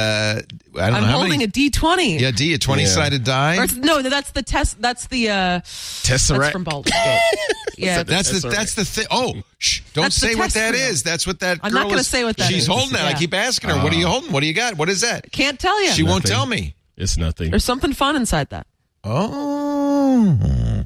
I 0.78 0.86
don't 0.90 0.94
I'm 0.96 1.00
know 1.02 1.06
how 1.06 1.12
holding 1.18 1.30
many. 1.32 1.44
a 1.44 1.48
D 1.48 1.70
twenty. 1.70 2.18
yeah, 2.18 2.30
D, 2.32 2.52
a 2.54 2.58
20 2.58 2.84
sided 2.86 3.24
die. 3.24 3.56
Or 3.56 3.66
no, 3.76 4.02
that's 4.02 4.30
the 4.32 4.42
test. 4.42 4.80
That's 4.82 5.06
the 5.06 5.30
uh, 5.30 5.32
that's 5.60 6.02
Tesseract. 6.06 6.52
from 6.52 6.64
Baldur's 6.64 6.92
Gate. 6.92 7.20
Yeah, 7.78 8.04
That's 8.04 8.40
the 8.40 8.48
That's 8.48 8.74
the 8.74 8.86
thing. 8.86 9.04
Oh, 9.10 9.34
shh! 9.58 9.82
Don't 9.92 10.04
That's 10.04 10.16
say 10.16 10.34
what 10.34 10.44
test 10.44 10.54
that 10.54 10.72
reel. 10.72 10.80
is. 10.80 11.02
That's 11.02 11.26
what 11.26 11.40
that. 11.40 11.58
I'm 11.62 11.74
not 11.74 11.90
gonna 11.90 12.02
say 12.02 12.24
what 12.24 12.38
that 12.38 12.48
She's 12.48 12.62
is. 12.62 12.68
holding 12.68 12.94
that. 12.94 13.04
I 13.04 13.12
keep 13.18 13.34
asking 13.34 13.68
her, 13.68 13.76
"What 13.82 13.92
are 13.92 13.96
you 13.96 14.06
holding? 14.06 14.32
What 14.32 14.40
do 14.40 14.46
you 14.46 14.54
got? 14.54 14.78
What 14.78 14.88
is 14.88 15.02
that?" 15.02 15.30
can't 15.30 15.60
tell 15.60 15.82
you. 15.84 15.90
She 15.90 16.02
won't 16.02 16.24
tell 16.24 16.46
me. 16.46 16.74
It's 16.96 17.18
nothing. 17.18 17.50
There's 17.50 17.64
something 17.64 17.92
fun 17.92 18.16
inside 18.16 18.48
that. 18.48 18.66
Oh. 19.06 20.84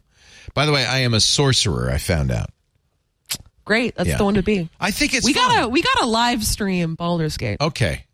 By 0.55 0.66
the 0.66 0.73
way, 0.73 0.84
I 0.84 0.99
am 0.99 1.15
a 1.15 1.20
sorcerer. 1.20 1.90
I 1.90 1.99
found 1.99 2.31
out. 2.31 2.50
Great, 3.65 3.94
that's 3.97 4.08
Yeah. 4.08 4.16
the 4.16 4.24
one 4.24 4.34
to 4.34 4.42
be. 4.42 4.68
I 4.81 4.90
think 4.90 5.15
it's 5.15 5.24
we 5.24 5.32
fun. 5.32 5.49
gotta 5.49 5.68
we 5.68 5.81
gotta 5.82 6.07
live 6.07 6.44
stream 6.44 6.97
Baldur's 6.97 7.36
Gate. 7.36 7.58
Okay. 7.60 8.05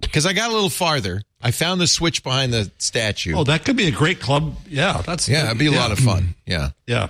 Because 0.00 0.26
I 0.26 0.32
got 0.32 0.50
a 0.50 0.54
little 0.54 0.70
farther. 0.70 1.22
I 1.42 1.50
found 1.50 1.80
the 1.80 1.86
switch 1.86 2.22
behind 2.22 2.52
the 2.52 2.70
statue. 2.78 3.34
Oh, 3.34 3.44
that 3.44 3.64
could 3.64 3.76
be 3.76 3.86
a 3.88 3.90
great 3.90 4.20
club. 4.20 4.56
Yeah, 4.68 5.02
that's 5.04 5.28
yeah, 5.28 5.46
it'd 5.46 5.58
be 5.58 5.66
a 5.66 5.72
lot 5.72 5.92
of 5.92 5.98
fun. 5.98 6.34
Yeah. 6.46 6.70
Yeah. 6.86 7.08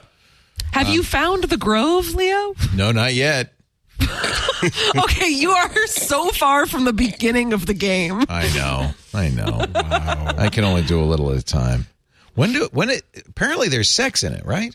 Have 0.73 0.89
you 0.89 1.01
um, 1.01 1.05
found 1.05 1.45
the 1.45 1.57
Grove, 1.57 2.15
Leo? 2.15 2.55
No, 2.75 2.91
not 2.91 3.15
yet. 3.15 3.53
okay, 4.97 5.29
you 5.29 5.51
are 5.51 5.87
so 5.87 6.29
far 6.31 6.67
from 6.67 6.85
the 6.85 6.93
beginning 6.93 7.53
of 7.53 7.67
the 7.67 7.75
game. 7.75 8.25
I 8.29 8.49
know. 8.55 8.91
I 9.15 9.29
know. 9.29 9.65
I 9.75 10.49
can 10.51 10.65
only 10.65 10.83
do 10.83 11.01
a 11.01 11.05
little 11.05 11.31
at 11.31 11.39
a 11.39 11.43
time. 11.43 11.87
When 12.37 12.53
do 12.53 12.69
when 12.73 12.91
it 12.91 13.03
apparently 13.29 13.69
there's 13.69 13.91
sex 13.91 14.23
in 14.23 14.33
it, 14.33 14.45
right? 14.45 14.75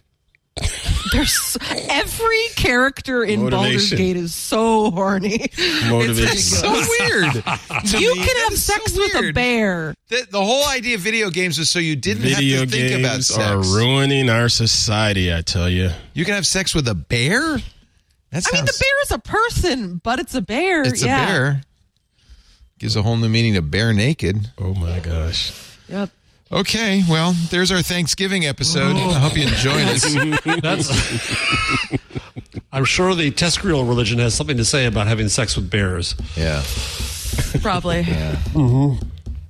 There's 1.13 1.57
every 1.89 2.43
character 2.55 3.23
in 3.23 3.49
Baldur's 3.49 3.91
Gate 3.91 4.17
is 4.17 4.35
so 4.35 4.91
horny. 4.91 5.49
Motivation. 5.87 6.27
It's 6.31 6.59
So 6.59 6.71
weird. 6.71 7.43
You 7.99 8.15
me, 8.15 8.25
can 8.25 8.37
have 8.43 8.53
is 8.53 8.63
so 8.65 8.73
sex 8.73 8.97
with 8.97 9.15
a 9.15 9.31
bear. 9.31 9.93
The, 10.09 10.27
the 10.29 10.43
whole 10.43 10.67
idea 10.67 10.95
of 10.95 11.01
video 11.01 11.29
games 11.29 11.57
was 11.57 11.69
so 11.69 11.79
you 11.79 11.95
didn't 11.95 12.23
Video 12.23 12.59
have 12.59 12.69
to 12.69 12.75
think 12.75 12.99
about 12.99 13.13
games 13.13 13.27
sex. 13.27 13.39
are 13.49 13.77
ruining 13.77 14.29
our 14.29 14.49
society. 14.49 15.33
I 15.33 15.41
tell 15.41 15.69
you. 15.69 15.91
you 16.13 16.25
can 16.25 16.35
have 16.35 16.45
sex 16.45 16.75
with 16.75 16.87
a 16.87 16.95
bear. 16.95 17.57
That 18.31 18.47
I 18.47 18.55
mean, 18.55 18.65
the 18.65 18.77
bear 18.79 19.01
is 19.03 19.11
a 19.11 19.19
person, 19.19 20.01
but 20.03 20.19
it's 20.19 20.35
a 20.35 20.41
bear. 20.41 20.83
It's 20.83 21.03
yeah. 21.03 21.23
a 21.23 21.27
bear. 21.27 21.61
Gives 22.79 22.95
a 22.95 23.01
whole 23.01 23.17
new 23.17 23.29
meaning 23.29 23.53
to 23.55 23.61
bare 23.61 23.93
naked. 23.93 24.51
Oh 24.57 24.73
my 24.73 24.99
gosh. 24.99 25.51
Yep. 25.89 26.09
Okay, 26.51 27.03
well, 27.09 27.33
there's 27.49 27.71
our 27.71 27.81
Thanksgiving 27.81 28.45
episode. 28.45 28.95
Oh. 28.97 29.09
I 29.09 29.19
hope 29.19 29.37
you 29.37 29.43
enjoyed 29.43 29.83
it. 29.85 30.61
That's. 30.61 30.89
I'm 32.73 32.83
sure 32.85 33.15
the 33.15 33.31
TESCREAL 33.31 33.87
religion 33.87 34.19
has 34.19 34.33
something 34.33 34.57
to 34.57 34.65
say 34.65 34.85
about 34.85 35.07
having 35.07 35.29
sex 35.29 35.55
with 35.55 35.69
bears. 35.69 36.15
Yeah. 36.35 36.61
Probably. 37.61 38.01
Yeah. 38.01 38.35
Mm-hmm. 38.53 39.07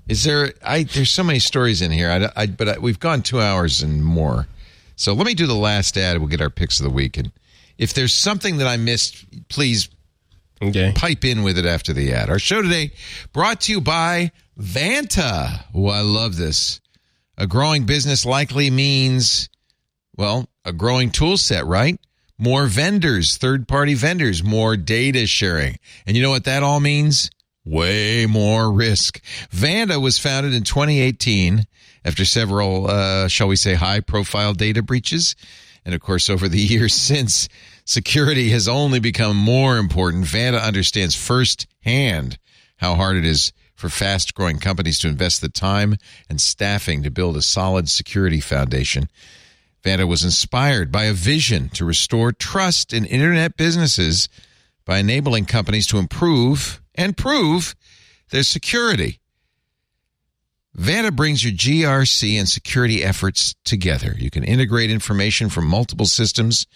Is 0.10 0.24
there? 0.24 0.54
I 0.64 0.84
there's 0.84 1.10
so 1.10 1.24
many 1.24 1.40
stories 1.40 1.82
in 1.82 1.90
here. 1.92 2.12
I, 2.12 2.44
I 2.44 2.46
but 2.48 2.70
I, 2.70 2.78
we've 2.78 3.00
gone 3.00 3.24
two 3.24 3.42
hours 3.42 3.82
and 3.82 4.04
more. 4.04 4.48
So 4.96 5.14
let 5.14 5.26
me 5.26 5.34
do 5.34 5.48
the 5.48 5.56
last 5.56 5.98
ad. 5.98 6.20
We'll 6.20 6.28
get 6.28 6.42
our 6.42 6.50
picks 6.52 6.80
of 6.80 6.84
the 6.84 6.92
week. 6.92 7.18
And 7.18 7.32
if 7.80 7.94
there's 7.96 8.14
something 8.14 8.58
that 8.58 8.68
I 8.68 8.78
missed, 8.78 9.26
please 9.50 9.90
Okay. 10.64 10.92
pipe 10.96 11.26
in 11.26 11.42
with 11.42 11.58
it 11.58 11.66
after 11.66 11.92
the 11.92 12.14
ad. 12.14 12.30
Our 12.30 12.38
show 12.38 12.62
today 12.62 12.92
brought 13.34 13.62
to 13.62 13.72
you 13.72 13.82
by 13.82 14.32
Vanta. 14.60 15.64
Oh, 15.74 15.88
I 15.88 16.02
love 16.02 16.36
this. 16.38 16.80
A 17.42 17.48
growing 17.48 17.88
business 17.88 18.24
likely 18.24 18.70
means, 18.70 19.50
well, 20.16 20.48
a 20.64 20.72
growing 20.72 21.10
tool 21.10 21.38
set, 21.38 21.66
right? 21.66 22.00
More 22.38 22.68
vendors, 22.68 23.36
third 23.36 23.68
party 23.68 23.96
vendors, 23.96 24.44
more 24.44 24.78
data 24.78 25.26
sharing. 25.26 25.78
And 26.06 26.16
you 26.16 26.22
know 26.22 26.30
what 26.30 26.44
that 26.44 26.62
all 26.62 26.80
means? 26.80 27.32
Way 27.66 28.28
more 28.28 28.72
risk. 28.72 29.24
Vanta 29.50 30.00
was 30.00 30.20
founded 30.20 30.54
in 30.54 30.62
2018 30.62 31.66
after 32.06 32.26
several, 32.26 32.88
uh, 32.88 33.28
shall 33.28 33.48
we 33.48 33.56
say, 33.56 33.74
high 33.74 34.02
profile 34.02 34.54
data 34.54 34.84
breaches. 34.84 35.36
And 35.84 35.96
of 35.96 36.02
course, 36.02 36.30
over 36.30 36.48
the 36.48 36.60
years 36.62 36.94
since, 36.94 37.50
security 37.86 38.52
has 38.52 38.68
only 38.68 39.00
become 39.00 39.36
more 39.36 39.80
important. 39.80 40.26
Vanta 40.26 40.62
understands 40.62 41.16
firsthand 41.16 42.38
how 42.78 42.94
hard 42.94 43.18
it 43.18 43.26
is 43.26 43.52
for 43.82 43.90
fast 43.90 44.36
growing 44.36 44.60
companies 44.60 45.00
to 45.00 45.08
invest 45.08 45.42
the 45.42 45.50
time 45.50 45.98
and 46.30 46.40
staffing 46.40 47.02
to 47.02 47.10
build 47.10 47.36
a 47.36 47.42
solid 47.42 47.90
security 47.90 48.40
foundation. 48.40 49.10
Vanta 49.84 50.08
was 50.08 50.24
inspired 50.24 50.92
by 50.92 51.06
a 51.06 51.14
vision 51.14 51.68
to 51.70 51.84
restore 51.84 52.32
trust 52.32 52.94
in 52.94 53.06
internet 53.06 53.58
businesses 53.58 54.30
by 54.86 55.00
enabling 55.00 55.46
companies 55.46 55.88
to 55.88 55.98
improve 55.98 56.80
and 56.94 57.18
prove 57.18 57.76
their 58.30 58.44
security. 58.44 59.20
Vanta 60.78 61.14
brings 61.14 61.44
your 61.44 61.54
GRC 61.54 62.38
and 62.38 62.48
security 62.48 63.04
efforts 63.04 63.56
together. 63.66 64.16
You 64.16 64.30
can 64.30 64.44
integrate 64.44 64.92
information 64.92 65.50
from 65.50 65.66
multiple 65.66 66.06
systems 66.06 66.68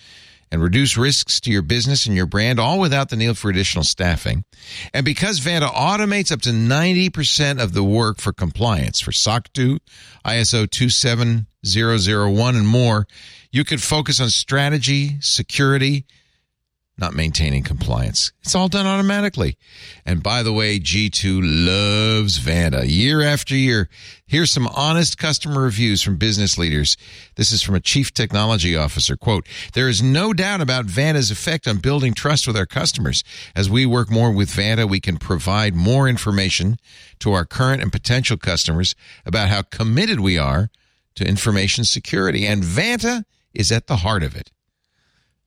and 0.56 0.64
reduce 0.64 0.98
risks 0.98 1.42
to 1.42 1.51
your 1.51 1.61
business 1.61 2.06
and 2.06 2.16
your 2.16 2.25
brand, 2.25 2.61
all 2.61 2.80
without 2.80 3.09
the 3.09 3.17
need 3.17 3.38
for 3.38 3.50
additional 3.50 3.84
staffing. 3.84 4.45
And 4.93 5.03
because 5.03 5.42
Vanta 5.42 5.67
automates 5.67 6.32
up 6.32 6.42
to 6.43 6.51
90% 6.51 7.61
of 7.61 7.74
the 7.74 7.84
work 7.84 8.22
for 8.22 8.32
compliance 8.32 9.01
for 9.01 9.11
SOC 9.11 9.51
2, 9.51 9.80
ISO 10.25 10.72
27001, 10.72 12.56
and 12.56 12.67
more, 12.67 13.06
you 13.51 13.66
can 13.66 13.80
focus 13.80 14.22
on 14.22 14.30
strategy, 14.30 15.17
security, 15.19 16.06
not 16.98 17.14
maintaining 17.14 17.64
compliance. 17.64 18.32
It's 18.42 18.56
all 18.56 18.70
done 18.70 18.86
automatically. 18.86 19.58
And 20.06 20.24
by 20.24 20.44
the 20.44 20.54
way, 20.54 20.80
G2 20.80 21.42
loves 21.44 22.40
Vanta 22.40 22.88
year 22.88 23.22
after 23.22 23.54
year. 23.54 23.90
Here's 24.26 24.52
some 24.52 24.68
honest 24.68 25.18
customer 25.18 25.62
reviews 25.62 26.02
from 26.02 26.16
business 26.16 26.58
leaders. 26.58 26.96
This 27.36 27.52
is 27.52 27.62
from 27.62 27.76
a 27.76 27.82
chief 27.82 28.14
technology 28.14 28.78
officer. 28.78 29.18
Quote, 29.18 29.46
there 29.74 29.90
is 29.90 30.02
no 30.02 30.32
doubt 30.32 30.62
about 30.62 30.86
Vanta's 30.86 31.32
effect 31.32 31.68
on 31.68 31.78
building 31.78 32.14
trust 32.14 32.48
with 32.48 32.56
our 32.56 32.66
customers. 32.66 33.24
As 33.56 33.70
we 33.70 33.86
work 33.86 34.10
more 34.10 34.32
with 34.32 34.50
Vanta, 34.50 34.88
we 34.88 35.02
can 35.02 35.18
provide 35.18 35.76
more 35.76 36.08
information 36.08 36.78
to 37.20 37.34
our 37.34 37.46
current 37.46 37.82
and 37.82 37.92
potential 37.92 38.38
customers 38.38 38.96
about 39.26 39.50
how 39.50 39.64
committed 39.64 40.22
we 40.22 40.38
are 40.38 40.70
to 41.16 41.28
information 41.28 41.84
security. 41.84 42.46
And 42.46 42.64
Vanta 42.64 43.26
is 43.54 43.72
at 43.72 43.88
the 43.88 43.98
heart 43.98 44.24
of 44.24 44.36
it. 44.36 44.52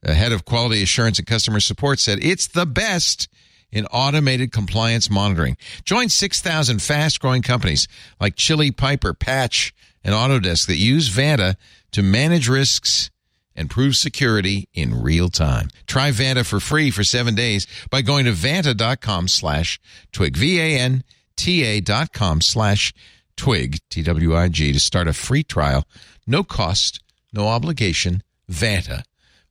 The 0.02 0.14
head 0.14 0.32
of 0.32 0.44
quality 0.44 0.82
assurance 0.82 1.18
and 1.18 1.26
customer 1.26 1.60
support 1.60 1.98
said 1.98 2.18
it's 2.22 2.46
the 2.46 2.66
best 2.66 3.28
in 3.70 3.86
automated 3.86 4.52
compliance 4.52 5.10
monitoring. 5.10 5.56
Join 5.84 6.08
6,000 6.08 6.80
fast 6.80 7.20
growing 7.20 7.42
companies 7.42 7.88
like 8.20 8.36
Chili 8.36 8.70
Piper, 8.70 9.12
Patch, 9.12 9.74
and 10.04 10.14
Autodesk 10.14 10.66
that 10.68 10.76
use 10.76 11.10
Vanta 11.10 11.56
to 11.92 12.02
manage 12.02 12.48
risks 12.48 13.10
and 13.54 13.68
prove 13.68 13.96
security 13.96 14.68
in 14.72 15.02
real 15.02 15.28
time. 15.28 15.68
Try 15.86 16.10
Vanta 16.12 16.46
for 16.46 16.60
free 16.60 16.90
for 16.90 17.02
seven 17.02 17.34
days 17.34 17.66
by 17.90 18.02
going 18.02 18.24
to 18.24 18.32
vanta.com 18.32 19.26
slash 19.26 19.80
twig, 20.12 20.36
V-A-N-T-A 20.36 21.80
dot 21.80 22.12
com 22.12 22.40
slash 22.40 22.94
twig, 23.36 23.78
T-W-I-G, 23.90 24.72
to 24.72 24.80
start 24.80 25.08
a 25.08 25.12
free 25.12 25.42
trial. 25.42 25.84
No 26.26 26.44
cost, 26.44 27.02
no 27.32 27.48
obligation. 27.48 28.22
Vanta 28.50 29.02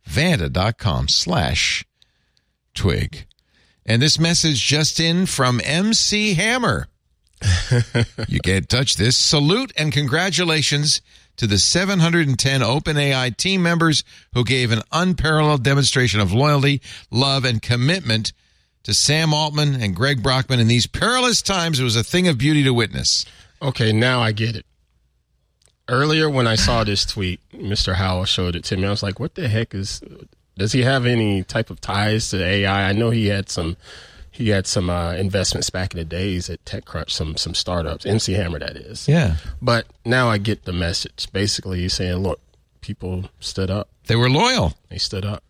vanta.com 0.07 1.07
slash 1.07 1.85
twig. 2.73 3.25
And 3.85 4.01
this 4.01 4.19
message 4.19 4.61
just 4.61 4.99
in 4.99 5.25
from 5.25 5.61
MC 5.63 6.33
Hammer. 6.33 6.87
you 8.27 8.39
can't 8.39 8.67
touch 8.67 8.97
this. 8.97 9.15
Salute 9.15 9.71
and 9.77 9.93
congratulations 9.93 11.01
to 11.37 11.47
the 11.47 11.59
710 11.59 12.61
OpenAI 12.61 13.35
team 13.37 13.63
members 13.63 14.03
who 14.33 14.43
gave 14.43 14.71
an 14.71 14.81
unparalleled 14.91 15.63
demonstration 15.63 16.19
of 16.19 16.33
loyalty, 16.33 16.81
love, 17.11 17.45
and 17.45 17.61
commitment 17.61 18.33
to 18.83 18.93
Sam 18.93 19.33
Altman 19.33 19.81
and 19.81 19.95
Greg 19.95 20.23
Brockman 20.23 20.59
in 20.59 20.67
these 20.67 20.87
perilous 20.87 21.41
times. 21.41 21.79
It 21.79 21.83
was 21.83 21.95
a 21.95 22.03
thing 22.03 22.27
of 22.27 22.37
beauty 22.37 22.63
to 22.63 22.73
witness. 22.73 23.25
Okay, 23.61 23.91
now 23.91 24.21
I 24.21 24.31
get 24.31 24.55
it. 24.55 24.65
Earlier, 25.90 26.30
when 26.30 26.48
I 26.48 26.56
saw 26.56 26.83
this 26.83 27.06
tweet, 27.06 27.40
Mr. 27.53 27.95
Howell 27.95 28.25
showed 28.25 28.56
it 28.56 28.64
to 28.66 28.77
me. 28.77 28.85
I 28.85 28.90
was 28.90 29.03
like, 29.03 29.19
"What 29.19 29.35
the 29.35 29.48
heck 29.48 29.74
is? 29.74 30.01
Does 30.57 30.72
he 30.74 30.83
have 30.83 31.06
any 31.06 31.43
type 31.43 31.69
of 31.69 31.80
ties 31.80 32.30
to 32.32 32.43
AI? 32.43 32.90
I 32.90 32.93
know 32.93 33.09
he 33.09 33.27
had 33.27 33.49
some. 33.49 33.77
He 34.32 34.49
had 34.49 34.67
some 34.67 34.90
uh, 34.90 35.14
investments 35.14 35.72
back 35.72 35.93
in 35.93 35.98
the 35.98 36.06
days 36.06 36.48
at 36.49 36.64
TechCrunch, 36.66 37.09
some 37.09 37.38
some 37.38 37.53
startups. 37.56 38.06
MC 38.06 38.33
Hammer, 38.33 38.59
that 38.59 38.75
is. 38.75 39.07
Yeah. 39.07 39.38
But 39.61 39.88
now 40.06 40.30
I 40.30 40.38
get 40.38 40.66
the 40.66 40.74
message. 40.74 41.27
Basically, 41.32 41.80
he's 41.80 41.93
saying, 41.93 42.17
"Look, 42.17 42.40
people 42.82 43.30
stood 43.40 43.72
up. 43.72 43.90
They 44.07 44.16
were 44.16 44.30
loyal. 44.30 44.74
They 44.90 44.98
stood 44.98 45.25
up." 45.25 45.43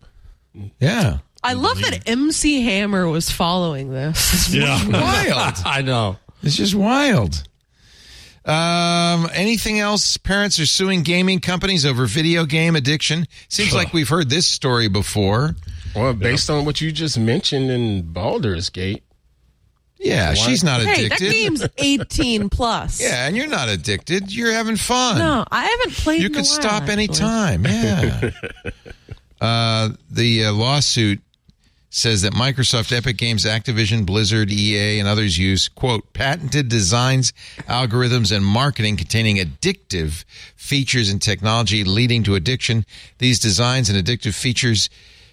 Yeah. 0.80 1.18
I 1.44 1.52
love 1.52 1.80
that 1.82 2.02
MC 2.08 2.62
Hammer 2.62 3.08
was 3.08 3.30
following 3.30 3.90
this. 3.92 4.52
Yeah. 4.54 4.78
Wild. 4.88 5.54
I 5.64 5.82
know. 5.82 6.16
It's 6.42 6.56
just 6.56 6.74
wild. 6.74 7.44
Um, 8.48 9.28
anything 9.34 9.78
else? 9.78 10.16
Parents 10.16 10.58
are 10.58 10.64
suing 10.66 11.02
gaming 11.02 11.40
companies 11.40 11.84
over 11.84 12.06
video 12.06 12.46
game 12.46 12.76
addiction. 12.76 13.26
Seems 13.48 13.74
like 13.74 13.92
we've 13.92 14.08
heard 14.08 14.30
this 14.30 14.46
story 14.46 14.88
before. 14.88 15.54
Well, 15.94 16.14
based 16.14 16.48
on 16.48 16.64
what 16.64 16.80
you 16.80 16.90
just 16.90 17.18
mentioned 17.18 17.70
in 17.70 18.02
Baldur's 18.12 18.70
Gate, 18.70 19.02
Yeah, 19.98 20.32
she's 20.34 20.62
not 20.64 20.80
Hey, 20.80 21.08
that 21.08 21.20
addicted. 21.20 21.32
game's 21.32 21.66
18 21.78 22.48
plus. 22.48 23.00
yeah, 23.02 23.26
and 23.26 23.36
you're 23.36 23.48
not 23.48 23.68
addicted. 23.68 24.32
You're 24.34 24.52
having 24.52 24.76
fun. 24.76 25.18
No, 25.18 25.44
I 25.50 25.64
haven't 25.64 25.92
played. 25.96 26.20
you 26.22 26.26
in 26.28 26.32
a 26.32 26.36
can 26.36 26.44
while, 26.44 26.60
stop 26.60 26.82
actually. 26.84 26.92
anytime. 26.92 27.66
Yeah. 27.66 28.30
uh, 29.40 29.88
the 30.10 30.44
uh, 30.46 30.52
lawsuit 30.52 31.20
says 31.98 32.22
that 32.22 32.32
Microsoft, 32.32 32.96
Epic 32.96 33.16
Games, 33.16 33.44
Activision, 33.44 34.06
Blizzard, 34.06 34.50
EA, 34.50 35.00
and 35.00 35.08
others 35.08 35.36
use, 35.36 35.68
quote, 35.68 36.12
patented 36.12 36.68
designs, 36.68 37.32
algorithms, 37.68 38.34
and 38.34 38.44
marketing 38.46 38.96
containing 38.96 39.36
addictive 39.36 40.24
features 40.56 41.10
and 41.10 41.20
technology 41.20 41.84
leading 41.84 42.22
to 42.22 42.36
addiction. 42.36 42.86
These 43.18 43.40
designs 43.40 43.90
and 43.90 43.98
addictive 43.98 44.34
features 44.34 44.88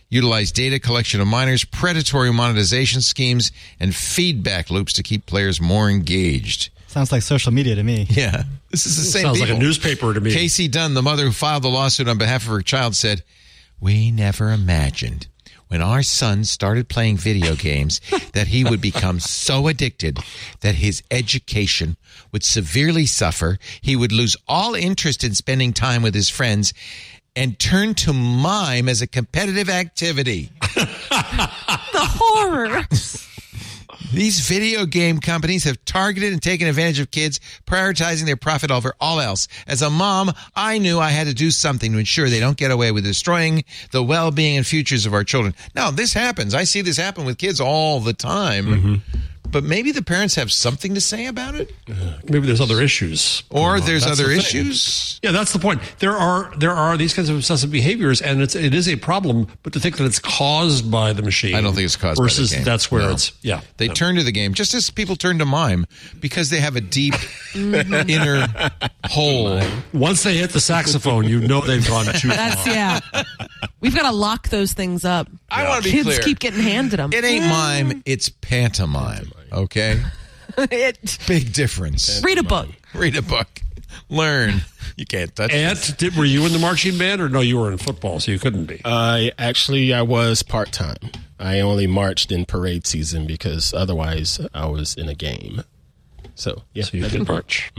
utilize 0.09 0.51
data 0.51 0.79
collection 0.79 1.21
of 1.21 1.27
minors, 1.27 1.63
predatory 1.63 2.33
monetization 2.33 3.01
schemes, 3.01 3.51
and 3.79 3.95
feedback 3.95 4.69
loops 4.69 4.93
to 4.93 5.03
keep 5.03 5.25
players 5.25 5.61
more 5.61 5.89
engaged. 5.89 6.71
Sounds 6.87 7.11
like 7.11 7.21
social 7.21 7.51
media 7.51 7.75
to 7.75 7.83
me. 7.83 8.07
Yeah. 8.09 8.43
This 8.71 8.85
is 8.85 8.97
the 8.97 9.03
same 9.03 9.23
Sounds 9.23 9.39
like 9.39 9.49
a 9.49 9.57
newspaper 9.57 10.13
to 10.13 10.19
me. 10.19 10.31
Casey 10.33 10.67
Dunn, 10.67 10.95
the 10.95 11.01
mother 11.01 11.25
who 11.25 11.31
filed 11.31 11.63
the 11.63 11.69
lawsuit 11.69 12.07
on 12.07 12.17
behalf 12.17 12.43
of 12.43 12.49
her 12.49 12.61
child, 12.61 12.95
said, 12.95 13.23
We 13.79 14.11
never 14.11 14.51
imagined 14.51 15.27
when 15.67 15.81
our 15.81 16.03
son 16.03 16.43
started 16.43 16.87
playing 16.89 17.17
video 17.17 17.55
games 17.55 17.99
that 18.33 18.47
he 18.47 18.63
would 18.63 18.81
become 18.81 19.19
so 19.19 19.67
addicted 19.67 20.19
that 20.61 20.75
his 20.75 21.03
education 21.11 21.97
would 22.31 22.43
severely 22.43 23.05
suffer. 23.05 23.57
He 23.81 23.95
would 23.95 24.11
lose 24.11 24.37
all 24.47 24.75
interest 24.75 25.23
in 25.23 25.33
spending 25.35 25.73
time 25.73 26.01
with 26.01 26.13
his 26.13 26.29
friends 26.29 26.73
and 27.35 27.59
turn 27.59 27.93
to 27.95 28.13
mime 28.13 28.87
as 28.87 29.01
a 29.01 29.07
competitive 29.07 29.69
activity. 29.69 30.51
The 31.91 32.01
horror. 32.01 32.85
These 34.13 34.47
video 34.47 34.85
game 34.85 35.19
companies 35.19 35.63
have 35.65 35.83
targeted 35.85 36.31
and 36.31 36.41
taken 36.41 36.67
advantage 36.67 36.99
of 36.99 37.11
kids, 37.11 37.39
prioritizing 37.65 38.25
their 38.25 38.37
profit 38.37 38.71
over 38.71 38.93
all 38.99 39.19
else. 39.19 39.47
As 39.67 39.81
a 39.81 39.89
mom, 39.89 40.31
I 40.55 40.77
knew 40.77 40.99
I 40.99 41.09
had 41.09 41.27
to 41.27 41.33
do 41.33 41.51
something 41.51 41.91
to 41.91 41.97
ensure 41.97 42.29
they 42.29 42.39
don't 42.39 42.57
get 42.57 42.71
away 42.71 42.91
with 42.91 43.03
destroying 43.03 43.63
the 43.91 44.03
well-being 44.03 44.57
and 44.57 44.65
futures 44.65 45.05
of 45.05 45.13
our 45.13 45.23
children. 45.23 45.53
Now, 45.75 45.91
this 45.91 46.13
happens. 46.13 46.53
I 46.53 46.63
see 46.63 46.81
this 46.81 46.97
happen 46.97 47.25
with 47.25 47.37
kids 47.37 47.59
all 47.59 47.99
the 47.99 48.13
time. 48.13 48.65
Mm-hmm. 48.65 48.95
But 49.51 49.63
maybe 49.63 49.91
the 49.91 50.01
parents 50.01 50.35
have 50.35 50.51
something 50.51 50.93
to 50.95 51.01
say 51.01 51.27
about 51.27 51.55
it, 51.55 51.71
uh, 51.89 51.93
Maybe 52.23 52.45
there's 52.47 52.59
other 52.61 52.81
issues. 52.81 53.43
or 53.49 53.75
going 53.75 53.85
there's 53.85 54.03
That's 54.05 54.19
other 54.19 54.29
the 54.29 54.41
thing. 54.41 54.61
issues. 54.65 55.19
Yeah, 55.23 55.31
that's 55.31 55.53
the 55.53 55.59
point. 55.59 55.81
There 55.99 56.15
are 56.17 56.51
there 56.57 56.71
are 56.71 56.97
these 56.97 57.13
kinds 57.13 57.29
of 57.29 57.35
obsessive 57.37 57.71
behaviors, 57.71 58.21
and 58.21 58.41
it's 58.41 58.55
it 58.55 58.73
is 58.73 58.89
a 58.89 58.95
problem. 58.97 59.47
But 59.63 59.73
to 59.73 59.79
think 59.79 59.97
that 59.97 60.05
it's 60.05 60.19
caused 60.19 60.91
by 60.91 61.13
the 61.13 61.21
machine, 61.21 61.55
I 61.55 61.61
don't 61.61 61.73
think 61.73 61.85
it's 61.85 61.95
caused 61.95 62.17
by 62.17 62.23
the 62.23 62.27
versus 62.27 62.51
game. 62.53 62.63
that's 62.63 62.91
where 62.91 63.03
No. 63.03 63.11
it's 63.11 63.31
yeah. 63.41 63.61
They 63.77 63.87
turn 63.87 64.15
to 64.15 64.23
the 64.23 64.31
game 64.31 64.53
just 64.53 64.73
as 64.73 64.89
people 64.89 65.15
turn 65.15 65.37
to 65.39 65.45
mime 65.45 65.85
because 66.19 66.49
they 66.49 66.59
have 66.59 66.75
a 66.75 66.81
deep 66.81 67.13
inner 67.55 68.47
hole. 69.05 69.61
Once 69.93 70.23
they 70.23 70.35
hit 70.37 70.51
the 70.51 70.59
saxophone, 70.59 71.25
you 71.25 71.39
know 71.39 71.61
they've 71.61 71.87
gone 71.87 72.05
too 72.05 72.27
That's 72.29 72.55
far. 72.65 72.73
yeah. 72.73 72.99
We've 73.79 73.95
got 73.95 74.09
to 74.09 74.15
lock 74.15 74.49
those 74.49 74.73
things 74.73 75.05
up. 75.05 75.27
I 75.55 75.69
want 75.69 75.83
to 75.83 75.89
be 75.89 75.91
Kids 75.91 76.05
clear. 76.05 76.19
keep 76.19 76.39
getting 76.39 76.61
handed 76.61 76.97
them. 76.97 77.11
It 77.13 77.23
ain't 77.23 77.45
mm. 77.45 77.49
mime, 77.49 78.03
it's 78.05 78.29
pantomime. 78.29 79.31
Okay? 79.51 80.01
It- 80.57 81.17
Big 81.27 81.51
difference. 81.51 82.21
read 82.23 82.37
a 82.37 82.43
book. 82.43 82.69
Read 82.93 83.17
a 83.17 83.21
book. 83.21 83.61
Learn. 84.09 84.61
You 84.95 85.05
can't 85.05 85.35
touch 85.35 85.51
it. 85.51 85.55
Ant, 85.55 85.95
did, 85.97 86.15
were 86.15 86.23
you 86.23 86.45
in 86.45 86.53
the 86.53 86.59
marching 86.59 86.97
band, 86.97 87.21
or 87.21 87.27
no? 87.27 87.41
You 87.41 87.57
were 87.57 87.71
in 87.71 87.77
football, 87.77 88.19
so 88.21 88.31
you 88.31 88.39
couldn't 88.39 88.65
be. 88.65 88.79
I 88.85 89.31
actually 89.37 89.93
I 89.93 90.01
was 90.03 90.43
part 90.43 90.71
time. 90.71 91.11
I 91.39 91.59
only 91.59 91.87
marched 91.87 92.31
in 92.31 92.45
parade 92.45 92.87
season 92.87 93.27
because 93.27 93.73
otherwise 93.73 94.39
I 94.53 94.67
was 94.67 94.95
in 94.95 95.09
a 95.09 95.15
game. 95.15 95.63
So 96.35 96.63
yeah, 96.73 96.83
so 96.83 96.97
you 96.97 97.05
I 97.05 97.09
did 97.09 97.19
did 97.19 97.27
march. 97.27 97.73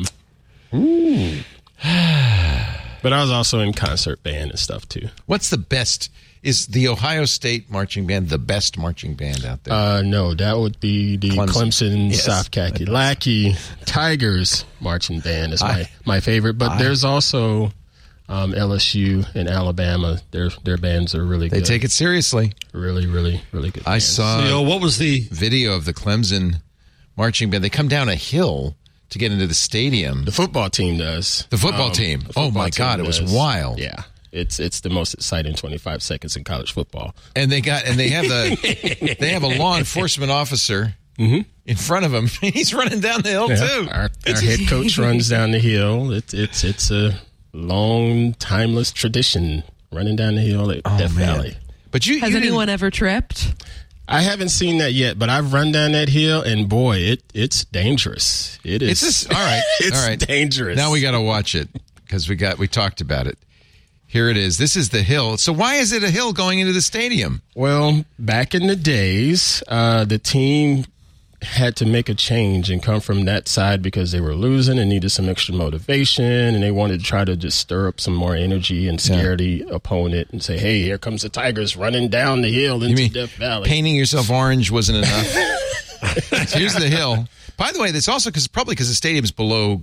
Mm. 0.73 1.45
But 3.03 3.13
I 3.13 3.21
was 3.21 3.31
also 3.31 3.61
in 3.61 3.73
concert 3.73 4.21
band 4.25 4.51
and 4.51 4.59
stuff 4.59 4.89
too. 4.89 5.11
What's 5.27 5.49
the 5.51 5.59
best? 5.59 6.11
Is 6.47 6.67
the 6.69 6.89
Ohio 6.89 7.25
State 7.25 7.71
marching 7.71 8.07
band 8.07 8.29
the 8.29 8.39
best 8.39 8.79
marching 8.79 9.15
band 9.15 9.45
out 9.45 9.65
there? 9.65 9.75
Uh, 9.75 10.03
no, 10.03 10.33
that 10.35 10.57
would 10.57 10.79
be 10.81 11.17
the 11.17 11.31
Clemson. 11.31 11.49
Clemson, 11.49 12.11
Yes. 12.11 12.25
South 12.25 12.51
Kakalaki 12.51 13.57
Tigers 13.87 14.65
marching 14.81 15.21
band 15.21 15.53
is 15.53 15.61
my, 15.63 15.89
my 16.05 16.21
favorite. 16.21 16.55
But 16.55 16.79
there's 16.79 17.03
also 17.05 17.73
um, 18.29 18.53
LSU 18.53 19.27
and 19.35 19.49
Alabama. 19.49 20.21
Their 20.31 20.51
their 20.65 20.77
bands 20.77 21.15
are 21.15 21.25
really 21.25 21.49
they 21.49 21.59
good. 21.59 21.67
take 21.67 21.85
it 21.85 21.91
seriously. 21.91 22.53
really, 22.73 23.07
really, 23.07 23.41
really 23.53 23.71
good. 23.71 23.83
I 23.87 23.93
bands. 23.95 24.07
saw 24.07 24.43
you 24.43 24.49
know 24.49 24.63
what 24.63 24.81
was 24.81 24.99
the 24.99 25.21
video 25.33 25.75
of 25.75 25.85
the 25.85 25.95
Clemson 25.95 26.63
marching 27.17 27.51
band. 27.51 27.65
They 27.65 27.71
come 27.71 27.89
down 27.89 28.09
a 28.09 28.15
hill 28.15 28.77
to 29.11 29.19
get 29.19 29.33
into 29.33 29.47
the 29.47 29.55
stadium. 29.55 30.25
the 30.25 30.33
football 30.33 30.69
team 30.71 30.99
does. 30.99 31.47
The 31.51 31.59
football 31.59 31.87
Um, 31.87 31.93
team. 31.93 32.21
the 32.21 32.33
Oh, 32.37 32.51
my 32.51 32.71
team 32.71 32.85
God, 32.85 33.01
it 33.01 33.07
was 33.07 33.23
wild. 33.23 33.79
Yeah, 33.79 34.03
it's 34.37 34.61
it's 34.61 34.81
the 34.81 34.91
most 34.91 35.15
exciting 35.15 35.55
25 35.55 36.03
seconds 36.03 36.37
in 36.37 36.45
college 36.45 36.73
football. 36.73 37.15
and 37.35 37.51
they 37.51 37.61
got 37.61 37.85
and 37.85 37.99
they 37.99 38.09
have 38.09 38.25
the 38.25 39.17
they 39.21 39.31
have 39.31 39.43
a 39.43 39.49
law 39.49 39.79
enforcement 39.79 40.31
officer 40.31 40.95
mm-hmm. 41.19 41.41
in 41.65 41.77
front 41.77 42.05
of 42.05 42.15
him. 42.15 42.27
He's 42.53 42.75
running 42.75 43.01
down 43.01 43.23
the 43.23 43.31
hill 43.31 43.49
too. 43.49 43.89
Our, 43.91 44.11
our 44.27 44.41
head 44.41 44.69
coach 44.69 44.99
runs 44.99 45.29
down 45.29 45.51
the 45.51 45.59
hill. 45.59 46.13
It's 46.13 46.35
it's 46.35 46.65
it's 46.65 46.91
a 46.91 47.19
long, 47.53 48.35
timeless 48.35 48.93
tradition 48.93 49.65
running 49.91 50.17
down 50.17 50.35
the 50.35 50.43
hill 50.43 50.71
at 50.71 50.83
oh, 50.85 50.99
Death 50.99 51.13
Oh, 51.15 51.19
man. 51.19 51.35
Valley. 51.35 51.57
But 51.91 52.07
you, 52.07 52.21
Has 52.21 52.29
you 52.29 52.37
didn't- 52.37 52.49
anyone 52.49 52.69
ever 52.69 52.91
tripped? 52.91 53.65
I 54.09 54.21
haven't 54.21 54.51
seen 54.51 54.79
that 54.79 54.93
yet, 54.93 55.19
but 55.19 55.29
I've 55.31 55.53
run 55.53 55.73
down 55.73 55.91
that 55.93 56.09
hill, 56.09 56.41
and 56.41 56.69
boy, 56.69 56.99
it 56.99 57.25
it's 57.35 57.65
dangerous. 57.65 58.57
It 58.63 58.81
is. 58.81 58.91
It's 58.91 59.01
just 59.01 59.35
all 59.35 59.41
right. 59.41 59.63
it's 59.81 60.01
all 60.01 60.09
right. 60.09 60.19
dangerous. 60.19 60.77
Now 60.77 60.93
we 60.93 61.01
got 61.01 61.11
to 61.13 61.21
watch 61.21 61.57
it 61.57 61.69
because 62.05 62.29
we 62.29 62.37
got 62.37 62.57
we 62.57 62.69
talked 62.69 63.01
about 63.01 63.27
it. 63.27 63.37
Here 64.17 64.31
it 64.31 64.39
is. 64.39 64.57
This 64.57 64.77
is 64.77 64.89
the 64.89 65.03
hill. 65.03 65.37
So 65.37 65.53
why 65.53 65.75
is 65.75 65.93
it 65.93 66.03
a 66.03 66.09
hill 66.09 66.33
going 66.33 66.59
into 66.59 66.73
the 66.73 66.81
stadium? 66.81 67.43
Well, 67.55 68.07
back 68.19 68.55
in 68.55 68.67
the 68.67 68.75
days, 68.75 69.63
uh, 69.69 70.07
the 70.07 70.19
team 70.19 70.87
had 71.43 71.77
to 71.77 71.85
make 71.85 72.09
a 72.09 72.15
change 72.15 72.71
and 72.71 72.83
come 72.83 73.01
from 73.01 73.27
that 73.27 73.47
side 73.47 73.83
because 73.83 74.13
they 74.13 74.23
were 74.23 74.35
losing 74.35 74.79
and 74.79 74.89
needed 74.89 75.11
some 75.11 75.29
extra 75.29 75.55
motivation, 75.55 76.25
and 76.25 76.63
they 76.63 76.71
wanted 76.71 77.01
to 77.01 77.05
try 77.05 77.27
to 77.27 77.37
just 77.37 77.59
stir 77.59 77.89
up 77.89 78.01
some 78.01 78.15
more 78.15 78.35
energy 78.35 78.89
and 78.89 79.03
scare 79.03 79.37
the 79.37 79.67
opponent 79.71 80.31
and 80.33 80.43
say, 80.43 80.57
"Hey, 80.57 80.81
here 80.81 80.97
comes 80.97 81.21
the 81.21 81.29
Tigers 81.29 81.77
running 81.77 82.09
down 82.09 82.41
the 82.41 82.51
hill 82.51 82.83
into 82.83 82.97
mean 82.97 83.13
Death 83.13 83.33
Valley." 83.33 83.69
painting 83.69 83.97
yourself 83.97 84.31
orange 84.31 84.71
wasn't 84.71 84.97
enough? 84.97 85.31
Here's 86.55 86.73
the 86.73 86.89
hill. 86.89 87.29
By 87.59 87.71
the 87.71 87.81
way, 87.81 87.91
that's 87.91 88.09
also 88.09 88.31
because 88.31 88.49
probably 88.49 88.77
because 88.77 88.89
the 88.89 88.95
stadium's 88.95 89.31
below 89.31 89.83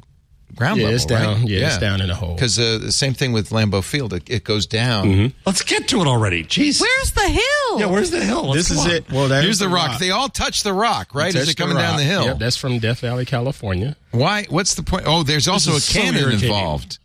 ground 0.56 0.78
Yeah, 0.80 0.84
level. 0.86 0.96
it's 0.96 1.06
down. 1.06 1.40
Right? 1.42 1.50
Yeah, 1.50 1.68
it's 1.68 1.78
down 1.78 2.02
in 2.02 2.10
a 2.10 2.16
hole. 2.16 2.36
Because 2.36 2.58
uh, 2.60 2.80
the 2.82 2.92
same 2.92 3.14
thing 3.14 3.32
with 3.34 3.50
Lambeau 3.50 3.84
Field, 3.84 4.14
it, 4.14 4.30
it 4.30 4.44
goes 4.44 4.66
down. 4.66 5.06
Mm-hmm. 5.08 5.38
Let's 5.46 5.62
get 5.64 5.88
to 5.90 6.02
it 6.02 6.08
already. 6.08 6.44
Jeez. 6.44 6.82
Where's 6.82 7.12
the 7.12 7.28
hill? 7.28 7.80
yeah, 7.80 7.86
where's 7.88 8.12
the 8.12 8.24
hill? 8.24 8.50
Let's 8.50 8.70
This 8.70 8.80
is 8.80 8.86
on. 8.86 8.92
it. 8.92 9.12
Well, 9.12 9.28
there's 9.28 9.44
Here's 9.44 9.60
the 9.60 9.70
rock. 9.70 10.00
They 10.00 10.12
all 10.12 10.30
touch 10.30 10.64
the 10.64 10.74
rock, 10.74 11.14
right? 11.16 11.28
As 11.28 11.34
Touch 11.34 11.46
they're 11.46 11.54
the 11.54 11.62
coming 11.62 11.78
down 11.78 11.98
the 11.98 12.04
hill. 12.04 12.26
Yep, 12.26 12.40
that's 12.40 12.58
from 12.58 12.80
Death 12.80 13.00
Valley, 13.00 13.26
California. 13.26 13.96
Why? 14.12 14.46
What's 14.50 14.76
the 14.76 14.84
point? 14.84 15.04
Oh, 15.08 15.24
there's 15.24 15.48
also 15.48 15.72
a 15.72 15.76
is 15.76 15.84
so 15.86 16.02
involved. 16.30 17.00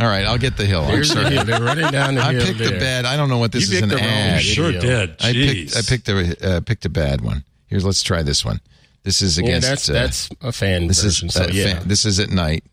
All 0.00 0.08
right, 0.08 0.24
I'll 0.26 0.38
get 0.38 0.56
the 0.56 0.64
hill. 0.66 0.82
I'm 0.82 0.90
There's 0.90 1.14
the 1.14 1.30
hill. 1.30 1.44
They're 1.44 1.62
running 1.62 1.88
down 1.92 2.16
the 2.16 2.20
I 2.24 2.32
hill. 2.32 2.44
picked 2.46 2.58
the 2.58 2.70
there. 2.70 2.80
bad. 2.80 3.04
I 3.04 3.16
don't 3.16 3.28
know 3.28 3.38
what 3.38 3.52
this 3.52 3.70
You 3.70 3.76
is 3.76 3.82
an 3.84 3.90
picked 3.90 4.00
the 4.02 4.06
wrong 4.08 4.16
ad. 4.16 4.42
Sure 4.42 4.72
did. 4.72 5.10
I 5.20 5.32
picked. 5.32 5.76
I 5.76 5.82
picked 5.82 6.06
the 6.06 6.36
uh, 6.56 6.60
picked 6.62 6.84
a 6.84 6.88
bad 6.88 7.20
one. 7.20 7.44
Here's. 7.68 7.84
Let's 7.84 8.02
try 8.02 8.22
this 8.24 8.44
one. 8.44 8.60
This 9.04 9.22
is 9.22 9.38
Yeah, 9.38 9.44
against. 9.44 9.68
that's 9.68 9.88
uh, 9.88 9.92
that's 9.92 10.28
a 10.40 10.50
fan 10.50 10.88
This 10.88 11.02
version. 11.02 11.28
is 11.28 11.34
so 11.34 11.46
yeah. 11.46 11.74
fan- 11.78 11.86
this 11.88 12.04
is 12.04 12.18
at 12.18 12.30
night. 12.30 12.64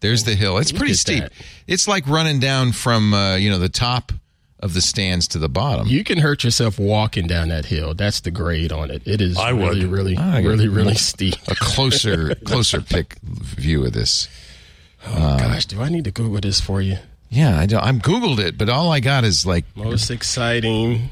There's 0.00 0.24
the 0.24 0.34
hill. 0.34 0.58
It's 0.58 0.72
Look 0.72 0.78
pretty 0.80 0.92
at 0.92 0.98
steep. 0.98 1.22
that. 1.24 1.32
It's 1.66 1.88
like 1.88 2.06
running 2.06 2.38
down 2.40 2.72
from 2.72 3.14
uh, 3.14 3.36
you 3.36 3.50
know 3.50 3.58
the 3.58 3.68
top 3.68 4.12
of 4.60 4.72
the 4.74 4.80
stands 4.80 5.28
to 5.28 5.38
the 5.38 5.48
bottom. 5.48 5.86
You 5.86 6.02
can 6.04 6.18
hurt 6.18 6.42
yourself 6.44 6.78
walking 6.78 7.26
down 7.26 7.48
that 7.48 7.66
hill. 7.66 7.92
That's 7.94 8.20
the 8.20 8.30
grade 8.30 8.72
on 8.72 8.90
it. 8.90 9.02
It 9.06 9.20
is 9.20 9.36
I 9.36 9.52
would. 9.52 9.68
really, 9.68 9.86
really, 9.86 10.16
I 10.16 10.40
got- 10.42 10.48
really, 10.48 10.68
really 10.68 10.94
steep. 10.94 11.34
a 11.48 11.54
closer 11.54 12.34
closer 12.44 12.80
pick 12.80 13.16
view 13.22 13.84
of 13.84 13.92
this. 13.92 14.28
Oh 15.06 15.38
gosh, 15.38 15.66
do 15.66 15.80
I 15.80 15.88
need 15.88 16.04
to 16.04 16.10
Google 16.10 16.40
this 16.40 16.60
for 16.60 16.80
you? 16.82 16.96
Yeah, 17.28 17.58
I 17.58 17.66
don't, 17.66 17.82
I'm 17.82 18.00
googled 18.00 18.38
it, 18.38 18.56
but 18.56 18.68
all 18.68 18.90
I 18.92 19.00
got 19.00 19.24
is 19.24 19.44
like 19.44 19.64
Most 19.76 20.10
exciting 20.10 21.10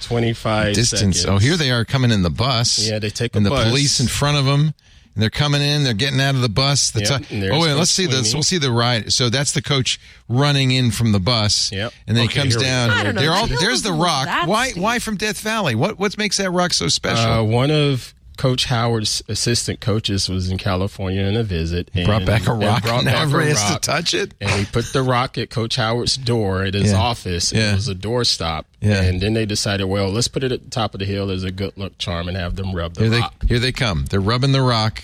twenty-five 0.00 0.74
distance. 0.74 1.20
seconds. 1.20 1.26
Oh, 1.26 1.38
here 1.38 1.56
they 1.56 1.70
are 1.70 1.84
coming 1.84 2.10
in 2.10 2.22
the 2.22 2.30
bus. 2.30 2.78
Yeah, 2.88 2.98
they 2.98 3.10
take 3.10 3.34
a 3.34 3.38
and 3.38 3.46
the 3.46 3.50
bus. 3.50 3.68
police 3.68 4.00
in 4.00 4.06
front 4.08 4.36
of 4.38 4.44
them. 4.46 4.74
And 5.18 5.22
they're 5.24 5.30
coming 5.30 5.62
in. 5.62 5.82
They're 5.82 5.94
getting 5.94 6.20
out 6.20 6.36
of 6.36 6.42
the 6.42 6.48
bus. 6.48 6.92
The 6.92 7.00
Yep, 7.00 7.22
ti- 7.26 7.50
oh, 7.50 7.58
wait, 7.60 7.74
let's 7.74 7.90
see 7.90 8.06
this. 8.06 8.32
We'll 8.32 8.44
see 8.44 8.58
the 8.58 8.70
ride. 8.70 9.12
So 9.12 9.28
that's 9.30 9.50
the 9.50 9.60
coach 9.60 9.98
running 10.28 10.70
in 10.70 10.92
from 10.92 11.10
the 11.10 11.18
bus. 11.18 11.72
Yep. 11.72 11.92
And 12.06 12.16
then 12.16 12.26
Okay, 12.26 12.34
he 12.34 12.38
comes 12.50 12.56
down. 12.56 12.90
go. 12.90 12.94
I 12.94 13.02
don't 13.02 13.16
know. 13.16 13.32
All, 13.32 13.48
there's 13.48 13.82
the 13.82 13.92
rock. 13.92 14.28
Why? 14.46 14.70
Why 14.76 15.00
from 15.00 15.16
Death 15.16 15.40
Valley? 15.40 15.74
What? 15.74 15.98
What 15.98 16.16
makes 16.18 16.36
that 16.36 16.52
rock 16.52 16.72
so 16.72 16.86
special? 16.86 17.32
Uh, 17.32 17.42
one 17.42 17.72
of 17.72 18.14
Coach 18.38 18.64
Howard's 18.66 19.22
assistant 19.28 19.80
coaches 19.80 20.28
was 20.28 20.48
in 20.48 20.56
California 20.56 21.24
on 21.26 21.36
a 21.36 21.42
visit. 21.42 21.90
And, 21.92 22.06
Brought 22.06 22.24
back 22.24 22.46
a 22.46 22.52
rock. 22.54 22.82
brought 22.84 23.04
Now 23.04 23.10
back 23.12 23.14
a 23.16 23.20
everybody 23.22 23.52
to 23.74 23.78
touch 23.82 24.14
it. 24.14 24.32
And 24.40 24.50
we 24.58 24.64
put 24.64 24.86
the 24.94 25.02
rock 25.02 25.36
at 25.36 25.50
Coach 25.50 25.76
Howard's 25.76 26.16
door 26.16 26.62
at 26.62 26.72
his 26.74 26.92
Yeah. 26.92 26.98
office. 26.98 27.52
Yeah. 27.52 27.72
It 27.72 27.74
was 27.74 27.88
a 27.88 27.94
doorstop. 27.94 28.64
Yeah. 28.80 29.02
And 29.02 29.20
then 29.20 29.34
they 29.34 29.44
decided, 29.44 29.84
well, 29.86 30.08
let's 30.08 30.28
put 30.28 30.42
it 30.44 30.52
at 30.52 30.64
the 30.64 30.70
top 30.70 30.94
of 30.94 31.00
the 31.00 31.04
hill 31.04 31.30
as 31.30 31.44
a 31.44 31.50
good 31.50 31.76
luck 31.76 31.92
charm 31.98 32.28
and 32.28 32.36
have 32.36 32.56
them 32.56 32.72
rub 32.74 32.94
the 32.94 33.02
Here 33.02 33.10
they 33.10 33.18
rock. 33.20 33.34
here 33.46 33.58
they 33.58 33.72
come. 33.72 34.06
They're 34.08 34.20
rubbing 34.20 34.52
the 34.52 34.62
rock. 34.62 35.02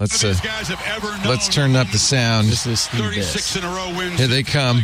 Let's 0.00 0.24
uh, 0.24 0.34
let's 1.24 1.48
turn 1.48 1.76
up 1.76 1.88
the 1.90 1.98
sound. 1.98 2.48
This 2.48 2.66
is 2.66 2.88
the 2.88 2.96
36 2.96 3.34
best. 3.34 3.56
in 3.56 3.62
a 3.64 3.68
row 3.68 3.94
wins. 3.96 4.18
Here 4.18 4.26
they 4.26 4.42
come. 4.42 4.82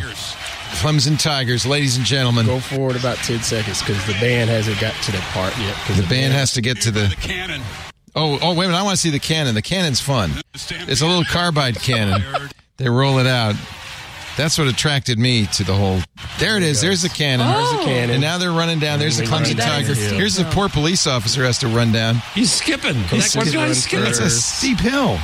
Clemson 0.77 1.21
Tigers, 1.21 1.67
ladies 1.67 1.97
and 1.97 2.07
gentlemen. 2.07 2.47
Go 2.47 2.61
forward 2.61 2.97
about 2.97 3.17
10 3.19 3.43
seconds 3.43 3.81
because 3.81 4.05
the 4.07 4.13
band 4.15 4.51
hasn't 4.51 4.79
got 4.81 4.95
to 5.05 5.13
the 5.13 5.19
part 5.33 5.57
yet. 5.59 5.75
'cause 5.87 5.97
The 5.97 6.03
band 6.05 6.33
has 6.35 6.53
to 6.53 6.61
get 6.61 6.81
to 6.83 6.91
The 6.91 7.07
the. 7.09 7.17
cannon. 7.17 7.63
Oh, 8.15 8.39
oh, 8.43 8.55
wait 8.55 8.67
a 8.67 8.69
minute! 8.69 8.79
I 8.79 8.83
want 8.83 8.97
to 8.97 9.01
see 9.01 9.11
the 9.11 9.19
cannon. 9.19 9.55
The 9.55 9.63
cannon's 9.63 10.01
fun. 10.01 10.33
It's 10.55 11.01
a 11.01 11.07
little 11.07 11.25
carbide 11.25 11.81
cannon. 11.81 12.25
They 12.77 12.89
roll 12.89 13.19
it 13.19 13.27
out. 13.27 13.55
That's 14.37 14.57
what 14.57 14.69
attracted 14.69 15.19
me 15.19 15.47
to 15.55 15.65
the 15.65 15.75
whole. 15.75 16.01
There 16.39 16.57
it 16.57 16.63
is. 16.63 16.81
There's 16.81 17.03
the 17.03 17.09
cannon. 17.09 17.47
There's 17.49 17.71
the 17.73 17.85
cannon. 17.85 18.11
And 18.11 18.21
now 18.21 18.39
they're 18.39 18.53
running 18.53 18.79
down. 18.79 18.99
There's 19.01 19.17
the 19.17 19.25
And 19.25 19.45
they 19.47 19.55
Clemson 19.55 19.59
Tiger. 19.61 19.95
Here's 19.95 20.37
the 20.37 20.45
poor 20.45 20.69
police 20.69 21.07
officer 21.09 21.45
has 21.45 21.59
to 21.59 21.69
run 21.69 21.91
down. 21.93 22.23
He's 22.35 22.53
skipping. 22.53 23.03
He's 23.09 23.33
That- 23.33 23.45
going 23.47 23.57
on? 23.69 23.75
skipping 23.75 23.75
skipping. 23.75 24.07
It's 24.07 24.19
a 24.21 24.31
steep 24.31 24.79
hill. 24.79 25.19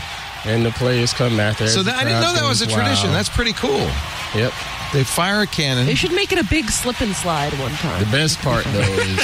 And 0.44 0.66
the 0.66 0.72
players 0.72 1.12
come 1.12 1.38
after. 1.40 1.68
So 1.68 1.82
that, 1.84 1.94
I 1.96 2.04
didn't 2.04 2.20
know 2.22 2.34
that 2.34 2.44
was 2.44 2.60
a 2.60 2.66
tradition. 2.66 3.04
wild. 3.10 3.14
That's 3.16 3.28
pretty 3.28 3.52
cool. 3.54 3.88
Yep. 4.34 4.52
They 4.94 5.02
fire 5.04 5.40
a 5.42 5.46
cannon. 5.46 5.84
They 5.86 5.94
should 5.96 6.12
make 6.12 6.30
it 6.32 6.38
a 6.38 6.44
big 6.48 6.70
slip 6.70 7.00
and 7.00 7.14
slide 7.14 7.52
one 7.58 7.72
time. 7.72 7.98
The 8.02 8.10
best 8.10 8.38
part 8.38 8.64
though 8.64 8.78
is 8.80 9.18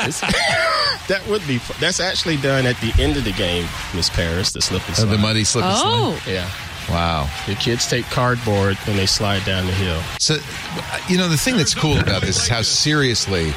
it's, 0.00 0.20
that 1.08 1.22
would 1.28 1.46
be 1.46 1.58
fu- 1.58 1.78
that's 1.78 2.00
actually 2.00 2.38
done 2.38 2.64
at 2.66 2.76
the 2.80 2.92
end 3.00 3.16
of 3.18 3.24
the 3.24 3.32
game, 3.32 3.68
Miss 3.94 4.08
Paris, 4.08 4.52
the 4.52 4.62
slip 4.62 4.80
and 4.82 4.90
Of 4.90 4.96
slide. 4.96 5.10
the 5.10 5.18
muddy 5.18 5.44
slip 5.44 5.64
and 5.66 5.76
slide. 5.76 5.92
Oh, 5.94 6.22
Yeah, 6.26 6.48
Wow. 6.88 7.28
the 7.46 7.54
kids 7.54 7.86
take 7.86 8.06
cardboard 8.06 8.78
and 8.86 8.98
they 8.98 9.04
slide 9.06 9.44
down 9.44 9.66
the 9.66 9.72
hill. 9.74 10.00
So, 10.18 10.36
you 11.08 11.18
know, 11.18 11.28
the 11.28 11.36
thing 11.36 11.58
that's 11.58 11.74
cool 11.74 11.98
about 11.98 12.22
this 12.22 12.38
is 12.42 12.48
how 12.48 12.62
seriously 12.62 13.52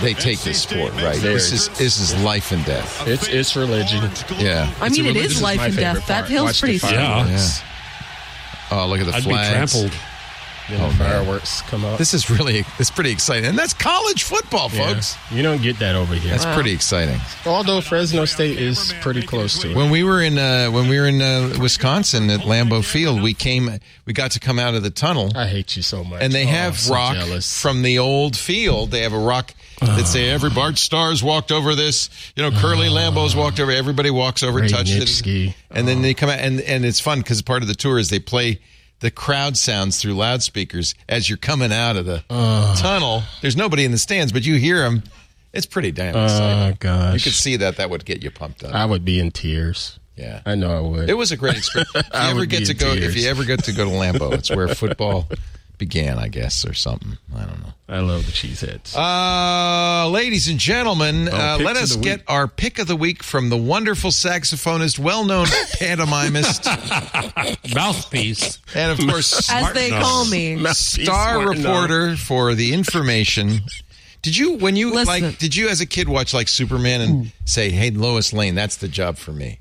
they 0.00 0.14
take 0.14 0.38
this 0.40 0.62
sport, 0.62 0.92
right? 1.02 1.20
This 1.20 1.50
is 1.52 1.68
this 1.70 1.98
is 1.98 2.14
life 2.22 2.52
and 2.52 2.64
death. 2.64 3.06
It's 3.08 3.26
it's 3.28 3.56
religion. 3.56 4.08
Yeah. 4.38 4.72
I 4.80 4.88
mean, 4.88 4.92
It's 4.92 4.98
a 4.98 5.02
it 5.02 5.04
reli- 5.04 5.16
is 5.16 5.22
this 5.22 5.32
is 5.38 5.42
life 5.42 5.60
and 5.60 5.74
favorite 5.74 5.94
death. 5.94 6.06
That 6.06 6.18
part. 6.20 6.30
hill's 6.30 6.44
Watch 6.46 6.60
pretty 6.60 6.78
fire- 6.78 6.92
fun. 6.94 7.28
Yeah. 7.28 7.36
Yeah. 7.36 7.48
Oh, 8.72 8.86
look 8.86 9.00
at 9.00 9.06
the 9.06 9.12
I'd 9.14 9.24
be 9.24 9.30
flags. 9.30 9.74
Trampled. 10.70 10.90
Then 10.92 10.98
the 10.98 11.04
fireworks 11.04 11.62
come 11.62 11.84
up. 11.84 11.98
This 11.98 12.14
is 12.14 12.30
really 12.30 12.64
it's 12.78 12.90
pretty 12.90 13.10
exciting, 13.10 13.46
and 13.46 13.58
that's 13.58 13.74
college 13.74 14.22
football, 14.22 14.70
Yeah. 14.72 14.94
folks. 14.94 15.16
You 15.30 15.42
don't 15.42 15.60
get 15.62 15.78
that 15.80 15.94
over 15.96 16.14
here. 16.14 16.30
That's 16.30 16.46
pretty 16.54 16.72
exciting. 16.72 17.20
Although 17.46 17.80
Fresno 17.80 18.24
State 18.24 18.58
is 18.58 18.94
pretty 19.00 19.22
close 19.22 19.58
to 19.60 19.70
it. 19.70 19.76
When 19.76 19.90
we 19.90 20.02
were 20.04 20.22
in 20.22 20.38
uh, 20.38 20.68
when 20.70 20.88
we 20.88 20.98
were 20.98 21.06
in 21.06 21.20
uh, 21.20 21.56
Wisconsin 21.60 22.30
at 22.30 22.40
Lambeau 22.40 22.84
Field, 22.84 23.22
we 23.22 23.34
came 23.34 23.78
we 24.06 24.12
got 24.12 24.30
to 24.32 24.40
come 24.40 24.58
out 24.58 24.74
of 24.74 24.82
the 24.82 24.90
tunnel. 24.90 25.32
I 25.36 25.46
hate 25.46 25.76
you 25.76 25.82
so 25.82 26.04
much. 26.04 26.22
and 26.22 26.32
they 26.32 26.44
Oh, 26.44 26.48
have 26.48 26.78
so 26.78 26.94
rock 26.94 27.14
jealous. 27.16 27.60
from 27.60 27.82
the 27.82 27.98
old 27.98 28.36
field. 28.36 28.90
They 28.90 29.00
have 29.02 29.12
a 29.12 29.18
rock 29.18 29.54
that 29.80 30.06
say 30.06 30.28
every 30.30 30.50
Bart 30.50 30.76
Starr's 30.78 31.22
walked 31.22 31.50
over 31.52 31.74
this. 31.74 32.10
You 32.36 32.42
know, 32.42 32.50
Curly 32.58 32.88
Lambeau's 32.88 33.34
walked 33.34 33.58
over. 33.60 33.70
Everybody 33.72 34.10
walks 34.10 34.42
over, 34.42 34.60
Ray 34.60 34.68
touched 34.68 34.92
Nitschke. 34.92 35.48
it, 35.48 35.54
and 35.70 35.88
then 35.88 36.02
they 36.02 36.12
come 36.14 36.28
out 36.28 36.38
and 36.38 36.60
and 36.60 36.84
it's 36.84 37.00
fun 37.00 37.18
because 37.20 37.40
part 37.42 37.62
of 37.62 37.68
the 37.68 37.74
tour 37.74 37.98
is 37.98 38.10
they 38.10 38.18
play 38.18 38.60
the 39.00 39.10
crowd 39.10 39.56
sounds 39.56 40.00
through 40.00 40.14
loudspeakers 40.14 40.94
as 41.08 41.28
you're 41.28 41.38
coming 41.38 41.72
out 41.72 41.96
of 41.96 42.06
the 42.06 42.22
tunnel. 42.28 43.22
There's 43.42 43.56
nobody 43.56 43.84
in 43.84 43.92
the 43.92 43.98
stands, 43.98 44.32
but 44.32 44.44
you 44.46 44.54
hear 44.56 44.78
them. 44.82 45.02
It's 45.52 45.66
pretty 45.66 45.90
damn 45.90 46.14
Oh 46.14 46.24
exciting. 46.24 46.76
gosh, 46.78 47.14
you 47.14 47.20
could 47.20 47.32
see 47.36 47.56
that. 47.56 47.76
That 47.78 47.90
would 47.90 48.04
get 48.04 48.22
you 48.22 48.30
pumped 48.30 48.62
up. 48.62 48.72
I 48.74 48.84
would 48.84 49.04
be 49.04 49.18
in 49.18 49.30
tears. 49.32 49.98
Yeah. 50.16 50.42
I 50.46 50.54
know 50.54 50.76
I 50.76 50.80
would. 50.80 51.10
It 51.10 51.14
was 51.14 51.32
a 51.32 51.36
great 51.36 51.56
experience. 51.56 51.90
If 51.94 52.06
you 52.12 52.20
ever 52.30 52.46
get 52.46 52.66
to 52.66 52.74
go, 52.74 52.92
if 52.92 53.16
you 53.16 53.28
ever 53.28 53.44
get 53.44 53.64
to 53.64 53.72
go 53.72 53.84
to 53.84 53.90
Lambeau, 53.90 54.32
it's 54.34 54.50
where 54.50 54.68
football 54.74 55.26
began, 55.80 56.18
I 56.18 56.28
guess, 56.28 56.64
or 56.64 56.74
something. 56.74 57.16
I 57.34 57.40
don't 57.40 57.58
know. 57.60 57.72
I 57.88 58.00
love 58.00 58.26
the 58.26 58.32
cheeseheads. 58.32 58.94
Uh, 58.94 60.08
ladies 60.10 60.46
and 60.46 60.60
gentlemen, 60.60 61.26
uh, 61.26 61.58
let 61.60 61.76
us 61.76 61.96
get 61.96 62.22
our 62.28 62.46
pick 62.46 62.78
of 62.78 62.86
the 62.86 62.94
week 62.94 63.22
from 63.24 63.48
the 63.48 63.56
wonderful 63.56 64.10
saxophonist, 64.10 64.98
well-known 64.98 65.46
pantomimist, 65.80 66.66
Mouthpiece. 67.74 68.58
and 68.76 68.92
of 68.92 68.98
course, 69.08 69.50
as 69.50 69.72
they 69.72 69.90
Martin 69.90 70.06
call 70.06 70.24
me. 70.26 70.54
Mouthpiece 70.54 71.06
star 71.06 71.42
Martin 71.42 71.62
reporter 71.64 72.16
for 72.16 72.54
the 72.54 72.74
information. 72.74 73.60
Did 74.22 74.36
you, 74.36 74.58
when 74.58 74.76
you 74.76 74.92
Listen. 74.92 75.22
like, 75.22 75.38
did 75.38 75.56
you 75.56 75.68
as 75.70 75.80
a 75.80 75.86
kid 75.86 76.08
watch 76.08 76.34
like 76.34 76.46
Superman 76.46 77.00
and 77.00 77.32
say, 77.46 77.70
"Hey, 77.70 77.90
Lois 77.90 78.34
Lane, 78.34 78.54
that's 78.54 78.76
the 78.76 78.88
job 78.88 79.16
for 79.16 79.32
me"? 79.32 79.60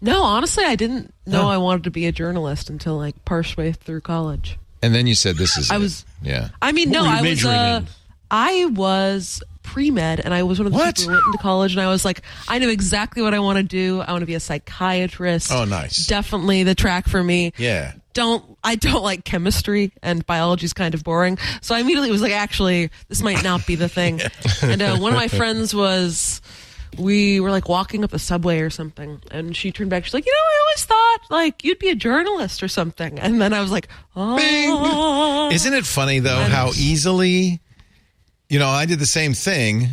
No, 0.00 0.22
honestly, 0.24 0.64
I 0.64 0.74
didn't 0.74 1.14
know 1.26 1.48
I 1.48 1.58
wanted 1.58 1.84
to 1.84 1.90
be 1.92 2.06
a 2.06 2.12
journalist 2.12 2.68
until 2.68 2.96
like 2.96 3.24
partway 3.24 3.70
through 3.70 4.00
college. 4.00 4.58
And 4.86 4.94
then 4.94 5.06
you 5.06 5.14
said, 5.16 5.36
"This 5.36 5.56
is." 5.58 5.70
I 5.70 5.76
it." 5.76 5.78
was- 5.80 6.04
yeah. 6.22 6.48
I 6.62 6.70
mean, 6.72 6.90
no, 6.90 7.04
I 7.04 7.20
was. 7.22 7.44
Uh. 7.44 7.82
I 8.30 8.66
was 8.66 9.42
pre 9.62 9.90
med, 9.90 10.20
and 10.20 10.32
I 10.32 10.42
was 10.44 10.58
one 10.58 10.66
of 10.66 10.72
the 10.72 10.78
What? 10.78 10.96
people 10.96 11.10
who 11.10 11.16
went 11.16 11.26
into 11.26 11.38
college, 11.38 11.72
and 11.72 11.80
I 11.80 11.88
was 11.88 12.04
like, 12.04 12.22
I 12.48 12.58
know 12.58 12.68
exactly 12.68 13.20
what 13.22 13.34
I 13.34 13.38
want 13.40 13.58
to 13.58 13.62
do. 13.62 14.00
I 14.00 14.12
want 14.12 14.22
to 14.22 14.26
be 14.26 14.34
a 14.34 14.40
psychiatrist. 14.40 15.50
Oh, 15.52 15.64
nice. 15.64 16.06
Definitely 16.06 16.62
the 16.62 16.74
track 16.74 17.08
for 17.08 17.22
me. 17.22 17.52
Yeah. 17.56 17.92
Don't 18.14 18.44
I 18.64 18.76
don't 18.76 19.02
like 19.02 19.24
chemistry 19.24 19.92
and 20.02 20.24
biology's 20.24 20.72
kind 20.72 20.94
of 20.94 21.04
boring. 21.04 21.36
So 21.60 21.74
I 21.74 21.80
immediately 21.80 22.10
was 22.10 22.22
like, 22.22 22.32
actually, 22.32 22.90
this 23.08 23.22
might 23.22 23.42
not 23.44 23.66
be 23.66 23.74
the 23.74 23.88
thing. 23.88 24.20
and 24.62 24.80
uh, 24.80 24.96
one 24.98 25.12
of 25.12 25.16
my 25.18 25.28
friends 25.28 25.74
was. 25.74 26.40
We 26.98 27.40
were 27.40 27.50
like 27.50 27.68
walking 27.68 28.04
up 28.04 28.10
the 28.10 28.18
subway 28.18 28.60
or 28.60 28.70
something, 28.70 29.20
and 29.30 29.56
she 29.56 29.72
turned 29.72 29.90
back. 29.90 30.04
She's 30.04 30.14
like, 30.14 30.26
"You 30.26 30.32
know, 30.32 30.36
I 30.38 30.60
always 30.66 30.84
thought 30.84 31.18
like 31.30 31.64
you'd 31.64 31.78
be 31.78 31.88
a 31.88 31.94
journalist 31.94 32.62
or 32.62 32.68
something." 32.68 33.18
And 33.18 33.40
then 33.40 33.52
I 33.52 33.60
was 33.60 33.70
like, 33.70 33.88
"Oh, 34.14 35.50
Isn't 35.52 35.74
it 35.74 35.86
funny 35.86 36.18
though 36.18 36.40
how 36.42 36.68
easily, 36.76 37.60
you 38.48 38.58
know, 38.58 38.68
I 38.68 38.86
did 38.86 38.98
the 38.98 39.06
same 39.06 39.34
thing. 39.34 39.88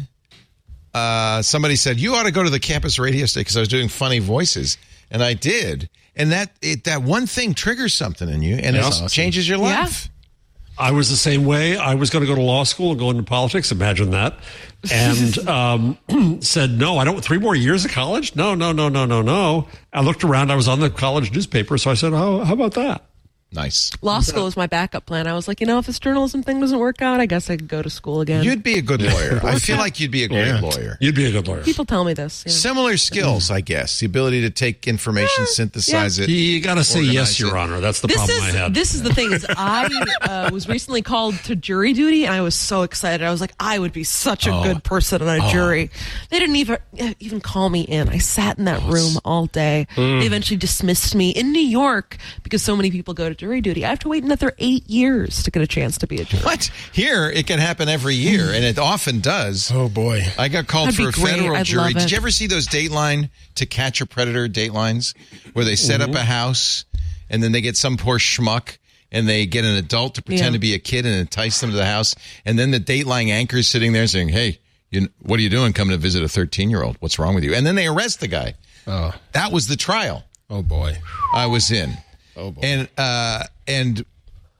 Uh, 0.93 1.41
somebody 1.41 1.75
said 1.75 1.99
you 1.99 2.13
ought 2.15 2.23
to 2.23 2.31
go 2.31 2.43
to 2.43 2.49
the 2.49 2.59
campus 2.59 2.99
radio 2.99 3.25
station 3.25 3.41
because 3.41 3.57
I 3.57 3.61
was 3.61 3.69
doing 3.69 3.87
funny 3.89 4.19
voices, 4.19 4.77
and 5.09 5.23
I 5.23 5.33
did, 5.33 5.89
and 6.15 6.31
that 6.31 6.51
it, 6.61 6.83
that 6.83 7.01
one 7.01 7.25
thing 7.25 7.53
triggers 7.55 7.93
something 7.93 8.29
in 8.29 8.41
you, 8.43 8.55
and 8.55 8.75
That's 8.75 8.87
it 8.87 8.89
awesome. 8.89 9.07
changes 9.07 9.49
your 9.49 9.57
Yeah. 9.59 9.87
I 10.77 10.91
was 10.91 11.09
the 11.09 11.15
same 11.15 11.45
way. 11.45 11.77
I 11.77 11.95
was 11.95 12.09
going 12.09 12.25
to 12.25 12.27
go 12.27 12.35
to 12.35 12.41
law 12.41 12.63
school 12.63 12.91
and 12.91 12.99
go 12.99 13.09
into 13.09 13.23
politics. 13.23 13.71
Imagine 13.71 14.11
that. 14.11 14.37
And 14.91 15.37
um, 15.47 15.97
said, 16.41 16.71
no, 16.71 16.97
I 16.97 17.03
don't. 17.03 17.23
Three 17.23 17.37
more 17.37 17.55
years 17.55 17.85
of 17.85 17.91
college? 17.91 18.35
No, 18.35 18.55
no, 18.55 18.71
no, 18.71 18.89
no, 18.89 19.05
no, 19.05 19.21
no. 19.21 19.67
I 19.91 20.01
looked 20.01 20.23
around. 20.23 20.51
I 20.51 20.55
was 20.55 20.67
on 20.67 20.79
the 20.79 20.89
college 20.89 21.31
newspaper. 21.31 21.77
So 21.77 21.91
I 21.91 21.93
said, 21.93 22.13
oh, 22.13 22.43
how 22.43 22.53
about 22.53 22.73
that? 22.73 23.05
Nice. 23.53 23.91
law 24.01 24.19
school 24.19 24.45
was 24.45 24.57
my 24.57 24.67
backup 24.67 25.05
plan. 25.05 25.27
I 25.27 25.33
was 25.33 25.47
like, 25.47 25.61
you 25.61 25.67
know, 25.67 25.77
if 25.79 25.85
this 25.85 25.99
journalism 25.99 26.41
thing 26.43 26.59
doesn't 26.59 26.79
work 26.79 27.01
out, 27.01 27.19
I 27.19 27.25
guess 27.25 27.49
I 27.49 27.55
could 27.57 27.67
go 27.67 27.81
to 27.81 27.89
school 27.89 28.21
again. 28.21 28.43
You'd 28.43 28.63
be 28.63 28.77
a 28.77 28.81
good 28.81 29.01
lawyer. 29.01 29.39
I 29.43 29.59
feel 29.59 29.77
like 29.77 29.99
you'd 29.99 30.11
be 30.11 30.23
a 30.23 30.27
great 30.27 30.47
Yeah. 30.47 30.59
lawyer. 30.59 30.97
You'd 30.99 31.15
be 31.15 31.25
a 31.25 31.31
good 31.31 31.47
lawyer. 31.47 31.63
People 31.63 31.85
tell 31.85 32.03
me 32.03 32.13
this. 32.13 32.43
yeah. 32.45 32.51
Similar 32.51 32.97
skills, 32.97 33.51
I 33.51 33.61
guess. 33.61 33.99
The 33.99 34.05
ability 34.07 34.41
to 34.41 34.49
take 34.49 34.87
information, 34.87 35.45
synthesize 35.47 36.19
it. 36.19 36.29
You 36.29 36.61
got 36.61 36.75
to 36.75 36.83
say 36.83 36.99
Organize 36.99 37.13
yes, 37.13 37.39
Your 37.39 37.55
it. 37.55 37.59
Honor. 37.59 37.79
That's 37.79 38.01
the 38.01 38.07
This 38.07 38.17
problem 38.17 38.41
I 38.43 38.47
is 38.49 38.55
had. 38.55 38.73
this 38.73 38.95
is 38.95 39.03
the 39.03 39.13
thing 39.13 39.31
is 39.31 39.45
I 39.49 39.87
uh, 40.21 40.49
was 40.51 40.67
recently 40.67 41.01
called 41.01 41.35
to 41.45 41.55
jury 41.55 41.93
duty 41.93 42.25
and 42.25 42.33
I 42.33 42.41
was 42.41 42.55
so 42.55 42.81
excited. 42.83 43.23
I 43.25 43.31
was 43.31 43.41
like, 43.41 43.53
I 43.59 43.77
would 43.79 43.93
be 43.93 44.03
such 44.03 44.47
a 44.47 44.51
Oh. 44.53 44.63
good 44.63 44.83
person 44.83 45.21
on 45.21 45.27
a 45.41 45.51
jury. 45.51 45.89
They 46.29 46.39
didn't 46.39 46.55
even 46.55 46.77
even 47.19 47.39
call 47.41 47.69
me 47.69 47.81
in. 47.81 48.09
I 48.09 48.17
sat 48.17 48.57
in 48.57 48.65
that 48.65 48.81
Oh, 48.83 48.91
room 48.91 49.17
all 49.25 49.45
day. 49.47 49.87
Mm. 49.95 50.21
They 50.21 50.25
eventually 50.25 50.57
dismissed 50.57 51.15
me 51.15 51.29
in 51.31 51.51
New 51.51 51.59
York 51.61 52.17
because 52.43 52.61
so 52.61 52.75
many 52.75 52.89
people 52.91 53.13
go 53.13 53.29
to 53.29 53.35
jury 53.43 53.59
duty. 53.59 53.83
I 53.85 53.89
have 53.89 53.99
to 53.99 54.07
wait 54.09 54.23
another 54.23 54.53
eight 54.57 54.89
years 54.89 55.43
to 55.43 55.51
get 55.51 55.61
a 55.61 55.67
chance 55.67 55.97
to 55.97 56.07
be 56.07 56.21
a 56.21 56.23
juror. 56.23 56.43
What? 56.43 56.71
Here, 56.93 57.29
it 57.29 57.45
can 57.45 57.59
happen 57.59 57.89
every 57.89 58.15
year, 58.15 58.51
and 58.53 58.63
it 58.63 58.79
often 58.79 59.19
does. 59.19 59.69
oh 59.73 59.89
boy. 59.89 60.21
I 60.37 60.47
got 60.47 60.67
called 60.67 60.87
That'd 60.93 61.03
for 61.03 61.09
a 61.09 61.11
great. 61.11 61.35
federal 61.39 61.57
I'd 61.57 61.65
jury. 61.65 61.93
Did 61.93 62.09
you 62.11 62.15
ever 62.15 62.31
see 62.31 62.47
those 62.47 62.67
Dateline 62.67 63.29
to 63.55 63.65
catch 63.65 63.99
a 63.99 64.05
predator 64.05 64.47
Datelines 64.47 65.13
where 65.51 65.65
they 65.65 65.75
set 65.75 65.99
Mm-hmm. 65.99 66.11
up 66.11 66.15
a 66.15 66.23
house 66.23 66.85
and 67.29 67.43
then 67.43 67.51
they 67.51 67.59
get 67.59 67.75
some 67.75 67.97
poor 67.97 68.17
schmuck 68.17 68.77
and 69.11 69.27
they 69.27 69.45
get 69.45 69.65
an 69.65 69.75
adult 69.75 70.15
to 70.15 70.21
pretend 70.21 70.47
Yeah. 70.47 70.51
to 70.53 70.59
be 70.59 70.73
a 70.73 70.79
kid 70.79 71.05
and 71.05 71.13
entice 71.15 71.59
them 71.59 71.69
to 71.71 71.75
the 71.75 71.85
house 71.85 72.15
and 72.45 72.57
then 72.57 72.71
the 72.71 72.79
Dateline 72.79 73.27
anchor 73.29 73.57
is 73.57 73.67
sitting 73.67 73.91
there 73.91 74.07
saying, 74.07 74.29
"Hey, 74.29 74.59
you, 74.89 75.09
what 75.21 75.37
are 75.37 75.43
you 75.43 75.49
doing 75.49 75.73
coming 75.73 75.91
to 75.91 75.97
visit 76.01 76.23
a 76.23 76.27
13-year-old? 76.27 76.95
What's 77.01 77.19
wrong 77.19 77.35
with 77.35 77.43
you?" 77.43 77.53
And 77.53 77.65
then 77.65 77.75
they 77.75 77.87
arrest 77.87 78.21
the 78.21 78.29
guy. 78.29 78.53
Oh, 78.87 79.13
That 79.33 79.51
was 79.51 79.67
the 79.67 79.75
trial 79.75 80.23
oh 80.49 80.61
boy. 80.63 80.97
I 81.35 81.47
was 81.47 81.71
in. 81.71 81.97
Oh 82.35 82.51
boy. 82.51 82.61
And 82.63 82.89
uh 82.97 83.43
and 83.67 84.05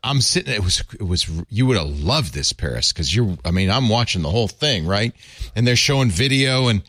I'm 0.03 0.19
sitting. 0.19 0.53
It 0.53 0.63
was 0.63 0.83
it 0.93 1.03
was 1.03 1.29
you 1.49 1.65
would 1.65 1.77
have 1.77 1.99
loved 1.99 2.33
this 2.33 2.51
Paris 2.51 2.91
because 2.91 3.15
you're. 3.15 3.37
I 3.45 3.51
mean, 3.51 3.71
I'm 3.71 3.87
watching 3.87 4.21
the 4.21 4.29
whole 4.29 4.49
thing, 4.49 4.85
right? 4.85 5.13
And 5.55 5.65
they're 5.65 5.77
showing 5.77 6.09
video 6.09 6.67
and 6.67 6.83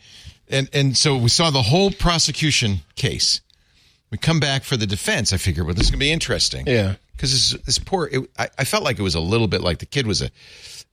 and 0.49 0.69
and 0.73 0.97
so 0.97 1.17
we 1.17 1.29
saw 1.29 1.49
the 1.49 1.61
whole 1.61 1.91
prosecution 1.91 2.81
case. 2.95 3.41
We 4.11 4.17
come 4.17 4.39
back 4.39 4.63
for 4.63 4.77
the 4.77 4.85
defense. 4.85 5.33
I 5.33 5.37
figured, 5.37 5.65
well, 5.65 5.75
this 5.75 5.85
is 5.85 5.91
gonna 5.91 5.99
be 5.99 6.11
interesting. 6.11 6.67
Yeah. 6.67 6.95
Because 7.13 7.31
this, 7.31 7.61
this 7.63 7.79
poor, 7.79 8.09
it, 8.11 8.29
I, 8.37 8.49
I 8.59 8.65
felt 8.65 8.83
like 8.83 8.99
it 8.99 9.01
was 9.01 9.15
a 9.15 9.21
little 9.21 9.47
bit 9.47 9.61
like 9.61 9.79
the 9.79 9.85
kid 9.85 10.05
was 10.05 10.21
a 10.21 10.29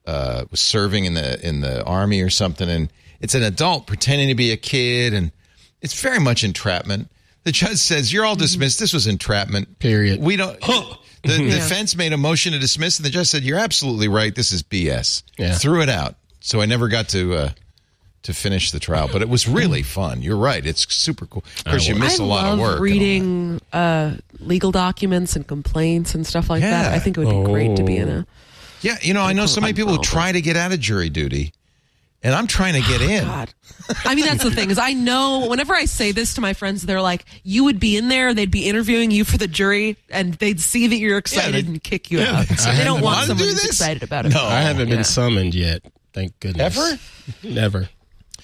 uh, 0.07 0.45
was 0.51 0.61
serving 0.61 1.05
in 1.05 1.15
the 1.15 1.45
in 1.47 1.61
the 1.61 1.85
army 1.85 2.23
or 2.23 2.31
something, 2.31 2.69
and 2.69 2.93
it's 3.21 3.35
an 3.35 3.43
adult 3.43 3.89
pretending 3.89 4.29
to 4.29 4.35
be 4.37 4.53
a 4.53 4.57
kid, 4.57 5.12
and 5.12 5.33
it's 5.81 6.01
very 6.01 6.21
much 6.21 6.45
entrapment. 6.45 7.11
The 7.45 7.53
judge 7.53 7.79
says 7.79 8.12
you're 8.12 8.25
all 8.25 8.37
dismissed. 8.37 8.79
This 8.79 8.93
was 8.93 9.07
entrapment. 9.07 9.79
Period. 9.79 10.21
We 10.21 10.37
don't. 10.37 10.59
The 11.25 11.39
defense 11.39 11.95
made 11.95 12.12
a 12.12 12.17
motion 12.17 12.53
to 12.53 12.59
dismiss, 12.59 12.99
and 12.99 13.07
the 13.07 13.11
judge 13.11 13.29
said, 13.29 13.45
"You're 13.45 13.59
absolutely 13.59 14.09
right. 14.09 14.35
This 14.35 14.51
is 14.53 14.62
BS." 14.62 15.23
Yeah. 15.39 15.55
Threw 15.55 15.81
it 15.81 15.89
out. 15.89 16.17
So 16.41 16.61
I 16.61 16.67
never 16.67 16.89
got 16.89 17.09
to 17.11 17.35
uh, 17.35 17.51
to 18.25 18.35
finish 18.35 18.71
the 18.73 18.81
trial, 18.81 19.09
but 19.12 19.23
it 19.23 19.29
was 19.29 19.47
really 19.49 19.83
fun. 19.83 20.23
You're 20.23 20.37
right. 20.37 20.65
It's 20.65 20.93
super 20.93 21.27
cool. 21.27 21.45
Of 21.59 21.65
course, 21.65 21.87
you 21.87 21.95
miss 21.95 22.19
I 22.21 22.25
a 22.25 22.27
lot 22.27 22.53
of 22.53 22.59
work. 22.59 22.59
and 22.59 22.62
all 22.62 22.75
that. 22.75 22.81
reading 22.83 23.61
uh, 23.73 24.17
legal 24.41 24.73
documents 24.73 25.37
and 25.37 25.47
complaints 25.47 26.15
and 26.15 26.27
stuff 26.27 26.51
like 26.51 26.62
that. 26.62 26.93
I 26.93 26.99
think 26.99 27.17
it 27.17 27.25
would 27.25 27.45
be 27.45 27.53
great 27.53 27.77
to 27.77 27.85
be 27.85 27.97
in 27.97 28.09
a. 28.09 28.27
Yeah, 28.81 28.97
you 29.01 29.15
know, 29.15 29.23
I 29.23 29.33
know 29.33 29.47
so 29.47 29.61
many 29.61 29.75
people 29.75 29.95
who 29.95 30.03
try 30.03 30.33
to 30.33 30.41
get 30.41 30.57
out 30.57 30.73
of 30.73 30.81
jury 30.81 31.09
duty, 31.09 31.53
and 32.23 32.34
I'm 32.34 32.47
trying 32.47 32.75
to 32.75 32.81
get 32.89 33.01
oh 33.01 33.05
in. 33.09 33.25
God. 33.25 33.52
I 34.05 34.15
mean, 34.15 34.25
that's 34.26 34.42
the 34.44 34.51
thing 34.51 34.70
is 34.70 34.78
I 34.78 34.92
know 34.92 35.47
whenever 35.49 35.75
I 35.75 35.86
say 35.86 36.12
this 36.12 36.34
to 36.34 36.41
my 36.41 36.52
friends, 36.55 36.83
they're 36.83 37.02
like, 37.02 37.25
you 37.42 37.65
would 37.65 37.81
be 37.81 37.97
in 37.97 38.09
there, 38.09 38.33
they'd 38.33 38.51
be 38.51 38.67
interviewing 38.68 39.10
you 39.10 39.25
for 39.25 39.39
the 39.39 39.49
jury, 39.49 39.97
and 40.10 40.34
they'd 40.34 40.60
see 40.60 40.86
that 40.86 40.97
you're 40.97 41.18
excited 41.18 41.67
they- 41.67 41.68
and 41.68 41.83
kick 41.83 42.10
you 42.10 42.20
yeah, 42.20 42.39
out. 42.41 42.47
they 42.49 42.55
say, 42.57 42.75
they 42.76 42.81
"I 42.83 42.84
don't 42.84 43.01
want 43.01 43.05
wanted 43.17 43.20
to 43.20 43.26
someone 43.28 43.39
do 43.39 43.44
who's 43.51 43.55
this." 43.62 43.67
excited 43.67 44.02
about 44.02 44.26
it. 44.26 44.34
No. 44.34 44.44
I 44.44 44.60
haven't 44.60 44.89
Yeah. 44.89 44.94
been 44.97 45.05
summoned 45.05 45.55
yet. 45.55 45.83
Thank 46.12 46.39
goodness. 46.41 46.76
Ever? 46.78 46.99
Never. 47.42 47.89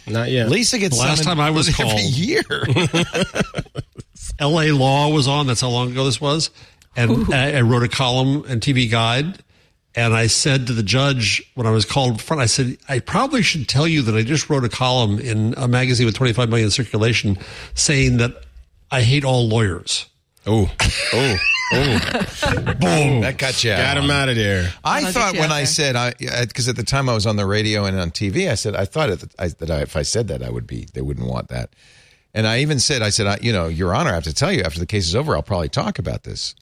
Not 0.06 0.30
yet. 0.30 0.48
Lisa 0.48 0.78
gets 0.78 0.96
The 0.96 1.02
last 1.02 1.22
time 1.22 1.38
I 1.38 1.50
was 1.50 1.68
every 1.68 1.84
called- 1.84 2.00
year. 2.00 2.42
L.A. 4.38 4.70
Law 4.72 5.08
was 5.08 5.26
on. 5.28 5.46
That's 5.46 5.60
how 5.60 5.68
long 5.68 5.90
ago 5.90 6.04
this 6.04 6.20
was. 6.20 6.50
And 6.96 7.32
I, 7.34 7.58
I 7.58 7.60
wrote 7.60 7.82
a 7.82 7.88
column 7.88 8.44
in 8.46 8.60
TV 8.60 8.90
Guide. 8.90 9.38
And 9.98 10.14
I 10.14 10.28
said 10.28 10.68
to 10.68 10.72
the 10.72 10.84
judge 10.84 11.42
when 11.56 11.66
I 11.66 11.70
was 11.70 11.84
called 11.84 12.12
in 12.12 12.18
front, 12.18 12.40
I 12.40 12.46
said, 12.46 12.78
I 12.88 13.00
probably 13.00 13.42
should 13.42 13.68
tell 13.68 13.88
you 13.88 14.00
that 14.02 14.14
I 14.14 14.22
just 14.22 14.48
wrote 14.48 14.62
a 14.64 14.68
column 14.68 15.18
in 15.18 15.54
a 15.56 15.66
magazine 15.66 16.06
with 16.06 16.14
25 16.14 16.48
million 16.48 16.70
circulation 16.70 17.36
saying 17.74 18.18
that 18.18 18.44
I 18.92 19.02
hate 19.02 19.24
all 19.24 19.48
lawyers. 19.48 20.06
oh, 20.46 20.70
oh, 21.12 21.36
oh! 21.72 21.88
Boom! 22.80 23.22
That 23.22 23.38
got 23.38 23.64
you. 23.64 23.70
Got 23.70 23.96
him 23.96 24.08
out 24.08 24.28
of 24.28 24.36
there. 24.36 24.72
I 24.84 25.00
That'll 25.00 25.12
thought 25.20 25.32
get 25.32 25.34
you 25.34 25.40
when 25.40 25.50
out 25.50 25.56
I 25.56 25.58
there. 25.58 25.66
said 25.66 25.96
I 25.96 26.14
because 26.46 26.68
at 26.68 26.76
the 26.76 26.84
time 26.84 27.08
I 27.08 27.14
was 27.14 27.26
on 27.26 27.34
the 27.34 27.44
radio 27.44 27.84
and 27.84 27.98
on 27.98 28.12
TV, 28.12 28.48
I 28.48 28.54
said 28.54 28.76
I 28.76 28.84
thought 28.84 29.10
it, 29.10 29.34
I, 29.36 29.48
that 29.48 29.68
I, 29.68 29.80
if 29.80 29.96
I 29.96 30.02
said 30.02 30.28
that 30.28 30.44
I 30.44 30.50
would 30.50 30.68
be 30.68 30.86
they 30.94 31.02
wouldn't 31.02 31.26
want 31.26 31.48
that, 31.48 31.74
and 32.32 32.46
I 32.46 32.60
even 32.60 32.78
said 32.78 33.02
I 33.02 33.10
said 33.10 33.26
I, 33.26 33.38
you 33.42 33.52
know 33.52 33.66
Your 33.66 33.92
Honor, 33.96 34.10
I 34.10 34.14
have 34.14 34.24
to 34.24 34.32
tell 34.32 34.52
you 34.52 34.62
after 34.62 34.78
the 34.78 34.86
case 34.86 35.08
is 35.08 35.16
over, 35.16 35.34
I'll 35.34 35.42
probably 35.42 35.68
talk 35.68 35.98
about 35.98 36.22
this. 36.22 36.54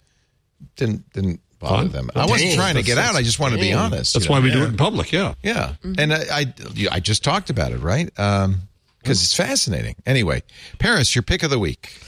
Didn't 0.77 1.13
didn't 1.13 1.41
bother 1.69 1.83
Fine. 1.89 1.93
them. 1.93 2.11
I 2.15 2.27
wasn't 2.27 2.51
Dang, 2.51 2.57
trying 2.57 2.75
to 2.77 2.83
get 2.83 2.99
out. 2.99 3.15
I 3.15 3.23
just 3.23 3.39
wanted 3.39 3.57
to 3.57 3.63
be 3.63 3.73
honest. 3.73 4.15
That's 4.15 4.27
you 4.27 4.31
know? 4.31 4.37
why 4.37 4.45
we 4.45 4.51
do 4.53 4.63
it 4.63 4.69
in 4.69 4.77
public. 4.77 5.13
Yeah. 5.13 5.35
Yeah, 5.43 5.75
Mm-hmm. 5.83 5.95
and 5.99 6.13
I, 6.15 6.25
I 6.31 6.55
I 6.97 7.01
just 7.01 7.23
talked 7.25 7.51
about 7.51 7.73
it 7.73 7.79
right 7.79 8.07
because 8.07 9.23
it's 9.23 9.35
fascinating. 9.35 9.97
Anyway, 10.07 10.43
Paris, 10.79 11.15
your 11.15 11.23
pick 11.23 11.43
of 11.43 11.51
the 11.51 11.59
week. 11.59 11.99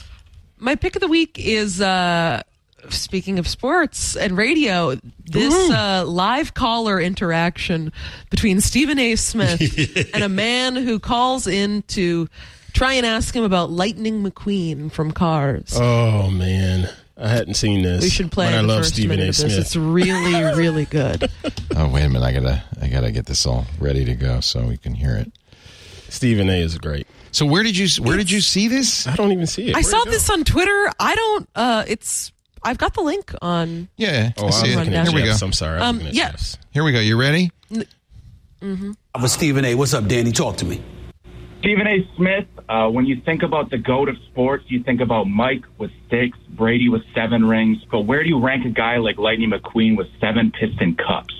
My 0.58 0.74
pick 0.74 0.96
of 0.96 1.00
the 1.00 1.08
week 1.08 1.38
is 1.38 1.80
uh, 1.80 2.42
speaking 2.88 3.38
of 3.38 3.46
sports 3.46 4.16
and 4.16 4.36
radio. 4.36 4.96
This 5.24 5.54
uh, 5.70 6.04
live 6.06 6.54
caller 6.54 7.00
interaction 7.00 7.92
between 8.30 8.60
Stephen 8.60 8.98
A. 8.98 9.14
Smith 9.16 10.10
and 10.14 10.24
a 10.24 10.28
man 10.28 10.74
who 10.74 10.98
calls 10.98 11.46
in 11.46 11.82
to 11.88 12.28
try 12.72 12.94
and 12.94 13.06
ask 13.06 13.34
him 13.36 13.44
about 13.44 13.70
Lightning 13.70 14.22
McQueen 14.24 14.90
from 14.90 15.12
Cars. 15.12 15.74
Oh 15.76 16.30
man, 16.30 16.88
I 17.20 17.28
hadn't 17.28 17.54
seen 17.54 17.82
this. 17.82 18.02
we 18.02 18.10
should 18.10 18.30
play 18.30 18.46
But 18.46 18.54
I 18.54 18.60
love 18.60 18.80
first 18.80 18.94
Stephen 18.94 19.18
A. 19.18 19.22
of 19.22 19.26
this. 19.28 19.38
Smith. 19.38 19.58
It's 19.58 19.74
really, 19.76 20.34
really 20.56 20.84
good. 20.84 21.28
Oh 21.76 21.88
wait 21.88 22.04
a 22.04 22.08
minute, 22.08 22.24
I 22.24 22.32
gotta 22.32 22.62
I 22.80 22.88
gotta 22.88 23.10
get 23.10 23.26
this 23.26 23.44
all 23.46 23.66
ready 23.80 24.04
to 24.04 24.14
go 24.14 24.40
so 24.40 24.62
we 24.66 24.76
can 24.76 24.94
hear 24.94 25.16
it. 25.16 25.32
Stephen 26.08 26.48
A. 26.48 26.60
is 26.60 26.78
great. 26.78 27.06
So 27.32 27.44
where 27.44 27.62
did 27.62 27.76
you 27.76 27.88
where 28.02 28.16
did 28.16 28.30
you 28.30 28.40
see 28.40 28.68
this? 28.68 29.06
I 29.06 29.16
don't 29.16 29.32
even 29.32 29.46
see 29.46 29.68
it. 29.68 29.74
I 29.74 29.78
Where'd 29.78 29.86
saw 29.86 30.02
it 30.02 30.10
this 30.10 30.30
on 30.30 30.44
Twitter. 30.44 30.90
I 31.00 31.14
don't. 31.14 31.48
Uh, 31.54 31.84
it's. 31.88 32.32
I've 32.62 32.78
got 32.78 32.94
the 32.94 33.02
link 33.02 33.32
on. 33.42 33.88
Yeah, 33.96 34.30
Oh, 34.38 34.46
I 34.46 34.48
I 34.48 34.50
see 34.50 34.72
it. 34.72 34.88
Here 34.88 35.04
we 35.14 35.20
go. 35.22 35.26
Jeff's. 35.26 35.42
I'm 35.42 35.52
sorry. 35.52 35.80
I 35.80 35.86
Um, 35.88 35.96
looking 35.98 36.08
at 36.08 36.14
yeah. 36.14 36.36
Here 36.72 36.82
we 36.84 36.92
go. 36.92 37.00
You 37.00 37.18
ready? 37.20 37.50
Mm-hmm. 38.60 38.92
With 39.22 39.30
Stephen 39.30 39.64
A. 39.64 39.74
What's 39.74 39.94
up, 39.94 40.06
Danny? 40.08 40.32
Talk 40.32 40.56
to 40.58 40.64
me. 40.64 40.82
Stephen 41.60 41.86
A. 41.86 42.08
Smith, 42.16 42.46
uh, 42.68 42.88
when 42.88 43.04
you 43.06 43.20
think 43.20 43.42
about 43.42 43.70
the 43.70 43.78
GOAT 43.78 44.08
of 44.08 44.16
sports, 44.30 44.64
you 44.68 44.82
think 44.82 45.00
about 45.00 45.24
Mike 45.24 45.64
with 45.76 45.90
six, 46.08 46.38
Brady 46.50 46.88
with 46.88 47.02
seven 47.14 47.44
rings. 47.44 47.78
But 47.90 48.02
where 48.02 48.22
do 48.22 48.28
you 48.28 48.38
rank 48.38 48.64
a 48.64 48.68
guy 48.70 48.98
like 48.98 49.18
Lightning 49.18 49.50
McQueen 49.50 49.96
with 49.96 50.06
seven 50.20 50.52
Piston 50.52 50.94
Cups? 50.96 51.34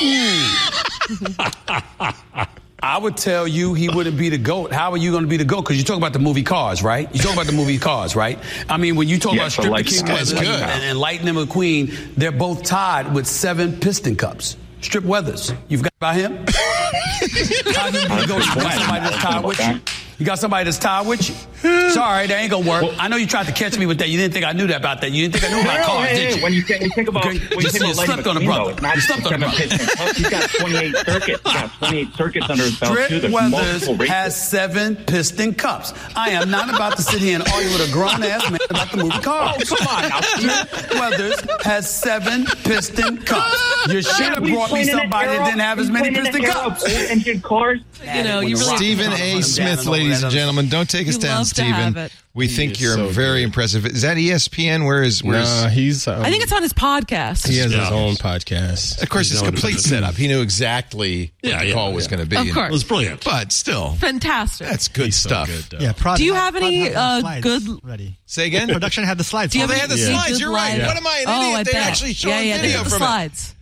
I 2.84 2.98
would 2.98 3.16
tell 3.16 3.46
you 3.46 3.74
he 3.74 3.88
wouldn't 3.88 4.18
be 4.18 4.28
the 4.28 4.38
GOAT. 4.38 4.72
How 4.72 4.90
are 4.92 4.96
you 4.96 5.12
going 5.12 5.22
to 5.22 5.28
be 5.28 5.36
the 5.36 5.44
GOAT? 5.44 5.62
Because 5.62 5.78
you 5.78 5.84
talk 5.84 5.96
about 5.96 6.12
the 6.12 6.18
movie 6.18 6.42
Cars, 6.42 6.82
right? 6.82 7.08
You 7.14 7.20
talk 7.20 7.34
about 7.34 7.46
the 7.46 7.52
movie 7.52 7.78
Cars, 7.78 8.16
right? 8.16 8.38
I 8.68 8.76
mean, 8.76 8.96
when 8.96 9.08
you 9.08 9.18
talk 9.18 9.34
Yes, 9.34 9.54
about 9.54 9.62
Strip 9.62 9.72
like- 9.72 9.86
King 9.86 10.04
Weathers 10.06 10.32
and, 10.32 10.82
and 10.84 10.98
Lightning 10.98 11.34
McQueen, 11.34 12.14
they're 12.16 12.32
both 12.32 12.64
tied 12.64 13.14
with 13.14 13.26
seven 13.26 13.78
piston 13.78 14.16
cups. 14.16 14.56
Strip 14.80 15.04
Weathers, 15.04 15.52
you've 15.68 15.82
got 15.82 15.92
about 16.00 16.16
him? 16.16 16.44
How 16.92 17.86
you 17.86 18.26
GOAT? 18.26 18.44
You 18.44 18.54
got 18.54 18.72
somebody 18.74 19.00
that's 19.00 19.16
tied 19.16 19.44
with 19.44 19.58
you? 19.58 20.01
You 20.22 20.26
got 20.26 20.38
somebody 20.38 20.62
that's 20.62 20.78
tied 20.78 21.04
with 21.04 21.28
you? 21.28 21.34
Sorry, 21.90 22.28
that 22.28 22.38
ain't 22.40 22.52
gonna 22.52 22.68
work. 22.70 22.94
I 22.96 23.08
know 23.08 23.16
you 23.16 23.26
tried 23.26 23.46
to 23.46 23.52
catch 23.52 23.76
me 23.76 23.86
with 23.86 23.98
that. 23.98 24.08
You 24.08 24.18
didn't 24.18 24.32
think 24.32 24.44
I 24.44 24.52
knew 24.52 24.68
that 24.68 24.76
about 24.76 25.00
that. 25.00 25.10
You 25.10 25.28
didn't 25.28 25.40
think 25.40 25.52
I 25.52 25.56
knew 25.56 25.62
about 25.62 25.80
No, 25.80 25.84
cars, 25.86 26.08
hey, 26.10 26.14
did 26.14 26.30
hey, 26.30 26.36
you? 26.36 26.42
When 26.44 26.52
you 26.52 26.62
think, 26.62 26.80
when 26.80 26.88
you 26.90 26.94
think 26.94 27.08
about, 27.08 27.26
Okay, 27.26 27.38
when 27.40 27.64
you 27.64 27.70
think 27.70 27.82
about 27.82 27.96
Lightning 27.96 28.22
slept 28.22 28.26
on 28.28 28.36
a 28.36 28.44
brother. 28.44 28.80
not 28.80 28.94
You 28.94 29.00
slept 29.00 29.26
on 29.26 29.34
a 29.34 29.38
brother. 29.38 29.56
Piston 29.56 30.14
He's 30.14 30.30
got 30.30 30.50
28 30.50 30.94
circuits. 30.96 31.26
He's 31.26 31.52
got 31.52 31.72
28 31.78 32.14
circuits 32.14 32.50
under 32.50 32.62
his 32.62 32.78
belt, 32.78 32.98
too. 33.08 33.18
There's 33.18 33.32
Weathers 33.32 33.50
multiple 33.50 33.96
races. 33.96 34.14
has 34.14 34.48
seven 34.48 34.94
piston 34.94 35.54
cups. 35.54 35.92
I 36.14 36.30
am 36.30 36.50
not 36.52 36.72
about 36.72 36.96
to 36.98 37.02
sit 37.02 37.20
here 37.20 37.40
and 37.40 37.48
argue 37.48 37.72
with 37.72 37.88
a 37.88 37.92
grown 37.92 38.22
ass 38.22 38.48
man 38.48 38.60
about 38.70 38.92
the 38.92 38.98
movie 38.98 39.18
Cars. 39.22 39.72
Oh, 39.72 39.76
come 39.76 39.88
on 39.88 40.46
now. 40.46 41.00
Weathers 41.00 41.40
has 41.64 41.90
seven 41.90 42.44
piston 42.62 43.18
cups. 43.18 43.88
You 43.88 44.02
should 44.02 44.26
have 44.34 44.44
brought 44.44 44.68
me 44.70 44.84
playing 44.84 44.88
in 44.88 44.94
an 44.94 45.00
somebody 45.00 45.26
that 45.30 45.44
didn't 45.46 45.60
have 45.60 45.80
as 45.80 45.90
many 45.90 46.12
playing 46.12 46.26
in 46.26 46.34
an 46.36 46.42
piston 46.42 46.62
cups. 46.62 46.84
old 46.84 47.10
engine 47.10 47.40
cars. 47.40 47.80
You 48.14 48.24
know, 48.24 48.40
you 48.40 48.56
really. 48.56 48.76
Stephen 48.76 49.12
A. 49.12 49.40
Smith, 49.42 49.86
ladies 49.86 50.11
and 50.20 50.30
gentlemen. 50.32 50.68
Don't 50.68 50.88
take 50.90 51.08
us 51.08 51.14
You 51.14 51.20
down, 51.20 51.38
love 51.38 51.52
to 51.54 51.62
have 51.62 51.92
Stephen. 51.92 52.10
We 52.34 52.46
He 52.48 52.54
think 52.56 52.72
is 52.72 52.80
you're 52.80 52.94
so 52.96 53.08
very 53.08 53.40
good. 53.40 53.44
impressive. 53.44 53.84
Is 53.86 54.02
that 54.02 54.16
ESPN? 54.16 54.86
Where 54.86 55.02
is 55.02 55.22
where 55.22 55.40
is 55.42 55.48
Nah, 55.62 55.68
he's. 55.68 56.08
Um, 56.08 56.22
I 56.22 56.30
think 56.30 56.42
it's 56.42 56.52
on 56.52 56.62
his 56.62 56.72
podcast. 56.72 57.46
he 57.46 57.58
has 57.58 57.72
his 57.72 57.74
Yeah. 57.74 57.90
own 57.90 58.14
podcast. 58.14 59.02
Of 59.02 59.10
course, 59.10 59.30
it's 59.30 59.42
complete 59.42 59.78
setup. 59.80 60.14
He 60.14 60.28
knew 60.28 60.40
exactly 60.40 61.32
what 61.42 61.50
Yeah, 61.50 61.58
the 61.60 61.66
yeah, 61.66 61.74
call 61.74 61.92
was 61.92 62.04
yeah. 62.06 62.10
going 62.10 62.20
to 62.22 62.26
be. 62.26 62.36
Of 62.36 62.42
And- 62.42 62.54
course. 62.54 62.68
It 62.68 62.72
was 62.72 62.84
brilliant. 62.84 63.24
But 63.24 63.52
still, 63.52 63.96
Fantastic. 64.00 64.66
that's 64.66 64.88
good 64.88 65.06
He's 65.06 65.16
so 65.16 65.28
stuff. 65.28 65.48
good, 65.48 65.64
though. 65.70 65.78
Yeah, 65.84 65.92
Prod, 65.92 66.16
Do 66.18 66.24
you 66.24 66.32
have 66.34 66.54
Prod 66.54 66.64
any, 66.64 66.88
the 66.88 66.94
uh, 66.98 67.20
slides 67.20 67.42
good- 67.42 67.78
ready? 67.82 68.18
Say 68.24 68.46
again? 68.46 68.68
Production 68.68 69.04
had 69.04 69.18
the 69.18 69.24
slides. 69.24 69.52
Do 69.52 69.58
you 69.58 69.64
Oh, 69.64 69.68
have 69.68 69.76
they 69.76 69.80
had 69.80 69.90
the 69.90 69.94
any 70.02 70.14
slides. 70.14 70.30
good 70.32 70.40
You're 70.40 70.52
right. 70.52 70.78
live- 70.78 70.86
What 70.86 70.96
am 70.96 71.06
I, 71.06 71.18
an 71.18 71.24
oh, 71.28 71.42
idiot? 71.42 71.58
I 71.58 71.62
They 71.64 71.72
bet. 71.72 71.86
actually 71.86 72.14
showed 72.14 72.28
yeah, 72.30 72.40
yeah, 72.40 72.56
they 72.56 72.62
video 72.68 72.78
got 72.78 72.84
the 72.84 72.90
from 72.90 73.02
it. 73.02 73.04
slides. 73.06 73.54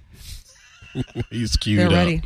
He's 1.31 1.57
queued 1.57 1.79
They're 1.81 1.87
up. 1.89 1.93
ready. 1.93 2.23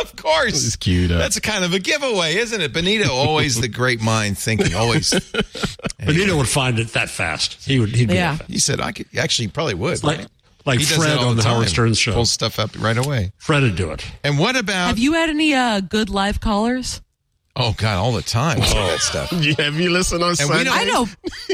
Of 0.00 0.16
course. 0.16 0.62
He's 0.62 0.76
queued 0.76 1.12
up. 1.12 1.18
That's 1.18 1.36
a 1.36 1.40
kind 1.40 1.64
of 1.64 1.72
a 1.74 1.78
giveaway, 1.78 2.36
isn't 2.36 2.60
it? 2.60 2.72
Benito, 2.72 3.12
always 3.12 3.60
the 3.60 3.68
great 3.68 4.00
mind 4.00 4.38
thinking. 4.38 4.74
Always. 4.74 5.10
Benito 5.98 6.36
would 6.36 6.48
find 6.48 6.78
it 6.78 6.88
that 6.94 7.08
fast. 7.10 7.64
He 7.64 7.78
would. 7.78 7.90
He'd 7.94 8.08
be 8.08 8.14
Yeah. 8.14 8.38
He 8.48 8.58
said, 8.58 8.80
I 8.80 8.92
could 8.92 9.06
actually 9.16 9.46
he 9.46 9.52
probably 9.52 9.74
would. 9.74 10.02
Like- 10.02 10.18
right? 10.18 10.28
like 10.66 10.78
He 10.80 10.84
Fred 10.84 11.18
on 11.18 11.36
the 11.36 11.42
Howard 11.42 11.64
time. 11.66 11.68
Stern 11.68 11.94
show. 11.94 12.12
Pulls 12.12 12.30
stuff 12.30 12.58
up 12.58 12.70
right 12.78 12.96
away. 12.98 13.32
Fred 13.38 13.62
would 13.62 13.76
do 13.76 13.90
it. 13.92 14.04
And 14.22 14.38
what 14.38 14.56
about? 14.56 14.88
Have 14.88 14.98
you 14.98 15.14
had 15.14 15.30
any 15.30 15.54
uh, 15.54 15.80
good 15.80 16.10
live 16.10 16.40
callers? 16.40 17.00
oh 17.56 17.74
God, 17.76 17.96
all 17.98 18.12
the 18.12 18.22
time. 18.22 18.58
All 18.60 18.66
that 18.86 19.00
stuff. 19.00 19.30
Have 19.58 19.74
you 19.74 19.90
listened 19.90 20.22
on 20.22 20.30
we 20.30 20.36
Sunday? 20.36 20.70
I 20.70 20.84
know. 20.84 21.06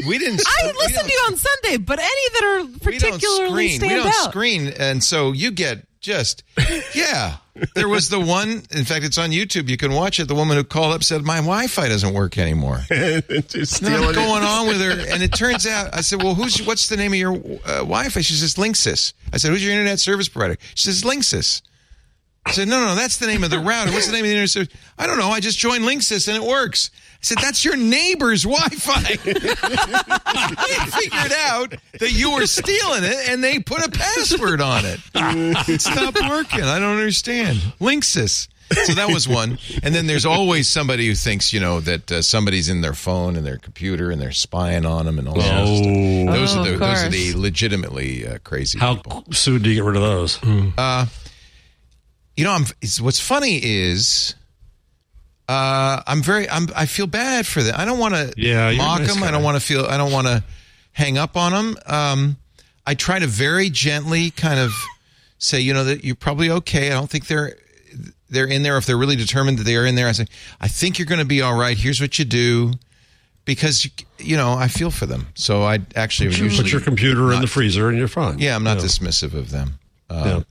We 0.07 0.17
didn't. 0.19 0.41
I 0.45 0.67
we 0.67 0.73
listen 0.77 1.05
to 1.05 1.11
you 1.11 1.23
on 1.27 1.35
Sunday, 1.37 1.77
but 1.77 1.99
any 1.99 2.29
that 2.33 2.43
are 2.43 2.63
we 2.65 2.97
don't 2.97 3.11
particularly 3.13 3.69
screen. 3.69 3.79
stand 3.79 3.91
we 3.91 3.97
don't 3.97 4.07
out. 4.07 4.29
screen, 4.29 4.67
and 4.77 5.03
so 5.03 5.31
you 5.31 5.51
get 5.51 5.86
just 5.99 6.43
yeah. 6.93 7.37
There 7.73 7.87
was 7.87 8.09
the 8.09 8.19
one. 8.19 8.63
In 8.71 8.85
fact, 8.85 9.03
it's 9.03 9.17
on 9.17 9.31
YouTube. 9.31 9.67
You 9.67 9.77
can 9.77 9.91
watch 9.91 10.19
it. 10.19 10.27
The 10.27 10.35
woman 10.35 10.57
who 10.57 10.63
called 10.63 10.93
up 10.93 11.03
said, 11.03 11.23
"My 11.23 11.37
Wi-Fi 11.37 11.87
doesn't 11.87 12.13
work 12.13 12.37
anymore." 12.37 12.81
Just 12.89 13.81
What's 13.81 14.15
going 14.15 14.43
it. 14.43 14.47
on 14.47 14.67
with 14.67 14.79
her? 14.79 14.91
And 15.11 15.23
it 15.23 15.33
turns 15.33 15.65
out, 15.65 15.93
I 15.93 16.01
said, 16.01 16.21
"Well, 16.21 16.35
who's 16.35 16.61
what's 16.61 16.87
the 16.89 16.97
name 16.97 17.13
of 17.13 17.17
your 17.17 17.33
uh, 17.33 17.79
Wi-Fi?" 17.79 18.21
She 18.21 18.33
says, 18.35 18.55
"Linksys." 18.55 19.13
I 19.33 19.37
said, 19.37 19.49
"Who's 19.51 19.63
your 19.63 19.73
internet 19.73 19.99
service 19.99 20.29
provider?" 20.29 20.57
She 20.75 20.83
says, 20.91 21.03
"Linksys." 21.03 21.61
I 22.45 22.51
said, 22.51 22.67
"No, 22.67 22.79
no, 22.85 22.95
that's 22.95 23.17
the 23.17 23.27
name 23.27 23.43
of 23.43 23.49
the 23.49 23.59
router. 23.59 23.91
What's 23.91 24.05
the 24.05 24.13
name 24.13 24.21
of 24.21 24.27
the 24.27 24.31
internet 24.33 24.49
service?" 24.51 24.73
I 24.97 25.07
don't 25.07 25.17
know. 25.17 25.29
I 25.29 25.39
just 25.39 25.57
joined 25.57 25.83
Linksys 25.83 26.27
and 26.27 26.37
it 26.37 26.47
works. 26.47 26.91
I 27.19 27.21
said, 27.21 27.37
"That's 27.39 27.65
your 27.65 27.75
neighbor's 27.77 28.43
Wi-Fi." 28.43 29.01
they 29.23 29.35
figured 30.91 31.31
out 31.33 31.73
that 31.99 32.11
you 32.13 32.31
were 32.33 32.45
stealing 32.45 33.03
it, 33.03 33.29
and 33.29 33.43
they 33.43 33.59
put 33.59 33.85
a 33.85 33.89
password 33.91 34.61
on 34.61 34.85
it. 34.85 34.99
It 35.15 35.81
stopped 35.81 36.19
working. 36.29 36.61
I 36.63 36.79
don't 36.79 36.97
understand. 36.97 37.57
Linksys. 37.81 38.47
So 38.85 38.93
that 38.95 39.07
was 39.09 39.29
one. 39.29 39.57
And 39.81 39.95
then 39.95 40.07
there's 40.07 40.25
always 40.25 40.67
somebody 40.67 41.07
who 41.07 41.15
thinks, 41.15 41.53
you 41.53 41.61
know, 41.61 41.79
that 41.79 42.11
uh, 42.11 42.21
somebody's 42.21 42.67
in 42.67 42.81
their 42.81 42.93
phone 42.93 43.37
and 43.37 43.45
their 43.47 43.57
computer 43.57 44.11
and 44.11 44.21
they're 44.21 44.33
spying 44.33 44.85
on 44.85 45.05
them 45.05 45.19
and 45.19 45.27
all 45.29 45.35
that 45.35 45.63
Oh. 45.63 45.75
stuff. 45.77 46.35
Those 46.35 46.55
Oh, 46.55 46.59
are 46.59 46.65
the 46.65 46.73
of 46.73 46.79
those 46.81 47.03
are 47.03 47.09
the 47.09 47.33
legitimately 47.35 48.27
uh, 48.27 48.39
crazy 48.43 48.77
How 48.77 48.95
people. 48.95 49.23
soon 49.31 49.61
do 49.61 49.69
you 49.69 49.75
get 49.75 49.85
rid 49.85 49.95
of 49.95 50.01
those? 50.01 50.43
you 50.43 52.43
know, 52.43 52.51
I'm. 52.51 52.65
It's, 52.81 52.99
what's 52.99 53.21
funny 53.21 53.57
is, 53.63 54.35
uh, 55.47 56.01
I'm 56.05 56.21
very. 56.21 56.49
I'm. 56.49 56.67
I 56.75 56.85
feel 56.85 57.07
bad 57.07 57.47
for 57.47 57.61
them. 57.63 57.75
I 57.77 57.85
don't 57.85 57.99
want 57.99 58.13
to 58.15 58.33
Yeah, 58.37 58.71
mock 58.77 58.99
nice 59.01 59.13
them. 59.13 59.23
I 59.23 59.31
don't 59.31 59.43
want 59.43 59.55
to 59.59 59.65
feel. 59.65 59.85
I 59.85 59.97
don't 59.97 60.11
want 60.11 60.27
to 60.27 60.43
hang 60.93 61.17
up 61.17 61.37
on 61.37 61.51
them. 61.53 61.77
Um, 61.85 62.37
I 62.85 62.93
try 62.95 63.19
to 63.19 63.27
very 63.27 63.69
gently 63.69 64.31
kind 64.31 64.59
of 64.59 64.71
say, 65.37 65.59
you 65.59 65.73
know, 65.73 65.83
that 65.85 66.03
you're 66.03 66.15
probably 66.15 66.49
okay. 66.49 66.87
I 66.87 66.93
don't 66.93 67.09
think 67.09 67.27
they're 67.27 67.55
they're 68.29 68.45
in 68.47 68.63
there. 68.63 68.77
If 68.77 68.85
they're 68.85 68.97
really 68.97 69.15
determined 69.15 69.59
that 69.59 69.63
they 69.63 69.75
are 69.77 69.85
in 69.85 69.95
there, 69.95 70.07
I 70.07 70.11
say, 70.13 70.25
I 70.59 70.67
think 70.67 70.99
you're 70.99 71.05
going 71.05 71.19
to 71.19 71.25
be 71.25 71.41
all 71.41 71.57
right. 71.57 71.77
Here's 71.77 72.01
what 72.01 72.17
you 72.19 72.25
do. 72.25 72.73
Because 73.45 73.89
you, 74.19 74.35
know, 74.35 74.51
I 74.55 74.67
feel 74.67 74.91
for 74.91 75.05
them, 75.05 75.27
so 75.33 75.63
I 75.63 75.79
actually 75.95 76.27
Put 76.31 76.39
usually 76.39 76.69
your 76.69 76.81
computer 76.81 77.31
in 77.31 77.39
the 77.39 77.47
freezer 77.47 77.87
and 77.87 77.97
you're 77.97 78.09
fine. 78.09 78.39
yeah, 78.39 78.53
I'm 78.57 78.63
not 78.65 78.79
Yeah. 78.79 78.83
dismissive 78.83 79.33
of 79.33 79.51
them. 79.51 79.79
Uh, 80.09 80.23
Yeah. 80.25 80.43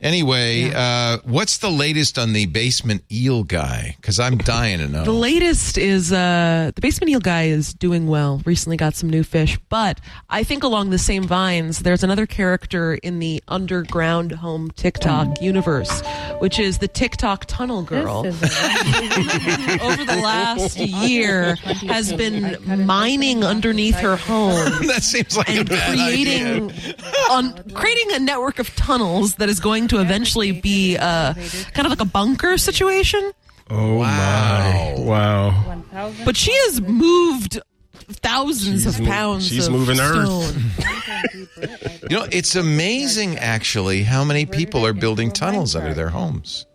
Anyway, 0.00 0.70
uh, 0.74 1.18
what's 1.24 1.58
the 1.58 1.70
latest 1.70 2.18
on 2.18 2.34
the 2.34 2.46
basement 2.46 3.02
eel 3.10 3.44
guy? 3.44 3.94
Because 3.96 4.20
I'm 4.20 4.36
dying 4.36 4.78
to 4.78 4.88
know. 4.88 5.04
The 5.04 5.12
latest 5.12 5.78
is 5.78 6.12
uh, 6.12 6.70
the 6.74 6.80
basement 6.80 7.10
eel 7.10 7.20
guy 7.20 7.44
is 7.44 7.72
doing 7.72 8.06
well. 8.06 8.42
Recently 8.44 8.76
got 8.76 8.94
some 8.94 9.08
new 9.08 9.24
fish, 9.24 9.58
but 9.70 9.98
I 10.28 10.44
think 10.44 10.62
along 10.62 10.90
the 10.90 10.98
same 10.98 11.24
vines, 11.24 11.78
there's 11.78 12.04
another 12.04 12.26
character 12.26 12.94
in 12.94 13.20
the 13.20 13.42
underground 13.48 14.32
home 14.32 14.70
TikTok 14.72 15.40
universe, 15.40 16.02
which 16.40 16.58
is 16.58 16.78
the 16.78 16.88
TikTok 16.88 17.46
tunnel 17.46 17.82
girl. 17.82 18.26
Over 18.26 20.04
the 20.04 20.20
last 20.22 20.78
year, 20.78 21.54
has 21.88 22.12
been 22.12 22.58
mining 22.86 23.44
underneath 23.44 23.96
her 23.96 24.16
home 24.16 24.54
that 24.86 25.02
seems 25.02 25.36
like 25.36 25.48
and 25.48 25.60
a 25.60 25.64
bad 25.64 25.94
creating 25.94 26.70
idea. 26.70 26.94
on 27.30 27.54
creating 27.72 28.12
a 28.12 28.18
network 28.18 28.58
of 28.58 28.74
tunnels 28.76 29.36
that 29.36 29.48
is 29.48 29.58
going 29.58 29.85
to 29.88 30.00
eventually 30.00 30.52
be 30.52 30.96
uh, 30.96 31.34
kind 31.74 31.86
of 31.86 31.90
like 31.90 32.00
a 32.00 32.04
bunker 32.04 32.56
situation. 32.58 33.32
Oh 33.70 33.96
Wow. 33.96 34.94
my! 34.96 35.02
Wow. 35.02 36.12
But 36.24 36.36
she 36.36 36.52
has 36.52 36.80
moved 36.80 37.60
thousands 37.94 38.84
She's 38.84 38.86
of 38.86 39.00
mo- 39.00 39.06
pounds. 39.10 39.48
she's 39.48 39.66
of 39.66 39.72
moving 39.72 39.98
Earth. 40.00 40.56
You 42.10 42.16
know, 42.18 42.26
it's 42.30 42.54
amazing 42.54 43.38
actually 43.38 44.02
how 44.04 44.22
many 44.22 44.46
people 44.46 44.86
are 44.86 44.92
building 44.92 45.32
tunnels 45.32 45.74
under 45.74 45.92
their 45.94 46.10
homes. 46.10 46.66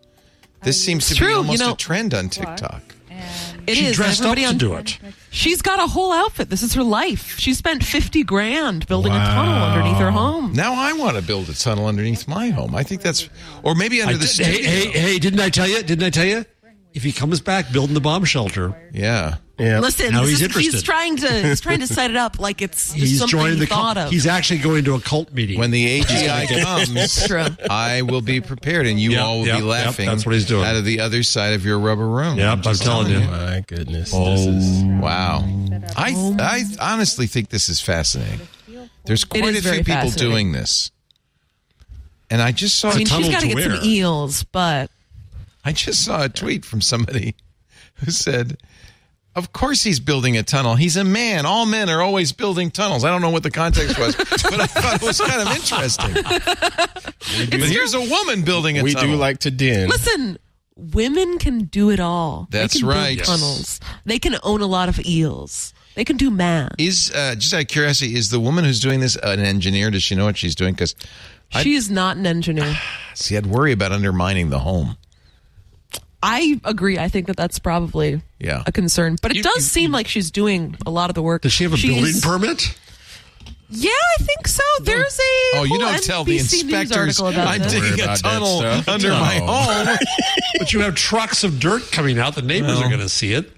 This 0.63 0.83
seems 0.83 1.07
to 1.07 1.13
be 1.13 1.19
true, 1.19 1.29
you 1.29 1.35
almost 1.37 1.59
know- 1.61 1.73
a 1.73 1.77
trend 1.77 2.13
on 2.13 2.27
TikTok. 2.29 2.81
It 3.67 3.75
she 3.75 3.85
is. 3.85 3.95
dressed 3.95 4.23
up 4.23 4.35
to 4.35 4.43
on, 4.45 4.57
do 4.57 4.73
it. 4.75 4.97
She's 5.29 5.61
got 5.61 5.79
a 5.79 5.87
whole 5.87 6.11
outfit. 6.11 6.49
This 6.49 6.63
is 6.63 6.73
her 6.73 6.83
life. 6.83 7.37
She 7.37 7.53
spent 7.53 7.83
fifty 7.83 8.23
grand 8.23 8.87
building 8.87 9.13
a 9.13 9.17
tunnel 9.17 9.53
underneath 9.63 9.97
her 9.97 10.11
home. 10.11 10.53
Now 10.53 10.73
I 10.73 10.93
want 10.93 11.15
to 11.17 11.21
build 11.23 11.49
a 11.49 11.53
tunnel 11.53 11.85
underneath 11.87 12.27
my 12.27 12.49
home. 12.49 12.75
I 12.75 12.83
think 12.83 13.01
that's, 13.01 13.29
or 13.63 13.75
maybe 13.75 14.01
under 14.01 14.15
I 14.15 14.17
the 14.17 14.25
did- 14.25 14.45
hey, 14.45 14.63
hey, 14.63 14.87
hey, 14.99 15.19
didn't 15.19 15.39
I 15.39 15.49
tell 15.49 15.67
you? 15.67 15.81
Didn't 15.83 16.03
I 16.05 16.09
tell 16.09 16.25
you? 16.25 16.45
If 16.93 17.03
he 17.03 17.11
comes 17.13 17.39
back 17.39 17.71
building 17.71 17.93
the 17.93 18.01
bomb 18.01 18.25
shelter, 18.25 18.75
Yeah. 18.93 19.35
Yeah. 19.61 19.79
Listen, 19.79 20.11
Now 20.13 20.21
he's 20.23 20.33
is- 20.33 20.41
interested. 20.43 20.73
he's 20.73 20.83
trying 20.83 21.17
to 21.17 21.47
he's 21.47 21.61
trying 21.61 21.79
to 21.79 21.87
set 21.93 22.09
it 22.09 22.17
up 22.17 22.39
like 22.39 22.61
it's 22.61 22.91
he's 22.91 23.19
something 23.19 23.39
he 23.39 23.55
the 23.59 23.65
thought 23.67 23.95
cult. 23.95 24.07
of. 24.07 24.11
He's 24.11 24.25
actually 24.27 24.59
going 24.59 24.83
to 24.85 24.95
a 24.95 24.99
cult 24.99 25.31
meeting. 25.31 25.59
When 25.59 25.71
the 25.71 26.01
AGI 26.01 26.63
comes, 26.63 27.27
True. 27.27 27.45
I 27.69 28.01
will 28.01 28.21
be 28.21 28.41
prepared, 28.41 28.87
and 28.87 28.99
you 28.99 29.11
Yep, 29.11 29.21
all 29.21 29.39
will 29.39 29.47
yep, 29.47 29.57
be 29.59 29.63
yep, 29.65 29.69
laughing. 29.85 30.05
that's 30.07 30.25
what 30.25 30.33
he's 30.33 30.45
doing. 30.45 30.65
out 30.65 30.75
of 30.75 30.85
the 30.85 30.99
other 30.99 31.23
side 31.23 31.53
of 31.53 31.65
your 31.65 31.79
rubber 31.79 32.07
room. 32.07 32.37
Yep, 32.37 32.47
I'm 32.51 32.61
just 32.61 32.83
telling 32.83 33.11
you. 33.11 33.19
My 33.19 33.63
goodness. 33.67 34.11
This 34.11 34.13
oh. 34.13 34.49
is 34.49 34.83
Wow. 35.01 35.43
I 35.95 36.13
oh 36.15 36.37
I 36.39 36.63
honestly 36.79 37.27
think 37.27 37.49
this 37.49 37.69
is 37.69 37.79
fascinating. 37.79 38.41
There's 39.05 39.23
quite 39.23 39.55
a 39.55 39.61
few 39.61 39.83
people 39.83 40.09
doing 40.11 40.51
this. 40.51 40.91
And 42.29 42.41
I 42.41 42.51
just 42.51 42.77
saw 42.77 42.91
I 42.91 42.97
mean, 42.97 43.07
a 43.07 43.09
she's 43.09 43.09
tunnel 43.17 43.31
got 43.31 43.41
to 43.41 43.47
to 43.49 43.55
get 43.55 43.63
some 43.63 43.79
eels, 43.83 44.43
but 44.43 44.89
I 45.65 45.73
just 45.73 46.05
saw 46.05 46.23
a 46.23 46.29
tweet 46.29 46.63
from 46.63 46.79
somebody 46.81 47.35
who 47.95 48.11
said, 48.11 48.57
"Of 49.35 49.53
course 49.53 49.83
he's 49.83 49.99
building 49.99 50.37
a 50.37 50.43
tunnel. 50.43 50.75
He's 50.75 50.97
a 50.97 51.03
man. 51.03 51.45
All 51.45 51.65
men 51.65 51.89
are 51.89 52.01
always 52.01 52.31
building 52.31 52.71
tunnels." 52.71 53.03
I 53.03 53.09
don't 53.09 53.21
know 53.21 53.29
what 53.29 53.43
the 53.43 53.51
context 53.51 53.97
was, 53.99 54.15
but 54.17 54.59
I 54.59 54.67
thought 54.67 55.01
it 55.01 55.05
was 55.05 55.19
kind 55.21 55.41
of 55.41 55.55
interesting. 55.55 56.13
but 57.59 57.69
here's 57.69 57.93
a 57.93 58.01
woman 58.01 58.43
building 58.43 58.77
a 58.79 58.83
we 58.83 58.93
tunnel. 58.93 59.09
We 59.09 59.15
do 59.15 59.19
like 59.19 59.39
to 59.39 59.51
den. 59.51 59.89
listen, 59.89 60.37
women 60.75 61.37
can 61.37 61.65
do 61.65 61.89
it 61.89 61.99
all. 61.99 62.47
That's 62.49 62.73
they 62.73 62.79
can 62.79 62.89
right. 62.89 63.15
Build 63.17 63.27
tunnels. 63.27 63.79
They 64.05 64.19
can 64.19 64.37
own 64.43 64.61
a 64.61 64.67
lot 64.67 64.89
of 64.89 64.99
eels. 65.05 65.73
They 65.95 66.05
can 66.05 66.15
do 66.17 66.31
math. 66.31 66.71
Is 66.77 67.11
uh, 67.13 67.35
just 67.35 67.53
out 67.53 67.61
of 67.61 67.67
curiosity, 67.67 68.15
is 68.15 68.29
the 68.29 68.39
woman 68.39 68.63
who's 68.63 68.79
doing 68.79 69.01
this 69.01 69.17
an 69.17 69.41
engineer? 69.41 69.91
Does 69.91 70.03
she 70.03 70.15
know 70.15 70.23
what 70.25 70.37
she's 70.37 70.55
doing? 70.55 70.73
Because 70.73 70.95
I- 71.53 71.63
She 71.63 71.73
is 71.73 71.91
not 71.91 72.15
an 72.15 72.25
engineer. 72.25 72.77
see, 73.13 73.35
I'd 73.35 73.45
worry 73.45 73.73
about 73.73 73.91
undermining 73.91 74.49
the 74.51 74.59
home. 74.59 74.97
I 76.23 76.59
agree. 76.63 76.97
I 76.99 77.07
think 77.07 77.27
that 77.27 77.37
that's 77.37 77.59
probably 77.59 78.21
Yeah. 78.39 78.63
a 78.65 78.71
concern. 78.71 79.17
But 79.21 79.31
it 79.31 79.37
You- 79.37 79.43
does 79.43 79.55
you- 79.57 79.61
seem 79.61 79.91
like 79.91 80.07
she's 80.07 80.29
doing 80.31 80.75
a 80.85 80.91
lot 80.91 81.09
of 81.09 81.15
the 81.15 81.21
work. 81.21 81.41
Does 81.41 81.53
she 81.53 81.63
have 81.63 81.73
a 81.73 81.77
She's- 81.77 81.93
building 81.95 82.21
permit? 82.21 82.75
Yeah, 83.73 83.89
I 84.19 84.23
think 84.23 84.47
so. 84.49 84.61
There's 84.83 85.17
a 85.17 85.57
Oh, 85.59 85.63
you 85.63 85.69
whole 85.69 85.79
don't 85.79 86.03
tell 86.03 86.23
the 86.25 86.37
NBC 86.39 86.61
inspectors 86.61 87.21
I'm 87.21 87.61
this. 87.61 87.71
digging 87.71 88.01
a 88.01 88.17
tunnel 88.17 88.59
stuff. 88.59 88.89
under 88.89 89.09
my 89.11 89.35
home. 89.37 89.97
But 90.59 90.73
you 90.73 90.81
have 90.81 90.93
trucks 90.95 91.43
of 91.45 91.59
dirt 91.59 91.89
coming 91.91 92.19
out. 92.19 92.35
The 92.35 92.41
neighbors 92.41 92.79
are 92.79 92.89
going 92.89 92.99
to 92.99 93.09
see 93.09 93.33
it. 93.33 93.49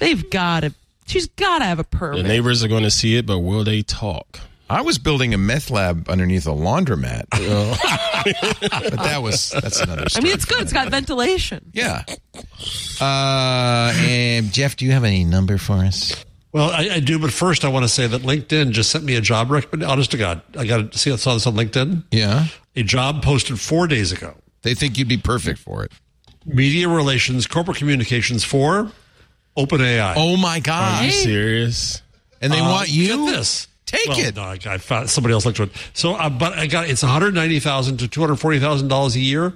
They've 0.00 0.28
got 0.28 0.60
to. 0.60 0.74
She's 1.06 1.26
got 1.28 1.60
to 1.60 1.64
have 1.64 1.78
a 1.78 1.84
permit. 1.84 2.22
The 2.22 2.28
neighbors 2.28 2.62
are 2.64 2.68
going 2.68 2.82
to 2.82 2.90
see 2.90 3.16
it, 3.16 3.26
but 3.26 3.38
will 3.38 3.64
they 3.64 3.82
talk? 3.82 4.40
I 4.70 4.82
was 4.82 4.98
building 4.98 5.34
a 5.34 5.38
meth 5.38 5.70
lab 5.70 6.08
underneath 6.08 6.46
a 6.46 6.50
laundromat, 6.50 7.24
but 7.30 8.92
that 9.02 9.20
was 9.22 9.50
that's 9.50 9.80
another 9.80 10.02
I 10.02 10.08
story. 10.08 10.24
mean, 10.24 10.32
it's 10.34 10.44
good. 10.44 10.62
It's 10.62 10.72
got 10.72 10.88
ventilation. 10.90 11.70
yeah. 11.74 12.04
Uh, 13.00 13.92
and 13.96 14.52
Jeff, 14.52 14.76
do 14.76 14.84
you 14.84 14.92
have 14.92 15.04
any 15.04 15.24
number 15.24 15.58
for 15.58 15.74
us? 15.74 16.24
Well, 16.52 16.70
I, 16.70 16.88
I 16.94 17.00
do, 17.00 17.18
but 17.18 17.32
first 17.32 17.64
I 17.64 17.68
want 17.68 17.84
to 17.84 17.88
say 17.88 18.06
that 18.06 18.22
LinkedIn 18.22 18.70
just 18.72 18.90
sent 18.90 19.04
me 19.04 19.16
a 19.16 19.20
job 19.20 19.50
recommendation. 19.50 19.90
Honest 19.90 20.10
to 20.12 20.16
God, 20.16 20.42
I 20.58 20.66
got 20.66 20.92
to 20.92 20.98
see. 20.98 21.12
I 21.12 21.16
saw 21.16 21.34
this 21.34 21.46
on 21.46 21.54
LinkedIn. 21.54 22.04
Yeah, 22.10 22.46
A 22.76 22.82
job 22.82 23.22
posted 23.22 23.58
four 23.60 23.86
days 23.86 24.12
ago. 24.12 24.34
they 24.62 24.74
think 24.74 24.98
you'd 24.98 25.08
be 25.08 25.16
perfect 25.16 25.58
for 25.58 25.84
it. 25.84 25.92
Media 26.44 26.88
relations, 26.88 27.46
corporate 27.46 27.76
communications 27.76 28.44
for 28.44 28.90
OpenAI. 29.56 30.14
Oh 30.16 30.36
my 30.36 30.58
god! 30.60 31.02
Are 31.02 31.06
you 31.06 31.12
serious? 31.12 32.02
And 32.40 32.52
they 32.52 32.60
Uh, 32.60 32.68
want 32.70 32.88
you 32.88 33.26
get 33.26 33.32
this. 33.36 33.68
Take 33.90 34.06
Well, 34.08 34.18
it. 34.20 34.36
No, 34.36 34.42
I, 34.42 34.58
I 34.74 34.78
found 34.78 35.10
somebody 35.10 35.32
else 35.32 35.44
looked 35.44 35.58
at 35.58 35.68
it. 35.68 35.74
So, 35.94 36.14
uh, 36.14 36.30
but 36.30 36.52
I 36.52 36.66
got 36.66 36.88
it's 36.88 37.02
one 37.02 37.10
hundred 37.10 37.34
ninety 37.34 37.58
thousand 37.58 37.96
to 37.98 38.08
two 38.08 38.20
hundred 38.20 38.36
forty 38.36 38.60
thousand 38.60 38.86
dollars 38.88 39.16
a 39.16 39.20
year, 39.20 39.54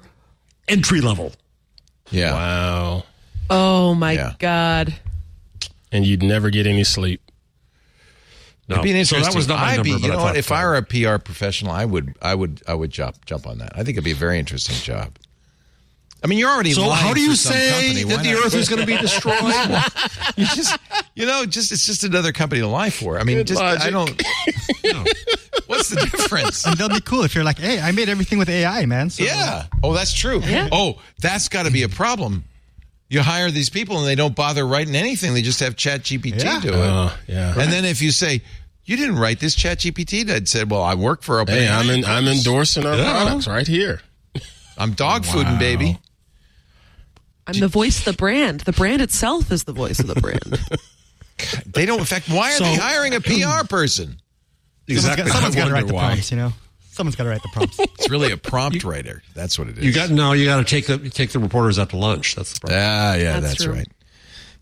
entry 0.67 1.01
level. 1.01 1.33
Yeah. 2.11 2.33
Wow. 2.33 3.05
Oh 3.49 3.95
my 3.95 4.13
Yeah. 4.13 4.33
God. 4.39 4.95
And 5.93 6.05
you'd 6.05 6.23
never 6.23 6.51
get 6.51 6.67
any 6.67 6.83
sleep. 6.83 7.21
No, 8.67 8.77
It'd 8.77 8.85
be 8.85 8.99
an 8.99 9.05
so 9.05 9.21
that 9.21 9.35
was 9.35 9.47
not 9.47 9.59
my 9.61 9.67
I'd 9.73 9.77
number. 9.77 9.85
be, 9.85 9.93
but 9.93 10.03
you 10.03 10.09
know 10.09 10.19
I 10.19 10.23
what? 10.23 10.37
If 10.37 10.51
I 10.51 10.65
were 10.65 10.77
a 10.77 10.83
PR 10.83 11.19
professional, 11.23 11.71
I 11.71 11.85
would, 11.85 12.17
I 12.23 12.35
would, 12.35 12.63
I 12.67 12.73
would 12.75 12.91
jump, 12.91 13.25
jump 13.27 13.47
on 13.47 13.59
that. 13.59 13.73
I 13.75 13.85
think 13.85 13.91
it'd 13.91 14.05
be 14.05 14.13
a 14.13 14.15
very 14.17 14.39
interesting 14.39 14.75
job. 14.77 15.17
I 16.25 16.27
mean, 16.27 16.39
you're 16.39 16.51
already. 16.51 16.73
so 16.73 16.87
lying 16.89 17.07
how 17.07 17.13
do 17.13 17.21
you 17.21 17.37
say 17.37 17.71
company. 17.71 18.05
Why 18.07 18.17
that 18.17 18.23
the 18.25 18.33
not? 18.33 18.47
Earth 18.47 18.55
is 18.55 18.69
going 18.71 18.81
to 18.81 18.87
be 18.87 18.97
destroyed? 18.97 19.37
you 20.37 20.47
just, 20.47 20.79
you 21.15 21.27
know, 21.27 21.45
just 21.45 21.71
it's 21.71 21.85
just 21.85 22.03
another 22.03 22.33
company 22.33 22.63
to 22.63 22.67
lie 22.67 22.89
for. 22.89 23.21
I 23.21 23.25
mean, 23.25 23.37
Good 23.37 23.49
just 23.49 23.61
I 23.61 23.91
don't. 23.91 24.11
What's 25.67 25.91
the 25.91 25.97
difference? 25.97 26.67
And 26.67 26.77
they'll 26.77 26.89
be 26.89 27.01
cool 27.01 27.25
if 27.25 27.35
you're 27.35 27.45
like, 27.45 27.59
hey, 27.59 27.79
I 27.81 27.93
made 27.93 28.09
everything 28.09 28.39
with 28.39 28.49
AI, 28.49 28.87
man. 28.87 29.11
So 29.11 29.23
Yeah. 29.23 29.67
Oh, 29.83 29.93
that's 29.93 30.13
true. 30.15 30.41
Yeah. 30.41 30.69
Oh, 30.73 31.01
that's 31.21 31.49
got 31.49 31.65
to 31.67 31.71
be 31.71 31.83
a 31.83 31.89
problem. 31.89 32.45
You 33.11 33.21
hire 33.21 33.51
these 33.51 33.69
people 33.69 33.99
and 33.99 34.07
they 34.07 34.15
don't 34.15 34.35
bother 34.35 34.67
writing 34.67 34.97
anything. 34.97 35.35
They 35.35 35.43
just 35.43 35.61
have 35.61 35.77
Chat 35.77 36.03
GPT 36.03 36.43
Yeah. 36.43 36.61
do 36.61 36.69
it. 36.71 36.75
Uh, 36.75 37.11
yeah. 37.27 37.51
And 37.59 37.71
then 37.71 37.85
if 37.85 38.01
you 38.03 38.11
say 38.11 38.43
you 38.85 38.97
didn't 38.97 39.17
write 39.17 39.41
this, 39.41 39.55
Chat 39.55 39.79
GPT 39.81 40.27
did 40.27 40.49
said, 40.49 40.71
"Well, 40.71 40.83
I 40.83 40.95
work 40.95 41.23
for 41.23 41.37
OpenAI. 41.45 41.49
Hey, 41.51 41.69
I'm 41.69 41.91
in, 41.91 42.05
I'm 42.05 42.27
endorsing 42.27 42.87
our 42.87 42.97
Yeah. 42.97 43.11
products 43.25 43.47
right 43.47 43.67
here. 43.67 44.01
I'm 44.79 44.93
dog 44.93 45.25
fooding, 45.25 45.59
baby." 45.59 45.99
I'm 47.47 47.59
the 47.61 47.69
voice 47.69 47.99
of 47.99 48.05
the 48.07 48.13
brand. 48.15 48.61
The 48.61 48.73
brand 48.73 49.03
itself 49.03 49.51
is 49.53 49.65
the 49.65 49.73
voice 49.73 49.99
of 50.01 50.07
the 50.07 50.21
brand. 50.21 50.59
They 51.67 51.85
don't. 51.85 51.99
In 51.99 52.05
fact, 52.05 52.29
why 52.29 52.51
are 52.53 52.57
So- 52.59 52.65
they 52.65 52.77
hiring 52.77 53.13
a 53.15 53.21
PR 53.21 53.67
person? 53.69 54.21
exactly. 54.87 55.29
Someone's 55.31 55.57
got 55.57 55.67
to 55.67 55.73
wonder 55.73 55.75
write 55.75 55.87
the 55.89 55.93
prompts, 55.93 56.31
you 56.31 56.37
know? 56.37 56.53
Someone's 56.93 57.17
got 57.17 57.25
to 57.25 57.31
write 57.31 57.43
the 57.43 57.49
prompts. 57.53 57.79
It's 57.99 58.09
really 58.09 58.31
a 58.31 58.37
prompt 58.37 58.85
writer. 58.85 59.21
That's 59.35 59.59
what 59.59 59.67
it 59.69 59.77
is. 59.79 59.85
You 59.85 59.93
got 59.93 60.11
no. 60.11 60.33
You 60.33 60.45
got 60.45 60.59
to 60.59 60.65
take 60.65 60.87
the 60.87 61.11
take 61.11 61.31
the 61.33 61.41
reporters 61.41 61.77
out 61.79 61.91
to 61.91 61.97
lunch. 61.97 62.37
That's 62.37 62.55
the 62.55 62.61
problem. 62.61 62.81
Ah, 62.83 63.15
yeah, 63.15 63.41
That's 63.41 63.47
that's, 63.47 63.65
true. 63.65 63.73
right. 63.75 63.89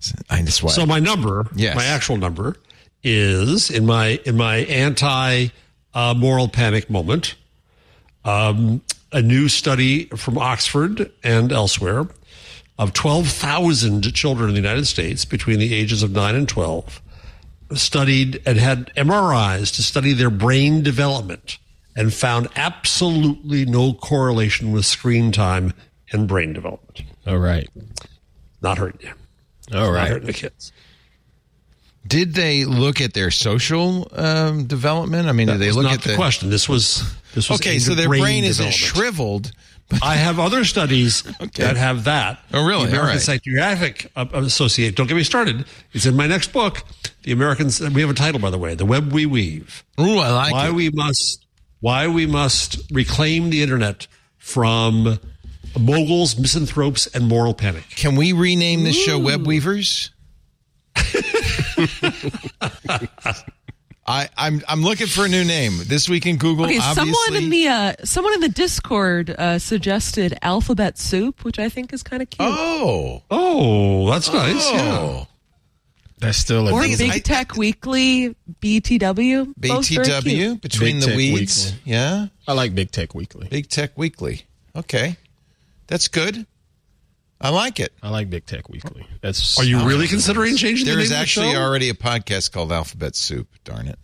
So, 0.01 0.15
I 0.31 0.43
just 0.43 0.63
why. 0.63 0.71
So 0.73 0.87
my 0.87 0.99
number, 0.99 1.47
Yes. 1.55 1.77
my 1.77 1.85
actual 1.85 2.17
number, 2.17 2.57
is 3.05 3.71
in 3.71 3.85
my 3.85 4.19
in 4.25 4.37
my 4.39 4.57
anti 4.65 5.49
uh, 5.93 6.15
moral 6.17 6.49
panic 6.49 6.89
moment. 6.89 7.35
Um, 8.25 8.81
a 9.13 9.21
new 9.21 9.49
study 9.49 10.07
from 10.07 10.39
Oxford 10.39 11.13
and 11.23 11.53
elsewhere 11.53 12.07
of 12.83 12.93
twelve 12.93 13.29
thousand 13.29 14.13
children 14.15 14.49
in 14.49 14.55
the 14.55 14.61
United 14.61 14.87
States 14.87 15.25
between 15.25 15.59
the 15.59 15.73
ages 15.75 16.03
of 16.03 16.11
nine 16.11 16.35
and 16.35 16.49
twelve 16.49 17.01
studied 17.75 18.43
and 18.45 18.59
had 18.59 18.93
MRIs 18.97 19.75
to 19.77 19.83
study 19.83 20.13
their 20.13 20.31
brain 20.31 20.83
development 20.83 21.59
and 21.97 22.13
found 22.13 22.49
absolutely 22.57 23.65
no 23.65 23.95
correlation 23.95 24.73
with 24.73 24.85
screen 24.85 25.33
time 25.33 25.73
and 26.13 26.29
brain 26.29 26.53
development. 26.53 27.03
All 27.27 27.39
right. 27.39 27.69
Not 28.61 28.79
hurting 28.79 29.01
you. 29.03 29.13
All 29.77 29.93
Not 29.93 30.09
hurting 30.09 30.27
the 30.27 30.33
kids. 30.33 30.73
Did 32.07 32.35
they 32.35 32.65
look 32.65 33.01
at 33.01 33.15
their 33.15 33.31
social 33.31 34.09
um, 34.13 34.67
development? 34.67 35.29
I 35.29 35.33
mean, 35.33 35.47
That 35.47 35.55
did 35.55 35.61
they 35.63 35.67
was 35.69 35.77
look 35.77 35.85
not 35.85 35.95
at 35.95 36.03
the, 36.03 36.15
question. 36.17 36.51
This 36.51 36.69
was 36.69 37.15
this 37.35 37.49
was 37.49 37.61
Okay, 37.61 37.79
so 37.79 37.95
their 37.95 38.09
brain, 38.09 38.45
isn't 38.45 38.73
shriveled. 38.73 39.53
I 40.03 40.15
have 40.15 40.39
other 40.39 40.65
studies 40.65 41.23
that 41.55 41.77
have 41.77 42.05
that. 42.05 42.41
Oh, 42.53 42.67
really? 42.67 42.87
The 42.87 42.93
American 42.93 43.17
right. 43.17 43.21
Psychiatric 43.21 44.11
uh, 44.17 44.27
Association. 44.33 44.95
Don't 44.95 45.07
get 45.07 45.17
me 45.17 45.25
started. 45.25 45.65
It's 45.93 46.07
in 46.07 46.17
my 46.17 46.27
next 46.27 46.53
book. 46.53 46.83
The 47.25 47.33
Americans. 47.33 47.81
We 47.81 48.01
have 48.01 48.11
a 48.11 48.15
title, 48.15 48.41
by 48.41 48.51
the 48.51 48.59
way. 48.59 48.75
The 48.75 48.87
Web 48.87 49.13
We 49.13 49.27
Weave. 49.27 49.85
Ooh, 50.01 50.19
I 50.19 50.31
like 50.31 50.53
why 50.53 50.69
it. 50.69 50.75
we 50.75 50.91
must 50.91 51.47
why 51.81 52.07
we 52.07 52.27
must 52.27 52.81
reclaim 52.93 53.51
the 53.51 53.63
internet 53.63 54.07
from 54.39 55.19
moguls, 55.79 56.39
misanthropes, 56.39 57.07
and 57.09 57.29
moral 57.29 57.55
panic. 57.55 57.85
Can 57.91 58.17
we 58.17 58.33
rename 58.33 58.85
this 58.85 58.97
show 58.97 59.19
Web 59.19 59.47
Weavers? 59.47 60.11
I, 64.13 64.29
I'm 64.37 64.63
I'm 64.69 64.83
looking 64.83 65.07
for 65.07 65.25
a 65.25 65.29
new 65.29 65.43
name 65.45 65.73
this 65.87 66.09
week 66.09 66.27
in 66.27 66.37
Google. 66.37 66.67
Okay, 66.67 66.79
obviously, 66.79 67.13
someone 67.13 67.43
in 67.43 67.51
the 67.51 67.69
uh, 67.69 67.93
someone 68.05 68.35
in 68.35 68.41
the 68.41 68.49
Discord 68.51 69.31
uh, 69.31 69.59
suggested 69.59 70.39
alphabet 70.43 70.99
soup, 70.99 71.45
which 71.45 71.59
I 71.59 71.69
think 71.69 71.93
is 71.93 72.03
kind 72.03 72.23
of 72.23 72.29
cute. 72.31 72.49
oh 72.51 73.23
Oh, 73.31 74.11
that's 74.11 74.33
nice. 74.33 74.71
Yeah. 74.71 74.99
oh 74.99 75.27
That's 76.19 76.39
still 76.39 76.69
a 76.69 76.73
or 76.73 76.83
thing 76.83 76.93
is, 76.93 76.99
Big 76.99 77.11
I- 77.13 77.19
Tech 77.21 77.57
Weekly, 77.57 78.37
BTW. 78.61 79.55
both 79.57 79.89
very 79.89 80.05
cute. 80.05 80.25
BTW 80.25 80.61
between 80.61 80.97
Big 80.97 81.01
the 81.01 81.07
Tech 81.07 81.17
weeds. 81.17 81.65
Weekly. 81.73 81.93
Yeah, 81.93 82.27
I 82.47 82.53
like 82.53 82.75
Big 82.75 82.91
Tech 82.91 83.15
Weekly. 83.15 83.49
Big 83.49 83.69
Tech 83.69 83.97
Weekly. 83.97 84.43
Okay, 84.77 85.17
that's 85.87 86.09
good. 86.09 86.47
I 87.43 87.49
like 87.51 87.81
it. 87.81 87.93
I 88.03 88.09
like 88.11 88.31
Big 88.31 88.47
Tech 88.47 88.69
Weekly. 88.69 89.07
That's 89.21 89.59
Are 89.59 89.65
you 89.65 89.85
really 89.87 90.07
considering 90.07 90.57
changing 90.57 90.87
There 90.87 90.97
the 90.97 91.03
is 91.03 91.11
name 91.11 91.19
actually 91.21 91.47
of 91.49 91.53
the 91.55 91.59
show? 91.59 91.63
already 91.65 91.89
a 91.89 91.95
podcast 91.95 92.53
called 92.53 92.71
Alphabet 92.73 93.17
Soup. 93.17 93.49
Darn 93.65 93.89
it! 93.89 93.99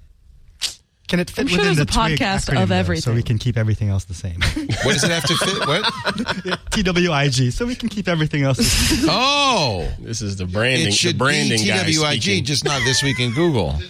Can 1.06 1.20
it 1.20 1.30
fit 1.30 1.42
I'm 1.42 1.46
sure 1.48 1.58
within 1.58 1.74
there's 1.76 1.86
the 1.86 2.00
a 2.00 2.06
Twig 2.06 2.18
podcast 2.18 2.50
acronym, 2.50 2.62
of 2.64 2.86
though, 2.86 2.94
so 2.96 3.14
we 3.14 3.22
can 3.22 3.38
keep 3.38 3.56
everything 3.56 3.88
else 3.88 4.04
the 4.04 4.12
same? 4.12 4.40
What 4.84 4.92
does 4.92 5.04
it 5.04 5.10
have 5.10 5.24
to 5.24 5.36
fit? 5.36 5.66
What? 5.66 5.84
TWIG, 6.70 7.50
so 7.52 7.64
we 7.64 7.74
can 7.76 7.88
keep 7.88 8.08
everything 8.08 8.42
else 8.42 8.58
the 8.58 8.64
same. 8.64 9.08
Oh, 9.10 9.88
This 10.00 10.20
is 10.20 10.36
the 10.36 10.44
branding. 10.44 10.88
it 10.88 10.94
should 10.94 11.14
the 11.14 11.18
branding 11.18 11.60
be 11.62 11.66
guy 11.68 11.84
TWIG, 11.84 12.44
just 12.44 12.64
not 12.64 12.82
this 12.84 13.02
week 13.02 13.20
in 13.20 13.32
Google. 13.32 13.80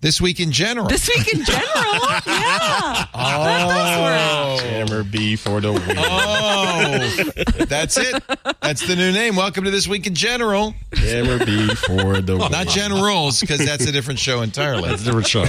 This 0.00 0.20
week 0.20 0.38
in 0.38 0.52
general. 0.52 0.86
This 0.86 1.08
week 1.08 1.26
in 1.34 1.44
general, 1.44 1.66
yeah. 2.26 3.06
Oh, 3.12 4.60
Hammer 4.62 5.02
B 5.02 5.34
for 5.34 5.60
the 5.60 5.72
win. 5.72 5.96
oh, 5.98 7.64
that's 7.66 7.96
it. 7.96 8.22
That's 8.60 8.86
the 8.86 8.94
new 8.94 9.10
name. 9.10 9.34
Welcome 9.34 9.64
to 9.64 9.72
this 9.72 9.88
week 9.88 10.06
in 10.06 10.14
general. 10.14 10.72
Hammer 10.92 11.44
B 11.44 11.74
for 11.74 12.20
the 12.20 12.36
win. 12.36 12.52
Not 12.52 12.68
generals, 12.68 13.40
because 13.40 13.58
that's 13.58 13.86
a 13.88 13.92
different 13.92 14.20
show 14.20 14.42
entirely. 14.42 14.88
That's 14.88 15.02
a 15.02 15.06
different 15.06 15.26
show. 15.26 15.44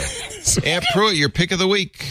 Ant 0.67 0.83
Pruitt, 0.93 1.15
your 1.15 1.29
pick 1.29 1.51
of 1.51 1.59
the 1.59 1.67
week. 1.67 2.03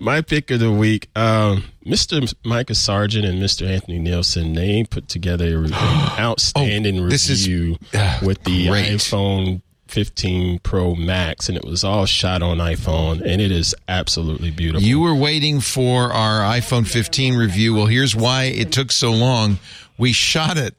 My 0.00 0.22
pick 0.22 0.50
of 0.50 0.60
the 0.60 0.72
week, 0.72 1.10
um, 1.14 1.64
Mr. 1.84 2.32
Micah 2.46 2.74
Sargent 2.74 3.26
and 3.26 3.42
Mr. 3.42 3.66
Anthony 3.68 3.98
Nielsen, 3.98 4.54
they 4.54 4.84
put 4.84 5.06
together 5.08 5.64
an 5.64 5.74
outstanding 5.74 6.98
Oh, 7.00 7.08
this 7.10 7.28
is, 7.28 7.46
review 7.46 7.76
uh, 7.92 8.20
with 8.22 8.42
the 8.44 8.68
great. 8.68 8.86
iPhone 8.86 9.60
15 9.94 10.58
Pro 10.58 10.96
Max, 10.96 11.48
and 11.48 11.56
it 11.56 11.64
was 11.64 11.84
all 11.84 12.04
shot 12.04 12.42
on 12.42 12.58
iPhone, 12.58 13.20
and 13.24 13.40
it 13.40 13.52
is 13.52 13.76
absolutely 13.86 14.50
beautiful. 14.50 14.82
You 14.86 14.98
were 14.98 15.14
waiting 15.14 15.60
for 15.60 16.12
our 16.12 16.40
iPhone 16.40 16.84
15 16.84 17.36
review. 17.36 17.74
Well, 17.76 17.86
here's 17.86 18.16
why 18.16 18.44
it 18.46 18.72
took 18.72 18.90
so 18.90 19.12
long. 19.12 19.58
We 19.96 20.12
shot 20.12 20.58
it 20.58 20.74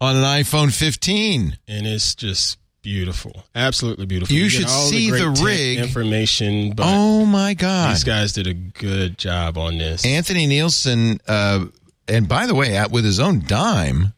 on 0.00 0.16
an 0.16 0.22
iPhone 0.22 0.72
15. 0.72 1.58
and 1.68 1.86
it's 1.86 2.14
just 2.14 2.56
beautiful, 2.80 3.44
absolutely 3.54 4.06
beautiful. 4.06 4.34
You 4.34 4.44
get 4.44 4.52
should 4.52 4.70
see 4.70 5.10
the 5.10 5.34
tech 5.34 5.44
rig. 5.44 5.78
information, 5.78 6.72
but 6.72 6.86
Oh 6.86 7.26
my 7.26 7.52
God. 7.52 7.90
these 7.94 8.04
guys 8.04 8.32
did 8.32 8.46
a 8.46 8.54
good 8.54 9.18
job 9.18 9.58
on 9.58 9.76
this. 9.76 10.06
Anthony 10.06 10.46
Nielsen, 10.46 11.20
uh, 11.28 11.66
and 12.08 12.26
by 12.26 12.46
the 12.46 12.54
way, 12.54 12.74
at, 12.74 12.90
with 12.90 13.04
his 13.04 13.20
own 13.20 13.42
dime, 13.46 14.14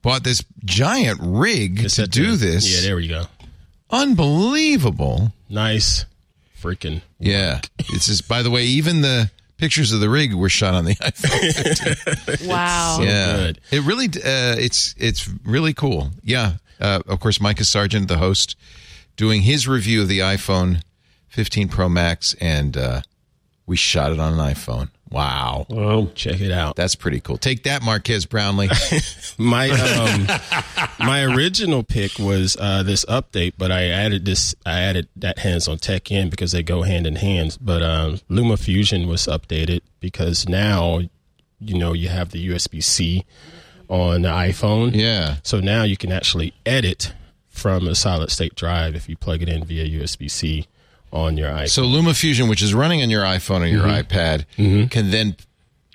bought 0.00 0.22
this 0.24 0.42
giant 0.64 1.18
rig 1.22 1.88
to 1.90 2.06
do 2.06 2.36
the- 2.36 2.46
this. 2.46 2.74
Yeah, 2.74 2.86
there 2.88 2.96
we 2.96 3.08
go. 3.08 3.26
Unbelievable. 3.96 5.32
Nice, 5.48 6.04
freaking. 6.60 7.02
Yeah. 7.18 7.60
It's 7.78 8.06
just, 8.06 8.28
by 8.28 8.42
the 8.42 8.50
way, 8.50 8.64
even 8.64 9.00
the 9.00 9.30
pictures 9.56 9.92
of 9.92 10.00
the 10.00 10.08
rig 10.10 10.34
were 10.34 10.48
shot 10.48 10.74
on 10.74 10.84
the 10.84 10.94
iPhone. 10.96 12.46
Wow. 12.48 12.98
yeah. 13.00 13.36
good. 13.36 13.60
It 13.70 13.82
really, 13.82 14.06
uh, 14.06 14.56
it's, 14.58 14.94
it's 14.98 15.28
really 15.44 15.72
cool. 15.72 16.10
Yeah. 16.22 16.54
Uh, 16.80 17.00
of 17.06 17.20
course, 17.20 17.40
Micah 17.40 17.64
Sargent, 17.64 18.08
the 18.08 18.18
host, 18.18 18.56
doing 19.16 19.42
his 19.42 19.66
review 19.66 20.02
of 20.02 20.08
the 20.08 20.18
iPhone 20.18 20.82
15 21.28 21.68
Pro 21.68 21.88
Max, 21.88 22.34
and 22.40 22.76
uh, 22.76 23.00
we 23.66 23.76
shot 23.76 24.12
it 24.12 24.20
on 24.20 24.34
an 24.34 24.38
iPhone. 24.38 24.90
Wow. 25.10 25.66
Well, 25.68 26.10
Check 26.14 26.40
it 26.40 26.50
out. 26.50 26.76
That's 26.76 26.94
pretty 26.94 27.20
cool. 27.20 27.38
Take 27.38 27.62
that, 27.62 27.82
Marques 27.82 28.26
Brownlee. 28.26 28.68
My 29.38 29.70
um, 29.70 30.26
my 30.98 31.22
original 31.22 31.82
pick 31.82 32.18
was 32.18 32.56
uh, 32.58 32.82
this 32.82 33.04
update, 33.04 33.52
but 33.58 33.70
I 33.70 33.84
added 33.84 34.24
this. 34.24 34.54
I 34.64 34.80
added 34.80 35.08
that 35.16 35.38
hands 35.38 35.68
on 35.68 35.78
tech 35.78 36.10
in 36.10 36.30
because 36.30 36.52
they 36.52 36.62
go 36.62 36.82
hand 36.82 37.06
in 37.06 37.16
hand. 37.16 37.58
But 37.60 37.82
um, 37.82 38.20
Luma 38.28 38.56
Fusion 38.56 39.06
was 39.06 39.26
updated 39.26 39.82
because 40.00 40.48
now, 40.48 41.00
you 41.60 41.78
know, 41.78 41.92
you 41.92 42.08
have 42.08 42.30
the 42.30 42.48
USB 42.48 42.82
C 42.82 43.24
on 43.88 44.22
the 44.22 44.28
iPhone. 44.28 44.94
Yeah. 44.94 45.36
So 45.42 45.60
now 45.60 45.82
you 45.82 45.96
can 45.96 46.10
actually 46.12 46.54
edit 46.64 47.12
from 47.48 47.86
a 47.86 47.94
solid 47.94 48.30
state 48.30 48.54
drive 48.54 48.94
if 48.94 49.08
you 49.08 49.16
plug 49.16 49.42
it 49.42 49.48
in 49.48 49.64
via 49.64 49.84
USB 50.00 50.30
C 50.30 50.66
on 51.12 51.36
your 51.36 51.50
iPhone. 51.50 51.68
So 51.68 51.82
Luma 51.82 52.14
Fusion, 52.14 52.48
which 52.48 52.62
is 52.62 52.74
running 52.74 53.02
on 53.02 53.10
your 53.10 53.22
iPhone 53.24 53.60
or 53.62 53.66
your 53.66 53.84
Mm-hmm. 53.84 54.12
iPad, 54.14 54.90
can 54.90 55.10
then 55.10 55.36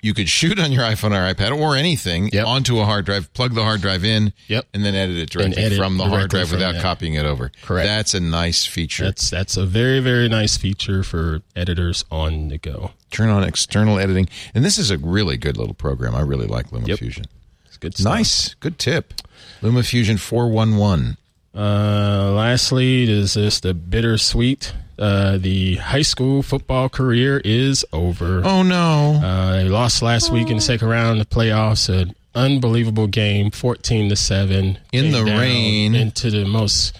you 0.04 0.14
could 0.14 0.28
shoot 0.28 0.58
on 0.58 0.72
your 0.72 0.82
iPhone 0.82 1.12
or 1.12 1.32
iPad 1.32 1.56
or 1.56 1.76
anything 1.76 2.28
Yep. 2.32 2.44
onto 2.46 2.80
a 2.80 2.84
hard 2.84 3.04
drive, 3.04 3.32
plug 3.34 3.54
the 3.54 3.62
hard 3.62 3.80
drive 3.82 4.04
in, 4.04 4.32
Yep. 4.48 4.66
and 4.74 4.84
then 4.84 4.96
edit 4.96 5.16
it 5.16 5.30
directly 5.30 5.62
edit 5.62 5.78
from 5.78 5.96
the 5.96 6.04
hard 6.08 6.28
drive 6.28 6.50
without 6.50 6.72
that. 6.74 6.82
copying 6.82 7.14
it 7.14 7.24
over. 7.24 7.52
Correct. 7.62 7.86
That's 7.86 8.12
a 8.14 8.18
nice 8.20 8.64
feature. 8.66 9.04
that's 9.04 9.30
that's 9.30 9.56
a 9.56 9.64
very 9.64 10.00
very 10.00 10.28
nice 10.28 10.56
feature 10.56 11.04
for 11.04 11.42
editors 11.54 12.04
on 12.10 12.48
the 12.48 12.58
go. 12.58 12.90
Turn 13.12 13.28
on 13.28 13.44
external 13.44 13.98
editing, 14.00 14.28
and 14.54 14.64
this 14.64 14.76
is 14.76 14.90
a 14.90 14.98
really 14.98 15.36
good 15.36 15.56
little 15.56 15.74
program. 15.74 16.14
I 16.16 16.22
really 16.22 16.46
like 16.48 16.72
Luma 16.72 16.88
Yep. 16.88 16.98
Fusion. 16.98 17.26
It's 17.66 17.76
good 17.76 17.96
stuff. 17.96 18.12
Nice, 18.12 18.54
good 18.54 18.78
tip. 18.80 19.14
Luma 19.60 19.84
Fusion 19.84 20.16
four 20.16 20.48
one 20.48 20.76
one. 20.78 21.16
Uh, 21.54 22.32
lastly, 22.32 23.04
is 23.08 23.34
this 23.34 23.60
the 23.60 23.72
bittersweet? 23.74 24.72
Uh, 24.98 25.38
the 25.38 25.76
high 25.76 26.02
school 26.02 26.42
football 26.42 26.88
career 26.88 27.40
is 27.44 27.84
over. 27.92 28.42
Oh 28.44 28.62
no! 28.62 29.20
Uh, 29.22 29.56
they 29.56 29.68
lost 29.68 30.02
last 30.02 30.30
week 30.30 30.48
in 30.48 30.56
the 30.56 30.62
second 30.62 30.88
round 30.88 31.20
of 31.20 31.28
the 31.28 31.34
playoffs. 31.34 31.88
An 31.88 32.14
unbelievable 32.34 33.06
game, 33.06 33.50
fourteen 33.50 34.08
to 34.10 34.16
seven. 34.16 34.78
In 34.92 35.12
the 35.12 35.24
rain. 35.24 35.94
into 35.94 36.30
the 36.30 36.44
most 36.44 36.96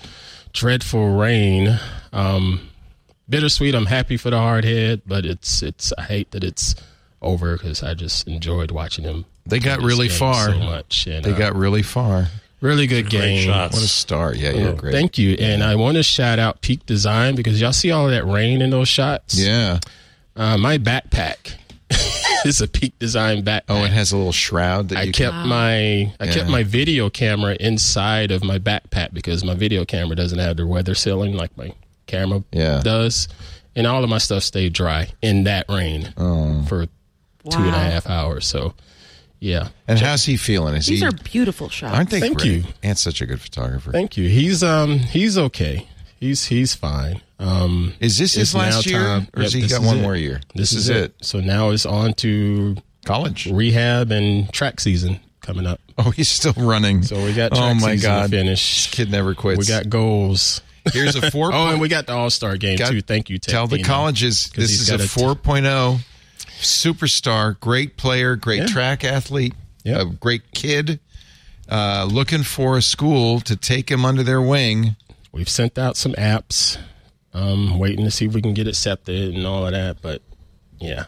dreadful 0.52 1.16
rain. 1.16 1.78
Um, 2.12 2.68
bittersweet. 3.28 3.74
I'm 3.74 3.86
happy 3.86 4.16
for 4.16 4.30
the 4.30 4.38
hard 4.38 4.64
head, 4.64 5.02
but 5.06 5.26
it's 5.26 5.62
it's. 5.62 5.92
I 5.98 6.02
hate 6.02 6.30
that 6.32 6.44
it's 6.44 6.74
over 7.20 7.56
because 7.56 7.82
I 7.82 7.94
just 7.94 8.26
enjoyed 8.26 8.70
watching 8.70 9.04
them. 9.04 9.26
They 9.46 9.58
got 9.58 9.80
really 9.80 10.08
far. 10.08 10.50
so 10.50 10.58
much. 10.58 11.06
And, 11.06 11.24
they 11.24 11.32
uh, 11.32 11.38
got 11.38 11.54
really 11.54 11.82
far. 11.82 12.28
Really 12.62 12.86
good 12.86 13.10
game. 13.10 13.44
shots. 13.47 13.74
What 13.74 13.82
a 13.84 13.89
start. 13.89 14.36
Yeah, 14.36 14.52
yeah, 14.52 14.73
great. 14.73 14.92
Thank 14.92 15.18
you. 15.18 15.34
And 15.39 15.62
I 15.62 15.74
want 15.76 15.97
to 15.99 16.02
shout 16.02 16.39
out 16.39 16.62
Peak 16.62 16.86
Design 16.86 17.34
because 17.34 17.60
y'all 17.60 17.73
see 17.74 17.91
all 17.91 18.07
of 18.07 18.12
that 18.12 18.24
rain 18.24 18.62
in 18.62 18.70
those 18.70 18.89
shots. 18.89 19.39
Yeah. 19.39 19.78
Uh, 20.34 20.57
my 20.57 20.78
backpack 20.78 21.55
is 22.47 22.60
a 22.62 22.66
Peak 22.68 22.99
Design 22.99 23.42
backpack. 23.44 23.62
Oh, 23.68 23.84
it 23.84 23.92
has 23.92 24.12
a 24.12 24.16
little 24.16 24.32
shroud 24.32 24.89
that 24.89 24.99
I 24.99 25.02
you 25.02 25.12
kept 25.12 25.34
my 25.47 25.74
I 26.18 26.24
Yeah. 26.24 26.32
kept 26.32 26.49
my 26.49 26.62
video 26.62 27.10
camera 27.10 27.57
inside 27.60 28.31
of 28.31 28.42
my 28.42 28.58
backpack 28.58 29.12
because 29.12 29.44
my 29.44 29.55
video 29.55 29.84
camera 29.84 30.16
doesn't 30.16 30.39
have 30.39 30.57
the 30.57 30.66
weather 30.66 30.94
sealing 30.94 31.34
like 31.36 31.55
my 31.58 31.73
camera 32.07 32.42
Yeah. 32.52 32.81
does, 32.82 33.28
and 33.76 33.86
all 33.86 34.02
of 34.02 34.08
my 34.10 34.18
stuff 34.18 34.42
stayed 34.42 34.73
dry 34.73 35.08
in 35.20 35.44
that 35.44 35.66
rain 35.68 36.12
Oh. 36.16 36.62
for 36.66 36.86
two 36.86 37.58
and 37.58 37.66
a 37.66 37.70
Wow. 37.73 37.78
half 37.91 38.07
hours. 38.08 38.47
So, 38.47 38.74
yeah. 39.42 39.68
And 39.88 39.98
how's 39.98 40.24
he 40.24 40.36
feeling? 40.36 40.74
Is 40.76 40.86
These 40.86 41.00
he? 41.00 41.06
are 41.06 41.10
beautiful 41.12 41.68
shots. 41.68 41.94
aren't 41.96 42.10
they 42.10 42.20
Thank 42.20 42.38
great? 42.38 42.50
you. 42.52 42.64
Ant's 42.82 43.00
such 43.00 43.20
a 43.20 43.26
good 43.26 43.40
photographer. 43.40 43.90
Thank 43.90 44.16
you. 44.16 44.28
He's 44.28 44.62
um 44.62 44.98
he's 45.00 45.36
okay. 45.36 45.88
He's 46.20 46.44
he's 46.46 46.74
fine. 46.74 47.20
Um, 47.40 47.94
Is 47.98 48.18
this 48.18 48.34
his 48.34 48.42
it's 48.50 48.54
now 48.54 48.60
last 48.60 48.86
year, 48.86 49.00
time- 49.00 49.26
or 49.34 49.42
has 49.42 49.52
Yep, 49.54 49.62
he 49.64 49.68
got 49.68 49.82
one 49.82 49.98
it. 49.98 50.02
more 50.02 50.14
year? 50.14 50.40
This, 50.54 50.72
is, 50.72 50.88
it. 50.88 51.12
So 51.22 51.40
now 51.40 51.70
it's 51.70 51.84
on 51.84 52.14
to 52.14 52.76
College. 53.04 53.46
rehab 53.50 54.12
and 54.12 54.48
track 54.52 54.78
season 54.78 55.18
coming 55.40 55.66
up. 55.66 55.80
Oh, 55.98 56.10
he's 56.12 56.28
still 56.28 56.52
running. 56.56 57.02
So 57.02 57.22
we 57.24 57.32
got 57.32 57.50
oh 57.52 57.74
my 57.74 57.96
season 57.96 58.08
god, 58.10 58.22
to 58.30 58.36
finish. 58.36 58.86
This 58.86 58.94
kid 58.94 59.10
never 59.10 59.34
quits. 59.34 59.58
We 59.58 59.66
got 59.66 59.90
goals. 59.90 60.60
Here's 60.92 61.16
a 61.16 61.30
four. 61.32 61.52
Oh, 61.52 61.70
and 61.70 61.80
we 61.80 61.88
got 61.88 62.06
the 62.06 62.12
All 62.12 62.30
Star 62.30 62.56
game 62.56 62.76
Got- 62.78 62.92
too. 62.92 63.00
Thank 63.02 63.28
you. 63.28 63.38
Tech 63.38 63.50
Tell 63.52 63.66
the 63.66 63.82
colleges 63.82 64.50
this 64.54 64.70
is 64.70 64.88
a 64.88 64.98
got 64.98 65.06
4.0 65.08 65.98
superstar, 66.62 67.58
great 67.60 67.97
player, 67.97 68.36
great 68.36 68.60
Yeah. 68.60 68.66
track 68.66 69.05
athlete, 69.05 69.55
Yeah. 69.84 70.00
a 70.02 70.05
great 70.05 70.52
kid, 70.52 71.00
uh, 71.68 72.08
looking 72.10 72.42
for 72.42 72.76
a 72.76 72.82
school 72.82 73.41
to 73.41 73.57
take 73.57 73.91
him 73.91 74.05
under 74.05 74.23
their 74.23 74.41
wing. 74.42 74.97
We've 75.32 75.49
sent 75.49 75.78
out 75.78 75.97
some 75.97 76.12
apps, 76.15 76.76
um, 77.34 77.78
waiting 77.78 78.05
to 78.05 78.10
see 78.10 78.26
if 78.26 78.32
we 78.34 78.42
can 78.42 78.55
get 78.55 78.66
accepted 78.68 79.34
and 79.34 79.47
all 79.47 79.66
of 79.66 79.73
that. 79.73 80.02
But 80.02 80.20
yeah, 80.81 81.05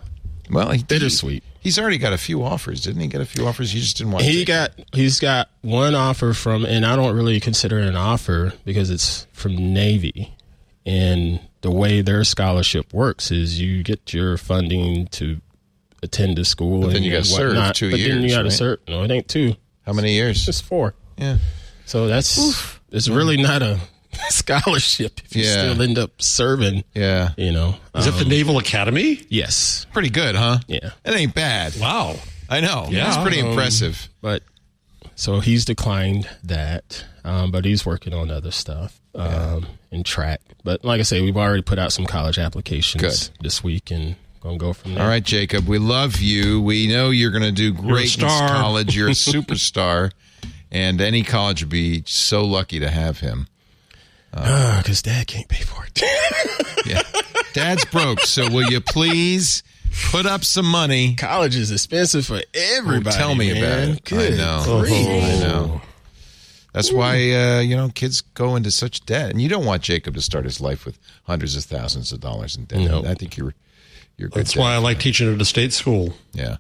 Well, 0.51 0.71
he, 0.73 0.83
bittersweet. 0.83 1.43
he's 1.61 1.79
already 1.79 1.99
got 1.99 2.13
a 2.13 2.19
few 2.19 2.43
offers, 2.43 2.81
didn't 2.83 3.03
he? 3.03 3.07
Get 3.09 3.21
a 3.21 3.27
few 3.27 3.47
offers. 3.47 3.73
He 3.73 3.81
just 3.81 3.99
didn't 3.99 4.13
want. 4.13 4.25
He 4.25 4.45
got 4.45 4.73
he's 4.93 5.21
got 5.21 5.51
one 5.63 5.95
offer 5.95 6.33
from, 6.33 6.65
and 6.65 6.87
I 6.87 6.97
don't 6.97 7.15
really 7.15 7.41
consider 7.41 7.79
it 7.81 7.87
an 7.89 7.97
offer 7.97 8.55
because 8.65 8.89
it's 8.91 9.27
from 9.33 9.57
Navy, 9.75 10.35
and 10.87 11.41
the 11.63 11.71
way 11.71 12.01
their 12.03 12.25
scholarship 12.25 12.93
works 12.93 13.31
is 13.31 13.59
you 13.61 13.83
get 13.83 14.13
your 14.13 14.37
funding 14.37 15.07
to 15.09 15.41
attend 16.05 16.37
the 16.39 16.45
school, 16.45 16.83
But 16.83 16.87
then 16.89 16.97
and 16.97 17.05
you 17.05 17.11
gotta 17.13 17.25
serve 17.25 17.49
whatnot, 17.57 17.75
two 17.75 17.91
but 17.91 17.99
then 18.01 18.23
you 18.23 18.29
got 18.31 18.39
to 18.39 18.43
right? 18.45 18.53
serve. 18.53 18.79
No, 18.87 19.03
it 19.03 19.11
ain't 19.11 19.27
two. 19.29 19.57
How 19.87 19.93
many 19.93 20.13
years? 20.13 20.47
It's 20.49 20.61
four. 20.61 20.95
Yeah. 21.19 21.39
So 21.87 22.07
that's 22.07 22.39
it's 22.93 23.09
really 23.09 23.37
not 23.37 23.63
a 23.63 23.81
scholarship 24.29 25.21
if 25.25 25.35
you 25.37 25.45
Yeah. 25.45 25.73
still 25.73 25.83
end 25.83 25.99
up 25.99 26.21
serving. 26.23 26.85
Yeah. 26.95 27.31
You 27.37 27.53
know, 27.53 27.77
Is 27.95 28.05
that 28.07 28.13
the 28.13 28.23
Um, 28.23 28.29
Naval 28.29 28.59
Academy? 28.59 29.21
yes, 29.29 29.87
Pretty 29.93 30.11
good, 30.11 30.35
huh? 30.37 30.59
yeah. 30.69 30.91
It 31.05 31.15
ain't 31.15 31.35
bad. 31.35 31.77
Wow. 31.79 32.17
I 32.49 32.61
know. 32.61 32.89
Yeah. 32.91 33.05
That's 33.05 33.17
pretty 33.23 33.41
Um, 33.41 33.49
impressive. 33.49 34.09
But 34.21 34.43
so 35.17 35.41
he's 35.41 35.65
declined 35.65 36.29
that, 36.45 37.05
um, 37.25 37.51
but 37.51 37.65
he's 37.65 37.85
working 37.87 38.13
on 38.13 38.31
other 38.31 38.51
stuff 38.51 39.01
um, 39.15 39.67
in 39.91 40.03
track. 40.05 40.41
But 40.65 40.85
like 40.85 41.01
I 41.01 41.05
say, 41.05 41.21
we've 41.21 41.37
already 41.37 41.63
put 41.63 41.79
out 41.79 41.93
some 41.93 42.05
college 42.07 42.39
applications 42.39 43.01
Good. 43.01 43.29
this 43.41 43.63
week 43.63 43.91
and 43.91 44.17
gonna 44.45 44.59
go 44.59 44.73
from 44.73 44.95
there. 44.95 45.03
All 45.03 45.09
right, 45.09 45.23
Jacob, 45.23 45.67
we 45.67 45.79
love 45.79 46.21
you. 46.21 46.61
We 46.61 46.87
know 46.87 47.11
you're 47.11 47.31
going 47.31 47.43
to 47.43 47.53
do 47.53 47.73
great 47.73 48.17
in 48.17 48.29
college. 48.29 48.97
You're 48.97 49.09
a 49.09 49.13
superstar, 49.13 50.13
and 50.71 51.01
any 51.01 51.23
college 51.23 51.63
would 51.63 51.71
be 51.71 52.05
so 52.07 52.45
lucky 52.45 52.79
to 52.79 52.91
have 52.91 53.21
him. 53.21 53.49
because 54.33 55.03
Dad 55.03 55.27
can't 55.27 55.49
pay 55.49 55.65
for 55.65 55.85
it. 55.87 56.03
Yeah. 56.87 57.01
Dad's 57.55 57.87
broke, 57.87 58.21
so 58.21 58.51
will 58.51 58.71
you 58.71 58.79
please 58.79 59.63
put 60.11 60.27
up 60.27 60.45
some 60.45 60.67
money? 60.67 61.15
college 61.15 61.57
is 61.57 61.71
expensive 61.71 62.27
for 62.27 62.43
everybody. 62.53 63.17
Oh, 63.17 63.19
tell 63.19 63.35
me 63.35 63.55
man. 63.55 63.63
about 63.63 63.97
it. 63.97 64.05
Good 64.05 64.35
I 64.35 64.37
know. 64.37 64.81
grief. 64.83 64.93
I 65.09 65.39
know. 65.39 65.81
That's 66.75 66.93
why 66.93 67.15
uh, 67.33 67.61
you 67.61 67.75
know 67.75 67.89
kids 67.89 68.21
go 68.21 68.55
into 68.57 68.71
such 68.71 69.07
debt, 69.07 69.31
and 69.31 69.41
you 69.41 69.49
don't 69.49 69.65
want 69.65 69.81
Jacob 69.81 70.13
to 70.15 70.21
start 70.21 70.45
his 70.45 70.61
life 70.61 70.85
with 70.85 70.99
hundreds 71.23 71.57
of 71.57 71.65
thousands 71.65 72.13
of 72.13 72.21
dollars 72.21 72.55
in 72.57 72.65
debt. 72.67 72.81
No. 72.81 73.03
I 73.07 73.15
think 73.15 73.39
you're 73.39 73.55
you're 74.17 74.29
good. 74.29 74.41
That's 74.41 74.57
why 74.57 74.75
I 74.75 74.79
like 74.79 75.01
teaching 75.01 75.33
at 75.33 75.41
a 75.41 75.45
state 75.45 75.73
school. 75.73 76.15
Yeah. 76.33 76.57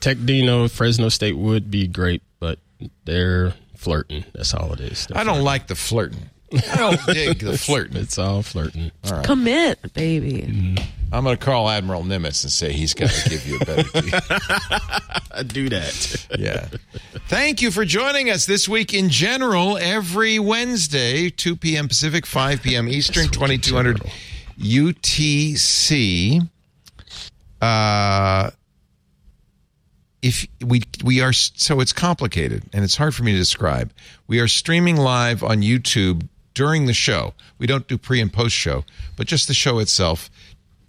Tech 0.00 0.18
Dino, 0.24 0.68
Fresno 0.68 1.08
State 1.08 1.36
would 1.36 1.70
be 1.70 1.86
great, 1.86 2.22
but 2.38 2.58
they're 3.04 3.54
flirting. 3.76 4.24
That's 4.34 4.52
all 4.52 4.72
it 4.74 4.80
is. 4.80 5.06
They're 5.06 5.18
I 5.18 5.24
don't 5.24 5.42
like 5.42 5.66
the 5.66 5.74
flirting. 5.74 6.30
I 6.70 6.76
don't 6.76 7.00
dig 7.06 7.38
the 7.38 7.56
flirting. 7.56 7.96
It's 7.96 8.18
all 8.18 8.42
flirting. 8.42 8.92
Commit, 9.24 9.94
baby. 9.94 10.42
Mm-hmm. 10.42 10.84
I'm 11.12 11.24
going 11.24 11.36
to 11.36 11.44
call 11.44 11.68
Admiral 11.70 12.02
Nimitz 12.02 12.42
and 12.42 12.52
say 12.52 12.72
he's 12.72 12.92
got 12.92 13.08
to 13.10 13.30
give 13.30 13.46
you 13.46 13.56
a 13.56 13.64
better 13.64 13.82
deal. 14.00 15.44
Do 15.46 15.68
that. 15.70 16.26
Yeah. 16.38 16.66
Thank 17.28 17.62
you 17.62 17.70
for 17.70 17.84
joining 17.84 18.30
us 18.30 18.46
this 18.46 18.68
week 18.68 18.92
in 18.92 19.08
general 19.10 19.78
every 19.78 20.38
Wednesday, 20.38 21.30
2 21.30 21.56
p.m. 21.56 21.88
Pacific, 21.88 22.26
5 22.26 22.62
p.m. 22.62 22.88
Eastern, 22.88 23.28
2200 23.28 24.02
UTC. 24.58 26.48
Uh, 27.64 28.50
if 30.20 30.46
we 30.62 30.82
we 31.02 31.22
are 31.22 31.32
so 31.32 31.80
it's 31.80 31.92
complicated 31.94 32.62
and 32.74 32.84
it's 32.84 32.96
hard 32.96 33.14
for 33.14 33.22
me 33.22 33.32
to 33.32 33.38
describe. 33.38 33.90
We 34.26 34.40
are 34.40 34.48
streaming 34.48 34.96
live 34.96 35.42
on 35.42 35.62
YouTube 35.62 36.28
during 36.52 36.84
the 36.84 36.92
show. 36.92 37.32
We 37.58 37.66
don't 37.66 37.88
do 37.88 37.96
pre 37.96 38.20
and 38.20 38.30
post 38.30 38.54
show, 38.54 38.84
but 39.16 39.26
just 39.26 39.48
the 39.48 39.54
show 39.54 39.78
itself. 39.78 40.30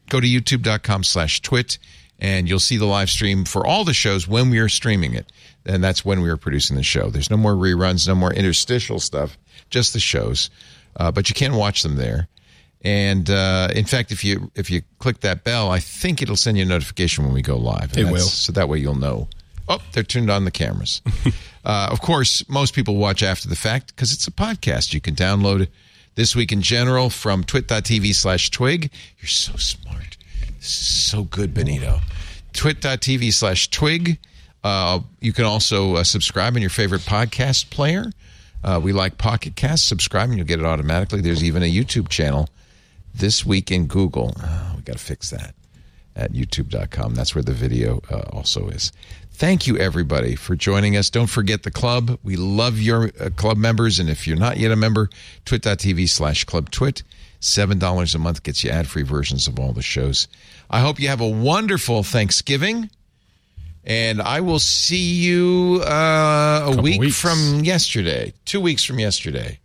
Go 0.09 0.19
to 0.19 0.27
youtube.com 0.27 1.03
slash 1.03 1.41
twit 1.41 1.79
and 2.19 2.47
you'll 2.47 2.59
see 2.59 2.77
the 2.77 2.85
live 2.85 3.09
stream 3.09 3.45
for 3.45 3.65
all 3.65 3.85
the 3.85 3.93
shows 3.93 4.27
when 4.27 4.49
we 4.49 4.59
are 4.59 4.69
streaming 4.69 5.13
it. 5.13 5.31
And 5.65 5.83
that's 5.83 6.03
when 6.03 6.21
we 6.21 6.29
are 6.29 6.37
producing 6.37 6.75
the 6.75 6.83
show. 6.83 7.09
There's 7.09 7.31
no 7.31 7.37
more 7.37 7.53
reruns, 7.53 8.07
no 8.07 8.15
more 8.15 8.33
interstitial 8.33 8.99
stuff, 8.99 9.37
just 9.69 9.93
the 9.93 9.99
shows. 9.99 10.49
Uh, 10.97 11.11
but 11.11 11.29
you 11.29 11.35
can 11.35 11.55
watch 11.55 11.83
them 11.83 11.95
there. 11.95 12.27
And 12.85 13.31
uh, 13.31 13.69
in 13.75 13.85
fact, 13.85 14.11
if 14.11 14.23
you 14.23 14.51
if 14.53 14.69
you 14.69 14.83
click 14.99 15.22
that 15.22 15.43
bell, 15.43 15.72
I 15.72 15.80
think 15.80 16.22
it'll 16.22 16.35
send 16.35 16.57
you 16.57 16.64
a 16.64 16.67
notification 16.67 17.25
when 17.25 17.33
we 17.33 17.41
go 17.41 17.57
live. 17.57 17.97
And 17.97 18.07
It 18.07 18.11
will. 18.11 18.19
so 18.19 18.51
that 18.53 18.69
way 18.69 18.77
you'll 18.77 18.93
know. 18.93 19.27
Oh, 19.67 19.80
they're 19.93 20.03
turned 20.03 20.30
on 20.30 20.45
the 20.45 20.51
cameras. 20.51 21.01
uh, 21.65 21.89
of 21.91 21.99
course, 22.01 22.47
most 22.47 22.75
people 22.75 22.97
watch 22.97 23.23
after 23.23 23.49
the 23.49 23.55
fact 23.55 23.88
because 23.88 24.14
it's 24.14 24.27
a 24.27 24.31
podcast. 24.31 24.93
You 24.93 25.01
can 25.01 25.15
download 25.15 25.67
this 26.14 26.35
week 26.35 26.51
in 26.51 26.61
general 26.61 27.09
from 27.09 27.43
twit.tv 27.43 28.14
slash 28.14 28.51
twig. 28.51 28.91
You're 29.17 29.30
so 29.30 29.55
smart. 29.57 30.17
This 30.59 30.67
is 30.67 30.88
so 30.88 31.23
good, 31.23 31.55
Benito. 31.55 32.01
Twit.tv 32.53 33.33
slash 33.33 33.72
twig. 33.72 34.19
Uh, 34.64 34.99
you 35.22 35.33
can 35.33 35.45
also 35.45 35.95
uh, 35.95 36.03
subscribe 36.03 36.55
in 36.55 36.61
your 36.61 36.69
favorite 36.69 37.01
podcast 37.01 37.72
player. 37.72 38.11
Uh, 38.64 38.80
we 38.81 38.93
like 38.93 39.17
Pocket 39.17 39.55
Cast. 39.55 39.88
Subscribe 39.88 40.30
and 40.30 40.38
you'll 40.38 40.47
get 40.47 40.59
it 40.59 40.65
automatically. 40.65 41.22
There's 41.22 41.43
even 41.43 41.64
a 41.64 41.72
YouTube 41.72 42.09
channel 42.09 42.47
this 43.17 43.45
week 43.45 43.71
in 43.71 43.87
Google. 43.87 44.33
Oh, 44.41 44.73
we 44.75 44.81
got 44.81 44.97
to 44.97 45.03
fix 45.03 45.29
that 45.29 45.55
at 46.15 46.31
youtube.com. 46.31 47.15
That's 47.15 47.35
where 47.35 47.43
the 47.43 47.53
video 47.53 48.01
uh, 48.09 48.21
also 48.31 48.69
is. 48.69 48.91
Thank 49.31 49.67
you, 49.67 49.77
everybody, 49.77 50.35
for 50.35 50.55
joining 50.55 50.95
us. 50.95 51.09
Don't 51.09 51.27
forget 51.27 51.63
the 51.63 51.71
club. 51.71 52.17
We 52.23 52.37
love 52.37 52.79
your 52.79 53.11
uh, 53.19 53.29
club 53.35 53.57
members. 53.57 53.99
And 53.99 54.09
if 54.09 54.27
you're 54.27 54.37
not 54.37 54.57
yet 54.57 54.71
a 54.71 54.77
member, 54.77 55.09
twit.tv 55.43 56.09
slash 56.09 56.45
club 56.45 56.71
twit. 56.71 57.03
$7 57.41 58.15
a 58.15 58.17
month 58.17 58.43
gets 58.43 58.63
you 58.63 58.69
ad 58.69 58.87
free 58.87 59.03
versions 59.03 59.47
of 59.47 59.59
all 59.59 59.73
the 59.73 59.81
shows. 59.81 60.27
I 60.69 60.79
hope 60.79 60.99
you 60.99 61.09
have 61.09 61.21
a 61.21 61.27
wonderful 61.27 62.01
Thanksgiving. 62.01 62.89
And 63.83 64.21
I 64.21 64.39
will 64.39 64.59
see 64.59 65.13
you 65.15 65.81
uh, 65.85 66.71
a 66.73 66.81
week 66.81 66.99
weeks. 66.99 67.21
from 67.21 67.63
yesterday, 67.63 68.33
two 68.45 68.59
weeks 68.59 68.83
from 68.83 68.99
yesterday. 68.99 69.59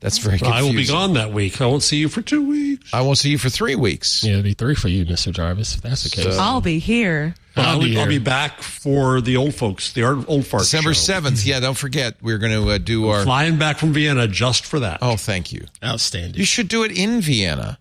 That's 0.00 0.18
very 0.18 0.38
I 0.42 0.62
will 0.62 0.72
be 0.72 0.86
gone 0.86 1.14
that 1.14 1.32
week. 1.32 1.60
I 1.60 1.66
won't 1.66 1.82
see 1.82 1.96
you 1.96 2.08
for 2.08 2.20
two 2.20 2.46
weeks. 2.46 2.92
I 2.92 3.00
won't 3.00 3.16
see 3.18 3.30
you 3.30 3.38
for 3.38 3.48
three 3.48 3.74
weeks. 3.74 4.22
Yeah, 4.22 4.32
it'll 4.32 4.42
be 4.42 4.52
three 4.52 4.74
for 4.74 4.88
you, 4.88 5.06
Mr. 5.06 5.32
Jarvis, 5.32 5.74
if 5.74 5.80
that's 5.82 6.04
the 6.04 6.10
case. 6.10 6.36
I'll 6.38 6.60
be 6.60 6.78
here. 6.78 7.34
I'll, 7.56 7.76
I'll 7.76 7.80
be, 7.80 7.94
be 7.94 7.98
I'll 8.00 8.06
be 8.06 8.18
back 8.18 8.60
for 8.60 9.22
the 9.22 9.38
old 9.38 9.54
folks, 9.54 9.94
the 9.94 10.02
old 10.04 10.46
fart 10.46 10.62
December 10.64 10.92
show. 10.92 11.14
7th. 11.20 11.46
Yeah, 11.46 11.60
don't 11.60 11.76
forget, 11.78 12.16
we're 12.20 12.36
going 12.38 12.52
to 12.52 12.70
uh, 12.70 12.78
do 12.78 13.08
our. 13.08 13.22
Flying 13.24 13.56
back 13.58 13.78
from 13.78 13.94
Vienna 13.94 14.28
just 14.28 14.66
for 14.66 14.80
that. 14.80 14.98
Oh, 15.00 15.16
thank 15.16 15.52
you. 15.52 15.64
Outstanding. 15.82 16.38
You 16.38 16.44
should 16.44 16.68
do 16.68 16.84
it 16.84 16.96
in 16.96 17.22
Vienna. 17.22 17.78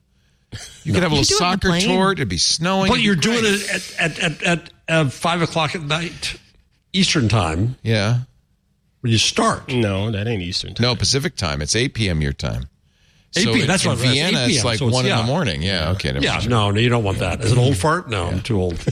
You 0.83 0.93
could 0.93 1.03
have 1.03 1.11
a 1.11 1.15
You 1.15 1.21
little 1.21 1.37
do 1.37 1.43
it 1.43 1.61
soccer 1.61 1.79
tour. 1.81 2.13
It'd 2.13 2.29
be 2.29 2.37
snowing. 2.37 2.89
but 2.89 3.01
you're 3.01 3.15
doing 3.17 3.41
it 3.43 3.69
at, 3.99 4.19
at, 4.19 4.19
at, 4.19 4.43
at 4.43 4.69
uh, 4.87 5.09
5 5.09 5.41
o'clock 5.41 5.75
at 5.75 5.81
night, 5.81 6.37
Eastern 6.93 7.27
time, 7.27 7.75
Yeah. 7.83 8.19
When 9.05 9.11
you 9.11 9.17
start. 9.19 9.69
no, 9.71 10.09
that 10.09 10.27
ain't 10.27 10.41
Eastern 10.41 10.73
time. 10.73 10.81
No, 10.83 10.95
Pacific 10.95 11.35
time. 11.35 11.61
It's 11.61 11.75
8 11.75 11.93
p.m. 11.93 12.21
your 12.21 12.33
time. 12.33 12.69
8 13.37 13.43
So 13.43 13.49
p.m. 13.53 13.61
in- 13.61 13.67
That's 13.67 13.83
in 13.85 13.89
what 13.91 13.99
it 13.99 14.01
Vienna, 14.01 14.39
8 14.39 14.49
it's 14.55 14.63
like 14.65 14.79
so 14.79 14.87
it's- 14.87 14.95
1 15.03 15.05
in 15.05 15.15
the 15.17 15.23
morning. 15.23 15.61
Yeah, 15.61 15.91
okay. 15.91 16.17
Yeah, 16.19 16.37
mind. 16.37 16.49
no, 16.49 16.71
no, 16.71 16.79
you 16.79 16.89
don't 16.89 17.03
want 17.03 17.19
that. 17.19 17.41
As 17.41 17.51
an 17.51 17.59
old 17.59 17.77
fart? 17.77 18.09
No, 18.09 18.25
I'm 18.25 18.41
too 18.41 18.59
old. 18.59 18.83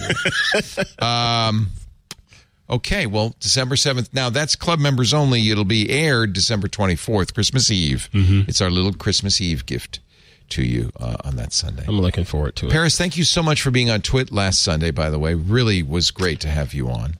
Okay, 2.69 3.05
well, 3.05 3.35
December 3.39 3.75
7th. 3.75 4.13
Now, 4.13 4.29
that's 4.29 4.55
club 4.55 4.79
members 4.79 5.13
only. 5.13 5.49
It'll 5.49 5.65
be 5.65 5.89
aired 5.91 6.31
December 6.33 6.67
24th, 6.69 7.33
Christmas 7.33 7.69
Eve. 7.69 8.09
Mm-hmm. 8.13 8.41
It's 8.47 8.61
our 8.61 8.69
little 8.71 8.93
Christmas 8.93 9.41
Eve 9.41 9.65
gift 9.65 9.99
to 10.49 10.63
you 10.63 10.89
uh, 10.99 11.17
on 11.25 11.35
that 11.35 11.51
Sunday. 11.51 11.83
I'm 11.87 11.99
looking 11.99 12.23
forward 12.23 12.55
to 12.57 12.67
it. 12.67 12.71
Paris, 12.71 12.97
thank 12.97 13.17
you 13.17 13.25
so 13.25 13.43
much 13.43 13.61
for 13.61 13.69
being 13.69 13.89
on 13.91 14.01
Twit 14.01 14.31
last 14.31 14.61
Sunday, 14.63 14.91
by 14.91 15.09
the 15.09 15.19
way. 15.19 15.33
Really 15.35 15.83
was 15.83 16.09
great 16.09 16.39
to 16.39 16.47
have 16.47 16.73
you 16.73 16.89
on. 16.89 17.15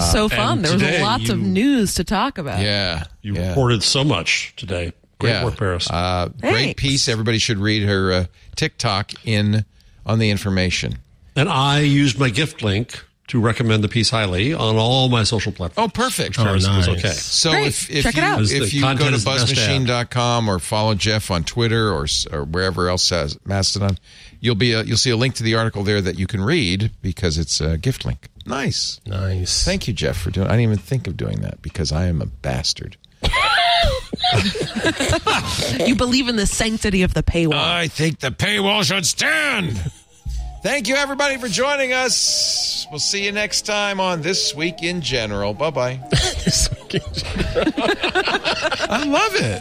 So 0.00 0.28
fun. 0.28 0.62
There 0.62 0.72
was 0.72 0.82
today 0.82 1.02
lots 1.02 1.28
of 1.28 1.38
news 1.38 1.94
to 1.94 2.04
talk 2.04 2.38
about. 2.38 2.60
Yeah. 2.60 3.04
You 3.22 3.34
yeah. 3.34 3.48
reported 3.48 3.82
so 3.82 4.04
much 4.04 4.54
today. 4.56 4.92
Great 5.18 5.30
yeah. 5.30 5.44
work, 5.44 5.56
Paris. 5.56 5.88
Uh, 5.90 6.28
great 6.40 6.76
piece. 6.76 7.08
Everybody 7.08 7.38
should 7.38 7.58
read 7.58 7.84
her 7.84 8.12
uh, 8.12 8.24
TikTok 8.56 9.12
in 9.24 9.64
on 10.04 10.18
the 10.18 10.30
information. 10.30 10.98
and 11.36 11.48
I 11.48 11.80
used 11.80 12.18
my 12.18 12.28
gift 12.30 12.62
link 12.62 13.04
to 13.28 13.40
recommend 13.40 13.82
the 13.84 13.88
piece 13.88 14.10
highly 14.10 14.52
on 14.52 14.76
all 14.76 15.08
my 15.08 15.22
social 15.22 15.52
platforms. 15.52 15.88
Oh, 15.88 15.92
perfect. 15.92 16.38
Oh, 16.38 16.44
Paris 16.44 16.68
was 16.68 16.86
nice. 16.86 16.98
okay. 16.98 17.08
So 17.12 17.52
Great. 17.52 17.68
if, 17.68 17.90
if 17.90 18.02
Check 18.02 18.16
it 18.16 18.18
you, 18.18 18.24
out. 18.24 18.42
If 18.42 18.74
you 18.74 18.82
go 18.82 18.96
to 18.96 19.14
is 19.14 19.24
the 19.24 19.30
best 19.30 19.54
buzzmachine.com 19.54 20.48
or 20.50 20.58
follow 20.58 20.94
Jeff 20.94 21.30
on 21.30 21.44
Twitter 21.44 21.92
or 21.92 22.06
or 22.32 22.44
wherever 22.44 22.88
else 22.88 23.08
has 23.10 23.38
Mastodon, 23.46 23.96
you'll 24.42 24.56
be 24.56 24.72
a, 24.72 24.82
you'll 24.82 24.98
see 24.98 25.08
a 25.08 25.16
link 25.16 25.36
to 25.36 25.42
the 25.42 25.54
article 25.54 25.82
there 25.84 26.02
that 26.02 26.18
you 26.18 26.26
can 26.26 26.42
read 26.42 26.90
because 27.00 27.38
it's 27.38 27.62
a 27.62 27.78
gift 27.78 28.04
link. 28.04 28.28
Nice. 28.44 29.00
Nice. 29.06 29.64
Thank 29.64 29.88
you, 29.88 29.94
Jeff, 29.94 30.18
for 30.18 30.30
doing. 30.30 30.48
I 30.48 30.50
didn't 30.50 30.64
even 30.64 30.78
think 30.78 31.06
of 31.06 31.16
doing 31.16 31.40
that 31.40 31.62
because 31.62 31.92
I 31.92 32.06
am 32.06 32.20
a 32.20 32.26
bastard. 32.26 32.98
you 35.86 35.94
believe 35.94 36.28
in 36.28 36.36
the 36.36 36.46
sanctity 36.46 37.02
of 37.02 37.14
the 37.14 37.22
paywall. 37.22 37.54
I 37.54 37.88
think 37.88 38.18
the 38.20 38.30
paywall 38.30 38.84
should 38.84 39.06
stand. 39.06 39.80
Thank 40.62 40.86
you, 40.86 40.94
everybody, 40.94 41.38
for 41.38 41.48
joining 41.48 41.92
us. 41.92 42.86
We'll 42.88 43.00
see 43.00 43.24
you 43.24 43.32
next 43.32 43.62
time 43.62 43.98
on 43.98 44.22
This 44.22 44.54
Week 44.54 44.80
in 44.84 45.00
General. 45.00 45.54
Bye 45.54 45.70
bye. 45.70 45.98
I 48.88 49.02
love 49.04 49.34
it. 49.34 49.60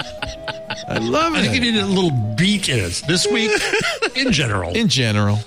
I 0.88 1.00
love 1.00 1.34
it. 1.34 1.40
I 1.40 1.42
think 1.42 1.56
you 1.56 1.62
need 1.72 1.80
a 1.80 1.88
little 1.88 2.12
beat 2.36 2.70
in 2.70 2.78
it 2.78 3.02
this 3.08 3.26
week 3.26 3.52
in 4.16 4.32
general. 4.32 4.76
In 4.76 4.90
general. 4.90 5.40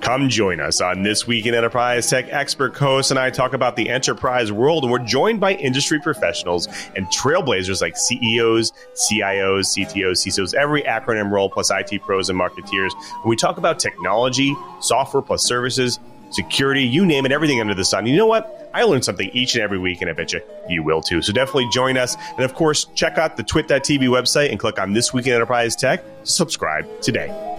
Come 0.00 0.28
join 0.28 0.60
us 0.60 0.80
on 0.80 1.02
This 1.02 1.26
Week 1.26 1.46
in 1.46 1.54
Enterprise 1.54 2.08
Tech. 2.08 2.26
Expert 2.30 2.74
co-host 2.74 3.10
and 3.10 3.18
I 3.18 3.30
talk 3.30 3.52
about 3.52 3.76
the 3.76 3.88
enterprise 3.88 4.50
world, 4.50 4.84
and 4.84 4.92
we're 4.92 4.98
joined 4.98 5.40
by 5.40 5.54
industry 5.54 6.00
professionals 6.00 6.68
and 6.96 7.06
trailblazers 7.06 7.80
like 7.80 7.96
CEOs, 7.96 8.72
CIOs, 8.94 9.76
CTOs, 9.76 10.26
CISOs, 10.26 10.54
every 10.54 10.82
acronym 10.82 11.30
role, 11.30 11.50
plus 11.50 11.70
IT 11.70 12.02
pros 12.02 12.30
and 12.30 12.38
marketeers. 12.38 12.92
And 12.92 13.24
we 13.24 13.36
talk 13.36 13.58
about 13.58 13.78
technology, 13.78 14.54
software 14.80 15.22
plus 15.22 15.44
services, 15.44 15.98
security, 16.30 16.82
you 16.82 17.04
name 17.04 17.26
it, 17.26 17.32
everything 17.32 17.60
under 17.60 17.74
the 17.74 17.84
sun. 17.84 18.06
You 18.06 18.16
know 18.16 18.26
what? 18.26 18.70
I 18.74 18.82
learn 18.82 19.02
something 19.02 19.30
each 19.32 19.54
and 19.54 19.62
every 19.62 19.78
week, 19.78 20.00
and 20.00 20.10
I 20.10 20.12
bet 20.12 20.32
you 20.32 20.40
you 20.68 20.82
will 20.82 21.02
too. 21.02 21.22
So 21.22 21.32
definitely 21.32 21.68
join 21.72 21.96
us. 21.96 22.16
And 22.36 22.44
of 22.44 22.54
course, 22.54 22.84
check 22.94 23.18
out 23.18 23.36
the 23.36 23.42
twit.tv 23.42 24.00
website 24.08 24.50
and 24.50 24.58
click 24.58 24.78
on 24.78 24.92
This 24.92 25.12
Week 25.12 25.26
in 25.26 25.32
Enterprise 25.32 25.74
Tech 25.74 26.02
to 26.24 26.30
subscribe 26.30 26.86
today. 27.00 27.57